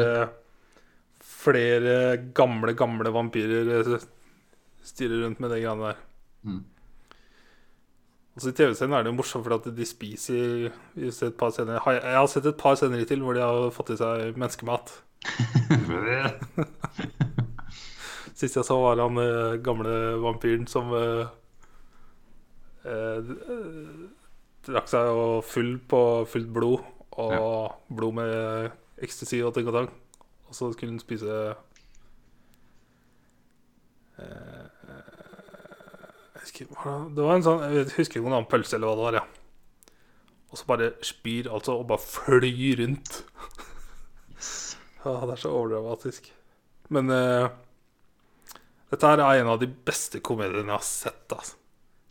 flere 1.44 1.96
gamle, 2.36 2.72
gamle 2.78 3.12
vampyrer 3.12 3.98
stirrer 4.84 5.24
rundt 5.24 5.40
med 5.40 5.52
det 5.52 5.62
greiene 5.62 5.90
der. 5.90 6.00
Mm. 6.44 6.62
Altså 8.34 8.50
I 8.50 8.56
TV-serien 8.58 8.94
er 8.96 9.04
det 9.04 9.12
jo 9.12 9.18
morsomt 9.20 9.44
fordi 9.46 9.60
at 9.60 9.76
de 9.76 9.84
spiser 9.86 10.72
vi 10.96 11.06
har 11.06 11.14
sett 11.14 11.30
et 11.30 11.38
par 11.38 11.52
scener. 11.54 11.78
Jeg 11.78 12.16
har 12.18 12.26
sett 12.30 12.46
et 12.50 12.58
par 12.58 12.74
scener 12.78 13.04
til 13.06 13.22
hvor 13.22 13.36
de 13.36 13.44
har 13.44 13.70
fått 13.74 13.94
i 13.94 14.00
seg 14.00 14.34
menneskemat. 14.34 14.86
Sist 18.34 18.58
jeg 18.58 18.66
så, 18.66 18.76
var 18.82 18.98
han 18.98 19.20
eh, 19.22 19.60
gamle 19.62 20.18
vampyren 20.24 20.66
som 20.66 20.90
eh, 20.98 21.30
eh, 22.90 23.18
drakk 24.66 24.90
seg 24.90 25.06
full 25.46 25.78
på 25.86 26.00
fullt 26.32 26.50
blod. 26.56 26.82
Og 27.22 27.70
blod 27.94 28.18
med 28.18 28.34
ecstasy 28.98 29.38
og 29.46 29.54
ting 29.54 29.70
og 29.70 29.78
tang. 29.78 29.88
Og 30.54 30.58
så 30.58 30.68
skulle 30.72 30.92
han 30.94 31.00
spise 31.02 31.34
eh, 34.18 34.66
jeg 36.34 36.42
husker, 36.44 36.66
det- 36.68 37.14
Det 37.16 37.24
var 37.24 37.34
en 37.34 37.42
sånn 37.42 37.60
Jeg 37.74 37.86
husker 37.96 38.20
ikke 38.20 38.26
om 38.26 38.30
det 38.30 38.36
var 38.38 38.44
en 38.44 38.52
pølse 38.52 38.74
eller 38.76 38.86
hva 38.86 38.94
det 38.94 39.02
var. 39.04 39.12
Ja. 39.14 39.24
Og 40.52 40.58
så 40.58 40.66
bare 40.66 40.92
spyr 41.02 41.48
altså 41.50 41.72
og 41.80 41.86
bare 41.88 41.98
flyr 41.98 42.76
rundt. 42.78 43.24
Ja, 45.04 45.20
det 45.26 45.32
er 45.32 45.36
så 45.42 45.50
overdramatisk. 45.50 46.30
Men 46.90 47.10
eh, 47.10 47.48
dette 48.90 49.06
her 49.06 49.18
er 49.18 49.40
en 49.40 49.48
av 49.48 49.58
de 49.60 49.66
beste 49.66 50.20
komediene 50.20 50.64
jeg 50.70 50.78
har 50.78 50.86
sett. 50.86 51.26
Altså. 51.32 51.56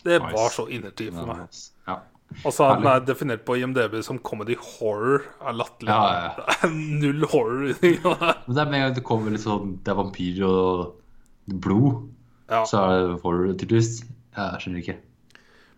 Det 0.03 0.21
Nice. 0.21 0.33
var 0.35 0.49
så 0.49 0.67
innertid 0.69 1.13
for 1.13 1.25
meg. 1.25 1.47
Ja. 1.87 2.01
Altså, 2.45 2.67
den 2.79 2.87
er 2.89 3.03
definert 3.05 3.43
på 3.45 3.55
IMDb 3.61 3.99
som 4.03 4.17
comedy 4.25 4.55
horror. 4.57 5.21
Er 5.45 5.53
latterlig. 5.59 5.93
Ja, 5.93 6.01
ja, 6.13 6.49
ja. 6.63 6.69
Null 7.03 7.25
horror 7.29 7.69
i 7.69 7.73
det. 7.77 7.99
Men 8.01 8.55
det 8.57 8.61
er 8.63 8.71
med 8.71 8.79
en 8.79 8.85
gang 8.87 8.95
det 8.97 9.03
kommer 9.07 9.31
litt 9.35 9.43
sånn 9.45 9.75
Det 9.85 9.93
er 9.93 9.99
vampyrer 9.99 10.47
og 10.49 11.55
blod, 11.63 12.09
Ja. 12.49 12.63
så 12.69 12.81
er 12.87 12.95
det 13.11 13.21
horror 13.23 13.53
tydeligvis. 13.53 13.93
Jeg 14.33 14.63
skjønner 14.63 14.81
ikke. 14.83 14.97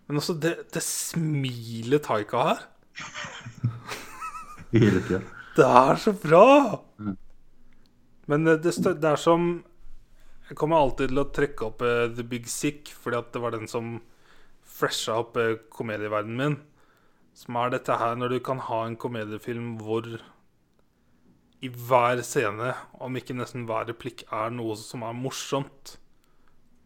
Men 0.08 0.22
også 0.22 0.36
det, 0.40 0.54
det 0.76 0.84
smilet 0.86 2.04
Taika 2.06 2.44
har. 2.52 2.66
Hele 4.76 5.02
tida. 5.06 5.22
Det 5.56 5.66
er 5.66 5.96
så 6.02 6.12
bra! 6.20 6.46
Mm. 7.00 7.16
Men 8.32 8.44
det, 8.48 8.58
det, 8.66 8.74
stø- 8.76 8.96
det 8.98 9.08
er 9.12 9.20
som 9.22 9.46
Jeg 10.50 10.58
kommer 10.60 10.78
alltid 10.82 11.12
til 11.12 11.22
å 11.22 11.28
trekke 11.34 11.68
opp 11.70 11.82
uh, 11.86 12.06
The 12.14 12.26
Big 12.28 12.48
Sick, 12.52 12.92
fordi 13.02 13.18
at 13.20 13.32
det 13.34 13.42
var 13.44 13.54
den 13.56 13.70
som 13.72 13.96
fresha 14.76 15.20
opp 15.24 15.38
eh, 15.40 15.58
komedieverdenen 15.74 16.40
min. 16.40 16.58
Som 17.36 17.58
er 17.60 17.74
dette 17.74 17.98
her 18.00 18.16
når 18.20 18.36
du 18.36 18.40
kan 18.44 18.62
ha 18.64 18.86
en 18.86 18.98
komediefilm 19.00 19.76
hvor 19.82 20.08
i 21.64 21.70
hver 21.72 22.22
scene, 22.24 22.74
om 23.02 23.16
ikke 23.18 23.36
nesten 23.36 23.66
hver 23.68 23.88
replikk, 23.90 24.26
er 24.34 24.52
noe 24.54 24.76
som 24.80 25.04
er 25.08 25.16
morsomt. 25.18 25.96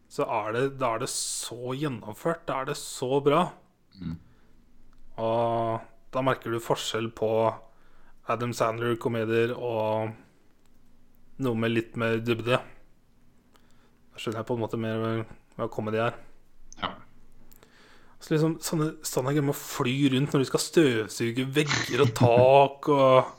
Så 0.10 0.26
er 0.26 0.54
det, 0.56 0.64
da 0.82 0.96
er 0.96 1.04
det 1.04 1.10
så 1.14 1.74
gjennomført. 1.78 2.46
Da 2.48 2.62
er 2.62 2.70
det 2.72 2.78
så 2.80 3.20
bra. 3.26 3.44
Og 5.20 5.82
da 6.14 6.24
merker 6.26 6.54
du 6.54 6.64
forskjell 6.64 7.12
på 7.14 7.30
Adam 8.30 8.54
Sandler-komedier 8.56 9.54
og 9.58 10.16
noe 11.44 11.60
med 11.60 11.74
litt 11.74 12.00
mer 12.00 12.18
dybde. 12.24 12.58
Da 12.60 14.22
skjønner 14.22 14.42
jeg 14.42 14.50
på 14.50 14.58
en 14.58 14.64
måte 14.64 14.80
mer 14.82 15.06
hva 15.60 15.70
comedy 15.72 16.02
er. 16.02 16.18
Ja. 16.80 16.94
Så 18.20 18.34
liksom 18.34 18.58
sånne, 18.64 18.90
sånne 19.08 19.32
greier 19.32 19.46
med 19.48 19.56
å 19.56 19.60
fly 19.60 19.96
rundt 20.14 20.34
når 20.36 20.44
du 20.44 20.48
skal 20.50 20.64
støvsuge 20.64 21.46
vegger 21.56 22.04
og 22.04 22.16
tak 22.18 22.90
og 22.92 23.36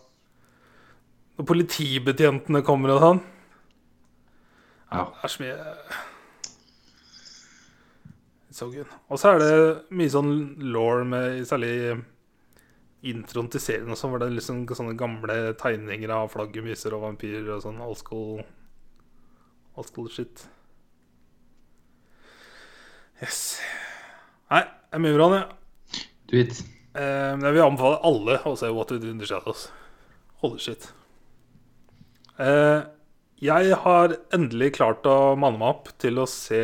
Når 1.40 1.48
politibetjentene 1.48 2.60
kommer 2.64 2.94
og 2.94 3.02
sånn. 3.04 3.20
Ja. 4.90 5.04
Det 5.04 5.24
er 5.24 5.32
så 5.32 5.42
mye 5.44 5.58
It's 8.50 8.58
so 8.58 8.66
good. 8.72 8.88
Og 9.08 9.20
så 9.20 9.30
er 9.30 9.38
det 9.38 9.52
mye 9.94 10.10
sånn 10.10 10.32
law 10.74 11.04
med 11.06 11.44
særlig 11.46 12.00
introen 13.06 13.48
til 13.48 13.62
serien 13.62 13.94
også, 13.94 14.10
hvor 14.10 14.20
det 14.20 14.26
er 14.26 14.34
liksom 14.36 14.64
sånne 14.66 14.96
gamle 14.98 15.36
tegninger 15.60 16.10
av 16.12 16.32
flaggermuser 16.34 16.96
og 16.96 17.04
vampyrer 17.06 17.46
og 17.54 17.62
sånn 17.64 17.78
old 17.84 18.00
school 18.00 18.42
Old 19.78 19.86
school 19.86 20.08
shit. 20.10 20.42
Yes. 23.22 23.60
Nei, 24.50 24.62
det 24.66 24.98
er 24.98 25.02
mye 25.04 25.16
bra, 25.16 25.28
det. 25.34 25.42
Du 26.30 26.36
vet. 26.38 26.62
Eh, 26.98 27.34
jeg 27.36 27.54
vil 27.54 27.62
anbefale 27.62 28.00
alle 28.06 28.38
å 28.48 28.56
se 28.58 28.70
What 28.74 28.90
We 28.94 28.98
Do 29.02 29.12
in 29.12 29.20
the 29.20 29.28
Shadows. 29.28 29.68
Holy 30.42 30.58
shit. 30.62 30.88
Eh, 32.40 32.82
jeg 33.40 33.78
har 33.84 34.16
endelig 34.34 34.74
klart 34.80 35.06
å 35.08 35.36
manne 35.38 35.60
meg 35.60 35.70
opp 35.70 35.92
til 36.02 36.18
å 36.20 36.26
se 36.28 36.60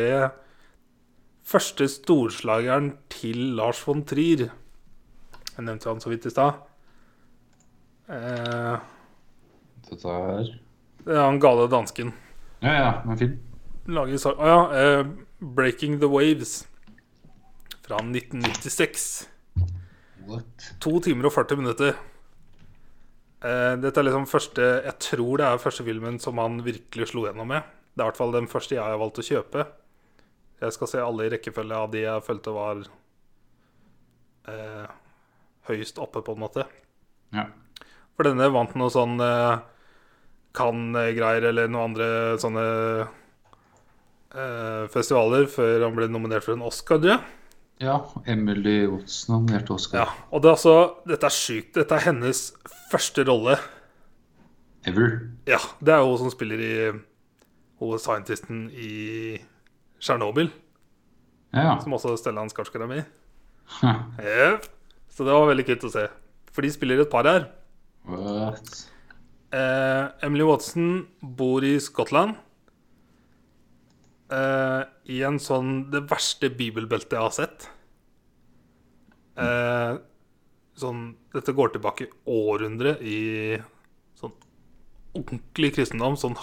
første 1.47 1.87
storslageren 1.89 2.91
til 3.13 3.55
Lars 3.57 3.79
von 3.87 4.03
Trier. 4.07 4.49
Jeg 5.53 5.65
nevnte 5.65 5.89
han 5.89 6.03
så 6.03 6.11
vidt 6.11 6.27
i 6.27 6.33
stad. 6.33 6.59
Eh, 8.11 8.77
Dette 9.87 10.15
er 10.19 10.55
det 11.07 11.15
er 11.15 11.23
han 11.23 11.39
gale 11.39 11.69
dansken. 11.71 12.09
Ja, 12.59 12.73
ja, 12.75 12.87
den 13.03 13.13
er 13.13 13.19
fin. 13.21 13.35
Lager 13.87 14.17
ja. 14.43 14.57
Eh, 14.75 15.05
'Breaking 15.39 15.99
the 16.01 16.09
Waves' 16.11 16.65
fra 17.87 18.01
1996. 18.03 19.27
What? 20.27 20.69
To 20.83 20.97
timer 21.03 21.29
og 21.29 21.35
40 21.37 21.61
minutter. 21.61 21.95
Eh, 23.37 23.73
dette 23.79 24.01
er 24.01 24.07
liksom 24.07 24.25
første 24.25 24.63
Jeg 24.81 24.95
tror 25.03 25.37
det 25.37 25.45
er 25.45 25.61
første 25.61 25.85
filmen 25.85 26.17
som 26.19 26.39
han 26.41 26.59
virkelig 26.65 27.11
slo 27.13 27.27
gjennom 27.27 27.47
med. 27.53 27.61
Det 27.93 28.01
er 28.01 28.07
i 28.07 28.09
hvert 28.11 28.19
fall 28.19 28.35
den 28.35 28.49
første 28.51 28.75
jeg 28.75 28.83
har 28.83 28.99
valgt 28.99 29.21
å 29.21 29.25
kjøpe. 29.25 29.67
Jeg 30.61 30.73
skal 30.73 30.89
se 30.89 31.03
alle 31.03 31.27
i 31.27 31.31
rekkefølge 31.31 31.79
av 31.79 31.91
de 31.93 32.01
jeg 32.03 32.25
følte 32.25 32.53
var 32.55 32.81
eh, 34.49 34.87
høyest 35.69 36.01
oppe, 36.01 36.23
på 36.25 36.33
en 36.33 36.43
måte. 36.43 36.65
Ja. 37.35 37.47
For 38.17 38.25
denne 38.25 38.49
vant 38.51 38.73
noe 38.79 38.89
sånn 38.93 39.21
eh, 39.21 39.59
Cannes-greier 40.57 41.51
eller 41.51 41.69
noen 41.69 41.91
andre 41.91 42.09
sånne 42.41 42.65
eh, 44.33 44.83
festivaler 44.93 45.45
før 45.51 45.85
han 45.85 45.97
ble 45.97 46.09
nominert 46.09 46.47
for 46.47 46.57
en 46.57 46.65
Oscar, 46.65 46.97
tror 47.03 47.15
jeg. 47.15 47.36
Ja. 47.81 47.97
Emily 48.25 48.87
Watson 48.89 49.35
nominerte 49.35 49.73
Oscar. 49.75 49.99
Ja, 50.05 50.25
og 50.31 50.41
det 50.43 50.49
er 50.49 50.55
altså, 50.57 50.75
dette 51.07 51.27
er 51.29 51.35
sykt. 51.35 51.73
Dette 51.77 51.97
er 51.97 52.05
hennes 52.07 52.41
første 52.91 53.25
rolle. 53.27 53.57
Ever. 54.87 55.19
Ja, 55.49 55.59
det 55.83 55.93
er 55.93 56.05
hun 56.05 56.17
som 56.21 56.31
spiller 56.31 56.61
i 56.63 56.73
Hun 57.77 57.93
er 57.93 58.01
scientisten 58.01 58.67
i 58.71 59.37
Tsjernobyl, 59.99 60.49
Ja, 61.53 61.75
som 61.81 61.93
også 61.93 62.15
Stellan 62.17 62.49
Skarsgård 62.49 62.85
er 62.85 62.89
med 62.89 63.01
i. 63.03 63.05
Ha. 63.81 63.93
Så 65.13 65.25
det 65.25 65.33
var 65.33 65.49
veldig 65.49 65.65
kult 65.67 65.85
å 65.85 65.91
se. 65.93 66.05
For 66.53 66.65
de 66.65 66.71
spiller 66.73 67.01
et 67.03 67.11
par 67.11 67.27
her. 67.29 67.47
What? 68.07 68.87
Eh, 69.53 70.05
Emily 70.25 70.45
Watson 70.47 71.07
bor 71.21 71.65
i 71.65 71.75
Skottland. 71.81 72.35
Eh, 74.33 74.81
I 75.07 75.21
en 75.27 75.39
sånn 75.39 75.87
Det 75.91 76.03
verste 76.09 76.49
bibelbeltet 76.51 77.15
jeg 77.15 77.23
har 77.23 77.35
sett. 77.35 77.69
Eh, 79.39 79.99
sånn 80.77 81.03
Dette 81.35 81.55
går 81.55 81.75
tilbake 81.75 82.09
århundre 82.27 82.97
i 82.99 83.57
sånn 84.19 84.35
ordentlig 85.15 85.73
kristendom. 85.77 86.19
Sånn 86.19 86.37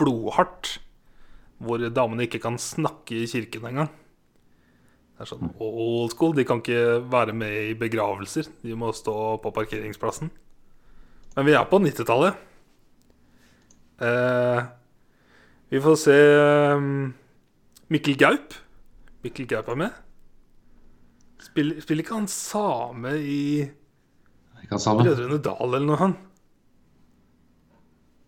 blodhardt. 0.00 0.76
Hvor 1.62 1.82
damene 1.94 2.26
ikke 2.26 2.42
kan 2.42 2.58
snakke 2.60 3.22
i 3.22 3.28
kirken 3.30 3.68
engang. 3.70 3.90
Det 5.12 5.24
er 5.24 5.30
sånn 5.30 5.52
old 5.62 6.12
school. 6.14 6.34
De 6.34 6.44
kan 6.48 6.60
ikke 6.60 7.00
være 7.12 7.34
med 7.36 7.58
i 7.70 7.74
begravelser. 7.78 8.48
De 8.64 8.74
må 8.76 8.90
stå 8.96 9.38
på 9.42 9.54
parkeringsplassen. 9.54 10.32
Men 11.36 11.46
vi 11.46 11.54
er 11.56 11.68
på 11.70 11.78
90-tallet. 11.80 12.48
Eh, 14.02 14.64
vi 15.72 15.80
får 15.80 15.96
se 16.02 16.16
um, 16.74 17.12
Mikkel 17.92 18.16
Gaup. 18.20 18.56
Mikkel 19.24 19.46
Gaup 19.50 19.68
er 19.72 19.78
med. 19.84 20.00
Spiller, 21.42 21.80
spiller 21.82 22.04
ikke 22.06 22.16
han 22.20 22.28
same 22.30 23.16
i? 23.18 23.40
Brødrene 24.72 25.40
Dal 25.42 25.66
eller 25.66 25.84
noe, 25.88 25.98
han? 26.00 26.14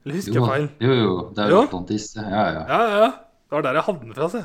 Eller 0.05 0.19
husker 0.19 0.37
jeg 0.37 0.49
feil? 0.51 0.67
jo, 0.85 0.97
jo. 0.99 1.13
Det 1.37 1.47
er 1.47 1.55
jo. 1.55 1.63
Atlantis. 1.65 2.11
Ja, 2.19 2.43
ja. 2.59 2.65
Ja, 2.69 2.81
ja. 3.05 3.09
Det 3.45 3.57
var 3.57 3.65
der 3.65 3.79
jeg 3.79 3.87
hadde 3.87 4.03
den 4.05 4.17
fra, 4.19 4.29
se. 4.33 4.43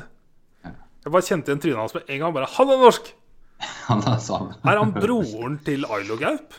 Jeg 1.00 1.12
bare 1.14 1.24
kjente 1.26 1.50
igjen 1.50 1.60
trynet 1.64 1.80
hans 1.80 1.94
med 1.96 2.08
en 2.14 2.22
gang. 2.22 2.34
Bare, 2.36 2.48
Han 2.56 2.72
er 2.72 2.80
norsk! 2.86 3.12
Han 3.90 4.02
er 4.08 4.18
same. 4.24 4.56
Er 4.64 4.80
han 4.80 4.92
broren 4.96 5.58
til 5.66 5.84
Ailo 5.84 6.16
Gaup? 6.20 6.56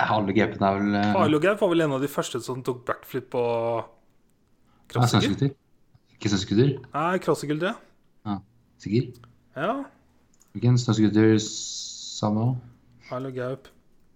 Ailo 0.00 0.32
gapene 0.34 0.66
er 0.66 0.78
vel 0.80 0.94
eh, 0.96 1.16
Ailo 1.20 1.38
Gaup 1.42 1.60
var 1.60 1.70
vel 1.74 1.84
en 1.84 1.94
av 1.98 2.02
de 2.02 2.08
første 2.10 2.40
som 2.42 2.62
tok 2.66 2.82
backflip 2.88 3.28
på? 3.34 3.42
Snøscooter. 4.94 5.52
Ikke 6.20 6.28
snøscooter? 6.28 6.72
Nei, 6.92 7.18
crossfigure, 7.24 7.56
tror 7.58 7.70
jeg. 8.26 8.40
Sikker? 8.78 9.06
Ja. 9.56 9.70
Hvilken 10.52 10.76
snøscooter 10.78 11.38
samme 11.40 12.42
nå? 12.44 12.56
Ailo 13.16 13.30
Gaup, 13.32 13.68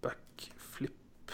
backflip 0.04 1.32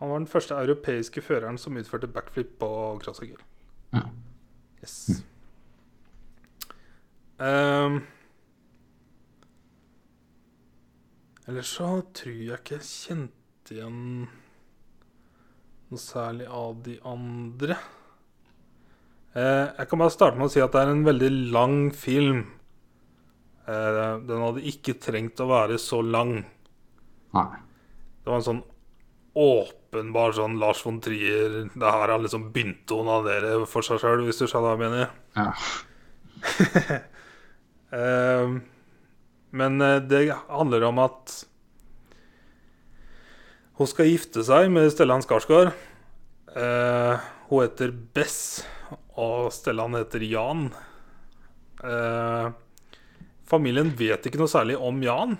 Han 0.00 0.10
var 0.10 0.18
den 0.18 0.26
første 0.26 0.54
europeiske 0.58 1.22
føreren 1.22 1.58
som 1.58 1.78
utførte 1.78 2.10
backflip 2.10 2.56
på 2.58 2.72
crossfigure. 3.04 3.46
Ja. 3.94 4.02
Yes. 4.82 5.22
Ehm, 7.40 8.02
Ellers 11.46 11.66
så 11.66 12.00
tror 12.14 12.32
jeg 12.34 12.58
ikke 12.58 12.74
jeg 12.74 12.82
kjente 12.90 13.35
igjen 13.74 14.26
noe 15.86 16.02
særlig 16.02 16.46
av 16.50 16.80
de 16.86 16.96
andre. 17.06 17.76
Eh, 19.36 19.66
jeg 19.76 19.88
kan 19.90 20.00
bare 20.00 20.14
starte 20.14 20.40
med 20.40 20.48
å 20.48 20.52
si 20.54 20.62
at 20.64 20.72
det 20.74 20.82
er 20.82 20.92
en 20.92 21.04
veldig 21.06 21.30
lang 21.54 21.76
film. 21.94 22.44
Eh, 23.66 24.00
den 24.26 24.42
hadde 24.42 24.64
ikke 24.70 24.96
trengt 25.02 25.42
å 25.42 25.50
være 25.50 25.78
så 25.82 26.00
lang. 26.02 26.38
Nei. 27.36 27.50
Det 28.22 28.32
var 28.32 28.40
en 28.40 28.48
sånn 28.48 28.64
åpenbar 29.36 30.32
sånn 30.32 30.56
Lars 30.56 30.80
von 30.80 30.96
Trier 31.04 31.66
Det 31.68 31.90
her 31.92 32.08
har 32.08 32.22
liksom 32.22 32.46
begynt 32.54 32.90
å 32.90 33.02
onanere 33.02 33.58
for 33.68 33.84
seg 33.84 34.00
sjøl, 34.00 34.24
hvis 34.24 34.40
du 34.40 34.46
skjønner 34.46 34.72
hva 34.72 34.74
jeg 34.74 34.84
mener. 34.86 35.12
Ja. 35.36 35.50
Eh, 37.96 38.48
men 39.56 39.76
eh, 39.80 40.00
det 40.10 40.18
handler 40.50 40.82
om 40.88 40.98
at 41.04 41.36
hun 43.76 43.90
skal 43.90 44.08
gifte 44.08 44.44
seg 44.46 44.70
med 44.72 44.88
Stellan 44.92 45.24
Skarsgård. 45.24 45.72
Eh, 46.56 47.26
hun 47.50 47.62
heter 47.62 47.92
Bess, 47.92 48.64
og 49.20 49.50
Stellan 49.52 49.98
heter 49.98 50.24
Jan. 50.24 50.70
Eh, 51.84 52.46
familien 53.46 53.92
vet 53.98 54.26
ikke 54.26 54.40
noe 54.40 54.50
særlig 54.50 54.78
om 54.80 55.02
Jan. 55.04 55.36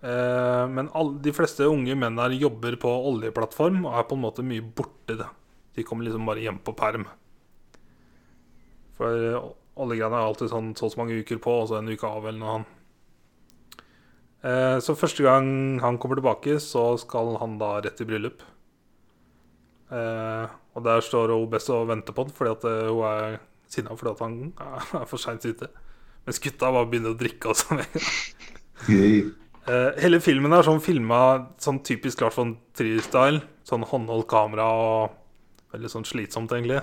Eh, 0.00 0.64
men 0.72 0.88
all, 0.96 1.12
de 1.20 1.32
fleste 1.36 1.68
unge 1.68 1.96
menn 2.00 2.18
her 2.22 2.32
jobber 2.32 2.78
på 2.80 2.92
oljeplattform 3.12 3.82
og 3.84 3.98
er 3.98 4.08
på 4.08 4.16
en 4.16 4.24
måte 4.24 4.46
mye 4.46 4.64
borte. 4.64 5.18
Da. 5.20 5.28
De 5.76 5.84
kommer 5.84 6.08
liksom 6.08 6.28
bare 6.28 6.46
hjem 6.46 6.62
på 6.64 6.76
perm. 6.78 7.04
For 8.96 9.12
eh, 9.12 9.48
oljegreiene 9.80 10.16
er 10.16 10.30
alltid 10.32 10.52
sånn 10.52 10.72
så 10.78 10.88
og 10.88 10.94
så 10.94 11.02
mange 11.02 11.20
uker 11.20 11.40
på, 11.44 11.60
og 11.62 11.68
så 11.68 11.80
en 11.80 11.92
uke 11.92 12.08
av 12.08 12.24
eller 12.24 12.40
noe 12.40 12.54
annet. 12.58 12.76
Eh, 14.40 14.78
så 14.80 14.96
første 14.96 15.24
gang 15.26 15.80
han 15.82 15.98
kommer 16.00 16.20
tilbake, 16.20 16.56
så 16.62 16.94
skal 17.00 17.36
han 17.42 17.58
da 17.60 17.74
rett 17.84 18.00
i 18.00 18.08
bryllup. 18.08 18.42
Eh, 19.90 20.56
og 20.74 20.84
der 20.86 21.02
står 21.04 21.34
hun 21.34 21.50
best 21.50 21.70
og 21.74 21.88
venter 21.90 22.14
på 22.14 22.22
han 22.22 22.34
fordi 22.34 22.52
at 22.54 22.66
eh, 22.70 22.90
hun 22.94 23.06
er 23.08 23.40
sinna 23.70 23.96
fordi 23.98 24.12
at 24.12 24.20
han 24.22 24.36
er 25.02 25.06
for 25.10 25.20
seint 25.20 25.44
ute. 25.44 25.68
Mens 26.26 26.40
gutta 26.42 26.70
bare 26.70 26.88
begynner 26.90 27.14
å 27.14 27.20
drikke. 27.20 27.54
Gøy. 28.90 29.30
Eh, 29.70 29.90
hele 30.00 30.20
filmen 30.24 30.54
er 30.56 30.64
sånn 30.66 30.82
filma 30.82 31.20
sånn 31.60 31.82
typisk 31.86 32.22
Lars 32.24 32.38
von 32.38 32.56
Trier-style. 32.76 33.42
Sånn 33.66 33.84
håndholdt 33.86 34.28
kamera 34.30 34.66
og 34.72 35.74
veldig 35.74 35.90
sånn 35.92 36.08
slitsomt, 36.08 36.52
egentlig. 36.56 36.80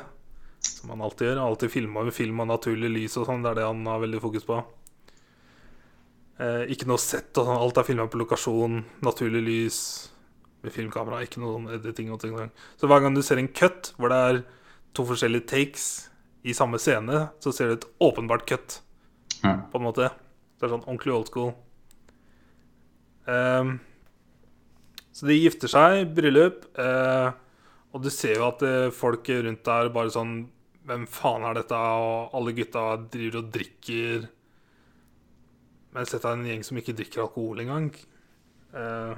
Som 0.64 0.94
han 0.94 1.04
alltid 1.06 1.32
gjør. 1.32 1.42
Alltid 1.44 1.74
filma 1.74 2.06
med 2.08 2.16
film 2.16 2.44
og 2.44 2.50
naturlig 2.52 2.92
lys 2.94 3.18
og 3.20 3.28
sånn. 3.30 3.44
Det 3.44 3.52
er 3.52 3.62
det 3.62 3.68
han 3.68 3.86
har 3.90 4.04
veldig 4.04 4.22
fokus 4.24 4.48
på. 4.48 4.62
Eh, 6.38 6.68
ikke 6.74 6.86
noe 6.90 7.02
sett 7.02 7.38
og 7.40 7.48
sånn. 7.48 7.62
Alt 7.62 7.80
er 7.82 7.88
filma 7.88 8.06
på 8.12 8.20
lokasjon. 8.22 8.82
Naturlig 9.06 9.42
lys 9.46 9.80
med 10.64 10.74
filmkamera. 10.76 11.24
Ikke 11.26 11.42
noe 11.42 11.56
sånn 11.58 11.72
editing 11.80 12.12
og 12.14 12.22
ting. 12.22 12.36
Så 12.78 12.90
hver 12.90 13.02
gang 13.02 13.18
du 13.18 13.24
ser 13.26 13.42
en 13.42 13.50
cut 13.50 13.94
hvor 13.98 14.14
det 14.14 14.20
er 14.30 14.44
to 14.98 15.06
forskjellige 15.08 15.50
takes 15.50 15.88
i 16.48 16.54
samme 16.56 16.80
scene, 16.80 17.28
så 17.44 17.52
ser 17.54 17.70
du 17.70 17.74
et 17.78 17.90
åpenbart 18.02 18.46
cut 18.50 18.80
Ja. 19.44 19.58
på 19.72 19.78
en 19.80 19.86
måte. 19.86 20.12
Det 20.58 20.66
er 20.66 20.74
sånn 20.74 20.86
ordentlig 20.86 21.14
old 21.14 21.28
school. 21.30 21.52
Um, 23.28 23.80
så 25.12 25.28
de 25.28 25.36
gifter 25.36 25.68
seg, 25.68 26.14
bryllup, 26.16 26.64
uh, 26.80 27.34
og 27.94 28.04
du 28.06 28.10
ser 28.14 28.38
jo 28.38 28.48
at 28.48 28.62
eh, 28.62 28.90
folk 28.94 29.28
rundt 29.28 29.64
der 29.66 29.90
bare 29.90 30.12
sånn 30.14 30.36
Hvem 30.88 31.04
faen 31.12 31.44
er 31.44 31.58
dette? 31.58 31.76
Og 31.76 32.36
alle 32.38 32.54
gutta 32.56 32.84
driver 33.12 33.42
og 33.42 33.48
drikker. 33.52 34.28
Mens 35.98 36.14
dette 36.14 36.30
er 36.30 36.38
en 36.38 36.46
gjeng 36.46 36.64
som 36.66 36.78
ikke 36.78 36.94
drikker 36.94 37.24
alkohol 37.24 37.64
engang. 37.64 37.90
Uh, 38.70 39.18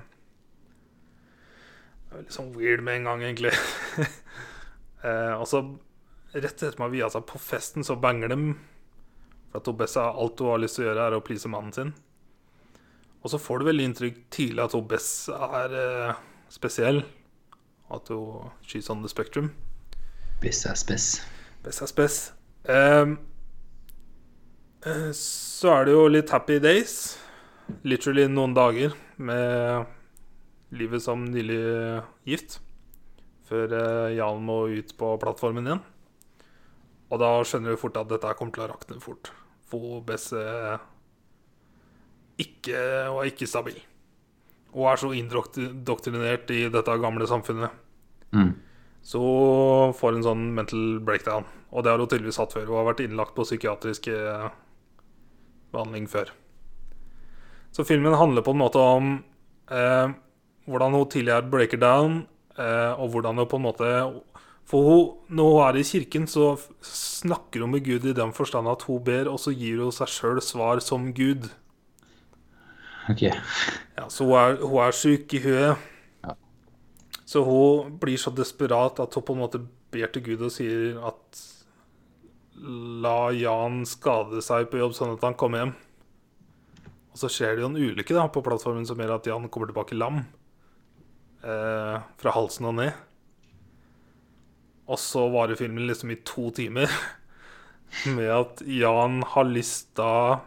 det 2.08 2.16
er 2.16 2.24
litt 2.24 2.35
sånn 2.38 2.53
weird 2.56 2.85
med 2.85 3.01
en 3.01 3.09
gang, 3.09 3.24
egentlig. 3.27 3.51
uh, 5.03 5.35
og 5.41 5.45
så 5.51 5.64
rett 6.32 6.53
etter 6.56 6.80
meg 6.80 6.93
via 6.95 7.09
seg 7.11 7.25
på 7.27 7.41
festen, 7.43 7.83
så 7.83 7.99
banger 7.99 8.32
dem. 8.32 8.53
For 9.51 9.59
at 9.59 9.72
Bess 9.75 9.98
alt 9.99 10.40
hun 10.40 10.53
har 10.53 10.64
lyst 10.64 10.80
til 10.80 10.85
å 10.85 10.90
gjøre, 10.90 11.09
er 11.09 11.17
å 11.17 11.24
please 11.25 11.51
mannen 11.51 11.75
sin. 11.75 11.91
Og 13.19 13.33
så 13.33 13.41
får 13.41 13.59
du 13.59 13.67
veldig 13.67 13.88
inntrykk 13.90 14.19
tidlig 14.32 14.64
at 14.64 14.77
Bess 14.88 15.09
er 15.35 15.75
uh, 15.75 16.22
spesiell. 16.48 17.03
At 17.91 18.08
hun 18.14 18.53
She's 18.64 18.88
on 18.93 19.03
the 19.03 19.11
spectrum. 19.11 19.51
Best 20.40 20.66
er 20.69 20.80
spess. 20.80 21.17
Bess 21.66 21.82
er 21.83 21.91
spess. 21.91 22.19
Eh, 22.64 23.06
så 25.16 25.74
er 25.74 25.88
det 25.88 25.95
jo 25.95 26.08
litt 26.08 26.32
happy 26.32 26.59
days. 26.64 27.17
Literally 27.83 28.27
noen 28.32 28.56
dager 28.56 28.93
med 29.19 29.90
livet 30.75 31.03
som 31.03 31.25
nylig 31.27 31.59
gift. 32.30 32.59
Før 33.49 33.74
eh, 33.74 34.16
Jan 34.16 34.43
må 34.45 34.61
ut 34.69 34.93
på 34.98 35.16
plattformen 35.22 35.67
igjen. 35.67 35.83
Og 37.09 37.22
da 37.22 37.32
skjønner 37.41 37.74
du 37.74 37.82
fort 37.82 37.98
at 37.98 38.09
dette 38.11 38.35
kommer 38.38 38.56
til 38.56 38.66
å 38.67 38.69
rakne 38.72 39.01
fort. 39.01 39.32
For 39.69 40.06
eh, 40.06 40.88
ikke, 42.40 42.80
og 43.09 43.24
er 43.24 43.32
ikke 43.33 43.49
stabil. 43.49 43.80
Og 44.77 44.85
er 44.85 45.01
så 45.01 45.11
indoktrinert 45.17 46.51
i 46.53 46.67
dette 46.72 46.98
gamle 47.01 47.27
samfunnet. 47.27 47.74
Mm. 48.38 48.53
Så 49.01 49.22
får 49.98 50.16
en 50.16 50.25
sånn 50.27 50.49
mental 50.53 50.99
breakdown. 51.03 51.48
Og 51.74 51.83
det 51.83 51.91
har 51.91 52.01
hun 52.01 52.09
tydeligvis 52.09 52.40
hatt 52.41 52.53
før. 52.53 52.67
Hun 52.69 52.80
har 52.82 52.91
vært 52.91 53.01
innlagt 53.06 53.35
på 53.38 53.45
psykiatrisk 53.48 54.11
eh, 54.14 54.49
behandling 55.73 56.07
før. 56.09 56.31
Så 57.72 57.85
filmen 57.85 58.17
handler 58.17 58.45
på 58.45 58.53
en 58.56 58.61
måte 58.61 58.81
om 58.81 59.11
eh, 59.72 60.15
hvordan 60.69 60.98
hun 60.98 61.09
tidligere 61.09 61.49
breaker 61.49 61.81
down, 61.81 62.23
eh, 62.57 62.93
og 62.99 63.14
hvordan 63.14 63.38
hun 63.38 63.49
på 63.49 63.59
en 63.59 63.67
måte 63.67 63.93
For 64.69 64.85
hun, 64.85 65.06
når 65.33 65.48
hun 65.49 65.64
er 65.65 65.77
i 65.80 65.83
kirken, 65.83 66.27
så 66.30 66.51
snakker 66.85 67.61
hun 67.61 67.72
med 67.72 67.85
Gud 67.85 68.06
i 68.06 68.14
den 68.14 68.33
forstand 68.33 68.69
at 68.69 68.83
hun 68.85 69.03
ber, 69.03 69.25
og 69.25 69.39
så 69.39 69.49
gir 69.49 69.81
hun 69.81 69.91
seg 69.91 70.11
sjøl 70.14 70.41
svar 70.45 70.77
som 70.80 71.07
Gud. 71.14 71.49
Ok. 73.09 73.23
Ja, 73.23 74.06
så 74.09 74.27
hun 74.27 74.35
er, 74.38 74.59
hun 74.61 74.83
er 74.83 74.93
syk 74.93 75.33
i 75.33 75.41
huet. 75.41 75.88
Ja. 76.22 76.35
Så 77.25 77.41
hun 77.43 77.98
blir 77.98 78.22
så 78.22 78.30
desperat 78.30 79.01
at 79.01 79.17
hun 79.17 79.25
på 79.25 79.33
en 79.33 79.41
måte 79.41 79.64
ber 79.89 80.14
til 80.14 80.23
Gud 80.27 80.45
og 80.45 80.53
sier 80.53 81.01
at 81.09 81.41
La 82.59 83.29
Jan 83.31 83.85
skade 83.88 84.41
seg 84.43 84.67
på 84.71 84.81
jobb, 84.81 84.95
sånn 84.97 85.13
at 85.15 85.23
han 85.23 85.38
kom 85.39 85.55
hjem. 85.55 85.71
Og 87.09 87.21
så 87.21 87.29
skjer 87.31 87.55
det 87.55 87.63
jo 87.63 87.69
en 87.71 87.79
ulykke 87.79 88.15
da, 88.15 88.27
på 88.31 88.43
plattformen 88.45 88.88
som 88.88 88.99
gjør 88.99 89.15
at 89.15 89.29
Jan 89.29 89.47
kommer 89.51 89.71
tilbake 89.71 89.97
lam. 89.97 90.21
Eh, 91.39 91.95
fra 92.19 92.35
halsen 92.35 92.67
og 92.67 92.75
ned. 92.81 92.91
Og 94.89 94.99
så 94.99 95.23
varer 95.31 95.59
filmen 95.59 95.88
liksom 95.88 96.11
i 96.11 96.19
to 96.27 96.49
timer 96.55 96.91
med 98.17 98.29
at 98.33 98.63
Jan 98.67 99.21
har 99.35 99.47
lyst 99.47 99.93
da 99.99 100.41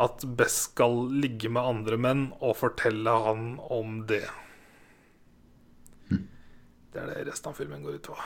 at 0.00 0.24
Bess 0.24 0.62
skal 0.70 1.10
ligge 1.12 1.50
med 1.52 1.62
andre 1.62 1.98
menn 2.00 2.22
og 2.40 2.56
fortelle 2.56 3.12
han 3.26 3.58
om 3.68 4.00
det. 4.08 4.24
Det 6.90 7.02
er 7.02 7.10
det 7.12 7.26
resten 7.28 7.52
av 7.52 7.58
filmen 7.60 7.84
går 7.84 8.00
ut 8.00 8.08
på. 8.08 8.16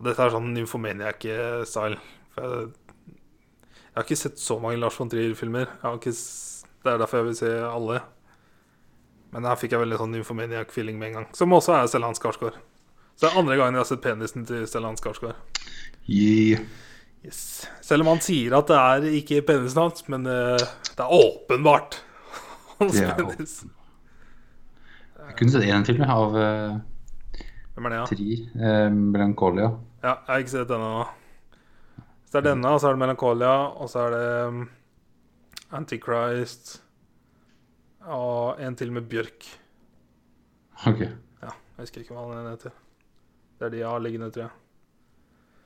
Dette 0.00 0.24
er 0.24 0.32
sånn 0.32 0.52
Nymphomaniac-style. 0.56 1.98
Jeg, 2.36 2.70
jeg 3.10 3.98
har 3.98 4.06
ikke 4.06 4.16
sett 4.16 4.40
så 4.40 4.56
mange 4.62 4.80
Lars 4.80 4.96
von 4.96 5.10
Trier-filmer. 5.12 5.74
Det 6.00 6.88
er 6.88 7.00
derfor 7.02 7.20
jeg 7.20 7.28
vil 7.28 7.38
se 7.42 7.52
alle. 7.68 8.00
Men 9.34 9.46
her 9.46 9.58
fikk 9.60 9.74
jeg 9.76 9.82
veldig 9.82 9.98
sånn 10.00 10.14
Nymphomaniac-feeling 10.16 10.98
med 10.98 11.10
en 11.10 11.18
gang. 11.20 11.26
Som 11.36 11.52
også 11.54 11.76
er 11.76 11.90
Stellan 11.90 12.16
Skarsgård. 12.18 12.56
Så 13.14 13.26
det 13.26 13.30
er 13.30 13.42
andre 13.42 13.58
gangen 13.60 13.76
jeg 13.76 13.84
har 13.84 13.90
sett 13.90 14.04
penisen 14.04 14.46
til 14.48 14.64
Stellan 14.70 14.96
Skarsgård. 14.98 15.36
Yeah. 16.08 16.64
Yes. 17.20 17.68
Selv 17.84 18.06
om 18.06 18.14
han 18.14 18.22
sier 18.24 18.54
at 18.56 18.70
det 18.70 18.78
er 18.80 19.18
ikke 19.18 19.42
penisen 19.50 19.82
hans, 19.82 20.06
men 20.08 20.24
uh, 20.24 20.56
det 20.56 21.04
er 21.04 21.12
åpenbart 21.12 22.00
hans 22.78 22.96
Det 22.96 23.04
er 23.04 23.18
penis. 23.18 23.58
Jeg 25.20 25.36
kunne 25.36 25.52
sett 25.52 25.68
én 25.68 25.84
film 25.84 26.06
av 26.08 26.32
uh, 26.34 26.80
Hvem 27.76 27.86
er 27.86 27.92
det, 27.92 28.00
ja? 28.00 28.06
Trier. 28.08 28.46
Uh, 28.56 28.88
Melancholia. 29.12 29.68
Ja, 30.00 30.14
jeg 30.14 30.30
har 30.32 30.44
ikke 30.44 30.52
sett 30.54 30.70
denne 30.70 30.92
nå. 30.94 31.00
Så 32.24 32.36
det 32.36 32.40
er 32.40 32.46
denne, 32.52 32.70
og 32.72 32.80
så 32.80 32.88
er 32.88 32.94
det 32.94 33.02
Melancholia, 33.02 33.54
og 33.82 33.90
så 33.90 34.04
er 34.06 34.14
det 34.14 34.28
um, 34.48 34.60
Antichrist 35.76 36.76
og 38.06 38.60
en 38.62 38.76
til 38.78 38.92
med 38.94 39.08
Bjørk. 39.10 39.44
Ok. 40.88 41.02
Ja, 41.42 41.52
jeg 41.52 41.82
husker 41.82 42.00
ikke 42.04 42.16
hva 42.16 42.28
den 42.32 42.48
heter. 42.48 42.72
Det 43.58 43.66
er 43.66 43.74
de 43.74 43.82
jeg 43.82 43.90
har 43.92 44.00
liggende, 44.00 44.30
tror 44.32 44.46
jeg. 44.46 44.54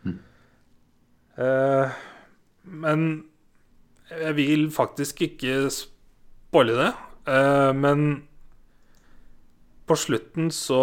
Mm. 0.02 0.18
Eh, 1.44 1.98
men 2.64 3.04
jeg 4.10 4.36
vil 4.36 4.70
faktisk 4.74 5.22
ikke 5.28 5.70
spoile 5.70 6.74
det. 6.80 6.90
Eh, 7.30 7.70
men 7.76 8.24
på 9.86 9.96
slutten 10.00 10.50
så 10.50 10.82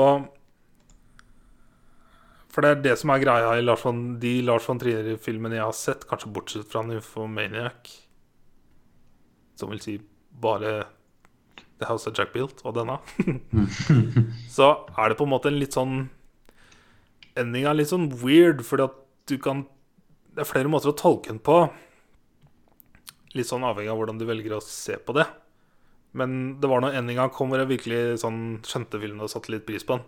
For 2.52 2.64
det 2.64 2.72
er 2.72 2.82
det 2.84 2.96
som 3.00 3.14
er 3.14 3.22
greia 3.24 3.52
i 3.56 3.64
Lars 3.64 3.84
von, 3.86 4.00
de 4.20 4.34
Lars 4.44 4.66
von 4.68 4.80
Trier-filmene 4.80 5.56
jeg 5.56 5.64
har 5.64 5.78
sett, 5.78 6.08
kanskje 6.10 6.32
bortsett 6.36 6.72
fra 6.72 6.84
Nymphomaniac, 6.84 7.92
som 9.60 9.72
vil 9.72 9.84
si 9.84 10.00
bare 10.44 10.82
The 11.80 11.88
House 11.88 12.10
of 12.10 12.18
Jack 12.18 12.34
Built 12.34 12.60
og 12.66 12.76
denne, 12.76 12.98
så 14.56 14.74
er 14.98 15.12
det 15.12 15.20
på 15.20 15.28
en 15.28 15.32
måte 15.32 15.52
en 15.52 15.62
litt 15.62 15.78
sånn 15.78 16.10
Endinga 17.40 17.70
er 17.72 17.78
litt 17.80 17.88
sånn 17.88 18.10
weird, 18.20 18.60
fordi 18.68 18.90
at 18.90 18.98
du 19.32 19.38
kan 19.40 19.62
Det 20.36 20.44
er 20.44 20.50
flere 20.50 20.72
måter 20.72 20.92
å 20.92 20.96
tolke 21.00 21.30
den 21.30 21.40
på. 21.44 21.56
Litt 23.36 23.48
sånn 23.48 23.64
avhengig 23.68 23.92
av 23.92 23.98
hvordan 24.00 24.20
du 24.20 24.26
velger 24.28 24.58
å 24.58 24.60
se 24.64 24.98
på 25.00 25.16
det. 25.16 25.26
Men 26.16 26.58
det 26.60 26.68
var 26.72 26.84
når 26.84 26.96
endinga 27.00 27.30
kom 27.36 27.52
hvor 27.52 27.60
jeg 27.60 27.70
virkelig 27.70 28.22
sånn 28.24 28.40
skjønte 28.68 29.00
filmen 29.00 29.24
og 29.24 29.32
satte 29.32 29.52
litt 29.52 29.66
pris 29.68 29.84
på 29.88 29.98
den. 29.98 30.06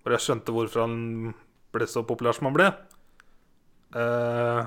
Hvor 0.00 0.16
jeg 0.16 0.24
skjønte 0.26 0.52
hvorfor 0.56 0.84
han 0.84 0.98
ble 1.74 1.86
så 1.90 2.02
populær 2.06 2.36
som 2.36 2.48
han 2.48 2.56
ble. 2.56 2.68
Eh, 3.96 4.60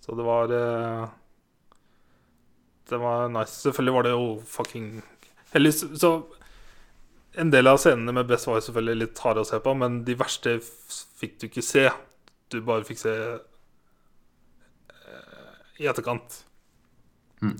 så 0.00 0.16
det 0.16 0.26
var 0.26 0.52
eh, 0.54 1.08
Det 2.88 2.98
var 2.98 3.28
nice. 3.28 3.60
Selvfølgelig 3.62 3.94
var 3.94 4.02
det 4.06 4.10
jo 4.10 4.42
fucking 4.46 5.02
Heldig, 5.52 5.72
så 5.74 6.10
En 7.34 7.50
del 7.50 7.66
av 7.66 7.78
scenene 7.82 8.12
med 8.14 8.26
Best 8.26 8.46
var 8.46 8.58
jo 8.58 8.66
selvfølgelig 8.68 9.00
litt 9.00 9.18
harde 9.22 9.42
å 9.42 9.46
se 9.46 9.58
på, 9.62 9.74
men 9.78 10.04
de 10.06 10.14
verste 10.18 10.56
fikk 11.20 11.36
du 11.38 11.44
ikke 11.46 11.62
se. 11.62 11.84
Du 12.50 12.58
bare 12.66 12.84
fikk 12.88 12.98
se 12.98 13.12
eh, 13.14 13.38
i 15.78 15.86
etterkant. 15.86 16.40
Mm. 17.38 17.54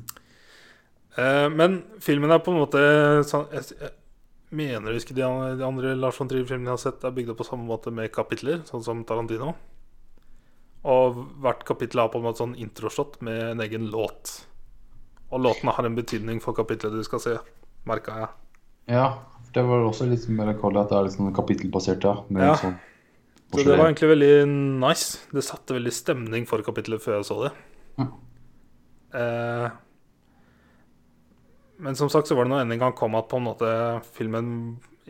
Eh, 1.15 1.47
men 1.55 1.85
filmen 2.03 2.35
er 2.35 2.43
på 2.43 2.51
en 2.51 2.61
måte 2.61 2.83
sånn 3.31 3.47
Jeg, 3.55 3.63
jeg 3.79 3.95
mener 4.51 4.91
du 4.93 4.99
ikke 4.99 5.15
de, 5.15 5.23
andre- 5.25 5.97
Lars 5.99 6.19
von 6.20 6.29
Trier-filmene 6.31 6.70
jeg 6.73 6.77
har 6.79 6.83
sett, 6.85 7.05
er 7.05 7.15
bygd 7.15 7.31
opp 7.31 7.39
på 7.43 7.47
samme 7.47 7.67
måte 7.69 7.93
med 7.95 8.11
kapitler, 8.12 8.62
sånn 8.69 8.83
som 8.85 9.05
Tarantino. 9.07 9.55
Og 10.91 11.19
hvert 11.45 11.65
kapittel 11.69 12.01
har 12.01 12.09
på 12.12 12.19
en 12.20 12.25
måte 12.25 12.41
sånn 12.43 12.55
introshot 12.59 13.19
med 13.27 13.41
en 13.53 13.61
egen 13.67 13.89
låt. 13.93 14.47
Og 15.31 15.43
låtene 15.45 15.75
har 15.77 15.87
en 15.87 15.95
betydning 15.99 16.41
for 16.43 16.57
kapitlet 16.57 16.93
du 16.97 17.03
skal 17.07 17.20
se, 17.23 17.35
merka 17.87 18.17
jeg. 18.23 18.31
Ja, 18.97 19.05
det 19.55 19.62
var 19.69 19.85
også 19.87 20.09
litt 20.11 20.25
mer 20.29 20.47
Melancholia 20.49 20.83
at 20.87 20.91
det 20.91 20.97
er 20.99 21.07
litt 21.07 21.19
sånn 21.19 21.35
kapittelbasert, 21.37 22.03
ja. 22.09 22.17
Med 22.29 22.47
Ja. 22.49 22.55
sånn 22.57 22.79
Så 23.53 23.65
det 23.67 23.77
var 23.79 23.87
egentlig 23.91 24.09
veldig 24.15 24.49
nice. 24.81 25.19
Det 25.33 25.43
satte 25.43 25.75
veldig 25.75 25.93
stemning 25.93 26.47
for 26.47 26.62
kapittelet 26.62 27.03
før 27.03 27.17
jeg 27.19 27.25
så 27.27 27.39
det. 27.45 27.53
Ja. 27.99 28.07
Eh, 29.19 29.70
men 31.81 31.97
som 31.99 32.10
sagt 32.12 32.28
så 32.31 32.36
var 32.36 32.47
det 32.47 32.52
når 32.55 32.65
endinga 32.67 32.92
kom 32.99 33.15
at 33.18 33.28
på 33.31 33.39
en 33.41 33.47
måte 33.49 33.70
filmen 34.17 34.50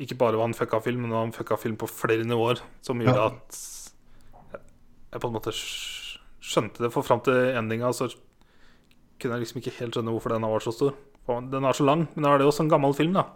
ikke 0.00 0.16
bare 0.20 0.38
var 0.38 0.48
en 0.48 0.56
fucka 0.56 0.80
film, 0.84 1.02
men 1.04 1.10
det 1.12 1.18
var 1.18 1.26
en 1.28 1.34
fucka 1.36 1.58
film 1.60 1.76
på 1.80 1.88
flere 1.90 2.24
nivåer, 2.24 2.60
som 2.86 3.00
gjorde 3.02 3.18
Ja. 3.18 3.26
at 3.34 3.60
jeg 5.12 5.20
på 5.20 5.28
en 5.28 5.34
måte 5.34 5.52
skjønte 5.52 6.84
det. 6.84 6.92
For 6.94 7.02
fram 7.06 7.20
til 7.26 7.34
endinga 7.58 7.90
så 7.92 8.08
kunne 9.20 9.36
jeg 9.36 9.44
liksom 9.44 9.60
ikke 9.60 9.74
helt 9.80 9.94
skjønne 9.98 10.14
hvorfor 10.14 10.32
denne 10.32 10.48
var 10.48 10.62
så 10.64 10.72
stor. 10.72 10.94
Den 11.50 11.64
er 11.68 11.76
så 11.76 11.84
lang, 11.84 12.06
men 12.14 12.24
da 12.24 12.32
er 12.32 12.38
det 12.40 12.46
jo 12.46 12.52
også 12.54 12.64
en 12.64 12.70
gammel 12.72 12.94
film, 12.96 13.12
da. 13.18 13.26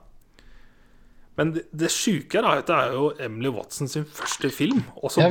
Men 1.36 1.50
det, 1.52 1.64
det 1.74 1.90
sjuke 1.90 2.38
er 2.40 2.46
at 2.62 2.66
det 2.70 2.74
er 2.78 2.92
jo 2.94 3.08
Emily 3.20 3.50
Watson 3.50 3.88
sin 3.90 4.04
første 4.06 4.50
film. 4.54 4.84
Og 5.02 5.10
så, 5.10 5.26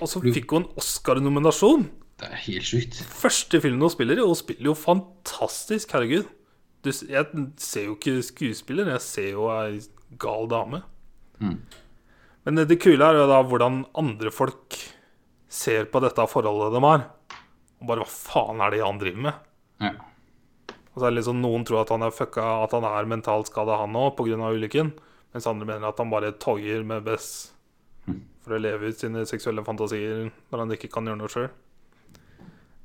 og 0.00 0.08
så 0.08 0.20
fikk 0.24 0.50
hun 0.56 0.64
en 0.64 0.70
Oscar-nominasjon. 0.80 1.84
Det 2.20 2.30
er 2.30 2.40
helt 2.46 2.64
sjukt. 2.64 2.98
Første 3.20 3.60
filmen 3.60 3.84
hun 3.84 3.92
spiller 3.92 4.16
i, 4.18 4.24
og 4.24 4.32
hun 4.32 4.40
spiller 4.40 4.70
jo 4.72 4.74
fantastisk. 4.78 5.92
Herregud. 5.92 6.24
Du, 6.84 6.90
jeg 6.92 7.44
ser 7.60 7.88
jo 7.88 7.96
ikke 7.96 8.18
skuespiller, 8.26 8.90
jeg 8.92 9.04
ser 9.04 9.30
jo 9.32 9.48
ei 9.52 9.80
gal 10.20 10.48
dame. 10.50 10.82
Mm. 11.40 11.56
Men 12.44 12.60
det, 12.68 12.76
kule 12.82 13.06
er 13.06 13.18
jo 13.18 13.28
da 13.30 13.40
hvordan 13.42 13.86
andre 13.96 14.32
folk 14.34 14.76
ser 15.48 15.88
på 15.88 16.02
dette 16.04 16.26
forholdet 16.28 16.74
de 16.76 16.82
har. 16.84 17.06
Og 17.80 17.88
bare 17.88 18.04
hva 18.04 18.10
faen 18.10 18.60
er 18.60 18.74
det 18.74 18.82
han 18.84 19.00
driver 19.00 19.24
med? 19.30 19.48
Ja. 19.84 19.94
Og 20.92 21.00
så 21.00 21.06
er 21.06 21.10
det 21.10 21.18
liksom 21.22 21.40
Noen 21.42 21.64
tror 21.66 21.82
at 21.82 21.90
han 21.94 22.04
er 22.06 22.14
fucka, 22.14 22.44
at 22.66 22.76
han 22.76 22.86
er 22.86 23.10
mentalt 23.10 23.50
skada, 23.50 23.80
han 23.80 23.96
òg, 23.98 24.12
pga. 24.18 24.52
ulykken. 24.52 24.92
Mens 25.34 25.48
andre 25.50 25.66
mener 25.66 25.88
at 25.88 25.98
han 25.98 26.12
bare 26.12 26.36
toyer 26.38 26.84
med 26.86 27.02
Bess 27.08 27.54
for 28.44 28.54
å 28.54 28.60
leve 28.60 28.92
ut 28.92 29.00
sine 29.00 29.24
seksuelle 29.26 29.64
fantasier 29.64 30.28
når 30.52 30.60
han 30.60 30.74
ikke 30.76 30.90
kan 30.92 31.08
gjøre 31.08 31.18
noe 31.22 31.32
sjøl. 31.32 31.48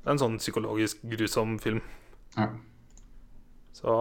Det 0.00 0.08
er 0.08 0.14
en 0.14 0.22
sånn 0.22 0.38
psykologisk 0.40 1.02
grusom 1.12 1.58
film. 1.60 1.82
Ja. 2.38 2.48
Så 3.76 3.94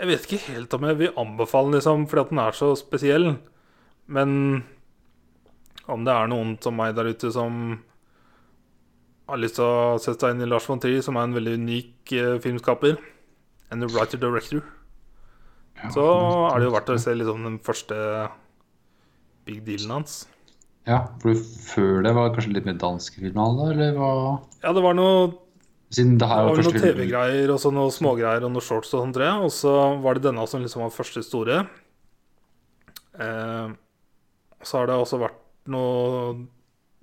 jeg 0.00 0.08
vet 0.08 0.26
ikke 0.26 0.44
helt 0.54 0.74
om 0.76 0.86
jeg 0.88 0.96
vil 0.96 1.18
anbefale 1.20 1.76
liksom, 1.76 2.06
fordi 2.08 2.22
at 2.24 2.32
den 2.32 2.42
er 2.42 2.56
så 2.56 2.72
spesiell. 2.78 3.26
Men 4.10 4.30
om 5.90 6.06
det 6.06 6.14
er 6.14 6.30
noen 6.30 6.54
som 6.62 6.76
meg 6.78 6.94
der 6.96 7.10
ute 7.12 7.30
som 7.34 7.80
har 9.30 9.38
lyst 9.38 9.58
til 9.60 9.66
å 9.66 9.98
sette 10.02 10.24
seg 10.24 10.34
inn 10.34 10.44
i 10.46 10.48
Lars 10.50 10.66
von 10.66 10.80
Trier, 10.82 11.04
som 11.06 11.18
er 11.18 11.28
en 11.28 11.36
veldig 11.36 11.54
unik 11.60 12.14
eh, 12.16 12.36
filmskaper, 12.42 12.96
en 13.70 13.86
writer-director, 13.86 14.64
Ja, 15.80 15.90
så 15.94 16.04
er 16.50 16.58
det 16.58 16.66
jo 16.66 16.74
verdt 16.74 16.90
å 16.92 16.98
se 17.00 17.14
liksom 17.14 17.46
den 17.46 17.60
første 17.64 17.96
big 19.46 19.62
dealen 19.68 20.00
hans. 20.00 20.24
Ja, 20.88 21.04
for 21.22 21.36
før 21.36 22.02
det 22.04 22.14
var 22.16 22.28
det 22.28 22.38
kanskje 22.38 22.56
litt 22.56 22.66
mer 22.66 22.80
dansk 22.80 23.20
film, 23.20 23.36
da, 23.36 23.68
eller 23.70 23.94
hva? 23.96 24.10
Ja, 24.64 24.74
det 24.74 24.82
var 24.84 24.96
noe 24.98 25.30
Siden 25.90 26.18
det 26.20 26.28
her 26.30 26.44
var 26.46 26.58
første 26.60 26.76
noen. 26.76 26.84
TV-greier 26.84 27.50
og 27.50 27.58
så 27.58 27.72
noen 27.74 27.90
smågreier 27.90 28.44
og 28.46 28.52
noen 28.54 28.62
shorts 28.62 28.92
og 28.94 29.16
jeg. 29.18 29.42
Og 29.42 29.50
så 29.54 29.72
var 30.04 30.16
det 30.16 30.28
denne 30.28 30.44
som 30.46 30.62
liksom 30.62 30.84
var 30.84 30.94
første 30.94 31.22
store. 31.26 31.64
Eh, 33.18 33.72
så 34.62 34.78
har 34.78 34.86
det 34.86 34.98
også 35.00 35.18
vært 35.18 35.40
noe 35.70 36.36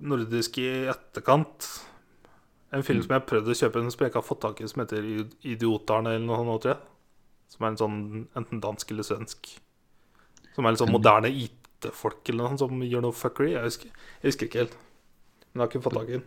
nordisk 0.08 0.56
i 0.62 0.70
etterkant. 0.88 1.68
En 2.72 2.84
film 2.84 3.02
som 3.04 3.16
jeg 3.16 3.26
prøvde 3.28 3.52
å 3.52 3.58
kjøpe, 3.58 3.82
som 3.92 4.04
jeg 4.04 4.12
ikke 4.12 4.20
har 4.22 4.28
fått 4.28 4.42
tak 4.44 4.60
i, 4.60 4.68
som 4.68 4.82
heter 4.82 5.04
'Idioterne' 5.04 6.14
eller 6.14 6.26
noe 6.26 6.40
sånt, 6.40 6.62
tror 6.62 6.74
jeg. 6.74 6.80
Som 7.48 7.64
er 7.64 7.68
en 7.68 7.80
sånn 7.80 8.00
enten 8.36 8.60
dansk 8.60 8.90
eller 8.90 9.02
svensk. 9.02 9.52
Som 10.54 10.64
er 10.64 10.72
litt 10.72 10.80
sånn 10.80 10.92
moderne 10.92 11.28
IT-folk 11.28 12.28
eller 12.28 12.44
noe 12.44 12.56
sånt 12.56 12.60
som 12.60 12.80
gjør 12.80 13.04
noe 13.04 13.12
fuckery. 13.12 13.52
Jeg 13.52 13.64
husker, 13.64 13.88
jeg 14.22 14.28
husker 14.32 14.46
ikke 14.46 14.64
helt. 14.64 14.76
Men 15.52 15.60
jeg 15.60 15.64
har 15.64 15.72
ikke 15.72 15.84
fått 15.84 16.00
tak 16.00 16.08
i 16.08 16.16
den. 16.18 16.26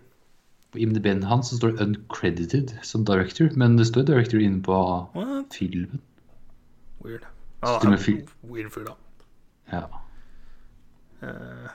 På 0.72 0.80
IMDb-en 0.80 1.24
hans 1.24 1.50
så 1.51 1.58
står 1.58 1.72
det 1.72 1.85
'uncredited' 1.85 2.77
som 2.83 3.03
director, 3.06 3.50
men 3.56 3.77
det 3.77 3.88
står 3.88 4.01
director 4.08 4.40
inne 4.40 4.61
på 4.64 4.74
What? 5.16 5.53
filmen. 5.53 6.01
Weird. 7.03 7.25
Ah, 7.64 7.80
er 7.93 7.98
fil- 7.98 8.27
weird 8.43 8.72
fyr, 8.72 8.83
da. 8.85 8.93
Ja. 9.72 9.83
Eh, 11.22 11.69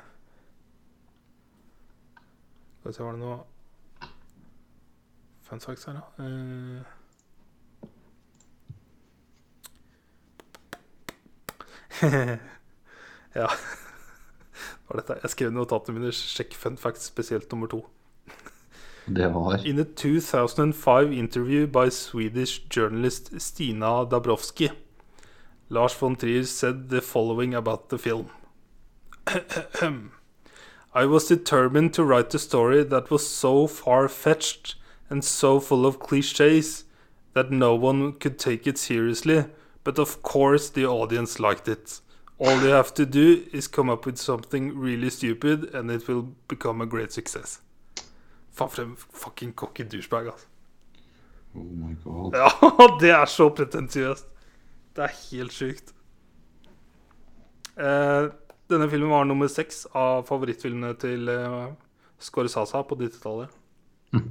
Skal 2.81 2.91
vi 2.91 2.93
se, 2.93 3.03
var 3.03 3.13
det 3.13 3.21
noe 3.21 3.39
fun 5.43 5.61
facts 5.61 5.85
her, 5.85 5.93
da? 5.93 6.25
Uh, 6.25 6.83
ja. 13.37 13.49
Hva 14.87 14.95
var 14.95 15.01
dette? 15.01 15.17
Jeg 15.23 15.33
skrev 15.33 15.53
notatene 15.55 15.99
mine 15.99 16.13
'sjekk 16.15 16.55
fun 16.57 16.77
facts', 16.81 17.09
spesielt 17.11 17.51
nummer 17.53 17.67
to. 17.73 17.83
Det 19.07 19.29
var 19.29 19.67
In 19.67 19.79
a 19.79 19.85
2005 19.85 21.13
interview 21.13 21.67
by 21.67 21.91
Swedish 21.91 22.63
journalist 22.69 23.41
Stina 23.41 24.05
Dabrowski, 24.05 24.71
Lars 25.69 25.95
von 25.95 26.17
Trier 26.17 26.45
said 26.45 26.89
the 26.91 27.01
following 27.01 27.55
about 27.55 27.89
the 27.89 27.99
film. 27.99 28.27
I 30.95 31.07
was 31.07 31.29
determined 31.29 31.95
to 31.95 32.05
write 32.05 32.35
a 32.35 32.39
story 32.39 32.83
that 32.85 33.11
was 33.11 33.27
so 33.27 33.69
far 33.69 34.09
fetched 34.09 34.75
and 35.09 35.25
so 35.25 35.61
full 35.61 35.87
of 35.87 36.01
cliches 36.01 36.85
that 37.35 37.53
no 37.53 37.77
one 37.77 38.13
could 38.13 38.39
take 38.39 38.67
it 38.67 38.79
seriously, 38.79 39.45
but 39.85 39.99
of 40.01 40.23
course 40.23 40.69
the 40.69 40.87
audience 40.87 41.39
liked 41.39 41.69
it. 41.69 42.01
All 42.39 42.61
you 42.61 42.71
have 42.71 42.93
to 42.95 43.07
do 43.07 43.45
is 43.53 43.69
come 43.69 43.89
up 43.89 44.05
with 44.05 44.19
something 44.19 44.77
really 44.77 45.11
stupid, 45.11 45.75
and 45.75 45.91
it 45.91 46.09
will 46.09 46.35
become 46.49 46.81
a 46.81 46.87
great 46.87 47.13
success. 47.13 47.61
Faen, 48.57 48.71
for 48.73 48.83
en 48.83 48.95
fucking 48.97 49.53
cocky 49.57 49.85
douchebag, 49.85 50.31
altså. 50.33 50.49
Oh 51.57 51.65
my 51.65 51.95
god. 52.05 52.37
Ja, 52.37 52.49
det 53.01 53.13
er 53.13 53.29
så 53.29 53.49
pretensiøst. 53.53 54.29
Det 54.97 55.05
er 55.05 55.15
helt 55.31 55.53
sjukt. 55.53 55.93
Eh, 57.77 58.29
denne 58.73 58.89
filmen 58.91 59.13
var 59.13 59.29
nummer 59.29 59.51
seks 59.53 59.85
av 59.97 60.25
favorittfilmene 60.29 60.95
til 61.01 61.29
eh, 61.29 61.67
Scorsasa 62.19 62.83
på 62.89 62.99
90-tallet. 63.03 63.63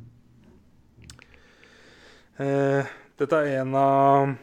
Eh, 2.35 2.87
dette 3.15 3.37
er 3.47 3.61
en 3.61 3.75
av 3.79 4.33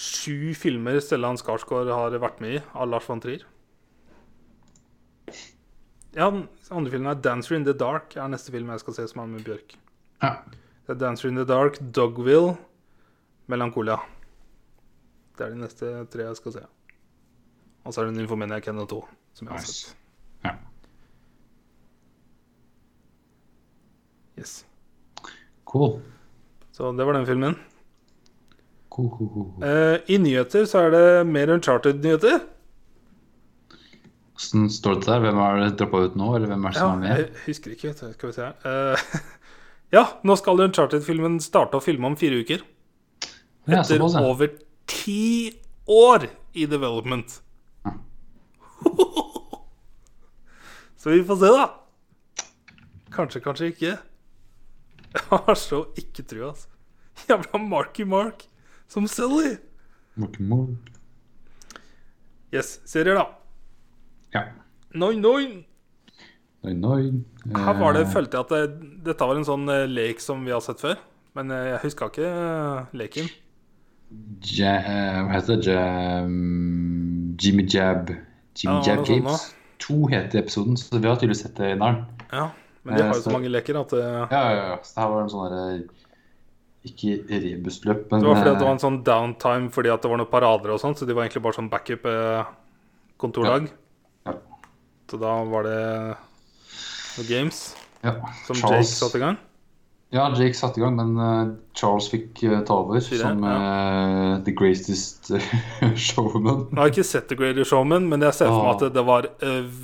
sju 0.00 0.54
filmer 0.56 0.96
Stellan 1.04 1.36
Skarsgård 1.36 1.90
har 1.92 2.14
vært 2.16 2.38
med 2.40 2.54
i, 2.56 2.62
av 2.72 2.88
Lars 2.88 3.04
von 3.04 3.20
Trier. 3.20 3.42
Ja, 6.16 6.30
den 6.30 6.48
andre 6.70 6.90
filmen 6.90 7.08
er 7.10 7.14
'Dancer 7.20 7.56
in 7.56 7.64
the 7.64 7.72
Dark'. 7.74 8.16
er 8.16 8.28
neste 8.28 8.52
film 8.52 8.68
jeg 8.70 8.80
skal 8.80 8.94
se 8.94 9.08
som 9.08 9.20
er 9.22 9.26
med 9.26 9.44
Bjørk. 9.44 9.74
Ja. 10.22 10.34
Det 10.86 10.94
er 10.94 10.94
'Dancer 10.94 11.28
in 11.28 11.34
the 11.36 11.44
Dark', 11.44 11.80
'Dogville', 11.82 12.56
'Melancholia'. 13.48 14.00
Det 15.38 15.46
er 15.46 15.50
de 15.50 15.56
neste 15.58 16.04
tre 16.06 16.22
jeg 16.26 16.36
skal 16.36 16.52
se. 16.52 16.60
Og 17.84 17.92
så 17.94 18.00
er 18.00 18.04
det 18.10 18.14
'Nymphomania 18.16 18.60
Kenneth 18.60 18.92
2', 18.92 19.08
som 19.34 19.46
jeg 19.48 19.52
har 19.52 19.58
Nice. 19.58 19.72
sett. 19.72 19.96
Ja. 20.44 20.50
Yes. 24.38 24.66
Cool. 25.64 26.00
Så 26.72 26.92
det 26.92 27.06
var 27.06 27.12
den 27.12 27.26
filmen. 27.26 27.54
Cool, 28.90 29.10
cool, 29.10 29.28
cool. 29.28 29.52
cool. 29.54 29.64
Eh, 29.64 29.98
I 30.08 30.18
nyheter 30.18 30.64
så 30.64 30.78
er 30.78 30.90
det 30.90 31.26
mer 31.26 31.46
Uncharted-nyheter. 31.54 32.40
Hvordan 34.34 34.66
står 34.74 34.94
det 34.98 35.06
der? 35.06 35.20
Hvem 35.22 35.36
har 35.38 35.60
droppa 35.78 36.00
ut 36.08 36.16
nå, 36.18 36.28
eller 36.36 36.50
hvem 36.50 36.64
er 36.66 36.72
det 36.74 36.80
Ja, 36.80 36.86
som 36.88 37.02
er 37.02 37.02
med? 37.04 37.18
jeg 37.22 37.42
husker 37.46 37.74
ikke. 37.74 37.88
vet 37.92 38.00
du. 38.00 38.12
Skal 38.16 38.28
vi 38.28 38.34
se. 38.34 38.48
Uh, 38.64 38.96
ja, 39.96 40.04
nå 40.26 40.36
skal 40.40 40.64
Uncharted-filmen 40.66 41.36
starte 41.44 41.78
å 41.78 41.84
filme 41.84 42.06
om 42.10 42.16
fire 42.18 42.40
uker. 42.42 42.64
Ja, 43.68 43.80
Etter 43.80 43.96
såpass, 44.02 44.16
ja. 44.18 44.24
over 44.26 44.50
ti 44.90 45.54
år 45.86 46.26
i 46.54 46.66
development. 46.66 47.38
Ja. 47.86 47.94
Så 50.96 51.10
vi 51.14 51.22
får 51.24 51.36
se, 51.36 51.52
da. 51.54 51.68
Kanskje, 53.14 53.40
kanskje 53.44 53.70
ikke. 53.70 53.94
Jeg 55.14 55.22
har 55.30 55.54
så 55.54 55.84
ikke 56.00 56.24
trua, 56.26 56.48
altså. 56.50 56.68
Jævla 57.28 57.58
Marky 57.62 58.02
Mark 58.04 58.42
som 58.90 59.06
Sully. 59.08 59.54
Mark 60.18 60.34
Yes, 62.54 62.80
serier, 62.86 63.14
da. 63.20 63.28
Ja. 64.34 64.42
Noin, 64.94 65.20
noin. 65.22 65.64
Noin, 66.64 66.80
noin. 66.80 67.24
Her 67.54 67.74
var 67.78 67.92
det, 67.94 68.06
Eh, 68.06 68.12
følte 68.12 68.38
jeg 68.38 68.40
at 68.46 68.48
det, 68.54 69.04
dette 69.04 69.26
var 69.28 69.36
en 69.36 69.44
sånn 69.44 69.68
eh, 69.68 69.86
lek 69.86 70.20
som 70.20 70.44
vi 70.44 70.50
har 70.54 70.60
sett 70.64 70.80
før. 70.80 70.96
Men 71.34 71.50
eh, 71.50 71.70
jeg 71.74 71.80
huska 71.84 72.08
ikke 72.10 72.28
eh, 72.30 72.84
leken. 72.94 73.28
ja, 74.54 74.74
eh, 74.78 75.18
Hva 75.26 75.32
heter 75.34 75.56
det? 75.56 75.64
Jam, 75.66 77.36
Jimmy 77.40 77.66
Jab 77.66 78.08
Jimmy 78.54 78.78
Ja, 78.78 78.94
Jab 78.94 79.04
Capes. 79.04 79.42
Sånn. 79.42 79.60
To 79.84 80.06
heter 80.08 80.38
episoden, 80.40 80.76
så 80.78 80.98
vi 81.02 81.08
har 81.10 81.16
tydeligvis 81.18 81.42
sett 81.42 81.56
det 81.58 81.72
i 81.74 81.78
Narn. 81.80 82.04
Ja, 82.32 82.50
Men 82.84 82.96
de 82.96 83.00
Eh, 83.02 83.06
har 83.08 83.14
jo 83.14 83.20
så 83.20 83.24
så- 83.30 83.32
mange 83.32 83.48
leker 83.50 83.80
at 83.80 83.88
det, 83.90 84.04
Ja, 84.04 84.26
ja, 84.30 84.68
ja. 84.70 84.76
Så 84.82 84.94
det 84.94 85.02
her 85.02 85.08
var 85.10 85.22
en 85.22 85.28
sånn 85.28 85.50
derre 85.50 85.88
Ikke 86.84 87.24
rebusløp, 87.28 88.10
men 88.12 88.20
det 88.20 88.28
var 88.28 88.34
fordi 88.36 88.50
at 88.50 88.58
det 88.58 88.62
eh, 88.62 88.68
var 88.68 88.72
en 88.72 88.78
sånn 88.78 89.02
downtime 89.04 89.70
fordi 89.72 89.88
at 89.92 90.02
det 90.02 90.10
var 90.10 90.18
noen 90.18 90.30
parader 90.30 90.70
og 90.70 90.80
sånt, 90.80 90.96
så 90.98 91.06
de 91.06 91.14
var 91.14 91.24
egentlig 91.24 91.42
bare 91.42 91.56
sånn 91.56 91.70
backup-kontordag. 91.70 92.46
kontorlag. 93.18 93.62
Ja. 93.62 93.74
Så 95.10 95.18
da 95.20 95.32
var 95.44 95.66
det 95.68 95.80
noen 97.16 97.26
games 97.28 97.58
ja, 98.02 98.14
som 98.46 98.56
Charles- 98.56 98.78
Jake 98.88 98.94
satte 98.98 99.18
i 99.20 99.24
gang. 99.24 99.36
Ja, 100.14 100.28
Jake 100.38 100.54
satte 100.54 100.78
i 100.78 100.82
gang, 100.84 100.94
men 100.96 101.16
uh, 101.18 101.54
Charles 101.74 102.06
fikk 102.12 102.42
uh, 102.46 102.60
ta 102.66 102.76
over 102.84 103.00
som 103.02 103.42
uh, 103.42 104.38
the 104.46 104.52
greatest 104.54 105.30
showman. 106.06 106.68
Jeg 106.70 106.78
har 106.78 106.92
ikke 106.92 107.04
sett 107.08 107.26
The 107.32 107.38
Greatest 107.40 107.70
Showman, 107.72 108.06
men 108.08 108.22
jeg 108.22 108.36
ser 108.36 108.46
for 108.52 108.62
meg 108.62 108.70
Ah. 108.70 108.86
at 108.86 108.94
det 108.94 109.04
var 109.08 109.28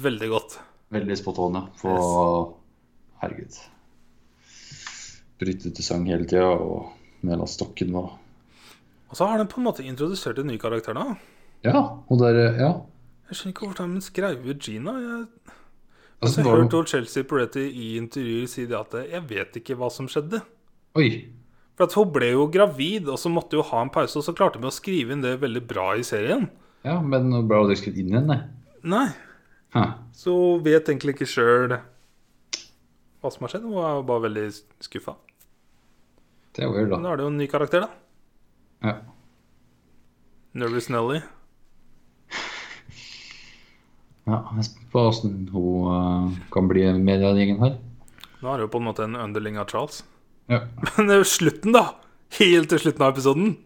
veldig 0.06 0.28
godt. 0.30 0.58
Veldig 0.94 1.16
spot 1.18 1.38
on, 1.48 1.58
ja. 1.58 1.64
For 1.80 2.54
herregud. 3.24 3.58
Brytete 5.40 5.82
sang 5.82 6.06
hele 6.10 6.26
tida, 6.28 6.46
og 6.52 6.90
Mela 7.26 7.46
Stokken 7.48 7.92
var 7.96 8.10
Og 9.10 9.16
så 9.18 9.26
har 9.26 9.38
den 9.40 9.48
på 9.50 9.58
en 9.60 9.66
måte 9.66 9.82
introdusert 9.86 10.38
en 10.38 10.46
ny 10.52 10.58
karakter 10.62 10.94
nå. 10.94 11.08
Ja, 11.66 11.80
og 12.06 12.18
der 12.22 12.38
Ja. 12.60 12.70
Jeg 13.30 13.38
skjønner 13.38 13.54
ikke 13.54 13.66
hvorfor 13.68 13.94
de 13.94 14.00
skrev 14.04 14.46
ut 14.50 14.58
Gina. 14.66 14.92
Jeg 15.00 15.28
Altså, 16.20 16.36
Altså, 16.36 16.36
jeg 16.36 16.44
det- 16.44 16.52
hørte 16.60 16.76
jo 16.76 16.84
Chelsea 16.84 17.22
Peretti 17.24 17.62
i 17.72 17.96
intervjuer 17.96 18.48
si 18.48 18.66
det 18.66 18.76
at 18.76 18.92
jeg 19.10 19.22
vet 19.28 19.52
ikke 19.56 19.76
hva 19.78 19.88
som 19.90 20.06
skjedde. 20.06 20.42
Oi. 20.96 21.28
For 21.76 21.84
at 21.84 21.94
hun 21.94 22.10
ble 22.12 22.26
jo 22.32 22.46
gravid, 22.46 23.08
og 23.08 23.16
så 23.16 23.30
måtte 23.32 23.56
hun 23.56 23.64
ha 23.70 23.80
en 23.82 23.88
pause, 23.88 24.16
og 24.18 24.24
så 24.24 24.34
klarte 24.36 24.56
hun 24.60 24.68
å 24.68 24.74
skrive 24.74 25.12
inn 25.12 25.22
det 25.22 25.40
veldig 25.40 25.66
bra 25.66 25.92
i 25.96 26.02
serien. 26.04 26.50
Ja, 26.84 27.00
men 27.00 27.32
hun 27.32 27.48
ble 27.48 27.56
aldri 27.56 27.76
skrevet 27.80 27.96
inn 28.02 28.08
igjen, 28.10 28.26
nei. 28.26 28.42
Nei, 28.84 29.08
Huh. 29.72 29.94
så 30.12 30.26
hun 30.56 30.62
vet 30.62 30.84
egentlig 30.84 31.14
ikke 31.16 31.30
sjøl 31.30 31.80
hva 33.22 33.32
som 33.32 33.40
har 33.40 33.48
skjedd. 33.48 33.62
Hun 33.62 33.78
er 33.78 34.02
bare 34.02 34.20
veldig 34.28 34.62
skuffa. 34.80 35.16
Det 36.52 36.64
er 36.64 36.68
weird, 36.68 36.90
Men 36.90 37.02
da. 37.02 37.12
er 37.12 37.16
det 37.16 37.22
jo 37.24 37.28
en 37.28 37.38
ny 37.38 37.46
karakter, 37.46 37.80
da. 37.80 37.88
Ja. 38.82 39.00
Nervous 40.52 40.88
Nelly. 40.90 41.22
Ja, 44.30 44.40
jeg 44.54 44.62
er 44.62 44.68
spent 44.68 44.92
på 44.92 45.02
åssen 45.10 45.38
hun 45.50 45.88
uh, 45.90 46.36
kan 46.54 46.68
bli 46.70 46.84
med 46.96 47.18
i 47.18 47.24
den 47.24 47.40
gjengen 47.40 47.64
her. 47.64 47.78
Nå 48.40 48.52
er 48.52 48.62
jo 48.64 48.70
på 48.72 48.80
en 48.80 48.86
måte 48.86 49.04
en 49.04 49.18
underling 49.18 49.58
av 49.60 49.68
Charles. 49.72 50.04
Ja. 50.50 50.62
Men 50.96 51.10
det 51.10 51.16
er 51.16 51.24
jo 51.24 51.32
slutten, 51.32 51.74
da! 51.76 51.88
Helt 52.38 52.70
til 52.70 52.80
slutten 52.82 53.04
av 53.04 53.16
episoden. 53.16 53.56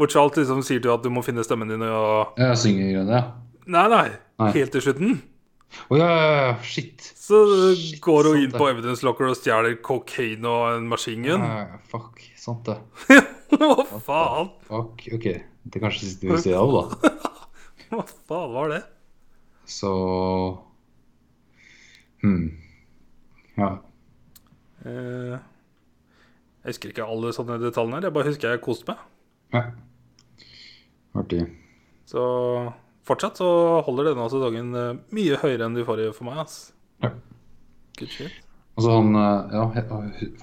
Hvor 0.00 0.08
Charles 0.10 0.40
liksom 0.40 0.62
sier 0.64 0.80
til 0.80 0.94
at 0.94 1.04
du 1.04 1.10
må 1.12 1.22
finne 1.24 1.44
stemmen 1.44 1.68
din 1.68 1.84
og 1.84 2.40
Jeg 2.40 2.56
synger 2.62 2.88
greiene, 2.88 3.20
ja. 3.20 3.58
Nei, 3.70 3.84
nei. 3.92 4.06
Nei. 4.40 4.48
Helt 4.56 4.72
til 4.74 4.82
slutten. 4.82 5.20
Å 5.88 5.96
ja, 5.96 6.08
ja, 6.08 6.32
ja, 6.36 6.54
shit. 6.66 7.04
Så 7.16 7.38
går 8.04 8.28
hun 8.28 8.40
inn 8.42 8.54
på 8.54 8.66
evidence 8.68 9.04
locker 9.06 9.30
og 9.30 9.38
stjeler 9.38 9.78
cocaine 9.84 10.48
og 10.48 10.76
en 10.76 10.88
machine 10.90 11.24
gun. 11.24 11.44
Ja, 11.46 11.78
fuck, 11.92 12.20
sant 12.40 12.68
det. 12.68 12.78
Hva 13.52 14.00
faen? 14.02 14.50
Fuck, 14.68 15.06
ok. 15.16 15.28
Det 15.62 15.78
er 15.78 15.84
kanskje 15.84 16.08
siste 16.08 16.28
vi 16.28 16.40
ser 16.42 16.58
av, 16.60 16.74
da. 16.74 17.12
Hva 17.92 18.04
faen 18.28 18.56
var 18.56 18.74
det? 18.74 18.82
Så 19.68 19.92
hmm. 22.22 22.44
Ja. 23.58 23.70
Eh, 24.86 25.38
jeg 26.62 26.70
husker 26.74 26.92
ikke 26.92 27.06
alle 27.06 27.32
sånne 27.34 27.58
detaljene 27.62 27.98
her. 28.00 28.06
Jeg 28.08 28.16
bare 28.16 28.30
husker 28.30 28.54
jeg 28.54 28.62
koste 28.64 28.88
meg. 28.92 29.02
ja. 29.56 29.64
Artig. 31.12 31.42
Så 32.08 32.22
fortsatt 33.04 33.36
så 33.36 33.48
holder 33.84 34.06
denne 34.08 34.24
sesongen 34.32 34.70
eh, 34.78 34.94
mye 35.12 35.36
høyere 35.42 35.66
enn 35.68 35.74
de 35.76 35.84
forrige 35.84 36.14
for 36.16 36.24
meg. 36.30 36.38
ass. 36.46 36.70
Ja. 37.04 37.10
Good 37.98 38.08
shit. 38.14 38.38
Og 38.78 38.86
så 38.86 38.94
han 38.96 39.10
eh, 39.20 39.52
Ja, 39.52 39.66
hva 39.68 39.98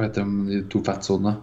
heter 0.06 0.28
de 0.28 0.44
de 0.52 0.60
to 0.70 0.84
fettsonene? 0.86 1.40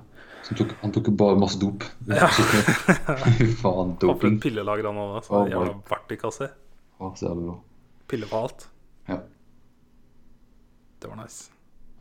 Tok, 0.47 0.77
han 0.79 0.93
tok 0.95 1.09
jo 1.11 1.17
bare 1.19 1.35
masse 1.43 1.59
dop. 1.59 1.83
Ja. 2.07 2.29
Fy 2.31 3.49
faen, 3.59 3.97
Han 3.97 3.97
doping. 3.99 4.37
pillelager 4.45 4.87
han. 4.87 5.01
Å, 5.03 5.19
Så 5.27 5.41
jævla 5.51 5.73
boy. 5.75 6.53
Å, 7.01 7.11
så 7.19 7.27
jævlig 7.29 7.47
bra. 7.51 7.57
Pille 8.09 8.29
på 8.31 8.41
alt. 8.47 8.69
Ja. 9.11 9.19
Det 11.03 11.11
var 11.11 11.19
nice. 11.21 11.51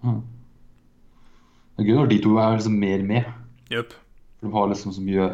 Mm. 0.05 0.21
Det 1.75 1.83
er 1.83 1.89
gøy 1.89 1.97
når 1.99 2.11
de 2.13 2.19
to 2.23 2.35
er 2.39 2.55
liksom 2.55 2.77
mer 2.79 3.03
med. 3.03 3.27
Yep. 3.73 3.91
For 4.39 4.47
de 4.47 4.53
har 4.55 4.69
liksom 4.71 4.93
så 4.95 5.03
mye 5.03 5.27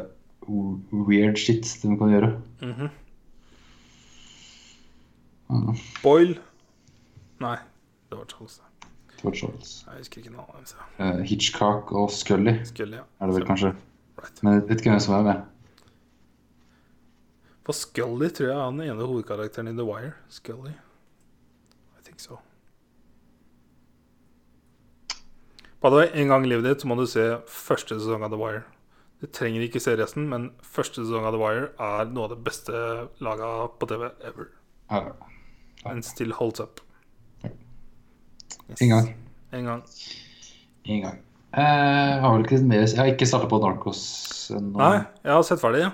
weird 1.06 1.38
shit 1.38 1.67
de 1.83 1.93
kan 1.99 2.09
gjøre. 2.15 2.31
Mhm. 2.64 2.90
mm. 5.51 5.75
Boyle 6.03 6.40
Nei, 7.41 7.57
det 8.09 8.17
var 8.17 8.25
Charles. 8.30 8.59
det. 8.61 9.23
var 9.23 9.33
Charles. 9.38 9.72
Jeg 9.88 9.98
husker 10.03 10.22
ikke 10.22 10.33
navnet. 10.35 10.75
Eh, 10.99 11.22
Hitchcock 11.25 11.91
og 11.91 12.11
Scully 12.14 12.53
Scully, 12.69 12.98
ja. 12.99 13.06
er 13.19 13.25
det 13.31 13.35
vel 13.40 13.45
kanskje. 13.49 13.72
Right. 14.22 14.43
Men 14.43 14.53
jeg 14.53 14.67
vet 14.69 14.81
ikke 14.83 14.91
hvem 14.93 14.99
som 15.01 15.15
er 15.17 15.23
med. 15.25 15.41
For 17.65 17.77
Scully 17.77 18.30
tror 18.33 18.48
jeg 18.49 18.57
er 18.57 18.72
den 18.73 18.81
ene 18.88 19.06
hovedkarakteren 19.07 19.69
i 19.69 19.75
The 19.77 19.85
Wire. 19.85 20.14
Scully. 20.33 20.72
I 21.98 22.01
think 22.03 22.19
so. 22.19 22.40
By 25.81 25.90
the 25.90 25.95
way, 25.98 26.07
en 26.14 26.27
gang 26.30 26.45
i 26.45 26.49
livet 26.51 26.65
ditt 26.67 26.83
så 26.83 26.90
må 26.91 26.95
du 26.99 27.07
se 27.09 27.23
første 27.49 27.98
sesong 27.98 28.23
av 28.25 28.33
The 28.33 28.38
Wire. 28.41 28.64
Du 29.22 29.27
trenger 29.30 29.61
ikke 29.65 29.81
se 29.81 29.93
resten, 29.98 30.27
men 30.30 30.49
første 30.65 31.01
sesong 31.03 31.25
av 31.30 31.33
The 31.35 31.41
Wire 31.41 31.67
er 31.81 32.09
noe 32.09 32.27
av 32.27 32.35
det 32.35 32.40
beste 32.45 32.73
laga 33.22 33.49
på 33.81 33.90
TV 33.90 34.07
ever. 34.30 34.49
Ja, 34.91 35.03
And 35.90 36.06
still 36.06 36.33
holds 36.38 36.61
up. 36.61 36.81
Yes. 38.69 38.81
En 38.85 38.90
gang. 38.91 39.07
En 39.57 39.65
gang. 39.65 39.81
En 40.85 41.01
gang. 41.07 41.17
Eh, 41.51 41.61
Jeg 41.61 42.22
har 42.23 42.35
vel 42.35 42.45
ikke 42.45 42.59
mer 42.64 42.83
Jeg 42.85 42.98
har 42.99 43.09
ikke 43.11 43.27
starta 43.27 43.49
på 43.49 43.57
Narcos 43.64 44.03
ennå. 44.53 44.77
Nei, 44.77 44.99
jeg 45.25 45.33
har 45.33 45.41
sett 45.48 45.59
ferdig. 45.64 45.81
Ja. 45.88 45.91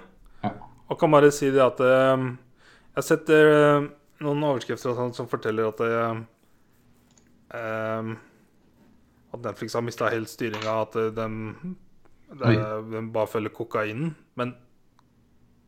Og 0.88 0.99
kan 0.99 1.11
bare 1.11 1.32
si 1.35 1.49
det 1.51 1.64
at 1.64 1.82
eh, 1.83 2.24
Jeg 2.24 2.99
har 2.99 3.06
sett 3.06 3.30
eh, 3.33 3.88
noen 4.24 4.45
overskrifter 4.49 4.93
og 4.93 4.99
sånt 5.01 5.19
som 5.19 5.30
forteller 5.30 5.69
at 5.69 5.83
eh, 5.85 6.22
eh, 7.59 8.11
At 9.35 9.43
Netflix 9.43 9.75
har 9.77 9.85
mista 9.85 10.11
helt 10.14 10.32
styringa, 10.32 10.82
at 10.88 10.95
eh, 10.95 11.11
de, 11.17 11.27
de, 12.32 12.53
de 12.93 13.06
bare 13.14 13.32
følger 13.32 13.53
kokainen. 13.56 14.14
Men 14.40 14.56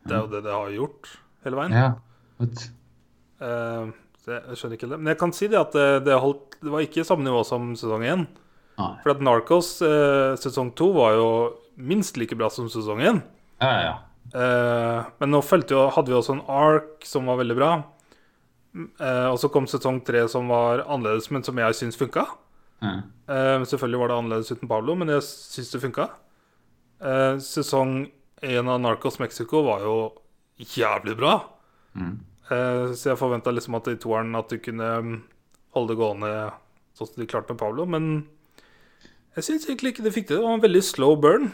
det 0.07 0.15
er 0.15 0.23
jo 0.23 0.31
det 0.31 0.45
de 0.47 0.53
har 0.55 0.75
gjort 0.75 1.11
hele 1.43 1.59
veien. 1.59 1.75
Ja. 1.75 1.89
Uh, 2.39 2.69
Eh, 3.39 3.91
så 4.19 4.33
jeg, 4.35 4.41
jeg 4.51 4.59
skjønner 4.59 4.79
ikke 4.79 4.91
det. 4.91 4.99
Men 4.99 5.11
jeg 5.13 5.21
kan 5.21 5.33
si 5.35 5.49
det 5.51 5.59
at 5.59 5.75
det, 5.75 5.87
det, 6.07 6.19
holdt, 6.19 6.59
det 6.59 6.73
var 6.73 6.85
ikke 6.85 7.07
samme 7.07 7.25
nivå 7.27 7.43
som 7.47 7.71
sesong 7.79 8.05
én. 8.07 8.27
For 9.03 9.11
at 9.11 9.23
Narcos 9.23 9.73
eh, 9.83 10.35
sesong 10.39 10.71
to 10.79 10.91
var 10.95 11.17
jo 11.17 11.29
minst 11.75 12.19
like 12.19 12.35
bra 12.39 12.47
som 12.51 12.69
sesong 12.71 13.03
én. 13.03 13.21
Ja, 13.59 13.71
ja, 13.71 13.81
ja. 13.89 13.95
Eh, 14.33 15.09
men 15.19 15.33
nå 15.33 15.41
jo, 15.41 15.81
hadde 15.95 16.11
vi 16.11 16.17
også 16.17 16.37
en 16.37 16.45
ark 16.47 17.07
som 17.07 17.29
var 17.29 17.41
veldig 17.41 17.57
bra. 17.57 17.71
Uh, 19.01 19.31
og 19.31 19.39
så 19.41 19.49
kom 19.49 19.65
sesong 19.65 19.97
tre 20.05 20.21
som 20.29 20.51
var 20.51 20.83
annerledes, 20.85 21.31
men 21.33 21.41
som 21.43 21.57
jeg 21.57 21.75
syns 21.75 21.97
funka. 21.97 22.27
Mm. 22.85 22.99
Uh, 23.25 23.65
selvfølgelig 23.65 24.01
var 24.03 24.11
det 24.11 24.17
annerledes 24.19 24.51
uten 24.53 24.69
Pablo, 24.69 24.93
men 24.95 25.09
jeg 25.15 25.25
syns 25.25 25.73
det 25.73 25.81
funka. 25.83 26.05
Eh, 26.99 27.37
sesong 27.39 28.09
én 28.41 28.67
av 28.67 28.79
Narcos 28.81 29.19
Mexico 29.19 29.63
var 29.63 29.83
jo 29.87 29.95
jævlig 30.59 31.15
bra. 31.19 31.37
Mm. 31.95 32.17
Eh, 32.49 32.93
så 32.93 33.13
jeg 33.13 33.19
forventa 33.19 33.53
liksom 33.55 33.77
at 33.79 33.87
i 33.91 33.99
toeren 33.99 34.35
at 34.35 34.51
du 34.51 34.59
kunne 34.63 34.89
mm, 35.05 35.15
holde 35.77 35.93
det 35.93 35.99
gående 35.99 36.33
sånn 36.97 37.07
som 37.07 37.21
de 37.21 37.29
klarte 37.29 37.55
med 37.55 37.61
Pablo, 37.61 37.85
men 37.87 38.09
jeg 39.37 39.47
syns 39.47 39.69
egentlig 39.69 39.93
ikke 39.93 40.07
det 40.07 40.15
fikk 40.15 40.27
det. 40.27 40.39
Det 40.39 40.43
var 40.43 40.57
en 40.57 40.65
veldig 40.65 40.83
slow 40.83 41.15
burn. 41.21 41.51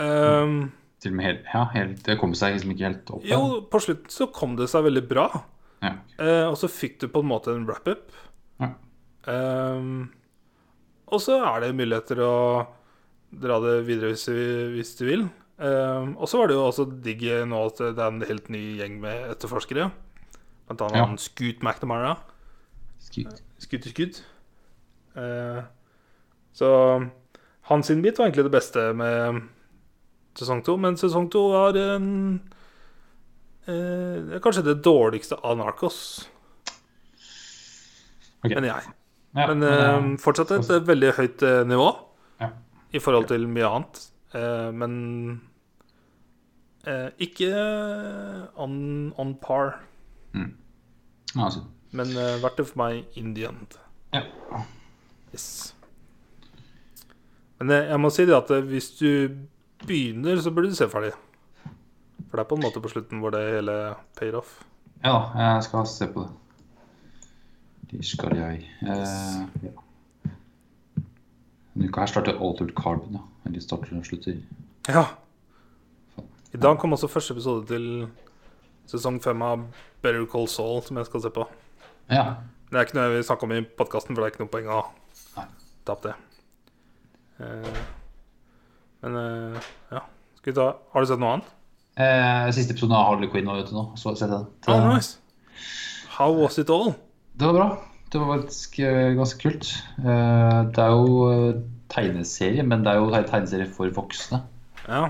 Eh, 0.00 0.56
Til 0.98 1.12
og 1.12 1.16
med 1.18 1.28
helt, 1.28 1.44
ja, 1.54 1.62
helt, 1.76 2.00
det 2.06 2.16
kom 2.18 2.32
seg 2.34 2.56
liksom 2.56 2.72
ikke 2.74 2.88
helt 2.88 3.10
opp. 3.14 3.26
Jo, 3.28 3.42
på 3.70 3.80
slutten 3.84 4.10
så 4.10 4.26
kom 4.34 4.56
det 4.58 4.66
seg 4.72 4.86
veldig 4.88 5.04
bra. 5.10 5.28
Ja. 5.84 5.92
Eh, 6.18 6.46
og 6.48 6.56
så 6.58 6.70
fikk 6.70 6.96
du 7.04 7.06
på 7.12 7.22
en 7.22 7.30
måte 7.30 7.54
en 7.54 7.66
wrap-up. 7.68 8.08
Ja. 8.58 8.72
Eh, 9.30 9.84
og 11.08 11.22
så 11.22 11.38
er 11.38 11.62
det 11.62 11.76
muligheter 11.78 12.18
å 12.26 12.32
dra 13.30 13.60
det 13.62 13.76
videre 13.86 14.10
hvis, 14.10 14.26
hvis 14.74 14.96
du 14.98 15.04
vil. 15.06 15.22
Eh, 15.58 16.10
og 16.18 16.26
så 16.30 16.40
var 16.40 16.50
det 16.50 16.56
jo 16.58 16.66
også 16.66 16.88
digg 17.04 17.22
nå 17.50 17.60
at 17.70 17.80
det 17.82 17.94
er 17.94 18.10
en 18.10 18.26
helt 18.26 18.50
ny 18.52 18.64
gjeng 18.80 18.98
med 19.04 19.28
etterforskere. 19.36 19.90
Blant 20.68 20.82
annet 20.88 20.98
Ja. 21.00 21.06
Scoot 21.22 21.62
McNamara. 21.62 22.16
Scoot 23.02 23.38
Scooter 23.62 23.94
Scoot. 23.94 24.18
Eh, 25.18 25.62
så 26.58 26.68
hans 27.70 27.88
bit 28.02 28.18
var 28.18 28.26
egentlig 28.28 28.48
det 28.48 28.54
beste 28.54 28.84
med 28.98 29.42
sesong 30.38 30.62
to, 30.66 30.76
men 30.80 30.96
sesong 31.00 31.26
to 31.32 31.42
var 31.52 31.76
en 31.82 32.08
eh, 33.66 34.16
det 34.32 34.40
kanskje 34.44 34.64
det 34.70 34.78
dårligste 34.86 35.38
av 35.42 35.58
Narcos, 35.60 36.00
Okay. 38.38 38.54
Men 38.54 38.68
jeg. 38.68 38.90
Ja, 39.34 39.46
Men 39.50 39.62
eh, 39.66 40.04
fortsatt 40.22 40.52
et 40.54 40.68
veldig 40.86 41.08
høyt 41.16 41.42
eh, 41.42 41.64
nivå 41.66 41.88
Ja. 42.40 42.52
i 42.94 43.00
forhold 43.02 43.26
til 43.32 43.48
mye 43.50 43.66
annet. 43.66 43.98
Eh, 44.32 44.68
men 44.70 44.92
eh, 46.86 47.08
ikke 47.18 47.50
on, 48.62 48.76
on 49.18 49.34
par. 49.42 49.80
ja, 50.36 50.44
altså. 51.34 51.64
Men 51.90 52.14
eh, 52.14 52.38
verdt 52.44 52.60
det 52.62 52.68
for 52.70 52.78
meg 52.84 53.18
in 53.18 53.34
the 53.34 53.48
end. 53.50 53.74
Ja. 54.14 54.22
Yes. 55.34 55.74
Men 57.58 57.74
jeg 57.74 57.98
må 58.00 58.12
si 58.14 58.24
det 58.28 58.38
at 58.38 58.54
hvis 58.70 58.92
du 59.00 59.34
begynner, 59.86 60.40
så 60.42 60.50
burde 60.50 60.72
du 60.72 60.76
se 60.78 60.88
ferdig. 60.90 61.12
For 62.28 62.36
det 62.36 62.44
er 62.44 62.50
på 62.50 62.58
en 62.58 62.64
måte 62.66 62.82
på 62.82 62.90
slutten 62.92 63.22
hvor 63.22 63.32
det 63.34 63.44
hele 63.46 63.76
payer 64.18 64.36
off. 64.40 64.58
ja 65.04 65.12
da, 65.12 65.52
jeg 65.54 65.66
skal 65.68 65.86
se 65.86 66.08
på 66.12 66.26
det. 66.26 66.32
Det 67.90 68.04
skal 68.04 68.36
jeg. 68.36 68.66
Eh, 68.82 69.64
ja. 69.64 69.70
Denne 71.72 71.88
uka 71.88 72.02
her 72.02 72.10
starter 72.10 72.40
Altered 72.42 72.74
Carbon, 72.76 73.16
ja. 73.16 73.22
Eller 73.46 73.60
starter 73.64 73.96
og 73.96 74.04
slutter. 74.04 74.42
Ja. 74.88 75.04
I 76.52 76.60
dag 76.60 76.78
kom 76.78 76.92
også 76.92 77.08
første 77.08 77.32
episode 77.36 77.66
til 77.70 78.08
sesong 78.88 79.22
fem 79.24 79.42
av 79.44 79.64
Better 80.02 80.26
Call 80.28 80.48
Saul, 80.48 80.82
som 80.84 81.00
jeg 81.00 81.08
skal 81.08 81.22
se 81.24 81.32
på. 81.32 81.46
Ja. 82.10 82.34
Det 82.68 82.76
er 82.76 82.84
ikke 82.88 82.98
noe 82.98 83.06
jeg 83.06 83.14
vil 83.14 83.28
snakke 83.30 83.48
om 83.48 83.54
i 83.56 83.62
podkasten, 83.62 84.16
for 84.16 84.20
det 84.20 84.28
er 84.28 84.34
ikke 84.34 84.44
noe 84.44 84.52
poeng 84.52 84.68
å 84.72 84.80
ta 85.86 85.94
opp 85.94 86.04
det. 86.04 86.14
Eh, 87.40 87.80
men 89.04 89.20
eh, 89.20 89.70
ja. 89.94 90.02
Skal 90.38 90.52
vi 90.52 90.58
ta 90.58 90.68
Har 90.92 91.04
du 91.04 91.10
sett 91.10 91.22
noe 91.22 91.36
annet? 91.36 91.54
Eh, 91.98 92.46
siste 92.54 92.76
episoden 92.76 92.94
av 92.94 93.08
Harley 93.08 93.30
Quinn 93.30 93.48
var 93.50 93.62
ute 93.62 93.74
nå. 93.74 93.88
Så 93.98 94.14
sett 94.18 94.30
den. 94.30 94.46
Oh, 94.70 94.84
nice. 94.86 95.18
How 96.14 96.30
was 96.34 96.58
it 96.58 96.70
all? 96.70 96.92
Det 97.38 97.48
var 97.48 97.56
bra. 97.56 97.68
Det 98.08 98.20
var 98.22 98.36
faktisk 98.36 98.78
eh, 98.86 99.14
ganske 99.18 99.42
kult. 99.42 99.72
Eh, 99.98 100.60
det 100.74 100.84
er 100.84 100.94
jo 100.94 101.50
tegneserie, 101.90 102.62
men 102.62 102.86
det 102.86 102.92
er 102.92 103.02
jo 103.02 103.10
tegneserie 103.10 103.66
for 103.74 103.90
voksne. 103.96 104.44
Ja. 104.86 105.08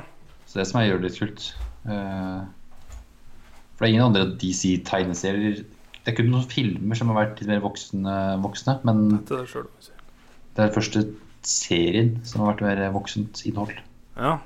Så 0.49 0.60
det 0.60 0.68
som 0.70 0.81
jeg 0.81 0.92
gjør 0.92 1.02
det 1.02 1.10
litt 1.10 1.20
kult. 1.20 1.50
For 1.84 3.84
det 3.84 3.86
er 3.86 3.92
ingen 3.92 4.08
andre 4.08 4.25
DC-tegneserier 4.41 5.60
Det 5.62 6.10
er 6.10 6.17
kun 6.18 6.33
noen 6.33 6.49
filmer 6.50 6.99
som 6.99 7.12
har 7.12 7.20
vært 7.20 7.39
litt 7.39 7.49
mer 7.49 7.62
voksne, 7.62 8.15
voksne 8.42 8.75
men 8.84 9.05
Det 9.28 9.39
er 9.39 10.58
det 10.58 10.75
første 10.75 11.05
serien 11.47 12.17
som 12.26 12.42
har 12.42 12.55
vært 12.55 12.65
mer 12.67 12.94
voksent 12.94 13.44
innhold. 13.49 13.76
ja. 14.18 14.39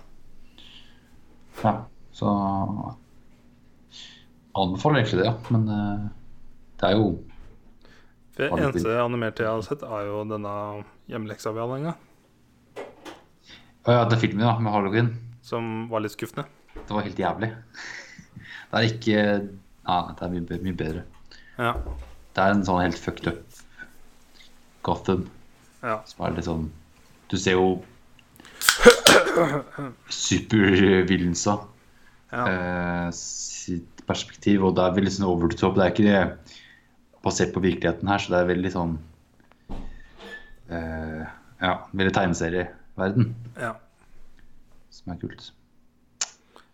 Ja, 1.63 1.85
så 2.17 2.31
Anbefaler 4.57 5.03
egentlig 5.03 5.21
det, 5.21 5.27
ja. 5.29 5.35
Men 5.53 5.69
uh, 5.69 6.07
Det 6.81 6.89
er 6.89 6.97
jo 6.97 7.11
Det 8.37 8.49
eneste 8.49 8.97
animerte 9.03 9.45
jeg 9.45 9.53
har 9.53 9.65
sett, 9.67 9.85
er 9.85 10.09
jo 10.09 10.23
denne 10.29 10.55
hjemmeleksa 11.13 11.53
vi 11.53 11.63
hadde 11.63 11.79
en 11.79 11.89
gang. 11.91 12.01
Ja, 13.87 14.05
den 14.09 14.21
filmen 14.21 14.45
da, 14.45 14.57
med 14.59 14.73
halloween. 14.73 15.13
Som 15.45 15.89
var 15.91 16.05
litt 16.05 16.15
skuffende. 16.15 16.47
Det 16.75 16.95
var 16.95 17.05
helt 17.05 17.19
jævlig. 17.19 17.53
Det 18.73 18.81
er 18.81 18.89
ikke 18.89 19.23
Nei, 19.83 20.15
det 20.15 20.23
er 20.25 20.31
mye, 20.31 20.59
mye 20.63 20.77
bedre. 20.79 21.01
Ja. 21.59 21.73
Det 22.33 22.43
er 22.45 22.53
en 22.55 22.63
sånn 22.65 22.81
helt 22.81 22.97
fucked 22.97 23.27
up 23.29 23.59
Gotham 24.87 25.27
ja. 25.83 25.99
som 26.07 26.23
er 26.25 26.37
litt 26.37 26.47
sånn 26.47 26.69
Du 27.33 27.39
ser 27.41 27.57
jo 27.57 27.79
supervillensa 30.13 31.55
ja. 32.29 32.43
eh, 32.45 33.09
sitt 33.17 34.03
perspektiv, 34.05 34.67
og 34.67 34.77
det 34.77 34.85
er 34.85 34.99
veldig 34.99 35.13
sånn 35.15 35.31
over 35.31 35.49
the 35.49 35.57
top. 35.57 35.79
Det 35.79 35.87
er 35.87 35.95
ikke 35.95 36.05
det 36.11 36.59
basert 37.25 37.55
på 37.55 37.63
virkeligheten 37.65 38.13
her, 38.13 38.21
så 38.21 38.35
det 38.35 38.43
er 38.43 38.51
veldig 38.53 38.75
sånn 38.75 38.95
eh, 40.69 41.25
Ja, 41.63 41.75
veldig 41.95 42.15
tegneserieverden, 42.19 43.33
ja. 43.57 43.73
som 44.93 45.13
er 45.15 45.21
kult. 45.25 45.51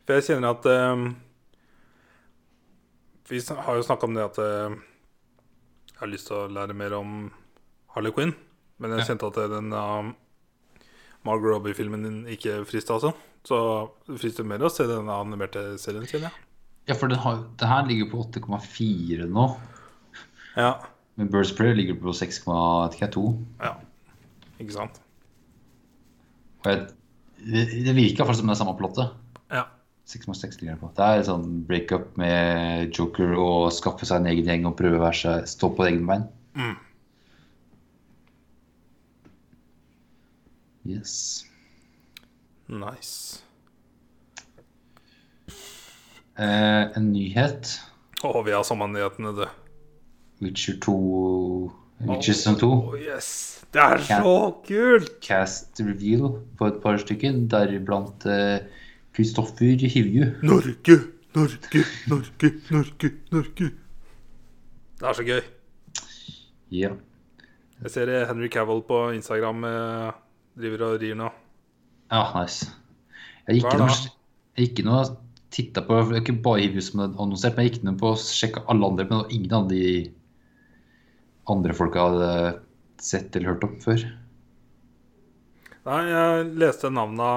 For 0.09 0.17
jeg 0.17 0.27
kjenner 0.31 0.57
at 0.57 0.71
eh, 0.73 1.09
Vi 3.29 3.45
har 3.47 3.77
jo 3.77 3.85
snakka 3.85 4.09
om 4.09 4.15
det 4.17 4.27
at 4.27 4.39
eh, 4.43 4.79
jeg 5.93 6.01
har 6.03 6.17
lyst 6.17 6.31
til 6.33 6.41
å 6.41 6.47
lære 6.51 6.75
mer 6.79 6.99
om 6.99 7.19
Harley 7.95 8.15
Quinn. 8.17 8.35
Men 8.79 8.95
jeg 8.95 9.11
kjente 9.11 9.27
at 9.27 9.39
den 9.51 9.73
uh, 9.75 10.07
Margot 11.27 11.51
Robbie-filmen 11.55 12.05
din 12.07 12.21
ikke 12.31 12.61
frista, 12.69 12.99
altså. 12.99 13.15
Så 13.47 13.59
det 14.09 14.21
frister 14.21 14.47
mer 14.47 14.63
å 14.67 14.71
se 14.73 14.87
den 14.89 15.09
animerte 15.13 15.65
serien, 15.81 16.07
sin, 16.11 16.27
ja. 16.27 16.33
Ja, 16.89 16.97
for 16.97 17.11
den, 17.11 17.21
har, 17.21 17.43
det 17.61 17.69
her 17.69 17.85
ligger 17.89 18.09
på 18.13 18.23
8,4 18.25 19.27
nå. 19.29 19.49
Ja. 20.57 20.71
Men 21.21 21.29
Birds 21.33 21.53
Prayer 21.57 21.77
ligger 21.77 21.99
på 22.01 22.15
6,2. 22.17 23.25
ja. 23.65 23.75
Ikke 24.59 24.75
sant? 24.75 24.97
Og 26.65 26.71
jeg, 26.73 26.87
det, 27.47 27.61
det 27.87 27.95
virker 27.95 28.27
faktisk 28.27 28.43
som 28.43 28.51
det 28.51 28.57
er 28.57 28.59
samme 28.59 28.75
plottet. 28.81 29.13
Ja. 29.55 29.69
6,6 30.09 30.59
ligger 30.59 30.75
det 30.75 30.81
på. 30.81 30.91
Det 30.97 31.07
er 31.07 31.27
sånn 31.29 31.47
breakup 31.69 32.17
med 32.19 32.97
Joker 32.97 33.37
og 33.39 33.69
skaffe 33.77 34.09
seg 34.09 34.23
en 34.23 34.31
egen 34.33 34.49
gjeng 34.49 34.67
og 34.67 34.75
prøve 34.81 34.99
å 34.99 35.05
være 35.05 35.21
seg, 35.21 35.49
stå 35.53 35.71
på 35.77 35.87
egne 35.87 36.09
bein. 36.09 36.25
Mm. 36.59 36.75
Yes. 40.89 41.45
Nice. 42.69 43.43
Eh, 46.39 46.85
en 46.97 47.11
nyhet. 47.13 47.75
Å, 48.25 48.31
vi 48.47 48.55
har 48.57 48.65
sommernyhetene, 48.65 49.35
du. 49.37 49.45
Witcher 50.41 50.79
2 50.81 50.95
Witcher 52.09 52.37
sesong 52.37 52.57
2. 52.61 52.69
Å, 52.73 52.99
yes. 53.03 53.31
Det 53.75 53.83
er 53.83 54.05
så 54.07 54.35
kult! 54.65 55.11
Cast 55.25 55.83
reveal 55.83 56.39
på 56.57 56.69
et 56.71 56.79
par 56.81 56.97
stykker, 57.03 57.37
deriblant 57.53 58.25
eh, 58.31 58.63
Kristoffer 59.17 59.85
Hivju. 59.85 60.31
Norge, 60.47 60.97
Norge, 61.37 61.83
Norge, 62.09 62.53
Norge, 62.73 63.11
Norge. 63.35 63.69
Det 64.99 65.11
er 65.11 65.19
så 65.19 65.27
gøy. 65.27 65.43
Ja. 66.79 66.95
Jeg 67.83 67.93
ser 67.93 68.15
eh, 68.15 68.25
Henry 68.31 68.49
Cavill 68.53 68.81
på 68.89 69.03
Instagram 69.19 69.69
eh, 69.69 70.17
driver 70.59 70.85
og 70.89 71.01
rir 71.03 71.17
nå. 71.19 71.31
ja, 72.13 72.23
nice. 72.37 72.69
Jeg 73.49 73.61
gikk 73.63 73.71
Hva 73.71 73.79
inn 73.79 73.87
da? 73.87 73.97
jeg 74.59 74.67
gikk 74.69 74.81
inn 74.83 74.93
og 74.93 75.17
titta 75.55 75.81
på 75.87 75.97
det 75.97 76.17
er 76.19 76.21
Ikke 76.21 76.35
bare 76.45 76.61
Hivju 76.67 76.83
som 76.85 77.01
er 77.05 77.15
annonsert, 77.17 77.57
men 77.57 77.65
jeg 77.67 77.73
gikk 77.77 77.85
inn 77.87 77.99
på 78.01 78.11
å 78.13 78.19
sjekke 78.21 78.65
alle 78.69 78.91
andre, 78.91 79.07
men 79.09 79.31
ingen 79.33 79.55
av 79.63 79.69
de 79.71 79.85
andre 81.49 81.73
folka 81.77 82.03
hadde 82.09 82.33
sett 83.01 83.37
eller 83.39 83.55
hørt 83.55 83.65
om 83.65 83.77
før. 83.81 84.03
Nei, 85.89 86.03
jeg 86.11 86.49
leste 86.61 86.91
navna 86.93 87.29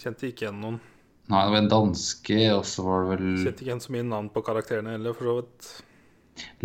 Kjente 0.00 0.28
ikke 0.30 0.46
igjen 0.46 0.60
noen. 0.62 0.78
Nei, 1.30 1.40
det 1.44 1.52
var 1.52 1.58
en 1.60 1.70
danske, 1.72 2.38
og 2.54 2.62
så 2.66 2.84
var 2.86 3.02
det 3.02 3.10
vel 3.16 3.26
Kjente 3.42 3.50
ikke 3.56 3.66
igjen 3.68 3.82
så 3.84 3.92
mye 3.96 4.06
navn 4.06 4.30
på 4.34 4.42
karakterene 4.46 4.94
heller, 4.94 5.16
for 5.18 5.28
så 5.28 5.34
vidt. 5.40 5.68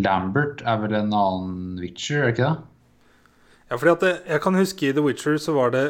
Lambert 0.00 0.62
er 0.64 0.78
vel 0.84 0.94
en 0.96 1.12
annen 1.16 1.76
Witcher, 1.82 2.22
er 2.22 2.30
det 2.30 2.36
ikke 2.36 2.48
det? 2.54 2.70
Ja, 3.70 3.76
fordi 3.76 3.92
at 3.92 4.04
det, 4.04 4.12
jeg 4.30 4.42
kan 4.44 4.54
huske 4.54 4.88
i 4.88 4.92
The 4.94 5.02
Witcher 5.02 5.40
så 5.42 5.54
var 5.56 5.72
det 5.74 5.84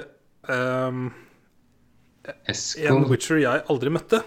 ehm, 0.53 1.11
en 2.27 3.05
Witcher 3.11 3.43
jeg 3.43 3.65
aldri 3.71 3.93
møtte. 3.93 4.23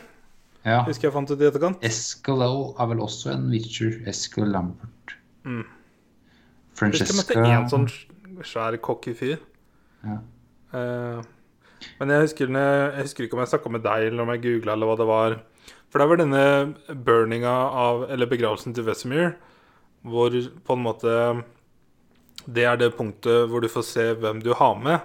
Ja. 0.68 0.84
Husker 0.86 1.08
jeg 1.08 1.16
fant 1.16 1.32
ut 1.32 1.42
i 1.42 1.48
etterkant. 1.48 1.82
Eskelo 1.86 2.76
er 2.78 2.92
vel 2.92 3.02
også 3.04 3.34
en 3.34 3.50
Witcher. 3.54 3.98
Eskel 4.10 4.52
Lambert. 4.54 5.16
Mm. 5.48 5.66
Husker 6.80 7.10
jeg 7.10 7.18
møtte 7.18 7.36
Francesca 7.36 7.48
én 7.48 7.68
sånn 7.72 7.90
svær 8.46 8.78
cocky 8.84 9.16
fyr. 9.18 9.40
Ja. 10.06 10.20
Uh, 10.70 11.26
men 12.00 12.12
jeg 12.14 12.28
husker, 12.28 12.52
jeg 12.54 13.06
husker 13.08 13.26
ikke 13.26 13.38
om 13.38 13.44
jeg 13.44 13.52
snakka 13.54 13.72
med 13.74 13.84
deg, 13.86 14.10
eller 14.12 14.26
om 14.26 14.34
jeg 14.36 14.44
googla, 14.46 14.76
eller 14.76 14.90
hva 14.90 14.98
det 15.00 15.08
var. 15.10 15.38
For 15.90 16.02
det 16.02 16.10
var 16.12 16.20
denne 16.22 16.44
burninga 17.08 17.52
av 17.82 18.04
Eller 18.14 18.30
begravelsen 18.30 18.76
til 18.78 18.86
Vesemir, 18.86 19.32
hvor 20.06 20.30
på 20.38 20.76
en 20.76 20.84
måte 20.86 21.14
Det 22.54 22.64
er 22.66 22.78
det 22.82 22.92
punktet 22.98 23.50
hvor 23.52 23.62
du 23.62 23.68
får 23.70 23.86
se 23.86 24.06
hvem 24.18 24.40
du 24.44 24.54
har 24.58 24.76
med. 24.82 25.00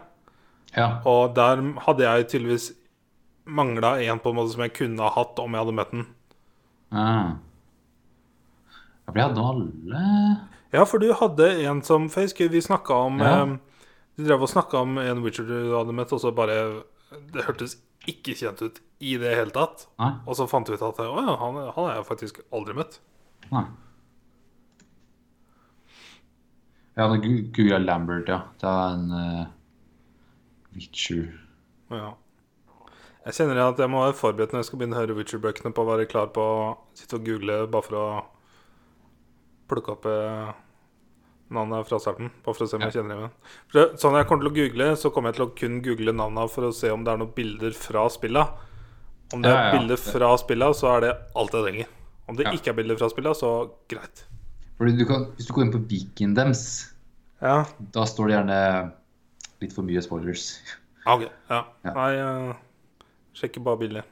ja. 0.77 1.01
Og 1.05 1.35
der 1.37 1.61
hadde 1.87 2.05
jeg 2.07 2.29
tydeligvis 2.33 2.71
mangla 3.47 3.99
en 4.01 4.19
på 4.25 4.31
en 4.33 4.37
måte 4.39 4.53
som 4.55 4.63
jeg 4.65 4.73
kunne 4.79 5.03
ha 5.05 5.11
hatt 5.13 5.39
om 5.43 5.53
jeg 5.53 5.61
hadde 5.65 5.77
møtt 5.77 5.91
den. 5.93 6.07
Ah. 6.95 7.35
Ja, 9.05 9.13
for 9.13 9.19
jeg 9.21 9.29
hadde 9.29 9.45
alle 9.51 10.05
Ja, 10.75 10.85
for 10.89 10.99
du 11.03 11.11
hadde 11.15 11.49
en 11.69 11.83
som 11.87 12.09
For 12.11 12.23
jeg 12.23 12.31
husker 12.31 12.49
vi 12.51 12.61
snakka 12.65 12.95
om 13.09 13.21
Ja. 13.21 13.43
eh, 13.45 13.57
Du 14.17 14.25
drev 14.25 14.43
og 14.43 14.49
snakka 14.49 14.79
om 14.81 14.97
en 14.99 15.23
Witcher 15.25 15.45
du 15.45 15.75
hadde 15.77 15.93
møtt, 15.93 16.13
og 16.13 16.21
så 16.23 16.31
bare 16.35 16.83
Det 17.33 17.45
hørtes 17.45 17.77
ikke 18.07 18.35
kjent 18.37 18.61
ut 18.63 18.81
i 19.01 19.17
det 19.21 19.35
hele 19.37 19.51
tatt. 19.51 19.87
Nei. 19.99 20.11
Og 20.27 20.37
så 20.37 20.47
fant 20.49 20.69
vi 20.69 20.75
ut 20.77 20.83
at 20.83 20.99
å 21.01 21.05
ja, 21.05 21.37
han, 21.41 21.55
han 21.57 21.73
har 21.77 21.95
jeg 21.97 22.05
faktisk 22.09 22.41
aldri 22.53 22.75
møtt. 22.77 22.99
Nei. 23.53 23.65
Ja, 26.97 27.09
gu- 27.11 27.49
googla 27.55 27.79
Lambert, 27.83 28.29
ja. 28.31 28.41
Det 28.61 28.69
er 28.71 28.93
en 28.95 29.09
uh, 29.11 29.47
Witcher 30.75 31.25
Ja. 31.91 32.13
Jeg 33.25 33.39
kjenner 33.39 33.63
at 33.65 33.79
jeg 33.81 33.89
må 33.91 34.03
være 34.05 34.17
forberedt 34.19 34.53
når 34.53 34.61
jeg 34.61 34.69
skal 34.69 34.79
begynne 34.83 34.99
å 34.99 35.01
høre 35.01 35.15
Witcher-bøkene, 35.17 35.73
på 35.73 35.83
å 35.83 35.89
være 35.89 36.05
klar 36.11 36.29
på 36.35 36.43
å 36.45 36.59
sitte 36.99 37.17
og 37.17 37.25
google 37.25 37.63
bare 37.73 37.87
for 37.87 37.97
å 37.97 38.07
plukke 39.73 39.95
opp 39.95 40.05
eh, 40.11 40.51
navnet 41.57 41.89
fra 41.89 41.99
starten. 42.05 42.29
Bare 42.45 42.53
for 42.59 42.67
å 42.67 42.69
se 42.69 42.77
om 42.77 42.85
jeg 42.85 42.93
kjenner 42.99 43.17
igjen. 43.23 43.33
Det, 43.73 43.85
sånn 44.03 44.19
jeg 44.19 44.29
kommer 44.29 44.45
til 44.45 44.53
å 44.53 44.57
google, 44.59 44.91
så 45.01 45.09
kommer 45.15 45.33
jeg 45.33 45.39
til 45.39 45.47
å 45.47 45.55
kun 45.57 45.81
google 45.87 46.13
navnene 46.21 46.45
for 46.53 46.69
å 46.69 46.73
se 46.77 46.93
om 46.93 47.01
det 47.07 47.15
er 47.15 47.23
noen 47.23 47.33
bilder 47.39 47.73
fra 47.79 48.05
spilla. 48.13 48.45
Om 49.33 49.41
det 49.41 49.55
er 49.57 49.73
bilder 49.79 49.97
fra 50.05 50.35
spilla, 50.45 50.69
så 50.77 50.93
er 50.93 51.07
det 51.07 51.15
alt 51.41 51.57
jeg 51.57 51.65
trenger. 51.65 51.89
Om 52.29 52.37
det 52.37 52.45
ikke 52.61 52.75
er 52.75 52.79
bilder 52.83 53.01
fra 53.01 53.09
spilla, 53.13 53.33
så 53.35 53.55
greit. 53.89 54.27
Fordi 54.79 54.97
du 54.99 55.05
kan, 55.07 55.27
Hvis 55.37 55.47
du 55.47 55.53
går 55.55 55.67
inn 55.67 55.73
på 55.75 55.83
Viken 55.91 56.35
dems, 56.35 56.65
Ja, 57.43 57.65
da 57.93 58.05
står 58.09 58.29
det 58.29 58.35
gjerne 58.39 58.59
litt 59.61 59.73
for 59.77 59.85
mye 59.87 60.01
spoilers. 60.03 60.61
ok. 61.07 61.27
Ja. 61.51 61.61
Ja. 61.85 61.93
Nei, 61.95 62.11
jeg 62.17 62.57
sjekker 63.39 63.65
bare 63.65 63.81
bildet. 63.83 64.05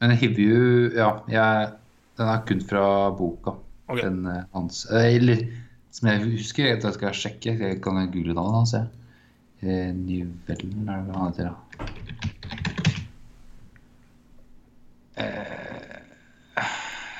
Men 0.00 0.12
Hivju, 0.16 0.92
ja, 0.94 1.10
jeg, 1.28 1.72
den 2.18 2.28
er 2.28 2.42
kun 2.48 2.60
fra 2.60 3.10
boka. 3.16 3.56
Ok. 3.88 4.00
Den 4.02 4.26
uh, 4.26 4.42
hans 4.52 4.84
eh, 4.90 5.14
Eller 5.16 5.44
som 5.94 6.08
jeg 6.10 6.24
husker, 6.26 6.66
jeg 6.66 6.82
skal 6.82 7.08
jeg 7.08 7.20
sjekke. 7.22 7.56
Jeg 7.58 7.80
kan 7.82 7.98
google 8.12 8.34
navnet 8.36 8.58
hans. 8.60 8.72
jeg. 8.76 8.86
Eh, 9.62 9.92
Nivellen 9.96 10.88
er 10.92 11.00
det 11.00 11.12
hva 11.14 11.22
han 11.22 11.32
heter, 11.32 11.44
da. 11.48 11.56
Eh, 15.16 16.00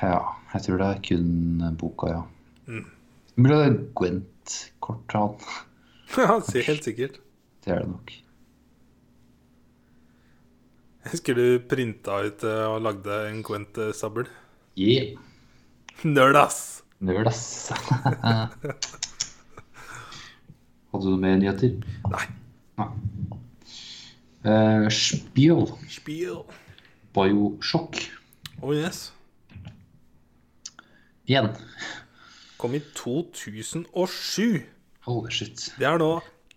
ja, 0.02 0.18
jeg 0.52 0.62
tror 0.66 0.80
det 0.82 0.88
er 0.90 1.04
kun 1.08 1.30
boka, 1.80 2.10
ja. 2.12 2.22
Mm. 2.66 2.86
Det 3.36 3.56
er 3.56 3.74
Gwent-kort 3.98 5.14
av 5.18 5.34
han. 5.46 5.64
Ja, 6.16 6.38
helt 6.68 6.86
sikkert. 6.86 7.20
Det 7.64 7.72
er 7.74 7.82
det 7.82 7.90
nok. 7.90 8.14
Jeg 11.06 11.12
husker 11.12 11.38
du 11.38 11.46
printa 11.70 12.18
ut 12.26 12.42
eh, 12.46 12.64
og 12.66 12.82
lagde 12.82 13.18
en 13.28 13.42
Gwent-sabel. 13.46 14.26
Yeah. 14.78 15.14
Nerd, 16.02 16.36
ass! 16.40 16.82
Nerd, 16.98 17.28
ass. 17.30 17.70
Hadde 20.90 21.04
du 21.04 21.10
noe 21.12 21.20
mer 21.22 21.36
nyheter? 21.38 21.76
Nei. 22.10 22.26
Nei. 22.80 22.88
Uh, 24.46 24.86
Spiel. 24.92 25.66
Spiel. 25.90 26.42
Bioshock. 27.14 27.98
Oh 28.62 28.72
yes. 28.74 29.12
Igjen. 31.26 31.50
Kom 32.58 32.74
i 32.74 32.80
2007. 32.96 34.62
Holy 35.06 35.30
shit. 35.34 35.68
Det 35.78 35.86
er 35.86 35.98
nå 36.00 36.10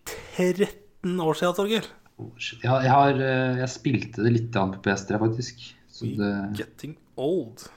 13 0.09 1.19
år 1.21 1.37
siden, 1.37 1.55
Torgeir. 1.57 1.89
Jeg, 2.19 2.69
har- 2.69 2.83
jeg, 2.83 2.91
har, 2.91 3.19
eh, 3.23 3.57
jeg 3.61 3.69
spilte 3.71 4.23
det 4.23 4.31
litt 4.33 4.51
på 4.51 4.81
PS3, 4.83 5.19
faktisk. 5.21 5.61
Så 5.91 6.07
det, 6.17 6.31
Getting 6.57 6.95
old. 7.17 7.67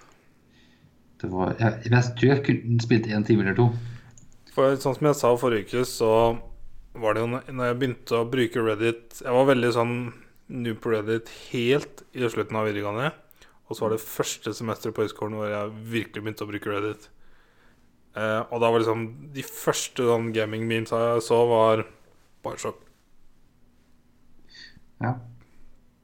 Det 1.20 1.30
var 1.30 1.54
Jeg, 1.58 1.82
jeg 1.90 2.02
tror 2.18 2.28
jeg 2.32 2.44
kunne 2.46 2.80
spilt 2.82 3.06
én 3.06 3.24
time 3.26 3.42
eller 3.42 3.54
to. 3.54 3.68
For 4.52 4.74
sånn 4.76 4.96
som 4.98 5.06
jeg 5.06 5.16
sa 5.16 5.30
forrige 5.36 5.66
uke, 5.70 5.84
så 5.86 6.38
var 6.94 7.14
det 7.14 7.22
jo 7.22 7.28
når 7.54 7.66
jeg 7.70 7.78
begynte 7.78 8.18
å 8.18 8.26
bruke 8.28 8.60
Reddit 8.60 9.22
Jeg 9.22 9.32
var 9.32 9.46
veldig 9.48 9.70
sånn 9.72 9.94
new 10.52 10.74
på 10.74 10.90
Reddit 10.92 11.30
helt 11.52 12.02
i 12.12 12.20
slutten 12.28 12.56
av 12.58 12.66
videregående. 12.66 13.12
Og 13.70 13.76
så 13.78 13.86
var 13.86 13.94
det 13.94 14.02
første 14.04 14.52
semesteret 14.52 14.94
på 14.94 15.06
høyskolen 15.06 15.38
hvor 15.38 15.48
jeg 15.48 15.70
virkelig 15.94 16.22
begynte 16.26 16.44
å 16.44 16.50
bruke 16.50 16.70
Reddit. 16.74 17.08
Eh, 18.12 18.40
og 18.52 18.60
da 18.60 18.68
var 18.68 18.82
liksom 18.82 19.04
De 19.32 19.40
første 19.46 20.04
sånn 20.04 20.32
gaming-memes 20.36 20.92
jeg 20.92 21.22
så, 21.24 21.38
var 21.48 21.86
Bioshock. 22.44 22.82
Ja. 25.00 25.14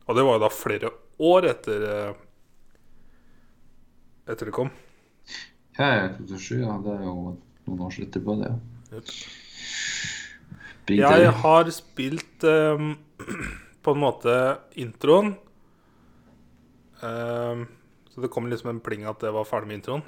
Og 0.09 0.17
det 0.17 0.25
var 0.25 0.39
jo 0.39 0.43
da 0.47 0.51
flere 0.53 0.93
år 1.20 1.51
etter 1.51 1.85
eh, 1.89 2.25
Etter 4.28 4.51
det 4.51 4.57
kom. 4.57 4.70
Ja, 5.78 5.87
ja, 5.95 6.09
2007, 6.19 6.57
ja. 6.61 6.75
Det 6.85 6.95
er 6.97 7.05
jo 7.07 7.15
noen 7.69 7.85
år 7.87 7.95
etterpå, 8.03 8.35
det. 8.43 8.51
Yep. 8.93 9.12
Jeg 10.99 11.33
har 11.43 11.70
spilt 11.73 12.45
um, 12.45 12.91
på 13.85 13.95
en 13.95 14.03
måte 14.03 14.35
introen. 14.81 15.35
Um, 17.01 17.65
så 18.11 18.25
det 18.25 18.31
kom 18.35 18.51
liksom 18.51 18.73
en 18.75 18.83
pling 18.85 19.07
at 19.09 19.20
det 19.23 19.33
var 19.33 19.49
ferdig 19.49 19.70
med 19.70 19.81
introen. 19.81 20.05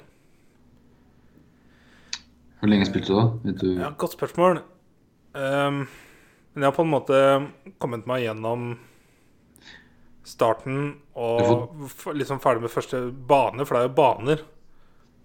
Hvor 2.61 2.69
lenge 2.69 2.85
spilte 2.85 3.09
du 3.09 3.17
da? 3.17 3.25
Vet 3.47 3.61
du? 3.63 3.69
Ja, 3.81 3.89
Godt 3.97 4.13
spørsmål. 4.13 4.61
Um, 5.33 5.87
men 6.53 6.61
jeg 6.61 6.67
har 6.67 6.75
på 6.75 6.85
en 6.85 6.91
måte 6.91 7.17
kommet 7.81 8.05
meg 8.09 8.27
gjennom 8.27 8.75
starten 10.27 10.99
og 11.17 11.87
får... 11.89 12.13
liksom 12.19 12.41
ferdig 12.43 12.61
med 12.67 12.73
første 12.73 13.01
bane, 13.09 13.65
for 13.65 13.73
det 13.73 13.81
er 13.81 13.89
jo 13.89 13.95
baner, 13.97 14.45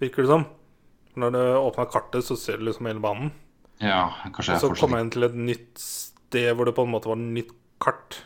virker 0.00 0.24
det 0.24 0.32
som. 0.32 0.46
Når 1.20 1.36
du 1.36 1.40
åpner 1.60 1.92
kartet, 1.92 2.24
så 2.24 2.38
ser 2.40 2.56
du 2.60 2.70
liksom 2.70 2.88
hele 2.88 3.04
banen. 3.04 3.34
Ja, 3.84 4.06
kanskje 4.32 4.54
jeg 4.54 4.56
Og 4.56 4.62
så 4.62 4.70
fortsatt 4.70 4.86
kom 4.86 4.96
jeg 4.96 5.04
inn 5.04 5.12
til 5.12 5.28
et 5.28 5.38
nytt 5.52 5.82
sted 5.82 6.50
hvor 6.56 6.68
det 6.68 6.76
på 6.78 6.86
en 6.88 6.92
måte 6.94 7.12
var 7.12 7.20
et 7.20 7.32
nytt 7.36 7.52
kart. 7.84 8.22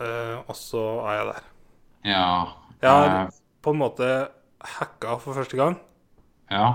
Uh, 0.00 0.42
og 0.42 0.56
så 0.58 0.82
er 1.06 1.20
jeg 1.20 1.26
der. 1.30 1.50
Ja. 2.10 2.28
Jeg 2.80 2.90
har 2.90 3.10
eh, 3.14 3.34
på 3.62 3.74
en 3.76 3.82
måte 3.84 4.08
hacka 4.78 5.20
for 5.20 5.38
første 5.38 5.58
gang. 5.60 5.78
ja. 6.50 6.72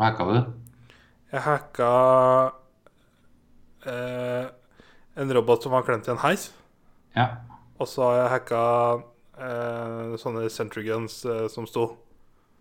Hva 0.00 0.08
hacka 0.08 0.24
du? 0.32 0.36
Jeg 1.30 1.42
hacka 1.44 1.88
eh, 3.86 4.46
en 5.20 5.32
robot 5.36 5.62
som 5.66 5.74
var 5.74 5.84
klemt 5.86 6.08
i 6.08 6.12
en 6.14 6.20
heis. 6.24 6.48
Ja. 7.16 7.26
Og 7.80 7.88
så 7.88 8.06
har 8.06 8.16
jeg 8.22 8.30
hacka 8.34 8.62
eh, 9.40 10.14
sånne 10.20 10.46
Centriguns 10.52 11.20
eh, 11.28 11.46
som 11.52 11.68
sto. 11.70 11.90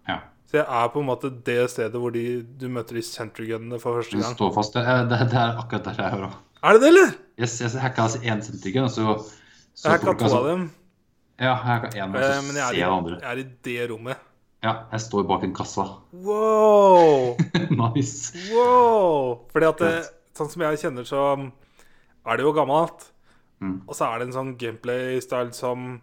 ja. 0.10 0.20
Så 0.50 0.58
jeg 0.58 0.66
er 0.66 0.88
på 0.90 0.98
en 1.04 1.06
måte 1.06 1.30
det 1.46 1.60
stedet 1.70 2.00
hvor 2.02 2.10
de, 2.10 2.42
du 2.58 2.64
møter 2.74 2.98
de 2.98 3.04
sentrygunene 3.06 3.78
for 3.78 4.00
første 4.00 4.18
gang. 4.18 4.32
står 4.34 4.54
fast. 4.56 4.74
Det, 4.74 4.82
er- 4.82 5.04
det, 5.06 5.20
det 5.30 5.38
er 5.38 5.60
akkurat 5.62 5.86
der 5.86 6.00
jeg 6.02 6.16
er 6.18 6.24
òg. 6.26 6.38
Er 6.66 6.74
det 6.74 6.82
det, 6.82 6.88
eller? 6.90 7.12
Yes, 7.38 7.54
jeg 7.62 7.70
hacka 7.84 8.08
altså 8.08 8.22
én 8.26 8.42
sentigen, 8.42 8.88
og 8.88 8.90
så, 8.90 9.14
så 9.78 9.92
Jeg 9.92 10.00
hacka 10.00 10.16
to 10.18 10.32
av 10.40 10.48
dem. 10.50 10.64
Ja, 11.38 11.52
jeg 11.54 11.60
hacka 11.68 11.92
én, 11.94 12.10
og 12.10 12.18
Eh, 12.18 12.34
så 12.34 12.42
men 12.48 12.58
ser 12.58 12.80
jeg 12.80 12.90
andre. 12.90 13.20
jeg 13.22 13.30
er 13.30 13.44
i 13.44 13.46
det 13.70 13.78
rommet. 13.94 14.26
Ja, 14.60 14.74
jeg 14.92 15.04
står 15.06 15.24
bak 15.28 15.46
en 15.48 15.56
kassa. 15.56 15.86
Wow! 16.12 17.38
nice. 17.82 18.34
Wow! 18.52 19.46
Fordi 19.54 19.70
at 19.70 19.84
det, 19.84 19.94
sånn 20.36 20.52
som 20.52 20.66
jeg 20.66 20.82
kjenner, 20.82 21.08
så 21.08 21.22
er 21.40 22.40
det 22.40 22.44
jo 22.44 22.52
gammelt. 22.56 23.08
Mm. 23.64 23.78
Og 23.88 23.96
så 23.96 24.10
er 24.10 24.20
det 24.20 24.30
en 24.30 24.36
sånn 24.36 24.52
gameplay-style 24.60 25.56
som 25.56 25.94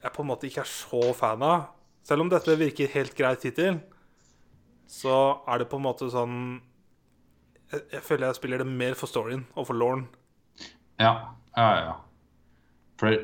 jeg 0.00 0.14
på 0.14 0.24
en 0.24 0.30
måte 0.30 0.48
ikke 0.48 0.64
er 0.64 0.72
så 0.72 1.02
fan 1.16 1.44
av. 1.46 1.70
Selv 2.06 2.24
om 2.24 2.30
dette 2.32 2.58
virker 2.58 2.90
helt 2.94 3.14
greit 3.18 3.46
hittil, 3.46 3.78
så 4.90 5.16
er 5.46 5.62
det 5.62 5.70
på 5.70 5.78
en 5.78 5.86
måte 5.86 6.08
sånn 6.10 6.38
Jeg, 7.70 7.84
jeg 7.92 8.02
føler 8.02 8.26
jeg 8.26 8.38
spiller 8.40 8.62
det 8.64 8.66
mer 8.66 8.96
for 8.98 9.06
storyen 9.06 9.44
og 9.54 9.68
for 9.68 9.78
Lauren. 9.78 10.08
Ja, 10.98 11.36
ja, 11.54 11.68
ja. 11.78 11.92
For 12.98 13.14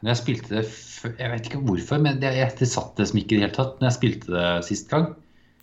når 0.00 0.12
jeg 0.12 0.20
spilte 0.20 0.52
det 0.54 0.64
Jeg 1.20 1.30
vet 1.32 1.46
ikke 1.48 1.62
hvorfor, 1.64 2.00
men 2.02 2.18
det, 2.22 2.32
jeg, 2.36 2.54
det 2.58 2.68
satt 2.70 2.98
det 2.98 3.06
som 3.10 3.20
ikke 3.20 3.36
i 3.36 3.38
det 3.38 3.46
hele 3.46 3.56
tatt 3.56 3.78
når 3.80 3.90
jeg 3.90 3.96
spilte 3.98 4.34
det 4.34 4.50
sist 4.66 4.90
gang. 4.90 5.10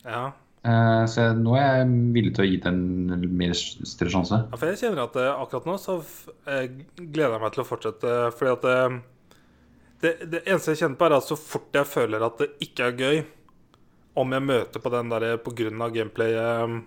Ja. 0.06 0.26
Eh, 0.64 1.06
så 1.12 1.26
jeg, 1.26 1.40
nå 1.44 1.56
er 1.60 1.66
jeg 1.82 1.88
villig 2.16 2.36
til 2.36 2.45
å 2.45 2.48
gi 2.48 2.60
det 2.64 2.72
en 2.72 3.26
mer 3.36 3.56
større 3.58 4.14
sjanse. 4.14 4.44
Ja, 4.45 4.60
for 4.60 4.72
jeg 4.72 4.80
kjenner 4.80 5.06
at 5.06 5.18
eh, 5.20 5.32
akkurat 5.34 5.68
nå 5.68 5.76
så 5.82 5.98
eh, 6.48 6.70
gleder 7.02 7.36
jeg 7.36 7.44
meg 7.44 7.56
til 7.56 7.66
å 7.66 7.68
fortsette. 7.68 8.14
Fordi 8.38 8.53
at 8.53 9.02
det, 10.03 10.18
det 10.28 10.42
eneste 10.44 10.74
jeg 10.74 10.84
kjenner 10.84 11.00
på, 11.00 11.08
er 11.08 11.18
at 11.18 11.28
så 11.28 11.40
fort 11.40 11.78
jeg 11.80 11.88
føler 11.88 12.24
at 12.26 12.42
det 12.42 12.50
ikke 12.66 12.90
er 12.90 12.98
gøy, 13.00 13.22
om 14.20 14.36
jeg 14.36 14.45
møter 14.45 14.84
på 14.84 14.92
den 14.94 15.12
der 15.14 15.26
på 15.42 15.53
grunn 15.58 15.84
av 15.84 15.94
gameplay, 15.95 16.36
eh, 16.38 16.82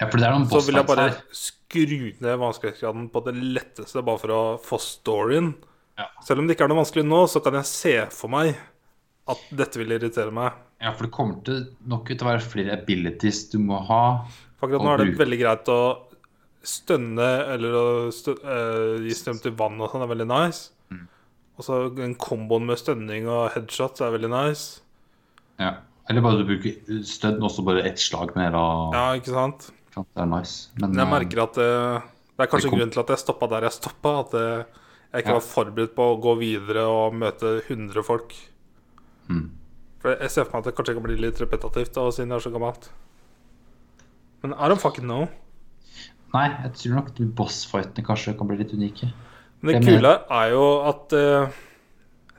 Ja, 0.00 0.08
så 0.10 0.60
vil 0.66 0.78
jeg 0.80 0.88
bare 0.88 1.10
skru 1.36 1.98
ned 2.24 2.38
vanskelighetsgraden 2.40 3.10
på 3.12 3.22
det 3.26 3.36
letteste, 3.38 4.02
bare 4.02 4.22
for 4.22 4.34
å 4.34 4.42
få 4.62 4.78
storyen. 4.82 5.52
Ja. 6.02 6.08
Selv 6.26 6.42
om 6.42 6.48
det 6.50 6.56
ikke 6.56 6.66
er 6.66 6.72
noe 6.72 6.82
vanskelig 6.82 7.06
nå, 7.06 7.22
så 7.30 7.42
kan 7.44 7.56
jeg 7.60 7.68
se 7.70 7.94
for 8.14 8.32
meg 8.32 8.56
at 9.32 9.42
dette 9.54 9.78
vil 9.78 9.94
irritere 9.94 10.34
meg. 10.34 10.56
Ja, 10.82 10.90
for 10.98 11.06
det 11.06 11.12
kommer 11.14 11.38
til 11.46 11.60
nok 11.86 12.08
til 12.10 12.24
å 12.24 12.30
være 12.32 12.42
flere 12.42 12.74
abilities 12.74 13.44
du 13.52 13.60
må 13.62 13.78
ha. 13.86 14.00
For 14.58 14.66
akkurat 14.66 14.82
nå 14.82 14.94
er 14.96 15.02
det 15.04 15.20
veldig 15.20 15.38
greit 15.38 15.70
å 15.70 15.80
stønne 16.62 17.28
eller 17.54 17.74
å 17.74 17.84
stø 18.14 18.34
uh, 18.38 18.98
gi 19.02 19.14
strøm 19.18 19.40
til 19.42 19.54
vann 19.58 19.80
og 19.82 19.90
sånn 19.90 20.04
er 20.04 20.10
veldig 20.12 20.26
nice. 20.30 20.70
Mm. 20.94 21.04
Og 21.58 21.66
så 21.66 21.78
den 21.94 22.16
komboen 22.18 22.66
med 22.68 22.80
stønning 22.80 23.26
og 23.30 23.48
headshots 23.54 24.02
er 24.02 24.14
veldig 24.14 24.30
nice. 24.32 24.82
Ja. 25.62 25.76
Eller 26.10 26.24
bare 26.24 26.40
du 26.42 26.46
bruker 26.48 27.02
stønn 27.06 27.38
og 27.46 27.50
så 27.54 27.62
bare 27.66 27.84
ett 27.86 28.00
slag 28.02 28.34
mer. 28.38 28.54
Og, 28.58 28.94
Ja, 28.96 29.04
ikke 29.18 29.34
sant? 29.34 29.68
Det 29.94 30.02
er 30.18 30.26
nice. 30.30 30.70
Men, 30.80 30.90
Men 30.96 31.02
jeg 31.04 31.06
eh, 31.06 31.12
merker 31.14 31.42
at 31.44 31.58
det, 31.60 31.70
det 32.34 32.42
er 32.46 32.50
kanskje 32.50 32.66
det 32.66 32.72
kom- 32.72 32.80
grunnen 32.80 32.94
til 32.96 33.02
at 33.04 33.12
jeg 33.14 33.22
stoppa 33.22 33.48
der 33.52 33.66
jeg 33.68 33.76
stoppa. 33.76 34.14
At 34.24 34.34
det, 34.34 34.46
jeg 35.12 35.22
ikke 35.22 35.28
Ja. 35.28 35.38
var 35.38 35.44
forberedt 35.44 35.94
på 35.94 36.04
å 36.08 36.20
gå 36.20 36.38
videre 36.40 36.86
og 36.88 37.14
møte 37.14 37.60
100 37.68 38.02
folk. 38.02 38.34
Mm. 39.28 39.50
For 40.00 40.16
jeg 40.16 40.30
ser 40.30 40.44
for 40.44 40.56
meg 40.56 40.62
at 40.66 40.70
det 40.70 40.76
kanskje 40.78 40.94
kan 40.96 41.04
bli 41.04 41.16
litt 41.20 41.40
repetitivt 41.40 41.94
da, 41.94 42.06
siden 42.10 42.32
jeg 42.32 42.36
er 42.40 42.46
så 42.46 42.52
gammelt. 42.54 42.88
Men 44.42 44.54
I 44.54 44.68
don't 44.68 44.80
fucking 44.82 45.04
know. 45.04 45.28
Nei, 46.32 46.48
jeg 46.64 46.72
tror 46.80 46.94
nok 46.96 47.10
bossfightene 47.36 48.06
kanskje 48.06 48.36
kan 48.38 48.48
bli 48.48 48.56
litt 48.62 48.72
unike. 48.72 49.12
Men 49.60 49.76
det 49.78 49.92
kule 49.92 50.14
er 50.32 50.48
jo 50.50 50.64
at 50.88 51.12
uh, 51.14 51.52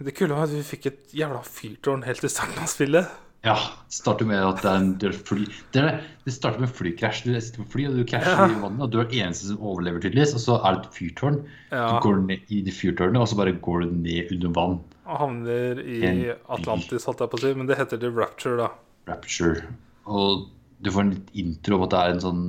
Det 0.03 0.15
kule 0.17 0.33
var 0.35 0.49
at 0.49 0.51
vi 0.51 0.63
fikk 0.65 0.87
et 0.89 1.13
jævla 1.15 1.39
fyrtårn 1.45 2.03
helt 2.03 2.25
i 2.25 2.31
starten 2.31 2.59
av 2.59 2.67
spillet. 2.67 3.07
Ja, 3.43 3.57
det 3.89 3.91
starter 3.97 4.25
med 4.25 4.39
at 4.39 4.61
det 4.63 4.69
er 4.71 4.77
en 4.79 5.15
fly 5.27 5.41
Det, 5.75 5.81
er, 5.83 5.97
det 6.23 6.31
starter 6.33 6.61
med 6.63 6.69
flykrasj. 6.71 7.25
Du 7.27 7.33
sitter 7.35 7.59
på 7.65 7.71
fly, 7.73 7.87
og 7.89 7.97
du 7.99 8.05
krasjer 8.07 8.37
Ja. 8.39 8.45
i 8.47 8.61
vannet, 8.61 8.81
og 8.85 8.91
du 8.93 8.99
er 9.01 9.09
den 9.09 9.19
eneste 9.25 9.49
som 9.49 9.57
overlever, 9.59 9.99
tydeligvis. 9.99 10.31
Og 10.37 10.39
så 10.45 10.55
er 10.63 10.77
det 10.77 10.85
et 10.85 10.95
fyrtårn. 10.95 11.41
Ja. 11.73 11.89
Du 11.91 11.99
går 12.07 12.21
ned 12.23 12.39
i 12.55 12.61
det 12.63 12.71
fyrtårnet, 12.77 13.19
og 13.19 13.27
så 13.27 13.35
bare 13.41 13.51
går 13.59 13.83
du 13.83 13.91
ned 13.91 14.31
under 14.31 14.53
vann. 14.55 14.79
Og 15.05 15.19
havner 15.19 15.81
i 15.83 15.99
En. 16.07 16.23
Atlantis, 16.55 17.03
holdt 17.03 17.19
jeg 17.19 17.29
på 17.33 17.37
å 17.41 17.43
si. 17.43 17.53
Men 17.53 17.67
det 17.67 17.77
heter 17.81 17.99
The 17.99 18.09
Rapture, 18.15 18.55
da. 18.57 18.69
Rapture. 19.11 19.67
Og 20.07 20.47
du 20.81 20.89
får 20.91 21.01
en 21.01 21.11
litt 21.17 21.35
intro 21.43 21.75
om 21.75 21.83
at 21.83 21.89
det 21.91 21.99
er 21.99 22.15
en 22.15 22.23
sånn 22.23 22.43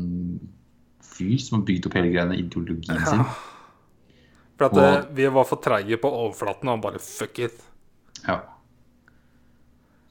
fyr 1.02 1.38
som 1.42 1.58
har 1.58 1.66
bygd 1.66 1.86
opp 1.90 1.94
hele 1.98 2.14
greiene, 2.14 2.38
ideologien 2.38 3.02
sin. 3.06 3.26
For 4.58 4.66
at 4.70 4.72
Og- 4.72 4.78
eh, 4.78 5.04
vi 5.10 5.26
var 5.26 5.44
for 5.44 5.56
treige 5.58 5.98
på 5.98 6.06
overflaten, 6.06 6.68
og 6.70 6.78
han 6.78 6.80
bare 6.80 6.98
fuck 7.02 7.38
it. 7.40 7.60
Ja. 8.28 8.40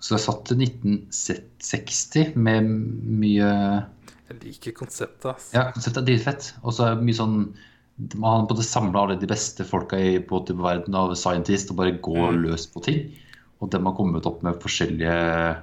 Så 0.03 0.11
det 0.11 0.19
er 0.19 0.23
satt 0.25 0.41
til 0.49 0.57
1960 0.59 2.33
med 2.35 2.65
mye 3.23 3.51
Jeg 4.27 4.39
liker 4.41 4.73
konseptet, 4.75 5.29
ass. 5.31 5.45
Ja, 5.55 5.69
konseptet 5.71 6.01
er 6.01 6.07
dritfett. 6.09 6.47
Og 6.63 6.75
så 6.75 6.89
er 6.89 6.97
det 6.97 7.05
mye 7.07 7.15
sånn 7.15 7.37
Man 8.17 8.25
har 8.41 8.47
på 8.49 8.57
samla 8.65 9.03
alle 9.05 9.15
de 9.21 9.29
beste 9.29 9.63
folka 9.69 9.99
i 10.01 10.17
på 10.19 10.41
verden 10.59 10.95
av 10.97 11.13
scientist 11.15 11.71
og 11.71 11.77
bare 11.79 11.93
går 12.03 12.33
Mm. 12.33 12.41
løs 12.49 12.65
på 12.73 12.81
ting. 12.83 13.13
Og 13.61 13.69
de 13.69 13.79
har 13.79 13.95
kommet 13.95 14.25
opp 14.25 14.41
med 14.43 14.59
forskjellige 14.59 15.61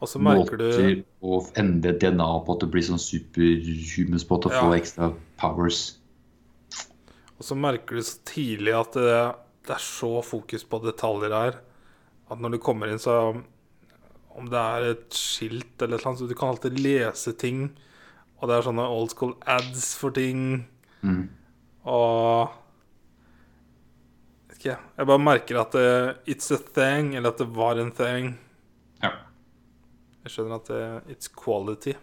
Og 0.00 0.08
så 0.08 0.20
merker 0.22 0.56
du 0.56 0.64
måter 0.64 1.04
å 1.20 1.40
endre 1.58 1.92
DNA 1.98 2.28
på 2.46 2.54
at 2.54 2.60
det 2.60 2.70
blir 2.70 2.86
sånn 2.86 3.02
superhumans 3.02 4.24
på 4.24 4.38
at 4.38 4.46
å 4.46 4.52
Ja. 4.54 4.62
få 4.62 4.78
ekstra 4.78 5.12
powers. 5.36 5.96
Og 7.38 7.44
så 7.44 7.54
merker 7.56 7.96
du 7.96 8.02
så 8.02 8.18
tidlig 8.24 8.72
at 8.80 8.92
det, 8.92 9.34
det 9.66 9.74
er 9.74 9.82
så 9.82 10.22
fokus 10.24 10.64
på 10.64 10.80
detaljer 10.82 11.30
her. 11.34 11.60
At 12.30 12.38
når 12.38 12.52
du 12.52 12.58
kommer 12.58 12.88
inn, 12.88 12.98
så 12.98 13.42
Om 14.38 14.48
det 14.52 14.62
er 14.62 14.86
et 14.92 15.18
skilt 15.18 15.82
eller 15.82 15.98
noe 15.98 16.04
sånt 16.04 16.20
så 16.20 16.28
du 16.30 16.36
kan 16.38 16.52
alltid 16.52 16.78
lese 16.78 17.34
ting. 17.38 17.68
Og 18.38 18.48
det 18.48 18.56
er 18.56 18.66
sånne 18.68 18.86
old 18.86 19.10
school 19.12 19.34
ads 19.50 19.90
for 19.98 20.14
ting. 20.14 20.64
Mm. 21.02 21.24
Og 21.90 22.54
Vet 24.48 24.58
ikke, 24.58 24.70
jeg. 24.70 24.90
Jeg 24.98 25.08
bare 25.10 25.22
merker 25.22 25.60
at 25.60 25.74
det, 25.74 25.88
it's 26.34 26.52
a 26.54 26.58
thing, 26.58 27.14
eller 27.16 27.34
at 27.34 27.40
det 27.42 27.48
var 27.54 27.78
en 27.78 27.92
thing. 27.94 28.32
Ja. 29.02 29.12
Jeg 30.24 30.34
skjønner 30.34 30.58
at 30.58 30.70
det, 30.70 30.84
it's 31.14 31.30
quality. 31.30 31.94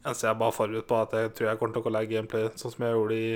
Altså, 0.00 0.26
jeg 0.26 0.32
er 0.34 0.38
bare 0.40 0.56
forberedt 0.56 0.88
på 0.88 0.96
at 0.96 1.12
jeg 1.12 1.32
tror 1.36 1.50
jeg 1.50 1.60
kommer 1.60 1.74
til 1.76 1.82
å 1.82 1.86
gå 1.86 1.92
lei 1.92 2.06
gameplay, 2.08 2.48
sånn 2.56 2.72
som 2.72 2.86
jeg 2.86 2.96
gjorde 2.96 3.18
i 3.20 3.30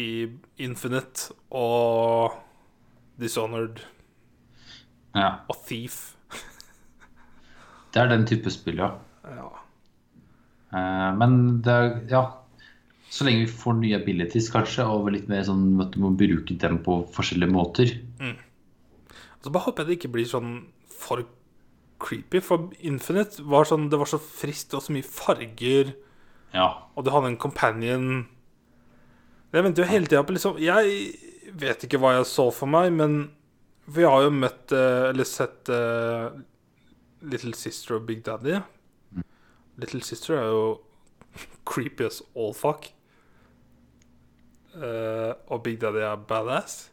I 0.00 0.06
Infinite 0.64 1.34
og 1.50 2.38
Dishonored. 3.20 3.82
Ja. 5.14 5.40
og 5.50 5.56
Thief. 5.66 6.16
Det 7.90 7.98
er 8.02 8.10
den 8.12 8.26
type 8.26 8.50
spill, 8.54 8.78
ja. 8.78 8.92
Ja. 9.26 9.48
Uh, 10.70 11.10
Men 11.18 11.60
det 11.62 11.72
er 11.72 12.00
Ja. 12.10 12.26
Så 13.10 13.24
lenge 13.26 13.40
vi 13.42 13.50
får 13.50 13.74
nye 13.80 13.96
abilities, 13.98 14.52
kanskje, 14.54 14.84
og 14.86 15.08
litt 15.10 15.26
mer 15.28 15.42
sånn 15.42 15.80
at 15.82 15.90
du 15.90 15.98
må 15.98 16.12
bruke 16.14 16.54
dem 16.54 16.76
på 16.78 17.00
forskjellige 17.10 17.50
måter. 17.50 17.90
Så 19.42 19.50
bare 19.50 19.64
håper 19.64 19.82
jeg 19.82 19.88
det 19.88 19.96
ikke 19.98 20.12
blir 20.14 20.28
sånn 20.30 20.52
for 20.86 21.24
creepy. 21.98 22.40
For 22.44 22.70
Infinite 22.86 23.42
var 23.42 23.66
sånn 23.68 23.88
Det 23.90 23.98
var 23.98 24.06
så 24.06 24.20
friskt 24.20 24.74
og 24.76 24.84
så 24.84 24.94
mye 24.94 25.06
farger. 25.06 25.94
Ja. 26.54 26.68
Og 26.94 27.04
du 27.04 27.10
hadde 27.10 27.32
en 27.32 27.40
companion 27.40 28.26
Jeg 29.52 29.64
venter 29.64 29.84
jo 29.84 29.90
hele 29.90 30.06
tida 30.10 30.22
på 30.26 30.34
liksom 30.34 30.58
Jeg 30.58 31.12
vet 31.60 31.84
ikke 31.86 32.00
hva 32.02 32.16
jeg 32.16 32.26
så 32.30 32.48
for 32.54 32.70
meg, 32.70 32.92
men 32.94 33.30
Vi 33.90 34.04
har 34.06 34.22
jo 34.22 34.30
møtt 34.30 34.72
eh, 34.76 35.08
Eller 35.10 35.26
sett 35.26 35.68
uh, 35.72 36.30
Little 37.26 37.54
Sister 37.58 37.96
og 37.98 38.06
Big 38.08 38.22
Daddy. 38.26 38.58
Little 39.80 40.02
Sister 40.04 40.36
er 40.38 40.46
jo 40.50 40.62
creepy 41.70 42.06
as 42.06 42.20
all 42.36 42.54
fuck. 42.56 42.86
Uh, 44.70 45.32
og 45.50 45.62
Big 45.66 45.80
Daddy 45.82 45.98
er 46.06 46.16
badass. 46.30 46.90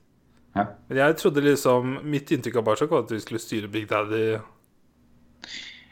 ja. 0.56 0.64
Men 0.90 0.98
jeg 0.98 1.18
trodde 1.22 1.44
liksom 1.46 2.00
Mitt 2.10 2.32
inntrykk 2.34 2.56
av 2.58 2.64
Bioshock 2.66 2.90
var 2.96 3.04
at 3.06 3.12
vi 3.14 3.20
skulle 3.22 3.40
styre 3.44 3.70
Big 3.70 3.86
Daddy. 3.92 4.40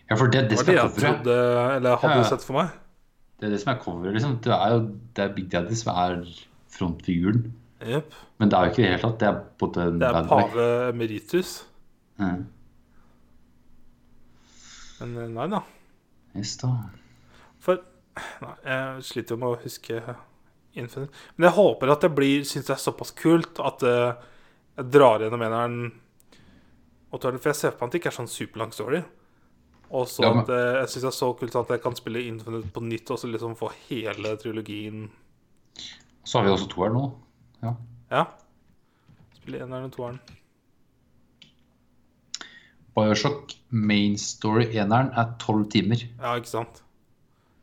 Ja, 0.09 0.15
for 0.17 0.25
det, 0.33 0.47
det 0.49 0.57
Det 0.57 0.57
var 0.57 0.65
det 0.65 0.73
er 0.73 0.81
jeg 0.81 0.95
trodde 1.01 1.35
Eller 1.75 1.95
hadde 2.01 2.17
Ja. 2.17 2.23
sett 2.31 2.43
for 2.45 2.57
meg. 2.57 2.73
Det 3.39 3.47
er 3.47 3.51
det 3.53 3.59
som 3.61 3.73
er 3.75 3.79
coveret, 3.83 4.13
liksom. 4.15 4.39
Det 4.41 4.53
er 4.53 4.73
jo 4.73 4.79
det 5.15 5.23
er 5.27 5.33
Big 5.35 5.51
Daddy 5.51 5.75
som 5.77 5.93
er 5.93 6.25
frontfiguren. 6.75 7.53
Yep. 7.83 8.13
Men 8.39 8.49
det 8.49 8.57
er 8.57 8.65
jo 8.65 8.71
ikke 8.71 8.79
i 8.79 8.85
det 8.85 8.91
hele 8.91 9.01
tatt. 9.03 9.19
Det 9.19 9.27
er 9.27 9.39
både 9.59 9.87
Det 9.99 10.07
er 10.07 10.27
pave 10.29 10.67
emeritus. 10.93 11.49
Mm. 12.17 12.45
Men 15.01 15.17
eh, 15.19 15.27
nei 15.35 15.47
da. 15.51 15.59
Yes, 16.35 16.55
da. 16.61 16.69
For 17.63 17.81
nei, 18.43 18.53
jeg 18.63 19.03
sliter 19.09 19.35
jo 19.35 19.41
med 19.41 19.51
å 19.51 19.59
huske 19.63 19.99
Infinite. 20.75 21.11
Men 21.37 21.49
jeg 21.49 21.55
håper 21.55 21.91
at 21.93 22.03
det 22.03 22.11
blir 22.15 22.43
Syns 22.47 22.67
det 22.67 22.73
er 22.75 22.81
såpass 22.83 23.13
kult 23.15 23.59
at 23.63 23.83
eh, 23.87 24.31
jeg 24.79 24.89
drar 24.91 25.23
gjennom 25.23 25.43
eneren 25.47 25.77
og 27.15 27.21
toeren. 27.23 27.39
For 27.39 27.51
jeg 27.53 27.59
ser 27.61 27.75
på 27.79 27.87
at 27.87 27.93
det 27.95 28.01
ikke 28.01 28.11
er 28.11 28.17
sånn 28.17 28.31
superlang 28.31 28.73
story. 28.75 28.99
Og 29.95 30.07
så 30.11 30.23
Ja, 30.25 30.31
men- 30.33 30.43
at 30.43 30.49
eh, 30.51 30.79
jeg 30.81 30.89
syns 30.95 31.05
det 31.07 31.11
er 31.11 31.19
så 31.19 31.29
kult 31.39 31.55
at 31.59 31.75
jeg 31.75 31.83
kan 31.83 31.95
spille 31.95 32.23
Infinite 32.27 32.71
på 32.75 32.83
nytt 32.83 33.11
og 33.11 33.19
så 33.21 33.27
liksom 33.31 33.55
få 33.59 33.71
hele 33.89 34.35
trilogien. 34.41 35.09
Så 36.25 36.39
har 36.39 36.47
vi 36.47 36.55
også 36.55 36.71
toeren 36.71 36.95
nå. 36.97 37.05
Ja. 37.65 37.75
Ja. 38.13 38.23
Spille 39.39 39.61
eneren 39.65 39.89
og 39.89 39.93
toeren. 39.95 40.19
Bioshock 42.95 43.55
main 43.75 44.15
story 44.21 44.69
eneren 44.71 45.09
er 45.19 45.33
tolv 45.41 45.65
timer. 45.73 45.99
Ja, 46.21 46.35
ikke 46.39 46.51
sant? 46.53 46.81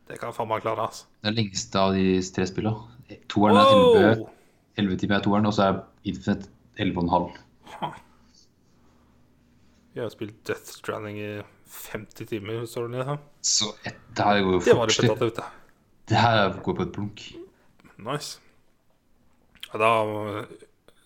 Det 0.08 0.18
kan 0.20 0.28
jeg 0.28 0.36
faen 0.36 0.50
meg 0.50 0.64
klare, 0.64 0.88
altså. 0.90 1.06
Det 1.22 1.30
er 1.30 1.36
lengste 1.38 1.80
av 1.80 1.94
de 1.96 2.04
tre 2.34 2.44
spillene. 2.50 3.16
Toeren 3.32 3.56
er 3.56 3.70
11, 3.72 4.02
Elleve 4.02 4.28
11 4.82 5.00
timer, 5.02 5.16
er 5.20 5.24
toeren, 5.24 5.48
og 5.48 5.54
så 5.56 5.68
er 5.70 5.80
Infinite 6.08 6.50
11,5. 6.80 7.32
Vi 9.92 10.00
har 10.00 10.08
spilt 10.12 10.38
Death 10.48 10.72
Stranding 10.78 11.18
i 11.20 11.30
50 11.72 12.28
timer, 12.28 12.62
står 12.68 12.88
det 12.88 12.98
nede. 12.98 13.16
Så 13.44 13.72
det 13.84 14.24
her 14.24 14.40
går 14.44 14.52
jo 14.58 14.60
Det 14.64 14.76
var 14.76 14.88
fort. 14.88 14.98
repetitivt, 15.04 15.36
det. 15.36 15.44
Det 16.12 16.16
her 16.20 16.60
går 16.64 16.76
på 16.78 16.82
et 16.86 16.92
blunk. 16.92 17.24
Nice. 18.02 18.38
Da 19.72 19.92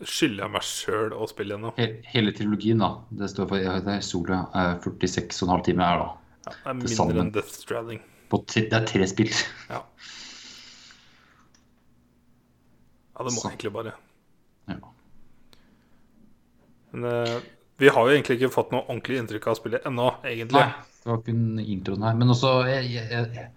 skylder 0.05 0.45
jeg 0.45 0.53
meg 0.53 0.67
sjøl 0.67 1.15
å 1.17 1.27
spille 1.31 1.55
igjen 1.55 1.65
nå. 1.65 1.73
Hele 2.13 2.35
trilogien, 2.37 2.83
da. 2.83 2.91
Det 3.21 3.31
står 3.33 3.49
for 3.51 3.63
det 3.87 3.95
er 3.95 4.05
solo 4.05 4.43
er 4.53 4.77
46,5 4.85 5.65
timer 5.71 5.87
her, 5.87 6.03
da. 6.03 6.09
Ja, 6.47 6.53
det 6.53 6.71
er 6.71 6.79
mindre 6.79 6.97
sammen. 6.99 7.21
enn 7.23 7.33
Death 7.35 7.55
Stranding. 7.63 8.03
På 8.31 8.41
tre, 8.43 8.67
det 8.71 8.79
er 8.79 8.87
tre 8.91 9.07
spill. 9.11 9.33
Ja. 9.71 9.81
ja, 13.15 13.27
det 13.27 13.33
må 13.33 13.41
Så. 13.41 13.51
egentlig 13.51 13.73
bare 13.75 13.95
Ja. 14.67 14.79
Men 16.93 17.05
uh, 17.05 17.39
vi 17.79 17.89
har 17.93 18.09
jo 18.09 18.15
egentlig 18.15 18.39
ikke 18.39 18.53
fått 18.55 18.73
noe 18.75 18.87
ordentlig 18.87 19.19
inntrykk 19.21 19.51
av 19.53 19.59
spillet 19.59 19.87
ennå, 19.89 20.11
egentlig. 20.25 20.63
Nei, 20.65 20.95
det 21.03 21.13
var 21.13 21.23
kun 21.27 21.61
introen 21.61 22.07
her. 22.07 22.19
Men 22.19 22.35
også 22.35 22.53
jeg, 22.71 22.91
jeg, 22.95 23.07
jeg, 23.13 23.51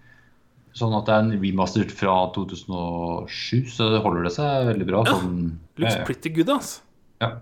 sånn 0.76 0.94
at 0.96 1.06
det 1.08 1.14
er 1.16 1.24
en 1.24 1.32
remaster 1.42 1.90
fra 1.92 2.16
2007, 2.36 3.70
så 3.74 3.88
holder 4.04 4.26
det 4.28 4.32
seg 4.36 4.68
veldig 4.70 4.86
bra. 4.88 5.04
Ja, 5.06 5.14
Sånn, 5.18 5.38
Looks 5.80 5.96
ja, 5.98 6.04
pretty 6.08 6.32
good, 6.36 6.50
ass. 6.54 6.80
ja. 7.22 7.34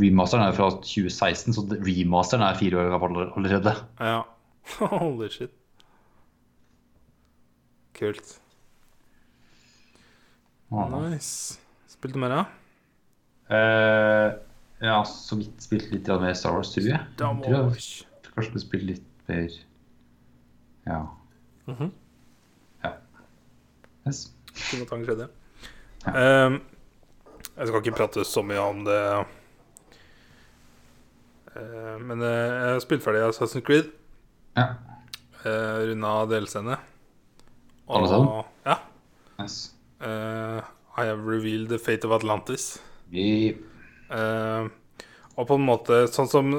Remasteren 0.00 0.46
er 0.46 0.54
fra 0.56 0.70
2016, 0.80 1.52
så 1.58 1.64
remasteren 1.68 2.44
er 2.46 2.56
fire 2.56 2.78
år 2.80 2.92
gammel 2.94 3.24
allerede. 3.36 3.74
Ja. 4.00 4.22
Holy 4.94 5.28
shit. 5.34 5.52
Kult. 7.98 8.36
Ja. 10.70 10.86
Nice. 10.94 11.58
Spilte 11.90 12.16
du 12.16 12.22
mer, 12.22 12.32
da? 12.32 12.44
Uh, 13.50 14.38
ja, 14.80 15.00
så 15.04 15.36
vidt 15.40 15.60
spilt 15.66 15.90
litt 15.92 16.08
mer 16.22 16.36
Star 16.38 16.54
Wars, 16.56 16.70
tror 16.72 16.86
jeg. 16.86 17.00
Tror 17.18 17.42
jeg 17.74 18.30
kanskje 18.30 18.54
du 18.54 18.62
spilte 18.62 18.92
litt 18.94 19.08
mer 19.28 19.50
Ja. 20.86 21.00
Mhm. 21.70 21.90
Ja. 22.84 22.92
Yes. 24.06 24.24
Kunne 24.70 24.86
ta 24.90 24.98
skjedde. 25.04 25.28
Ja. 26.06 26.12
Ehm, 26.16 26.60
jeg 27.56 27.68
skal 27.68 27.82
ikke 27.82 27.96
prate 27.98 28.24
så 28.26 28.42
mye 28.46 28.60
om 28.64 28.84
det. 28.86 29.00
Eh, 31.56 31.96
men 31.98 32.22
eh, 32.22 32.28
jeg 32.28 32.74
har 32.74 32.80
spilt 32.84 33.04
ferdig 33.04 33.22
Assassin's 33.26 33.64
Creed. 33.66 33.90
Ja. 34.58 34.68
Uh, 35.40 35.86
Runda 35.88 36.26
DLC-ene. 36.28 36.76
Alle 37.88 38.08
sammen? 38.10 38.44
Ja. 38.66 38.76
Yes. 39.40 39.74
eh, 40.04 40.60
I 41.00 41.06
have 41.06 41.24
revealed 41.24 41.70
the 41.70 41.78
fate 41.78 42.04
of 42.04 42.12
Atlantis. 42.12 42.74
Yep. 43.10 43.62
Eh, 44.10 44.68
og 45.36 45.46
på 45.48 45.56
en 45.56 45.64
måte, 45.64 46.02
sånn 46.12 46.28
som 46.28 46.50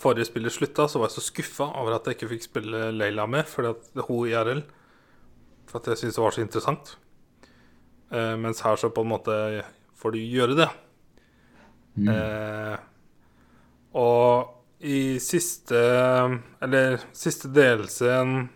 forrige 0.00 0.28
spiller 0.28 0.52
slutta, 0.52 0.86
så 0.88 1.00
var 1.00 1.10
jeg 1.10 1.18
så 1.18 1.26
skuffa 1.26 1.66
over 1.80 1.96
at 1.96 2.06
jeg 2.06 2.16
ikke 2.16 2.30
fikk 2.34 2.46
spille 2.46 2.90
Leila 2.94 3.26
med, 3.26 3.44
fordi 3.48 3.72
at 3.74 4.06
hun 4.06 4.28
IRL. 4.28 4.62
For 5.68 5.80
at 5.80 5.92
jeg 5.92 6.02
syntes 6.02 6.18
det 6.18 6.24
var 6.24 6.36
så 6.36 6.44
interessant. 6.44 6.94
Eh, 8.12 8.34
mens 8.40 8.60
her 8.64 8.76
så 8.76 8.92
på 8.92 9.04
en 9.04 9.12
måte 9.12 9.36
får 9.98 10.14
du 10.14 10.18
gjøre 10.20 10.56
det. 10.58 10.70
Eh, 12.08 12.76
og 14.00 14.80
i 14.80 15.18
siste 15.20 15.76
Eller 16.64 17.02
siste 17.12 17.50
delscenen 17.52 18.46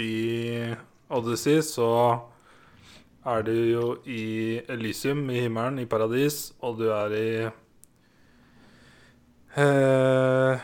i 0.00 0.14
Odyssey 1.10 1.60
så 1.60 1.90
er 3.28 3.42
du 3.44 3.52
jo 3.52 3.86
i 4.06 4.60
Elysium, 4.70 5.24
i 5.30 5.42
himmelen, 5.42 5.80
i 5.82 5.88
paradis, 5.90 6.54
og 6.62 6.78
du 6.78 6.86
er 6.94 7.14
i 7.18 7.30
eh, 9.56 10.58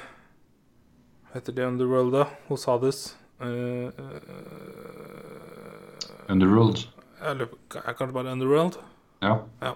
Hva 1.25 1.35
heter 1.39 1.53
det 1.57 1.67
Underworld, 1.67 2.13
da? 2.13 2.27
Hos 2.49 2.65
Hades? 2.67 3.17
Uh, 3.41 3.91
uh, 3.99 4.21
Underworld. 6.31 6.89
eller 7.21 7.47
er 7.75 7.93
kanskje 7.93 8.13
bare 8.15 8.33
Underworld? 8.33 8.79
Ja. 9.23 9.75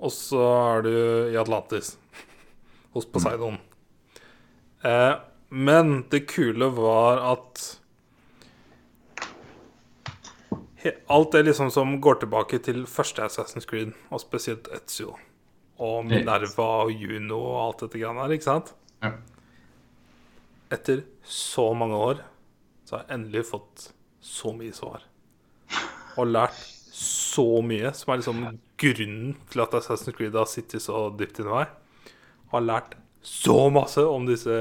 Og 0.00 0.12
så 0.12 0.40
er 0.40 0.82
du 0.82 0.90
i 1.32 1.36
Atlantis, 1.38 1.94
hos 2.92 3.06
Poseidon. 3.06 3.58
Eh, 4.84 5.14
men 5.48 6.04
det 6.10 6.26
kule 6.28 6.68
var 6.76 7.22
at 7.32 7.80
Alt 11.08 11.32
det 11.32 11.46
liksom 11.46 11.70
som 11.72 11.94
går 12.00 12.14
tilbake 12.20 12.58
til 12.60 12.82
første 12.86 13.22
Assassin's 13.24 13.64
Creed, 13.64 13.94
og 14.12 14.20
spesielt 14.20 14.68
Ezio. 14.68 15.14
Og 15.82 16.04
Minerva 16.06 16.68
og 16.84 16.92
Juno 16.94 17.40
og 17.40 17.56
alt 17.64 17.84
dette 17.86 17.98
greiene 17.98 18.22
her, 18.22 18.36
ikke 18.36 18.50
sant? 18.50 18.74
ja. 19.02 19.14
Etter 20.72 21.04
så 21.22 21.68
mange 21.76 21.94
år 21.94 22.22
så 22.84 22.96
har 22.96 23.04
jeg 23.04 23.18
endelig 23.18 23.44
fått 23.46 23.90
så 24.24 24.50
mye 24.56 24.72
svar. 24.74 25.04
Og 26.18 26.30
lært 26.30 26.56
så 26.94 27.44
mye, 27.66 27.92
som 27.96 28.12
er 28.12 28.20
liksom 28.20 28.42
grunnen 28.80 29.34
til 29.50 29.62
at 29.64 29.74
Assassin's 29.76 30.14
Creed 30.16 30.36
har 30.38 30.48
sittet 30.50 30.82
så 30.84 31.08
dypt 31.18 31.40
inni 31.42 31.52
meg. 31.52 31.72
Og 32.48 32.56
Har 32.56 32.66
lært 32.66 32.96
så 33.24 33.56
masse 33.72 34.02
om 34.04 34.26
disse 34.28 34.54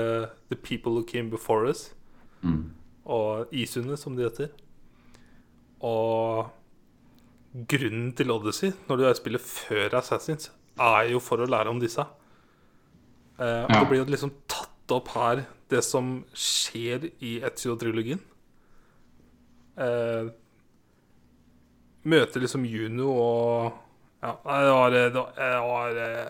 The 0.50 0.58
people 0.58 0.94
who 0.98 1.04
came 1.06 1.30
before 1.30 1.70
us. 1.70 1.92
Mm. 2.42 2.74
Og 3.06 3.48
Isundet, 3.52 4.00
som 4.00 4.16
de 4.18 4.26
heter. 4.26 4.52
Og 5.84 6.50
grunnen 7.70 8.14
til 8.16 8.32
Odyssey, 8.32 8.72
når 8.88 8.98
du 8.98 9.08
spiller 9.20 9.40
før 9.44 10.00
Assassins, 10.00 10.52
er 10.80 11.10
jo 11.12 11.22
for 11.24 11.44
å 11.44 11.50
lære 11.50 11.72
om 11.72 11.82
disse. 11.82 12.06
Uh, 13.40 13.66
og 13.66 13.74
det 13.74 13.88
blir 13.90 14.02
jo 14.04 14.12
liksom 14.14 14.32
tatt 14.50 14.94
opp 14.94 15.10
her, 15.16 15.44
det 15.72 15.82
som 15.86 16.20
skjer 16.38 17.10
i 17.26 17.38
Etzio-trilogien. 17.46 18.22
Uh, 19.74 20.30
møter 22.10 22.44
liksom 22.44 22.68
Juno 22.68 23.10
og 23.14 23.80
Ja, 24.24 24.38
det 24.40 24.72
var, 24.72 24.94
det 24.96 25.48
var 25.68 25.98
eh, 26.00 26.28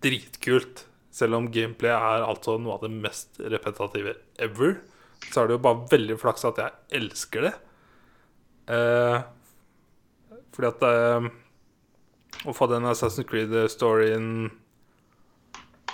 dritkult. 0.00 0.86
Selv 1.12 1.36
om 1.36 1.50
gameplay 1.52 1.92
er 1.92 2.24
altså 2.24 2.54
noe 2.60 2.78
av 2.78 2.86
det 2.86 2.92
mest 2.94 3.36
repetitive 3.40 4.14
ever, 4.40 4.78
så 5.28 5.42
er 5.42 5.50
det 5.50 5.56
jo 5.58 5.64
bare 5.66 5.88
veldig 5.90 6.16
flaks 6.20 6.46
at 6.48 6.60
jeg 6.62 6.96
elsker 6.96 7.44
det. 7.44 7.52
Eh, 8.72 9.18
fordi 10.56 10.70
at 10.70 10.86
eh, 10.88 11.28
Å 12.44 12.52
få 12.54 12.68
den 12.70 12.86
Assassin's 12.86 13.26
Creed-storyen, 13.30 14.50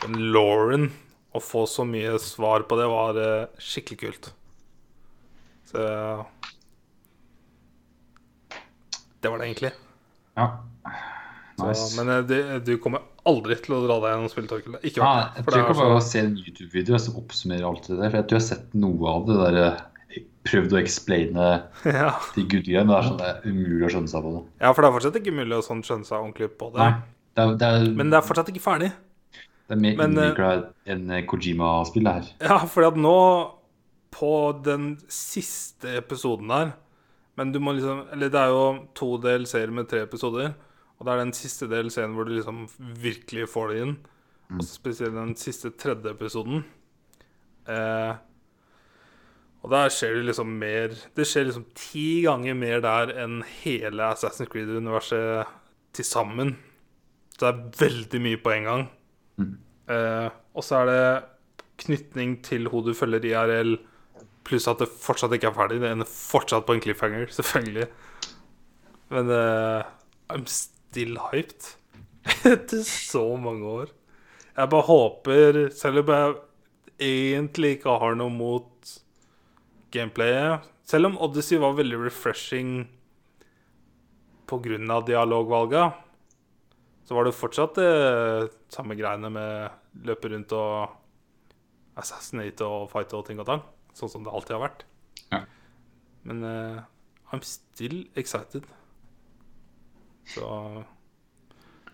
den 0.03 0.19
Lauren, 0.35 0.91
å 1.33 1.41
få 1.41 1.65
så 1.71 1.87
mye 1.89 2.19
svar 2.21 2.67
på 2.69 2.77
det, 2.81 2.89
var 2.91 3.21
eh, 3.21 3.61
skikkelig 3.63 4.01
kult. 4.03 4.33
Så 5.71 5.87
Det 9.23 9.31
var 9.31 9.39
det 9.39 9.47
egentlig. 9.47 9.73
Ja. 10.35 10.49
Så, 11.57 12.03
men 12.03 12.09
eh, 12.17 12.25
det, 12.27 12.43
du 12.67 12.75
kommer 12.83 13.07
aldri 13.29 13.57
til 13.63 13.77
å 13.77 13.85
dra 13.85 14.01
deg 14.03 14.17
gjennom 14.17 14.31
spillet, 14.33 14.53
Ikke 14.83 14.99
det, 14.99 15.11
jeg 15.39 15.47
tror 15.47 15.61
ikke 15.63 15.79
bare 15.79 15.99
å 16.01 16.05
se 16.05 16.23
en 16.25 16.35
YouTube-video 16.35 16.99
som 17.01 17.21
oppsummerer 17.21 17.69
alt 17.69 17.87
det 17.87 18.01
der. 18.01 18.11
For 18.11 18.19
jeg 18.19 18.29
tror 18.29 18.41
jeg 18.41 18.43
har 18.43 18.49
sett 18.49 18.77
noe 18.83 19.13
av 19.13 19.29
det 19.29 19.39
der 19.39 19.59
eh, 19.63 19.83
Prøvd 20.43 20.75
å 20.75 20.79
explaine 20.81 21.47
ja. 21.87 22.11
de 22.35 22.43
good 22.51 22.67
greiene. 22.67 22.91
Det 22.91 22.99
er 22.99 23.09
sånn 23.09 23.21
det 23.21 23.29
er 23.31 23.47
umulig 23.47 23.87
å 23.87 23.93
skjønne 23.95 24.11
seg 24.11 24.25
på 24.27 24.35
det. 24.35 24.43
ja, 24.65 24.73
for 24.73 24.83
det 24.83 24.89
er 24.89 24.97
fortsatt 24.97 25.19
ikke 25.21 25.35
mulig 25.39 25.57
å 25.59 25.65
sånn 25.65 25.83
skjønne 25.87 26.09
seg 26.09 26.19
ordentlig 26.19 26.49
på 26.59 26.71
det. 26.75 26.83
Nei. 26.83 26.93
Det 27.33 27.45
er, 27.45 27.55
det 27.61 27.69
er, 27.69 27.89
Men 27.97 28.11
det 28.13 28.19
er 28.19 28.27
fortsatt 28.27 28.51
ikke 28.53 28.65
ferdig. 28.65 28.91
det 29.71 29.77
er 29.77 29.81
mer 29.81 30.01
men, 30.03 30.19
eh, 30.21 30.65
enn 30.93 31.07
eh, 31.17 31.23
Kojima-spill, 31.31 32.05
det 32.05 32.13
her. 32.19 32.27
Ja, 32.45 32.59
fordi 32.69 32.91
at 32.91 32.99
nå, 33.01 33.15
på 34.13 34.33
den 34.67 34.91
siste 35.09 35.95
episoden 35.97 36.51
her 36.53 36.75
Men 37.41 37.55
du 37.55 37.57
må 37.65 37.73
liksom 37.73 38.03
Eller 38.13 38.29
det 38.29 38.37
er 38.43 38.51
jo 38.53 38.67
to 38.93 39.15
DLC-er 39.23 39.71
med 39.73 39.89
tre 39.89 40.03
episoder. 40.05 40.51
Og 40.99 41.07
det 41.07 41.15
er 41.15 41.23
den 41.23 41.33
siste 41.33 41.65
DLC-en 41.71 42.13
hvor 42.13 42.29
du 42.29 42.35
liksom 42.35 42.67
virkelig 43.01 43.47
får 43.55 43.73
det 43.73 43.79
inn. 43.87 43.95
Og 44.53 44.67
spesielt 44.69 45.17
den 45.17 45.33
siste 45.41 45.73
tredje 45.81 46.13
episoden. 46.13 46.61
Eh, 47.65 48.13
og 49.63 49.71
der 49.71 49.93
skjer 49.95 50.17
det 50.19 50.27
liksom 50.27 50.55
mer 50.59 50.95
Det 51.15 51.27
skjer 51.29 51.47
liksom 51.47 51.69
ti 51.79 52.23
ganger 52.25 52.57
mer 52.59 52.83
der 52.83 53.13
enn 53.23 53.43
hele 53.63 54.09
Assassin's 54.11 54.51
Creed-universet 54.51 55.51
til 55.95 56.07
sammen. 56.09 56.57
Så 57.37 57.45
det 57.45 57.51
er 57.53 57.85
veldig 57.85 58.21
mye 58.25 58.41
på 58.43 58.55
en 58.57 58.67
gang. 58.67 58.85
Eh, 59.93 60.29
og 60.57 60.67
så 60.67 60.83
er 60.83 60.91
det 60.91 61.05
knytning 61.83 62.37
til 62.45 62.69
hun 62.73 62.87
du 62.87 62.93
følger 62.97 63.25
IRL, 63.27 63.77
pluss 64.47 64.69
at 64.71 64.83
det 64.83 64.91
fortsatt 64.91 65.35
ikke 65.37 65.51
er 65.53 65.57
ferdig. 65.57 65.81
Det 65.83 65.93
ender 65.93 66.11
fortsatt 66.11 66.67
på 66.67 66.77
en 66.77 66.83
cliffhanger, 66.83 67.31
selvfølgelig. 67.39 67.89
Men 69.15 69.31
eh, 69.31 69.91
I'm 70.33 70.47
still 70.51 71.19
hyped. 71.31 71.75
Etter 72.51 72.83
så 72.87 73.25
mange 73.37 73.67
år. 73.67 73.95
Jeg 74.57 74.69
bare 74.75 74.89
håper, 74.89 75.63
selv 75.75 76.03
om 76.03 76.13
jeg 76.13 76.35
egentlig 77.03 77.77
ikke 77.79 77.95
har 78.03 78.19
noe 78.19 78.33
mot 78.33 78.99
gameplayet 79.93 80.69
Selv 80.89 81.11
om 81.11 81.19
Odyssey 81.23 81.61
var 81.63 81.77
veldig 81.79 82.01
refreshing 82.03 82.89
pga. 84.51 85.01
dialogvalga, 85.07 85.93
så 87.05 87.15
var 87.15 87.25
det 87.25 87.35
fortsatt 87.37 87.79
det 87.79 88.51
samme 88.69 88.97
greiene 88.99 89.31
med 89.33 90.05
løpe 90.05 90.29
rundt 90.29 90.53
og 90.53 90.91
assassinate 91.97 92.67
og 92.67 92.91
fighte 92.93 93.17
og 93.17 93.27
ting 93.27 93.41
og 93.41 93.47
tang. 93.49 93.63
Sånn 93.97 94.11
som 94.11 94.25
det 94.25 94.33
alltid 94.33 94.57
har 94.57 94.65
vært. 94.65 94.85
Ja. 95.31 95.41
Men 96.29 96.43
eh, 96.45 96.83
I'm 97.33 97.43
still 97.47 98.09
excited. 98.17 98.67
Så 100.35 100.49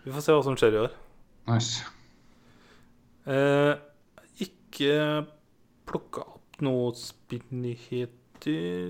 vi 0.04 0.12
får 0.14 0.24
se 0.24 0.34
hva 0.34 0.44
som 0.46 0.58
skjer 0.58 0.76
i 0.76 0.82
år. 0.86 0.96
Nice. 1.48 1.84
Eh, 3.28 3.74
ikke 4.44 4.92
plukka 5.88 6.24
opp 6.58 6.64
noen 6.66 6.94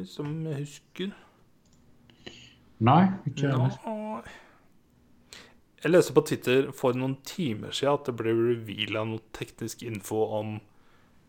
som 0.06 0.47
jeg 0.47 0.58
husker. 0.58 1.10
Nei, 2.78 3.05
ikke 3.26 3.48
heller. 3.48 4.28
Jeg 5.82 5.90
leste 5.92 6.14
på 6.14 6.20
Twitter 6.26 6.72
for 6.74 6.92
noen 6.92 7.16
timer 7.26 7.70
siden 7.70 7.94
at 7.94 8.06
det 8.06 8.16
ble 8.18 8.32
reveala 8.34 9.05
noe 9.06 9.20
teknisk 9.36 9.82
info 9.86 10.24
om 10.40 10.56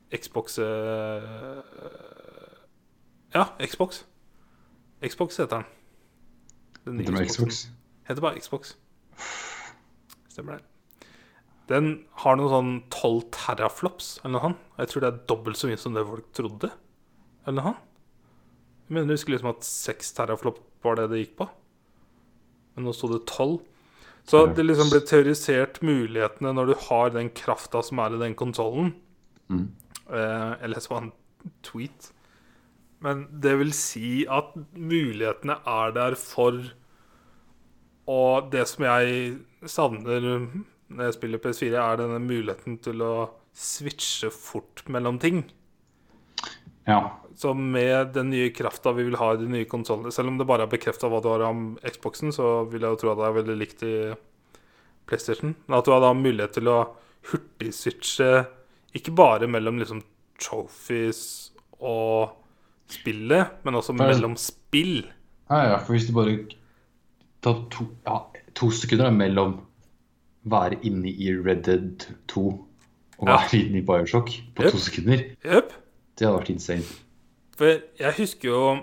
Xbox 0.10 0.58
eh, 0.58 1.60
Ja, 3.36 3.46
Xbox. 3.62 4.06
Xbox 5.06 5.38
heter 5.38 5.62
den. 5.62 5.66
Den 6.86 7.00
heter. 7.00 7.26
Xbox. 7.30 7.68
Heter 8.08 8.22
bare 8.22 8.40
Xbox. 8.42 8.78
Stemmer 10.30 10.58
det. 10.58 10.64
Den 11.70 11.90
har 12.24 12.38
noe 12.40 12.50
sånn 12.50 12.72
12 12.90 13.28
teraflops 13.36 14.16
eller 14.24 14.36
noe 14.36 14.46
sånt. 14.48 14.64
Jeg 14.80 14.92
tror 14.92 15.04
det 15.04 15.10
er 15.12 15.24
dobbelt 15.30 15.60
så 15.60 15.70
mye 15.70 15.82
som 15.82 15.98
det 15.98 16.06
folk 16.08 16.30
trodde. 16.36 16.72
Eller 17.46 17.60
noe 17.60 17.72
sånt. 17.72 17.86
Jeg 18.90 18.96
mener 18.96 19.14
jeg 19.14 19.20
husker 19.20 19.36
liksom 19.36 19.52
at 19.52 19.68
6 19.68 20.16
teraflop 20.18 20.64
var 20.82 20.98
det 20.98 21.10
det 21.12 21.20
gikk 21.22 21.36
på. 21.44 21.46
Men 22.74 22.88
nå 22.88 22.94
sto 22.98 23.12
det 23.12 23.22
12. 23.28 23.60
Så 24.30 24.42
det 24.54 24.66
liksom 24.66 24.92
ble 24.92 25.02
teorisert 25.06 25.80
mulighetene 25.86 26.52
når 26.54 26.72
du 26.72 26.76
har 26.88 27.14
den 27.14 27.32
krafta 27.34 27.82
som 27.86 28.02
er 28.02 28.14
i 28.14 28.22
den 28.22 28.36
konsollen. 28.38 28.92
Mm. 29.50 29.68
Eh, 30.10 30.52
jeg 30.62 30.74
leser 30.74 30.94
bare 30.94 31.06
en 31.08 31.54
tweet. 31.66 32.10
Men 33.06 33.24
det 33.46 33.56
vil 33.62 33.72
si 33.78 34.10
at 34.30 34.58
mulighetene 34.76 35.62
er 35.70 35.96
der 35.96 36.18
for 36.20 36.58
Og 38.10 38.50
det 38.52 38.64
som 38.66 38.84
jeg 38.88 39.38
savner 39.70 40.24
når 40.90 41.10
jeg 41.10 41.18
spiller 41.20 41.42
PS4, 41.44 41.74
er 41.78 42.02
denne 42.02 42.20
muligheten 42.24 42.80
til 42.84 43.02
å 43.06 43.14
switche 43.56 44.32
fort 44.34 44.84
mellom 44.92 45.20
ting. 45.22 45.44
Ja. 46.90 47.02
Så 47.38 47.54
med 47.54 48.14
den 48.16 48.32
nye 48.34 48.50
krafta 48.56 48.92
vi 48.98 49.06
vil 49.08 49.20
ha 49.20 49.34
i 49.34 49.40
de 49.40 49.46
nye 49.48 49.68
konsollene 49.70 50.12
Selv 50.12 50.32
om 50.32 50.40
det 50.40 50.48
bare 50.50 50.66
er 50.66 50.72
bekrefta 50.72 51.08
hva 51.12 51.20
du 51.24 51.30
har 51.30 51.44
om 51.46 51.76
Xboxen, 51.86 52.34
så 52.36 52.66
vil 52.72 52.84
jeg 52.84 52.96
jo 52.96 53.00
tro 53.04 53.12
at 53.14 53.22
det 53.22 53.28
er 53.28 53.38
veldig 53.38 53.58
likt 53.60 53.86
i 53.88 53.94
PlayStation. 55.10 55.54
Men 55.68 55.78
at 55.80 55.86
du 55.88 55.94
har 55.94 56.02
da 56.04 56.12
mulighet 56.18 56.58
til 56.58 56.72
å 56.72 56.80
hurtigswitche 57.30 58.32
ikke 58.98 59.14
bare 59.16 59.50
mellom 59.52 59.80
liksom 59.80 60.02
trophies 60.42 61.22
og 61.80 62.36
spillet, 62.90 63.60
men 63.64 63.78
også 63.78 63.94
mellom 63.96 64.36
spill. 64.40 65.04
Ja, 65.50 65.62
ja, 65.76 65.78
for 65.84 65.96
hvis 65.96 66.08
du 66.10 66.16
bare 66.18 66.36
tar 67.46 67.62
to, 67.74 67.88
ja, 68.08 68.24
to 68.58 68.72
sekunder 68.74 69.14
mellom 69.14 69.60
være 70.44 70.80
inne 70.88 71.10
i 71.12 71.32
Red 71.36 71.64
Dead 71.64 72.06
2 72.28 72.46
og 73.20 73.28
Ja. 73.28 73.36
være 73.36 73.60
inne 73.66 73.78
i 73.78 73.82
Bioshock 73.86 74.30
på 74.56 74.64
Yep. 74.64 74.72
to 74.72 74.78
sekunder, 74.78 75.24
Yep. 75.46 75.74
det 76.20 76.28
hadde 76.28 76.38
vært 76.40 76.50
insane. 76.50 76.84
For 77.58 77.66
jeg 78.00 78.14
husker 78.18 78.50
jo 78.50 78.80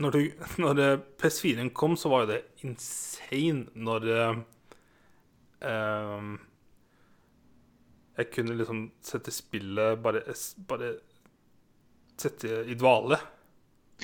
Når, 0.00 0.10
du, 0.10 0.18
når 0.62 0.78
eh, 0.78 0.98
PS4-en 1.20 1.70
kom, 1.70 1.96
så 1.96 2.08
var 2.08 2.20
jo 2.24 2.26
det 2.32 2.42
insane 2.64 3.66
når 3.74 4.06
ehm, 5.62 6.38
Jeg 8.18 8.30
kunne 8.34 8.56
liksom 8.56 8.90
sette 9.02 9.30
spillet 9.30 10.00
bare, 10.02 10.22
bare 10.68 10.94
Sette 12.20 12.64
i 12.68 12.74
dvale. 12.76 13.16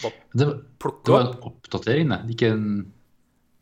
Bare 0.03 0.13
det 0.37 0.47
var 1.13 1.21
en 1.21 1.35
oppdatering, 1.45 2.09
det. 2.09 2.21
Ikke 2.33 2.49
en 2.53 2.93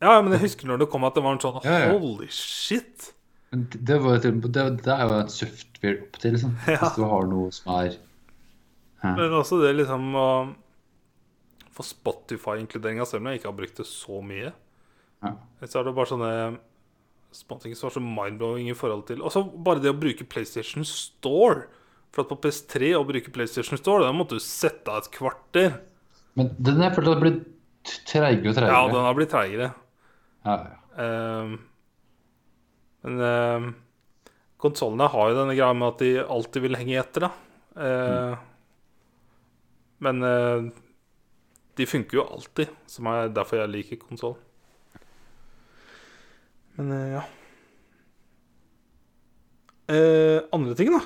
Ja, 0.03 0.17
men 0.21 0.33
jeg 0.35 0.43
husker 0.43 0.67
når 0.67 0.83
det 0.83 0.89
kom 0.91 1.05
at 1.07 1.15
det 1.15 1.23
var 1.23 1.37
en 1.37 1.41
sånn 1.43 1.61
Ja, 1.63 1.77
ja. 1.85 1.93
Holy 1.95 2.27
shit! 2.33 3.11
det, 3.55 3.97
var, 4.03 4.19
det, 4.19 4.31
det 4.51 4.91
er 4.91 5.05
jo 5.05 5.15
en 5.15 5.31
software-oppdatering, 5.31 6.35
liksom. 6.35 6.55
Ja. 6.67 6.81
Hvis 6.81 6.97
du 6.97 7.05
har 7.07 7.29
noe 7.29 7.53
som 7.55 7.71
er 7.77 7.93
ja. 9.05 9.11
Men 9.13 9.35
også 9.37 9.59
det 9.61 9.75
liksom 9.77 10.15
å 10.17 10.27
få 11.75 11.83
Spotify-inkluderinga, 11.85 13.05
selv 13.05 13.21
om 13.21 13.29
jeg 13.29 13.41
ikke 13.41 13.51
har 13.51 13.57
brukt 13.57 13.81
det 13.81 13.85
så 13.85 14.21
mye. 14.25 14.49
Ja. 15.21 15.33
Så 15.61 15.79
er 15.79 15.85
det 15.87 15.93
bare 15.97 16.09
sånne 16.09 16.31
småting 17.35 17.75
som 17.75 17.89
var 17.89 17.95
så 17.97 18.03
mind-blowing 18.03 18.69
i 18.71 18.77
forhold 18.77 19.05
til 19.09 19.23
Også 19.25 19.41
bare 19.65 19.81
det 19.83 19.91
å 19.91 19.97
bruke 19.97 20.27
PlayStation 20.31 20.87
Store. 20.87 21.67
For 22.15 22.23
at 22.23 22.31
på 22.31 22.37
PS3 22.45 22.93
å 22.95 23.03
bruke 23.07 23.33
PlayStation 23.35 23.79
Store, 23.79 24.05
da 24.07 24.15
måtte 24.15 24.39
du 24.39 24.43
sette 24.43 24.91
av 24.91 25.03
et 25.03 25.11
kvarter. 25.13 25.81
Men 26.39 26.53
den 26.57 26.79
jeg 26.83 26.95
følte 26.95 27.11
har 27.13 27.23
blitt 27.23 27.43
treigere 28.07 28.53
og 28.55 28.71
Ja, 28.71 28.85
den 28.89 29.03
har 29.05 29.17
blitt 29.17 29.33
treigere. 29.35 29.73
Ja, 30.45 30.55
ja. 30.61 31.03
Ehm, 31.03 31.55
men 33.05 33.21
um, 33.21 33.69
konsollene 34.61 35.09
har 35.11 35.29
jo 35.29 35.37
denne 35.39 35.55
greia 35.57 35.73
med 35.77 35.91
at 35.91 36.01
de 36.01 36.11
alltid 36.23 36.63
vil 36.65 36.77
henge 36.79 36.99
etter, 37.01 37.27
da. 37.27 37.31
Eh, 37.75 38.35
Men 40.05 40.21
uh, 40.23 40.67
de 41.75 41.85
funker 41.87 42.19
jo 42.19 42.25
alltid, 42.27 42.71
som 42.87 43.07
er 43.11 43.31
derfor 43.33 43.61
jeg 43.61 43.71
liker 43.71 43.99
konsoll. 44.01 44.35
Men 46.75 46.91
uh, 46.91 47.07
ja. 47.15 47.23
Eh, 49.85 50.41
andre 50.53 50.73
ting, 50.75 50.89
da. 50.91 51.01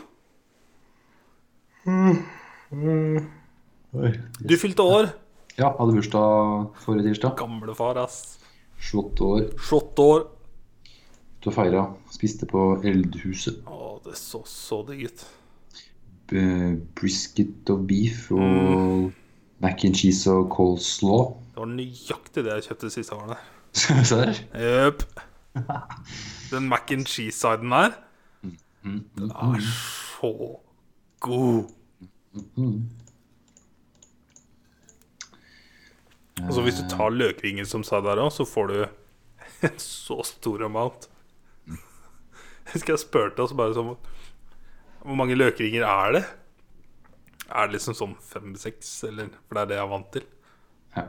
Oi. 3.99 4.11
Du 4.39 4.55
fylte 4.57 4.85
år. 4.85 5.09
Ja, 5.59 5.73
hadde 5.75 5.97
bursdag 5.97 6.69
forrige 6.85 7.09
tirsdag. 7.09 7.35
Gamlefar, 7.39 7.99
ass. 8.05 8.38
28 8.79 9.25
år. 9.25 9.45
28 9.57 10.01
år. 10.03 10.27
Du 11.43 11.49
og 11.49 11.55
feira. 11.55 11.83
Spiste 12.11 12.47
på 12.49 12.63
Eldhuset. 12.83 13.61
Å, 13.67 13.99
det 14.05 14.17
så 14.19 14.41
så 14.47 14.81
digg 14.87 15.05
ut. 15.07 15.25
Brisket 16.99 17.71
og 17.73 17.87
beef 17.89 18.27
og 18.35 19.09
mac 19.63 19.85
and 19.87 19.97
cheese 19.97 20.29
og 20.31 20.49
coleslaw. 20.53 21.31
Det 21.53 21.63
var 21.63 21.71
nøyaktig 21.73 22.43
det 22.45 22.57
jeg 22.57 22.67
kjøpte 22.69 22.91
siste 22.93 23.17
årene. 23.17 23.39
Serr? 24.09 24.35
Jøp. 24.53 25.03
Den 26.51 26.69
mac 26.69 26.91
and 26.93 27.09
cheese-siden 27.09 27.73
der 27.73 27.97
Mm, 28.79 29.03
den 29.17 29.31
er 29.35 29.59
så 29.59 30.29
god. 31.19 31.65
Og 32.55 32.65
så 36.47 36.63
hvis 36.63 36.79
du 36.79 36.87
tar 36.91 37.13
løkringen 37.13 37.67
som 37.67 37.83
sa 37.85 37.99
der 38.03 38.21
òg, 38.21 38.31
så 38.33 38.45
får 38.47 38.71
du 38.71 38.77
en 39.67 39.79
så 39.81 40.21
stor 40.27 40.63
amount. 40.65 41.09
Jeg 41.67 42.75
husker 42.75 42.93
jeg 42.93 43.01
spurte 43.01 43.41
oss 43.41 43.55
bare 43.57 43.73
sånn 43.73 43.95
Hvor 45.01 45.17
mange 45.17 45.37
løkringer 45.37 45.81
er 45.87 46.11
det? 46.13 46.23
Er 47.49 47.65
det 47.65 47.79
liksom 47.79 47.95
sånn 47.97 48.15
fem-seks, 48.21 48.91
eller 49.09 49.31
For 49.47 49.57
det 49.57 49.63
er 49.63 49.71
det 49.71 49.79
jeg 49.79 49.85
er 49.85 49.93
vant 49.93 50.11
til. 50.13 50.27
Ja. 50.95 51.05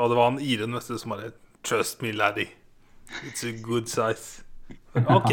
Og 0.00 0.10
det 0.10 0.18
var 0.18 0.30
han 0.30 0.40
Iren 0.42 0.76
vet 0.76 0.88
som 0.88 1.14
bare 1.14 1.34
Trust 1.64 2.02
me, 2.04 2.12
laddie. 2.12 2.50
It's 3.24 3.44
a 3.44 3.52
good 3.52 3.88
size. 3.88 4.42
Ok. 4.94 5.30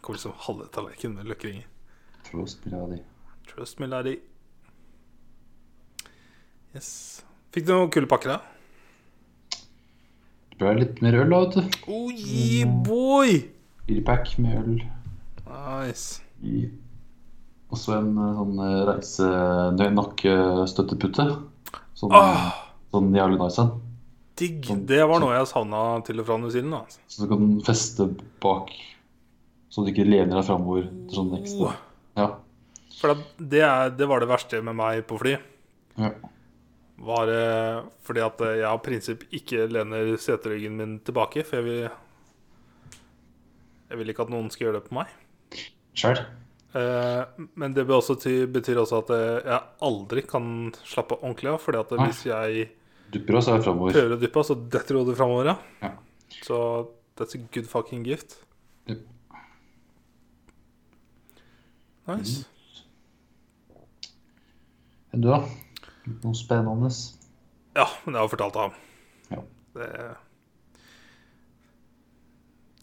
Kommer 0.00 0.18
liksom 0.18 0.32
halve 0.36 0.66
tallerkenen 0.72 1.16
med 1.16 1.30
løkringer. 1.32 1.64
Trust 2.30 2.66
me, 2.66 2.72
laddie. 2.76 3.04
Trust 3.48 3.80
me, 3.80 3.86
laddie. 3.86 4.20
Yes. 6.74 7.23
Fikk 7.54 7.66
du 7.68 7.72
noen 7.76 7.90
kule 7.94 8.08
pakker, 8.10 8.34
da? 8.34 8.40
Det 10.54 10.58
ble 10.62 10.72
litt 10.80 11.00
mer 11.02 11.16
øl, 11.20 11.30
da, 11.30 11.40
vet 11.44 11.54
du. 11.54 11.78
Oh, 11.90 12.10
yeah, 12.14 12.68
boy! 12.86 13.36
Firepack 13.86 14.32
med 14.42 14.58
øl. 14.60 14.76
Nice. 15.46 16.20
Og 17.70 17.78
så 17.80 17.96
en 17.98 18.12
eh, 18.18 18.34
sånn 18.38 18.58
reise 18.88 19.28
reisenøy-nakke-støttepute. 19.28 21.26
Sånn, 21.98 22.14
Ah, 22.14 22.52
sånn 22.94 23.10
jævlig 23.14 23.38
nice 23.40 23.62
en. 23.62 23.72
digg. 24.38 24.66
Det 24.90 25.02
var 25.06 25.20
noe 25.22 25.34
jeg 25.36 25.46
savna 25.50 25.82
til 26.06 26.18
og 26.22 26.26
fra 26.26 26.36
New 26.42 26.50
Zealand. 26.50 26.74
Altså. 26.82 26.98
Så 27.08 27.22
du 27.22 27.28
kan 27.30 27.44
feste 27.66 28.06
bak, 28.42 28.70
så 29.70 29.84
du 29.86 29.90
ikke 29.92 30.06
lener 30.08 30.38
deg 30.40 30.46
framover. 30.48 30.88
Sånn 31.14 31.34
ekstra. 31.38 31.70
Oh, 31.70 31.74
Ja. 32.18 32.28
for 33.00 33.14
det, 33.38 33.60
er, 33.62 33.90
det 33.90 34.06
var 34.10 34.20
det 34.22 34.28
verste 34.30 34.62
med 34.62 34.74
meg 34.78 35.04
på 35.06 35.18
fly. 35.22 35.36
ja. 35.98 36.10
Var 36.94 37.30
fordi 38.06 38.22
at 38.22 38.40
jeg 38.46 38.68
av 38.68 38.78
prinsipp 38.84 39.24
ikke 39.34 39.66
lener 39.66 40.12
seteryggen 40.20 40.76
min 40.78 40.98
tilbake. 41.02 41.42
For 41.46 41.58
jeg 41.58 41.66
vil 41.66 41.82
Jeg 43.90 43.98
vil 44.00 44.10
ikke 44.10 44.24
at 44.24 44.32
noen 44.32 44.48
skal 44.50 44.68
gjøre 44.68 44.80
det 44.80 44.88
på 44.88 44.96
meg. 44.96 45.10
Sure. 45.94 46.22
Eh, 46.74 47.42
men 47.54 47.74
det 47.74 47.84
også, 47.86 48.16
til, 48.18 48.48
betyr 48.50 48.80
også 48.82 49.02
at 49.04 49.10
eh, 49.14 49.44
jeg 49.46 49.60
aldri 49.86 50.24
kan 50.26 50.46
slappe 50.82 51.18
ordentlig 51.20 51.52
av. 51.52 51.60
Fordi 51.62 51.82
at 51.82 51.94
hvis 52.00 52.24
jeg 52.30 52.70
Dupper 53.14 53.38
oss 53.38 53.48
er 53.52 53.60
prøver 53.62 54.16
å 54.16 54.18
dyppe, 54.18 54.42
så 54.42 54.56
detter 54.58 54.98
hodet 54.98 55.14
framover. 55.18 55.52
Ja. 55.52 55.56
Ja. 55.84 55.92
Så 56.42 56.56
that's 57.18 57.36
a 57.38 57.42
good 57.54 57.68
fucking 57.70 58.02
gift. 58.06 58.40
Yep. 58.90 59.04
Nice. 62.10 62.42
Enn 65.14 65.22
du, 65.22 65.30
da? 65.30 65.44
Noe 66.06 66.36
spennende? 66.36 66.90
Ja, 67.74 67.86
men 68.04 68.14
jeg 68.14 68.20
har 68.22 68.28
fortalt 68.32 68.58
ham. 68.60 68.74
Ja. 69.32 69.40
Det 69.74 69.88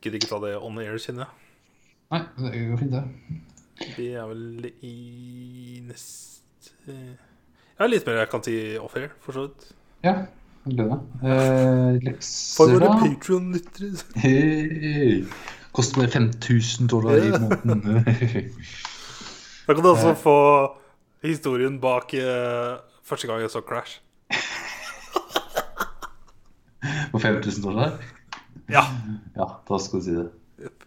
Gidder 0.01 0.17
ikke 0.17 0.31
ta 0.31 0.39
det 0.41 0.55
on 0.57 0.79
air, 0.81 0.97
kjenner 0.97 1.27
jeg. 1.27 1.33
Nei, 2.11 2.21
det 2.41 2.61
går 2.71 2.79
fint, 2.81 2.95
det. 2.95 3.03
Vi 3.97 4.07
er 4.17 4.25
vel 4.29 4.65
i 4.85 4.95
neste 5.85 6.91
Jeg 6.91 7.79
har 7.79 7.89
litt 7.89 8.05
mer 8.09 8.19
jeg 8.23 8.29
kan 8.33 8.43
si 8.45 8.55
off 8.81 8.97
air, 8.99 9.11
for 9.23 9.37
så 9.37 9.45
vidt. 9.47 9.67
Ja, 10.05 10.15
jeg 10.65 10.75
gleder 10.75 10.91
meg. 10.95 11.01
Eh, 11.31 11.99
lekser, 12.07 12.57
For 12.57 12.73
våre. 12.73 12.89
Hei. 14.25 15.21
Koster 15.71 16.01
bare 16.01 16.11
5000 16.17 16.89
dollar 16.91 17.21
i 17.21 17.29
Ja. 17.29 17.39
måneden. 17.39 18.01
Da 19.67 19.75
kan 19.77 19.83
du 19.85 19.91
også 19.93 20.15
få 20.17 20.35
historien 21.23 21.77
bak 21.79 22.11
eh, 22.17 22.79
første 23.11 23.27
gang 23.27 23.43
jeg 23.43 23.51
så 23.51 23.61
Crash. 23.67 23.99
For 27.11 27.19
5000 27.19 27.63
dollar? 27.63 27.97
Ja. 28.71 28.85
Ja, 29.35 29.47
da 29.67 29.79
skal 29.83 29.99
du 29.99 30.05
si 30.05 30.15
det. 30.15 30.27
Yep. 30.63 30.85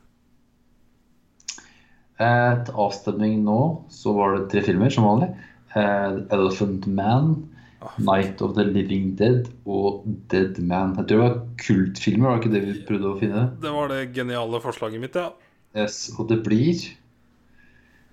Eh, 2.24 2.52
til 2.64 2.78
avstemning 2.86 3.42
nå 3.44 3.58
så 3.92 4.14
var 4.16 4.36
det 4.36 4.48
tre 4.52 4.62
filmer 4.64 4.92
som 4.94 5.06
vanlig. 5.08 5.30
Eh, 5.74 6.20
Elephant 6.34 6.86
Man, 6.88 7.32
oh, 7.84 7.96
Night 7.98 8.42
of 8.44 8.54
the 8.56 8.64
Living 8.64 9.12
Dead 9.18 9.50
og 9.66 10.06
Dead 10.32 10.58
Man. 10.62 10.96
Jeg 10.96 11.10
tror 11.10 11.10
det 11.10 11.22
var 11.24 11.40
kultfilmer, 11.60 12.28
var 12.28 12.38
det 12.38 12.44
ikke 12.44 12.54
det 12.56 12.64
vi 12.64 12.76
prøvde 12.88 13.10
å 13.10 13.18
finne? 13.20 13.48
Det 13.62 13.74
var 13.74 13.92
det 13.92 14.02
geniale 14.16 14.62
forslaget 14.64 15.02
mitt, 15.02 15.18
ja. 15.18 15.32
Yes, 15.74 16.06
og 16.16 16.30
det 16.30 16.40
blir, 16.46 16.86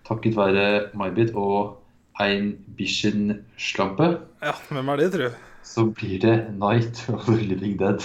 takket 0.07 0.35
være 0.35 0.65
Maybit 0.97 1.35
og 1.37 1.77
ein 2.21 2.51
Bichen-slampe, 2.77 4.07
Ja, 4.41 4.53
hvem 4.69 4.89
er 4.89 4.95
det, 5.01 5.11
tror 5.13 5.29
du? 5.29 5.35
så 5.63 5.85
blir 5.95 6.19
det 6.19 6.35
Night 6.59 7.03
of 7.13 7.25
the 7.25 7.35
Living 7.37 7.77
Dead 7.79 8.01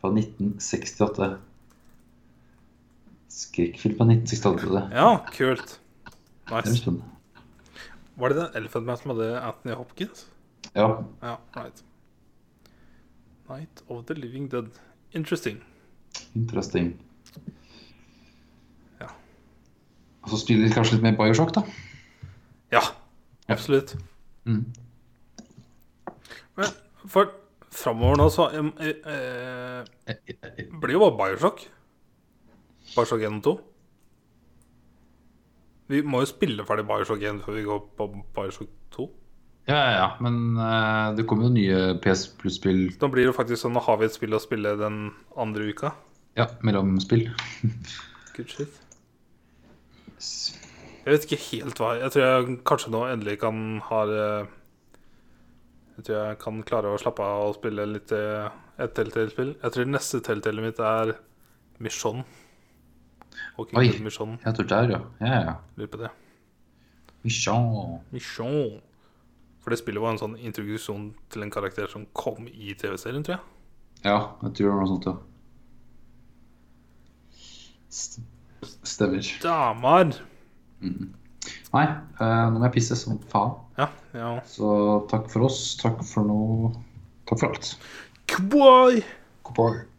fra 0.00 0.08
1968. 0.12 1.38
Skrekkfilm 3.30 3.96
fra 3.98 4.06
1968. 4.08 4.88
Ja, 4.94 5.10
kult. 5.36 5.76
Nice. 6.50 6.92
Var 8.20 8.28
det 8.28 8.36
den 8.40 8.56
Elephant 8.62 8.86
Man 8.86 8.96
som 8.98 9.10
hadde 9.14 9.40
Anthony 9.40 9.74
Hopkins? 9.74 10.26
Ja, 10.74 10.88
Ja, 11.22 11.36
right. 11.56 11.84
Night 13.50 13.82
of 13.88 14.04
the 14.06 14.14
Living 14.14 14.48
Dead. 14.50 14.68
Interesting. 15.12 15.58
interesting. 16.34 16.92
Ja. 19.00 19.06
Og 20.22 20.30
så 20.30 20.36
spiller 20.44 20.68
vi 20.68 20.74
kanskje 20.74 20.94
litt 20.98 21.02
mer 21.02 21.16
Bioshock, 21.18 21.54
da. 21.54 21.62
Ja, 22.72 22.82
absolutt. 23.50 23.96
Mm. 24.46 24.64
Men 26.56 26.74
for 27.08 27.32
framover 27.70 28.18
nå 28.20 28.28
så 28.34 28.48
em, 28.54 28.72
eh, 28.82 28.96
eh, 30.06 30.64
blir 30.80 30.96
jo 30.96 31.02
bare 31.04 31.16
Bioshock. 31.18 31.64
Bioshock 32.94 33.22
1 33.22 33.38
og 33.38 33.42
2. 33.46 33.54
Vi 35.90 36.02
må 36.06 36.20
jo 36.22 36.30
spille 36.30 36.66
ferdig 36.66 36.86
Bioshock 36.86 37.22
1 37.22 37.42
før 37.46 37.58
vi 37.58 37.66
går 37.66 37.80
på 37.98 38.08
Bioshock 38.36 38.70
2. 38.94 39.08
Ja, 39.68 39.76
ja, 39.76 39.90
ja, 39.94 40.06
men 40.24 40.56
eh, 40.58 41.16
det 41.18 41.26
kommer 41.30 41.46
jo 41.46 41.54
nye 41.54 41.80
PS 42.02 42.24
Plus-spill 42.40 42.88
Da 42.98 43.10
blir 43.12 43.28
det 43.28 43.34
faktisk 43.36 43.60
sånn, 43.62 43.74
nå 43.76 43.82
har 43.84 44.00
vi 44.00 44.08
et 44.08 44.16
spill 44.16 44.34
å 44.34 44.40
spille 44.42 44.72
den 44.80 45.10
andre 45.38 45.68
uka. 45.70 45.92
ja, 46.38 46.46
mellom 46.62 46.98
spill. 47.02 47.28
Good 48.36 48.50
shit. 48.50 48.80
Jeg 51.10 51.16
vet 51.16 51.24
ikke 51.26 51.42
helt 51.48 51.80
hva 51.82 51.88
Jeg 51.98 52.12
tror 52.14 52.22
jeg 52.22 52.56
kanskje 52.70 52.90
nå 52.94 53.00
endelig 53.10 53.32
kan 53.42 53.56
ha 53.88 54.00
eh, 54.06 54.50
Jeg 55.96 56.04
tror 56.06 56.18
jeg 56.20 56.38
kan 56.44 56.60
klare 56.68 56.92
å 56.94 57.00
slappe 57.02 57.24
av 57.26 57.48
og 57.48 57.56
spille 57.58 57.86
litt 57.90 58.12
eh, 58.14 58.46
et 58.80 58.94
Telltale-spill. 58.96 59.50
Jeg 59.60 59.74
tror 59.74 59.90
neste 59.90 60.20
Telltale 60.24 60.62
mitt 60.64 60.78
er 60.80 61.10
Mission. 61.82 62.22
Oi. 63.58 63.88
Mission. 64.04 64.38
Jeg 64.44 64.54
tror 64.56 64.68
der, 64.70 64.92
ja. 64.94 65.00
Ja, 65.20 65.40
ja. 65.50 65.54
Lurer 65.76 65.90
på 65.92 66.00
det. 66.00 66.12
Mission. 67.26 67.98
Mission. 68.14 68.78
For 69.60 69.74
det 69.74 69.80
spillet 69.82 70.00
var 70.00 70.14
en 70.14 70.22
sånn 70.22 70.38
introduksjon 70.40 71.10
til 71.32 71.44
en 71.44 71.52
karakter 71.52 71.90
som 71.92 72.06
kom 72.16 72.46
i 72.48 72.72
TV-serien, 72.80 73.26
tror 73.26 73.36
jeg. 73.36 73.44
Ja, 74.06 74.16
jeg 74.46 74.54
tror 74.56 74.64
det 74.64 74.70
var 74.70 74.80
noe 74.80 74.92
sånt, 74.94 75.10
ja. 75.10 75.16
St- 77.90 78.24
Stemmer. 78.88 79.28
Damer! 79.44 80.14
Nei, 80.80 81.84
eh, 81.86 82.46
nå 82.50 82.58
må 82.58 82.64
jeg 82.66 82.76
pisse 82.78 82.98
som 82.98 83.20
faen. 83.32 83.54
Ja, 83.78 83.88
ja. 84.16 84.32
Så 84.48 84.72
takk 85.12 85.30
for 85.32 85.48
oss. 85.48 85.62
Takk 85.80 86.02
for 86.06 86.26
nå. 86.26 86.40
Takk 87.30 87.44
for 87.44 87.52
alt. 87.52 87.72
Kboy! 88.30 89.00
Goodbye. 89.46 89.89